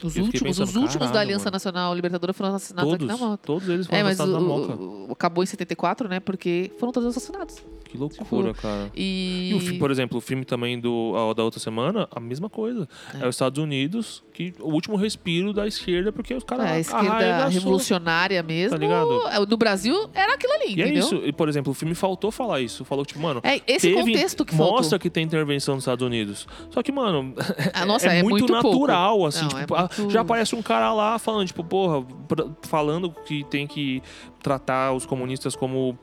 Os 0.00 0.16
Eu 0.16 0.22
últimos, 0.26 0.60
os 0.60 0.66
pensando, 0.66 0.80
últimos 0.84 1.10
da 1.10 1.18
Aliança 1.18 1.46
mano. 1.46 1.54
Nacional 1.56 1.92
Libertadora 1.92 2.32
foram 2.32 2.50
assassinados 2.54 2.92
Todos, 2.92 3.10
aqui 3.10 3.20
na 3.20 3.26
moto. 3.28 3.40
todos 3.44 3.68
eles 3.68 3.84
foram 3.88 3.98
É, 3.98 4.02
assassinados 4.02 4.34
na 4.46 4.54
o, 4.54 4.58
Moca. 4.60 4.80
o- 4.80 5.08
acabou 5.12 5.42
em 5.42 5.46
74, 5.48 6.08
né? 6.08 6.20
Porque 6.20 6.70
foram 6.78 6.92
todos 6.92 7.08
assassinados. 7.08 7.56
Que 7.90 7.96
loucura, 7.96 8.48
tipo, 8.52 8.62
cara. 8.62 8.90
E. 8.94 9.50
E 9.50 9.54
o 9.54 9.78
por 9.78 9.90
exemplo, 9.90 10.18
o 10.18 10.20
filme 10.20 10.44
também 10.44 10.78
do, 10.78 11.14
a- 11.16 11.32
da 11.32 11.42
outra 11.42 11.58
semana, 11.58 12.06
a 12.10 12.20
mesma 12.20 12.48
coisa. 12.50 12.88
É. 13.20 13.26
os 13.26 13.34
Estados 13.34 13.62
Unidos, 13.62 14.22
que 14.32 14.52
o 14.60 14.70
último 14.72 14.96
respiro 14.96 15.52
da 15.52 15.66
esquerda, 15.66 16.12
porque 16.12 16.34
os 16.34 16.44
caras. 16.44 16.66
É, 16.66 16.72
a 16.74 16.80
esquerda 16.80 17.14
arregaçou. 17.14 17.50
revolucionária 17.50 18.42
mesmo. 18.42 18.70
Tá 18.70 18.76
ligado? 18.76 19.26
é, 19.28 19.46
No 19.46 19.56
Brasil 19.56 19.94
era 20.14 20.34
aquilo 20.34 20.52
ali, 20.54 20.74
E 20.76 20.82
é 20.82 20.84
entendeu? 20.86 21.02
isso. 21.04 21.14
E, 21.24 21.32
por 21.32 21.48
exemplo, 21.48 21.72
o 21.72 21.74
filme 21.74 21.94
faltou 21.94 22.30
falar 22.30 22.60
isso. 22.60 22.84
Falou, 22.84 23.04
tipo, 23.06 23.20
mano. 23.20 23.40
É 23.42 23.60
esse 23.66 23.88
teve- 23.90 23.94
contexto 24.12 24.44
que 24.44 24.54
Mostra 24.54 24.80
faltou. 24.82 24.98
que 24.98 25.08
tem 25.10 25.24
intervenção 25.24 25.74
nos 25.76 25.82
Estados 25.84 26.06
Unidos. 26.06 26.46
Só 26.70 26.82
que, 26.82 26.92
mano, 26.92 27.34
Ah, 27.72 27.86
nossa, 27.86 28.08
é, 28.12 28.18
é, 28.18 28.22
muito, 28.22 28.46
pouco. 28.46 28.66
natural, 28.66 29.24
assim. 29.26 29.42
Não, 29.42 29.48
tipo, 29.60 29.74
é 29.76 29.88
muito- 29.98 30.10
Já 30.10 30.20
aparece 30.20 30.54
um 30.54 30.62
cara 30.62 30.92
lá 30.92 31.18
falando, 31.18 31.46
tipo, 31.46 31.64
porra, 31.64 32.04
falando 32.62 33.10
que 33.24 33.44
tem 33.44 33.66
que 33.66 34.02
tratar 34.42 34.92
os 34.92 35.04
comunistas 35.06 35.56
como 35.56 35.98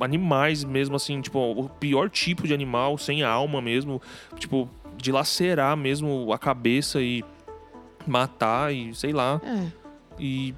animais 0.00 0.64
mesmo, 0.64 0.96
assim, 0.96 1.20
tipo, 1.20 1.38
o 1.38 1.68
pior 1.68 2.08
tipo 2.10 2.46
de 2.46 2.54
animal, 2.54 2.96
sem 2.98 3.22
alma 3.22 3.60
mesmo. 3.60 4.00
Tipo, 4.38 4.68
dilacerar 4.96 5.76
mesmo 5.76 6.32
a 6.32 6.38
cabeça 6.38 7.00
e 7.00 7.24
matar 8.06 8.72
e 8.74 8.94
sei 8.94 9.12
lá. 9.12 9.40
É. 9.44 9.66
E. 10.18 10.54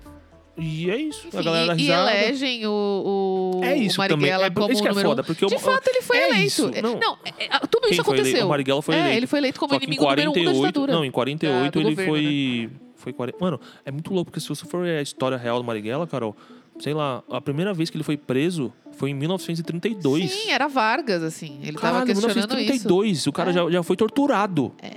E 0.55 0.90
é 0.90 0.97
isso. 0.97 1.28
Enfim, 1.28 1.39
a 1.39 1.43
galera 1.43 1.66
dá 1.69 1.73
e, 1.73 1.77
e 1.78 1.81
risada. 1.81 2.10
elegem 2.14 2.66
o, 2.66 3.55
o, 3.56 3.64
É 3.64 3.74
isso 3.74 4.02
o 4.02 4.06
também. 4.06 4.31
Marighella 4.31 4.47
É, 4.47 4.51
como 4.51 4.70
isso 4.70 4.82
que 4.82 4.89
é 4.89 4.90
número 4.90 5.09
foda, 5.09 5.24
porque 5.24 5.47
De 5.47 5.55
eu- 5.55 5.59
fato, 5.59 5.89
ele 5.89 6.02
foi 6.02 6.19
é 6.19 6.28
eleito. 6.28 6.44
isso, 6.47 6.70
É, 6.74 6.82
não. 6.82 6.98
Não, 7.01 7.16
é, 7.24 7.47
é, 7.47 7.59
tudo 7.60 7.81
Quem 7.89 7.93
isso 7.93 8.05
foi 8.05 8.19
eleito? 8.19 8.28
aconteceu. 8.28 8.47
O 8.47 8.48
Marighella 8.51 8.82
foi 8.82 8.94
É, 8.94 8.98
eleito. 8.98 9.16
ele 9.16 9.27
foi 9.27 9.39
eleito 9.39 9.59
como 9.59 9.73
Só 9.73 9.77
inimigo 9.78 10.02
número 10.05 10.20
um 10.20 10.24
da 10.27 10.31
48, 10.35 10.66
ditadura. 10.66 10.93
não, 10.93 11.05
em 11.06 11.10
48 11.10 11.64
Da- 11.64 11.70
do 11.70 11.78
ele 11.81 11.89
governo, 11.97 12.12
foi 12.12 12.70
foi 12.97 13.12
40. 13.14 13.39
Mano, 13.40 13.59
é 13.82 13.90
muito 13.90 14.12
louco 14.12 14.31
porque 14.31 14.40
se 14.40 14.48
você 14.48 14.66
for 14.66 14.85
a 14.85 15.01
história 15.01 15.39
real 15.39 15.56
do 15.59 15.64
Marighella, 15.64 16.06
Carol, 16.06 16.36
sei 16.78 16.93
lá, 16.93 17.23
a 17.31 17.40
primeira 17.40 17.73
vez 17.73 17.89
que 17.89 17.97
ele 17.97 18.05
foi 18.05 18.19
preso 18.19 18.70
foi 19.03 19.11
em 19.11 19.15
1932. 19.15 20.31
Sim, 20.31 20.51
era 20.53 20.69
Vargas, 20.69 21.24
assim. 21.24 21.59
Ele 21.61 21.73
tava 21.73 22.05
Caralho, 22.05 22.07
questionando 22.07 22.37
isso. 22.39 22.47
1932. 22.89 23.27
O 23.27 23.33
cara 23.33 23.51
É. 23.51 23.53
já, 23.53 23.69
já 23.69 23.83
foi 23.83 23.97
torturado. 23.97 24.73
É. 24.81 24.91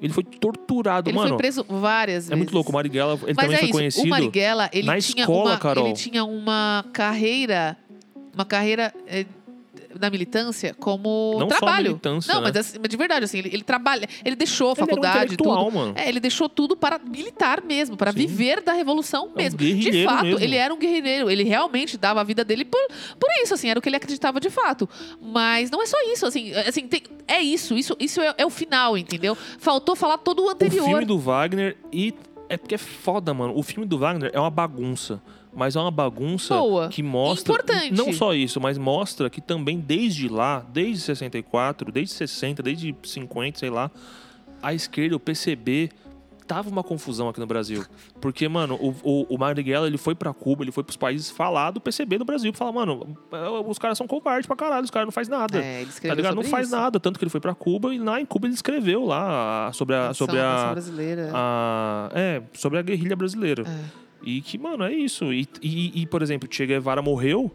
Ele 0.00 0.12
foi 0.12 0.22
torturado, 0.22 1.10
Ele 1.10 1.16
mano. 1.16 1.30
foi 1.30 1.38
preso 1.38 1.64
várias 1.68 2.16
vezes. 2.26 2.30
É 2.30 2.36
muito 2.36 2.54
louco. 2.54 2.70
O 2.70 2.72
Marighella, 2.72 3.14
ele 3.14 3.34
Mas 3.34 3.36
também 3.36 3.54
é 3.56 3.58
foi 3.58 3.64
isso, 3.66 3.72
conhecido. 3.72 4.06
o 4.06 4.10
Marighella, 4.10 4.70
ele 4.72 4.86
na 4.86 4.96
tinha 5.00 5.22
escola, 5.22 5.50
uma, 5.50 5.58
Carol. 5.58 5.86
ele 5.86 5.94
tinha 5.94 6.24
uma 6.24 6.84
carreira, 6.92 7.76
uma 8.32 8.44
carreira 8.44 8.94
eh, 9.08 9.26
na 9.98 10.10
militância 10.10 10.74
como 10.78 11.36
Não 11.38 11.46
trabalho. 11.48 11.88
militância, 11.88 12.32
Não, 12.34 12.40
né? 12.40 12.48
mas, 12.48 12.56
assim, 12.56 12.78
mas 12.80 12.88
de 12.88 12.96
verdade, 12.96 13.24
assim, 13.24 13.38
ele, 13.38 13.48
ele 13.52 13.62
trabalha, 13.62 14.08
ele 14.24 14.36
deixou 14.36 14.68
a 14.68 14.72
Ele 14.72 14.80
era 14.80 14.84
um 14.84 14.88
faculdade, 14.88 15.18
intelectual, 15.34 15.64
tudo. 15.66 15.74
mano. 15.74 15.92
É, 15.96 16.08
ele 16.08 16.20
deixou 16.20 16.48
tudo 16.48 16.76
para 16.76 16.98
militar 16.98 17.62
mesmo, 17.62 17.96
para 17.96 18.12
Sim. 18.12 18.18
viver 18.18 18.60
da 18.62 18.72
revolução 18.72 19.28
um 19.28 19.36
mesmo. 19.36 19.58
de 19.58 19.64
guerrilheiro 19.72 20.10
fato, 20.10 20.24
mesmo. 20.24 20.40
ele 20.40 20.56
era 20.56 20.72
um 20.74 20.78
guerrilheiro. 20.78 21.30
Ele 21.30 21.44
realmente 21.44 21.96
dava 21.96 22.20
a 22.20 22.24
vida 22.24 22.44
dele 22.44 22.64
por, 22.64 22.80
por 23.18 23.28
isso, 23.42 23.54
assim, 23.54 23.68
era 23.70 23.78
o 23.78 23.82
que 23.82 23.88
ele 23.88 23.96
acreditava 23.96 24.40
de 24.40 24.50
fato. 24.50 24.88
Mas 25.20 25.70
não 25.70 25.82
é 25.82 25.86
só 25.86 25.96
isso, 26.12 26.26
assim, 26.26 26.50
é- 26.52 26.68
assim 26.68 26.86
tem- 26.86 27.02
é 27.26 27.40
isso, 27.40 27.76
isso, 27.76 27.96
isso 27.98 28.20
é, 28.20 28.34
é 28.38 28.46
o 28.46 28.50
final, 28.50 28.96
entendeu? 28.96 29.36
Faltou 29.58 29.94
falar 29.96 30.18
todo 30.18 30.42
o 30.42 30.46
O 30.46 30.50
anterior. 30.50 30.84
filme 30.84 31.04
do 31.04 31.18
Wagner 31.18 31.76
e 31.92 32.14
É 32.50 32.56
porque 32.56 32.76
é 32.76 32.78
foda, 32.78 33.34
mano. 33.34 33.52
O 33.54 33.62
filme 33.62 33.86
do 33.86 33.98
Wagner 33.98 34.30
é 34.32 34.40
uma 34.40 34.48
bagunça. 34.50 35.20
Mas 35.54 35.74
é 35.76 35.80
uma 35.80 35.90
bagunça 35.90 36.54
Boa. 36.56 36.88
que 36.88 37.02
mostra. 37.02 37.52
Importante. 37.54 37.92
Não 37.94 38.12
só 38.12 38.34
isso, 38.34 38.60
mas 38.60 38.76
mostra 38.78 39.28
que 39.30 39.40
também 39.40 39.78
desde 39.80 40.28
lá, 40.28 40.64
desde 40.72 41.00
64, 41.02 41.90
desde 41.90 42.14
60, 42.14 42.62
desde 42.62 42.94
50, 43.02 43.58
sei 43.58 43.70
lá, 43.70 43.90
a 44.62 44.72
esquerda, 44.74 45.16
o 45.16 45.20
PCB, 45.20 45.90
tava 46.46 46.68
uma 46.70 46.82
confusão 46.82 47.28
aqui 47.28 47.40
no 47.40 47.46
Brasil. 47.46 47.84
Porque, 48.20 48.48
mano, 48.48 48.74
o, 48.76 48.94
o, 49.02 49.34
o 49.34 49.38
Marighella, 49.38 49.86
ele 49.86 49.98
foi 49.98 50.14
pra 50.14 50.32
Cuba, 50.32 50.64
ele 50.64 50.70
foi 50.72 50.82
pros 50.84 50.96
países 50.96 51.30
falar 51.30 51.70
do 51.72 51.80
PCB 51.80 52.18
no 52.18 52.24
Brasil. 52.24 52.52
Falar, 52.54 52.72
mano, 52.72 53.16
os 53.66 53.78
caras 53.78 53.98
são 53.98 54.06
covardes 54.06 54.46
pra 54.46 54.54
caralho, 54.56 54.84
os 54.84 54.90
caras 54.90 55.06
não 55.06 55.12
fazem 55.12 55.30
nada. 55.36 55.58
É, 55.62 55.76
ele 55.78 55.84
Tá 55.86 55.90
escreveu 55.90 56.16
ligado? 56.16 56.34
Não 56.34 56.42
sobre 56.42 56.50
faz 56.50 56.66
isso. 56.68 56.76
nada. 56.76 56.98
Tanto 57.00 57.18
que 57.18 57.24
ele 57.24 57.30
foi 57.30 57.40
pra 57.40 57.54
Cuba 57.54 57.94
e 57.94 57.98
lá 57.98 58.20
em 58.20 58.24
Cuba 58.26 58.46
ele 58.46 58.54
escreveu 58.54 59.04
lá 59.04 59.70
sobre 59.72 59.94
a. 59.96 60.12
Sobre 60.14 60.38
a, 60.40 60.70
brasileira. 60.72 61.30
a- 61.34 62.10
é, 62.14 62.42
sobre 62.54 62.78
a 62.78 62.82
guerrilha 62.82 63.16
brasileira. 63.16 63.64
É. 63.66 64.07
E 64.22 64.40
que, 64.40 64.58
mano, 64.58 64.84
é 64.84 64.92
isso. 64.92 65.32
E, 65.32 65.46
e, 65.62 66.02
e, 66.02 66.06
por 66.06 66.22
exemplo, 66.22 66.48
Che 66.50 66.66
Guevara 66.66 67.00
morreu 67.02 67.50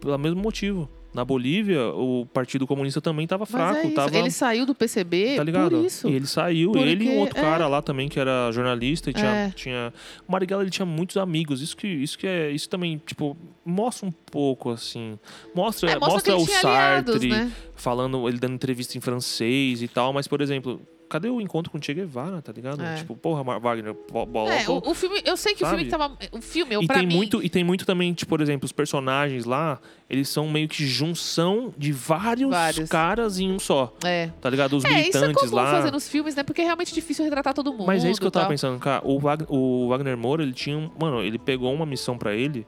pelo 0.00 0.16
mesmo 0.18 0.40
motivo. 0.40 0.88
Na 1.12 1.24
Bolívia, 1.24 1.88
o 1.88 2.24
Partido 2.24 2.68
Comunista 2.68 3.00
também 3.00 3.26
tava 3.26 3.40
Mas 3.42 3.50
fraco, 3.50 3.84
é 3.88 3.90
tava. 3.90 4.16
Ele 4.16 4.30
saiu 4.30 4.64
do 4.64 4.72
PCB 4.76 5.34
Tá 5.34 5.42
ligado? 5.42 5.70
por 5.76 5.84
isso. 5.84 6.06
Ele 6.06 6.24
saiu, 6.24 6.70
Porque- 6.70 6.86
ele 6.88 7.04
e 7.04 7.08
um 7.08 7.18
outro 7.18 7.36
é. 7.36 7.40
cara 7.40 7.66
lá 7.66 7.82
também 7.82 8.08
que 8.08 8.20
era 8.20 8.48
jornalista 8.52 9.10
e 9.10 9.12
tinha, 9.12 9.26
É. 9.28 9.50
tinha 9.50 9.92
o 10.28 10.30
Marighella 10.30 10.62
ele 10.62 10.70
tinha 10.70 10.86
muitos 10.86 11.16
amigos. 11.16 11.60
Isso 11.62 11.76
que 11.76 11.88
isso 11.88 12.16
que 12.16 12.28
é, 12.28 12.52
isso 12.52 12.68
também, 12.68 12.96
tipo, 13.04 13.36
mostra 13.64 14.06
um 14.08 14.12
pouco 14.12 14.70
assim. 14.70 15.18
Mostra, 15.52 15.90
É, 15.90 15.98
mostra 15.98 16.12
mostra 16.14 16.36
o 16.36 16.46
Sartre 16.46 16.68
aliados, 16.68 17.24
né? 17.24 17.52
falando, 17.74 18.28
ele 18.28 18.38
dando 18.38 18.54
entrevista 18.54 18.96
em 18.96 19.00
francês 19.00 19.82
e 19.82 19.88
tal, 19.88 20.12
mas 20.12 20.28
por 20.28 20.40
exemplo, 20.40 20.80
cadê 21.10 21.28
o 21.28 21.40
encontro 21.40 21.70
com 21.70 21.76
o 21.78 21.82
Che 21.82 21.92
Guevara, 21.92 22.40
tá 22.40 22.52
ligado? 22.52 22.82
É. 22.82 22.94
Tipo, 22.94 23.14
porra, 23.16 23.44
Mar- 23.44 23.60
Wagner, 23.60 23.94
bo- 24.10 24.24
bola. 24.24 24.54
É, 24.54 24.66
o, 24.70 24.78
o 24.90 24.94
filme, 24.94 25.20
eu 25.26 25.36
sei 25.36 25.54
que 25.54 25.62
o 25.62 25.66
Sabe? 25.66 25.78
filme 25.84 25.90
tava. 25.90 26.16
O 26.32 26.40
filme, 26.40 26.74
eu, 26.74 26.82
E 26.82 26.86
pra 26.86 26.96
tem, 26.98 27.06
mim. 27.06 27.14
muito, 27.16 27.42
e 27.42 27.50
tem 27.50 27.62
muito 27.64 27.84
também, 27.84 28.14
tipo, 28.14 28.30
por 28.30 28.40
exemplo, 28.40 28.64
os 28.64 28.72
personagens 28.72 29.44
lá, 29.44 29.78
eles 30.08 30.28
são 30.28 30.48
meio 30.48 30.68
que 30.68 30.86
junção 30.86 31.74
de 31.76 31.92
vários, 31.92 32.50
Vários. 32.50 32.88
caras 32.88 33.38
em 33.38 33.52
um 33.52 33.58
só. 33.58 33.92
É. 34.04 34.30
Tá 34.40 34.48
ligado? 34.48 34.76
Os 34.76 34.84
É, 34.84 34.88
isso 35.08 35.18
é 35.18 35.20
militantes 35.22 35.50
comum 35.50 35.56
lá. 35.62 35.70
fazer 35.72 35.90
nos 35.90 36.08
filmes, 36.08 36.34
né? 36.34 36.42
Porque 36.42 36.62
é 36.62 36.64
realmente 36.64 36.94
difícil 36.94 37.24
retratar 37.24 37.52
todo 37.52 37.72
mundo. 37.72 37.86
Mas 37.86 38.04
é 38.04 38.10
isso 38.10 38.20
que 38.20 38.26
eu 38.26 38.30
tava 38.30 38.44
tal. 38.46 38.50
pensando, 38.50 38.78
cara. 38.78 39.02
O 39.04 39.18
Wagner, 39.18 39.46
o 39.52 39.88
Wagner 39.88 40.16
Moura, 40.16 40.42
ele 40.42 40.52
tinha. 40.52 40.78
um- 40.78 40.90
Mano, 40.98 41.20
ele 41.22 41.38
pegou 41.38 41.72
uma 41.74 41.84
missão 41.84 42.16
pra 42.16 42.32
ele 42.34 42.66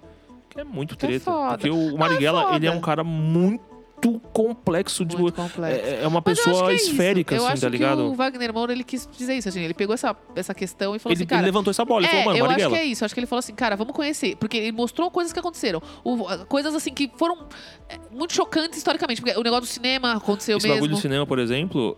que 0.50 0.60
é 0.60 0.64
muito 0.64 0.96
Que 0.96 1.06
é 1.06 1.08
treta. 1.10 1.24
foda. 1.24 1.50
porque 1.56 1.70
o 1.70 1.76
Não, 1.76 1.94
é 1.94 1.98
Marighella, 1.98 2.54
ele 2.56 2.66
é 2.66 2.70
um 2.70 2.80
cara 2.80 3.02
muito 3.04 3.62
complexo. 4.10 5.04
Tipo, 5.04 5.22
Muito 5.22 5.34
complexo. 5.36 5.86
é, 5.86 6.02
é 6.02 6.06
uma 6.06 6.18
acho 6.18 6.24
pessoa 6.24 6.72
é 6.72 6.74
esférica, 6.74 7.36
assim, 7.36 7.46
acho 7.46 7.62
tá 7.62 7.68
ligado? 7.68 7.96
que 7.98 8.02
o 8.02 8.14
Wagner 8.14 8.52
Moura, 8.52 8.72
ele 8.72 8.84
quis 8.84 9.08
dizer 9.16 9.34
isso, 9.34 9.48
assim. 9.48 9.60
Ele 9.60 9.74
pegou 9.74 9.94
essa, 9.94 10.16
essa 10.34 10.54
questão 10.54 10.94
e 10.96 10.98
falou 10.98 11.12
Ele, 11.14 11.22
assim, 11.22 11.26
cara... 11.28 11.40
ele 11.42 11.46
levantou 11.46 11.70
essa 11.70 11.84
bola, 11.84 12.00
ele 12.00 12.06
é, 12.06 12.10
falou, 12.10 12.24
mano, 12.26 12.38
eu 12.38 12.44
acho 12.44 12.50
Marighella. 12.52 12.76
que 12.76 12.82
é 12.82 12.86
isso. 12.86 13.04
Acho 13.04 13.14
que 13.14 13.20
ele 13.20 13.26
falou 13.26 13.38
assim, 13.40 13.54
cara, 13.54 13.76
vamos 13.76 13.94
conhecer. 13.94 14.36
Porque 14.36 14.56
ele 14.56 14.72
mostrou 14.72 15.10
coisas 15.10 15.32
que 15.32 15.38
aconteceram. 15.38 15.82
O- 16.04 16.24
coisas, 16.46 16.74
assim, 16.74 16.92
que 16.92 17.10
foram 17.16 17.46
é, 17.88 17.98
muito 18.10 18.32
chocantes 18.32 18.78
historicamente. 18.78 19.20
Porque 19.22 19.38
o 19.38 19.42
negócio 19.42 19.62
do 19.62 19.66
cinema 19.72 20.14
aconteceu 20.14 20.56
Esse 20.58 20.66
mesmo. 20.66 20.80
bagulho 20.80 20.94
do 20.96 21.00
cinema, 21.00 21.26
por 21.26 21.38
exemplo, 21.38 21.96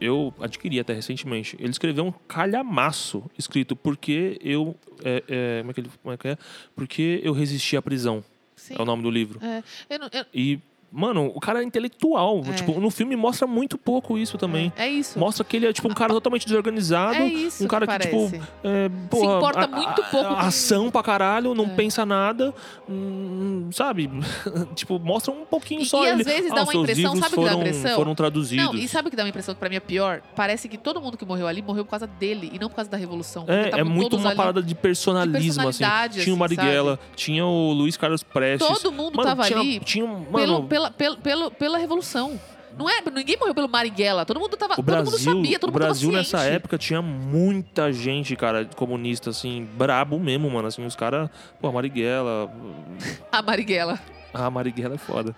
eu 0.00 0.32
adquiri 0.40 0.78
até 0.80 0.92
recentemente. 0.94 1.56
Ele 1.58 1.70
escreveu 1.70 2.04
um 2.06 2.12
calhamaço 2.28 3.24
escrito 3.38 3.74
porque 3.76 4.38
eu. 4.42 4.76
é, 5.04 5.22
é, 5.28 5.58
como, 5.60 5.70
é 5.70 5.74
que 5.74 5.80
ele, 5.80 5.90
como 6.02 6.14
é 6.14 6.16
que 6.16 6.28
é? 6.28 6.38
Porque 6.74 7.20
eu 7.24 7.32
resisti 7.32 7.76
à 7.76 7.82
prisão. 7.82 8.22
Sim. 8.56 8.74
É 8.78 8.82
o 8.82 8.84
nome 8.84 9.02
do 9.02 9.10
livro. 9.10 9.40
É, 9.42 9.62
eu 9.88 9.98
não- 9.98 10.08
eu- 10.12 10.24
E, 10.34 10.58
mano, 10.92 11.30
o 11.34 11.40
cara 11.40 11.60
é 11.60 11.64
intelectual. 11.64 12.42
É. 12.46 12.52
Tipo, 12.52 12.80
no 12.80 12.90
filme 12.90 13.14
mostra 13.16 13.46
muito 13.46 13.76
pouco 13.78 14.16
isso 14.18 14.36
também. 14.38 14.72
é 14.76 14.88
isso. 14.88 15.18
Mostra 15.18 15.44
que 15.44 15.56
ele 15.56 15.66
é 15.66 15.72
tipo 15.72 15.88
um 15.88 15.94
cara 15.94 16.12
totalmente 16.12 16.46
desorganizado. 16.46 17.14
É 17.16 17.26
isso 17.26 17.64
um 17.64 17.68
cara 17.68 17.86
que 17.86 17.92
que, 17.98 18.04
tipo, 18.06 18.30
é, 18.64 18.88
porra, 19.08 19.36
importa 19.36 19.64
a- 19.64 19.68
muito 19.68 20.00
a- 20.02 20.04
pouco 20.04 20.26
a- 20.26 20.34
com- 20.34 20.40
ação 20.40 20.90
pra 20.90 21.02
caralho, 21.02 21.54
não 21.54 21.64
É. 21.66 21.68
pensa 21.68 22.04
nada. 22.06 22.52
hum, 22.88 23.68
sabe? 23.72 24.10
tipo, 24.74 24.98
mostra 24.98 25.32
um 25.32 25.44
pouquinho 25.44 25.82
E- 25.82 25.86
só. 25.86 26.04
e 26.04 26.08
às 26.08 26.14
ele, 26.14 26.24
vezes 26.24 26.50
ah, 26.50 26.56
dá 26.56 26.62
uma 26.64 26.74
impressão, 26.74 27.16
sabe 27.16 27.26
o 27.26 27.28
que 27.38 27.44
dá 27.44 27.50
foram, 27.50 27.58
impressão? 27.60 27.96
foram 27.96 28.14
traduzidos. 28.14 28.64
Não, 28.64 28.74
e 28.74 28.88
sabe 28.88 29.08
o 29.08 29.10
que 29.10 29.16
dá 29.16 29.22
uma 29.22 29.28
impressão 29.28 29.54
que 29.54 29.60
pra 29.60 29.68
mim 29.68 29.76
é 29.76 29.80
pior? 29.80 30.22
Parece 30.34 30.68
que 30.68 30.76
todo 30.76 31.00
mundo 31.00 31.16
que 31.16 31.24
morreu 31.24 31.46
ali 31.46 31.62
morreu 31.62 31.84
por 31.84 31.90
causa 31.90 32.06
dele 32.06 32.50
e 32.52 32.58
não 32.58 32.68
por 32.68 32.76
causa 32.76 32.90
da 32.90 32.96
revolução. 32.96 33.44
É, 33.48 33.62
é 33.62 33.64
estavam 33.66 33.86
muito 33.86 34.16
uma 34.16 34.28
ali. 34.28 34.36
parada 34.36 34.62
de 34.62 34.74
personalismo, 34.74 35.50
assim. 35.68 35.78
personalidade, 35.78 36.22
Tinha 36.24 36.34
o 36.34 36.44
assim, 36.44 36.56
Marighella, 36.56 36.98
tinha 37.14 37.46
o 37.46 37.72
Luiz 37.72 37.96
Carlos 37.96 38.22
Prestes. 38.22 38.66
Todo 38.66 38.92
mundo 38.92 39.16
Mano, 39.16 39.28
tava 39.28 39.44
tinha, 39.44 39.58
ali 39.60 39.80
Tinha, 39.80 40.04
um- 40.04 40.24
pelo, 40.24 40.52
mano, 40.54 40.62
pela, 40.80 40.90
pela, 40.90 41.16
pela, 41.16 41.50
pela 41.50 41.78
revolução. 41.78 42.40
Não 42.78 42.88
é, 42.88 43.02
ninguém 43.12 43.36
morreu 43.36 43.54
pelo 43.54 43.68
Marighella. 43.68 44.24
Todo 44.24 44.38
mundo 44.38 44.56
tava, 44.56 44.74
o 44.74 44.76
todo 44.76 44.84
Brasil, 44.84 45.10
mundo 45.10 45.18
sabia, 45.18 45.58
todo 45.58 45.70
o 45.70 45.72
mundo 45.72 45.82
Brasil 45.82 46.12
nessa 46.12 46.44
época 46.44 46.78
tinha 46.78 47.02
muita 47.02 47.92
gente, 47.92 48.36
cara, 48.36 48.64
comunista, 48.76 49.30
assim, 49.30 49.68
brabo 49.74 50.18
mesmo, 50.18 50.48
mano. 50.48 50.68
Assim, 50.68 50.84
os 50.86 50.96
caras, 50.96 51.28
pô, 51.60 51.70
Marighella. 51.72 52.50
A 53.30 53.42
Marighella. 53.42 53.98
Ah, 54.32 54.48
Marighella 54.48 54.94
é 54.94 54.98
foda. 54.98 55.34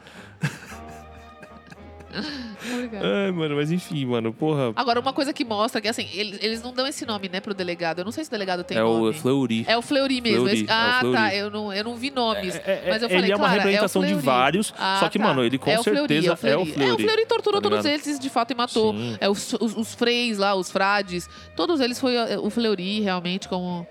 Ai, 2.14 3.30
mano, 3.32 3.56
mas 3.56 3.70
enfim, 3.72 4.04
mano, 4.06 4.32
porra. 4.32 4.72
Agora, 4.76 5.00
uma 5.00 5.12
coisa 5.12 5.32
que 5.32 5.44
mostra 5.44 5.80
que, 5.80 5.88
assim, 5.88 6.08
eles, 6.12 6.38
eles 6.42 6.62
não 6.62 6.72
dão 6.72 6.86
esse 6.86 7.04
nome, 7.06 7.28
né, 7.28 7.40
pro 7.40 7.54
delegado. 7.54 8.00
Eu 8.00 8.04
não 8.04 8.12
sei 8.12 8.24
se 8.24 8.28
o 8.28 8.30
delegado 8.30 8.62
tem 8.64 8.76
é 8.76 8.80
nome. 8.82 9.08
o 9.08 9.12
Fleury. 9.12 9.64
É 9.68 9.76
o 9.76 9.82
Fleury 9.82 10.20
mesmo. 10.20 10.40
Fleury, 10.44 10.60
Esse- 10.62 10.70
é 10.70 10.74
Ah, 10.74 10.96
Fleury. 11.00 11.16
tá. 11.18 11.34
Eu 11.34 11.50
não, 11.50 11.72
eu 11.72 11.84
não 11.84 11.96
vi 11.96 12.10
nomes. 12.10 12.54
É, 12.56 12.82
é, 12.84 12.90
Mas 12.90 13.02
eu 13.02 13.08
ele 13.08 13.14
falei, 13.16 13.32
é 13.32 13.36
uma 13.36 13.38
Clara, 13.46 13.54
é 13.54 13.56
representação 13.58 14.04
de 14.04 14.14
vários, 14.14 14.74
Ah, 14.78 14.98
só 15.00 15.08
que, 15.08 15.18
tá. 15.18 15.24
mano, 15.26 15.44
ele 15.44 15.58
com 15.58 15.70
é 15.70 15.82
certeza 15.82 16.28
é 16.28 16.32
o 16.32 16.36
Fleury. 16.36 16.56
é 16.56 16.56
o 16.62 16.66
Fleury. 16.66 16.90
É, 16.90 16.94
o 16.94 16.98
Fleury 16.98 17.26
torturou 17.26 17.60
tá 17.60 17.68
todos 17.68 17.84
eles 17.84 18.18
de 18.18 18.28
fato 18.30 18.50
e 18.52 18.54
matou. 18.54 18.92
Sim. 18.92 19.16
É, 19.20 19.28
os, 19.28 19.52
os, 19.54 19.76
os 19.76 19.94
freis 19.94 20.38
lá, 20.38 20.54
os 20.54 20.70
frades, 20.70 21.28
todos 21.56 21.80
eles 21.80 21.98
foi 22.00 22.14
é, 22.14 22.38
o 22.38 22.50
Fleury, 22.50 23.00
realmente, 23.00 23.48
como 23.48 23.86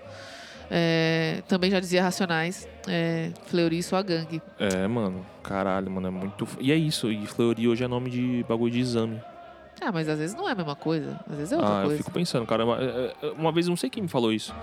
é, 0.74 1.42
também 1.46 1.70
já 1.70 1.78
dizia 1.78 2.02
Racionais. 2.02 2.66
É, 2.88 3.30
Fleury 3.46 3.78
e 3.78 3.82
sua 3.82 4.00
gangue. 4.02 4.40
É, 4.58 4.86
mano, 4.88 5.24
caralho, 5.42 5.90
mano, 5.90 6.08
é 6.08 6.10
muito. 6.10 6.48
E 6.58 6.72
é 6.72 6.76
isso, 6.76 7.12
e 7.12 7.26
Fleury 7.26 7.68
hoje 7.68 7.84
é 7.84 7.88
nome 7.88 8.08
de 8.08 8.42
bagulho 8.48 8.72
de 8.72 8.80
exame. 8.80 9.20
Ah, 9.80 9.92
mas 9.92 10.08
às 10.08 10.18
vezes 10.18 10.34
não 10.34 10.48
é 10.48 10.52
a 10.52 10.54
mesma 10.54 10.74
coisa. 10.74 11.20
Às 11.30 11.36
vezes 11.36 11.52
é 11.52 11.56
outra 11.56 11.70
ah, 11.72 11.78
eu 11.80 11.84
coisa. 11.86 11.98
fico 11.98 12.10
pensando, 12.10 12.46
cara. 12.46 12.64
Uma, 12.64 12.78
é, 12.80 13.12
é, 13.22 13.30
uma 13.32 13.52
vez, 13.52 13.68
não 13.68 13.76
sei 13.76 13.90
quem 13.90 14.02
me 14.02 14.08
falou 14.08 14.32
isso. 14.32 14.54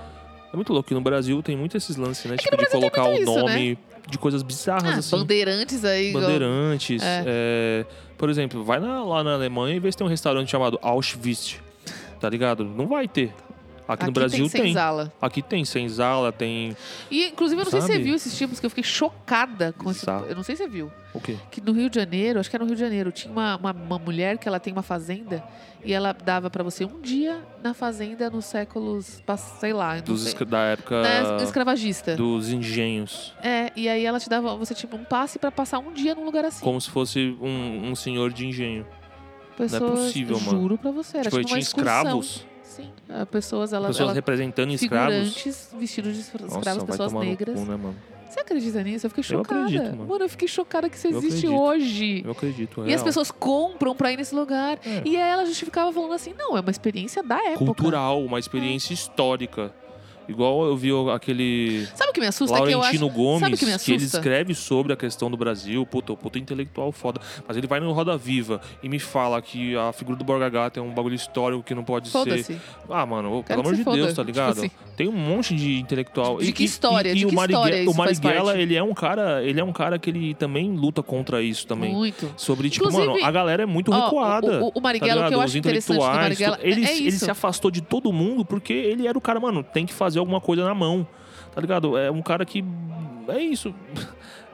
É 0.52 0.56
muito 0.56 0.74
louco 0.74 0.88
que 0.90 0.96
no 0.96 1.02
Brasil 1.02 1.44
tem 1.44 1.56
muito 1.56 1.78
esses 1.78 1.96
lances, 1.96 2.26
né? 2.32 2.36
tipo, 2.38 2.58
de 2.58 2.66
colocar 2.70 3.04
o 3.04 3.10
muito 3.12 3.22
isso, 3.30 3.40
nome 3.40 3.78
de 4.08 4.18
coisas 4.18 4.42
bizarras, 4.42 4.96
Ah, 4.96 4.98
assim. 4.98 5.16
bandeirantes 5.16 5.86
aí. 5.86 6.10
igual- 6.10 6.24
Bandeirantes. 6.24 7.04
É. 7.04 7.24
é, 7.28 7.86
por 8.18 8.30
exemplo, 8.32 8.64
vai 8.64 8.80
na- 8.80 9.04
lá 9.04 9.24
na 9.24 9.34
Alemanha 9.36 9.76
e 9.76 9.80
vê 9.80 9.92
se 9.92 9.98
tem 9.98 10.08
um 10.08 10.10
restaurante 10.10 10.50
chamado 10.50 10.80
Auschwitz. 10.82 11.60
Tá 12.20 12.28
ligado? 12.30 12.64
Não 12.66 12.88
vai 12.88 13.08
ter. 13.08 13.32
Aqui, 13.90 14.04
no 14.04 14.10
Aqui 14.12 14.20
Brasil 14.20 14.50
tem 14.50 14.66
senzala. 14.68 15.12
Aqui 15.20 15.42
tem 15.42 15.66
senzala, 15.66 16.32
tem. 16.32 16.78
E, 17.10 17.26
inclusive, 17.30 17.60
eu 17.60 17.66
não 17.66 17.72
sei 17.72 17.82
se 17.82 17.88
Sabe? 17.88 17.98
você 18.00 18.04
viu 18.04 18.16
esses 18.16 18.38
tipos, 18.38 18.60
que 18.60 18.66
eu 18.68 18.70
fiquei 18.70 18.84
chocada 18.84 19.74
com 19.76 19.90
esse. 19.90 20.06
Eu 20.08 20.36
não 20.36 20.44
sei 20.44 20.56
se 20.56 20.64
você 20.64 20.70
viu. 20.70 20.92
O 21.12 21.20
quê? 21.20 21.36
Que 21.50 21.60
no 21.60 21.72
Rio 21.72 21.90
de 21.90 21.96
Janeiro, 21.96 22.40
acho 22.40 22.48
que 22.52 22.56
era 22.56 22.64
no 22.64 22.68
Rio 22.70 22.76
de 22.76 22.82
Janeiro, 22.84 23.12
tinha 23.12 23.32
uma, 23.32 23.56
uma, 23.58 23.72
uma 23.72 23.98
mulher 23.98 24.38
que 24.38 24.48
ela 24.48 24.60
tem 24.60 24.72
uma 24.72 24.84
fazenda 24.84 25.44
e 25.84 25.92
ela 25.92 26.14
dava 26.14 26.52
pra 26.52 26.62
você 26.64 26.86
um 26.86 27.02
dia 27.02 27.42
na 27.64 27.74
fazenda 27.74 28.30
nos 28.30 28.46
séculos, 28.46 29.24
sei 29.60 29.74
lá, 29.74 29.96
não 29.96 30.04
Dos 30.04 30.22
sei, 30.22 30.34
escra- 30.34 30.46
da 30.46 30.60
época 30.66 31.02
na 31.02 31.44
escravagista. 31.44 32.16
dos 32.16 32.50
engenhos. 32.50 33.34
É, 33.42 33.72
e 33.76 33.90
aí 33.90 34.06
ela 34.06 34.20
te 34.20 34.30
dava, 34.30 34.56
você 34.56 34.76
tinha 34.76 34.94
um 34.94 35.04
passe 35.04 35.40
pra 35.40 35.52
passar 35.52 35.80
um 35.80 35.92
dia 35.94 36.14
num 36.14 36.26
lugar 36.26 36.46
assim. 36.46 36.64
Como 36.64 36.80
se 36.80 36.92
fosse 36.92 37.36
um, 37.42 37.90
um 37.90 37.96
senhor 37.96 38.32
de 38.32 38.46
engenho. 38.46 38.86
Pessoas, 39.58 39.82
possível, 40.00 40.40
mano. 40.40 40.62
Juro 40.62 40.78
pra 40.78 40.92
você, 40.92 41.18
era 41.18 41.24
tipo, 41.30 41.38
tipo 41.38 41.48
uma 41.50 41.56
tinha 41.56 41.60
excursão. 41.60 41.96
escravos. 41.98 42.46
Ah, 43.10 43.26
pessoas, 43.26 43.72
pessoas 43.72 44.00
ela 44.00 44.14
representando 44.14 44.72
escravos. 44.72 45.34
vestidos 45.80 46.14
de 46.14 46.22
escra- 46.22 46.44
Nossa, 46.44 46.58
escravos, 46.58 46.84
vai 46.84 46.92
pessoas 46.92 47.14
negras. 47.14 47.60
cu, 47.60 47.66
né, 47.66 47.76
mano? 47.76 47.96
Você 48.30 48.40
acredita 48.42 48.84
nisso? 48.84 49.08
Eu 49.08 49.10
fiquei 49.10 49.22
Eu 49.22 49.40
chocada. 49.40 49.62
acredito, 49.64 49.96
mano. 49.98 50.24
eu 50.24 50.30
fiquei 50.30 50.48
chocada 50.48 50.88
que 50.88 50.96
isso 50.96 51.08
Eu 51.08 51.18
existe 51.18 51.48
acredito. 51.48 51.60
hoje. 51.60 52.22
Eu 52.24 52.32
acredito. 52.32 52.82
E 52.82 52.84
as 52.84 52.88
real. 53.02 53.04
pessoas 53.06 53.32
compram 53.32 53.96
pra 53.96 54.12
ir 54.14 54.18
nesse 54.18 54.36
lugar. 54.36 54.78
É. 54.86 55.02
E 55.04 55.18
aí 55.18 55.30
ela 55.32 55.44
justificava 55.46 55.92
falando 55.92 56.14
assim: 56.14 56.34
não, 56.38 56.56
é 56.56 56.60
uma 56.62 56.70
experiência 56.70 57.24
da 57.24 57.38
época. 57.38 57.58
Cultural, 57.66 58.24
uma 58.24 58.38
experiência 58.38 58.94
histórica. 58.94 59.74
Igual 60.30 60.66
eu 60.66 60.78
vi 60.78 60.90
aquele 61.14 61.88
Sabe 61.96 62.12
o 62.12 62.14
que 62.14 62.20
me 62.20 62.28
assusta? 62.28 62.56
É 62.58 62.62
que. 62.62 62.76
Laurentino 62.76 63.10
Gomes, 63.10 63.40
sabe 63.40 63.56
o 63.56 63.58
que 63.58 63.66
me 63.66 63.72
ele 63.72 63.76
assusta? 63.76 64.18
escreve 64.18 64.54
sobre 64.54 64.94
a 64.94 64.96
questão 64.96 65.30
do 65.32 65.36
Brasil, 65.36 65.86
puta, 65.86 66.16
puta 66.16 66.38
intelectual 66.38 66.92
foda. 66.92 67.20
Mas 67.48 67.58
ele 67.58 67.66
vai 67.68 67.80
no 67.80 67.92
Roda 67.92 68.16
Viva 68.18 68.62
e 68.84 68.88
me 68.88 69.00
fala 69.00 69.42
que 69.42 69.76
a 69.76 69.92
figura 69.92 70.16
do 70.18 70.24
Borga 70.24 70.48
Gata 70.50 70.80
é 70.80 70.84
um 70.84 70.92
bagulho 70.94 71.16
histórico 71.16 71.64
que 71.64 71.74
não 71.74 71.84
pode 71.84 72.10
ser. 72.10 72.60
Ah, 72.90 73.06
mano, 73.06 73.30
pelo 73.30 73.44
que 73.44 73.54
amor 73.54 73.76
de 73.76 73.84
foda. 73.84 73.98
Deus, 73.98 74.10
tá 74.14 74.24
Tipo 74.24 74.26
ligado? 74.28 74.58
assim. 74.60 74.72
Tem 74.96 75.08
um 75.08 75.12
monte 75.14 75.56
de 75.56 75.80
intelectual. 75.80 76.38
De 76.40 76.50
E- 76.50 76.52
que 76.52 76.64
e- 76.64 76.66
história? 76.66 77.12
E, 77.12 77.16
De 77.16 77.26
o 77.26 77.30
que 77.30 77.36
Marighella, 77.36 77.66
história 77.66 77.88
o 77.88 77.90
isso 77.90 77.98
faz 77.98 78.20
Marighella, 78.20 78.58
ele 78.60 78.76
é 78.76 78.84
um 78.84 78.94
cara, 78.94 79.44
ele 79.44 79.60
é 79.60 79.64
um 79.64 79.72
cara 79.72 79.98
que 79.98 80.10
ele 80.10 80.34
também 80.36 80.72
luta 80.76 81.02
contra 81.02 81.42
isso 81.42 81.66
também. 81.66 81.92
Muito. 81.94 82.32
Sobre, 82.38 82.70
tipo, 82.70 82.86
Inclusive, 82.88 83.14
mano, 83.14 83.26
a 83.26 83.32
galera 83.32 83.64
é 83.64 83.66
muito 83.66 83.92
ó, 83.92 84.04
recuada. 84.06 84.62
o- 84.62 84.68
o- 84.68 84.72
o 84.76 84.82
Marighella, 84.82 85.22
tá 85.22 85.26
o 85.28 85.30
que 85.30 85.36
eu 85.36 85.42
acho 85.42 85.58
interessante 85.58 85.98
do 86.00 86.06
Marighella 86.06 86.60
ele, 86.62 86.86
é 86.86 86.98
ele 86.98 87.12
se 87.12 87.32
afastou 87.32 87.72
de 87.72 87.82
todo 87.82 88.12
mundo 88.12 88.44
porque 88.46 88.74
ele 88.74 89.08
era 89.08 89.18
o 89.18 89.22
cara, 89.22 89.40
mano, 89.40 89.64
tem 89.64 89.86
que 89.86 89.94
fazer 89.94 90.19
alguma 90.20 90.42
coisa 90.42 90.64
na 90.64 90.74
mão. 90.74 91.08
Tá 91.54 91.62
ligado? 91.62 91.98
É 91.98 92.12
um 92.12 92.22
cara 92.22 92.46
que. 92.46 92.64
É 93.28 93.40
isso. 93.40 93.74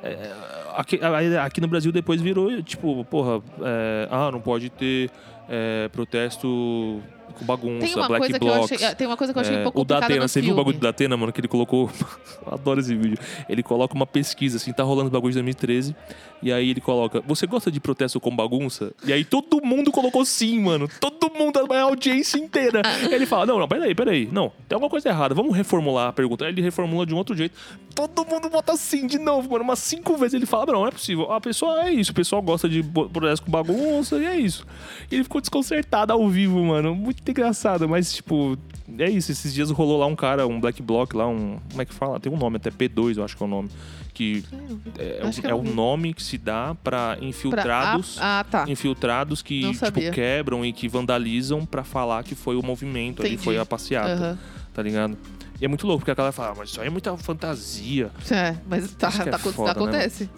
É, 0.04 0.32
aqui, 0.76 1.00
aqui 1.44 1.60
no 1.60 1.68
Brasil 1.68 1.92
depois 1.92 2.22
virou, 2.22 2.62
tipo, 2.62 3.04
porra, 3.06 3.42
é, 3.62 4.08
ah, 4.12 4.30
não 4.32 4.40
pode 4.40 4.70
ter 4.70 5.10
é, 5.50 5.90
protesto 5.92 7.02
bagunça, 7.44 7.86
Tem 7.86 7.96
uma, 7.96 8.08
Black 8.08 8.20
coisa 8.22 8.40
que 8.40 8.46
eu 8.46 8.54
Blocks. 8.54 8.72
achei, 8.82 8.96
tem 8.96 9.08
uma 9.08 9.18
coisa 9.18 9.34
que 9.34 9.40
eu 9.40 9.42
achei 9.42 9.56
É, 9.56 9.60
um 9.60 9.64
pouco 9.64 9.82
o 9.82 9.86
Datena, 9.86 10.22
no 10.22 10.30
você 10.30 10.40
viu 10.40 10.48
o 10.52 10.54
filme. 10.54 10.62
bagulho 10.64 10.78
do 10.78 10.82
Datena, 10.82 11.18
mano, 11.18 11.34
que 11.34 11.42
ele 11.42 11.48
colocou. 11.48 11.90
eu 12.48 12.54
adoro 12.54 12.80
esse 12.80 12.96
vídeo. 12.96 13.18
Ele 13.50 13.62
coloca 13.64 13.94
uma 13.96 14.06
pesquisa, 14.06 14.58
assim, 14.58 14.72
tá 14.72 14.84
rolando 14.84 15.08
os 15.08 15.12
bagulho 15.12 15.32
de 15.32 15.36
2013. 15.36 15.96
E 16.42 16.52
aí 16.54 16.70
ele 16.70 16.82
coloca: 16.82 17.22
Você 17.28 17.46
gosta 17.48 17.72
de 17.72 17.80
protesto 17.80 18.20
com 18.20 18.36
bagunça? 18.36 18.94
E 19.06 19.12
aí 19.12 19.26
todo 19.26 19.62
mundo 19.66 19.92
colocou 19.92 20.24
sim, 20.26 20.60
mano. 20.60 20.88
Todo 21.00 21.32
mundo, 21.34 21.60
a 21.74 21.82
audiência 21.82 22.38
inteira. 22.38 22.82
E 23.10 23.14
ele 23.14 23.26
fala: 23.26 23.46
Não, 23.48 23.60
não, 23.60 23.68
peraí, 23.68 23.96
peraí. 23.96 24.30
Não, 24.32 24.50
tem 24.68 24.76
alguma 24.76 24.90
coisa 24.90 25.10
errada. 25.10 25.34
Vamos 25.34 25.56
reformular 25.56 26.10
a 26.10 26.14
pergunta. 26.14 26.46
Aí 26.46 26.52
ele 26.52 26.62
reformula 26.62 27.06
de 27.06 27.14
um 27.14 27.18
outro 27.18 27.36
jeito. 27.36 27.56
Todo 27.96 28.26
mundo 28.26 28.50
bota 28.50 28.76
sim 28.76 29.08
de 29.08 29.18
novo, 29.18 29.50
mano. 29.52 29.64
Umas 29.64 29.80
cinco 29.80 30.16
vezes 30.18 30.34
ele 30.36 30.46
fala: 30.46 30.66
Não, 30.68 30.74
não 30.82 30.88
é 30.88 30.92
possível. 30.92 31.32
A 31.32 31.42
pessoa 31.42 31.86
é 31.88 31.92
isso. 31.92 32.12
O 32.12 32.16
pessoal 32.16 32.42
gosta 32.42 32.70
de 32.70 32.84
protesto 32.84 33.46
com 33.46 33.52
bagunça 33.52 34.18
e 34.18 34.26
é 34.26 34.38
isso. 34.38 34.68
E 35.10 35.16
ele 35.16 35.24
ficou 35.24 35.42
desconcertado 35.42 36.12
ao 36.14 36.28
vivo, 36.30 36.64
mano. 36.64 36.94
Muito 36.94 37.24
engraçado, 37.32 37.88
mas 37.88 38.14
tipo. 38.14 38.58
É 39.00 39.10
isso, 39.10 39.32
esses 39.32 39.52
dias 39.52 39.72
rolou 39.72 39.98
lá 40.00 40.06
um 40.06 40.16
cara, 40.16 40.46
um 40.46 40.60
black 40.60 40.82
block 40.82 41.16
lá, 41.16 41.28
um. 41.28 41.58
Como 41.70 41.82
é 41.82 41.86
que 41.86 41.94
fala? 41.94 42.20
Tem 42.20 42.32
um 42.32 42.38
nome, 42.38 42.58
até 42.58 42.70
P2, 42.70 43.18
eu 43.18 43.24
acho 43.24 43.36
que 43.36 43.42
é 43.42 43.46
o 43.46 43.50
nome. 43.50 43.70
Que 44.14 44.44
é, 44.98 45.30
que 45.42 45.48
é 45.48 45.54
o 45.56 45.64
nome 45.64 46.14
que 46.14 46.24
se 46.24 46.38
dá 46.38 46.76
pra 46.84 47.16
Pra- 47.16 47.26
infiltrados. 47.26 48.18
Ah, 48.22 48.40
ah, 48.40 48.44
tá. 48.44 48.66
Infiltrados 48.70 49.42
que 49.42 49.72
tipo, 49.74 50.12
quebram 50.14 50.64
e 50.64 50.72
que 50.72 50.88
vandalizam 50.88 51.66
pra 51.66 51.84
falar 51.84 52.24
que 52.24 52.36
foi 52.36 52.56
o 52.56 52.64
movimento, 52.64 53.22
ali 53.22 53.32
Entendi. 53.32 53.44
foi 53.44 53.58
a 53.58 53.66
passeata, 53.66 54.14
Aham. 54.14 54.38
tá 54.74 54.82
ligado? 54.84 55.18
E 55.60 55.66
é 55.66 55.68
muito 55.68 55.86
louco, 55.88 56.00
porque 56.02 56.12
a 56.12 56.16
galera 56.16 56.32
fala, 56.32 56.52
ah, 56.52 56.56
mas 56.58 56.70
isso 56.70 56.80
aí 56.82 56.88
é 56.88 56.90
muita 56.90 57.16
fantasia. 57.18 58.12
É, 58.30 58.56
mas 58.70 58.92
tá, 58.94 59.08
é 59.08 59.30
tá, 59.32 59.36
aconte- 59.38 59.56
foda, 59.56 59.74
né, 59.74 59.80
acontece. 59.82 60.30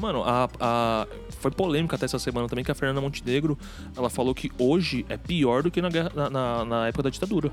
Mano, 0.00 0.22
a, 0.24 0.48
a- 0.58 1.06
foi 1.38 1.50
polêmica 1.50 1.94
até 1.96 2.06
essa 2.06 2.18
semana 2.18 2.48
também 2.48 2.64
que 2.64 2.70
a 2.70 2.74
Fernanda 2.74 3.00
Montenegro 3.00 3.58
ela 3.96 4.08
falou 4.10 4.34
que 4.34 4.50
hoje 4.58 5.04
é 5.08 5.16
pior 5.16 5.62
do 5.62 5.70
que 5.70 5.80
na, 5.82 5.88
guerra- 5.90 6.12
na, 6.14 6.30
na- 6.30 6.64
na 6.64 6.88
época 6.88 7.02
da 7.04 7.10
ditadura. 7.10 7.52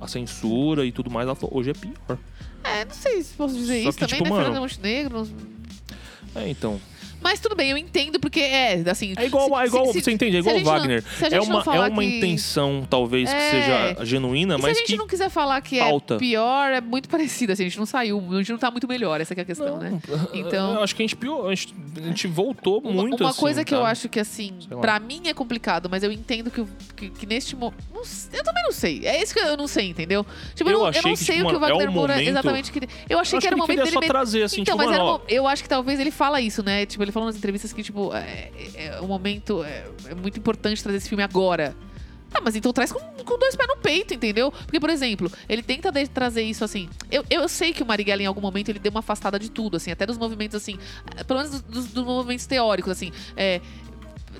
A 0.00 0.06
censura 0.06 0.84
e 0.86 0.92
tudo 0.92 1.10
mais, 1.10 1.26
ela 1.26 1.34
falou, 1.34 1.56
hoje 1.58 1.70
é 1.70 1.74
pior. 1.74 2.18
É, 2.62 2.84
não 2.84 2.94
sei 2.94 3.22
se 3.22 3.34
posso 3.34 3.54
dizer 3.54 3.82
Só 3.82 3.88
isso 3.88 3.98
que, 3.98 4.06
também, 4.06 4.18
tipo, 4.22 4.24
né? 4.24 4.30
mano- 4.30 4.44
Fernanda 4.44 4.60
Montenegro. 4.60 5.28
É, 6.34 6.48
então. 6.48 6.80
Mas 7.20 7.40
tudo 7.40 7.54
bem, 7.56 7.70
eu 7.70 7.76
entendo, 7.78 8.20
porque 8.20 8.40
é, 8.40 8.82
assim... 8.88 9.12
É 9.16 9.26
igual, 9.26 9.48
se- 9.48 9.54
é 9.62 9.66
igual 9.66 9.86
se- 9.92 10.00
você 10.02 10.10
entende, 10.12 10.36
é 10.36 10.40
igual 10.40 10.56
não- 10.56 10.64
Wagner. 10.64 11.04
é 11.22 11.30
não 11.36 11.42
uma, 11.44 11.62
é 11.76 11.80
uma 11.88 12.02
que- 12.02 12.16
intenção, 12.18 12.86
talvez, 12.88 13.28
que 13.28 13.34
É. 13.36 13.50
seja 13.94 14.04
genuína, 14.04 14.54
E 14.54 14.58
se 14.58 14.64
a 14.64 14.68
mas 14.68 14.78
gente 14.78 14.86
que. 14.92 14.96
não 14.96 15.06
quiser 15.06 15.28
falar 15.28 15.60
que 15.60 15.78
falta. 15.78 16.14
é 16.14 16.18
pior, 16.18 16.70
é 16.72 16.80
muito 16.80 17.08
parecido. 17.10 17.52
Assim, 17.52 17.64
a 17.64 17.68
gente 17.68 17.78
não 17.78 17.86
saiu, 17.86 18.22
a 18.32 18.36
gente 18.38 18.52
não 18.52 18.58
tá 18.58 18.70
muito 18.70 18.86
melhor, 18.86 19.20
essa 19.20 19.34
que 19.34 19.40
é 19.40 19.42
a 19.42 19.46
questão, 19.46 19.78
né? 19.78 19.98
Então- 20.32 20.74
Eu 20.74 20.82
acho 20.82 20.94
que 20.94 21.02
a 21.02 21.04
gente 21.04 21.16
pior, 21.16 21.46
a 21.50 21.54
gente, 21.54 21.74
a 21.96 22.06
gente 22.06 22.26
voltou 22.28 22.80
Uma, 22.80 22.92
muito 23.02 23.20
uma 23.22 23.30
assim, 23.30 23.40
coisa 23.40 23.64
que 23.64 23.74
eu 23.74 23.78
sabe? 23.78 23.90
acho 23.90 24.08
que, 24.08 24.20
assim, 24.20 24.52
pra 24.80 24.98
mim 25.00 25.22
é 25.26 25.34
complicado, 25.34 25.88
mas 25.90 26.02
eu 26.02 26.12
entendo 26.12 26.50
que, 26.50 26.64
que, 26.96 27.10
que 27.10 27.26
neste 27.26 27.56
momento. 27.56 27.78
Eu 28.32 28.44
também 28.44 28.62
não 28.62 28.72
sei. 28.72 29.04
É 29.04 29.20
isso 29.20 29.34
que 29.34 29.40
eu 29.40 29.56
não 29.56 29.66
sei, 29.66 29.88
entendeu? 29.90 30.24
Tipo, 30.54 30.70
eu, 30.70 30.74
Eu 30.74 30.78
não- 30.84 30.86
eu 30.92 31.02
não 31.02 31.10
que, 31.12 31.16
sei 31.16 31.36
tipo, 31.36 31.48
o 31.48 31.50
que 31.50 31.56
o 31.56 31.58
é 31.58 31.60
Wagner 31.68 31.88
um 31.88 31.92
Moura 31.92 32.12
momento- 32.14 32.28
exatamente 32.30 32.70
queria. 32.72 32.88
Eu 33.08 33.18
achei 33.18 33.36
Eu 33.36 33.40
que 33.40 33.46
era 33.46 33.56
o 33.56 33.58
momento 33.58 33.78
dele. 33.78 33.90
só 33.90 34.00
trazer, 34.00 34.42
assim, 34.44 34.60
então, 34.60 34.78
tipo, 34.78 34.88
mas 34.90 35.20
eu 35.28 35.46
acho 35.48 35.62
que 35.64 35.68
talvez 35.68 35.98
ele 35.98 36.10
fala 36.12 36.40
isso, 36.40 36.62
né? 36.62 36.86
Tipo, 36.86 37.07
ele 37.08 37.12
falou 37.12 37.26
nas 37.26 37.36
entrevistas 37.36 37.72
que, 37.72 37.82
tipo, 37.82 38.14
é, 38.14 38.50
é, 38.74 38.86
é 38.86 39.00
um 39.00 39.06
momento. 39.06 39.64
É, 39.64 39.86
é 40.06 40.14
muito 40.14 40.38
importante 40.38 40.82
trazer 40.82 40.98
esse 40.98 41.08
filme 41.08 41.24
agora. 41.24 41.74
Ah, 42.32 42.42
mas 42.42 42.54
então 42.54 42.70
traz 42.74 42.92
com, 42.92 43.00
com 43.00 43.38
dois 43.38 43.56
pés 43.56 43.68
no 43.68 43.78
peito, 43.78 44.12
entendeu? 44.12 44.52
Porque, 44.52 44.78
por 44.78 44.90
exemplo, 44.90 45.32
ele 45.48 45.62
tenta 45.62 45.90
trazer 46.08 46.42
isso 46.42 46.62
assim. 46.62 46.88
Eu, 47.10 47.24
eu 47.30 47.48
sei 47.48 47.72
que 47.72 47.82
o 47.82 47.86
Marighella, 47.86 48.22
em 48.22 48.26
algum 48.26 48.42
momento, 48.42 48.68
ele 48.68 48.78
deu 48.78 48.90
uma 48.90 49.00
afastada 49.00 49.38
de 49.38 49.50
tudo, 49.50 49.78
assim, 49.78 49.90
até 49.90 50.04
dos 50.04 50.18
movimentos, 50.18 50.54
assim, 50.54 50.78
pelo 51.26 51.40
menos 51.40 51.62
dos, 51.62 51.86
dos 51.86 52.04
movimentos 52.04 52.44
teóricos, 52.44 52.92
assim. 52.92 53.10
É, 53.34 53.62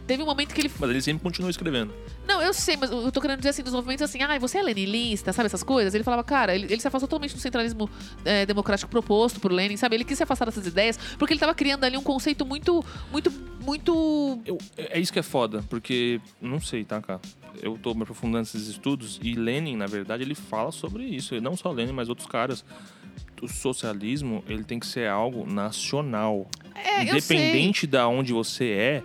teve 0.06 0.22
um 0.22 0.26
momento 0.26 0.54
que 0.54 0.60
ele. 0.60 0.70
Mas 0.78 0.90
ele 0.90 1.00
sempre 1.02 1.22
continuou 1.22 1.50
escrevendo. 1.50 1.92
Não, 2.26 2.42
eu 2.42 2.52
sei, 2.52 2.76
mas 2.76 2.90
eu 2.90 3.10
tô 3.10 3.20
querendo 3.20 3.38
dizer 3.38 3.50
assim, 3.50 3.62
dos 3.62 3.72
movimentos 3.72 4.02
assim, 4.02 4.22
ah, 4.22 4.38
você 4.38 4.58
é 4.58 4.62
leninista, 4.62 5.32
sabe 5.32 5.46
essas 5.46 5.62
coisas? 5.62 5.94
Ele 5.94 6.04
falava, 6.04 6.22
cara, 6.22 6.54
ele, 6.54 6.64
ele 6.66 6.80
se 6.80 6.86
afastou 6.86 7.08
totalmente 7.08 7.34
do 7.34 7.40
centralismo 7.40 7.88
eh, 8.24 8.44
democrático 8.44 8.90
proposto 8.90 9.40
por 9.40 9.50
Lenin, 9.50 9.76
sabe? 9.76 9.96
Ele 9.96 10.04
quis 10.04 10.16
se 10.18 10.22
afastar 10.22 10.44
dessas 10.44 10.66
ideias, 10.66 10.98
porque 11.18 11.32
ele 11.32 11.40
tava 11.40 11.54
criando 11.54 11.84
ali 11.84 11.96
um 11.96 12.02
conceito 12.02 12.44
muito, 12.44 12.84
muito, 13.10 13.32
muito. 13.60 14.40
Eu- 14.44 14.58
é 14.76 14.98
isso 15.00 15.12
que 15.12 15.18
é 15.18 15.22
foda, 15.22 15.64
porque. 15.70 16.20
Não 16.40 16.60
sei, 16.60 16.84
tá, 16.84 17.00
cara? 17.00 17.20
Eu 17.62 17.78
tô 17.82 17.94
me 17.94 18.02
aprofundando 18.02 18.38
nesses 18.40 18.68
estudos 18.68 19.18
e 19.22 19.34
Lenin, 19.34 19.76
na 19.76 19.86
verdade, 19.86 20.22
ele 20.22 20.34
fala 20.34 20.70
sobre 20.70 21.04
isso. 21.04 21.34
E 21.34 21.40
não 21.40 21.56
só 21.56 21.70
Lenin, 21.72 21.92
mas 21.92 22.08
outros 22.08 22.26
caras. 22.28 22.64
O 23.40 23.46
socialismo, 23.46 24.42
ele 24.48 24.64
tem 24.64 24.80
que 24.80 24.86
ser 24.86 25.08
algo 25.08 25.46
nacional. 25.46 26.48
É. 26.74 27.02
Independente 27.04 27.86
da 27.86 28.08
onde 28.08 28.32
você 28.32 28.70
é, 28.70 29.02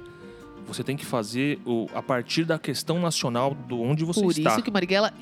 você 0.65 0.83
tem 0.83 0.95
que 0.95 1.05
fazer 1.05 1.59
o, 1.65 1.87
a 1.93 2.01
partir 2.01 2.45
da 2.45 2.57
questão 2.57 2.99
nacional 2.99 3.53
do 3.53 3.81
onde 3.81 4.03
você 4.03 4.21
Por 4.21 4.31
está. 4.31 4.51
isso 4.51 4.61
que 4.61 4.71
Marighella, 4.71 5.13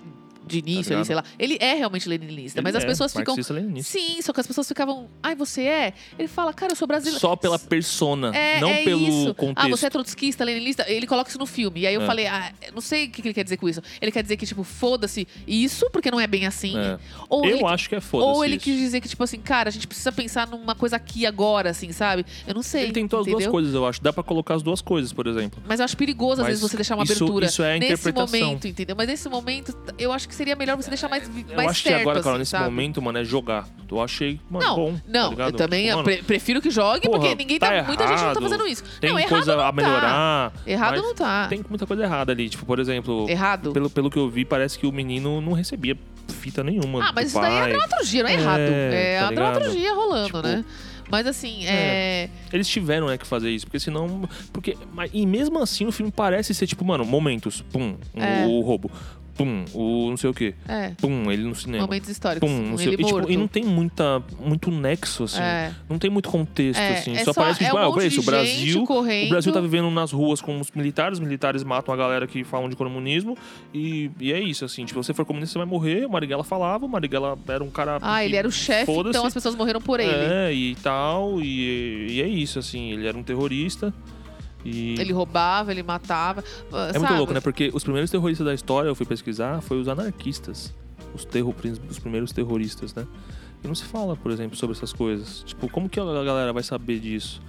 de 0.51 0.59
início, 0.59 0.91
Tá 0.91 0.97
ali, 0.97 1.05
sei 1.05 1.15
lá, 1.15 1.23
ele 1.39 1.57
é 1.59 1.73
realmente 1.73 2.07
leninista, 2.09 2.59
Ele 2.59 2.63
mas 2.63 2.75
as 2.75 2.83
é 2.83 2.87
pessoas 2.87 3.13
ficam. 3.13 3.35
Sim, 3.81 4.21
só 4.21 4.33
que 4.33 4.39
as 4.39 4.47
pessoas 4.47 4.67
ficavam. 4.67 5.09
Ai, 5.23 5.35
você 5.35 5.61
é? 5.63 5.93
Ele 6.17 6.27
fala, 6.27 6.53
cara, 6.53 6.71
eu 6.71 6.75
sou 6.75 6.87
brasileiro. 6.87 7.19
Só 7.19 7.35
pela 7.35 7.57
persona, 7.57 8.35
É, 8.35 8.59
não 8.59 8.69
é 8.69 8.83
pelo 8.83 9.01
isso. 9.07 9.33
contexto. 9.35 9.65
Ah, 9.65 9.69
você 9.69 9.85
é 9.87 9.89
trotskista, 9.89 10.43
leninista? 10.43 10.85
Ele 10.87 11.07
coloca 11.07 11.29
isso 11.29 11.39
no 11.39 11.45
filme. 11.45 11.81
E 11.81 11.87
aí 11.87 11.93
eu 11.93 12.01
É. 12.01 12.05
falei, 12.05 12.27
ah, 12.27 12.51
não 12.73 12.81
sei 12.81 13.05
o 13.05 13.09
que 13.09 13.21
ele 13.21 13.33
quer 13.33 13.43
dizer 13.43 13.57
com 13.57 13.67
isso. 13.69 13.81
Ele 14.01 14.11
quer 14.11 14.21
dizer 14.23 14.37
que, 14.37 14.45
tipo, 14.45 14.63
foda-se 14.63 15.27
isso, 15.47 15.89
porque 15.91 16.11
não 16.11 16.19
é 16.19 16.27
bem 16.27 16.45
assim. 16.45 16.77
É. 16.77 16.97
Ou 17.29 17.45
Eu 17.45 17.57
ele, 17.57 17.65
acho 17.65 17.87
que 17.89 17.95
é 17.95 18.01
foda 18.01 18.25
ou 18.25 18.43
ele 18.45 18.55
isso. 18.55 18.65
quis 18.65 18.77
dizer 18.77 19.01
que, 19.01 19.07
tipo 19.09 19.23
assim, 19.23 19.39
cara, 19.39 19.69
a 19.69 19.71
gente 19.71 19.87
precisa 19.87 20.11
pensar 20.11 20.47
numa 20.47 20.75
coisa 20.75 20.95
aqui 20.95 21.25
agora, 21.25 21.69
assim, 21.69 21.91
sabe? 21.91 22.25
Eu 22.47 22.53
não 22.53 22.63
sei. 22.63 22.83
Ele 22.83 22.91
tentou 22.93 23.19
as 23.19 23.25
duas 23.25 23.35
entendeu? 23.35 23.51
coisas, 23.51 23.73
eu 23.73 23.85
acho. 23.85 24.01
Dá 24.01 24.11
pra 24.13 24.23
colocar 24.23 24.55
as 24.55 24.63
duas 24.63 24.81
coisas, 24.81 25.13
por 25.13 25.27
exemplo. 25.27 25.61
Mas 25.67 25.79
eu 25.79 25.85
acho 25.85 25.95
perigoso, 25.97 26.33
às 26.41 26.47
Mas 26.47 26.47
vezes, 26.47 26.61
você 26.61 26.75
deixar 26.75 26.95
uma 26.95 27.03
isso- 27.03 27.13
abertura. 27.13 27.45
isso 27.45 27.63
é 27.63 27.75
a 27.75 27.79
nesse 27.79 27.93
interpretação. 27.93 28.39
momento, 28.39 28.67
entendeu? 28.67 28.95
Mas 28.95 29.07
nesse 29.07 29.29
momento, 29.29 29.77
eu 29.97 30.11
acho 30.11 30.27
que 30.27 30.35
seria 30.41 30.55
melhor 30.55 30.75
você 30.75 30.89
deixar 30.89 31.07
mais, 31.07 31.29
vi- 31.29 31.45
Eu 31.47 31.55
mais 31.55 31.69
acho 31.69 31.83
que 31.83 31.89
certo, 31.89 32.01
agora, 32.01 32.19
cara, 32.19 32.31
assim, 32.31 32.39
nesse 32.39 32.51
sabe? 32.51 32.63
momento, 32.65 32.99
mano, 32.99 33.19
é 33.19 33.23
jogar. 33.23 33.67
Eu 33.89 34.01
achei, 34.01 34.39
mano, 34.49 34.65
Não, 34.65 34.75
bom. 34.75 34.93
tá 34.95 35.01
não, 35.07 35.29
ligado? 35.31 35.51
eu 35.51 35.57
também 35.57 35.83
Tipo, 35.83 35.95
mano, 35.97 36.03
pre- 36.05 36.23
prefiro 36.23 36.61
que 36.61 36.71
jogue, 36.71 37.01
porra, 37.07 37.19
porque 37.19 37.35
ninguém 37.35 37.59
tá 37.59 37.69
tá. 37.69 37.83
muita 37.83 38.03
gente 38.07 38.15
não 38.17 38.17
tá 38.17 38.23
errado, 38.31 38.41
fazendo 38.41 38.67
isso. 38.67 38.83
Tem 38.99 39.11
não, 39.11 39.19
errado 39.19 39.29
coisa 39.29 39.55
não 39.55 39.63
a 39.63 39.65
tá. 39.67 39.71
melhorar. 39.71 40.53
Errado 40.65 40.91
mas 40.91 41.01
não 41.03 41.13
tá. 41.15 41.47
Tem 41.47 41.63
muita 41.69 41.85
coisa 41.85 42.03
errada 42.03 42.31
ali. 42.31 42.49
Tipo, 42.49 42.65
por 42.65 42.79
exemplo, 42.79 43.29
Errado? 43.29 43.71
pelo, 43.73 43.89
pelo 43.89 44.09
que 44.09 44.17
eu 44.17 44.29
vi, 44.29 44.43
parece 44.45 44.79
que 44.79 44.87
o 44.87 44.91
menino 44.91 45.41
não 45.41 45.53
recebia 45.53 45.95
fita 46.29 46.63
nenhuma. 46.63 47.03
Ah, 47.07 47.11
mas 47.13 47.27
isso 47.27 47.39
daí 47.39 47.53
é 47.53 47.59
pai. 47.59 47.69
dramaturgia, 47.73 48.23
não 48.23 48.29
é, 48.29 48.33
É, 48.33 48.39
errado. 48.39 48.59
É 48.61 49.19
tá 49.19 49.27
a 49.27 49.31
dramaturgia 49.31 49.93
rolando, 49.93 50.25
Tipo, 50.27 50.41
né? 50.41 50.65
Mas 51.09 51.27
assim, 51.27 51.65
é. 51.67 52.29
Eles 52.53 52.65
tiveram, 52.69 53.07
né, 53.07 53.17
que 53.17 53.27
fazer 53.27 53.49
isso, 53.49 53.65
porque 53.65 53.81
senão. 53.81 54.29
Porque, 54.53 54.77
e 55.11 55.25
mesmo 55.25 55.59
assim 55.59 55.85
o 55.85 55.91
filme 55.91 56.09
parece 56.09 56.53
ser 56.53 56.65
tipo, 56.65 56.85
mano, 56.85 57.03
momentos. 57.03 57.61
Pum, 57.73 57.97
É. 58.15 58.45
o, 58.45 58.61
roubo. 58.61 58.89
Pum, 59.35 59.65
o 59.73 60.09
não 60.09 60.17
sei 60.17 60.29
o 60.29 60.33
quê. 60.33 60.53
É. 60.67 60.89
Pum, 60.99 61.31
ele 61.31 61.43
no 61.43 61.55
cinema. 61.55 61.83
Momentos 61.85 62.09
históricos. 62.09 62.49
Pum, 62.49 62.61
não 62.61 62.77
sei, 62.77 62.93
e, 62.93 62.97
tipo, 62.97 63.31
e 63.31 63.37
não 63.37 63.47
tem 63.47 63.63
muita, 63.63 64.21
muito 64.39 64.69
nexo, 64.69 65.23
assim. 65.23 65.41
É. 65.41 65.71
Não 65.89 65.97
tem 65.97 66.09
muito 66.09 66.29
contexto, 66.29 66.79
É, 66.79 66.93
assim. 66.93 67.13
é 67.13 67.23
só, 67.23 67.33
só- 67.33 67.41
parece 67.41 67.59
que, 67.59 67.65
é 67.65 67.67
tipo, 67.69 67.77
um 67.79 67.81
ah, 67.99 68.03
é 68.03 68.07
isso, 68.07 68.21
o 68.21 68.23
Brasil. 68.23 68.83
correndo. 68.83 69.25
O 69.27 69.29
Brasil 69.29 69.53
tá 69.53 69.61
vivendo 69.61 69.89
nas 69.89 70.11
ruas 70.11 70.41
com 70.41 70.59
os 70.59 70.69
militares, 70.71 71.17
os 71.17 71.23
militares 71.23 71.63
matam 71.63 71.93
a 71.93 71.97
galera 71.97 72.27
que 72.27 72.43
falam 72.43 72.69
de 72.69 72.75
comunismo. 72.75 73.37
E, 73.73 74.11
e 74.19 74.31
é 74.33 74.39
isso, 74.39 74.65
assim. 74.65 74.85
Tipo, 74.85 75.01
você 75.03 75.13
for 75.13 75.25
comunista, 75.25 75.53
você 75.53 75.59
vai 75.59 75.67
morrer. 75.67 76.05
O 76.05 76.09
Marighella 76.09 76.43
falava, 76.43 76.85
o 76.85 76.89
Marighella 76.89 77.37
era 77.47 77.63
um 77.63 77.69
cara. 77.69 77.97
Ah, 78.01 78.19
que 78.19 78.25
ele 78.25 78.35
era 78.35 78.47
o 78.47 78.51
chefe, 78.51 78.91
então 78.91 79.25
as 79.25 79.33
pessoas 79.33 79.55
morreram 79.55 79.81
por 79.81 79.99
ele. 79.99 80.11
É, 80.11 80.53
e 80.53 80.75
tal. 80.75 81.41
E, 81.41 82.07
e 82.11 82.21
é 82.21 82.27
isso, 82.27 82.59
assim. 82.59 82.91
Ele 82.91 83.07
era 83.07 83.17
um 83.17 83.23
terrorista. 83.23 83.93
E... 84.63 84.99
Ele 84.99 85.11
roubava, 85.11 85.71
ele 85.71 85.83
matava. 85.83 86.43
É 86.93 86.99
muito 86.99 87.13
louco, 87.13 87.33
né? 87.33 87.39
Porque 87.39 87.71
os 87.73 87.83
primeiros 87.83 88.09
terroristas 88.09 88.45
da 88.45 88.53
história, 88.53 88.87
eu 88.87 88.95
fui 88.95 89.05
pesquisar, 89.05 89.61
foi 89.61 89.79
os 89.79 89.87
anarquistas. 89.87 90.73
Os, 91.13 91.25
terro, 91.25 91.53
os 91.89 91.99
primeiros 91.99 92.31
terroristas, 92.31 92.93
né? 92.93 93.05
E 93.63 93.67
não 93.67 93.75
se 93.75 93.83
fala, 93.83 94.15
por 94.15 94.31
exemplo, 94.31 94.57
sobre 94.57 94.75
essas 94.75 94.93
coisas. 94.93 95.43
Tipo, 95.45 95.69
como 95.69 95.89
que 95.89 95.99
a 95.99 96.03
galera 96.03 96.51
vai 96.51 96.63
saber 96.63 96.99
disso? 96.99 97.41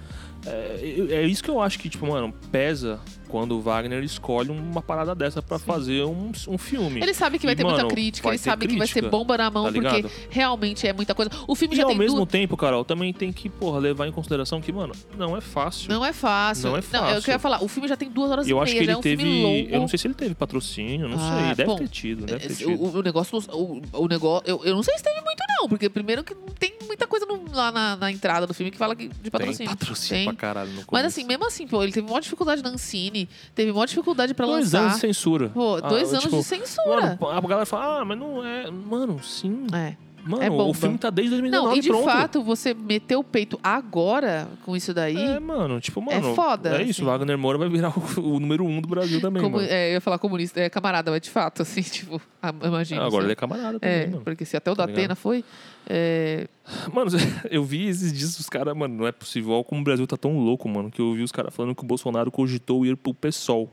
É, 0.45 1.05
é 1.09 1.25
isso 1.25 1.43
que 1.43 1.49
eu 1.49 1.61
acho 1.61 1.79
que, 1.79 1.89
tipo, 1.89 2.05
mano, 2.05 2.33
pesa 2.51 2.99
quando 3.33 3.53
o 3.57 3.61
Wagner 3.61 4.03
escolhe 4.03 4.51
uma 4.51 4.79
parada 4.79 5.15
dessa 5.15 5.41
pra 5.41 5.57
fazer 5.57 6.03
um, 6.05 6.31
um 6.47 6.55
filme. 6.55 7.01
Ele 7.01 7.15
sabe 7.15 7.39
que 7.39 7.47
vai 7.47 7.53
E, 7.53 7.57
ter 7.57 7.63
muita 7.63 7.77
mano, 7.79 7.89
crítica, 7.89 8.27
vai 8.27 8.35
ele 8.35 8.43
sabe 8.43 8.67
que 8.67 8.77
vai 8.77 8.85
ser 8.85 8.93
crítica, 8.93 9.09
bomba 9.09 9.35
na 9.35 9.49
mão, 9.49 9.65
tá 9.65 9.71
porque 9.71 10.05
realmente 10.29 10.85
é 10.87 10.93
muita 10.93 11.15
coisa. 11.15 11.31
O 11.47 11.55
filme 11.55 11.73
E 11.73 11.77
já 11.77 11.83
ao 11.83 11.89
tem 11.89 11.97
mesmo 11.97 12.17
duas. 12.17 12.29
tempo, 12.29 12.55
Carol, 12.55 12.85
também 12.85 13.11
tem 13.11 13.33
que, 13.33 13.49
porra, 13.49 13.79
levar 13.79 14.07
em 14.07 14.11
consideração 14.11 14.61
que, 14.61 14.71
mano, 14.71 14.93
não 15.17 15.35
é 15.35 15.41
fácil. 15.41 15.89
Não 15.91 16.05
é 16.05 16.13
fácil. 16.13 16.69
Não 16.69 16.77
é 16.77 16.83
Não, 16.93 16.99
é 16.99 17.01
o 17.01 17.05
que 17.05 17.09
eu 17.11 17.15
fácil. 17.15 17.31
ia 17.31 17.39
falar. 17.39 17.63
O 17.63 17.67
filme 17.67 17.89
já 17.89 17.97
tem 17.97 18.07
duas 18.07 18.29
horas 18.29 18.47
E 18.47 18.51
eu 18.51 18.57
e 18.57 18.61
acho 18.61 18.71
meia, 18.71 18.79
que 18.81 18.85
já 18.85 18.91
ele 18.91 18.95
é 18.95 18.97
um 18.97 19.01
teve. 19.01 19.67
Eu 19.73 19.79
não 19.79 19.87
sei 19.87 19.97
se 19.97 20.05
ele 20.05 20.13
teve 20.13 20.35
patrocínio, 20.35 21.07
não 21.09 21.17
Ah, 21.19 21.37
sei. 21.47 21.55
Deve 21.55 21.65
bom, 21.65 21.75
ter 21.77 21.87
tido, 21.87 22.25
deve 22.27 22.47
ter 22.47 22.55
tido. 22.55 22.69
O, 22.79 22.99
o 22.99 23.01
negócio. 23.01 23.39
O, 23.51 23.81
o 23.93 24.07
negócio. 24.07 24.43
Eu, 24.47 24.61
eu 24.63 24.75
não 24.75 24.83
sei 24.83 24.95
se 24.95 25.03
teve 25.03 25.19
muito, 25.21 25.41
não. 25.59 25.67
Porque 25.67 25.89
primeiro 25.89 26.23
que 26.23 26.35
não 26.35 26.53
tem 26.59 26.75
muita 26.85 27.07
coisa 27.07 27.25
no- 27.25 27.43
lá 27.51 27.71
na, 27.71 27.95
na 27.95 28.11
entrada 28.11 28.45
do 28.45 28.53
filme 28.53 28.69
que 28.69 28.77
fala 28.77 28.95
que, 28.95 29.07
de 29.07 29.15
Tem 29.15 29.31
patrocínio. 29.31 29.71
patrocínio 29.71 30.19
Tem. 30.19 30.25
pra 30.25 30.35
caralho 30.35 30.69
no 30.69 30.75
Mas 30.77 30.85
começo. 30.85 31.07
assim, 31.07 31.23
mesmo 31.23 31.47
assim, 31.47 31.65
pô, 31.67 31.81
ele 31.81 31.91
teve 31.91 32.05
maior 32.05 32.19
dificuldade 32.19 32.61
na 32.61 32.69
Ancine, 32.69 33.22
teve 33.55 33.71
maior 33.71 33.85
dificuldade 33.85 34.33
pra 34.33 34.45
Dois 34.45 34.65
lançar. 34.65 34.79
anos 34.81 34.93
de 34.95 34.99
censura. 34.99 35.49
Pô, 35.49 35.75
Ah, 35.75 35.81
dois 35.89 36.09
anos 36.11 36.23
tipo, 36.23 36.37
de 36.37 36.43
censura. 36.43 37.17
Mano, 37.19 37.37
a 37.37 37.41
galera 37.41 37.65
fala, 37.65 38.01
ah, 38.01 38.05
mas 38.05 38.17
não 38.17 38.45
é. 38.45 38.69
Mano, 38.69 39.21
sim. 39.23 39.65
É. 39.73 39.95
Mano, 40.25 40.43
É 40.43 40.49
o 40.49 40.73
filme 40.73 40.97
tá 40.97 41.09
desde 41.09 41.31
2019 41.31 41.67
Não, 41.71 41.77
e 41.77 41.81
de 41.81 41.87
pronto. 41.89 42.05
fato, 42.05 42.41
você 42.43 42.73
meter 42.73 43.15
o 43.17 43.23
peito 43.23 43.59
agora 43.61 44.47
com 44.65 44.75
isso 44.75 44.93
daí. 44.93 45.17
É, 45.17 45.39
mano, 45.39 45.79
tipo, 45.81 46.01
mano. 46.01 46.33
foda, 46.33 46.77
É 46.77 46.81
isso, 46.81 47.01
assim. 47.01 47.03
Wagner 47.05 47.37
Moura 47.37 47.57
vai 47.57 47.67
virar 47.69 47.89
o, 47.97 48.19
o 48.21 48.39
número 48.39 48.63
um 48.65 48.79
do 48.79 48.87
Brasil 48.87 49.19
também, 49.19 49.41
como, 49.43 49.57
mano. 49.57 49.67
é, 49.69 49.89
eu 49.89 49.93
ia 49.95 50.01
falar 50.01 50.17
comunista, 50.19 50.59
é 50.61 50.69
camarada, 50.69 51.11
mas 51.11 51.21
de 51.21 51.29
fato, 51.29 51.61
assim, 51.61 51.81
tipo, 51.83 52.21
imagina. 52.63 53.01
Ah, 53.01 53.05
agora 53.07 53.17
assim. 53.23 53.25
ele 53.25 53.33
é 53.33 53.35
camarada 53.35 53.79
também, 53.79 53.95
É, 53.95 54.07
mano. 54.07 54.21
porque 54.23 54.45
se 54.45 54.55
até 54.55 54.71
o 54.71 54.75
Tá 54.75 54.85
da 54.85 54.91
Atena 54.93 55.15
foi. 55.15 55.43
é, 55.89 56.47
Mano, 56.93 57.11
eu 57.51 57.63
vi 57.63 57.87
esses 57.87 58.13
dias 58.13 58.39
os 58.39 58.47
caras, 58.49 58.75
mano, 58.75 58.95
não 58.95 59.07
é 59.07 59.11
possível. 59.11 59.51
Olha 59.53 59.63
como 59.63 59.81
o 59.81 59.83
Brasil 59.83 60.07
tá 60.07 60.15
tão 60.15 60.37
louco, 60.39 60.67
mano, 60.69 60.89
que 60.89 61.01
eu 61.01 61.13
vi 61.13 61.21
os 61.23 61.31
caras 61.31 61.53
falando 61.53 61.75
que 61.75 61.83
o 61.83 61.87
Bolsonaro 61.87 62.31
cogitou 62.31 62.85
ir 62.85 62.95
pro 62.95 63.13
PSOL. 63.13 63.69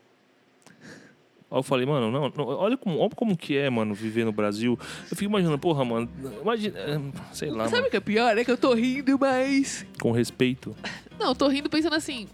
Aí 1.50 1.58
eu 1.58 1.62
falei, 1.64 1.84
mano, 1.84 2.10
não, 2.12 2.32
não, 2.34 2.46
olha, 2.46 2.76
como, 2.76 2.98
olha 2.98 3.10
como 3.10 3.36
que 3.36 3.56
é, 3.56 3.68
mano, 3.68 3.92
viver 3.92 4.24
no 4.24 4.30
Brasil. 4.32 4.78
Eu 5.10 5.16
fico 5.16 5.24
imaginando, 5.24 5.58
porra, 5.58 5.84
mano, 5.84 6.08
imagina, 6.40 6.78
é, 6.78 7.00
sei 7.32 7.50
lá, 7.50 7.68
Sabe 7.68 7.88
o 7.88 7.90
que 7.90 7.96
é 7.96 8.00
pior? 8.00 8.38
É 8.38 8.44
que 8.44 8.50
eu 8.50 8.56
tô 8.56 8.72
rindo, 8.72 9.18
mas. 9.18 9.84
com 10.00 10.12
respeito. 10.12 10.76
Não, 11.18 11.28
eu 11.28 11.34
tô 11.34 11.48
rindo 11.48 11.68
pensando 11.68 11.96
assim. 11.96 12.28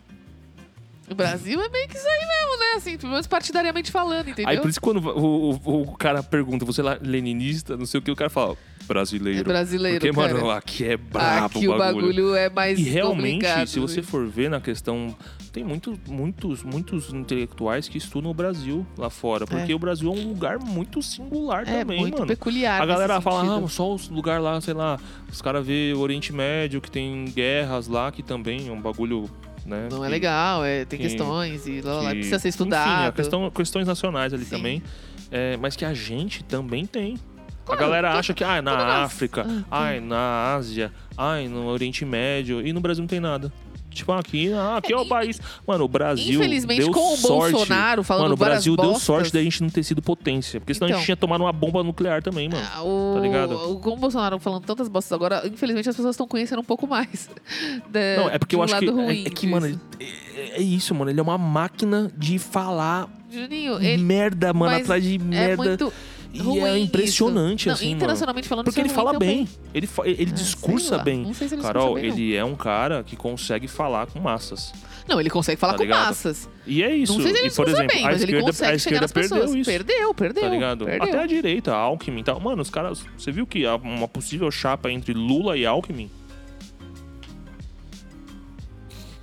O 1.08 1.14
Brasil 1.14 1.60
é 1.62 1.68
meio 1.68 1.88
que 1.88 1.96
isso 1.96 2.06
aí 2.06 2.18
mesmo, 2.18 2.58
né? 2.58 2.66
Assim, 2.76 2.98
pelo 2.98 3.12
menos 3.12 3.26
partidariamente 3.28 3.92
falando, 3.92 4.28
entendeu? 4.28 4.48
Aí 4.50 4.60
por 4.60 4.68
isso 4.68 4.80
que 4.80 4.84
quando 4.84 4.98
o, 5.08 5.52
o, 5.52 5.82
o 5.82 5.96
cara 5.96 6.20
pergunta, 6.22 6.64
você 6.64 6.80
é 6.82 6.98
leninista, 7.00 7.76
não 7.76 7.86
sei 7.86 8.00
o 8.00 8.02
que, 8.02 8.10
o 8.10 8.16
cara 8.16 8.28
fala, 8.28 8.56
brasileiro. 8.88 9.40
É 9.40 9.44
brasileiro, 9.44 10.00
Porque, 10.00 10.12
cara. 10.12 10.34
mano, 10.34 10.50
aqui 10.50 10.84
é 10.84 10.96
brabo 10.96 11.46
Aqui 11.58 11.68
o 11.68 11.78
bagulho 11.78 12.34
é 12.34 12.50
mais 12.50 12.78
E 12.78 12.82
realmente, 12.82 13.34
complicado. 13.34 13.66
se 13.68 13.78
você 13.78 14.02
for 14.02 14.26
ver 14.26 14.50
na 14.50 14.60
questão, 14.60 15.16
tem 15.56 15.64
muito, 15.64 15.98
muitos, 16.06 16.62
muitos 16.62 17.10
intelectuais 17.14 17.88
que 17.88 17.96
estudam 17.96 18.30
o 18.30 18.34
Brasil 18.34 18.86
lá 18.98 19.08
fora, 19.08 19.46
porque 19.46 19.72
É. 19.72 19.74
o 19.74 19.78
Brasil 19.78 20.12
é 20.12 20.14
um 20.14 20.28
lugar 20.28 20.58
muito 20.58 21.00
singular 21.00 21.62
É 21.66 21.80
também, 21.80 21.98
muito 21.98 22.12
mano. 22.16 22.26
peculiar. 22.26 22.82
A 22.82 22.84
galera 22.84 23.18
fala, 23.22 23.40
sentido. 23.40 23.64
ah, 23.64 23.68
só 23.70 23.94
os 23.94 24.06
lugar 24.10 24.38
lá, 24.38 24.60
sei 24.60 24.74
lá, 24.74 24.98
os 25.32 25.40
caras 25.40 25.66
vê 25.66 25.94
o 25.96 26.00
Oriente 26.00 26.30
Médio, 26.30 26.78
que 26.78 26.90
tem 26.90 27.24
guerras 27.24 27.88
lá, 27.88 28.12
que 28.12 28.22
também 28.22 28.68
é 28.68 28.70
um 28.70 28.82
bagulho, 28.82 29.30
né? 29.64 29.88
Não 29.90 30.04
é 30.04 30.08
que- 30.08 30.12
legal, 30.12 30.62
é, 30.62 30.84
tem 30.84 30.98
que- 30.98 31.06
questões 31.08 31.66
e 31.66 31.80
lá, 31.80 32.02
lá, 32.02 32.10
que- 32.10 32.16
precisa 32.16 32.38
ser 32.38 32.48
Enfim, 32.48 32.52
estudado. 32.64 33.08
a 33.08 33.12
questão, 33.12 33.50
questões 33.50 33.86
nacionais 33.86 34.34
ali 34.34 34.44
Sim. 34.44 34.56
também. 34.56 34.82
é, 35.30 35.56
mas 35.56 35.74
que 35.74 35.84
a 35.84 35.92
gente 35.92 36.44
também 36.44 36.84
tem. 36.86 37.16
Claro, 37.64 37.82
a 37.82 37.84
galera 37.84 38.12
acha 38.16 38.32
que 38.32 38.44
ah, 38.44 38.62
na 38.62 39.02
África, 39.02 39.44
Ah, 39.68 39.86
ai, 39.86 39.98
na 40.00 40.54
Ásia, 40.54 40.92
ai, 41.18 41.48
no 41.48 41.66
Oriente 41.66 42.04
Médio, 42.04 42.64
e 42.64 42.72
no 42.72 42.80
Brasil 42.80 43.02
não 43.02 43.08
tem 43.08 43.18
nada. 43.18 43.52
Tipo, 43.96 44.12
aqui, 44.12 44.52
ah, 44.52 44.76
aqui 44.76 44.92
é, 44.92 44.96
o 44.96 45.06
país. 45.06 45.40
Mano, 45.66 45.84
o 45.84 45.88
Brasil. 45.88 46.38
Infelizmente, 46.40 46.80
deu 46.82 46.90
com 46.92 47.14
o 47.14 47.16
sorte. 47.16 47.52
Bolsonaro 47.52 48.02
falando 48.04 48.22
Mano, 48.24 48.34
o 48.34 48.36
Brasil 48.36 48.76
deu 48.76 48.94
sorte 48.98 49.32
da 49.32 49.42
gente 49.42 49.62
não 49.62 49.70
ter 49.70 49.82
sido 49.82 50.00
potência. 50.02 50.60
Porque 50.60 50.74
senão 50.74 50.86
a 50.86 50.90
Então. 50.90 50.98
gente 51.00 51.06
tinha 51.06 51.16
tomado 51.16 51.40
uma 51.42 51.52
bomba 51.52 51.82
nuclear 51.82 52.22
também, 52.22 52.48
mano. 52.48 52.62
Ah, 52.74 52.82
o, 52.82 53.14
Tá 53.14 53.20
ligado? 53.20 53.52
o- 53.72 53.78
com 53.80 53.90
o 53.90 53.96
Bolsonaro 53.96 54.38
falando 54.38 54.64
tantas 54.64 54.88
bostas 54.88 55.12
agora, 55.12 55.42
infelizmente 55.46 55.88
as 55.88 55.96
pessoas 55.96 56.14
estão 56.14 56.26
conhecendo 56.28 56.60
um 56.60 56.64
pouco 56.64 56.86
mais. 56.86 57.28
da- 57.90 58.16
Não, 58.18 58.28
é 58.30 58.38
porque 58.38 58.54
eu 58.56 58.62
acho 58.62 58.78
que. 58.78 58.86
lado 58.86 59.00
É, 59.00 59.04
ruim 59.04 59.24
é 59.26 59.30
que, 59.30 59.46
mano, 59.46 59.80
é, 60.00 60.58
é 60.58 60.60
isso, 60.62 60.94
mano. 60.94 61.10
Ele 61.10 61.20
é 61.20 61.22
uma 61.22 61.38
máquina 61.38 62.10
de 62.16 62.38
falar 62.38 63.08
Juninho, 63.30 63.82
ele 63.82 64.02
merda, 64.02 64.52
mano, 64.52 64.72
mas 64.72 64.82
atrás 64.82 65.02
de 65.02 65.16
é 65.16 65.18
merda. 65.18 65.56
muito 65.64 65.92
E 66.36 66.42
ruim 66.42 66.60
é 66.60 66.78
impressionante, 66.78 67.60
isso. 67.60 67.68
Não, 67.68 67.74
assim, 67.74 67.84
mano. 67.86 67.96
internacionalmente 67.96 68.48
falando, 68.48 68.64
Porque 68.64 68.80
isso 68.80 68.86
ele 68.86 68.92
é 68.92 68.94
fala 68.94 69.12
também. 69.12 69.44
bem. 69.44 69.48
Ele, 69.74 69.88
ele 70.04 70.30
É, 70.30 70.34
discursa 70.34 70.98
bem. 70.98 71.22
Não 71.22 71.34
sei 71.34 71.48
se 71.48 71.54
ele 71.54 71.62
Carol, 71.62 71.94
bem, 71.94 72.08
não. 72.08 72.16
ele 72.16 72.34
é 72.34 72.44
um 72.44 72.54
cara 72.54 73.02
que 73.02 73.16
consegue 73.16 73.66
falar 73.68 74.06
com 74.06 74.18
massas. 74.20 74.72
Não, 75.08 75.20
ele 75.20 75.30
consegue 75.30 75.58
falar 75.60 75.74
Tá 75.74 75.78
com 75.78 75.84
ligado? 75.84 76.06
massas. 76.06 76.48
E 76.66 76.82
é 76.82 76.94
isso. 76.94 77.12
Não 77.14 77.22
sei 77.22 77.32
se 77.32 77.38
ele 77.38 77.48
e, 77.48 77.50
por 77.54 77.68
exemplo, 77.68 77.94
bem, 77.94 78.06
a 78.06 78.12
esquerda, 78.12 78.42
consegue 78.42 78.72
a 78.72 78.74
esquerda 78.76 79.08
perdeu 79.08 79.30
pessoas. 79.38 79.54
isso. 79.54 79.70
Perdeu, 79.70 80.14
perdeu. 80.14 80.42
Tá 80.42 80.48
ligado? 80.48 80.84
perdeu. 80.84 81.08
Até 81.08 81.18
a 81.22 81.26
direita, 81.26 81.72
a 81.72 81.76
Alckmin 81.76 82.20
e 82.20 82.24
tal. 82.24 82.40
Mano, 82.40 82.60
os 82.62 82.70
caras. 82.70 83.04
Você 83.16 83.30
viu 83.30 83.46
que 83.46 83.64
há 83.64 83.76
uma 83.76 84.08
possível 84.08 84.50
chapa 84.50 84.90
entre 84.90 85.12
Lula 85.14 85.56
e 85.56 85.64
Alckmin? 85.64 86.10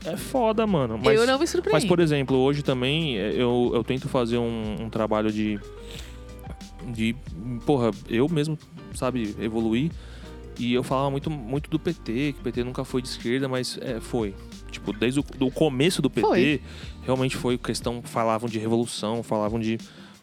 É 0.05 0.17
foda, 0.17 0.67
mano. 0.67 0.99
Mas, 1.01 1.17
eu 1.19 1.25
não 1.25 1.39
me 1.39 1.47
surpreendi. 1.47 1.73
mas, 1.81 1.85
por 1.85 1.99
exemplo, 2.01 2.37
hoje 2.37 2.61
também 2.61 3.17
é, 3.17 3.31
eu, 3.35 3.71
eu 3.73 3.83
tento 3.85 4.09
fazer 4.09 4.37
um, 4.37 4.75
um 4.81 4.89
trabalho 4.89 5.31
de. 5.31 5.59
De. 6.91 7.15
Porra, 7.65 7.91
eu 8.09 8.27
mesmo, 8.29 8.57
sabe, 8.93 9.35
evoluir. 9.39 9.91
E 10.59 10.73
eu 10.73 10.83
falava 10.83 11.09
muito, 11.09 11.29
muito 11.31 11.69
do 11.69 11.79
PT, 11.79 12.33
que 12.33 12.39
o 12.39 12.43
PT 12.43 12.63
nunca 12.63 12.83
foi 12.83 13.01
de 13.01 13.07
esquerda, 13.07 13.47
mas 13.47 13.79
é, 13.81 13.99
foi. 13.99 14.35
Tipo, 14.69 14.93
desde 14.93 15.19
o 15.19 15.51
começo 15.51 16.01
do 16.01 16.09
PT, 16.09 16.27
Foi. 16.27 16.61
realmente 17.03 17.37
foi 17.37 17.57
questão. 17.57 18.01
Falavam 18.01 18.49
de 18.49 18.59
revolução, 18.59 19.21
falavam 19.23 19.59
de. 19.59 19.77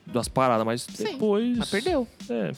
das 0.07 0.29
paradas, 0.29 0.65
mas 0.65 0.83
Sim, 0.83 1.05
depois. 1.05 1.59
Mas 1.59 1.71
perdeu. 1.71 2.07
É. 2.29 2.53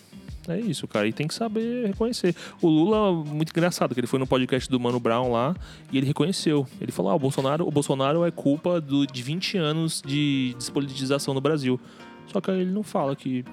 É 0.49 0.59
isso, 0.59 0.89
cara. 0.89 1.07
E 1.07 1.12
tem 1.12 1.29
que 1.29 1.35
saber 1.35 1.87
reconhecer. 1.87 2.35
O 2.61 2.69
Lula, 2.69 3.12
muito 3.24 3.51
engraçado, 3.51 3.95
que 3.95 4.01
ele 4.01 4.07
foi 4.07 4.19
no 4.19 4.27
podcast 4.27 4.69
do 4.69 4.81
Mano 4.81 4.99
Brown 4.99 5.31
lá 5.31 5.55
e 5.93 5.99
ele 5.99 6.07
reconheceu. 6.07 6.66
Ele 6.81 6.91
falou: 6.91 7.12
ah, 7.12 7.15
o 7.15 7.19
Bolsonaro, 7.19 7.66
o 7.66 7.70
Bolsonaro 7.70 8.24
é 8.24 8.31
culpa 8.31 8.81
do, 8.81 9.07
de 9.07 9.23
20 9.23 9.59
anos 9.59 10.03
de 10.05 10.55
despolitização 10.59 11.33
no 11.33 11.41
Brasil. 11.41 11.81
Só 12.27 12.41
que 12.41 12.51
aí 12.51 12.61
ele 12.61 12.73
não 12.73 12.83
fala 12.83 13.15
que. 13.15 13.45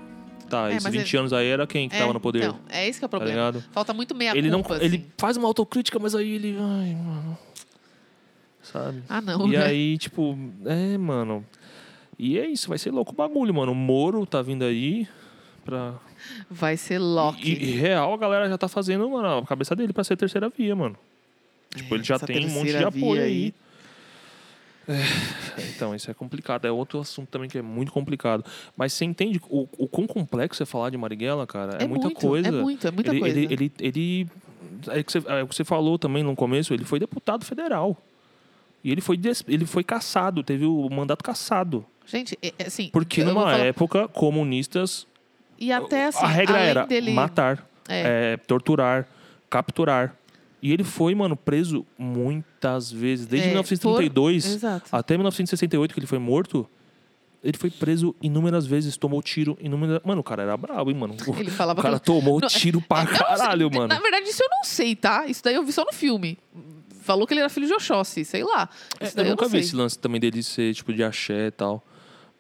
Tá, 0.49 0.67
É, 0.69 0.71
esses 0.71 0.83
mas 0.83 0.93
20 0.93 1.17
anos 1.17 1.33
aí 1.33 1.47
era 1.47 1.65
quem 1.67 1.87
que 1.87 1.95
É, 1.95 1.99
tava 1.99 2.13
no 2.13 2.19
poder. 2.19 2.43
Então, 2.43 2.59
é 2.69 2.87
esse 2.87 2.99
que 2.99 3.05
é 3.05 3.07
o 3.07 3.09
tá 3.09 3.17
problema. 3.17 3.49
ligado? 3.49 3.63
Falta 3.71 3.93
muito 3.93 4.13
meia 4.15 4.35
Ele 4.37 4.49
não. 4.49 4.61
culpa, 4.63 4.83
Ele 4.83 4.97
assim. 4.97 5.05
faz 5.17 5.37
uma 5.37 5.47
autocrítica, 5.47 5.97
mas 5.99 6.15
aí 6.15 6.31
ele. 6.33 6.57
Ai, 6.59 6.95
mano. 6.95 7.37
Sabe? 8.61 9.03
Ah, 9.09 9.21
não, 9.21 9.47
E 9.47 9.51
né? 9.57 9.65
aí, 9.65 9.97
tipo, 9.97 10.37
é, 10.65 10.97
mano. 10.97 11.45
E 12.17 12.37
é 12.37 12.45
isso, 12.45 12.67
vai 12.67 12.77
ser 12.77 12.91
louco 12.91 13.11
o 13.13 13.15
bagulho, 13.15 13.53
mano. 13.53 13.71
O 13.71 13.75
Moro 13.75 14.25
tá 14.25 14.41
vindo 14.41 14.63
aí 14.63 15.07
pra. 15.63 15.93
Vai 16.49 16.75
ser 16.75 16.95
E, 16.95 16.99
Loki. 16.99 17.51
e 17.51 17.71
real, 17.71 18.13
a 18.13 18.17
galera 18.17 18.49
já 18.49 18.57
tá 18.57 18.67
fazendo, 18.67 19.09
mano, 19.09 19.37
a 19.39 19.45
cabeça 19.45 19.75
dele 19.75 19.93
pra 19.93 20.03
ser 20.03 20.17
terceira 20.17 20.49
via, 20.49 20.75
mano. 20.75 20.95
Tipo, 21.73 21.95
ele 21.95 22.03
já 22.03 22.19
tem 22.19 22.45
um 22.45 22.49
monte 22.49 22.71
de 22.71 22.83
apoio 22.83 23.13
via 23.13 23.23
aí. 23.23 23.53
É, 24.89 25.61
então, 25.75 25.93
isso 25.93 26.09
é 26.09 26.13
complicado. 26.13 26.65
É 26.65 26.71
outro 26.71 26.99
assunto 26.99 27.27
também 27.29 27.47
que 27.49 27.57
é 27.57 27.61
muito 27.61 27.91
complicado. 27.91 28.43
Mas 28.75 28.93
você 28.93 29.05
entende 29.05 29.39
o, 29.49 29.67
o 29.77 29.87
quão 29.87 30.07
complexo 30.07 30.63
é 30.63 30.65
falar 30.65 30.89
de 30.89 30.97
Marighella, 30.97 31.45
cara? 31.45 31.77
É, 31.81 31.87
muita 31.87 32.05
muito, 32.07 32.19
coisa. 32.19 32.47
É 32.47 32.51
muito, 32.51 32.87
é 32.87 32.91
muita 32.91 33.11
ele, 33.11 33.19
coisa. 33.19 33.39
Ele, 33.39 33.53
ele, 33.53 33.71
ele- 33.79 34.27
é, 34.87 35.03
que 35.03 35.11
você, 35.11 35.19
é 35.27 35.43
o 35.43 35.47
que 35.47 35.55
você 35.55 35.63
falou 35.63 35.99
também 35.99 36.23
no 36.23 36.35
começo, 36.35 36.73
ele 36.73 36.85
foi 36.85 36.99
deputado 36.99 37.45
federal. 37.45 37.95
E 38.83 38.91
ele 38.91 39.01
foi, 39.01 39.19
ele 39.47 39.65
foi 39.65 39.83
caçado, 39.83 40.41
teve 40.41 40.65
o 40.65 40.89
mandato 40.89 41.23
caçado. 41.23 41.85
Gente, 42.05 42.37
é- 42.41 42.53
é 42.57 42.65
assim. 42.65 42.89
Porque 42.91 43.23
numa 43.23 43.41
falar- 43.41 43.59
época, 43.59 44.07
comunistas, 44.07 45.05
E 45.59 45.71
até 45.71 46.05
assim. 46.07 46.23
a 46.23 46.27
regra 46.27 46.59
era 46.59 46.85
dele... 46.85 47.11
matar, 47.13 47.67
É. 47.87 48.33
é, 48.33 48.37
torturar, 48.37 49.07
capturar. 49.49 50.15
E 50.61 50.71
ele 50.73 50.83
foi, 50.83 51.15
mano, 51.15 51.35
preso 51.37 51.85
muitas 51.97 52.91
vezes. 52.91 53.25
Desde 53.25 53.47
É, 53.47 53.51
1932 53.51 54.57
por- 54.57 54.81
até 54.91 55.15
1968, 55.15 55.93
que 55.93 55.99
ele 55.99 56.07
foi 56.07 56.19
morto. 56.19 56.67
Ele 57.41 57.57
foi 57.57 57.69
preso 57.69 58.13
inúmeras 58.21 58.65
vezes, 58.67 58.97
tomou 58.97 59.21
tiro 59.23 59.57
inúmeras... 59.61 60.01
Mano, 60.03 60.19
o 60.19 60.23
cara 60.23 60.43
era 60.43 60.57
brabo, 60.57 60.91
hein, 60.91 60.97
mano? 60.97 61.15
O 61.25 61.35
Ele 61.39 61.49
falava 61.49 61.81
cara 61.81 61.97
com... 61.97 62.03
tomou 62.05 62.41
Não, 62.41 62.49
tiro 62.49 62.81
pra 62.81 63.03
Eu 63.03 63.07
sei, 63.07 63.17
caralho, 63.17 63.71
mano. 63.71 63.87
Na 63.87 63.99
verdade, 63.99 64.27
isso 64.27 64.43
eu 64.43 64.49
não 64.51 64.63
sei, 64.65 64.93
tá? 64.93 65.25
Isso 65.25 65.41
daí 65.41 65.55
eu 65.55 65.63
vi 65.63 65.71
só 65.71 65.85
no 65.85 65.93
filme. 65.93 66.37
Falou 67.01 67.25
que 67.25 67.33
ele 67.33 67.39
era 67.39 67.47
filho 67.49 67.65
de 67.65 67.73
Oxóssi, 67.73 68.25
sei 68.25 68.43
lá. 68.43 68.67
É, 68.99 69.05
eu 69.21 69.25
nunca 69.29 69.43
não 69.45 69.49
vi 69.49 69.51
sei. 69.51 69.59
esse 69.61 69.75
lance 69.75 69.97
também 69.97 70.19
dele 70.19 70.43
ser, 70.43 70.73
tipo, 70.73 70.91
de 70.93 71.01
axé 71.01 71.47
e 71.47 71.51
tal. 71.51 71.81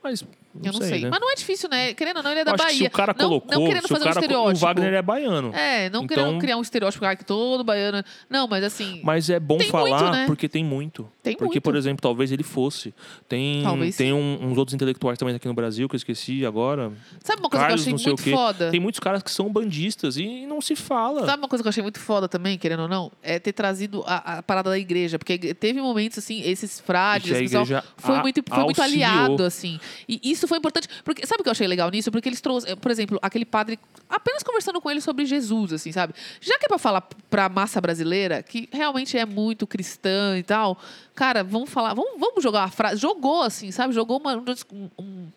Mas, 0.03 0.21
não 0.53 0.65
Eu 0.65 0.73
não 0.73 0.81
sei. 0.81 1.01
né? 1.01 1.09
Mas 1.09 1.19
não 1.19 1.31
é 1.31 1.35
difícil, 1.35 1.69
né? 1.69 1.93
Querendo 1.93 2.17
ou 2.17 2.23
não, 2.23 2.31
ele 2.31 2.39
é 2.41 2.43
da 2.43 2.55
Bahia. 2.55 2.77
se 2.77 2.83
o 2.85 2.89
cara 2.91 3.15
não, 3.17 3.27
colocou, 3.27 3.51
não 3.59 3.67
querendo 3.67 3.87
se 3.87 3.93
o 3.93 3.95
fazer 3.95 4.05
cara, 4.05 4.15
um 4.17 4.21
estereótipo. 4.21 4.57
o 4.57 4.59
Wagner 4.67 4.93
é 4.93 5.01
baiano. 5.01 5.53
É, 5.55 5.89
não 5.89 6.03
Então- 6.03 6.07
querendo 6.07 6.39
criar 6.39 6.57
um 6.57 6.61
estereótipo 6.61 7.05
ah, 7.05 7.15
que 7.15 7.23
todo 7.25 7.63
baiano. 7.63 8.03
Não, 8.29 8.47
mas 8.47 8.63
assim. 8.63 9.01
Mas 9.03 9.29
é 9.29 9.39
bom 9.39 9.59
falar 9.61 9.89
muito, 9.99 10.11
né? 10.11 10.23
porque 10.27 10.49
tem 10.49 10.63
muito. 10.63 11.07
Tem 11.23 11.33
porque, 11.35 11.45
muito. 11.55 11.61
por 11.61 11.75
exemplo, 11.75 12.01
talvez 12.01 12.31
ele 12.31 12.43
fosse. 12.43 12.93
Tem, 13.27 13.61
Talvez 13.63 13.95
tem 13.95 14.11
um- 14.13 14.39
uns 14.51 14.57
outros 14.57 14.73
intelectuais 14.73 15.17
também 15.19 15.35
aqui 15.35 15.47
no 15.47 15.53
Brasil 15.53 15.87
que 15.87 15.95
eu 15.95 15.97
esqueci 15.97 16.45
agora. 16.45 16.91
Sabe 17.23 17.41
uma 17.41 17.49
coisa 17.49 17.65
Carlos, 17.65 17.83
que 17.83 17.89
eu 17.91 17.95
achei 17.95 18.03
sei 18.03 18.13
muito 18.13 18.37
foda? 18.37 18.71
Tem 18.71 18.79
muitos 18.79 18.99
caras 18.99 19.21
que 19.21 19.31
são 19.31 19.49
bandistas 19.51 20.17
e 20.17 20.45
não 20.47 20.61
se 20.61 20.75
fala. 20.75 21.25
Sabe 21.25 21.41
uma 21.43 21.47
coisa 21.47 21.61
que 21.63 21.67
eu 21.67 21.69
achei 21.69 21.83
muito 21.83 21.99
foda 21.99 22.27
também, 22.27 22.57
querendo 22.57 22.81
ou 22.83 22.87
não? 22.87 23.11
É 23.21 23.37
ter 23.39 23.53
trazido 23.53 24.03
a, 24.07 24.37
a 24.39 24.43
parada 24.43 24.69
da 24.69 24.77
igreja. 24.79 25.17
Porque 25.19 25.37
teve 25.53 25.81
momentos, 25.81 26.17
assim, 26.17 26.41
esses 26.41 26.79
frades, 26.79 27.31
pessoal, 27.37 27.65
foi, 27.97 28.15
a- 28.15 28.21
muito, 28.21 28.41
foi 28.47 28.63
muito 28.63 28.81
aliado, 28.81 29.43
assim. 29.43 29.79
E 30.07 30.19
isso 30.23 30.47
foi 30.49 30.57
importante. 30.57 30.87
Porque, 31.03 31.25
sabe 31.25 31.41
o 31.41 31.43
que 31.43 31.49
eu 31.49 31.51
achei 31.51 31.67
legal 31.67 31.89
nisso? 31.89 32.11
Porque 32.11 32.27
eles 32.27 32.41
trouxeram, 32.41 32.75
por 32.77 32.91
exemplo, 32.91 33.17
aquele 33.21 33.45
padre 33.45 33.79
apenas 34.09 34.43
conversando 34.43 34.81
com 34.81 34.89
ele 34.91 34.99
sobre 35.01 35.25
Jesus, 35.25 35.71
assim, 35.73 35.91
sabe? 35.91 36.13
Já 36.41 36.57
que 36.59 36.65
é 36.65 36.67
pra 36.67 36.77
falar 36.77 37.01
pra 37.29 37.47
massa 37.47 37.79
brasileira, 37.79 38.43
que 38.43 38.67
realmente 38.71 39.17
é 39.17 39.25
muito 39.25 39.65
cristã 39.65 40.37
e 40.37 40.43
tal, 40.43 40.77
cara, 41.15 41.43
vamos 41.43 41.69
falar, 41.69 41.93
vamos, 41.93 42.19
vamos 42.19 42.43
jogar 42.43 42.61
uma 42.61 42.71
frase. 42.71 42.99
Jogou, 42.99 43.41
assim, 43.43 43.71
sabe? 43.71 43.93
Jogou 43.93 44.17
uma. 44.19 44.35
um- 44.99 45.27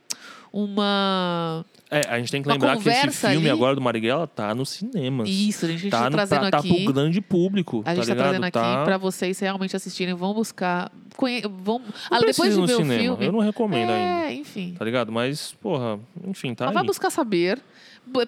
uma. 0.52 1.64
É, 1.90 2.02
a 2.08 2.18
gente 2.18 2.30
tem 2.30 2.42
que 2.42 2.48
Uma 2.48 2.54
lembrar 2.54 2.76
que 2.78 2.88
esse 2.88 3.10
filme 3.10 3.36
ali- 3.36 3.50
agora 3.50 3.74
do 3.74 3.80
Marighella 3.80 4.26
tá 4.26 4.54
nos 4.54 4.70
cinemas. 4.70 5.28
Isso, 5.28 5.64
a 5.66 5.68
gente 5.68 5.88
tá, 5.90 5.98
tá 5.98 6.10
no, 6.10 6.16
trazendo 6.16 6.42
tá, 6.42 6.50
tá 6.50 6.58
aqui. 6.58 6.84
pro 6.84 6.92
grande 6.92 7.20
público. 7.20 7.82
A 7.84 7.94
gente 7.94 8.06
tá 8.06 8.14
tá, 8.14 8.22
trazendo 8.22 8.44
aqui 8.44 8.52
tá... 8.52 8.84
pra 8.84 8.96
vocês 8.98 9.38
realmente 9.38 9.74
assistirem. 9.74 10.14
Vão 10.14 10.32
buscar. 10.34 10.90
Conhe... 11.16 11.42
Vão... 11.42 11.78
Não 11.78 11.86
Ah, 12.10 12.20
depois 12.20 12.54
de 12.54 12.60
no 12.60 12.66
ver 12.66 12.76
cinema. 12.76 12.94
o 12.94 12.98
filme. 12.98 13.26
Eu 13.26 13.32
não 13.32 13.40
recomendo 13.40 13.90
ainda. 13.90 14.28
É, 14.28 14.34
enfim. 14.34 14.74
Tá 14.78 14.84
ligado? 14.84 15.12
Mas, 15.12 15.52
porra, 15.60 15.98
enfim, 16.26 16.54
tá 16.54 16.66
Mas 16.66 16.74
vai 16.74 16.84
buscar 16.84 17.10
saber. 17.10 17.58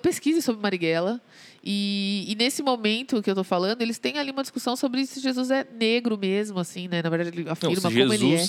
pesquise 0.02 0.42
sobre 0.42 0.62
Marighella. 0.62 1.20
E, 1.66 2.26
e 2.28 2.34
nesse 2.34 2.62
momento 2.62 3.22
que 3.22 3.30
eu 3.30 3.34
tô 3.34 3.42
falando, 3.42 3.80
eles 3.80 3.98
têm 3.98 4.18
ali 4.18 4.30
uma 4.30 4.42
discussão 4.42 4.76
sobre 4.76 5.06
se 5.06 5.18
Jesus 5.20 5.50
é 5.50 5.66
negro 5.80 6.18
mesmo, 6.18 6.58
assim, 6.58 6.88
né? 6.88 7.00
Na 7.02 7.08
verdade, 7.08 7.34
ele 7.34 7.44
Não, 7.44 7.52
afirma 7.52 7.76
se 7.76 7.80
como 7.80 8.12
ele 8.12 8.34
é. 8.34 8.46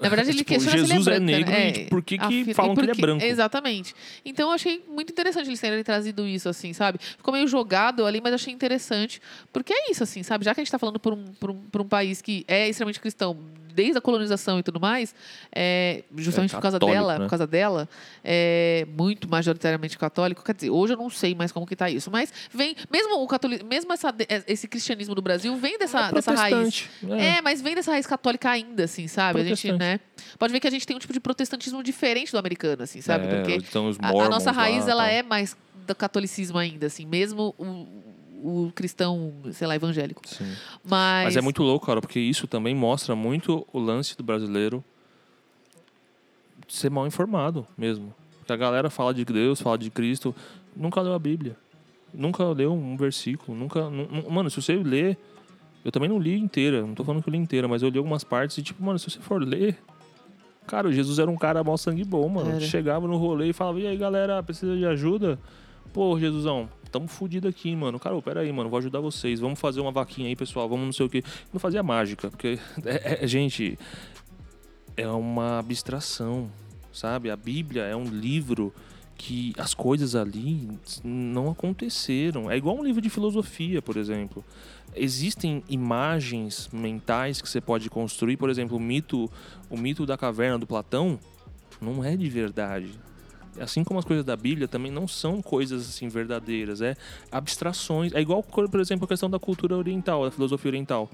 Na 0.00 0.08
verdade, 0.08 0.30
ele 0.34 0.38
Tipo, 0.38 0.48
questiona 0.48 0.78
Jesus 0.78 1.04
se 1.04 1.10
ele 1.10 1.14
é 1.14 1.16
é 1.16 1.20
branco, 1.20 1.32
negro 1.32 1.50
né? 1.52 1.68
e 1.68 1.84
por 1.86 2.02
que 2.02 2.18
que 2.18 2.54
falam 2.54 2.74
que 2.74 2.80
ele 2.82 2.90
é 2.90 2.94
branco? 2.94 3.24
Exatamente. 3.24 3.94
Então, 4.24 4.48
eu 4.48 4.54
achei 4.54 4.84
muito 4.88 5.10
interessante 5.10 5.48
eles 5.48 5.60
terem 5.60 5.82
trazido 5.84 6.26
isso, 6.26 6.48
assim, 6.48 6.72
sabe? 6.72 6.98
Ficou 7.00 7.32
meio 7.32 7.46
jogado 7.46 8.04
ali, 8.04 8.20
mas 8.22 8.34
achei 8.34 8.52
interessante. 8.52 9.20
Porque 9.52 9.72
é 9.72 9.90
isso, 9.90 10.02
assim, 10.02 10.22
sabe? 10.22 10.44
Já 10.44 10.54
que 10.54 10.60
a 10.60 10.64
gente 10.64 10.70
tá 10.70 10.78
falando 10.78 10.98
por 10.98 11.12
um, 11.12 11.24
por 11.38 11.50
um, 11.50 11.56
por 11.70 11.80
um 11.80 11.88
país 11.88 12.20
que 12.20 12.44
é 12.48 12.68
extremamente 12.68 13.00
cristão, 13.00 13.38
desde 13.74 13.98
a 13.98 14.00
colonização 14.00 14.58
e 14.58 14.62
tudo 14.62 14.78
mais, 14.80 15.14
é, 15.54 16.04
justamente 16.16 16.52
É 16.52 16.56
por 16.56 16.62
causa 16.62 16.78
católico, 16.78 17.00
dela, 17.00 17.18
né? 17.18 17.24
por 17.24 17.30
causa 17.30 17.46
dela, 17.46 17.88
é 18.22 18.86
muito 18.96 19.28
majoritariamente 19.28 19.98
católico. 19.98 20.44
Quer 20.44 20.54
dizer, 20.54 20.70
hoje 20.70 20.94
eu 20.94 20.96
não 20.96 21.10
sei 21.10 21.34
mais 21.34 21.50
como 21.50 21.66
que 21.66 21.74
tá 21.74 21.90
isso, 21.90 22.10
mas 22.10 22.32
vem, 22.52 22.76
mesmo 22.90 23.22
o 23.22 23.26
catolicismo, 23.26 23.68
mesmo 23.68 23.92
essa, 23.92 24.14
esse 24.46 24.68
cristianismo 24.68 25.14
do 25.14 25.20
Brasil 25.22 25.56
vem 25.56 25.76
dessa, 25.78 26.10
dessa 26.12 26.32
raiz. 26.32 26.88
É. 27.10 27.24
É, 27.38 27.42
mas 27.42 27.60
vem 27.60 27.74
dessa 27.74 27.90
raiz 27.90 28.06
católica 28.06 28.50
ainda, 28.50 28.84
assim, 28.84 29.08
sabe? 29.08 29.40
A 29.40 29.44
gente, 29.44 29.72
né? 29.72 29.98
Pode 30.38 30.52
ver 30.52 30.60
que 30.60 30.68
a 30.68 30.70
gente 30.70 30.86
tem 30.86 30.96
um 30.96 31.00
tipo 31.00 31.12
de 31.12 31.20
protestantismo 31.20 31.82
diferente 31.82 32.30
do 32.30 32.38
americano, 32.38 32.82
assim, 32.84 33.00
sabe? 33.00 33.26
É, 33.26 33.36
Porque 33.36 33.54
então 33.56 33.90
a, 34.00 34.08
a 34.08 34.28
nossa 34.28 34.52
raiz, 34.52 34.86
lá, 34.86 34.92
ela 34.92 35.04
tal. 35.04 35.12
é 35.12 35.22
mais 35.22 35.56
do 35.86 35.94
catolicismo 35.94 36.58
ainda, 36.58 36.86
assim, 36.86 37.04
mesmo 37.04 37.54
o, 37.58 37.64
o 38.44 38.70
cristão, 38.74 39.32
sei 39.52 39.66
lá, 39.66 39.74
evangélico. 39.74 40.20
Sim. 40.28 40.44
Mas, 40.84 41.24
Mas 41.24 41.36
é 41.36 41.40
muito 41.40 41.62
louco, 41.62 41.86
cara, 41.86 42.00
porque 42.00 42.20
isso 42.20 42.46
também 42.46 42.74
mostra 42.74 43.16
muito 43.16 43.66
o 43.72 43.78
lance 43.78 44.16
do 44.16 44.22
brasileiro 44.22 44.84
ser 46.68 46.90
mal 46.90 47.06
informado 47.06 47.66
mesmo. 47.76 48.14
Porque 48.38 48.52
a 48.52 48.56
galera 48.56 48.90
fala 48.90 49.14
de 49.14 49.24
Deus, 49.24 49.60
fala 49.60 49.78
de 49.78 49.90
Cristo, 49.90 50.34
nunca 50.76 51.00
leu 51.00 51.14
a 51.14 51.18
Bíblia. 51.18 51.56
Nunca 52.12 52.44
leu 52.44 52.72
um 52.72 52.96
versículo, 52.96 53.56
nunca... 53.56 53.88
nu- 53.88 54.06
nu- 54.10 54.30
Mano, 54.30 54.50
se 54.50 54.60
você 54.60 54.74
ler... 54.76 55.16
Eu 55.84 55.92
também 55.92 56.08
não 56.08 56.18
li 56.18 56.38
inteira, 56.38 56.80
não 56.80 56.94
tô 56.94 57.04
falando 57.04 57.22
que 57.22 57.28
eu 57.28 57.32
li 57.32 57.38
inteira, 57.38 57.68
mas 57.68 57.82
eu 57.82 57.88
li 57.90 57.98
algumas 57.98 58.24
partes 58.24 58.56
e, 58.56 58.62
tipo, 58.62 58.82
mano, 58.82 58.98
se 58.98 59.10
você 59.10 59.20
for 59.20 59.42
ler... 59.42 59.78
Cara, 60.66 60.88
o 60.88 60.92
Jesus 60.92 61.18
era 61.18 61.30
um 61.30 61.36
cara 61.36 61.62
mal 61.62 61.76
sangue 61.76 62.04
bom, 62.04 62.26
mano. 62.26 62.52
Era. 62.52 62.60
Chegava 62.60 63.06
no 63.06 63.18
rolê 63.18 63.48
e 63.48 63.52
falava, 63.52 63.80
e 63.80 63.86
aí, 63.86 63.96
galera, 63.98 64.42
precisa 64.42 64.74
de 64.74 64.86
ajuda? 64.86 65.38
Pô, 65.92 66.18
Jesusão, 66.18 66.70
tamo 66.94 67.08
fudido 67.08 67.48
aqui, 67.48 67.74
mano. 67.74 67.98
Cara, 67.98 68.14
ô, 68.14 68.22
pera 68.22 68.40
aí, 68.40 68.52
mano, 68.52 68.70
vou 68.70 68.78
ajudar 68.78 69.00
vocês. 69.00 69.40
Vamos 69.40 69.58
fazer 69.58 69.80
uma 69.80 69.90
vaquinha 69.90 70.28
aí, 70.28 70.36
pessoal. 70.36 70.68
Vamos 70.68 70.84
não 70.86 70.92
sei 70.92 71.04
o 71.04 71.08
quê. 71.08 71.24
Não 71.52 71.58
fazia 71.58 71.82
mágica, 71.82 72.30
porque, 72.30 72.56
é- 72.86 73.24
é- 73.24 73.26
gente, 73.26 73.76
é 74.96 75.08
uma 75.08 75.58
abstração, 75.58 76.48
sabe? 76.92 77.30
A 77.30 77.36
Bíblia 77.36 77.82
é 77.82 77.96
um 77.96 78.04
livro 78.04 78.72
que 79.16 79.52
as 79.58 79.74
coisas 79.74 80.14
ali 80.14 80.68
não 81.02 81.50
aconteceram. 81.50 82.48
É 82.48 82.56
igual 82.56 82.76
um 82.76 82.84
livro 82.84 83.00
de 83.00 83.10
filosofia, 83.10 83.82
por 83.82 83.96
exemplo. 83.96 84.44
Existem 84.94 85.64
imagens 85.68 86.68
mentais 86.72 87.42
que 87.42 87.48
você 87.48 87.60
pode 87.60 87.90
construir, 87.90 88.36
por 88.36 88.48
exemplo, 88.48 88.76
o 88.76 88.80
mito, 88.80 89.28
o 89.68 89.76
mito 89.76 90.06
da 90.06 90.16
caverna 90.16 90.60
do 90.60 90.66
Platão 90.66 91.18
não 91.80 92.04
é 92.04 92.16
de 92.16 92.28
verdade. 92.28 92.90
Assim 93.60 93.84
como 93.84 93.98
as 93.98 94.04
coisas 94.04 94.24
da 94.24 94.36
Bíblia 94.36 94.66
também 94.66 94.90
não 94.90 95.06
são 95.06 95.40
coisas 95.40 95.88
assim 95.88 96.08
verdadeiras, 96.08 96.80
é 96.80 96.96
abstrações. 97.30 98.12
É 98.14 98.20
igual, 98.20 98.42
por 98.42 98.80
exemplo, 98.80 99.04
a 99.04 99.08
questão 99.08 99.30
da 99.30 99.38
cultura 99.38 99.76
oriental, 99.76 100.24
da 100.24 100.30
filosofia 100.30 100.70
oriental. 100.70 101.10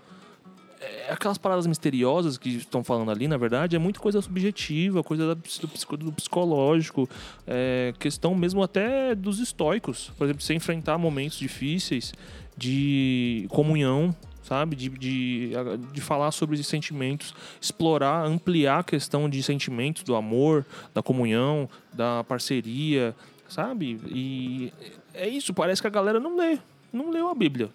É, 0.81 1.13
aquelas 1.13 1.37
paradas 1.37 1.67
misteriosas 1.67 2.39
que 2.39 2.49
estão 2.57 2.83
falando 2.83 3.11
ali, 3.11 3.29
na 3.29 3.37
verdade, 3.37 3.77
é 3.77 3.79
muito 3.79 4.01
coisa 4.01 4.23
subjetiva, 4.23 5.03
coisa 5.03 5.35
do, 5.35 5.97
do 5.99 6.13
psicológico, 6.13 7.09
é, 7.47 7.93
questão 7.99 8.35
mesmo 8.35 8.63
até 8.63 9.15
dos 9.15 9.39
estoicos. 9.41 10.11
Por 10.17 10.25
exemplo, 10.25 10.43
você 10.43 10.55
enfrentar 10.55 10.97
momentos 10.97 11.39
difíceis 11.39 12.15
de 12.57 13.47
comunhão, 13.51 14.15
sabe? 14.43 14.75
De, 14.77 14.89
de, 14.89 15.51
de 15.93 16.01
falar 16.01 16.31
sobre 16.31 16.57
os 16.59 16.67
sentimentos, 16.67 17.35
explorar, 17.61 18.25
ampliar 18.27 18.79
a 18.81 18.85
questão 18.85 19.29
de 19.29 19.43
sentimentos, 19.43 20.03
do 20.03 20.15
amor, 20.17 20.65
da 20.95 21.03
comunhão, 21.03 21.69
da 21.93 22.25
parceria, 22.25 23.15
sabe? 23.49 24.01
E 24.09 24.73
é 25.15 25.29
isso, 25.29 25.53
parece 25.55 25.81
que 25.81 25.87
a 25.87 25.91
galera 25.91 26.19
não 26.21 26.37
lê, 26.37 26.59
não 26.93 27.11
leu 27.11 27.29
a 27.29 27.35
Bíblia. 27.35 27.69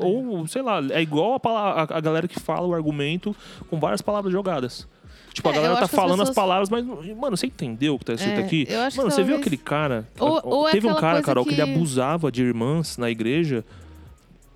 Ou, 0.00 0.46
sei 0.46 0.60
lá, 0.60 0.80
é 0.90 1.00
igual 1.00 1.34
a, 1.34 1.40
pala- 1.40 1.72
a, 1.90 1.96
a 1.96 2.00
galera 2.00 2.28
que 2.28 2.38
fala 2.38 2.66
o 2.66 2.74
argumento 2.74 3.34
com 3.70 3.80
várias 3.80 4.02
palavras 4.02 4.30
jogadas. 4.32 4.86
Tipo, 5.32 5.48
a 5.48 5.52
É, 5.52 5.54
galera 5.54 5.74
eu 5.74 5.78
tá 5.78 5.84
as 5.84 5.90
falando 5.90 6.20
as 6.22 6.28
pessoas- 6.30 6.34
palavras, 6.34 6.68
mas, 6.68 6.84
mano, 7.16 7.36
você 7.36 7.46
entendeu 7.46 7.94
o 7.94 7.98
que 7.98 8.04
tá 8.04 8.12
escrito 8.14 8.38
É, 8.40 8.44
aqui? 8.44 8.66
Mano, 8.70 9.10
você 9.10 9.22
viu 9.22 9.36
talvez- 9.36 9.40
aquele 9.40 9.56
cara? 9.56 10.06
Ou- 10.18 10.40
ou 10.44 10.68
é 10.68 10.72
Teve 10.72 10.88
um 10.88 10.94
cara, 10.94 11.22
Carol, 11.22 11.44
que... 11.44 11.50
ele 11.54 11.56
que- 11.64 11.70
abusava 11.74 12.30
de 12.30 12.42
irmãs 12.42 12.98
na 12.98 13.08
igreja 13.08 13.64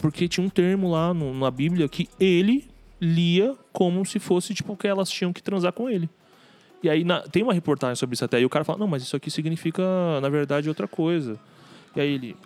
porque 0.03 0.29
tinha 0.29 0.45
um 0.45 0.51
termo 0.51 0.91
lá 0.91 1.15
no- 1.15 1.33
na 1.33 1.51
Bíblia 1.51 1.89
que 1.89 2.09
ele 2.21 2.69
lia 3.01 3.57
como 3.73 4.05
se 4.05 4.19
fosse, 4.19 4.53
tipo, 4.53 4.77
que 4.77 4.87
elas 4.87 5.09
tinham 5.09 5.33
que 5.33 5.43
transar 5.43 5.73
com 5.73 5.89
ele. 5.89 6.11
E 6.83 6.91
aí 6.91 7.05
na- 7.05 7.21
tem 7.23 7.43
uma 7.43 7.55
reportagem 7.55 7.95
sobre 7.97 8.15
isso 8.15 8.25
até, 8.25 8.41
e 8.41 8.45
o 8.45 8.51
cara 8.51 8.65
fala, 8.65 8.79
não, 8.79 8.87
mas 8.89 9.03
isso 9.03 9.17
aqui 9.17 9.31
significa, 9.31 9.83
na 10.21 10.29
verdade, 10.29 10.69
outra 10.69 10.87
coisa. 10.89 11.39
E 11.97 12.01
aí 12.01 12.13
ele, 12.15 12.37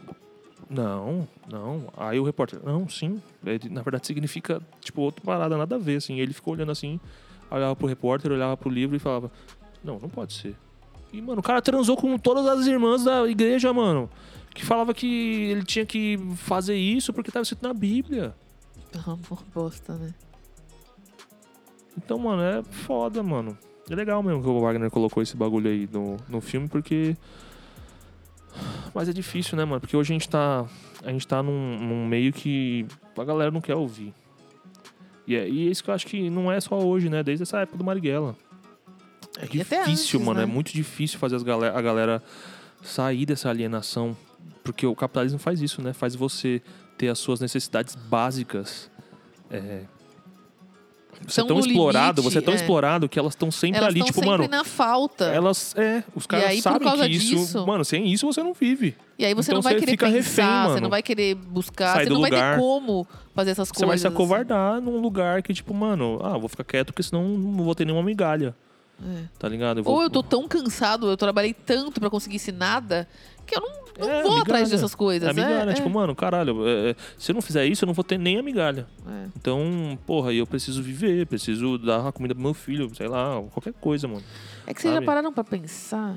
não, 0.68 1.26
não. 1.50 1.84
Aí 1.96 2.18
o 2.20 2.24
repórter, 2.24 2.60
não, 2.64 2.88
sim. 2.88 3.20
Ele, 3.44 3.68
na 3.70 3.82
verdade 3.82 4.06
significa, 4.06 4.60
tipo, 4.80 5.00
outra 5.00 5.24
parada, 5.24 5.56
nada 5.56 5.76
a 5.76 5.78
ver, 5.78 5.96
assim. 5.96 6.20
Ele 6.20 6.32
ficou 6.32 6.54
olhando 6.54 6.72
assim, 6.72 7.00
olhava 7.50 7.74
pro 7.74 7.86
repórter, 7.86 8.30
olhava 8.32 8.56
pro 8.56 8.68
livro 8.70 8.94
e 8.96 8.98
falava, 8.98 9.30
não, 9.82 9.98
não 9.98 10.08
pode 10.08 10.34
ser. 10.34 10.54
E, 11.12 11.22
mano, 11.22 11.40
o 11.40 11.42
cara 11.42 11.62
transou 11.62 11.96
com 11.96 12.18
todas 12.18 12.46
as 12.46 12.66
irmãs 12.66 13.04
da 13.04 13.26
igreja, 13.28 13.72
mano. 13.72 14.10
Que 14.56 14.64
falava 14.64 14.94
que 14.94 15.50
ele 15.50 15.62
tinha 15.64 15.84
que 15.84 16.18
fazer 16.36 16.76
isso 16.76 17.12
porque 17.12 17.30
tava 17.30 17.42
escrito 17.42 17.62
na 17.62 17.74
Bíblia. 17.74 18.34
Ah, 19.06 19.16
pô, 19.28 19.38
bosta, 19.54 19.94
né? 19.96 20.14
Então, 21.96 22.18
mano, 22.18 22.40
é 22.40 22.62
foda, 22.62 23.22
mano. 23.22 23.56
É 23.90 23.94
legal 23.94 24.22
mesmo 24.22 24.42
que 24.42 24.48
o 24.48 24.60
Wagner 24.60 24.90
colocou 24.90 25.22
esse 25.22 25.36
bagulho 25.36 25.70
aí 25.70 25.86
no, 25.92 26.16
no 26.26 26.40
filme, 26.40 26.68
porque. 26.68 27.14
Mas 28.94 29.10
é 29.10 29.12
difícil, 29.12 29.58
né, 29.58 29.64
mano? 29.66 29.78
Porque 29.78 29.94
hoje 29.94 30.14
a 30.14 30.14
gente 30.14 30.28
tá. 30.28 30.64
A 31.04 31.12
gente 31.12 31.28
tá 31.28 31.42
num, 31.42 31.78
num 31.78 32.06
meio 32.06 32.32
que 32.32 32.86
a 33.14 33.24
galera 33.24 33.50
não 33.50 33.60
quer 33.60 33.74
ouvir. 33.74 34.14
E 35.26 35.36
é, 35.36 35.46
e 35.46 35.68
é 35.68 35.70
isso 35.70 35.84
que 35.84 35.90
eu 35.90 35.94
acho 35.94 36.06
que 36.06 36.30
não 36.30 36.50
é 36.50 36.58
só 36.62 36.78
hoje, 36.78 37.10
né? 37.10 37.22
Desde 37.22 37.42
essa 37.42 37.60
época 37.60 37.76
do 37.76 37.84
Marighella. 37.84 38.34
É 39.38 39.44
E 39.44 39.48
difícil, 39.48 39.82
antes, 39.82 40.14
mano. 40.14 40.40
É 40.40 40.46
né? 40.46 40.52
muito 40.52 40.72
difícil 40.72 41.18
fazer 41.18 41.36
as 41.36 41.42
galera, 41.42 41.78
a 41.78 41.82
galera 41.82 42.22
sair 42.82 43.26
dessa 43.26 43.50
alienação. 43.50 44.16
Porque 44.72 44.86
o 44.86 44.94
capitalismo 44.94 45.38
faz 45.38 45.60
isso, 45.62 45.80
né? 45.82 45.92
Faz 45.92 46.14
você 46.14 46.60
ter 46.98 47.08
as 47.08 47.18
suas 47.18 47.40
necessidades 47.40 47.94
básicas. 47.94 48.90
É, 49.50 49.82
você 51.26 51.40
é 51.40 51.44
Tão 51.44 51.46
tão 51.48 51.56
no 51.58 51.66
explorado, 51.66 52.20
limite, 52.20 52.32
você 52.34 52.38
é 52.38 52.42
tão 52.42 52.52
é. 52.52 52.56
explorado 52.56 53.08
que 53.08 53.18
elas 53.18 53.32
estão 53.32 53.50
sempre 53.50 53.78
Elas 53.78 53.88
ali, 53.88 54.00
tipo, 54.02 54.14
sempre 54.14 54.28
mano. 54.30 54.48
na 54.48 54.64
falta. 54.64 55.24
Elas, 55.24 55.74
é, 55.76 56.04
os 56.14 56.26
caras 56.26 56.46
aí, 56.50 56.60
sabem 56.60 56.88
que 56.92 57.06
isso, 57.16 57.36
disso- 57.36 57.66
mano, 57.66 57.84
sem 57.86 58.06
isso 58.12 58.26
você 58.26 58.42
não 58.42 58.52
vive. 58.52 58.94
E 59.18 59.24
aí 59.24 59.32
você 59.32 59.50
Então 59.50 59.56
não 59.56 59.62
vai 59.62 59.74
você 59.74 59.80
querer 59.80 59.96
pensar, 59.96 60.08
refém, 60.12 60.72
você 60.74 60.80
não 60.80 60.90
vai 60.90 61.02
querer 61.02 61.34
buscar, 61.34 61.94
Sai 61.94 62.04
você 62.04 62.10
não 62.10 62.20
vai 62.20 62.30
lugar. 62.30 62.54
ter 62.56 62.60
como 62.60 63.06
fazer 63.34 63.50
essas 63.52 63.68
Você 63.68 63.80
vai 63.80 63.88
coisas. 63.90 64.00
se 64.02 64.06
acovardar 64.08 64.78
num 64.80 65.00
lugar 65.00 65.42
que, 65.42 65.54
tipo, 65.54 65.72
mano, 65.72 66.20
ah, 66.22 66.36
vou 66.36 66.50
ficar 66.50 66.64
quieto 66.64 66.88
porque 66.88 67.02
senão 67.02 67.26
não 67.26 67.64
vou 67.64 67.74
ter 67.74 67.86
nenhuma 67.86 68.04
migalha. 68.04 68.48
assim. 68.48 68.56
É. 69.24 69.28
Tá 69.38 69.48
ligado? 69.48 69.82
vou- 69.82 69.94
Ou 69.94 70.02
eu 70.02 70.10
tô 70.10 70.22
tão 70.22 70.46
cansado, 70.48 71.08
eu 71.10 71.16
trabalhei 71.16 71.52
tanto 71.54 71.98
pra 72.00 72.08
conseguir 72.10 72.36
esse 72.36 72.50
nada, 72.52 73.06
que 73.46 73.56
eu 73.56 73.60
não, 73.60 73.70
não 73.98 74.10
É, 74.10 74.22
vou 74.22 74.32
atrás 74.32 74.44
migalha. 74.64 74.66
dessas 74.68 74.94
coisas. 74.94 75.28
É 75.28 75.32
migalha, 75.32 75.70
é, 75.70 75.74
tipo, 75.74 75.88
mano, 75.88 76.14
caralho, 76.14 76.66
é, 76.66 76.90
é, 76.90 76.96
se 77.16 77.30
eu 77.30 77.34
não 77.34 77.40
fizer 77.42 77.64
isso, 77.66 77.84
eu 77.84 77.86
não 77.86 77.94
vou 77.94 78.04
ter 78.04 78.18
nem 78.18 78.38
a 78.38 78.42
migalha. 78.42 78.86
é. 79.08 79.26
Então, 79.36 79.98
porra, 80.06 80.32
eu 80.32 80.46
preciso 80.46 80.82
viver, 80.82 81.26
preciso 81.26 81.78
dar 81.78 82.06
a 82.08 82.12
comida 82.12 82.34
pro 82.34 82.42
meu 82.42 82.54
filho, 82.54 82.92
sei 82.94 83.08
lá, 83.08 83.40
qualquer 83.52 83.72
coisa, 83.74 84.06
mano. 84.08 84.22
É 84.66 84.74
que 84.74 84.80
vocês 84.82 84.92
já 84.92 85.00
pararam 85.02 85.32
pra 85.32 85.44
pensar 85.44 86.16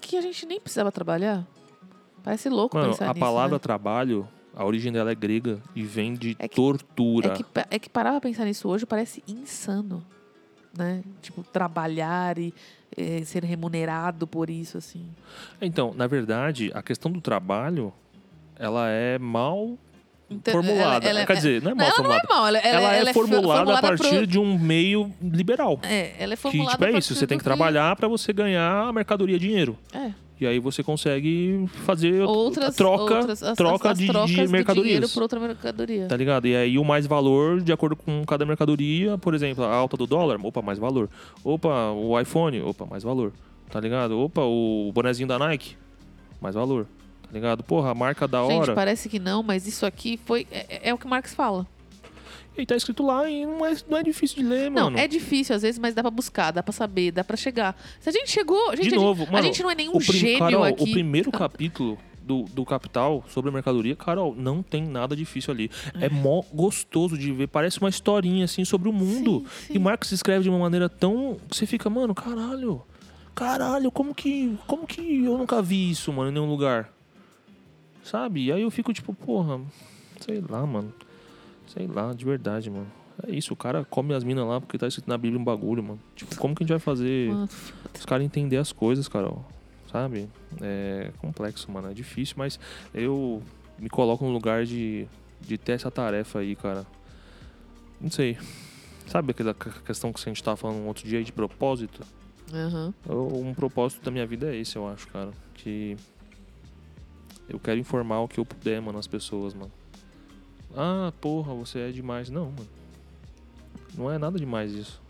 que 0.00 0.16
a 0.16 0.20
gente 0.20 0.46
nem 0.46 0.58
precisava 0.60 0.90
trabalhar? 0.90 1.46
Parece 2.22 2.48
louco 2.48 2.76
Mano, 2.76 2.90
pensar 2.90 3.06
a 3.06 3.08
nisso, 3.14 3.20
palavra 3.20 3.54
né? 3.56 3.58
trabalho, 3.58 4.28
a 4.54 4.64
origem 4.64 4.92
dela 4.92 5.10
é 5.10 5.14
grega 5.14 5.58
e 5.74 5.82
vem 5.82 6.14
de 6.14 6.34
que- 6.34 6.48
tortura. 6.48 7.28
É 7.28 7.30
que, 7.36 7.44
é 7.70 7.78
que 7.78 7.88
parar 7.88 8.10
pra 8.12 8.20
pensar 8.20 8.44
nisso 8.44 8.68
hoje 8.68 8.84
parece 8.84 9.22
insano, 9.26 10.04
né? 10.76 11.02
Tipo, 11.22 11.42
trabalhar 11.42 12.38
e 12.38 12.52
eh, 12.96 13.22
ser 13.24 13.44
remunerado 13.44 14.26
por 14.26 14.50
isso, 14.50 14.78
assim. 14.78 15.06
Então, 15.60 15.92
na 15.96 16.06
verdade, 16.06 16.70
a 16.74 16.82
questão 16.82 17.10
do 17.10 17.20
trabalho, 17.20 17.92
ela 18.58 18.88
é 18.90 19.18
mal 19.18 19.76
Então, 20.30 20.52
formulada. 20.54 21.06
ela- 21.08 21.20
ela- 21.20 21.26
Quer 21.26 21.36
dizer, 21.36 21.62
não 21.62 21.70
é 21.72 21.74
mal 21.74 21.86
ela 21.86 21.90
não 21.90 21.96
formulada. 22.04 22.24
é 22.24 22.28
mal, 22.34 22.46
ela, 22.46 22.58
ela- 22.58 22.94
ela 22.96 23.10
é 23.10 23.12
formulada, 23.12 23.74
a 23.74 23.78
pro- 23.78 23.88
partir 23.88 24.26
de 24.26 24.38
um 24.38 24.58
meio 24.58 25.12
liberal. 25.20 25.78
É, 25.82 26.14
ela 26.18 26.34
é 26.34 26.36
Que, 26.36 26.42
formulada 26.42 26.72
tipo, 26.72 26.84
é 26.84 26.94
a 26.94 26.98
isso, 26.98 27.14
você 27.14 27.26
tem 27.26 27.38
que 27.38 27.44
trabalhar 27.44 27.94
pra 27.96 28.06
você 28.08 28.32
ganhar 28.32 28.88
a 28.88 28.92
mercadoria 28.92 29.38
dinheiro. 29.38 29.76
É, 29.92 30.12
E 30.40 30.46
aí 30.46 30.58
você 30.58 30.82
consegue 30.82 31.66
fazer 31.84 32.22
outras 32.22 32.74
troca, 32.74 33.14
outras, 33.18 33.42
as- 33.42 33.56
troca 33.56 33.90
as, 33.90 33.98
de, 33.98 34.04
as 34.06 34.10
trocas 34.10 34.28
de 34.46 34.48
mercadorias. 34.48 35.12
por 35.12 35.22
outra 35.22 35.38
mercadoria. 35.38 36.06
Tá 36.06 36.16
ligado? 36.16 36.46
E 36.46 36.56
aí 36.56 36.78
o 36.78 36.84
mais 36.84 37.06
valor, 37.06 37.60
de 37.60 37.72
acordo 37.72 37.94
com 37.94 38.24
cada 38.24 38.46
mercadoria, 38.46 39.18
por 39.18 39.34
exemplo, 39.34 39.62
a 39.64 39.74
alta 39.74 39.96
do 39.98 40.06
dólar, 40.06 40.38
opa, 40.42 40.62
mais 40.62 40.78
valor. 40.78 41.10
Opa, 41.44 41.90
o 41.90 42.18
iPhone, 42.18 42.60
opa, 42.62 42.86
mais 42.86 43.02
valor. 43.02 43.32
Tá 43.70 43.78
ligado? 43.78 44.18
Opa, 44.18 44.40
o 44.42 44.90
bonezinho 44.94 45.28
da 45.28 45.38
Nike, 45.38 45.76
mais 46.40 46.54
valor. 46.54 46.86
Tá 47.22 47.28
ligado? 47.32 47.62
Porra, 47.62 47.90
a 47.90 47.94
marca 47.94 48.26
da 48.26 48.42
Gente, 48.46 48.62
hora. 48.62 48.74
parece 48.74 49.08
que 49.08 49.18
não, 49.18 49.42
mas 49.42 49.66
isso 49.66 49.84
aqui 49.84 50.18
foi. 50.24 50.46
É, 50.50 50.88
é 50.88 50.94
o 50.94 50.98
que 50.98 51.04
o 51.06 51.08
Marx 51.08 51.34
fala. 51.34 51.66
E 52.60 52.66
tá 52.66 52.76
escrito 52.76 53.02
lá 53.04 53.28
e 53.28 53.44
não 53.46 53.64
é, 53.64 53.74
não 53.88 53.98
é 53.98 54.02
difícil 54.02 54.42
de 54.42 54.48
ler, 54.48 54.70
Não, 54.70 54.84
mano. 54.84 54.98
é 54.98 55.06
difícil 55.08 55.54
às 55.56 55.62
vezes, 55.62 55.78
mas 55.78 55.94
dá 55.94 56.02
pra 56.02 56.10
buscar, 56.10 56.50
dá 56.50 56.62
pra 56.62 56.72
saber, 56.72 57.10
dá 57.12 57.24
pra 57.24 57.36
chegar. 57.36 57.76
Se 58.00 58.08
a 58.08 58.12
gente 58.12 58.30
chegou. 58.30 58.58
Gente, 58.72 58.82
De 58.82 58.88
a 58.88 58.90
gente- 58.90 58.96
novo, 58.98 59.24
a 59.24 59.30
mano, 59.32 59.42
gente 59.44 59.62
não 59.62 59.70
é 59.70 59.74
nenhum 59.74 59.92
prim- 59.98 60.02
gênio 60.12 60.38
Carol, 60.38 60.64
aqui. 60.64 60.82
o 60.82 60.92
primeiro 60.92 61.30
capítulo 61.32 61.98
do, 62.22 62.42
do 62.44 62.64
Capital 62.64 63.24
sobre 63.28 63.50
a 63.50 63.52
mercadoria, 63.52 63.96
Carol, 63.96 64.34
não 64.36 64.62
tem 64.62 64.84
nada 64.86 65.16
difícil 65.16 65.52
ali. 65.52 65.70
É 66.00 66.08
mó 66.08 66.42
gostoso 66.52 67.16
de 67.18 67.32
ver, 67.32 67.48
parece 67.48 67.80
uma 67.80 67.88
historinha 67.88 68.44
assim 68.44 68.64
sobre 68.64 68.88
o 68.88 68.92
mundo. 68.92 69.40
Sim, 69.40 69.66
sim. 69.68 69.72
E 69.74 69.78
Marx 69.80 70.12
escreve 70.12 70.44
de 70.44 70.48
uma 70.50 70.58
maneira 70.58 70.88
tão. 70.88 71.36
que 71.48 71.56
Você 71.56 71.66
fica, 71.66 71.90
mano, 71.90 72.14
caralho. 72.14 72.82
Caralho, 73.34 73.90
como 73.90 74.14
que. 74.14 74.56
Como 74.66 74.86
que 74.86 75.24
eu 75.24 75.36
nunca 75.38 75.60
vi 75.62 75.90
isso, 75.90 76.12
mano, 76.12 76.30
em 76.30 76.34
nenhum 76.34 76.48
lugar? 76.48 76.92
Sabe? 78.02 78.44
E 78.46 78.52
aí 78.52 78.62
eu 78.62 78.70
fico 78.70 78.92
tipo, 78.92 79.12
porra, 79.14 79.60
sei 80.20 80.42
lá, 80.48 80.64
mano. 80.66 80.92
Sei 81.72 81.86
lá, 81.86 82.12
de 82.12 82.24
verdade, 82.24 82.68
mano. 82.70 82.86
É 83.26 83.30
isso, 83.32 83.52
o 83.52 83.56
cara 83.56 83.84
come 83.84 84.14
as 84.14 84.24
minas 84.24 84.46
lá 84.46 84.60
porque 84.60 84.78
tá 84.78 84.86
escrito 84.88 85.08
na 85.08 85.18
Bíblia 85.18 85.38
um 85.40 85.44
bagulho, 85.44 85.82
mano. 85.82 86.00
Tipo, 86.16 86.36
como 86.36 86.54
que 86.54 86.62
a 86.62 86.64
gente 86.64 86.70
vai 86.72 86.78
fazer 86.80 87.28
Mano, 87.30 87.48
os 87.94 88.04
caras 88.06 88.24
entender 88.24 88.56
as 88.56 88.72
coisas, 88.72 89.06
Carol? 89.08 89.44
Sabe? 89.92 90.28
É 90.60 91.10
complexo, 91.18 91.70
mano. 91.70 91.90
É 91.90 91.94
difícil, 91.94 92.34
mas 92.38 92.58
eu 92.94 93.42
me 93.78 93.88
coloco 93.90 94.24
no 94.24 94.30
lugar 94.32 94.64
de, 94.64 95.06
de 95.40 95.58
ter 95.58 95.72
essa 95.72 95.90
tarefa 95.90 96.38
aí, 96.38 96.56
cara. 96.56 96.86
Não 98.00 98.10
sei. 98.10 98.38
Sabe 99.06 99.32
aquela 99.32 99.52
que- 99.52 99.80
questão 99.82 100.12
que 100.12 100.20
a 100.20 100.24
gente 100.32 100.42
tava 100.42 100.56
falando 100.56 100.78
um 100.78 100.86
outro 100.86 101.06
dia 101.06 101.18
aí 101.18 101.24
de 101.24 101.32
propósito? 101.32 102.00
Eu- 103.08 103.26
um 103.34 103.52
propósito 103.52 104.02
da 104.04 104.10
minha 104.10 104.26
vida 104.26 104.50
é 104.52 104.56
esse, 104.56 104.76
eu 104.76 104.88
acho, 104.88 105.06
cara. 105.08 105.30
Que 105.54 105.96
eu 107.48 107.58
quero 107.58 107.78
informar 107.78 108.20
o 108.20 108.28
que 108.28 108.38
eu 108.38 108.46
puder, 108.46 108.80
mano, 108.80 108.98
as 108.98 109.06
pessoas, 109.06 109.52
mano. 109.54 109.70
Ah, 110.76 111.12
porra, 111.20 111.54
você 111.54 111.80
é 111.80 111.90
demais. 111.90 112.30
Não, 112.30 112.46
mano. 112.46 112.68
Não 113.96 114.10
é 114.10 114.18
nada 114.18 114.38
demais 114.38 114.72
isso. 114.72 115.00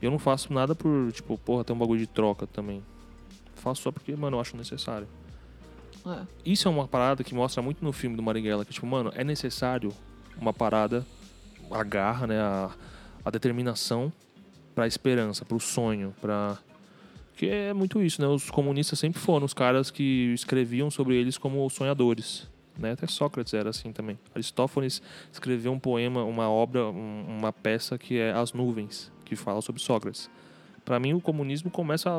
Eu 0.00 0.10
não 0.10 0.18
faço 0.18 0.52
nada 0.52 0.74
por, 0.74 1.10
tipo, 1.12 1.38
porra, 1.38 1.64
ter 1.64 1.72
um 1.72 1.78
bagulho 1.78 2.00
de 2.00 2.06
troca 2.06 2.46
também. 2.46 2.82
Faço 3.54 3.82
só 3.82 3.90
porque, 3.90 4.14
mano, 4.14 4.36
eu 4.36 4.40
acho 4.40 4.56
necessário. 4.56 5.08
É. 6.06 6.26
Isso 6.44 6.68
é 6.68 6.70
uma 6.70 6.86
parada 6.86 7.24
que 7.24 7.34
mostra 7.34 7.62
muito 7.62 7.82
no 7.82 7.92
filme 7.92 8.14
do 8.14 8.22
Marighella, 8.22 8.64
que, 8.64 8.72
tipo, 8.72 8.86
mano, 8.86 9.10
é 9.14 9.24
necessário 9.24 9.90
uma 10.38 10.52
parada, 10.52 11.06
a 11.70 11.82
garra, 11.82 12.26
né, 12.26 12.38
a, 12.38 12.70
a 13.24 13.30
determinação 13.30 14.12
pra 14.74 14.86
esperança, 14.86 15.44
pro 15.44 15.58
sonho, 15.58 16.14
pra... 16.20 16.58
Que 17.36 17.48
é 17.48 17.72
muito 17.72 18.00
isso, 18.02 18.20
né? 18.20 18.28
Os 18.28 18.50
comunistas 18.50 18.98
sempre 18.98 19.18
foram 19.18 19.44
os 19.44 19.54
caras 19.54 19.90
que 19.90 20.32
escreviam 20.34 20.90
sobre 20.90 21.16
eles 21.16 21.36
como 21.36 21.68
sonhadores, 21.68 22.46
né? 22.78 22.92
Até 22.92 23.06
Sócrates 23.06 23.54
era 23.54 23.70
assim 23.70 23.92
também. 23.92 24.18
Aristófanes 24.34 25.00
escreveu 25.32 25.72
um 25.72 25.78
poema, 25.78 26.24
uma 26.24 26.48
obra, 26.48 26.86
um- 26.86 27.24
uma 27.38 27.52
peça 27.52 27.96
que 27.98 28.18
é 28.18 28.32
As 28.32 28.52
Nuvens, 28.52 29.12
que 29.24 29.36
fala 29.36 29.60
sobre 29.62 29.80
Sócrates. 29.82 30.28
Pra 30.84 30.98
mim, 31.00 31.14
o 31.14 31.20
comunismo 31.20 31.70
começa 31.70 32.10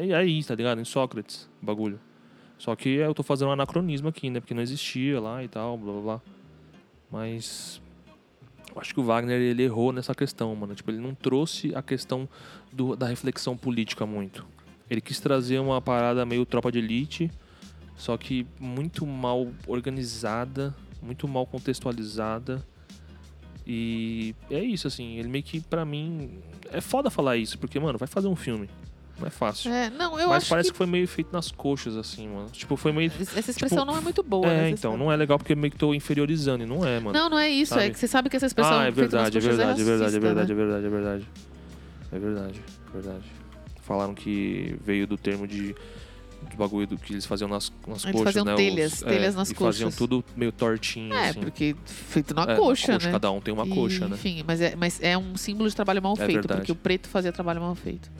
aí, 0.00 0.12
aí, 0.12 0.42
tá 0.44 0.54
ligado? 0.54 0.80
Em 0.80 0.84
Sócrates, 0.84 1.48
bagulho. 1.62 2.00
Só 2.58 2.74
que 2.74 2.88
eu 2.88 3.14
tô 3.14 3.22
fazendo 3.22 3.48
um 3.48 3.52
anacronismo 3.52 4.08
aqui, 4.08 4.28
né? 4.30 4.40
Porque 4.40 4.52
não 4.54 4.62
existia 4.62 5.20
lá 5.20 5.44
e 5.44 5.48
tal, 5.48 5.78
blá 5.78 5.92
blá 5.92 6.02
blá. 6.02 6.20
Mas 7.10 7.80
eu 8.74 8.80
acho 8.80 8.92
que 8.92 9.00
o 9.00 9.04
Wagner 9.04 9.40
ele 9.40 9.62
errou 9.62 9.92
nessa 9.92 10.14
questão, 10.14 10.54
mano. 10.56 10.74
Tipo, 10.74 10.90
ele 10.90 10.98
não 10.98 11.14
trouxe 11.14 11.74
a 11.74 11.82
questão 11.82 12.28
do- 12.72 12.96
da 12.96 13.06
reflexão 13.06 13.56
política 13.56 14.04
muito. 14.04 14.44
Ele 14.90 15.00
quis 15.00 15.20
trazer 15.20 15.58
uma 15.60 15.80
parada 15.80 16.24
meio 16.26 16.44
tropa 16.44 16.72
de 16.72 16.78
elite, 16.78 17.30
só 17.98 18.16
que 18.16 18.46
muito 18.58 19.04
mal 19.04 19.48
organizada, 19.66 20.74
muito 21.02 21.28
mal 21.28 21.44
contextualizada. 21.44 22.64
E 23.66 24.34
é 24.50 24.62
isso, 24.62 24.86
assim. 24.86 25.18
Ele 25.18 25.28
meio 25.28 25.44
que, 25.44 25.60
pra 25.60 25.84
mim. 25.84 26.38
É 26.72 26.80
foda 26.80 27.10
falar 27.10 27.36
isso, 27.36 27.58
porque, 27.58 27.78
mano, 27.78 27.98
vai 27.98 28.08
fazer 28.08 28.28
um 28.28 28.36
filme. 28.36 28.70
Não 29.18 29.26
é 29.26 29.30
fácil. 29.30 29.72
É, 29.72 29.90
não, 29.90 30.18
eu 30.18 30.28
Mas 30.28 30.48
parece 30.48 30.68
que, 30.68 30.72
que... 30.72 30.78
foi 30.78 30.86
meio 30.86 31.06
feito 31.08 31.32
nas 31.32 31.50
coxas, 31.50 31.96
assim, 31.96 32.28
mano. 32.28 32.48
Tipo, 32.50 32.76
foi 32.76 32.92
meio. 32.92 33.10
essa 33.36 33.50
expressão 33.50 33.84
não 33.84 33.96
é 33.96 34.00
muito 34.00 34.22
boa. 34.22 34.46
né? 34.46 34.54
é, 34.54 34.68
Você 34.68 34.74
então, 34.74 34.96
não 34.96 35.10
é 35.10 35.16
legal 35.16 35.36
porque 35.38 35.56
meio 35.56 35.72
que 35.72 35.76
tô 35.76 35.92
inferiorizando, 35.92 36.62
e 36.62 36.66
não 36.66 36.86
é, 36.86 37.00
mano. 37.00 37.18
Não, 37.18 37.28
não 37.28 37.38
é 37.38 37.50
isso. 37.50 37.74
É 37.74 37.78
Sabe? 37.78 37.90
que 37.90 37.98
você 37.98 38.06
sabe 38.06 38.30
que 38.30 38.36
essa 38.36 38.46
expressão 38.46 38.78
ah, 38.78 38.84
é 38.84 38.90
verdade, 38.92 39.36
é 39.36 39.40
coxas 39.40 39.56
verdade, 39.56 39.80
é 39.80 39.84
verdade, 39.84 40.16
é 40.16 40.20
verdade, 40.20 40.52
né? 40.52 40.52
é 40.52 40.56
verdade, 40.56 40.86
é 40.86 40.88
verdade. 40.88 41.26
É 42.12 42.18
verdade, 42.18 42.60
é 42.88 42.92
verdade. 42.92 43.24
Falaram 43.82 44.14
que 44.14 44.76
veio 44.84 45.06
do 45.06 45.18
termo 45.18 45.48
de. 45.48 45.74
Do 46.50 46.56
bagulho 46.56 46.86
do 46.86 46.96
que 46.96 47.12
eles 47.12 47.26
faziam 47.26 47.48
nas, 47.48 47.70
nas 47.86 48.04
Eles 48.04 48.12
coxas, 48.12 48.22
faziam 48.24 48.44
né? 48.44 48.54
telhas, 48.54 49.00
telhas 49.02 49.34
nas 49.34 49.50
e 49.50 49.54
faziam 49.54 49.88
coxas. 49.90 49.96
tudo 49.96 50.24
meio 50.36 50.50
tortinho, 50.52 51.12
É, 51.14 51.28
assim. 51.30 51.40
porque 51.40 51.74
feito 51.84 52.34
na 52.34 52.42
É, 52.44 52.56
coxa, 52.56 52.92
né? 52.98 53.10
Cada 53.12 53.30
um 53.30 53.40
tem 53.40 53.52
uma 53.52 53.66
E, 53.66 53.70
coxa, 53.70 54.08
né? 54.08 54.14
Enfim, 54.16 54.42
mas 54.46 54.60
é, 54.60 54.74
mas 54.76 55.00
é 55.02 55.16
um 55.18 55.36
símbolo 55.36 55.68
de 55.68 55.74
trabalho 55.76 56.02
mal 56.02 56.12
É 56.14 56.16
feito, 56.16 56.32
verdade. 56.34 56.60
porque 56.60 56.72
o 56.72 56.76
preto 56.76 57.08
fazia 57.08 57.32
trabalho 57.32 57.60
mal 57.60 57.74
feito. 57.74 58.10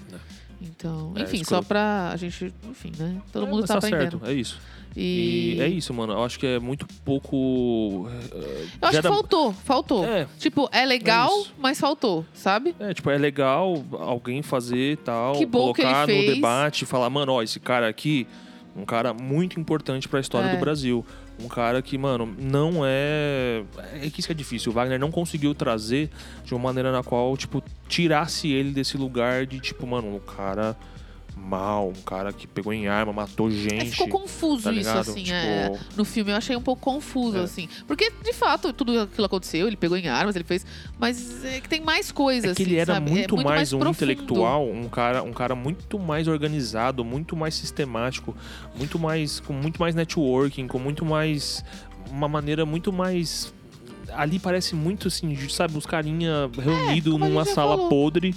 É. 0.61 0.65
Então, 0.65 1.13
É, 1.17 1.23
enfim, 1.23 1.39
só 1.39 1.43
escroto. 1.61 1.67
pra 1.67 2.11
a 2.13 2.17
gente, 2.17 2.53
enfim, 2.69 2.93
né? 2.99 3.21
Todo 3.33 3.47
É, 3.47 3.49
mundo 3.49 3.61
mas 3.61 3.69
tá, 3.69 3.79
aprendendo. 3.79 4.19
certo, 4.19 4.27
é 4.27 4.33
isso. 4.33 4.61
E, 4.97 5.55
E... 5.57 5.61
é 5.61 5.69
isso, 5.69 5.93
mano. 5.95 6.15
Eu 6.15 6.25
acho 6.25 6.39
que 6.39 6.47
é 6.47 6.59
muito 6.59 6.87
pouco. 7.05 8.09
eh, 8.33 8.67
Eu 8.81 8.89
acho 8.89 9.01
que 9.03 9.09
faltou, 9.09 9.53
faltou. 9.53 10.05
É, 10.05 10.27
Tipo, 10.39 10.69
é 10.73 10.85
legal, 10.85 11.31
É 11.31 11.45
mas 11.59 11.79
faltou, 11.79 12.25
sabe? 12.33 12.75
É, 12.81 12.93
tipo, 12.95 13.09
é 13.11 13.19
legal 13.19 13.85
alguém 13.93 14.43
fazer 14.43 14.97
tal, 14.99 15.35
Que 15.35 15.47
bom 15.47 15.73
que 15.73 15.83
ele 15.83 15.89
colocar 15.91 16.07
no 16.09 16.15
fez. 16.15 16.35
debate 16.35 16.83
e 16.83 16.87
falar, 16.87 17.09
mano, 17.11 17.33
ó, 17.33 17.43
esse 17.43 17.61
cara 17.61 17.87
aqui, 17.89 18.27
um 18.75 18.85
cara 18.85 19.13
muito 19.15 19.61
importante 19.61 20.09
pra 20.09 20.19
história 20.21 20.49
É. 20.49 20.55
do 20.57 20.61
Brasil. 20.61 21.05
Um 21.41 21.47
cara 21.47 21.81
que, 21.81 21.97
mano, 21.97 22.35
não 22.39 22.81
é. 22.85 23.63
É 24.03 24.11
que 24.11 24.21
isso 24.21 24.31
é 24.31 24.35
difícil. 24.35 24.73
O 24.73 24.75
Wagner 24.75 24.99
não 24.99 25.11
conseguiu 25.11 25.55
trazer 25.55 26.11
de 26.45 26.53
uma 26.53 26.61
maneira 26.65 26.91
na 26.91 27.03
qual, 27.03 27.37
tipo, 27.37 27.63
tirasse 27.89 28.51
ele 28.51 28.73
desse 28.73 28.97
lugar 28.97 29.47
de, 29.47 29.61
tipo, 29.61 29.87
mano, 29.87 30.17
um 30.17 30.19
cara 30.19 30.77
mal, 31.39 31.89
um 31.89 32.03
cara 32.03 32.33
que 32.33 32.47
pegou 32.47 32.73
em 32.73 32.89
arma, 32.89 33.13
matou 33.13 33.49
É, 33.49 33.53
gente. 33.53 33.91
ficou 33.93 34.09
confuso 34.09 34.65
tá 34.65 34.73
isso, 34.73 34.91
assim, 34.91 35.23
Tipo, 35.23 35.37
é, 35.37 35.79
no 35.97 36.05
filme. 36.05 36.31
Eu 36.33 36.37
achei 36.37 36.55
um 36.57 36.61
pouco 36.63 36.83
confuso, 36.83 37.39
É. 37.39 37.43
assim. 37.43 37.69
Porque, 37.87 38.11
de 38.23 38.33
fato, 38.33 38.73
tudo 38.73 39.01
aquilo 39.01 39.25
aconteceu, 39.27 39.67
ele 39.67 39.77
pegou 39.77 39.97
em 39.97 40.09
armas, 40.09 40.35
ele 40.37 40.45
fez. 40.45 40.67
Mas 40.99 41.45
é 41.45 41.61
que 41.61 41.69
tem 41.69 41.81
mais 41.81 42.11
coisas, 42.13 42.53
É 42.53 42.55
que 42.55 42.63
assim, 42.63 42.71
ele 42.71 42.81
era 42.81 42.95
sabe? 42.95 43.11
muito, 43.11 43.39
é 43.41 43.45
mais, 43.45 43.73
um 43.73 43.79
profundo. 43.79 43.97
intelectual, 43.97 44.67
um 44.69 44.89
cara, 44.89 45.23
um 45.23 45.33
cara 45.33 45.55
muito 45.55 45.99
mais 45.99 46.29
organizado, 46.29 47.05
muito 47.05 47.37
mais 47.37 47.55
sistemático, 47.55 48.37
muito 48.77 48.99
mais 48.99 49.41
com 49.41 49.53
muito 49.53 49.81
mais 49.81 49.95
networking, 49.95 50.67
com 50.67 50.79
muito 50.79 51.05
mais 51.05 51.65
uma 52.11 52.29
maneira 52.29 52.65
muito 52.67 52.93
mais 52.93 53.53
ali 54.15 54.39
parece 54.39 54.75
muito 54.75 55.09
assim, 55.09 55.37
sabe, 55.51 55.77
os 55.77 55.85
carinha 55.85 56.51
reunido 56.59 57.15
É, 57.17 57.19
numa 57.19 57.45
sala 57.45 57.77
falou. 57.77 57.89
podre. 57.91 58.35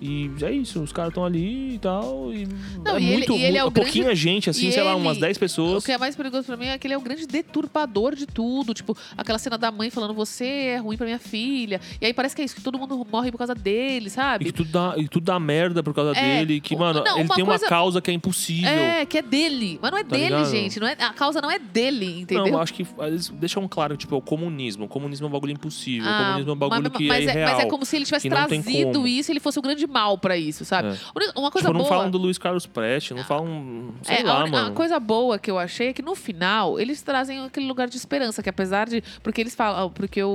E 0.00 0.30
é 0.42 0.50
isso, 0.52 0.82
os 0.82 0.92
caras 0.92 1.10
estão 1.10 1.24
ali 1.24 1.74
e 1.74 1.78
tal. 1.78 2.32
E 2.32 2.46
Não, 2.84 2.96
é 2.96 3.00
e 3.00 3.04
ele- 3.04 3.12
muito, 3.16 3.32
e 3.32 3.42
ele 3.42 3.56
é 3.58 3.64
o 3.64 3.70
grande- 3.70 3.90
pouquinha 3.92 4.14
gente, 4.14 4.50
assim, 4.50 4.68
e 4.68 4.72
sei 4.72 4.82
lá, 4.82 4.92
ele- 4.92 5.00
umas 5.00 5.18
10 5.18 5.36
O 5.36 5.40
pessoas. 5.40 5.84
que 5.84 5.92
é 5.92 5.98
mais 5.98 6.14
perigoso 6.16 6.44
pra 6.44 6.56
mim 6.56 6.66
é 6.66 6.76
que 6.78 6.86
ele 6.86 6.94
é 6.94 6.98
o 6.98 7.00
grande 7.00 7.26
deturpador 7.26 8.14
de 8.14 8.26
tudo. 8.26 8.74
Tipo, 8.74 8.96
aquela 9.16 9.38
cena 9.38 9.56
da 9.56 9.70
mãe 9.70 9.90
falando, 9.90 10.12
você 10.14 10.44
é 10.44 10.76
ruim 10.78 10.96
pra 10.96 11.06
minha 11.06 11.18
filha. 11.18 11.80
E 12.00 12.06
aí 12.06 12.12
parece 12.14 12.34
que 12.36 12.42
é 12.42 12.44
isso, 12.44 12.54
que 12.54 12.60
todo 12.60 12.78
mundo 12.78 13.06
morre 13.10 13.30
por 13.30 13.38
causa 13.38 13.54
dele, 13.54 14.06
E 14.08 14.10
sabe? 14.10 14.44
que 14.46 14.52
tudo 14.52 14.70
dá, 14.70 14.94
e 14.96 15.08
tudo 15.08 15.24
dá 15.24 15.38
merda 15.40 15.82
por 15.82 15.94
causa 15.94 16.12
É, 16.18 16.38
dele. 16.44 16.60
Que, 16.60 16.74
o- 16.74 16.78
mano, 16.78 17.02
não, 17.04 17.16
ele 17.18 17.24
uma 17.28 17.34
tem 17.34 17.44
uma 17.44 17.52
coisa- 17.52 17.66
causa 17.68 18.00
que 18.02 18.10
é 18.10 18.14
impossível. 18.14 18.68
É, 18.68 19.06
que 19.06 19.18
é 19.18 19.22
dele. 19.22 19.78
Mas 19.80 19.90
não 19.90 19.98
é 19.98 20.04
Tá 20.04 20.10
dele, 20.16 20.24
ligado? 20.24 20.50
gente. 20.50 20.80
Não 20.80 20.86
é, 20.86 20.92
a 20.92 21.12
causa 21.12 21.40
não 21.40 21.50
é 21.50 21.58
dele, 21.58 22.20
entendeu? 22.20 22.44
Não, 22.46 22.52
eu 22.54 22.58
acho 22.60 22.74
que 22.74 22.86
eles 23.00 23.28
deixam 23.30 23.66
claro, 23.68 23.96
tipo, 23.96 24.14
é 24.14 24.18
o 24.18 24.20
comunismo. 24.20 24.84
O 24.84 24.88
comunismo 24.88 25.26
é 25.26 25.28
um 25.28 25.32
bagulho 25.32 25.52
impossível. 25.52 26.04
o 26.06 26.08
Ah, 26.12 26.24
comunismo 26.26 26.50
é 26.50 26.54
um 26.54 26.56
bagulho 26.56 26.82
mas, 26.82 26.92
que 26.96 27.06
mas 27.06 27.26
é 27.26 27.30
irreal. 27.30 27.54
mas 27.56 27.64
é 27.64 27.68
como 27.68 27.84
se 27.84 27.96
ele 27.96 28.04
tivesse 28.04 28.28
trazido 28.28 29.06
isso 29.06 29.30
e 29.30 29.32
ele 29.32 29.40
fosse 29.40 29.58
o 29.58 29.62
grande 29.62 29.83
mal 29.86 30.16
pra 30.18 30.36
isso, 30.36 30.64
sabe? 30.64 30.88
É. 30.88 31.38
Uma 31.38 31.50
coisa 31.50 31.68
tipo, 31.68 31.72
não 31.78 31.84
boa. 31.84 31.88
falam 31.88 32.10
do 32.10 32.18
Luiz 32.18 32.38
Carlos 32.38 32.66
Prestes, 32.66 33.16
não 33.16 33.24
falam. 33.24 33.94
Sei 34.02 34.16
É, 34.16 34.20
a 34.22 34.24
lá, 34.24 34.40
uni- 34.42 34.50
mano. 34.50 34.68
A 34.68 34.72
coisa 34.72 34.98
boa 35.00 35.38
que 35.38 35.50
eu 35.50 35.58
achei 35.58 35.88
é 35.88 35.92
que 35.92 36.02
no 36.02 36.14
final 36.14 36.78
eles 36.78 37.02
trazem 37.02 37.40
aquele 37.40 37.66
lugar 37.66 37.88
de 37.88 37.96
esperança, 37.96 38.42
que 38.42 38.48
apesar 38.48 38.88
de. 38.88 39.02
Porque 39.22 39.40
eles 39.40 39.54
falam. 39.54 39.90
Porque 39.90 40.22
o, 40.22 40.28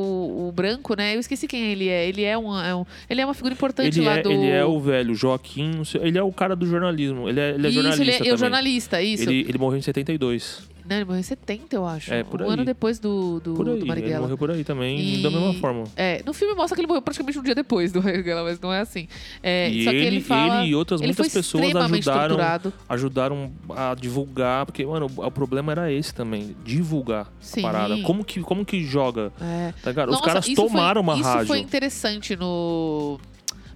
o 0.47 0.51
branco, 0.53 0.95
né? 0.95 1.15
Eu 1.15 1.19
esqueci 1.19 1.47
quem 1.47 1.71
ele 1.71 1.87
é. 1.87 2.07
Ele 2.07 2.23
é, 2.23 2.37
um, 2.37 2.57
é 2.59 2.75
um- 2.75 2.85
ele 3.09 3.21
é 3.21 3.25
uma 3.25 3.33
figura 3.33 3.53
importante 3.53 3.99
Ele 3.99 4.05
lá 4.05 4.17
é, 4.17 4.21
do. 4.21 4.31
ele 4.31 4.49
é 4.49 4.63
o 4.65 4.79
velho 4.79 5.13
Joaquim, 5.15 5.69
não 5.75 5.85
sei- 5.85 6.01
ele 6.03 6.17
é 6.17 6.23
o 6.23 6.31
cara 6.31 6.55
do 6.55 6.65
jornalismo. 6.65 7.27
Ele 7.29 7.39
é, 7.39 7.49
ele 7.51 7.67
é 7.67 7.69
isso, 7.69 7.81
jornalista 7.81 8.03
ele 8.03 8.29
é, 8.29 8.33
é 8.33 8.37
jornalista, 8.37 9.01
isso. 9.01 9.23
Ele, 9.23 9.45
ele 9.47 9.57
morreu 9.57 9.77
em 9.77 9.81
72. 9.81 10.67
Não, 10.89 10.95
ele 10.95 11.05
morreu 11.05 11.19
em 11.19 11.23
70, 11.23 11.75
eu 11.75 11.85
acho. 11.85 12.11
É, 12.11 12.23
por 12.23 12.41
Um 12.41 12.45
aí. 12.45 12.51
ano 12.53 12.65
depois 12.65 12.97
do, 12.97 13.39
do, 13.39 13.53
Por 13.53 13.67
aí. 13.67 13.73
do 13.75 13.79
Ele 13.81 13.85
Marighella. 13.85 14.21
morreu 14.21 14.37
por 14.37 14.49
aí 14.49 14.63
também, 14.63 15.19
E- 15.19 15.21
da 15.21 15.29
mesma 15.29 15.53
forma. 15.55 15.83
É, 15.95 16.23
no 16.25 16.33
filme 16.33 16.55
mostra 16.55 16.75
que 16.75 16.81
ele 16.81 16.87
morreu 16.87 17.01
praticamente 17.01 17.37
um 17.37 17.43
dia 17.43 17.53
depois 17.53 17.91
do 17.91 18.01
Marighella, 18.01 18.43
mas 18.43 18.59
não 18.59 18.73
é 18.73 18.79
assim. 18.79 19.07
É, 19.43 19.69
e 19.69 19.83
só 19.83 19.91
que 19.91 19.95
ele, 19.97 20.05
ele 20.07 20.21
fala. 20.21 20.61
ele 20.63 20.71
e 20.71 20.75
outras 20.75 20.99
ele 20.99 21.09
muitas 21.09 21.31
pessoas 21.31 21.63
ajudaram, 21.75 22.27
torturado. 22.29 22.73
ajudaram 22.89 23.51
a 23.75 23.93
divulgar, 23.93 24.65
porque, 24.65 24.83
mano, 24.85 25.05
o, 25.15 25.31
problema 25.31 25.71
era 25.71 25.91
esse 25.91 26.13
também, 26.13 26.55
divulgar 26.65 27.31
Sim. 27.39 27.59
a 27.59 27.63
parada. 27.63 27.97
Como 28.01 28.23
que, 28.25 28.41
como 28.41 28.65
que 28.65 28.83
joga? 28.83 29.31
É. 29.39 29.73
Tá? 29.83 29.91
Os 30.05 30.11
Nossa, 30.13 30.23
caras 30.23 30.47
isso 30.47 30.55
foi- 30.55 30.67
tomaram 30.69 31.01
uma 31.01 31.13
isso 31.13 31.23
rádio. 31.23 31.47
foi 31.47 31.59
interessante 31.59 32.35
no. 32.35 33.19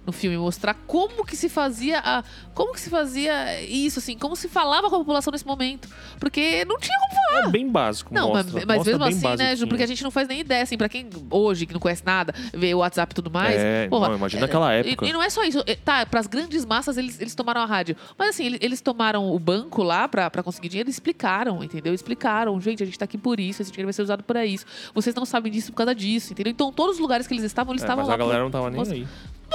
No 0.06 0.12
filme, 0.12 0.36
mostrar 0.36 0.74
como 0.86 1.24
que 1.24 1.36
se 1.36 1.48
fazia 1.48 1.98
a, 2.00 2.22
como 2.54 2.72
que 2.72 2.80
se 2.80 2.90
fazia 2.90 3.62
isso, 3.62 3.98
assim, 3.98 4.18
como 4.18 4.36
se 4.36 4.48
falava 4.48 4.88
com 4.90 4.96
a 4.96 4.98
população 4.98 5.30
nesse 5.32 5.46
momento. 5.46 5.88
Porque 6.20 6.64
não 6.66 6.78
tinha 6.78 6.96
como 6.98 7.14
falar. 7.14 7.48
É 7.48 7.50
bem 7.50 7.68
básico, 7.68 8.12
Não, 8.14 8.28
mostra, 8.28 8.52
mas, 8.52 8.64
mas 8.64 8.76
mostra 8.78 8.98
mesmo 8.98 9.28
assim, 9.28 9.36
né, 9.42 9.56
Ju? 9.56 9.66
Porque 9.66 9.82
a 9.82 9.86
gente 9.86 10.02
não 10.04 10.10
faz 10.10 10.28
nem 10.28 10.40
ideia, 10.40 10.62
assim, 10.62 10.76
pra 10.76 10.88
quem 10.88 11.08
hoje, 11.30 11.66
que 11.66 11.72
não 11.72 11.80
conhece 11.80 12.02
nada, 12.04 12.34
vê 12.52 12.74
o 12.74 12.78
WhatsApp 12.78 13.12
e 13.12 13.14
tudo 13.14 13.30
mais. 13.30 13.56
É, 13.56 13.88
porra, 13.88 14.08
não, 14.08 14.16
imagina 14.16 14.46
aquela 14.46 14.72
época. 14.72 15.04
E, 15.04 15.08
e 15.08 15.12
não 15.12 15.22
é 15.22 15.30
só 15.30 15.42
isso. 15.44 15.62
É, 15.66 15.74
Tá, 15.76 16.06
pras 16.06 16.26
grandes 16.26 16.64
massas 16.64 16.96
eles, 16.96 17.20
eles 17.20 17.34
tomaram 17.34 17.60
a 17.60 17.66
rádio. 17.66 17.96
Mas 18.18 18.30
assim, 18.30 18.46
ele- 18.46 18.58
eles 18.60 18.80
tomaram 18.80 19.30
o 19.34 19.38
banco 19.38 19.82
lá 19.82 20.06
pra, 20.08 20.30
pra 20.30 20.42
conseguir 20.42 20.68
dinheiro 20.68 20.88
e 20.88 20.92
explicaram, 20.92 21.62
entendeu? 21.62 21.92
Explicaram, 21.92 22.58
gente, 22.60 22.82
a 22.82 22.86
gente 22.86 22.98
tá 22.98 23.04
aqui 23.04 23.18
por 23.18 23.38
isso, 23.40 23.60
esse 23.62 23.70
dinheiro 23.70 23.86
vai 23.86 23.92
ser 23.92 24.02
usado 24.02 24.22
pra 24.22 24.44
isso. 24.46 24.64
Vocês 24.94 25.14
não 25.14 25.24
sabem 25.26 25.50
disso 25.52 25.70
por 25.72 25.78
causa 25.78 25.94
disso, 25.94 26.32
entendeu? 26.32 26.50
Então, 26.50 26.72
todos 26.72 26.96
os 26.96 27.00
lugares 27.00 27.26
que 27.26 27.34
eles 27.34 27.44
estavam, 27.44 27.72
eles 27.72 27.82
É, 27.82 27.86
estavam 27.86 28.02
mas 28.02 28.08
lá. 28.08 28.14
a 28.14 28.18
por- 28.18 28.24
galera 28.24 28.44
não 28.44 28.50
tava 28.50 28.70
nem 28.70 28.78
Nossa, 28.78 28.92
aí. 28.94 29.06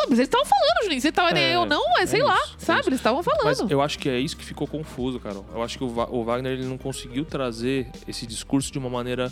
Mas 0.09 0.19
eles 0.19 0.27
estavam 0.29 0.45
falando, 0.45 0.83
Juninho. 0.83 1.01
Você 1.01 1.11
tava 1.11 1.31
nem 1.31 1.43
É, 1.43 1.49
aí 1.51 1.57
ou 1.57 1.65
não, 1.65 1.83
mas 1.93 2.03
é 2.13 2.17
sei 2.17 2.23
lá, 2.23 2.35
isso, 2.45 2.55
é 2.61 2.65
sabe? 2.65 2.79
isso. 2.81 2.89
Eles 2.89 2.99
estavam 2.99 3.23
falando. 3.23 3.43
Mas 3.43 3.59
eu 3.71 3.81
acho 3.81 3.97
que 3.99 4.07
é 4.09 4.19
isso 4.19 4.37
que 4.37 4.45
ficou 4.45 4.67
confuso, 4.67 5.19
cara. 5.19 5.37
Eu 5.53 5.61
acho 5.63 5.77
que 5.77 5.83
o, 5.83 5.87
o 5.87 6.23
Wagner 6.23 6.53
ele 6.53 6.65
não 6.65 6.77
conseguiu 6.77 7.25
trazer 7.25 7.87
esse 8.07 8.25
discurso 8.25 8.71
de 8.71 8.77
uma 8.77 8.89
maneira. 8.89 9.31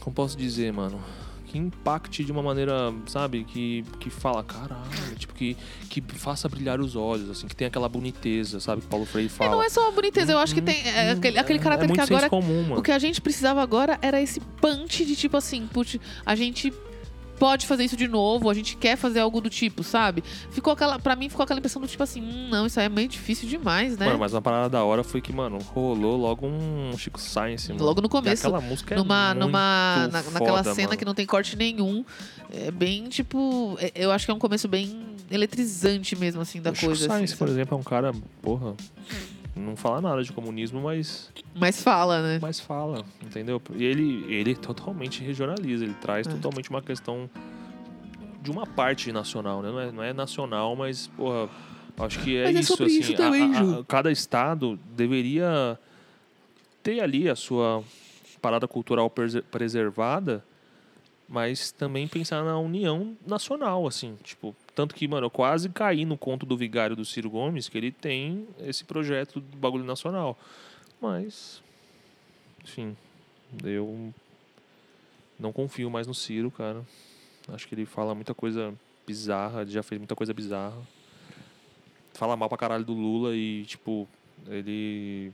Como 0.00 0.14
posso 0.14 0.36
dizer, 0.36 0.72
mano? 0.72 1.02
Que 1.46 1.58
impacte 1.58 2.24
de 2.24 2.32
uma 2.32 2.42
maneira, 2.42 2.92
sabe? 3.06 3.44
Que, 3.44 3.84
que 4.00 4.10
fala, 4.10 4.42
caralho, 4.42 5.14
tipo, 5.16 5.32
que, 5.32 5.56
que 5.88 6.02
faça 6.02 6.48
brilhar 6.48 6.80
os 6.80 6.96
olhos, 6.96 7.30
assim, 7.30 7.46
que 7.46 7.54
tem 7.54 7.66
aquela 7.68 7.88
boniteza, 7.88 8.58
sabe? 8.58 8.82
Que 8.82 8.88
Paulo 8.88 9.06
Freire 9.06 9.28
É, 9.28 9.30
fala. 9.30 9.50
não 9.52 9.62
é 9.62 9.68
só 9.68 9.86
a 9.88 9.92
boniteza, 9.92 10.32
eu 10.32 10.38
acho 10.38 10.52
que 10.52 10.60
tem 10.60 10.82
é, 10.84 11.12
aquele, 11.12 11.38
aquele 11.38 11.58
caráter 11.60 11.88
é 11.88 11.92
que 11.92 12.00
agora 12.00 12.28
comum, 12.28 12.62
mano. 12.62 12.78
O 12.80 12.82
que 12.82 12.90
a 12.90 12.98
gente 12.98 13.20
precisava 13.20 13.62
agora 13.62 13.96
era 14.02 14.20
esse 14.20 14.40
punch 14.40 15.04
de 15.04 15.14
tipo 15.14 15.36
assim, 15.36 15.66
putz, 15.68 15.96
a 16.26 16.34
gente 16.34 16.72
pode 17.38 17.66
fazer 17.66 17.84
isso 17.84 17.96
de 17.96 18.06
novo, 18.08 18.48
a 18.48 18.54
gente 18.54 18.76
quer 18.76 18.96
fazer 18.96 19.20
algo 19.20 19.40
do 19.40 19.50
tipo, 19.50 19.82
sabe? 19.82 20.22
Ficou 20.50 20.72
aquela, 20.72 20.98
para 20.98 21.14
mim 21.16 21.28
ficou 21.28 21.42
aquela 21.44 21.58
impressão 21.58 21.80
do 21.82 21.88
tipo 21.88 22.02
assim, 22.02 22.22
hum, 22.22 22.48
não, 22.50 22.66
isso 22.66 22.78
aí 22.80 22.86
é 22.86 22.88
meio 22.88 23.08
difícil 23.08 23.48
demais, 23.48 23.96
né? 23.98 24.06
Mano, 24.06 24.18
mas 24.18 24.32
uma 24.32 24.42
parada 24.42 24.68
da 24.70 24.84
hora 24.84 25.02
foi 25.04 25.20
que, 25.20 25.32
mano, 25.32 25.58
rolou 25.58 26.16
logo 26.16 26.46
um 26.46 26.96
Chico 26.96 27.20
Science, 27.20 27.72
mano. 27.72 27.84
Logo 27.84 28.00
no 28.00 28.06
E 28.06 28.10
começo, 28.10 28.46
aquela 28.46 28.60
música 28.60 28.94
numa, 28.96 29.30
é 29.30 29.34
numa 29.34 30.08
na- 30.12 30.22
naquela 30.22 30.58
foda, 30.64 30.74
cena 30.74 30.88
mano. 30.88 30.98
que 30.98 31.04
não 31.04 31.14
tem 31.14 31.26
corte 31.26 31.56
nenhum, 31.56 32.04
é 32.52 32.70
bem 32.70 33.08
tipo, 33.08 33.76
é- 33.80 33.92
eu 33.94 34.10
acho 34.12 34.24
que 34.24 34.30
é 34.30 34.34
um 34.34 34.38
começo 34.38 34.68
bem 34.68 35.14
eletrizante 35.30 36.14
mesmo 36.16 36.40
assim 36.40 36.60
da 36.60 36.70
o 36.70 36.74
Chico 36.74 36.86
coisa. 36.86 37.06
assim, 37.06 37.14
Science, 37.18 37.36
por 37.36 37.48
sabe? 37.48 37.50
exemplo, 37.52 37.76
é 37.76 37.80
um 37.80 37.82
cara, 37.82 38.12
porra, 38.42 38.74
não 39.56 39.76
fala 39.76 40.00
nada 40.00 40.22
de 40.22 40.32
comunismo, 40.32 40.80
mas, 40.82 41.30
Mas 41.54 41.82
fala, 41.82 42.20
né? 42.22 42.38
mas 42.42 42.58
fala, 42.60 43.04
entendeu? 43.22 43.60
E 43.74 43.84
ele, 43.84 44.24
ele 44.32 44.54
totalmente 44.54 45.22
regionaliza, 45.22 45.84
ele 45.84 45.94
traz 45.94 46.26
É. 46.26 46.30
totalmente 46.30 46.70
uma 46.70 46.82
questão 46.82 47.30
de 48.42 48.50
uma 48.50 48.66
parte 48.66 49.10
nacional, 49.12 49.62
né? 49.62 49.70
Não 49.70 49.80
é, 49.80 49.92
não 49.92 50.02
é 50.02 50.12
nacional, 50.12 50.74
mas, 50.76 51.06
porra, 51.08 51.48
acho 51.98 52.18
que 52.20 52.36
é 52.36 52.44
Mas 52.44 52.56
é 52.56 52.60
isso, 52.60 52.76
sobre 52.76 52.86
assim. 52.86 53.00
isso 53.00 53.12
a- 53.12 53.16
também, 53.16 53.54
a- 53.54 53.58
Ju. 53.58 53.78
a- 53.80 53.84
cada 53.84 54.10
estado 54.12 54.78
deveria 54.96 55.78
ter 56.82 57.00
ali 57.00 57.28
a 57.28 57.36
sua 57.36 57.82
parada 58.42 58.68
cultural 58.68 59.08
preservada, 59.50 60.44
mas 61.26 61.72
também 61.72 62.06
pensar 62.06 62.44
na 62.44 62.58
união 62.58 63.16
nacional, 63.26 63.86
assim, 63.86 64.16
tipo, 64.22 64.54
tanto 64.74 64.94
que, 64.94 65.06
mano, 65.08 65.26
eu 65.26 65.30
quase 65.30 65.68
caí 65.68 66.04
no 66.04 66.16
conto 66.18 66.44
do 66.44 66.56
vigário 66.56 66.96
do 66.96 67.04
Ciro 67.04 67.30
Gomes, 67.30 67.68
que 67.68 67.78
ele 67.78 67.90
tem 67.92 68.46
esse 68.60 68.84
projeto 68.84 69.40
do 69.40 69.56
bagulho 69.56 69.84
nacional. 69.84 70.38
Mas, 71.00 71.62
enfim, 72.62 72.96
eu 73.62 74.12
não 75.38 75.52
confio 75.52 75.90
mais 75.90 76.06
no 76.06 76.14
Ciro, 76.14 76.50
cara. 76.50 76.82
Acho 77.48 77.68
que 77.68 77.74
ele 77.74 77.84
fala 77.86 78.14
muita 78.14 78.34
coisa 78.34 78.74
bizarra, 79.06 79.62
ele 79.62 79.70
já 79.70 79.82
fez 79.82 79.98
muita 80.00 80.14
coisa 80.16 80.32
bizarra. 80.32 80.76
Fala 82.14 82.36
mal 82.36 82.48
pra 82.48 82.56
caralho 82.58 82.84
do 82.84 82.92
Lula 82.94 83.34
e, 83.34 83.64
tipo, 83.64 84.08
ele. 84.48 85.32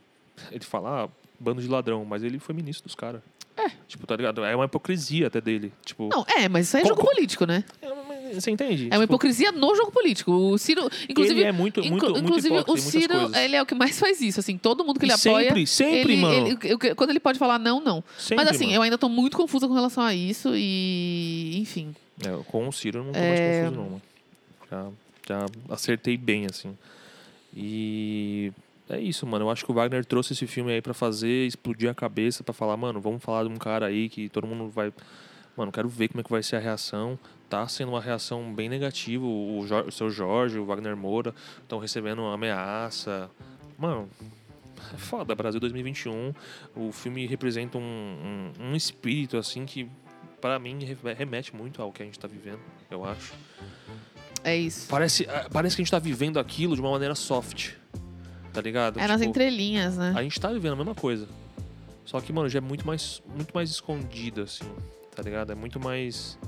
Ele 0.50 0.64
fala, 0.64 1.04
ah, 1.04 1.08
bando 1.38 1.60
de 1.60 1.68
ladrão, 1.68 2.04
mas 2.04 2.22
ele 2.22 2.38
foi 2.38 2.54
ministro 2.54 2.84
dos 2.86 2.94
caras. 2.94 3.20
É. 3.56 3.68
Tipo, 3.86 4.06
tá 4.06 4.16
ligado? 4.16 4.42
É 4.42 4.56
uma 4.56 4.64
hipocrisia 4.64 5.26
até 5.26 5.40
dele. 5.40 5.72
Tipo. 5.84 6.08
Não, 6.08 6.24
é, 6.26 6.48
mas 6.48 6.66
isso 6.66 6.76
aí 6.78 6.82
é 6.82 6.86
jogo 6.86 7.00
co- 7.02 7.06
político, 7.14 7.44
né? 7.44 7.62
É, 7.82 7.88
Você 8.34 8.50
entende? 8.50 8.84
É 8.90 8.94
uma 8.96 9.00
Tipo, 9.04 9.14
hipocrisia 9.14 9.52
no 9.52 9.74
jogo 9.74 9.90
político. 9.92 10.30
O 10.32 10.58
Ciro, 10.58 10.88
inclusive, 11.08 11.40
ele 11.40 11.48
é 11.48 11.52
muito, 11.52 11.80
muito, 11.82 12.06
muito 12.10 12.18
Inclusive, 12.18 12.64
o 12.66 12.76
Ciro, 12.76 13.34
ele 13.36 13.56
é 13.56 13.62
o 13.62 13.66
que 13.66 13.74
mais 13.74 13.98
faz 13.98 14.20
isso, 14.20 14.40
assim, 14.40 14.56
todo 14.58 14.84
mundo 14.84 14.98
que 14.98 15.04
ele 15.06 15.12
E 15.12 15.14
apoia. 15.14 15.46
sempre, 15.48 15.66
sempre, 15.66 16.16
mano. 16.16 16.46
ele- 16.48 16.94
quando 16.94 17.10
ele 17.10 17.20
pode 17.20 17.38
falar 17.38 17.58
não, 17.58 17.80
não. 17.80 18.02
Sempre, 18.18 18.44
Mas 18.44 18.48
assim, 18.54 18.64
mano. 18.66 18.76
eu 18.76 18.82
ainda 18.82 18.98
tô 18.98 19.08
muito 19.08 19.36
confusa 19.36 19.66
com 19.66 19.74
relação 19.74 20.02
a 20.04 20.14
isso 20.14 20.50
e. 20.54 21.56
Enfim. 21.60 21.94
É, 22.24 22.28
com 22.46 22.68
o 22.68 22.72
Ciro 22.72 22.98
eu 23.00 23.04
não 23.04 23.12
tô 23.12 23.18
É. 23.18 23.62
mais 23.62 23.74
confuso, 23.74 23.90
não. 23.90 24.02
Já, 24.70 24.86
já 25.28 25.46
acertei 25.74 26.16
bem, 26.16 26.46
assim. 26.46 26.76
E 27.56 28.52
é 28.88 29.00
isso, 29.00 29.26
mano. 29.26 29.44
Eu 29.46 29.50
acho 29.50 29.64
que 29.64 29.70
o 29.70 29.74
Wagner 29.74 30.04
trouxe 30.04 30.32
esse 30.32 30.46
filme 30.46 30.72
aí 30.72 30.80
pra 30.82 30.94
fazer, 30.94 31.46
explodir 31.46 31.90
a 31.90 31.94
cabeça, 31.94 32.42
pra 32.44 32.52
falar, 32.54 32.76
mano, 32.76 33.00
vamos 33.00 33.22
falar 33.22 33.44
de 33.44 33.50
um 33.50 33.56
cara 33.56 33.86
aí 33.86 34.08
que 34.08 34.28
todo 34.28 34.46
mundo 34.46 34.68
vai. 34.70 34.92
Mano, 35.56 35.72
quero 35.72 35.88
ver 35.88 36.08
como 36.08 36.20
é 36.20 36.24
que 36.24 36.30
vai 36.30 36.42
ser 36.42 36.56
a 36.56 36.60
reação. 36.60 37.18
Tá 37.50 37.66
sendo 37.68 37.90
uma 37.90 38.00
reação 38.00 38.54
bem 38.54 38.68
negativa. 38.68 39.24
O, 39.24 39.62
Jor- 39.66 39.86
o 39.88 39.92
seu 39.92 40.08
Jorge, 40.10 40.56
o 40.58 40.64
Wagner 40.64 40.96
Moura 40.96 41.34
estão 41.60 41.78
recebendo 41.80 42.20
uma 42.20 42.32
ameaça. 42.34 43.28
Mano, 43.76 44.08
é 44.94 44.96
foda. 44.96 45.34
Brasil 45.34 45.58
2021. 45.60 46.32
O 46.76 46.92
filme 46.92 47.26
representa 47.26 47.76
um, 47.76 47.82
um, 47.82 48.52
um 48.70 48.76
espírito, 48.76 49.36
assim, 49.36 49.66
que 49.66 49.90
para 50.40 50.58
mim 50.60 50.84
re- 50.84 50.96
remete 51.14 51.54
muito 51.54 51.82
ao 51.82 51.90
que 51.92 52.02
a 52.02 52.06
gente 52.06 52.18
tá 52.18 52.28
vivendo, 52.28 52.60
eu 52.90 53.04
acho. 53.04 53.34
É 54.44 54.56
isso. 54.56 54.86
Parece, 54.88 55.26
ah, 55.28 55.48
parece 55.52 55.76
que 55.76 55.82
a 55.82 55.84
gente 55.84 55.90
tá 55.90 55.98
vivendo 55.98 56.38
aquilo 56.38 56.74
de 56.74 56.80
uma 56.80 56.90
maneira 56.92 57.14
soft. 57.16 57.72
Tá 58.52 58.60
ligado? 58.60 58.98
É 58.98 59.06
nas 59.06 59.18
Tipo, 59.20 59.30
entrelinhas, 59.30 59.96
né? 59.98 60.12
a 60.16 60.22
gente 60.22 60.40
tá 60.40 60.48
vivendo 60.52 60.72
a 60.72 60.76
mesma 60.76 60.94
coisa. 60.94 61.28
Só 62.04 62.20
que, 62.20 62.32
mano, 62.32 62.48
já 62.48 62.58
é 62.58 62.60
muito 62.60 62.86
mais, 62.86 63.22
muito 63.36 63.52
mais 63.54 63.70
escondido, 63.70 64.42
assim. 64.42 64.64
Tá 65.14 65.22
ligado? 65.22 65.50
É 65.52 65.54
muito 65.54 65.78
mais. 65.80 66.38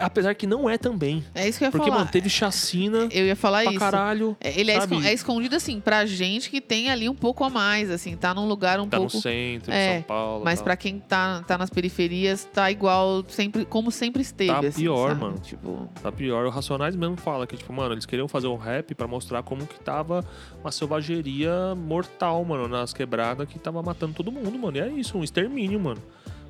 Apesar 0.00 0.34
que 0.34 0.46
não 0.46 0.68
é 0.68 0.78
também. 0.78 1.24
É 1.34 1.48
isso 1.48 1.58
que 1.58 1.64
eu 1.64 1.66
ia 1.66 1.70
Porque, 1.72 1.86
falar. 1.88 1.98
mano, 2.00 2.10
teve 2.10 2.28
chacina 2.28 3.08
Eu 3.10 3.26
ia 3.26 3.36
falar 3.36 3.62
pra 3.62 3.70
isso. 3.72 3.80
caralho. 3.80 4.36
É, 4.40 4.58
Ele 4.58 4.70
é, 4.70 4.78
escon- 4.78 5.02
é 5.02 5.12
escondido, 5.12 5.56
assim, 5.56 5.80
pra 5.80 6.04
gente 6.06 6.50
que 6.50 6.60
tem 6.60 6.90
ali 6.90 7.08
um 7.08 7.14
pouco 7.14 7.44
a 7.44 7.50
mais, 7.50 7.90
assim, 7.90 8.16
tá 8.16 8.32
num 8.34 8.46
lugar 8.46 8.80
um 8.80 8.88
Tá 8.88 8.96
pouco. 8.98 9.14
no 9.14 9.20
centro, 9.22 9.70
de 9.70 9.76
É, 9.76 9.94
São 9.94 10.02
Paulo. 10.02 10.44
Mas 10.44 10.58
tal. 10.60 10.64
pra 10.64 10.76
quem 10.76 10.98
tá, 10.98 11.42
tá 11.46 11.58
nas 11.58 11.70
periferias, 11.70 12.44
tá 12.52 12.70
igual, 12.70 13.24
sempre, 13.28 13.64
como 13.64 13.90
sempre 13.90 14.22
esteve. 14.22 14.52
Tá 14.52 14.58
assim, 14.66 14.82
pior, 14.82 15.08
sabe? 15.08 15.20
mano. 15.20 15.38
Tipo, 15.38 15.88
Tá 16.02 16.10
pior. 16.12 16.46
O 16.46 16.50
Racionais 16.50 16.94
mesmo 16.96 17.16
fala 17.16 17.46
que, 17.46 17.56
tipo, 17.56 17.72
mano, 17.72 17.94
eles 17.94 18.06
queriam 18.06 18.28
fazer 18.28 18.46
um 18.46 18.56
rap 18.56 18.94
pra 18.94 19.06
mostrar 19.06 19.42
como 19.42 19.66
que 19.66 19.78
tava 19.80 20.24
uma 20.62 20.70
selvageria 20.72 21.74
mortal, 21.76 22.44
mano, 22.44 22.68
nas 22.68 22.92
quebradas 22.92 23.48
que 23.48 23.58
tava 23.58 23.82
matando 23.82 24.14
todo 24.14 24.30
mundo, 24.32 24.58
mano. 24.58 24.76
E 24.76 24.80
é 24.80 24.88
isso, 24.88 25.16
um 25.18 25.24
extermínio, 25.24 25.78
mano. 25.80 26.02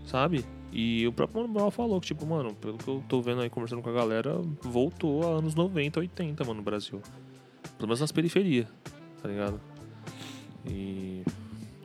Sabe? 0.06 0.44
E 0.78 1.06
o 1.06 1.12
próprio 1.12 1.40
Mano 1.40 1.54
Brown 1.54 1.70
falou 1.70 1.98
que, 1.98 2.08
tipo, 2.08 2.26
mano, 2.26 2.54
pelo 2.54 2.76
que 2.76 2.86
eu 2.86 3.02
tô 3.08 3.22
vendo 3.22 3.40
aí, 3.40 3.48
conversando 3.48 3.80
com 3.80 3.88
a 3.88 3.94
galera, 3.94 4.38
voltou 4.60 5.22
a 5.26 5.38
anos 5.38 5.54
90, 5.54 6.00
80, 6.00 6.44
mano, 6.44 6.56
no 6.56 6.62
Brasil. 6.62 7.00
Pelo 7.78 7.88
menos 7.88 8.00
nas 8.00 8.12
periferias, 8.12 8.66
tá 9.22 9.26
ligado? 9.26 9.58
E. 10.66 11.22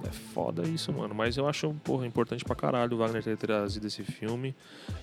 É 0.03 0.11
foda 0.11 0.68
isso, 0.68 0.91
mano. 0.91 1.15
Mas 1.15 1.38
eu 1.38 1.47
acho, 1.47 1.73
porra, 1.85 2.05
importante 2.05 2.43
pra 2.43 2.53
caralho 2.53 2.95
o 2.95 2.97
Wagner 2.97 3.23
ter 3.23 3.38
trazido 3.38 3.88
esse 3.88 4.03
filme. 4.03 4.53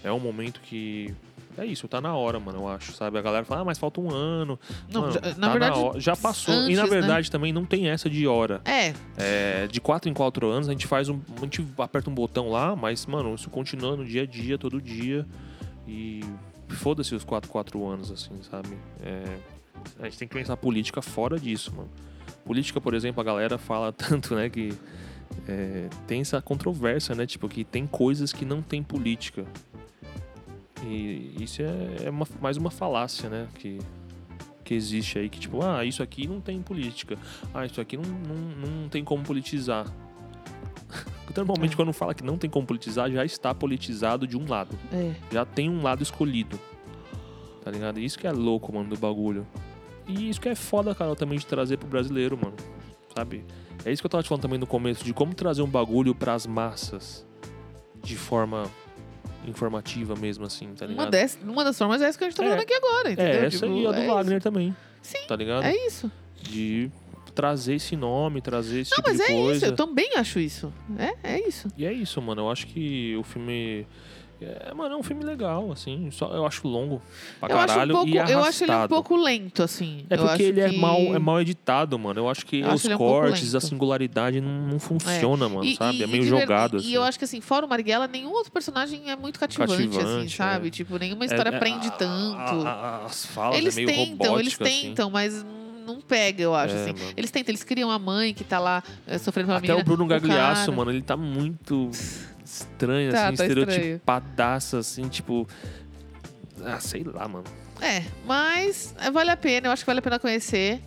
É 0.04 0.12
um 0.12 0.20
momento 0.20 0.60
que. 0.60 1.14
É 1.58 1.66
isso, 1.66 1.88
tá 1.88 2.00
na 2.00 2.14
hora, 2.14 2.38
mano, 2.38 2.60
eu 2.60 2.68
acho, 2.68 2.92
sabe? 2.92 3.18
A 3.18 3.22
galera 3.22 3.44
fala, 3.44 3.62
ah, 3.62 3.64
mas 3.64 3.78
falta 3.78 4.00
um 4.00 4.10
ano. 4.14 4.58
Não, 4.92 5.00
Mano, 5.02 5.12
já- 5.12 5.20
tá 5.20 5.34
na 5.36 5.48
verdade, 5.50 5.78
hora. 5.78 6.00
já 6.00 6.14
passou. 6.16 6.54
e 6.54 6.58
antes, 6.58 6.76
na 6.76 6.82
né? 6.84 6.88
verdade 6.88 7.30
também 7.30 7.52
não 7.52 7.64
tem 7.64 7.88
essa 7.88 8.08
de 8.08 8.26
hora. 8.28 8.60
é, 8.64 8.94
É, 9.16 9.66
de 9.66 9.80
quatro 9.80 10.08
em 10.08 10.14
quatro 10.14 10.48
anos 10.48 10.68
a 10.68 10.72
gente 10.72 10.86
faz 10.86 11.08
um. 11.08 11.20
A 11.36 11.40
gente 11.40 11.66
aperta 11.78 12.08
um 12.08 12.14
botão 12.14 12.48
lá, 12.48 12.76
mas, 12.76 13.04
mano, 13.06 13.34
isso 13.34 13.50
continua 13.50 13.96
no 13.96 14.04
dia 14.04 14.22
a 14.22 14.26
dia, 14.26 14.56
todo 14.56 14.80
dia. 14.80 15.26
E 15.86 16.20
foda-se 16.68 17.14
os 17.14 17.24
quatro, 17.24 17.50
quatro 17.50 17.84
anos, 17.86 18.10
assim, 18.12 18.30
sabe? 18.48 18.68
É, 19.02 19.24
a 20.00 20.04
gente 20.04 20.18
tem 20.18 20.28
que 20.28 20.34
pensar 20.34 20.56
política 20.56 21.02
fora 21.02 21.38
disso, 21.40 21.72
mano. 21.74 21.88
Política, 22.44 22.80
por 22.80 22.94
exemplo, 22.94 23.20
a 23.20 23.24
galera 23.24 23.58
fala 23.58 23.90
tanto, 23.92 24.34
né, 24.34 24.48
que 24.48 24.72
é, 25.46 25.88
tem 26.06 26.20
essa 26.20 26.40
controvérsia, 26.40 27.14
né? 27.14 27.26
Tipo, 27.26 27.48
que 27.48 27.64
tem 27.64 27.86
coisas 27.86 28.32
que 28.32 28.44
não 28.44 28.62
tem 28.62 28.82
política. 28.82 29.44
E 30.84 31.34
isso 31.40 31.62
é, 31.62 32.06
é 32.06 32.10
uma- 32.10 32.26
mais 32.40 32.56
uma 32.56 32.70
falácia, 32.70 33.28
né? 33.28 33.48
Que, 33.54 33.78
que 34.64 34.74
existe 34.74 35.18
aí, 35.18 35.28
que 35.28 35.38
tipo, 35.40 35.62
ah, 35.64 35.84
isso 35.84 36.02
aqui 36.02 36.26
não 36.26 36.40
tem 36.40 36.60
política. 36.62 37.16
Ah, 37.52 37.66
isso 37.66 37.80
aqui 37.80 37.96
não, 37.96 38.04
não, 38.04 38.36
não 38.82 38.88
tem 38.88 39.02
como 39.02 39.22
politizar. 39.22 39.86
Porque 41.24 41.38
Normalmente, 41.40 41.72
É. 41.72 41.76
quando 41.76 41.92
fala 41.92 42.14
que 42.14 42.24
não 42.24 42.38
tem 42.38 42.48
como 42.48 42.66
politizar, 42.66 43.10
já 43.10 43.24
está 43.24 43.54
politizado 43.54 44.26
de 44.26 44.36
um 44.36 44.46
lado. 44.48 44.78
é. 44.92 45.14
Já 45.32 45.44
tem 45.44 45.68
um 45.68 45.82
lado 45.82 46.02
escolhido. 46.02 46.58
Tá 47.64 47.70
ligado? 47.70 47.98
Isso 48.00 48.18
que 48.18 48.26
é 48.26 48.32
louco, 48.32 48.72
mano, 48.72 48.88
do 48.90 48.96
bagulho. 48.96 49.46
E 50.06 50.30
isso 50.30 50.40
que 50.40 50.48
é 50.48 50.54
foda, 50.54 50.94
cara, 50.94 51.14
também 51.14 51.38
de 51.38 51.44
trazer 51.46 51.76
pro 51.76 51.86
brasileiro, 51.88 52.38
mano. 52.42 52.56
Sabe? 53.14 53.44
É 53.84 53.92
isso 53.92 54.00
que 54.02 54.06
eu 54.06 54.10
tava 54.10 54.22
te 54.22 54.28
falando 54.28 54.42
também 54.42 54.58
no 54.58 54.66
começo, 54.66 55.04
de 55.04 55.12
como 55.12 55.34
trazer 55.34 55.60
um 55.62 55.66
bagulho 55.68 56.14
pras 56.14 56.46
massas 56.46 57.26
de 58.02 58.16
forma 58.16 58.64
informativa 59.46 60.14
mesmo, 60.16 60.44
assim, 60.44 60.74
tá 60.74 60.84
Uma, 60.84 60.90
ligado? 60.92 61.10
dessas, 61.10 61.42
uma 61.42 61.64
das 61.64 61.78
formas 61.78 62.02
é 62.02 62.06
essa 62.06 62.18
que 62.18 62.24
a 62.24 62.28
gente 62.28 62.36
tá 62.36 62.42
É. 62.44 62.46
falando 62.48 62.62
aqui 62.62 62.74
agora, 62.74 63.10
entendeu? 63.12 63.32
é, 63.42 63.46
essa 63.46 63.58
Tipo, 63.66 63.78
e 63.78 63.86
a 63.86 63.92
do 63.92 63.98
é 64.00 64.06
Wagner 64.06 64.42
também, 64.42 64.76
Sim, 65.02 65.18
tá 65.26 65.36
ligado? 65.36 65.64
isso. 65.66 65.68
É 65.68 65.86
isso. 65.86 66.12
De 66.42 66.90
trazer 67.34 67.74
esse 67.74 67.94
nome, 67.96 68.40
trazer 68.40 68.80
esse 68.80 68.90
Não, 68.90 68.96
tipo 68.96 69.08
mas 69.08 69.16
de 69.18 69.22
é 69.22 69.26
coisa. 69.36 69.52
isso. 69.56 69.64
Eu 69.66 69.76
também 69.76 70.10
acho 70.16 70.38
isso. 70.40 70.72
É, 70.98 71.34
é 71.36 71.48
isso. 71.48 71.68
E 71.76 71.86
é 71.86 71.92
isso, 71.92 72.20
mano. 72.20 72.42
Eu 72.42 72.50
acho 72.50 72.66
que 72.66 73.16
o 73.16 73.22
filme. 73.22 73.86
É, 74.40 74.72
mano, 74.72 74.94
é 74.94 74.96
um 74.96 75.02
filme 75.02 75.24
legal, 75.24 75.72
assim. 75.72 76.10
Só, 76.12 76.28
eu 76.32 76.46
acho 76.46 76.66
longo 76.68 77.02
pra 77.40 77.48
Eu 77.52 77.56
acho, 77.56 77.64
um 77.64 77.66
caralho 77.68 77.92
pouco, 77.94 78.08
e 78.08 78.16
eu 78.16 78.22
acho 78.44 78.62
ele 78.64 78.70
um 78.70 78.74
arrastado. 78.74 78.88
pouco 78.88 79.16
lento, 79.16 79.62
assim. 79.64 80.04
É 80.08 80.14
Eu 80.14 80.18
porque 80.18 80.32
acho 80.34 80.42
ele 80.42 80.60
é 80.60 80.70
que- 80.70 80.78
mal, 80.78 80.96
é 80.96 81.18
mal 81.18 81.40
editado, 81.40 81.98
mano. 81.98 82.20
Eu 82.20 82.28
acho 82.28 82.46
que 82.46 82.60
Eu 82.60 82.66
acho 82.66 82.76
os 82.76 82.84
um 82.84 82.96
pouco 82.96 83.04
cortes, 83.20 83.54
a 83.54 83.58
lento. 83.58 83.66
singularidade 83.66 84.40
não, 84.40 84.68
não 84.68 84.78
funciona, 84.78 85.48
mano, 85.48 85.64
E- 85.64 85.74
sabe? 85.74 85.98
e- 85.98 86.02
é 86.04 86.06
meio 86.06 86.22
jogado, 86.22 86.76
e, 86.76 86.78
assim. 86.78 86.88
E 86.90 86.94
eu 86.94 87.02
acho 87.02 87.18
que, 87.18 87.24
assim, 87.24 87.40
fora 87.40 87.66
o 87.66 87.68
Marighella, 87.68 88.06
nenhum 88.06 88.30
outro 88.30 88.52
personagem 88.52 89.10
é 89.10 89.16
muito 89.16 89.40
cativante, 89.40 89.72
assim, 89.72 89.88
Cativante, 89.90 90.36
sabe? 90.36 90.68
é. 90.68 90.70
Tipo, 90.70 90.98
nenhuma 90.98 91.24
história 91.24 91.50
É, 91.50 91.54
é, 91.54 91.58
prende 91.58 91.88
a- 91.88 91.92
tanto. 91.92 92.66
a- 92.66 92.70
a- 92.70 93.04
as 93.06 93.26
falas 93.26 93.58
eles 93.58 93.76
é 93.76 93.80
meio 93.84 93.88
tentam, 93.88 94.38
eles 94.38 94.54
assim. 94.60 94.82
tentam, 94.88 95.10
mas 95.10 95.44
não 95.84 96.00
pega, 96.00 96.42
eu 96.42 96.54
acho, 96.54 96.74
É, 96.76 96.82
assim. 96.82 96.92
mano. 96.92 97.12
Eles 97.16 97.30
tentam, 97.32 97.50
eles 97.50 97.64
criam 97.64 97.90
a 97.90 97.98
mãe 97.98 98.32
que 98.32 98.44
tá 98.44 98.58
lá 98.60 98.82
eh, 99.06 99.18
sofrendo 99.18 99.46
pela 99.48 99.58
Até 99.58 99.66
menina. 99.68 99.82
o 99.82 99.84
Bruno 99.84 100.06
Gagliasso, 100.06 100.72
mano, 100.72 100.92
ele 100.92 101.02
tá 101.02 101.16
muito 101.16 101.90
estranho, 102.48 103.12
Tá, 103.12 103.28
assim, 103.28 103.36
tá 103.36 103.46
estranho. 103.46 103.68
estereotipadaço, 103.70 104.76
assim, 104.78 105.08
tipo. 105.08 105.46
Ah, 106.64 106.80
sei 106.80 107.04
lá, 107.04 107.28
mano. 107.28 107.44
É, 107.80 108.02
mas 108.26 108.94
vale 109.12 109.30
a 109.30 109.36
pena, 109.36 109.68
eu 109.68 109.72
acho 109.72 109.82
que 109.82 109.86
vale 109.86 110.00
a 110.00 110.02
pena 110.02 110.18
conhecer. 110.18 110.82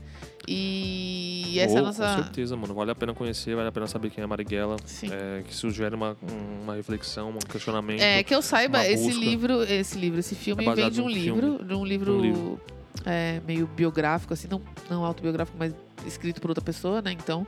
E 0.47 1.59
essa 1.59 1.75
é 1.75 1.77
a 1.77 1.81
Oh, 1.81 1.85
nossa. 1.85 2.15
Com 2.17 2.23
certeza, 2.23 2.57
mano. 2.57 2.73
Vale 2.73 2.91
a 2.91 2.95
pena 2.95 3.13
conhecer, 3.13 3.55
vale 3.55 3.69
a 3.69 3.71
pena 3.71 3.87
saber 3.87 4.09
quem 4.09 4.23
é 4.23 4.27
Marighella. 4.27 4.75
Sim. 4.85 5.07
É, 5.11 5.43
que 5.43 5.53
sugere 5.55 5.95
uma, 5.95 6.17
uma 6.63 6.75
reflexão, 6.75 7.29
um 7.29 7.37
questionamento. 7.39 8.01
É, 8.01 8.23
que 8.23 8.33
eu 8.33 8.41
saiba, 8.41 8.85
esse 8.85 9.11
livro, 9.11 9.61
esse 9.63 9.97
livro, 9.97 10.19
esse 10.19 10.35
filme 10.35 10.65
É 10.65 10.73
vem 10.75 10.89
de 10.89 11.01
um 11.01 11.07
livro, 11.09 11.63
de 11.63 11.73
um 11.73 11.85
livro, 11.85 12.13
Um 12.17 12.21
livro. 12.21 12.61
é, 13.05 13.39
meio 13.47 13.67
biográfico, 13.67 14.33
assim, 14.33 14.47
não, 14.49 14.61
não 14.89 15.05
autobiográfico, 15.05 15.55
mas 15.59 15.73
escrito 16.05 16.41
por 16.41 16.49
outra 16.51 16.63
pessoa, 16.63 17.01
né? 17.01 17.11
Então, 17.11 17.45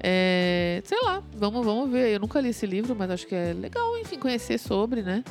é, 0.00 0.82
sei 0.84 0.98
lá, 1.02 1.22
vamos, 1.36 1.64
vamos 1.64 1.90
ver. 1.90 2.10
Eu 2.14 2.20
nunca 2.20 2.40
li 2.40 2.48
esse 2.50 2.66
livro, 2.66 2.94
mas 2.96 3.10
acho 3.10 3.26
que 3.26 3.34
é 3.34 3.52
legal, 3.52 3.96
enfim, 3.98 4.18
conhecer 4.18 4.58
sobre, 4.58 5.02
né? 5.02 5.22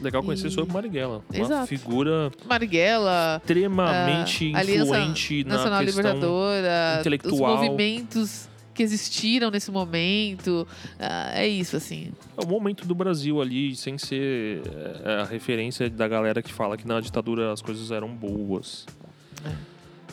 Legal 0.00 0.22
conhecer 0.22 0.48
E- 0.48 0.50
sobre 0.50 0.72
Marighella. 0.72 1.22
Uma 1.32 1.44
Exato. 1.44 1.66
figura 1.66 2.30
Marighella, 2.46 3.40
extremamente 3.42 4.46
influente 4.52 5.44
na 5.44 5.54
Nacional 5.56 5.84
questão... 5.84 6.02
Libertadora, 6.02 6.96
intelectual. 7.00 7.54
os 7.54 7.60
movimentos 7.60 8.48
que 8.74 8.82
existiram 8.82 9.50
nesse 9.52 9.70
momento. 9.70 10.66
ah, 10.98 11.30
é 11.34 11.46
isso, 11.46 11.76
assim. 11.76 12.10
É 12.36 12.44
o 12.44 12.48
momento 12.48 12.84
do 12.86 12.94
Brasil 12.94 13.40
ali, 13.40 13.76
sem 13.76 13.96
ser 13.96 14.62
é, 15.04 15.20
a 15.22 15.24
referência 15.24 15.88
da 15.88 16.08
galera 16.08 16.42
que 16.42 16.52
fala 16.52 16.76
que 16.76 16.86
na 16.86 17.00
ditadura 17.00 17.52
as 17.52 17.62
coisas 17.62 17.90
eram 17.92 18.08
boas. 18.08 18.84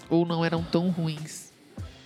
Ou 0.10 0.26
não 0.26 0.46
eram 0.46 0.64
tão 0.64 0.90
ruins. 0.90 1.51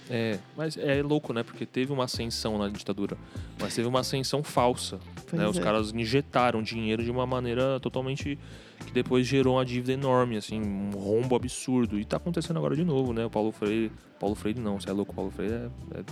É, 0.10 0.38
mas 0.56 0.78
é 0.78 1.02
louco, 1.02 1.34
né? 1.34 1.44
Porque 1.44 1.66
teve 1.66 1.92
uma 1.92 2.04
ascensão 2.04 2.58
na 2.58 2.70
ditadura, 2.70 3.18
mas 3.60 3.74
teve 3.74 3.88
uma 3.88 4.02
ascensão 4.02 4.44
falsa. 4.44 5.00
Pois 5.28 5.42
né? 5.42 5.48
Os 5.48 5.58
é. 5.58 5.62
caras 5.62 5.92
injetaram 5.92 6.62
dinheiro 6.62 7.04
de 7.04 7.10
uma 7.10 7.26
maneira 7.26 7.80
totalmente 7.80 8.38
que 8.86 8.92
depois 8.92 9.26
gerou 9.26 9.56
uma 9.56 9.66
dívida 9.66 9.94
enorme, 9.94 10.38
assim, 10.38 10.62
um 10.62 10.92
rombo 10.92 11.36
absurdo. 11.36 12.00
E 12.00 12.06
tá 12.06 12.18
acontecendo 12.18 12.58
agora 12.58 12.76
de 12.76 12.84
novo, 12.84 13.14
né? 13.14 13.26
O 13.26 13.30
Paulo 13.30 13.52
Freire, 13.52 13.92
Paulo 14.20 14.36
Freire 14.36 14.60
não, 14.60 14.80
você 14.80 14.90
é 14.90 14.94
louco, 14.94 15.14
Paulo 15.14 15.32
Freire 15.32 15.54
é, 15.54 16.00
é 16.00 16.04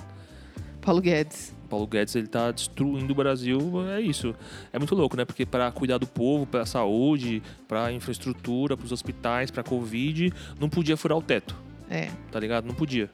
Paulo 0.82 1.02
Guedes. 1.02 1.56
Paulo 1.70 1.88
Guedes 1.88 2.16
ele 2.16 2.28
tá 2.28 2.52
destruindo 2.52 3.12
o 3.14 3.16
Brasil, 3.16 3.60
é 3.90 4.02
isso. 4.02 4.36
É 4.72 4.78
muito 4.78 4.94
louco, 4.94 5.16
né? 5.16 5.24
Porque 5.24 5.46
para 5.46 5.72
cuidar 5.72 5.98
do 5.98 6.06
povo, 6.06 6.46
para 6.46 6.66
saúde, 6.66 7.42
para 7.68 7.92
infraestrutura, 7.92 8.76
para 8.76 8.86
os 8.86 8.92
hospitais, 8.92 9.50
para 9.50 9.64
covid, 9.64 10.32
não 10.60 10.70
podia 10.70 10.98
furar 10.98 11.18
o 11.18 11.22
teto, 11.22 11.56
É. 11.90 12.10
tá 12.32 12.40
ligado? 12.40 12.66
Não 12.66 12.76
podia. 12.76 13.10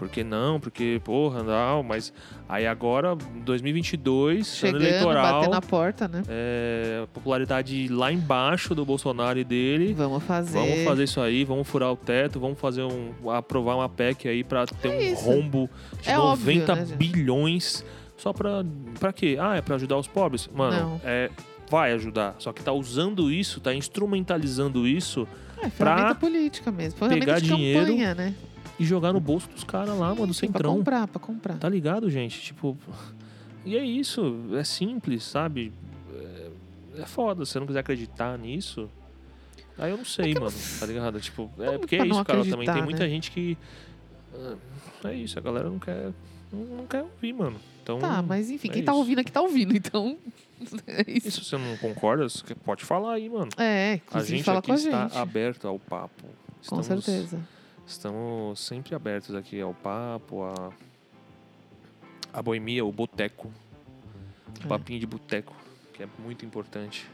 Por 0.00 0.08
que 0.08 0.24
não? 0.24 0.58
Porque, 0.58 0.98
porra, 1.04 1.42
não, 1.42 1.82
mas 1.82 2.10
aí 2.48 2.66
agora, 2.66 3.14
2022, 3.44 4.38
ano 4.38 4.44
Chegando, 4.44 4.82
eleitoral, 4.82 5.32
batendo 5.34 5.50
na 5.52 5.60
porta, 5.60 6.08
né? 6.08 6.22
é, 6.26 7.06
popularidade 7.12 7.86
lá 7.88 8.10
embaixo 8.10 8.74
do 8.74 8.82
Bolsonaro 8.82 9.38
e 9.38 9.44
dele. 9.44 9.92
Vamos 9.92 10.22
fazer. 10.22 10.58
Vamos 10.58 10.84
fazer 10.84 11.04
isso 11.04 11.20
aí, 11.20 11.44
vamos 11.44 11.68
furar 11.68 11.92
o 11.92 11.96
teto, 11.96 12.40
vamos 12.40 12.58
fazer 12.58 12.82
um. 12.82 13.30
aprovar 13.30 13.76
uma 13.76 13.90
PEC 13.90 14.26
aí 14.26 14.42
pra 14.42 14.64
ter 14.64 14.88
É 14.88 14.90
um 14.96 15.00
isso. 15.12 15.22
rombo 15.24 15.68
de 16.00 16.08
É 16.08 16.18
óbvio, 16.18 16.54
90 16.60 16.74
né, 16.76 16.86
gente? 16.86 16.96
bilhões 16.96 17.84
só 18.16 18.32
pra. 18.32 18.64
pra 18.98 19.12
quê? 19.12 19.36
Ah, 19.38 19.56
é 19.56 19.60
pra 19.60 19.74
ajudar 19.74 19.98
os 19.98 20.06
pobres? 20.08 20.48
Mano, 20.54 20.76
Não. 20.80 21.00
é. 21.04 21.28
Vai 21.70 21.92
ajudar. 21.92 22.34
Só 22.38 22.52
que 22.52 22.62
tá 22.64 22.72
usando 22.72 23.30
isso, 23.30 23.60
tá 23.60 23.72
instrumentalizando 23.72 24.88
isso 24.88 25.28
É, 25.62 25.70
ferramenta 25.70 26.06
pra 26.06 26.14
política 26.16 26.72
mesmo. 26.72 26.98
Ferramenta 26.98 27.24
pegar 27.26 27.38
dinheiro 27.40 27.86
campanha, 27.86 28.12
né? 28.14 28.34
E 28.80 28.84
jogar 28.84 29.12
no 29.12 29.20
bolso 29.20 29.48
dos 29.50 29.62
caras 29.62 29.96
lá, 29.98 30.14
mano, 30.14 30.28
do 30.28 30.34
Sim, 30.34 30.48
pra 30.48 30.58
centrão. 30.58 30.76
comprar, 30.78 31.06
pra 31.06 31.20
comprar. 31.20 31.56
Tá 31.58 31.68
ligado, 31.68 32.08
gente? 32.10 32.40
Tipo. 32.40 32.76
E 33.64 33.76
é 33.76 33.84
isso. 33.84 34.36
É 34.54 34.64
simples, 34.64 35.22
sabe? 35.22 35.72
É, 36.14 37.02
é 37.02 37.06
foda. 37.06 37.44
Se 37.44 37.52
você 37.52 37.60
não 37.60 37.66
quiser 37.66 37.80
acreditar 37.80 38.38
nisso. 38.38 38.88
Aí 39.78 39.90
eu 39.90 39.96
não 39.98 40.04
sei, 40.04 40.34
mano. 40.34 40.52
Tá 40.78 40.86
ligado? 40.86 41.20
Tipo, 41.20 41.50
é 41.58 41.78
porque 41.78 41.96
é 41.96 41.98
não 42.04 42.06
isso, 42.16 42.24
cara. 42.24 42.44
Também 42.44 42.66
tem 42.72 42.82
muita 42.82 43.04
né? 43.04 43.08
gente 43.10 43.30
que. 43.30 43.56
ah, 44.34 44.56
É 45.10 45.14
isso, 45.14 45.38
a 45.38 45.42
galera 45.42 45.68
não 45.68 45.78
quer. 45.78 46.10
Não, 46.52 46.64
não 46.78 46.86
quer 46.86 47.02
ouvir, 47.02 47.32
mano. 47.32 47.58
Então. 47.82 47.98
Tá, 47.98 48.20
mas 48.22 48.50
enfim, 48.50 48.68
é 48.68 48.72
quem 48.72 48.82
tá 48.82 48.92
isso. 48.92 48.98
ouvindo 48.98 49.18
aqui 49.20 49.30
tá 49.32 49.40
ouvindo, 49.40 49.76
então. 49.76 50.16
É 50.86 51.04
E 51.10 51.16
isso. 51.16 51.30
se 51.30 51.44
você 51.44 51.56
não 51.56 51.74
concorda, 51.78 52.28
você 52.28 52.54
pode 52.54 52.84
falar 52.84 53.14
aí, 53.14 53.30
mano. 53.30 53.48
É, 53.56 53.98
A 54.12 54.22
gente 54.22 54.42
fala 54.42 54.58
aqui 54.58 54.66
com 54.66 54.72
a 54.72 54.76
está 54.76 55.02
gente. 55.08 55.16
aberto 55.16 55.66
ao 55.66 55.78
papo. 55.78 56.22
Com 56.66 56.80
Estamos- 56.80 56.86
certeza. 57.04 57.40
Estamos 57.90 58.60
sempre 58.60 58.94
abertos 58.94 59.34
aqui 59.34 59.60
ao 59.60 59.74
papo, 59.74 60.44
a, 60.44 60.70
a 62.32 62.40
boemia, 62.40 62.84
o 62.84 62.92
boteco. 62.92 63.48
O 64.60 64.64
É. 64.64 64.68
papinho 64.68 65.00
de 65.00 65.06
boteco, 65.06 65.52
que 65.92 66.04
é 66.04 66.08
muito 66.20 66.46
importante. 66.46 67.04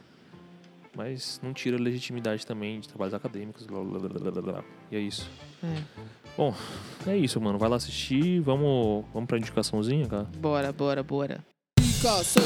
Mas 0.95 1.41
não 1.43 1.55
tira 1.55 1.79
a 1.79 1.81
legitimidade 1.81 2.45
também 2.47 2.79
de 2.79 2.89
trabalhos 2.89 3.15
acadêmicos. 3.15 3.65
Blá, 3.67 3.83
blá, 3.83 3.99
blá, 3.99 4.09
blá, 4.21 4.31
blá, 4.31 4.43
blá. 4.43 4.65
E 4.91 4.97
é 4.97 5.01
isso. 5.01 5.31
É. 5.65 7.11
É 7.11 7.17
isso, 7.17 7.41
mano. 7.41 7.59
Vai 7.59 7.71
lá 7.71 7.77
assistir. 7.77 8.41
Vamos, 8.41 9.07
vamos 9.15 9.27
pra 9.27 9.39
indicaçãozinha, 9.39 10.07
cara? 10.07 10.25
Bora, 10.39 10.73
bora, 10.73 11.03
bora. 11.03 11.43
Indicação 11.81 12.43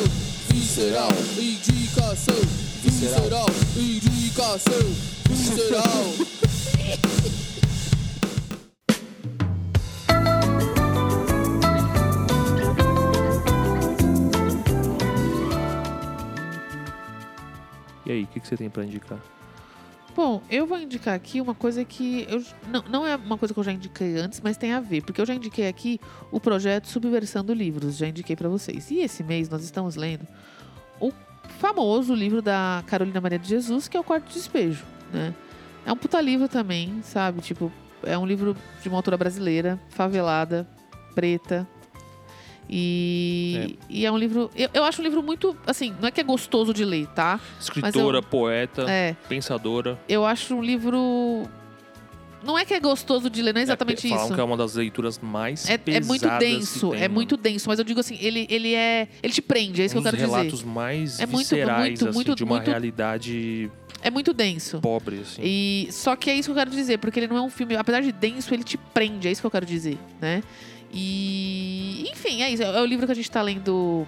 visceral, 0.49 1.11
indicação 1.37 2.37
visceral, 2.83 3.47
indicação 3.77 4.83
visceral. 5.29 6.05
E 18.11 18.13
aí, 18.13 18.25
o 18.25 18.27
que, 18.27 18.41
que 18.41 18.49
você 18.49 18.57
tem 18.57 18.69
pra 18.69 18.85
indicar? 18.85 19.21
Bom, 20.17 20.43
eu 20.51 20.67
vou 20.67 20.77
indicar 20.81 21.15
aqui 21.15 21.41
uma 21.41 21.55
coisa 21.55 21.85
que 21.85 22.27
eu 22.29 22.43
não, 22.69 22.83
não 22.91 23.07
é 23.07 23.15
uma 23.15 23.39
coisa 23.39 23.55
que 23.55 23.61
eu 23.61 23.63
já 23.63 23.71
indiquei 23.71 24.17
antes, 24.17 24.41
mas 24.41 24.57
tem 24.57 24.73
a 24.73 24.81
ver, 24.81 25.03
porque 25.03 25.21
eu 25.21 25.27
já 25.27 25.33
indiquei 25.33 25.69
aqui 25.69 26.01
o 26.33 26.41
projeto 26.41 26.89
Subversando 26.89 27.55
Livros, 27.55 27.97
já 27.97 28.09
indiquei 28.09 28.35
pra 28.35 28.49
vocês. 28.49 28.91
E 28.91 28.99
esse 28.99 29.23
mês 29.23 29.49
nós 29.49 29.63
estamos 29.63 29.95
lendo 29.95 30.27
o 30.99 31.13
famoso 31.61 32.13
livro 32.13 32.43
da 32.43 32.83
Carolina 32.89 33.21
Maria 33.21 33.39
de 33.39 33.49
Jesus, 33.49 33.87
que 33.87 33.97
é 33.97 34.01
o 34.01 34.05
Quarto 34.05 34.33
Despejo, 34.33 34.85
né? 35.13 35.33
É 35.87 35.93
um 35.93 35.97
puta 35.97 36.21
livro 36.21 36.49
também, 36.49 37.01
sabe? 37.05 37.41
Tipo, 37.41 37.71
é 38.03 38.19
um 38.19 38.27
livro 38.27 38.57
de 38.83 38.89
uma 38.89 38.99
autora 38.99 39.17
brasileira, 39.17 39.79
favelada, 39.91 40.69
preta. 41.15 41.67
E 42.73 43.57
é, 43.57 43.85
e 43.89 44.07
é 44.07 44.13
um 44.13 44.17
livro. 44.17 44.49
Eu, 44.55 44.71
eu 44.73 44.85
acho 44.85 45.01
um 45.01 45.05
livro 45.05 45.23
muito. 45.23 45.57
Assim, 45.67 45.93
não 46.01 46.07
é 46.07 46.11
que 46.13 46.21
é 46.21 46.25
gostoso 46.25 46.73
de 46.73 46.85
ler, 46.85 47.07
tá? 47.09 47.41
Escritora, 47.61 48.23
poeta, 48.23 48.83
É. 48.89 49.17
pensadora. 49.29 49.99
Eu 50.09 50.25
acho 50.25 50.55
um 50.55 50.63
livro. 50.63 51.49
Não 52.43 52.59
é 52.59 52.65
que 52.65 52.73
é 52.73 52.81
gostoso 52.81 53.29
de 53.29 53.43
ler, 53.43 53.53
não 53.53 53.61
é 53.61 53.65
exatamente 53.65 54.07
é, 54.07 54.11
isso. 54.11 54.17
Falam 54.19 54.35
que 54.35 54.41
é 54.41 54.45
uma 54.45 54.57
das 54.57 54.75
leituras 54.75 55.19
mais 55.19 55.69
É, 55.69 55.75
é 55.75 55.79
pesadas 55.79 56.07
muito 56.09 56.27
que 56.27 56.39
denso, 56.39 56.91
tem, 56.91 56.99
é 56.99 57.03
mano. 57.03 57.15
muito 57.15 57.37
denso, 57.37 57.69
mas 57.69 57.79
eu 57.79 57.85
digo 57.85 58.01
assim, 58.01 58.17
ele, 58.19 58.47
ele 58.49 58.73
é. 58.75 59.09
Ele 59.23 59.33
te 59.33 59.43
prende, 59.43 59.83
é 59.83 59.85
isso 59.85 59.99
um 59.99 60.01
que 60.01 60.09
eu 60.09 60.13
quero 60.13 60.23
relatos 60.31 60.61
dizer. 60.61 60.67
mais 60.67 61.21
É 61.21 61.27
muito, 61.27 61.39
viscerais, 61.51 61.89
muito, 61.89 62.05
assim, 62.09 62.15
muito, 62.15 62.35
de 62.37 62.45
uma 62.45 62.55
muito- 62.55 62.69
realidade 62.69 63.71
É 64.03 64.11
muito 64.11 64.33
denso. 64.33 64.81
pobre, 64.81 65.19
assim. 65.21 65.43
E 65.45 65.89
só 65.91 66.17
que 66.17 66.31
é 66.31 66.35
isso 66.35 66.47
que 66.49 66.53
eu 66.53 66.57
quero 66.57 66.71
dizer, 66.71 66.97
porque 66.99 67.21
ele 67.21 67.27
não 67.29 67.37
é 67.37 67.43
um 67.43 67.51
filme, 67.51 67.77
apesar 67.77 68.01
de 68.01 68.11
denso, 68.11 68.55
ele 68.55 68.65
te 68.65 68.79
prende, 68.79 69.29
é 69.29 69.33
isso 69.33 69.43
que 69.43 69.47
eu 69.47 69.51
quero 69.51 69.67
dizer, 69.67 69.99
né? 70.19 70.43
E 70.93 72.07
enfim, 72.13 72.43
é 72.43 72.51
isso, 72.51 72.63
é 72.63 72.81
o 72.81 72.85
livro 72.85 73.07
que 73.07 73.13
a 73.13 73.15
gente 73.15 73.31
tá 73.31 73.41
lendo 73.43 74.07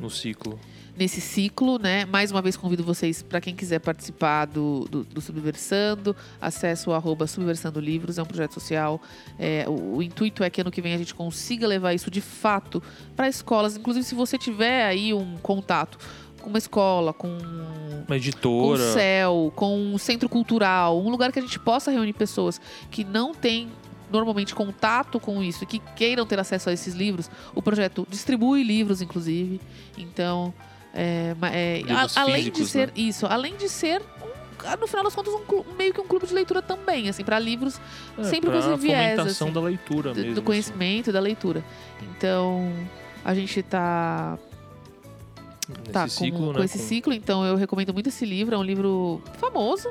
No 0.00 0.10
ciclo. 0.10 0.58
nesse 0.96 1.20
ciclo, 1.20 1.78
né? 1.78 2.04
Mais 2.06 2.30
uma 2.32 2.42
vez 2.42 2.56
convido 2.56 2.82
vocês, 2.82 3.22
para 3.22 3.40
quem 3.40 3.54
quiser 3.54 3.78
participar 3.78 4.46
do, 4.46 4.86
do, 4.90 5.04
do 5.04 5.20
Subversando, 5.20 6.14
acesse 6.40 6.88
o 6.88 6.92
arroba 6.92 7.26
Subversando 7.26 7.78
Livros, 7.80 8.18
é 8.18 8.22
um 8.22 8.26
projeto 8.26 8.54
social. 8.54 9.00
É, 9.38 9.64
o, 9.68 9.96
o 9.98 10.02
intuito 10.02 10.42
é 10.42 10.50
que 10.50 10.60
ano 10.60 10.70
que 10.70 10.82
vem 10.82 10.94
a 10.94 10.98
gente 10.98 11.14
consiga 11.14 11.66
levar 11.66 11.94
isso 11.94 12.10
de 12.10 12.20
fato 12.20 12.82
para 13.14 13.28
escolas. 13.28 13.76
Inclusive, 13.76 14.04
se 14.04 14.14
você 14.14 14.36
tiver 14.36 14.84
aí 14.86 15.14
um 15.14 15.36
contato 15.38 15.98
com 16.40 16.48
uma 16.50 16.58
escola, 16.58 17.12
com 17.12 17.28
Uma 17.28 18.06
com 18.06 18.12
o 18.12 18.14
editora. 18.16 18.92
céu, 18.92 19.52
com 19.54 19.76
um 19.76 19.98
centro 19.98 20.28
cultural, 20.28 21.00
um 21.00 21.10
lugar 21.10 21.30
que 21.32 21.38
a 21.38 21.42
gente 21.42 21.58
possa 21.58 21.90
reunir 21.90 22.12
pessoas 22.12 22.60
que 22.90 23.04
não 23.04 23.32
têm 23.34 23.68
normalmente 24.10 24.54
contato 24.54 25.18
com 25.20 25.42
isso 25.42 25.64
que 25.66 25.78
queiram 25.96 26.24
ter 26.26 26.38
acesso 26.38 26.70
a 26.70 26.72
esses 26.72 26.94
livros, 26.94 27.30
o 27.54 27.60
projeto 27.62 28.06
distribui 28.10 28.62
livros, 28.62 29.00
inclusive. 29.02 29.60
Então, 29.96 30.52
é, 30.94 31.34
é, 31.52 31.82
a- 31.92 32.20
além 32.22 32.50
de 32.50 32.66
ser 32.66 32.88
né? 32.88 32.92
isso, 32.96 33.26
além 33.26 33.56
de 33.56 33.68
ser 33.68 34.00
um- 34.00 34.66
ah, 34.66 34.76
no 34.76 34.86
final 34.86 35.04
das 35.04 35.14
contas 35.14 35.32
um 35.34 35.64
meio 35.76 35.92
que 35.94 36.00
um 36.00 36.06
clube 36.06 36.26
de 36.26 36.34
leitura 36.34 36.60
também, 36.62 37.08
assim, 37.08 37.22
para 37.22 37.38
livros 37.38 37.80
É, 38.18 38.24
sempre 38.24 38.50
com 38.50 38.56
esse 38.56 38.74
viés, 38.76 39.16
fomentação 39.16 39.46
assim, 39.48 39.54
da 39.54 39.60
leitura 39.60 40.10
do, 40.12 40.16
mesmo. 40.16 40.34
do 40.34 40.38
assim. 40.40 40.44
conhecimento 40.46 41.10
e 41.10 41.12
da 41.12 41.20
leitura. 41.20 41.64
Então, 42.16 42.72
a 43.24 43.34
gente 43.34 43.62
tá 43.62 44.38
Nesse 45.68 45.92
tá, 45.92 46.08
ciclo, 46.08 46.38
com, 46.38 46.46
né? 46.52 46.58
com 46.58 46.64
esse 46.64 46.78
ciclo, 46.78 47.12
então 47.12 47.44
eu 47.44 47.54
recomendo 47.54 47.92
muito 47.92 48.08
esse 48.08 48.24
livro. 48.24 48.54
É 48.54 48.58
um 48.58 48.62
livro 48.62 49.22
famoso, 49.38 49.90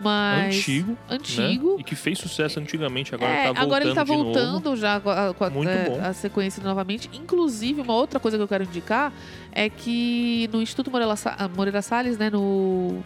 mas. 0.00 0.56
Antigo, 0.56 0.98
Antigo. 1.08 1.70
Né? 1.74 1.76
E 1.80 1.84
que 1.84 1.94
fez 1.94 2.18
sucesso 2.18 2.58
antigamente, 2.60 3.14
agora 3.14 3.30
É, 3.32 3.36
tá 3.36 3.44
voltando 3.46 3.62
agora 3.64 3.84
ele 3.84 3.94
tá 3.94 4.04
voltando 4.04 4.76
já 4.76 5.00
com 5.00 5.10
a, 5.10 5.34
com 5.34 5.44
a- 5.44 5.48
é, 5.70 6.26
a 6.26 6.30
conhecido 6.30 6.66
novamente. 6.66 7.08
Inclusive, 7.12 7.80
uma 7.80 7.94
outra 7.94 8.18
coisa 8.18 8.36
que 8.36 8.42
eu 8.42 8.48
quero 8.48 8.64
indicar 8.64 9.12
é 9.52 9.68
que 9.68 10.48
no 10.52 10.60
Instituto 10.60 10.90
Moreira, 10.90 11.14
ah, 11.26 11.48
Moreira 11.48 11.82
Salles, 11.82 12.18
né, 12.18 12.30
no. 12.30 13.02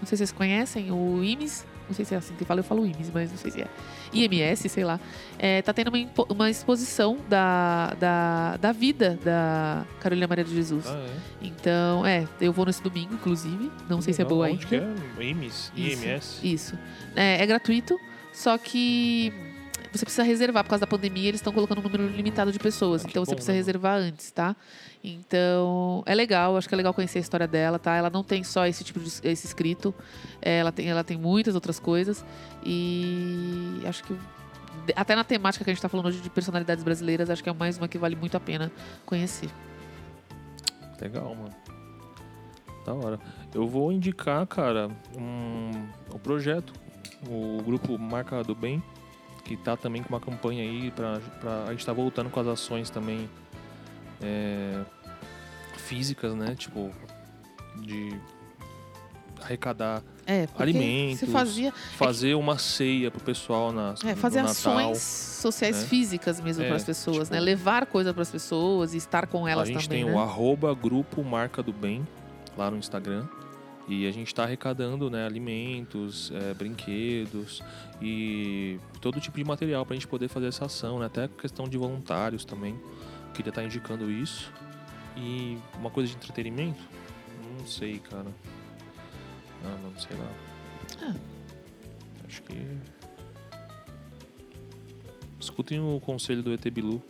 Não 0.00 0.04
sei 0.06 0.16
se 0.16 0.18
vocês 0.18 0.32
conhecem, 0.32 0.90
o 0.92 1.22
IMES. 1.22 1.66
Não 1.88 1.94
sei 1.94 2.04
se 2.04 2.14
é 2.14 2.18
assim 2.18 2.34
que 2.34 2.44
fala, 2.44 2.60
eu 2.60 2.64
falo 2.64 2.84
IMES, 2.84 3.10
mas 3.14 3.30
não 3.30 3.38
sei 3.38 3.50
se 3.50 3.60
é. 3.62 3.66
IMS, 4.12 4.68
sei 4.68 4.84
lá. 4.84 5.00
É, 5.38 5.60
tá 5.62 5.72
tendo 5.72 5.88
uma, 5.88 6.06
uma 6.28 6.50
exposição 6.50 7.18
da, 7.28 7.94
da, 7.98 8.56
da 8.56 8.72
vida 8.72 9.18
da 9.24 9.84
Carolina 10.00 10.26
Maria 10.26 10.44
de 10.44 10.54
Jesus. 10.54 10.86
Ah, 10.86 11.06
é? 11.42 11.46
Então, 11.46 12.06
é, 12.06 12.26
eu 12.40 12.52
vou 12.52 12.66
nesse 12.66 12.82
domingo, 12.82 13.14
inclusive. 13.14 13.70
Não 13.88 14.00
sei 14.00 14.12
se 14.12 14.22
é 14.22 14.24
boa 14.24 14.46
Onde 14.46 14.64
ainda. 14.64 14.66
que 14.66 15.22
é? 15.22 15.24
IMS? 15.24 15.72
Isso. 15.76 16.04
IMS? 16.04 16.40
Isso. 16.42 16.78
É, 17.14 17.42
é 17.42 17.46
gratuito, 17.46 17.98
só 18.32 18.56
que 18.56 19.32
você 19.92 20.04
precisa 20.04 20.22
reservar. 20.22 20.64
Por 20.64 20.70
causa 20.70 20.80
da 20.80 20.86
pandemia, 20.86 21.28
eles 21.28 21.40
estão 21.40 21.52
colocando 21.52 21.78
um 21.78 21.82
número 21.82 22.06
limitado 22.08 22.52
de 22.52 22.58
pessoas. 22.58 23.04
Ah, 23.04 23.08
então 23.08 23.24
você 23.24 23.30
bom, 23.30 23.36
precisa 23.36 23.52
né, 23.52 23.58
reservar 23.58 23.98
antes, 23.98 24.30
tá? 24.30 24.54
Então, 25.08 26.02
é 26.04 26.12
legal. 26.16 26.56
Acho 26.56 26.68
que 26.68 26.74
é 26.74 26.76
legal 26.76 26.92
conhecer 26.92 27.18
a 27.18 27.20
história 27.20 27.46
dela, 27.46 27.78
tá? 27.78 27.94
Ela 27.94 28.10
não 28.10 28.24
tem 28.24 28.42
só 28.42 28.66
esse 28.66 28.82
tipo 28.82 28.98
de 28.98 29.06
esse 29.06 29.46
escrito. 29.46 29.94
É, 30.42 30.58
Ela 30.58 30.72
tem, 30.72 30.88
ela 30.88 31.04
tem 31.04 31.16
muitas 31.16 31.54
outras 31.54 31.78
coisas. 31.78 32.24
E 32.64 33.80
acho 33.86 34.02
que 34.02 34.18
até 34.96 35.14
na 35.14 35.22
temática 35.22 35.64
que 35.64 35.70
a 35.70 35.72
gente 35.72 35.80
tá 35.80 35.88
falando 35.88 36.06
hoje 36.06 36.20
de 36.20 36.28
personalidades 36.28 36.82
brasileiras, 36.82 37.30
acho 37.30 37.40
que 37.40 37.48
é 37.48 37.52
mais 37.52 37.78
uma 37.78 37.86
que 37.86 37.96
vale 37.96 38.16
muito 38.16 38.36
a 38.36 38.40
pena 38.40 38.72
conhecer. 39.04 39.48
Legal, 41.00 41.36
mano. 41.36 41.54
Da 42.84 42.92
hora. 42.92 43.20
Eu 43.54 43.68
vou 43.68 43.92
indicar, 43.92 44.44
cara, 44.48 44.90
um, 45.16 45.70
um 46.12 46.18
projeto. 46.18 46.72
O 47.28 47.62
grupo 47.62 47.96
Marca 47.96 48.42
do 48.42 48.56
Bem, 48.56 48.82
que 49.44 49.56
tá 49.56 49.76
também 49.76 50.02
com 50.02 50.08
uma 50.08 50.20
campanha 50.20 50.64
aí 50.64 50.90
pra, 50.90 51.20
pra 51.40 51.64
a 51.64 51.70
gente 51.70 51.86
tá 51.86 51.92
voltando 51.92 52.28
com 52.28 52.40
as 52.40 52.46
ações 52.48 52.90
também 52.90 53.28
é, 54.22 54.82
físicas, 55.78 56.34
né? 56.34 56.54
Tipo, 56.56 56.90
de 57.82 58.18
arrecadar, 59.40 60.02
É, 60.26 60.48
Alimentos. 60.58 61.28
fazia, 61.30 61.72
fazer 61.96 62.34
uma 62.34 62.58
ceia 62.58 63.10
pro 63.10 63.20
pessoal 63.22 63.70
na, 63.70 63.94
É, 64.04 64.14
fazer 64.16 64.38
Natal. 64.42 64.50
ações 64.78 64.98
sociais 65.02 65.82
né? 65.82 65.88
físicas 65.88 66.40
mesmo 66.40 66.64
É, 66.64 66.66
para 66.68 66.76
as 66.76 66.84
pessoas, 66.84 67.18
tipo- 67.28 67.32
né? 67.34 67.40
Levar 67.40 67.86
coisa 67.86 68.12
para 68.12 68.22
as 68.22 68.30
pessoas 68.30 68.94
e 68.94 68.96
estar 68.96 69.26
com 69.26 69.46
elas 69.46 69.68
a 69.68 69.72
gente 69.72 69.88
também, 69.88 70.04
tem 70.04 70.10
né? 70.12 70.16
o 70.16 70.20
arroba 70.20 70.74
grupo 70.74 71.22
Marca 71.22 71.62
do 71.62 71.72
Bem 71.72 72.06
lá 72.56 72.70
no 72.70 72.76
Instagram. 72.78 73.26
E 73.88 74.04
a 74.08 74.10
gente 74.10 74.26
está 74.26 74.42
arrecadando 74.42 75.08
né, 75.08 75.24
alimentos, 75.24 76.32
é, 76.34 76.52
brinquedos 76.54 77.62
e 78.02 78.80
todo 79.00 79.20
tipo 79.20 79.36
de 79.36 79.44
material 79.44 79.86
para 79.86 79.92
a 79.94 79.96
gente 79.96 80.08
poder 80.08 80.26
fazer 80.26 80.48
essa 80.48 80.64
ação, 80.64 80.98
né? 80.98 81.06
até 81.06 81.28
questão 81.28 81.68
de 81.68 81.78
voluntários 81.78 82.44
também. 82.44 82.76
Queria 83.32 83.50
estar 83.50 83.62
indicando 83.62 84.10
isso. 84.10 84.50
E 85.16 85.58
uma 85.78 85.90
coisa 85.90 86.10
de 86.10 86.16
entretenimento? 86.16 86.80
Não 87.58 87.66
sei, 87.66 87.98
cara. 87.98 88.26
Ah, 89.64 89.78
não 89.82 89.98
sei 89.98 90.16
lá. 90.16 90.30
Ah. 91.02 91.14
Acho 92.26 92.42
que. 92.42 92.54
Escutem 95.40 95.80
o 95.80 96.00
conselho 96.00 96.42
do 96.42 96.52
ET 96.52 96.64
Bilu. 96.70 97.02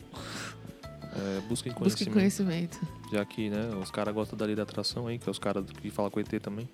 É, 1.18 1.40
busquem 1.48 1.72
Busque 1.72 2.04
conhecimento. 2.04 2.12
conhecimento. 2.12 2.80
Já 3.10 3.24
que, 3.24 3.48
né, 3.48 3.74
os 3.82 3.90
caras 3.90 4.12
gostam 4.14 4.36
da 4.36 4.44
lei 4.44 4.54
da 4.54 4.64
atração 4.64 5.06
aí, 5.06 5.18
que 5.18 5.26
é 5.26 5.30
os 5.30 5.38
caras 5.38 5.64
que 5.80 5.88
falam 5.90 6.10
com 6.10 6.18
o 6.18 6.22
ET 6.22 6.28
também. 6.42 6.68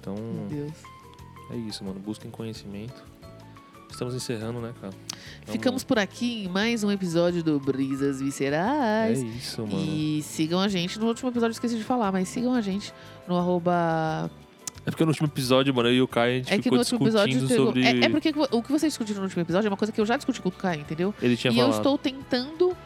Então, 0.00 0.14
Meu 0.16 0.48
Deus. 0.48 0.72
é 1.52 1.56
isso, 1.56 1.84
mano. 1.84 2.00
Busquem 2.00 2.30
conhecimento. 2.30 3.04
Estamos 3.90 4.14
encerrando, 4.14 4.60
né, 4.60 4.72
cara? 4.80 4.92
Vamos- 4.92 5.52
Ficamos 5.52 5.84
por 5.84 5.98
aqui 5.98 6.44
em 6.44 6.48
mais 6.48 6.84
um 6.84 6.90
episódio 6.90 7.42
do 7.42 7.58
Brisas 7.58 8.20
É 8.20 8.24
Viscerais. 8.24 9.22
isso, 9.22 9.62
mano. 9.66 9.84
E 9.84 10.22
sigam 10.22 10.60
a 10.60 10.68
gente. 10.68 10.98
No 10.98 11.06
último 11.06 11.30
episódio 11.30 11.48
eu 11.50 11.52
esqueci 11.52 11.76
de 11.76 11.84
falar, 11.84 12.12
mas 12.12 12.28
sigam 12.28 12.54
a 12.54 12.60
gente 12.60 12.92
no 13.26 13.36
arroba. 13.36 14.30
É 14.86 14.90
porque 14.90 15.04
no 15.04 15.10
último 15.10 15.26
episódio, 15.26 15.74
mano, 15.74 15.88
eu 15.88 15.94
e 15.94 16.02
o 16.02 16.08
Caio, 16.08 16.34
a 16.34 16.36
gente 16.38 16.52
É 16.52 16.56
que 16.56 16.62
ficou 16.62 16.76
no 16.76 16.80
último 16.82 17.02
episódio. 17.04 17.28
discutindo 17.34 17.48
pegou- 17.48 17.66
sobre... 17.66 17.84
É, 17.84 18.04
é 18.04 18.08
porque 18.08 18.32
o 18.52 18.62
que 18.62 18.70
vocês 18.72 18.92
discutiram 18.92 19.18
no 19.20 19.24
último 19.26 19.42
episódio 19.42 19.66
é 19.66 19.70
uma 19.70 19.76
coisa 19.76 19.90
que 19.92 20.00
eu 20.00 20.06
já 20.06 20.16
discuti 20.16 20.40
com 20.40 20.48
o 20.48 20.52
Caio, 20.52 20.80
entendeu? 20.80 21.12
Ele 21.20 21.36
tinha 21.36 21.52
e 21.52 21.56
falado. 21.56 21.72
eu 21.72 21.76
estou 21.76 21.98
tentando 21.98 22.76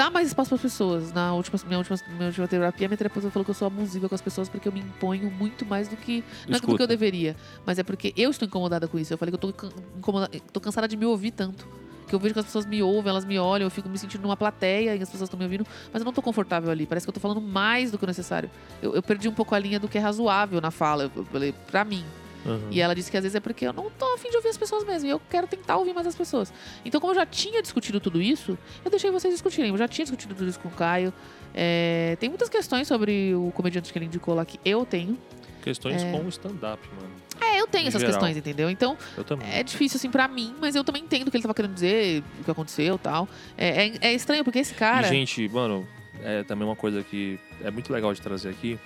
dar 0.00 0.10
mais 0.10 0.28
espaço 0.28 0.48
para 0.48 0.56
as 0.56 0.62
pessoas. 0.62 1.12
Na 1.12 1.34
última, 1.34 1.58
minha, 1.66 1.76
última, 1.78 1.98
minha 2.16 2.26
última 2.28 2.48
terapia, 2.48 2.88
minha 2.88 2.96
terapeuta 2.96 3.30
falou 3.30 3.44
que 3.44 3.50
eu 3.50 3.54
sou 3.54 3.66
abusiva 3.66 4.08
com 4.08 4.14
as 4.14 4.22
pessoas 4.22 4.48
porque 4.48 4.66
eu 4.66 4.72
me 4.72 4.80
imponho 4.80 5.30
muito 5.30 5.66
mais 5.66 5.88
do 5.88 5.96
que. 5.96 6.24
Não 6.48 6.56
é 6.56 6.60
do 6.60 6.76
que 6.76 6.82
eu 6.82 6.86
deveria, 6.86 7.36
mas 7.66 7.78
é 7.78 7.82
porque 7.82 8.14
eu 8.16 8.30
estou 8.30 8.46
incomodada 8.46 8.88
com 8.88 8.98
isso. 8.98 9.12
Eu 9.12 9.18
falei 9.18 9.36
que 9.36 9.44
eu 9.44 9.54
incomoda- 9.98 10.30
tô 10.52 10.58
cansada 10.60 10.88
de 10.88 10.96
me 10.96 11.04
ouvir 11.04 11.32
tanto. 11.32 11.68
Que 12.08 12.14
eu 12.14 12.18
vejo 12.18 12.32
que 12.34 12.40
as 12.40 12.46
pessoas 12.46 12.64
me 12.66 12.82
ouvem, 12.82 13.10
elas 13.10 13.24
me 13.24 13.38
olham, 13.38 13.66
eu 13.66 13.70
fico 13.70 13.88
me 13.88 13.96
sentindo 13.98 14.22
numa 14.22 14.36
plateia 14.36 14.96
e 14.96 15.02
as 15.02 15.08
pessoas 15.10 15.28
estão 15.28 15.38
me 15.38 15.44
ouvindo, 15.44 15.64
mas 15.92 16.00
eu 16.00 16.04
não 16.06 16.12
tô 16.12 16.20
confortável 16.22 16.70
ali. 16.70 16.84
Parece 16.86 17.06
que 17.06 17.10
eu 17.10 17.14
tô 17.14 17.20
falando 17.20 17.40
mais 17.40 17.90
do 17.92 17.98
que 17.98 18.04
o 18.04 18.06
necessário. 18.06 18.50
Eu, 18.82 18.94
eu 18.96 19.02
perdi 19.02 19.28
um 19.28 19.32
pouco 19.32 19.54
a 19.54 19.58
linha 19.60 19.78
do 19.78 19.86
que 19.86 19.96
é 19.96 20.00
razoável 20.00 20.60
na 20.60 20.70
fala, 20.72 21.10
eu 21.14 21.24
falei, 21.26 21.54
pra 21.70 21.84
mim. 21.84 22.02
Aham. 22.46 22.68
E 22.70 22.80
ela 22.80 22.94
disse 22.94 23.10
que 23.10 23.16
às 23.16 23.22
vezes 23.22 23.34
é 23.36 23.40
porque 23.40 23.66
eu 23.66 23.72
não 23.72 23.90
tô 23.90 24.06
afim 24.14 24.30
de 24.30 24.36
ouvir 24.36 24.48
as 24.48 24.56
pessoas 24.58 24.84
mesmo. 24.84 25.06
E 25.08 25.10
eu 25.10 25.20
quero 25.30 25.46
tentar 25.46 25.76
ouvir 25.76 25.92
mais 25.92 26.06
as 26.06 26.14
pessoas. 26.14 26.52
Então, 26.84 27.00
como 27.00 27.12
eu 27.12 27.16
já 27.16 27.26
tinha 27.26 27.60
discutido 27.62 28.00
tudo 28.00 28.20
isso, 28.20 28.56
eu 28.84 28.90
deixei 28.90 29.10
vocês 29.10 29.32
discutirem. 29.34 29.70
Eu 29.70 29.76
já 29.76 29.86
tinha 29.88 30.04
discutido 30.04 30.34
tudo 30.34 30.48
isso 30.48 30.58
com 30.60 30.68
o 30.68 30.72
Caio. 30.72 31.12
É, 31.54 32.16
tem 32.20 32.28
muitas 32.28 32.48
questões 32.48 32.86
sobre 32.88 33.34
o 33.34 33.50
comediante 33.52 33.92
que 33.92 33.98
ele 33.98 34.06
indicou 34.06 34.34
lá 34.34 34.44
que 34.44 34.58
eu 34.64 34.86
tenho. 34.86 35.18
Questões 35.62 36.02
É. 36.02 36.10
com 36.12 36.24
o 36.24 36.28
stand-up, 36.30 36.82
mano. 36.94 37.10
É, 37.40 37.60
eu 37.60 37.66
tenho 37.66 37.84
Em 37.84 37.88
essas 37.88 38.00
geral. 38.00 38.14
questões, 38.16 38.36
entendeu? 38.36 38.70
Então, 38.70 38.96
é 39.52 39.62
difícil 39.62 39.96
assim 39.98 40.10
pra 40.10 40.26
mim, 40.28 40.54
mas 40.60 40.74
eu 40.74 40.82
também 40.84 41.02
entendo 41.02 41.28
o 41.28 41.30
que 41.30 41.36
ele 41.36 41.42
tava 41.42 41.54
querendo 41.54 41.74
dizer, 41.74 42.22
o 42.40 42.44
que 42.44 42.50
aconteceu 42.50 42.94
e 42.94 42.98
tal. 42.98 43.28
É, 43.58 43.86
é, 43.88 43.92
é 44.00 44.12
estranho, 44.14 44.42
porque 44.44 44.58
esse 44.58 44.72
cara. 44.74 45.06
E, 45.06 45.10
gente, 45.10 45.46
mano, 45.48 45.86
é 46.22 46.42
também 46.44 46.66
uma 46.66 46.76
coisa 46.76 47.02
que 47.02 47.38
é 47.62 47.70
muito 47.70 47.92
legal 47.92 48.12
de 48.14 48.20
trazer 48.22 48.48
aqui. 48.50 48.78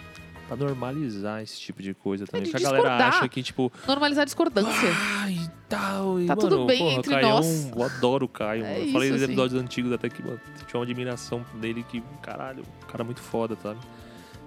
Pra 0.46 0.56
normalizar 0.56 1.42
esse 1.42 1.58
tipo 1.58 1.82
de 1.82 1.94
coisa 1.94 2.26
também. 2.26 2.44
de 2.44 2.50
que 2.50 2.56
a 2.56 2.60
galera 2.60 3.08
acha 3.08 3.28
que, 3.28 3.42
tipo, 3.42 3.72
normalizar 3.88 4.22
a 4.22 4.24
discordância. 4.26 4.90
Ai, 5.20 5.38
tal. 5.68 6.20
E, 6.20 6.26
Tá 6.26 6.36
mano, 6.36 6.48
tudo 6.48 6.66
bem 6.66 6.78
porra, 6.78 6.92
entre 6.96 7.10
Caião, 7.10 7.30
nós. 7.36 7.70
Eu 7.74 7.82
adoro 7.82 8.26
o 8.26 8.28
Caio, 8.28 8.64
É. 8.64 8.82
Eu 8.82 8.92
falei 8.92 9.08
isso, 9.08 9.14
nos 9.14 9.22
assim. 9.22 9.32
episódios 9.32 9.60
antigos 9.62 9.92
até 9.92 10.08
que, 10.08 10.22
mano, 10.22 10.40
tinha 10.66 10.78
uma 10.78 10.84
admiração 10.84 11.44
dele 11.54 11.84
que, 11.88 12.02
caralho, 12.22 12.62
o 12.82 12.86
cara 12.86 13.02
é 13.02 13.06
muito 13.06 13.20
foda, 13.20 13.56
sabe? 13.62 13.78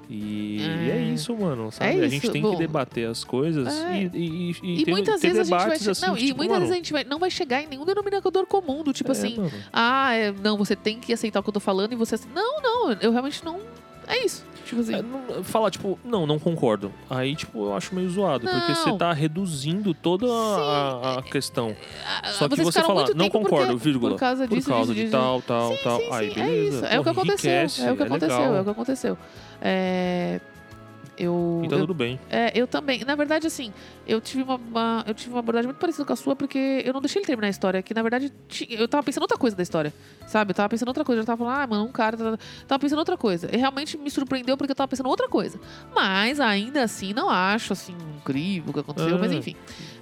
E 0.09 0.59
é, 0.61 0.97
É. 0.99 1.01
isso, 1.13 1.35
mano, 1.35 1.69
sabe? 1.69 1.99
É 1.99 2.05
a 2.05 2.07
gente 2.07 2.23
isso, 2.23 2.31
tem 2.31 2.41
bom. 2.41 2.51
que 2.51 2.57
debater 2.57 3.09
as 3.09 3.25
coisas 3.25 3.67
É. 3.67 4.03
e, 4.03 4.09
e, 4.13 4.51
e, 4.63 4.81
E, 4.81 4.85
ter, 4.85 4.91
muitas 4.91 5.19
ter 5.19 5.27
vezes 5.33 5.39
a 5.39 5.43
gente 5.43 5.67
vai. 5.67 5.91
assim, 5.91 6.05
não, 6.05 6.17
e 6.17 6.21
tipo, 6.27 6.37
muitas 6.37 6.53
mano, 6.53 6.59
vezes 6.61 6.71
a 6.71 6.75
gente 6.75 6.93
vai, 6.93 7.03
não 7.03 7.19
vai 7.19 7.29
chegar 7.29 7.61
em 7.61 7.67
nenhum 7.67 7.83
denominador 7.85 8.45
comum, 8.45 8.83
do 8.83 8.93
tipo 8.93 9.09
é, 9.09 9.11
assim. 9.11 9.35
mano. 9.35 9.51
Ah, 9.73 10.13
é, 10.13 10.31
não, 10.31 10.57
você 10.57 10.77
tem 10.77 10.97
que 10.97 11.11
aceitar 11.11 11.41
o 11.41 11.43
que 11.43 11.49
eu 11.49 11.53
tô 11.53 11.59
falando 11.59 11.91
e 11.91 11.95
você. 11.97 12.17
Não, 12.33 12.61
não, 12.61 12.91
eu 12.93 13.11
realmente 13.11 13.43
não. 13.43 13.59
É 14.07 14.25
isso. 14.25 14.45
Tipo 14.65 14.81
assim. 14.81 14.95
É, 14.95 15.01
não- 15.01 15.43
falar, 15.43 15.71
tipo, 15.71 15.97
não, 16.03 16.25
não 16.27 16.37
concordo. 16.39 16.91
Aí, 17.09 17.35
tipo, 17.35 17.65
eu 17.67 17.73
acho 17.73 17.93
meio 17.95 18.09
zoado, 18.09 18.45
porque 18.47 18.75
você 18.75 18.89
Não. 18.89 18.97
tá 18.97 19.13
reduzindo 19.13 19.93
toda 19.93 20.25
a, 20.29 21.19
a 21.19 21.21
questão. 21.21 21.75
ah, 22.21 22.27
Só 22.31 22.49
que 22.49 22.61
você 22.61 22.81
falar, 22.81 23.07
não 23.15 23.29
concordo, 23.29 23.73
porque- 23.73 23.83
vírgula. 23.83 24.11
Por 24.13 24.19
causa 24.19 24.45
disso, 24.47 24.67
por 24.69 24.75
causa 24.75 24.93
disso, 24.93 25.05
de 25.05 25.11
disso. 25.11 25.17
tal, 25.17 25.41
tal, 25.41 25.77
tal. 25.83 25.99
Sim, 25.99 26.09
Aí, 26.11 26.29
sim, 26.29 26.35
beleza. 26.35 26.51
É 26.51 26.67
isso. 26.67 26.85
É 26.85 26.99
o 26.99 27.03
que 27.03 27.09
aconteceu. 27.09 27.51
É 27.51 27.91
o 27.91 27.95
que 27.97 28.03
aconteceu. 28.03 28.37
legal. 28.39 28.55
É 28.55 28.61
o 28.61 28.63
que 28.65 28.69
aconteceu. 28.69 29.17
É, 29.61 30.41
Eu, 31.19 31.61
E 31.65 31.67
tá 31.67 31.75
eu- 31.75 31.79
tudo 31.79 31.93
bem. 31.95 32.19
é, 32.29 32.51
eu 32.53 32.67
também. 32.67 33.03
Na 33.03 33.15
verdade, 33.15 33.47
assim, 33.47 33.73
eu 34.07 34.21
tive 34.21 34.43
uma, 34.43 34.55
uma- 34.55 35.03
eu 35.07 35.13
tive 35.13 35.29
uma 35.31 35.39
abordagem 35.39 35.67
muito 35.67 35.79
parecida 35.79 36.05
com 36.05 36.13
a 36.13 36.15
sua, 36.15 36.35
porque 36.35 36.81
eu 36.85 36.93
não 36.93 37.01
deixei 37.01 37.19
ele 37.19 37.25
terminar 37.27 37.47
a 37.47 37.49
história. 37.49 37.81
Que 37.81 37.93
na 37.93 38.01
verdade, 38.01 38.31
eu 38.69 38.87
tava 38.87 39.03
pensando 39.03 39.23
outra 39.23 39.37
coisa 39.37 39.55
da 39.55 39.63
história. 39.63 39.93
Sabe? 40.25 40.51
Eu 40.51 40.55
tava 40.55 40.69
pensando 40.69 40.87
outra 40.89 41.03
coisa. 41.05 41.21
Eu 41.21 41.25
tava 41.25 41.37
falando, 41.43 41.61
ah, 41.61 41.67
mano, 41.67 41.83
um 41.85 41.91
cara. 41.91 42.17
tá- 42.17 42.31
tá- 42.31 42.43
Tava 42.67 42.79
pensando 42.79 42.99
outra 42.99 43.17
coisa. 43.17 43.49
E 43.53 43.57
realmente 43.57 43.97
me 43.97 44.09
surpreendeu 44.09 44.57
porque 44.57 44.71
eu 44.71 44.75
tava 44.75 44.87
pensando 44.87 45.07
outra 45.09 45.27
coisa. 45.29 45.59
Mas 45.95 46.39
ainda 46.39 46.83
assim, 46.83 47.13
não 47.13 47.29
acho 47.29 47.73
assim 47.73 47.95
incrível 48.17 48.69
o 48.71 48.73
que 48.73 48.79
aconteceu. 48.79 49.15
É. 49.15 49.19
Mas 49.19 49.31
enfim. 49.31 49.55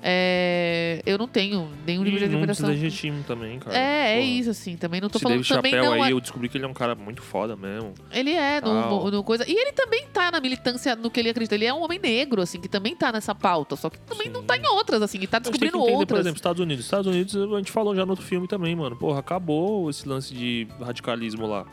É, 0.08 1.02
eu 1.06 1.18
não 1.18 1.28
tenho 1.28 1.68
nenhum 1.86 2.04
nível 2.04 2.20
de 2.20 2.26
E 2.26 2.38
não 2.38 2.46
deslegitimo 2.46 3.24
também, 3.24 3.58
cara. 3.60 3.76
É, 3.76 4.14
é 4.14 4.16
Porra. 4.18 4.28
isso, 4.28 4.50
assim. 4.52 4.78
Também 4.78 5.02
não 5.02 5.10
tô 5.10 5.18
Esse 5.18 5.24
falando 5.24 5.38
Dave 5.40 5.50
também 5.50 5.72
Chappelle 5.72 5.96
não. 5.98 6.04
aí, 6.04 6.10
é- 6.10 6.14
eu 6.14 6.22
descobri 6.22 6.48
que 6.48 6.58
ele 6.58 6.66
é 6.66 6.68
um 6.68 6.74
cara 6.74 6.94
muito 6.96 7.22
foda 7.24 7.56
mesmo. 7.56 7.94
Ele 8.12 8.32
é, 8.32 8.62
no, 8.62 9.10
no 9.10 9.24
coisa. 9.24 9.44
E 9.50 9.54
ele 9.54 9.72
também 9.72 10.06
tá 10.14 10.30
na 10.32 10.40
militância 10.40 10.96
no 10.96 11.10
que 11.10 11.20
ele 11.20 11.30
acredita. 11.30 11.56
Ele 11.56 11.66
é 11.66 11.74
um 11.74 11.82
homem 11.84 11.98
negro, 12.00 12.42
assim, 12.42 12.62
que 12.62 12.70
também 12.70 12.96
tá 12.96 13.12
nessa 13.12 13.34
pauta. 13.34 13.76
Só 13.76 13.90
que 13.90 13.95
também 14.00 14.30
não 14.30 14.42
Sim. 14.42 14.48
tá 14.48 14.58
em 14.58 14.66
outras, 14.68 15.02
assim, 15.02 15.20
e 15.22 15.28
tá 15.28 15.40
descobrindo 15.40 15.74
que 15.74 15.78
entender, 15.78 15.94
outras. 15.94 16.18
por 16.18 16.22
exemplo, 16.22 16.38
Estados 16.38 16.62
Unidos. 16.62 16.86
Estados 16.86 17.08
Unidos, 17.08 17.36
a 17.36 17.58
gente 17.58 17.72
falou 17.72 17.96
já 17.96 18.06
no 18.06 18.12
outro 18.12 18.26
filme 18.26 18.48
também, 18.48 18.76
mano. 18.76 18.96
Porra, 18.96 19.20
acabou 19.20 19.90
esse 19.90 20.08
lance 20.08 20.34
de 20.34 20.68
radicalismo 20.80 21.48
lá. 21.48 21.66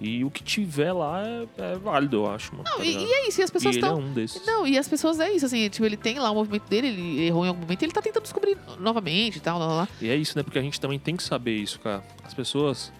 E 0.00 0.24
o 0.24 0.30
que 0.30 0.42
tiver 0.42 0.92
lá 0.92 1.22
é, 1.24 1.46
é 1.58 1.76
válido, 1.76 2.16
eu 2.16 2.30
acho, 2.30 2.52
mano. 2.52 2.64
Não, 2.68 2.78
tá 2.78 2.84
e, 2.84 2.96
e 2.96 3.12
é 3.12 3.28
isso, 3.28 3.40
e 3.40 3.44
as 3.44 3.50
pessoas 3.50 3.76
ele 3.76 3.84
é 3.84 3.88
estão. 3.88 4.00
um 4.00 4.12
desses. 4.12 4.44
Não, 4.44 4.66
e 4.66 4.76
as 4.76 4.88
pessoas 4.88 5.20
é 5.20 5.30
isso, 5.30 5.46
assim, 5.46 5.68
tipo, 5.68 5.86
ele 5.86 5.96
tem 5.96 6.18
lá 6.18 6.30
o 6.30 6.34
movimento 6.34 6.68
dele, 6.68 6.88
ele 6.88 7.24
errou 7.24 7.44
em 7.44 7.48
algum 7.48 7.60
momento, 7.60 7.82
e 7.82 7.84
ele 7.84 7.92
tá 7.92 8.02
tentando 8.02 8.24
descobrir 8.24 8.58
novamente 8.80 9.36
e 9.36 9.40
tal, 9.40 9.60
lá, 9.60 9.66
lá. 9.66 9.88
E 10.00 10.08
é 10.08 10.16
isso, 10.16 10.36
né? 10.36 10.42
Porque 10.42 10.58
a 10.58 10.62
gente 10.62 10.80
também 10.80 10.98
tem 10.98 11.16
que 11.16 11.22
saber 11.22 11.54
isso, 11.54 11.78
cara. 11.78 12.02
As 12.24 12.34
pessoas. 12.34 12.92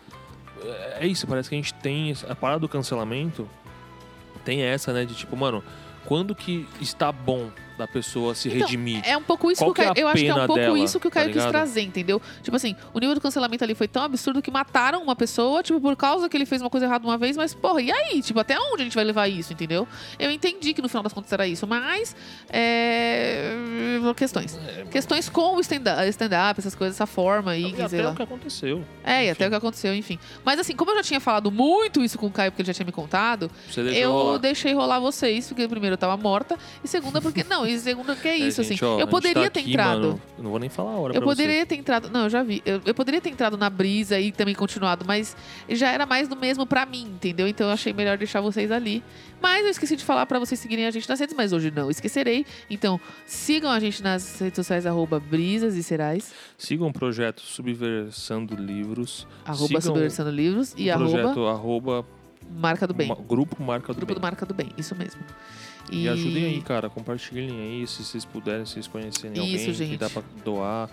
É 0.65 0.93
é 1.03 1.07
isso, 1.09 1.27
parece 1.27 1.49
que 1.49 1.57
a 1.57 1.59
gente 1.59 1.75
tem. 1.75 2.15
A 2.29 2.35
parada 2.37 2.61
do 2.61 2.69
cancelamento 2.69 3.49
tem 4.45 4.63
essa, 4.63 4.93
né? 4.93 5.05
De 5.05 5.15
tipo, 5.15 5.37
mano, 5.37 5.63
quando 6.07 6.33
que 6.35 6.67
está 6.81 7.11
bom 7.11 7.51
da 7.83 7.89
pessoa 7.89 8.35
se 8.35 8.49
Então, 8.49 8.61
redimir? 8.61 9.01
É 9.05 9.17
um 9.17 9.23
pouco 9.23 9.51
isso 9.51 9.61
Qual 9.63 9.73
que 9.75 9.81
o 9.81 9.85
que 9.85 9.91
é 9.91 9.95
Caio. 9.95 9.99
a 9.99 10.01
eu 10.01 10.09
acho 10.09 10.23
que 10.23 10.29
é 10.29 10.35
um 10.35 10.47
pouco 10.47 10.55
dela, 10.61 10.79
isso 10.79 11.01
que 11.01 11.07
o 11.07 11.11
tá 11.11 11.15
Caio 11.15 11.27
quis 11.29 11.37
ligado? 11.37 11.51
trazer, 11.51 11.81
entendeu? 11.83 12.21
Tipo 12.43 12.57
assim, 12.57 12.77
o 12.95 12.99
nível 12.99 13.15
do 13.15 13.21
cancelamento 13.21 13.65
ali 13.65 13.75
foi 13.75 13.89
tão 13.89 14.03
absurdo 14.03 14.41
que 14.41 14.51
mataram 14.51 15.03
uma 15.03 15.17
pessoa, 15.17 15.63
tipo, 15.63 15.81
por 15.81 15.97
causa 15.97 16.29
que 16.29 16.37
ele 16.37 16.47
fez 16.47 16.61
uma 16.63 16.71
coisa 16.71 16.87
errada 16.87 17.05
uma 17.07 17.19
vez, 17.19 17.37
mas, 17.37 17.53
porra, 17.55 17.83
e 17.83 17.91
aí? 17.91 18.23
Tipo, 18.23 18.41
até 18.41 18.59
onde 18.59 18.83
a 18.83 18.85
gente 18.85 18.95
vai 18.95 19.05
levar 19.05 19.29
isso, 19.29 19.53
entendeu? 19.53 19.87
Eu 20.19 20.31
entendi 20.31 20.73
que 20.75 20.81
no 20.83 20.89
final 20.89 21.03
das 21.03 21.13
contas 21.13 21.33
era 21.33 21.47
isso, 21.47 21.67
mas. 21.67 22.15
É. 22.49 23.53
Questões. 24.17 24.59
Questões 24.91 25.29
com 25.29 25.57
o 25.57 25.61
stand-up, 25.61 26.07
stand-up, 26.09 26.61
essas 26.61 26.75
coisas, 26.75 26.97
essa 26.97 27.07
forma 27.07 27.53
aí, 27.53 27.75
E 27.77 27.83
até 27.83 28.03
lá. 28.03 28.11
o 28.13 28.15
que 28.15 28.23
aconteceu. 28.23 28.85
É, 29.05 29.27
e 29.27 29.31
até 29.31 29.45
enfim. 29.45 29.47
o 29.47 29.51
que 29.51 29.57
aconteceu, 29.57 29.95
enfim. 29.95 30.19
Mas 30.45 30.59
assim, 30.59 30.75
como 30.77 30.91
eu 30.91 30.97
já 30.97 31.03
tinha 31.03 31.21
falado 31.21 31.51
muito 31.51 32.03
isso 32.03 32.19
com 32.19 32.27
o 32.27 32.31
Caio, 32.31 32.51
porque 32.53 32.63
ele 32.63 32.67
já 32.67 32.75
tinha 32.75 32.87
me 32.87 32.93
contado, 32.93 33.51
eu 33.77 34.13
rolar. 34.13 34.39
deixei 34.39 34.73
rolar 34.73 35.01
vocês, 35.01 35.49
porque 35.49 35.67
primeiro 35.69 35.95
eu 35.95 35.99
tava 35.99 36.17
morta, 36.17 36.59
e 36.85 36.89
segunda 36.89 37.21
porque. 37.21 37.45
Não, 37.45 37.67
e 37.75 37.79
segunda 37.81 38.15
que 38.17 38.29
é 38.29 38.37
isso, 38.37 38.61
É, 38.61 38.65
gente, 38.65 38.75
assim. 38.85 38.85
ó, 38.85 38.95
eu 38.95 39.01
gente 39.01 39.11
poderia 39.11 39.45
tá 39.45 39.51
ter 39.51 39.61
aqui, 39.61 39.71
entrado. 39.71 40.01
mano, 40.01 40.23
não 40.39 40.51
vou 40.51 40.59
nem 40.59 40.69
falar 40.69 40.91
a 40.93 40.97
hora 40.97 41.15
Eu 41.15 41.21
pra 41.21 41.31
você. 41.31 41.43
poderia 41.43 41.67
ter 41.67 41.75
entrado. 41.77 42.09
Não, 42.11 42.25
eu 42.25 42.31
já 42.31 42.43
vi. 42.43 42.63
Eu, 42.65 42.81
eu 42.85 42.95
poderia 42.95 43.21
ter 43.21 43.31
entrado 43.31 43.57
na 43.57 43.69
brisa 43.71 44.19
e 44.21 44.31
também 44.33 44.55
continuado, 44.55 45.05
mas 45.07 45.37
já 45.69 45.91
era 45.91 46.07
mais 46.07 46.29
do 46.29 46.37
mesmo 46.37 46.67
pra 46.67 46.85
mim, 46.87 47.03
entendeu? 47.03 47.47
Então 47.49 47.67
eu 47.67 47.73
achei 47.73 47.93
melhor 47.93 48.17
deixar 48.19 48.41
vocês 48.41 48.71
ali. 48.71 49.03
Mas 49.41 49.65
eu 49.65 49.71
esqueci 49.71 49.97
de 49.97 50.05
falar 50.05 50.25
pra 50.27 50.39
vocês 50.39 50.61
seguirem 50.61 50.87
a 50.87 50.91
gente 50.91 51.09
nas 51.09 51.19
redes, 51.19 51.35
mas 51.37 51.53
hoje 51.53 51.71
não 51.71 51.91
esquecerei. 51.91 52.47
Então, 52.71 53.01
sigam 53.27 53.71
a 53.73 53.81
gente 53.81 54.01
nas 54.03 54.39
redes 54.39 54.55
sociais, 54.57 54.87
arroba 54.87 55.19
brisas 55.19 55.75
e 55.75 55.83
serais, 55.83 56.33
Sigam 56.57 56.87
o 56.89 56.93
projeto 56.93 57.41
Subversando 57.43 58.55
Livros. 58.55 59.27
arroba 59.45 59.81
Subversando 59.81 60.31
Livros 60.31 60.75
e 60.77 60.89
o 60.89 60.93
arroba 60.95 61.11
projeto 61.11 61.47
arroba 61.47 62.07
Marca 62.55 62.87
do 62.87 62.95
Bem. 62.95 63.09
Grupo 63.27 63.63
Marca 63.63 63.89
do 63.93 63.97
Grupo 63.97 64.07
Bem. 64.07 64.15
do 64.17 64.23
Marca 64.23 64.47
do 64.47 64.55
Bem, 64.55 64.69
isso 64.79 64.95
mesmo. 64.95 65.21
E 65.91 66.09
ajudem 66.09 66.45
aí, 66.47 66.63
cara. 66.63 66.89
Compartilhem 66.89 67.51
aí, 67.61 67.87
se 67.87 68.05
vocês 68.05 68.25
puderem, 68.25 68.65
se 68.65 68.75
vocês 68.75 68.87
conhecerem 68.87 69.33
Isso, 69.33 69.71
alguém 69.71 69.75
gente. 69.75 69.91
que 69.91 69.97
dá 69.97 70.09
pra 70.09 70.23
doar. 70.45 70.91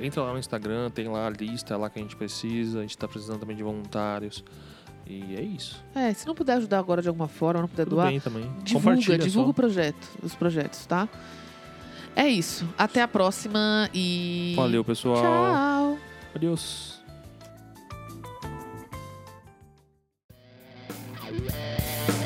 Entra 0.00 0.22
lá 0.22 0.32
no 0.32 0.38
Instagram, 0.38 0.90
tem 0.90 1.08
lá 1.08 1.26
a 1.26 1.30
lista 1.30 1.76
lá 1.76 1.90
que 1.90 1.98
a 1.98 2.02
gente 2.02 2.16
precisa. 2.16 2.78
A 2.78 2.82
gente 2.82 2.96
tá 2.96 3.08
precisando 3.08 3.40
também 3.40 3.56
de 3.56 3.62
voluntários. 3.62 4.44
E 5.06 5.34
é 5.36 5.42
isso. 5.42 5.82
É, 5.94 6.12
se 6.12 6.26
não 6.26 6.34
puder 6.34 6.54
ajudar 6.58 6.78
agora 6.78 7.00
de 7.00 7.08
alguma 7.08 7.28
forma, 7.28 7.62
não 7.62 7.68
puder 7.68 7.84
Tudo 7.84 7.96
doar, 7.96 8.08
bem 8.08 8.20
também. 8.20 8.42
divulga, 8.62 8.90
Compartilha 8.90 9.18
divulga 9.18 9.46
só. 9.46 9.50
o 9.50 9.54
projeto, 9.54 10.08
os 10.22 10.34
projetos, 10.34 10.86
tá? 10.86 11.08
É 12.14 12.28
isso. 12.28 12.68
Até 12.76 13.00
a 13.02 13.08
próxima 13.08 13.88
e. 13.94 14.52
Valeu, 14.56 14.84
pessoal. 14.84 15.22
Tchau. 15.22 15.98
Adeus. 16.34 16.98
Brisas 21.38 22.17